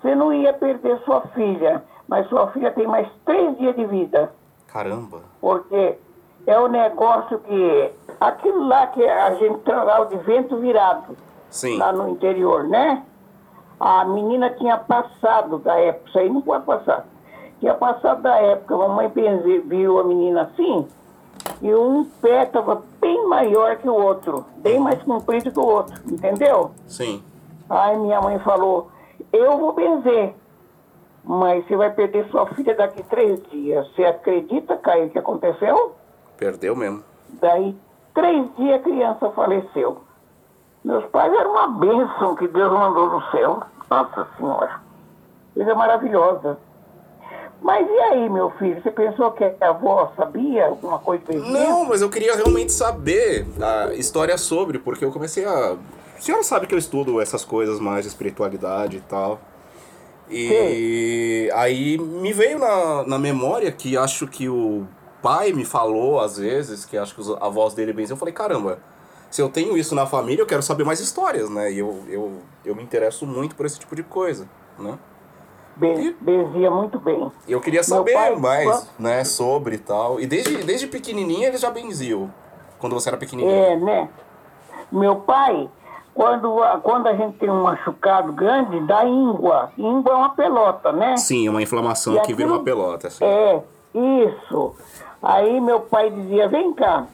você 0.01 0.13
não 0.13 0.33
ia 0.33 0.51
perder 0.51 0.99
sua 1.05 1.21
filha, 1.27 1.83
mas 2.07 2.27
sua 2.27 2.47
filha 2.47 2.71
tem 2.71 2.85
mais 2.85 3.07
três 3.25 3.57
dias 3.57 3.75
de 3.75 3.85
vida. 3.85 4.33
Caramba. 4.67 5.21
Porque 5.39 5.97
é 6.45 6.59
o 6.59 6.67
negócio 6.67 7.39
que. 7.39 7.91
Aquilo 8.19 8.67
lá 8.67 8.87
que 8.87 9.03
a 9.03 9.35
gente 9.35 9.59
trava 9.59 10.05
de 10.05 10.17
vento 10.17 10.57
virado, 10.57 11.17
Sim. 11.49 11.77
lá 11.77 11.91
no 11.91 12.09
interior, 12.09 12.65
né? 12.65 13.03
A 13.79 14.05
menina 14.05 14.49
tinha 14.51 14.77
passado 14.77 15.57
da 15.59 15.77
época, 15.79 16.09
isso 16.09 16.19
aí 16.19 16.29
não 16.29 16.41
pode 16.41 16.65
passar. 16.65 17.05
Tinha 17.63 17.75
passado 17.75 18.21
da 18.21 18.35
época, 18.35 18.75
a 18.75 18.77
mamãe 18.77 19.09
viu 19.63 19.97
a 19.97 20.03
menina 20.03 20.41
assim, 20.41 20.85
e 21.61 21.73
um 21.73 22.03
pé 22.21 22.43
estava 22.43 22.83
bem 22.99 23.25
maior 23.25 23.77
que 23.77 23.87
o 23.87 23.93
outro, 23.93 24.45
bem 24.57 24.77
mais 24.77 25.01
comprido 25.03 25.49
que 25.49 25.57
o 25.57 25.65
outro, 25.65 25.95
entendeu? 26.11 26.71
Sim. 26.85 27.23
Aí 27.69 27.97
minha 27.99 28.19
mãe 28.19 28.37
falou, 28.39 28.91
eu 29.31 29.57
vou 29.57 29.71
benzer, 29.71 30.35
mas 31.23 31.65
você 31.65 31.77
vai 31.77 31.89
perder 31.89 32.27
sua 32.29 32.47
filha 32.47 32.75
daqui 32.75 33.01
três 33.03 33.41
dias. 33.49 33.87
Você 33.95 34.03
acredita, 34.03 34.75
Caio, 34.75 35.09
que 35.09 35.19
aconteceu? 35.19 35.95
Perdeu 36.35 36.75
mesmo. 36.75 37.01
Daí, 37.29 37.73
três 38.13 38.45
dias 38.57 38.75
a 38.75 38.83
criança 38.83 39.29
faleceu. 39.29 40.01
Meus 40.83 41.05
pais 41.05 41.31
eram 41.31 41.51
uma 41.51 41.67
bênção 41.69 42.35
que 42.35 42.45
Deus 42.45 42.73
mandou 42.73 43.09
do 43.09 43.31
céu. 43.31 43.63
Nossa 43.89 44.27
Senhora. 44.35 44.81
Coisa 45.53 45.75
maravilhosa. 45.75 46.57
Mas 47.63 47.87
e 47.89 47.97
aí, 47.97 48.29
meu 48.29 48.49
filho? 48.51 48.81
Você 48.83 48.91
pensou 48.91 49.31
que 49.31 49.43
a 49.43 49.69
avó 49.69 50.11
sabia 50.17 50.65
alguma 50.65 50.99
coisa 50.99 51.23
desse 51.23 51.49
Não, 51.49 51.85
mas 51.85 52.01
eu 52.01 52.09
queria 52.09 52.35
realmente 52.35 52.73
saber 52.73 53.47
a 53.61 53.93
história 53.93 54.37
sobre, 54.37 54.79
porque 54.79 55.05
eu 55.05 55.11
comecei 55.11 55.45
a. 55.45 55.77
A 56.17 56.21
senhora 56.21 56.43
sabe 56.43 56.67
que 56.67 56.75
eu 56.75 56.77
estudo 56.77 57.21
essas 57.21 57.45
coisas 57.45 57.79
mais 57.79 58.03
de 58.03 58.09
espiritualidade 58.09 58.97
e 58.97 59.01
tal. 59.01 59.39
E 60.29 61.49
aí 61.53 61.97
me 61.97 62.33
veio 62.33 62.59
na, 62.59 63.03
na 63.07 63.19
memória 63.19 63.71
que 63.71 63.95
acho 63.95 64.27
que 64.27 64.49
o 64.49 64.85
pai 65.21 65.53
me 65.53 65.63
falou 65.63 66.19
às 66.19 66.37
vezes, 66.37 66.85
que 66.85 66.97
acho 66.97 67.15
que 67.15 67.21
a 67.39 67.47
voz 67.47 67.73
dele 67.73 67.93
benziam. 67.93 68.15
Eu 68.15 68.19
falei, 68.19 68.33
caramba, 68.33 68.79
se 69.31 69.41
eu 69.41 69.47
tenho 69.47 69.77
isso 69.77 69.95
na 69.95 70.05
família, 70.05 70.41
eu 70.41 70.47
quero 70.47 70.61
saber 70.61 70.83
mais 70.83 70.99
histórias, 70.99 71.49
né? 71.49 71.71
E 71.71 71.79
eu, 71.79 72.03
eu, 72.09 72.33
eu 72.65 72.75
me 72.75 72.83
interesso 72.83 73.25
muito 73.25 73.55
por 73.55 73.65
esse 73.65 73.79
tipo 73.79 73.95
de 73.95 74.03
coisa, 74.03 74.47
né? 74.77 74.97
Ben, 75.75 76.15
benzia 76.21 76.69
muito 76.69 76.99
bem. 76.99 77.31
Eu 77.47 77.59
queria 77.59 77.83
saber 77.83 78.13
pai- 78.13 78.35
mais, 78.35 78.89
né, 78.99 79.23
sobre 79.23 79.75
e 79.75 79.79
tal. 79.79 80.19
E 80.19 80.27
desde, 80.27 80.57
desde 80.63 80.87
pequenininha 80.87 81.47
ele 81.47 81.57
já 81.57 81.71
benziam, 81.71 82.29
quando 82.79 82.93
você 82.93 83.09
era 83.09 83.17
pequenininho. 83.17 83.55
É, 83.55 83.75
né? 83.75 84.09
Meu 84.91 85.15
pai, 85.15 85.67
quando, 86.13 86.61
a- 86.61 86.79
quando 86.79 87.07
a 87.07 87.15
gente 87.15 87.37
tem 87.37 87.49
um 87.49 87.63
machucado 87.63 88.31
grande, 88.33 88.79
dá 88.81 89.03
íngua. 89.03 89.71
Íngua 89.77 90.11
é 90.11 90.15
uma 90.15 90.29
pelota, 90.35 90.91
né? 90.91 91.17
Sim, 91.17 91.49
uma 91.49 91.61
inflamação 91.61 92.15
E 92.15 92.19
que 92.21 92.33
vira 92.33 92.43
aquilo- 92.49 92.57
uma 92.59 92.63
pelota, 92.63 93.07
assim. 93.07 93.25
É, 93.25 93.63
isso. 93.95 94.75
Aí 95.21 95.59
meu 95.59 95.79
pai 95.79 96.11
dizia, 96.11 96.47
vem 96.49 96.71
cá, 96.73 97.07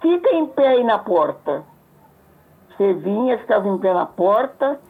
fica 0.00 0.30
em 0.30 0.46
pé 0.46 0.66
aí 0.68 0.84
na 0.84 0.98
porta. 0.98 1.62
Você 2.76 2.92
vinha, 2.92 3.38
ficava 3.38 3.68
em 3.68 3.78
pé 3.78 3.92
na 3.92 4.06
porta 4.06 4.80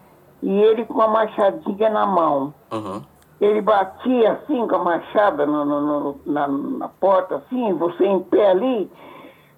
e 0.41 0.49
ele 0.61 0.85
com 0.85 1.01
a 1.01 1.07
machadinha 1.07 1.89
na 1.89 2.05
mão. 2.05 2.53
Uhum. 2.71 3.01
Ele 3.41 3.61
batia 3.61 4.33
assim 4.33 4.67
com 4.67 4.75
a 4.75 4.83
machada 4.83 5.45
no- 5.45 5.63
no- 5.65 5.81
no- 5.81 6.15
na, 6.25 6.47
na 6.47 6.87
porta, 6.89 7.35
assim, 7.37 7.73
você 7.73 8.05
em 8.05 8.19
pé 8.21 8.49
ali. 8.51 8.91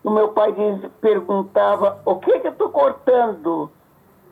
O 0.04 0.10
meu 0.12 0.30
pai 0.30 0.52
diz, 0.52 0.92
perguntava, 1.00 2.00
o 2.06 2.16
que 2.16 2.40
que 2.40 2.48
eu 2.48 2.56
tô 2.56 2.70
cortando? 2.70 3.70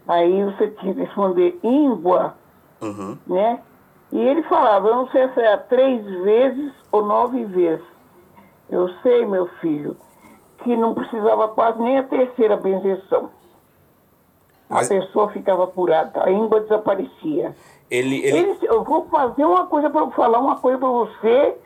Aí 0.07 0.43
você 0.45 0.67
tinha 0.71 0.93
que 0.93 1.01
responder, 1.01 1.59
íngua 1.63 2.33
Uhum. 2.81 3.17
né? 3.27 3.59
E 4.11 4.19
ele 4.19 4.41
falava, 4.43 4.87
eu 4.87 4.95
não 4.95 5.07
sei 5.09 5.29
se 5.29 5.39
é 5.39 5.55
três 5.57 6.03
vezes 6.23 6.71
ou 6.91 7.05
nove 7.05 7.45
vezes. 7.45 7.85
Eu 8.69 8.87
sei, 9.03 9.25
meu 9.25 9.45
filho, 9.61 9.95
que 10.63 10.75
não 10.75 10.93
precisava 10.95 11.47
quase 11.49 11.79
nem 11.81 11.97
a 11.99 12.03
terceira 12.03 12.57
benzeção. 12.57 13.29
Mas- 14.69 14.91
a 14.91 14.95
pessoa 14.99 15.30
ficava 15.30 15.65
curada, 15.67 16.23
a 16.23 16.31
íngua 16.31 16.59
desaparecia. 16.61 17.56
Ele, 17.89 18.17
ele... 18.23 18.38
Eles- 18.38 18.64
eu 18.64 18.83
vou 18.83 19.07
fazer 19.09 19.43
uma 19.45 19.65
coisa 19.65 19.89
para 19.89 20.06
falar 20.11 20.39
uma 20.39 20.57
coisa 20.57 20.77
para 20.77 20.88
você. 20.88 21.57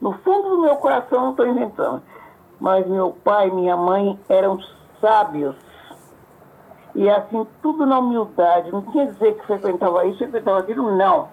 No 0.00 0.12
fundo 0.18 0.50
do 0.56 0.62
meu 0.62 0.76
coração 0.76 1.20
não 1.22 1.30
estou 1.30 1.46
inventando. 1.46 2.02
Mas 2.58 2.86
meu 2.86 3.10
pai 3.22 3.48
e 3.48 3.52
minha 3.52 3.76
mãe 3.76 4.18
eram 4.28 4.58
sábios. 5.00 5.54
E 6.94 7.08
assim, 7.10 7.46
tudo 7.60 7.84
na 7.84 7.98
humildade. 7.98 8.72
Não 8.72 8.80
tinha 8.82 9.06
dizer 9.06 9.34
que 9.34 9.46
frequentava 9.46 10.06
isso, 10.06 10.18
frequentava 10.18 10.60
aquilo, 10.60 10.96
não. 10.96 11.28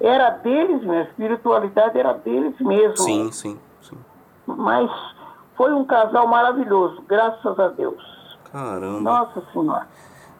Era 0.00 0.30
deles 0.30 0.80
mesmo, 0.82 0.92
a 0.92 1.02
espiritualidade 1.02 1.96
era 1.98 2.12
deles 2.14 2.58
mesmo. 2.60 2.96
Sim, 2.96 3.30
sim, 3.30 3.60
sim. 3.82 3.98
Mas 4.46 4.90
foi 5.56 5.72
um 5.72 5.84
casal 5.84 6.26
maravilhoso, 6.26 7.02
graças 7.06 7.58
a 7.60 7.68
Deus. 7.68 8.02
Caramba. 8.50 9.00
Nossa 9.00 9.42
Senhora. 9.52 9.86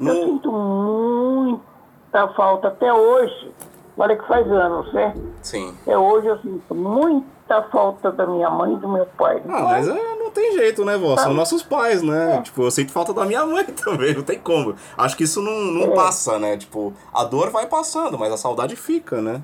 No- 0.00 0.10
Eu 0.12 0.24
sinto 0.26 0.50
muita 0.52 2.28
falta 2.34 2.68
até 2.68 2.92
hoje. 2.92 3.52
Olha 3.96 4.16
que 4.16 4.26
faz 4.26 4.50
anos, 4.50 4.92
né? 4.94 5.14
Sim. 5.42 5.74
Até 5.82 5.96
hoje 5.98 6.26
eu 6.26 6.38
sinto 6.38 6.74
muita 6.74 7.62
falta 7.70 8.10
da 8.10 8.26
minha 8.26 8.48
mãe 8.48 8.72
e 8.72 8.76
do 8.76 8.88
meu 8.88 9.04
pai. 9.18 9.42
Ah, 9.46 9.62
mas 9.64 9.86
é, 9.88 10.16
não 10.16 10.30
tem 10.30 10.52
jeito, 10.54 10.84
né, 10.84 10.96
vó? 10.96 11.16
São 11.18 11.34
nossos 11.34 11.62
pais, 11.62 12.02
né? 12.02 12.36
É. 12.36 12.42
Tipo, 12.42 12.62
eu 12.62 12.70
sinto 12.70 12.92
falta 12.92 13.12
da 13.12 13.26
minha 13.26 13.44
mãe 13.44 13.64
também, 13.84 14.14
não 14.14 14.22
tem 14.22 14.38
como. 14.38 14.74
Acho 14.96 15.16
que 15.16 15.24
isso 15.24 15.42
não, 15.42 15.52
não 15.52 15.92
É. 15.92 15.94
passa, 15.94 16.38
né? 16.38 16.56
Tipo, 16.56 16.94
a 17.12 17.24
dor 17.24 17.50
vai 17.50 17.66
passando, 17.66 18.18
mas 18.18 18.32
a 18.32 18.36
saudade 18.38 18.74
fica, 18.74 19.20
né? 19.20 19.42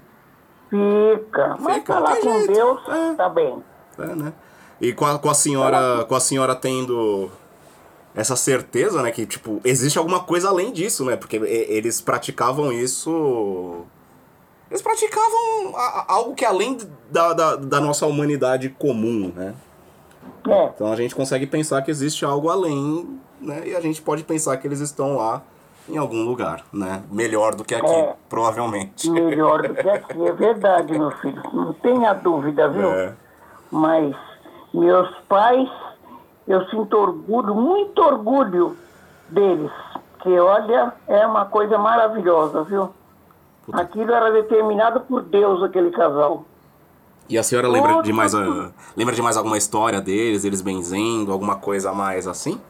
Fica. 0.70 1.56
Mas 1.60 1.74
Fica, 1.76 1.94
falar 1.94 2.12
tem 2.14 2.22
com 2.22 2.32
jeito. 2.38 2.52
Deus, 2.52 2.80
É. 2.88 3.14
tá 3.14 3.28
bem. 3.28 3.62
É, 3.98 4.06
né? 4.14 4.32
E 4.80 4.92
com 4.92 5.04
a, 5.06 5.18
com 5.18 5.28
a 5.30 5.34
senhora, 5.34 6.04
com 6.08 6.14
a 6.14 6.20
senhora 6.20 6.54
tendo 6.54 7.30
essa 8.16 8.34
certeza, 8.34 9.02
né, 9.02 9.10
que 9.12 9.26
tipo, 9.26 9.60
existe 9.62 9.98
alguma 9.98 10.20
coisa 10.20 10.48
além 10.48 10.72
disso, 10.72 11.04
né? 11.04 11.14
Porque 11.16 11.36
e- 11.36 11.66
eles 11.76 12.00
praticavam 12.00 12.72
isso 12.72 13.84
eles 14.70 14.82
praticavam 14.82 15.76
a- 15.76 15.78
a- 15.80 16.04
algo 16.14 16.34
que 16.34 16.44
é 16.44 16.48
além 16.48 16.76
da, 17.10 17.32
da, 17.32 17.54
da 17.56 17.80
nossa 17.80 18.04
humanidade 18.06 18.68
comum, 18.70 19.32
né? 19.36 19.54
É. 20.48 20.64
Então 20.74 20.92
a 20.92 20.96
gente 20.96 21.14
consegue 21.14 21.46
pensar 21.46 21.82
que 21.82 21.90
existe 21.90 22.24
algo 22.24 22.48
além, 22.48 23.20
né? 23.40 23.62
E 23.66 23.76
a 23.76 23.80
gente 23.80 24.02
pode 24.02 24.24
pensar 24.24 24.56
que 24.56 24.66
eles 24.66 24.80
estão 24.80 25.16
lá 25.18 25.42
em 25.88 25.96
algum 25.96 26.24
lugar, 26.24 26.64
né? 26.72 27.02
Melhor 27.12 27.54
do 27.54 27.64
que 27.64 27.74
aqui, 27.76 27.86
É. 27.92 28.14
provavelmente. 28.28 29.08
Melhor 29.08 29.62
do 29.68 29.74
que 29.74 29.88
aqui, 29.88 30.20
é 30.26 30.32
verdade, 30.32 30.98
meu 30.98 31.12
filho. 31.12 31.40
Não 31.52 31.72
tenha 31.74 32.12
dúvida, 32.14 32.68
viu? 32.68 32.88
É. 32.90 33.12
Mas 33.70 34.16
meus 34.74 35.08
pais, 35.28 35.68
eu 36.46 36.64
sinto 36.68 36.96
orgulho, 36.96 37.54
muito 37.54 38.00
orgulho 38.02 38.76
deles. 39.28 39.70
Que 40.20 40.38
olha, 40.38 40.92
é 41.06 41.26
uma 41.26 41.44
coisa 41.46 41.78
maravilhosa, 41.78 42.62
viu? 42.64 42.90
Aquilo 43.72 44.12
era 44.12 44.30
determinado 44.30 45.00
por 45.00 45.22
Deus, 45.22 45.62
aquele 45.62 45.90
casal. 45.90 46.44
E 47.28 47.36
a 47.36 47.42
senhora 47.42 47.68
lembra 47.68 48.02
de 48.02 48.12
mais 48.12 48.34
a- 48.34 48.70
lembra 48.96 49.14
de 49.14 49.20
mais 49.22 49.36
alguma 49.36 49.58
história 49.58 50.00
deles, 50.00 50.44
eles 50.44 50.60
benzendo, 50.62 51.32
alguma 51.32 51.56
coisa 51.56 51.90
a 51.90 51.92
mais 51.92 52.26
assim? 52.28 52.60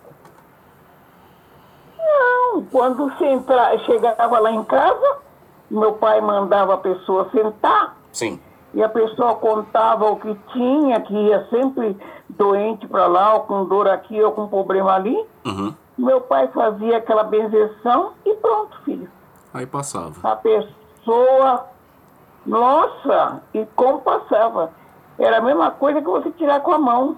Não, 1.98 2.62
quando 2.64 3.08
você 3.10 3.24
entra, 3.26 3.78
chegava 3.80 4.38
lá 4.38 4.50
em 4.50 4.64
casa, 4.64 5.16
meu 5.70 5.92
pai 5.94 6.20
mandava 6.20 6.74
a 6.74 6.78
pessoa 6.78 7.28
sentar 7.30 7.96
Sim. 8.12 8.40
e 8.72 8.82
a 8.82 8.88
pessoa 8.88 9.34
contava 9.34 10.10
o 10.10 10.16
que 10.16 10.34
tinha, 10.52 11.00
que 11.00 11.12
ia 11.14 11.46
sempre 11.50 11.96
doente 12.28 12.86
para 12.86 13.06
lá, 13.06 13.34
ou 13.34 13.40
com 13.40 13.64
dor 13.64 13.88
aqui, 13.88 14.20
ou 14.22 14.32
com 14.32 14.48
problema 14.48 14.92
ali. 14.94 15.16
Uhum. 15.44 15.74
Meu 15.98 16.20
pai 16.20 16.48
fazia 16.48 16.98
aquela 16.98 17.22
benzeção 17.24 18.12
e 18.24 18.34
pronto, 18.34 18.76
filho. 18.84 19.08
Aí 19.54 19.64
passava. 19.66 20.14
A 20.22 20.36
pessoa, 20.36 21.64
nossa, 22.44 23.40
e 23.54 23.64
como 23.74 24.00
passava. 24.00 24.70
Era 25.18 25.38
a 25.38 25.40
mesma 25.40 25.70
coisa 25.70 26.00
que 26.00 26.06
você 26.06 26.30
tirar 26.32 26.60
com 26.60 26.72
a 26.72 26.78
mão. 26.78 27.16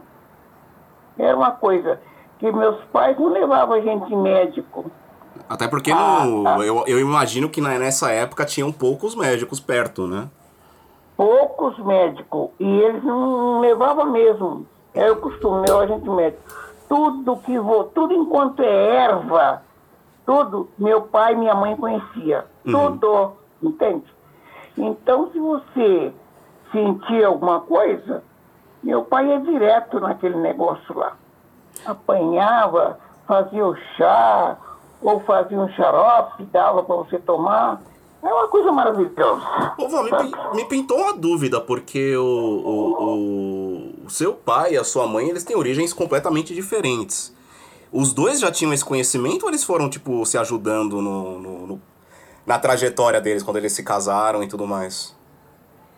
Era 1.19 1.37
uma 1.37 1.51
coisa 1.51 2.01
que 2.39 2.51
meus 2.53 2.77
pais 2.93 3.19
não 3.19 3.29
levavam 3.33 3.75
a 3.77 3.81
gente 3.81 4.15
médico. 4.15 4.89
Até 5.49 5.67
porque 5.67 5.91
Ah, 5.91 6.25
no- 6.25 6.45
tá. 6.45 6.59
eu, 6.61 6.85
eu 6.87 7.01
imagino 7.01 7.49
que 7.49 7.61
nessa 7.61 8.13
época 8.13 8.45
tinham 8.45 8.71
poucos 8.71 9.17
médicos 9.17 9.59
perto, 9.59 10.07
né? 10.07 10.29
poucos 11.17 11.77
médicos 11.85 12.51
e 12.61 12.65
eles 12.65 13.03
não 13.03 13.59
levavam 13.59 14.07
mesmo. 14.13 14.65
Era 14.95 15.13
o 15.13 15.17
costume, 15.17 15.67
levar 15.67 15.83
a 15.83 15.87
gente 15.87 16.09
médico. 16.09 16.43
Tudo 16.89 17.37
que 17.39 17.59
vou, 17.59 17.85
tudo 17.85 18.15
enquanto 18.15 18.61
é 18.61 18.97
erva, 19.05 19.63
tudo 20.25 20.69
meu 20.79 21.03
pai 21.03 21.35
e 21.35 21.37
minha 21.37 21.55
mãe 21.55 21.77
conhecia. 21.77 22.47
Tudo, 22.65 23.33
entende? 23.63 24.05
Então, 24.77 25.31
se 25.33 25.39
você 25.39 26.13
sentir 26.73 27.25
alguma 27.25 27.61
coisa, 27.61 28.23
meu 28.83 29.05
pai 29.05 29.29
ia 29.29 29.41
direto 29.41 30.01
naquele 30.01 30.37
negócio 30.37 30.97
lá. 30.97 31.17
Apanhava, 31.85 32.99
fazia 33.27 33.67
o 33.67 33.77
chá, 33.97 34.57
ou 35.03 35.21
fazia 35.21 35.59
um 35.59 35.69
xarope, 35.71 36.45
dava 36.45 36.83
para 36.83 36.97
você 36.97 37.19
tomar. 37.19 37.81
É 38.23 38.27
uma 38.27 38.49
coisa 38.49 38.73
maravilhosa. 38.73 39.75
Ô, 39.79 39.89
vó, 39.89 40.03
me, 40.03 40.11
me 40.55 40.65
pintou 40.65 40.99
uma 40.99 41.17
dúvida, 41.17 41.61
porque 41.61 42.17
o, 42.17 42.25
o, 42.25 43.05
o, 43.05 43.68
o 44.09 44.11
seu 44.11 44.33
pai 44.35 44.73
e 44.73 44.77
a 44.79 44.85
sua 44.85 45.07
mãe, 45.07 45.29
eles 45.29 45.45
têm 45.45 45.57
origens 45.57 45.93
completamente 45.93 46.55
diferentes. 46.55 47.35
Os 47.93 48.13
dois 48.13 48.41
já 48.41 48.51
tinham 48.51 48.73
esse 48.73 48.85
conhecimento 48.85 49.43
ou 49.45 49.51
eles 49.51 49.63
foram, 49.65 49.89
tipo, 49.89 50.25
se 50.27 50.37
ajudando 50.39 51.01
no, 51.01 51.39
no- 51.39 51.67
no- 51.67 51.83
na 52.47 52.59
trajetória 52.59 53.21
deles, 53.21 53.43
quando 53.43 53.59
eles 53.59 53.73
se 53.73 53.83
casaram 53.83 54.43
e 54.43 54.49
tudo 54.49 54.67
mais? 54.67 55.15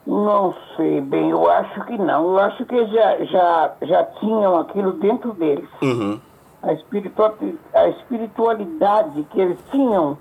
Não 0.06 0.54
sei 0.76 1.00
bem, 1.00 1.30
eu 1.30 1.48
acho 1.48 1.84
que 1.84 1.96
não. 1.98 2.32
Eu 2.32 2.38
acho 2.40 2.64
que 2.64 2.86
já, 2.86 3.24
já, 3.24 3.72
já 3.82 4.04
tinham 4.18 4.58
aquilo 4.58 4.92
dentro 4.94 5.32
deles. 5.32 5.68
Uhum. 5.80 6.20
A, 6.62 6.72
espiritua- 6.72 7.36
a 7.74 7.88
espiritualidade 7.88 9.24
que 9.30 9.40
eles 9.40 9.58
tinham 9.70 10.18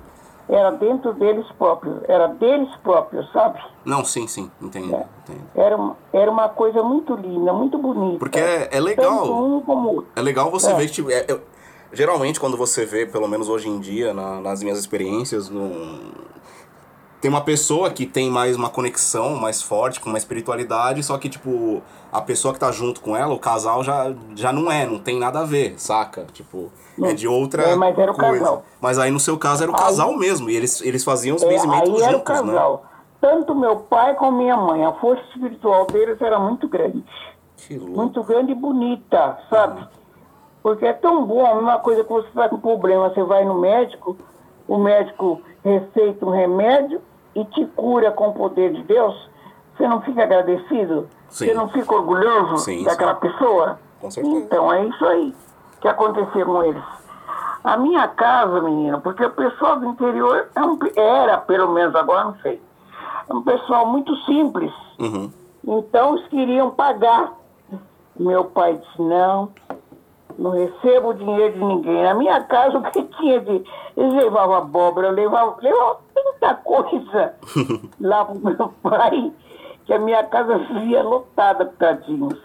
era 0.50 0.72
dentro 0.72 1.14
deles 1.14 1.46
próprios, 1.58 1.98
era 2.10 2.28
deles 2.28 2.70
próprios, 2.84 3.32
sabe? 3.32 3.60
Não, 3.86 4.04
sim, 4.04 4.28
sim, 4.28 4.50
entendo, 4.62 4.96
É. 4.96 5.06
entendo. 5.24 5.44
Era, 5.56 5.78
uma- 5.78 5.96
era 6.12 6.30
uma 6.32 6.50
coisa 6.50 6.82
muito 6.84 7.14
linda, 7.16 7.54
muito 7.54 7.78
bonita. 7.78 8.18
Porque 8.20 8.40
é, 8.40 8.68
é 8.72 8.80
legal. 8.80 9.20
Tanto 9.20 9.34
um 9.34 9.62
como 9.62 9.90
outro. 9.90 10.08
É 10.16 10.22
legal 10.22 10.50
você 10.50 10.72
É. 10.72 10.74
ver 10.76 10.90
tipo, 10.90 11.10
é- 11.12 11.26
geralmente 11.94 12.40
quando 12.40 12.58
você 12.58 12.86
vê, 12.86 13.06
pelo 13.06 13.28
menos 13.28 13.48
hoje 13.48 13.70
em 13.70 13.80
dia, 13.80 14.14
na- 14.14 14.42
nas 14.42 14.62
minhas 14.64 14.80
experiências, 14.80 15.50
no- 15.50 16.30
tem 17.22 17.30
uma 17.30 17.42
pessoa 17.42 17.90
que 17.90 18.06
tem 18.06 18.30
mais 18.30 18.56
uma 18.56 18.70
conexão 18.70 19.36
mais 19.36 19.62
forte 19.62 20.00
com 20.00 20.10
uma 20.10 20.18
espiritualidade, 20.18 21.04
só 21.04 21.18
que, 21.18 21.28
tipo, 21.30 21.82
a 22.12 22.22
pessoa 22.22 22.54
que 22.54 22.60
tá 22.60 22.72
junto 22.72 23.02
com 23.02 23.16
ela, 23.16 23.34
o 23.34 23.40
casal 23.40 23.84
já, 23.84 24.14
já 24.36 24.54
não 24.54 24.72
é, 24.72 24.86
não 24.86 25.00
tem 25.00 25.20
nada 25.20 25.40
a 25.42 25.44
ver, 25.46 25.76
saca? 25.78 26.26
Tipo, 26.32 26.72
é 27.02 27.14
de 27.14 27.28
outra 27.28 27.64
É, 27.64 27.76
mas 27.76 27.98
era 27.98 28.12
o 28.12 28.16
coisa. 28.16 28.40
casal. 28.40 28.64
Mas 28.82 28.98
aí 29.00 29.12
no 29.12 29.20
seu 29.20 29.38
caso 29.38 29.64
era 29.64 29.72
o 29.72 29.76
casal 29.76 30.16
mesmo, 30.18 30.50
e 30.50 30.56
eles, 30.56 30.82
eles 30.82 31.04
faziam 31.04 31.36
os 31.36 31.44
É, 31.44 31.48
benzimentos 31.50 31.90
aí 31.96 32.02
era 32.04 32.16
o 32.16 32.20
juntos, 32.20 32.42
né? 32.42 32.54
casal. 32.54 32.86
Tanto 33.20 33.54
meu 33.54 33.76
pai 33.76 34.16
como 34.16 34.38
minha 34.38 34.56
mãe, 34.56 34.86
a 34.86 34.94
força 34.94 35.22
espiritual 35.36 35.86
deles 35.88 36.22
era 36.22 36.40
muito 36.40 36.70
grande. 36.70 37.04
Que 37.58 37.78
louco. 37.78 37.94
muito 37.98 38.24
grande 38.24 38.54
e 38.54 38.56
bonita, 38.56 39.38
sabe? 39.50 39.86
Porque 40.64 40.86
é 40.86 40.94
tão 40.94 41.26
bom, 41.26 41.46
a 41.46 41.56
mesma 41.56 41.80
coisa 41.80 42.04
que 42.04 42.10
você 42.10 42.30
está 42.30 42.48
com 42.48 42.58
problema, 42.60 43.10
você 43.10 43.22
vai 43.24 43.44
no 43.44 43.60
médico, 43.60 44.16
o 44.68 44.78
médico 44.78 45.42
receita 45.66 46.26
um 46.26 46.30
remédio 46.30 47.02
e 47.36 47.46
te 47.46 47.66
cura 47.68 48.12
com 48.12 48.30
o 48.30 48.34
poder 48.34 48.74
de 48.74 48.84
Deus, 48.84 49.30
você 49.78 49.88
não 49.88 50.02
fica 50.02 50.24
agradecido? 50.24 51.08
Sim. 51.30 51.46
Você 51.46 51.54
não 51.54 51.70
fica 51.70 51.96
orgulhoso 51.96 52.58
Sim, 52.58 52.84
daquela 52.84 53.14
sim. 53.16 53.22
pessoa? 53.22 53.80
Com 54.02 54.12
certeza. 54.12 54.36
Então 54.36 54.74
é 54.74 54.86
isso 54.86 55.06
aí 55.06 55.36
que 55.82 55.88
aconteceu 55.88 56.46
com 56.46 56.64
eles. 56.64 56.84
A 57.64 57.78
minha 57.78 58.08
casa, 58.08 58.62
menina, 58.62 59.00
porque 59.00 59.24
o 59.24 59.32
pessoal 59.32 59.80
do 59.80 59.88
interior 59.88 60.48
é 60.96 61.00
era, 61.00 61.38
pelo 61.38 61.72
menos 61.74 61.96
agora 61.96 62.26
não 62.26 62.36
sei, 62.42 62.62
é 63.30 63.34
um 63.34 63.42
pessoal 63.42 63.86
muito 63.86 64.16
simples. 64.24 64.72
Uhum. 64.98 65.32
Então 65.66 66.16
eles 66.16 66.28
queriam 66.30 66.72
pagar. 66.72 67.34
Meu 68.18 68.46
pai 68.46 68.74
disse, 68.74 69.02
não, 69.02 69.50
não 70.38 70.52
recebo 70.52 71.14
dinheiro 71.14 71.54
de 71.54 71.64
ninguém. 71.64 72.04
Na 72.04 72.14
minha 72.14 72.42
casa 72.44 72.78
o 72.78 72.84
que 72.84 73.04
tinha 73.20 73.40
de. 73.42 73.64
Eles 73.96 74.14
levavam 74.14 74.56
abóbora, 74.56 75.10
levavam, 75.12 75.56
levavam 75.62 75.98
tanta 76.24 76.54
coisa 76.56 77.34
lá 78.00 78.26
pro 78.26 78.40
meu 78.40 78.70
pai, 78.82 79.32
que 79.86 79.94
a 79.94 80.00
minha 80.00 80.24
casa 80.24 80.58
vivia 80.58 81.02
lotada, 81.04 81.66
tadinhos. 81.78 82.38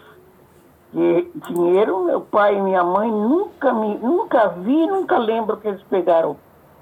E 0.93 1.29
dinheiro, 1.49 2.05
meu 2.05 2.21
pai 2.21 2.55
e 2.57 2.61
minha 2.61 2.83
mãe 2.83 3.11
nunca 3.11 3.73
me, 3.73 3.97
nunca 3.97 4.47
vi, 4.49 4.87
nunca 4.87 5.17
lembro 5.17 5.57
que 5.57 5.67
eles 5.67 5.81
pegaram 5.89 6.37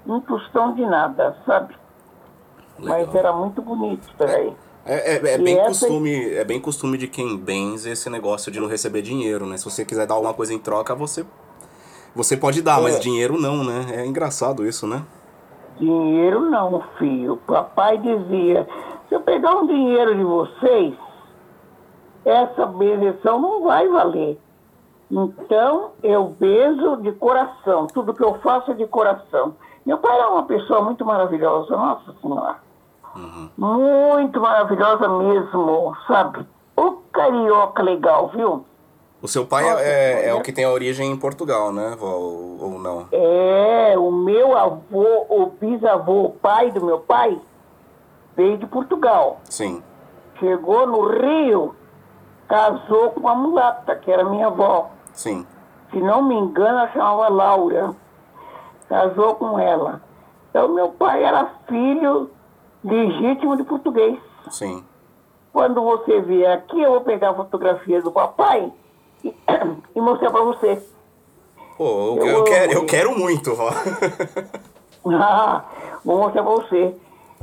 um 0.06 0.20
tostão 0.20 0.72
de 0.74 0.86
nada, 0.86 1.36
sabe? 1.44 1.74
Mas 2.78 3.06
Legal. 3.08 3.16
era 3.16 3.32
muito 3.32 3.60
bonito, 3.62 4.08
peraí. 4.16 4.52
É, 4.86 5.14
é, 5.14 5.34
é 5.34 5.38
bem 5.38 5.58
essa- 5.58 5.68
costume, 5.86 6.34
é 6.34 6.44
bem 6.44 6.60
costume 6.60 6.98
de 6.98 7.08
quem 7.08 7.36
benze 7.36 7.90
esse 7.90 8.08
negócio 8.10 8.52
de 8.52 8.60
não 8.60 8.68
receber 8.68 9.02
dinheiro, 9.02 9.46
né? 9.46 9.56
Se 9.56 9.64
você 9.64 9.84
quiser 9.84 10.06
dar 10.06 10.14
alguma 10.14 10.34
coisa 10.34 10.52
em 10.52 10.58
troca, 10.58 10.94
você 10.94 11.24
você 12.14 12.36
pode 12.36 12.62
dar, 12.62 12.80
mas 12.80 12.94
É. 12.96 12.98
dinheiro 13.00 13.40
não, 13.40 13.64
né? 13.64 13.86
É 13.96 14.06
engraçado 14.06 14.64
isso, 14.64 14.86
né? 14.86 15.02
Dinheiro 15.78 16.40
não, 16.40 16.80
filho. 16.98 17.36
Papai 17.46 17.98
dizia, 17.98 18.66
se 19.08 19.14
eu 19.14 19.20
pegar 19.20 19.56
um 19.56 19.66
dinheiro 19.66 20.14
de 20.14 20.22
vocês, 20.22 20.94
essa 22.24 22.66
benção 22.66 23.40
não 23.40 23.62
vai 23.62 23.88
valer. 23.88 24.40
Então, 25.10 25.90
eu 26.02 26.34
beijo 26.40 26.96
de 26.96 27.12
coração. 27.12 27.86
Tudo 27.88 28.14
que 28.14 28.24
eu 28.24 28.34
faço 28.40 28.70
é 28.70 28.74
de 28.74 28.86
coração. 28.86 29.54
Meu 29.84 29.98
pai 29.98 30.18
era 30.18 30.30
uma 30.30 30.44
pessoa 30.44 30.80
muito 30.80 31.04
maravilhosa, 31.04 31.76
nossa 31.76 32.14
senhora. 32.20 32.56
Muito 33.56 34.40
maravilhosa 34.40 35.08
mesmo, 35.08 35.94
sabe? 36.06 36.46
O 36.76 36.92
carioca 37.12 37.82
legal, 37.82 38.28
viu? 38.28 38.64
O 39.24 39.26
seu 39.26 39.46
pai 39.46 39.64
Nossa, 39.64 39.80
é, 39.80 40.28
é 40.28 40.34
o 40.34 40.42
que 40.42 40.52
tem 40.52 40.66
a 40.66 40.70
origem 40.70 41.10
em 41.10 41.16
Portugal, 41.16 41.72
né, 41.72 41.96
vó? 41.98 42.10
Ou, 42.10 42.58
ou 42.60 42.78
não? 42.78 43.08
É, 43.10 43.98
o 43.98 44.12
meu 44.12 44.54
avô, 44.54 45.24
o 45.30 45.46
bisavô, 45.46 46.24
o 46.24 46.30
pai 46.30 46.70
do 46.70 46.84
meu 46.84 47.00
pai, 47.00 47.40
veio 48.36 48.58
de 48.58 48.66
Portugal. 48.66 49.40
Sim. 49.44 49.82
Chegou 50.38 50.86
no 50.86 51.08
Rio, 51.08 51.74
casou 52.46 53.12
com 53.12 53.26
a 53.26 53.34
mulata, 53.34 53.96
que 53.96 54.12
era 54.12 54.24
minha 54.24 54.48
avó. 54.48 54.90
Sim. 55.14 55.46
Se 55.90 55.96
não 56.02 56.22
me 56.22 56.34
engano, 56.34 56.80
ela 56.80 56.92
chamava 56.92 57.28
Laura. 57.28 57.94
Casou 58.90 59.36
com 59.36 59.58
ela. 59.58 60.02
Então, 60.50 60.68
meu 60.68 60.90
pai 60.90 61.24
era 61.24 61.50
filho 61.66 62.30
legítimo 62.84 63.56
de 63.56 63.64
português. 63.64 64.18
Sim. 64.50 64.84
Quando 65.50 65.82
você 65.82 66.20
vier 66.20 66.52
aqui, 66.52 66.78
eu 66.82 66.90
vou 66.90 67.00
pegar 67.00 67.30
a 67.30 67.34
fotografia 67.34 68.02
do 68.02 68.12
papai 68.12 68.70
e, 69.24 69.34
e 69.96 70.00
mostrar 70.00 70.30
para 70.30 70.44
você. 70.44 70.82
Pô, 71.76 71.84
eu, 71.84 72.16
Eu 72.18 72.26
eu 72.26 72.44
quero, 72.44 72.72
eu 72.72 72.86
quero 72.86 73.18
muito, 73.18 73.54
vó. 73.54 73.70
Ah, 75.06 75.64
vou 76.04 76.18
mostrar 76.18 76.42
pra 76.42 76.52
você. 76.52 76.94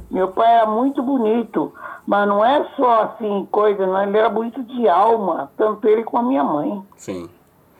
Meu 0.09 0.29
pai 0.29 0.55
era 0.55 0.65
muito 0.65 1.01
bonito, 1.01 1.73
mas 2.05 2.27
não 2.27 2.43
é 2.43 2.65
só 2.75 3.03
assim, 3.03 3.47
coisa, 3.51 3.85
não. 3.85 4.03
Ele 4.03 4.17
era 4.17 4.29
bonito 4.29 4.61
de 4.63 4.87
alma, 4.87 5.51
tanto 5.57 5.87
ele 5.87 6.03
como 6.03 6.25
a 6.25 6.29
minha 6.29 6.43
mãe. 6.43 6.83
Sim. 6.97 7.29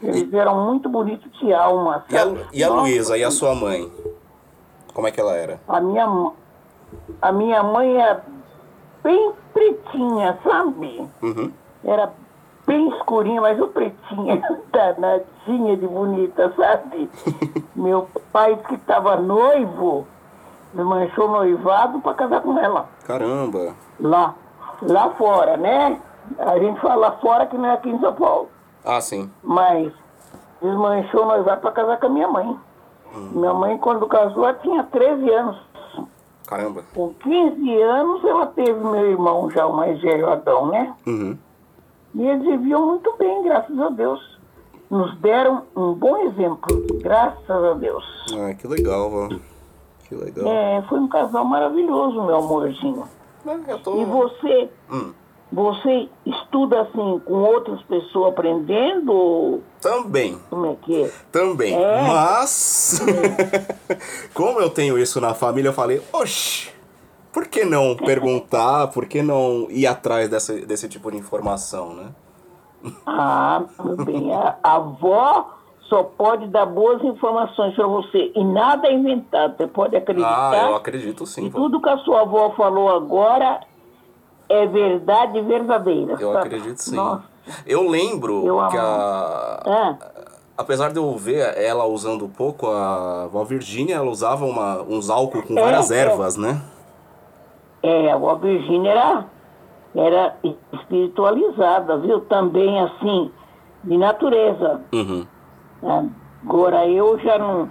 Eles 0.02 0.34
eram 0.34 0.66
muito 0.66 0.90
bonitos 0.90 1.32
de 1.40 1.54
alma, 1.54 2.04
E 2.10 2.18
a, 2.18 2.26
e 2.54 2.64
a 2.64 2.70
Nossa, 2.70 2.82
Luísa, 2.82 3.18
e 3.18 3.24
a 3.24 3.30
sua 3.30 3.54
mãe? 3.54 3.92
Como 4.94 5.08
é 5.08 5.12
que 5.12 5.20
ela 5.20 5.36
era? 5.36 5.62
A 5.68 5.80
minha, 5.80 6.32
a 7.22 7.32
minha 7.32 7.62
mãe 7.62 7.98
era 7.98 8.26
bem 9.04 9.32
pretinha, 9.54 10.40
sabe? 10.44 11.08
Uhum. 11.22 11.52
Era 11.84 12.12
bem 12.66 12.90
escurinha, 12.90 13.42
mas 13.42 13.60
o 13.60 13.68
pretinha, 13.68 14.42
danadinha 14.72 15.78
de 15.78 15.88
bonita, 15.88 16.54
sabe? 16.56 17.10
Meu 17.76 18.08
pai 18.32 18.58
que 18.68 18.76
estava 18.76 19.16
noivo, 19.18 20.08
me 20.74 20.84
manchou 20.84 21.30
noivado 21.30 22.00
para 22.00 22.14
casar 22.14 22.42
com 22.42 22.58
ela. 22.58 22.88
Caramba. 23.06 23.76
Lá, 24.00 24.36
lá 24.82 25.10
fora, 25.12 25.58
né? 25.58 26.00
A 26.38 26.58
gente 26.60 26.80
fala 26.80 26.96
lá 26.96 27.12
fora 27.14 27.46
que 27.46 27.58
não 27.58 27.66
é 27.66 27.74
aqui 27.74 27.90
em 27.90 28.00
São 28.00 28.14
Paulo. 28.14 28.50
Ah, 28.86 29.02
sim. 29.02 29.30
Mas 29.44 29.92
desmanchou 30.62 31.26
noivado 31.26 31.62
para 31.62 31.72
casar 31.72 32.00
com 32.00 32.06
a 32.06 32.10
minha 32.10 32.28
mãe. 32.28 32.58
Minha 33.14 33.54
mãe, 33.54 33.78
quando 33.78 34.08
casou, 34.08 34.46
ela 34.46 34.54
tinha 34.60 34.84
13 34.84 35.30
anos. 35.30 35.58
Caramba. 36.48 36.84
Com 36.94 37.14
15 37.14 37.82
anos, 37.82 38.24
ela 38.24 38.46
teve 38.48 38.80
meu 38.80 39.12
irmão 39.12 39.50
já, 39.52 39.66
o 39.66 39.76
mais 39.76 40.02
velho 40.02 40.30
Adão, 40.30 40.68
né? 40.68 40.94
Uhum. 41.06 41.38
E 42.14 42.22
eles 42.28 42.46
viviam 42.46 42.86
muito 42.88 43.14
bem, 43.18 43.44
graças 43.44 43.78
a 43.80 43.90
Deus. 43.90 44.40
Nos 44.90 45.18
deram 45.20 45.64
um 45.76 45.94
bom 45.94 46.18
exemplo, 46.28 46.86
graças 47.02 47.50
a 47.50 47.74
Deus. 47.76 48.04
Ah, 48.38 48.54
que 48.54 48.68
legal, 48.68 49.10
vó. 49.10 49.30
Que 50.10 50.16
legal. 50.16 50.46
É, 50.46 50.82
foi 50.90 51.00
um 51.00 51.08
casal 51.08 51.46
maravilhoso, 51.46 52.22
meu 52.24 52.36
amorzinho. 52.36 53.06
É, 53.48 53.72
eu 53.72 53.80
tô... 53.80 54.02
E 54.02 54.04
você, 54.06 54.70
Hum. 54.92 55.14
você 55.50 56.10
estuda 56.26 56.82
assim 56.82 57.22
com 57.26 57.34
outras 57.36 57.82
pessoas 57.84 58.34
aprendendo? 58.34 59.14
ou 59.14 59.64
Também. 59.80 60.38
Como 60.50 60.66
é 60.66 60.76
que 60.82 61.04
é? 61.06 61.12
Também. 61.32 61.74
É. 61.74 62.02
Mas, 62.02 63.00
como 64.36 64.60
eu 64.60 64.70
tenho 64.70 64.98
isso 65.00 65.22
na 65.22 65.34
família, 65.34 65.70
eu 65.70 65.74
falei, 65.74 66.02
oxe, 66.12 66.70
por 67.34 67.48
que 67.48 67.64
não 67.66 67.96
perguntar, 67.96 68.88
por 68.88 69.06
que 69.06 69.22
não 69.22 69.68
ir 69.70 69.88
atrás 69.88 70.30
dessa, 70.30 70.54
desse 70.54 70.88
tipo 70.90 71.10
de 71.12 71.18
informação, 71.18 71.94
né? 71.94 72.08
Ah, 73.06 73.64
bem, 74.06 74.34
a, 74.34 74.58
a 74.64 74.76
avó 74.76 75.52
só 75.84 76.04
pode 76.04 76.48
dar 76.48 76.66
boas 76.66 77.04
informações 77.04 77.76
para 77.76 77.86
você 77.86 78.32
e 78.36 78.44
nada 78.44 78.88
é 78.88 78.94
inventado, 78.94 79.56
você 79.58 79.68
pode 79.68 79.96
acreditar. 79.96 80.52
Ah, 80.52 80.70
eu 80.70 80.76
acredito 80.76 81.26
sim, 81.26 81.48
E 81.48 81.52
tudo 81.52 81.82
que 81.82 81.90
a 81.90 81.98
sua 81.98 82.22
avó 82.22 82.52
falou 82.52 82.90
agora 82.90 83.62
é 84.50 84.66
verdade 84.66 85.42
verdadeira. 85.42 86.16
Eu 86.20 86.38
acredito 86.38 86.78
sim. 86.78 86.96
Nossa. 86.96 87.24
Eu 87.66 87.88
lembro 87.88 88.46
Eu 88.46 88.68
que 88.68 88.78
a... 88.78 89.64
É, 89.66 90.22
Apesar 90.58 90.92
de 90.92 90.98
eu 90.98 91.18
ver 91.18 91.58
ela 91.58 91.86
usando 91.86 92.28
pouco, 92.28 92.68
a 92.68 93.28
vó 93.28 93.44
Virgínia, 93.44 93.96
ela 93.96 94.10
usava 94.12 94.46
uma, 94.46 94.82
uns 94.84 95.10
álcool 95.10 95.42
com 95.42 95.58
É, 95.58 95.62
várias 95.62 95.90
é. 95.90 96.02
ervas, 96.02 96.38
né? 96.38 96.62
É, 97.84 98.12
a 98.12 98.34
Virgínia 98.36 98.92
era, 98.92 99.26
era 99.96 100.36
espiritualizada, 100.74 101.98
viu? 101.98 102.22
Também 102.22 102.80
assim, 102.80 103.32
de 103.84 103.98
natureza. 103.98 104.82
Uhum. 104.94 105.26
né? 105.82 106.10
Agora 106.44 106.88
eu 106.88 107.20
já 107.20 107.38
não, 107.38 107.70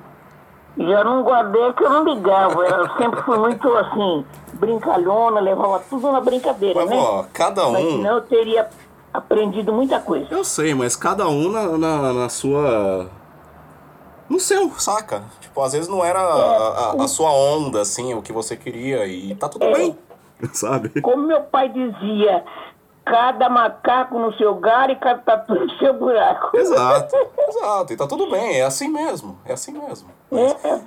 já 0.78 1.04
não 1.04 1.22
guardei 1.22 1.72
que 1.72 1.84
eu 1.84 1.90
não 1.90 2.04
ligava. 2.04 2.64
Eu 2.64 2.88
sempre 2.96 3.22
fui 3.22 3.38
muito 3.38 3.68
assim, 3.76 4.24
brincalhona, 4.54 5.40
levava 5.40 5.80
tudo 5.88 6.12
na 6.12 6.20
brincadeira, 6.20 6.80
Mas, 6.80 6.90
né? 6.90 6.96
ó, 6.96 7.24
cada 7.32 7.68
Mas 7.68 7.84
um... 7.84 7.90
senão 7.90 8.16
eu 8.16 8.22
teria 8.22 8.68
aprendido 9.12 9.72
muita 9.72 10.00
coisa. 10.00 10.26
Eu 10.30 10.44
sei, 10.44 10.74
mas 10.74 10.94
cada 10.94 11.28
um 11.28 11.50
na, 11.50 11.76
na, 11.76 12.12
na 12.12 12.28
sua. 12.28 13.10
No 14.28 14.38
seu, 14.38 14.70
saca? 14.78 15.24
Tipo, 15.50 15.62
às 15.62 15.72
vezes 15.72 15.88
não 15.88 16.04
era 16.04 16.20
a, 16.20 16.92
a- 17.00 17.04
a 17.04 17.08
sua 17.08 17.32
onda, 17.32 17.80
assim, 17.80 18.14
o 18.14 18.22
que 18.22 18.32
você 18.32 18.56
queria, 18.56 19.04
e 19.06 19.34
tá 19.34 19.48
tudo 19.48 19.64
É. 19.64 19.72
bem. 19.72 19.98
Sabe? 20.54 21.00
Como 21.02 21.26
meu 21.26 21.42
pai 21.42 21.68
dizia, 21.68 22.44
cada 23.04 23.48
macaco 23.48 24.18
no 24.18 24.32
seu 24.36 24.54
galho 24.54 24.92
e 24.92 24.96
cada 24.96 25.18
tatu 25.20 25.54
no 25.54 25.70
seu 25.78 25.92
buraco. 25.92 26.50
Exato, 26.56 27.14
exato. 27.48 27.92
E 27.92 27.96
tá 27.96 28.06
tudo 28.06 28.30
bem, 28.30 28.60
é 28.60 28.64
assim 28.64 28.88
mesmo. 28.88 29.36
É 29.44 29.52
assim 29.52 29.72
mesmo. 29.72 30.08
É, 30.32 30.80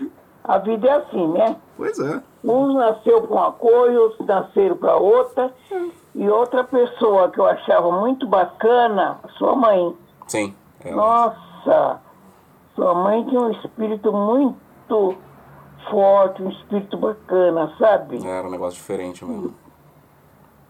a 0.44 0.58
vida 0.58 0.88
é 0.88 0.92
assim, 0.94 1.28
né? 1.28 1.56
Pois 1.78 2.00
é. 2.00 2.22
Uns 2.44 2.74
nasceu 2.76 3.22
para 3.22 3.32
uma 3.36 3.52
coisa, 3.52 4.00
outros 4.00 4.26
nasceram 4.28 4.78
para 4.78 4.96
outra. 4.96 5.54
E 6.16 6.30
outra 6.30 6.64
pessoa 6.64 7.30
que 7.30 7.40
eu 7.40 7.46
achava 7.46 7.92
muito 7.92 8.26
bacana, 8.28 9.20
sua 9.38 9.56
mãe. 9.56 9.96
Sim. 10.28 10.56
É, 10.84 10.92
Nossa, 10.92 12.00
sua 12.76 12.94
mãe 12.96 13.24
tinha 13.26 13.40
um 13.40 13.52
espírito 13.52 14.12
muito 14.12 15.16
forte, 15.90 16.42
um 16.42 16.50
espírito 16.50 16.98
bacana, 16.98 17.72
sabe? 17.78 18.26
Era 18.26 18.48
um 18.48 18.52
negócio 18.52 18.80
diferente 18.80 19.24
mesmo. 19.24 19.54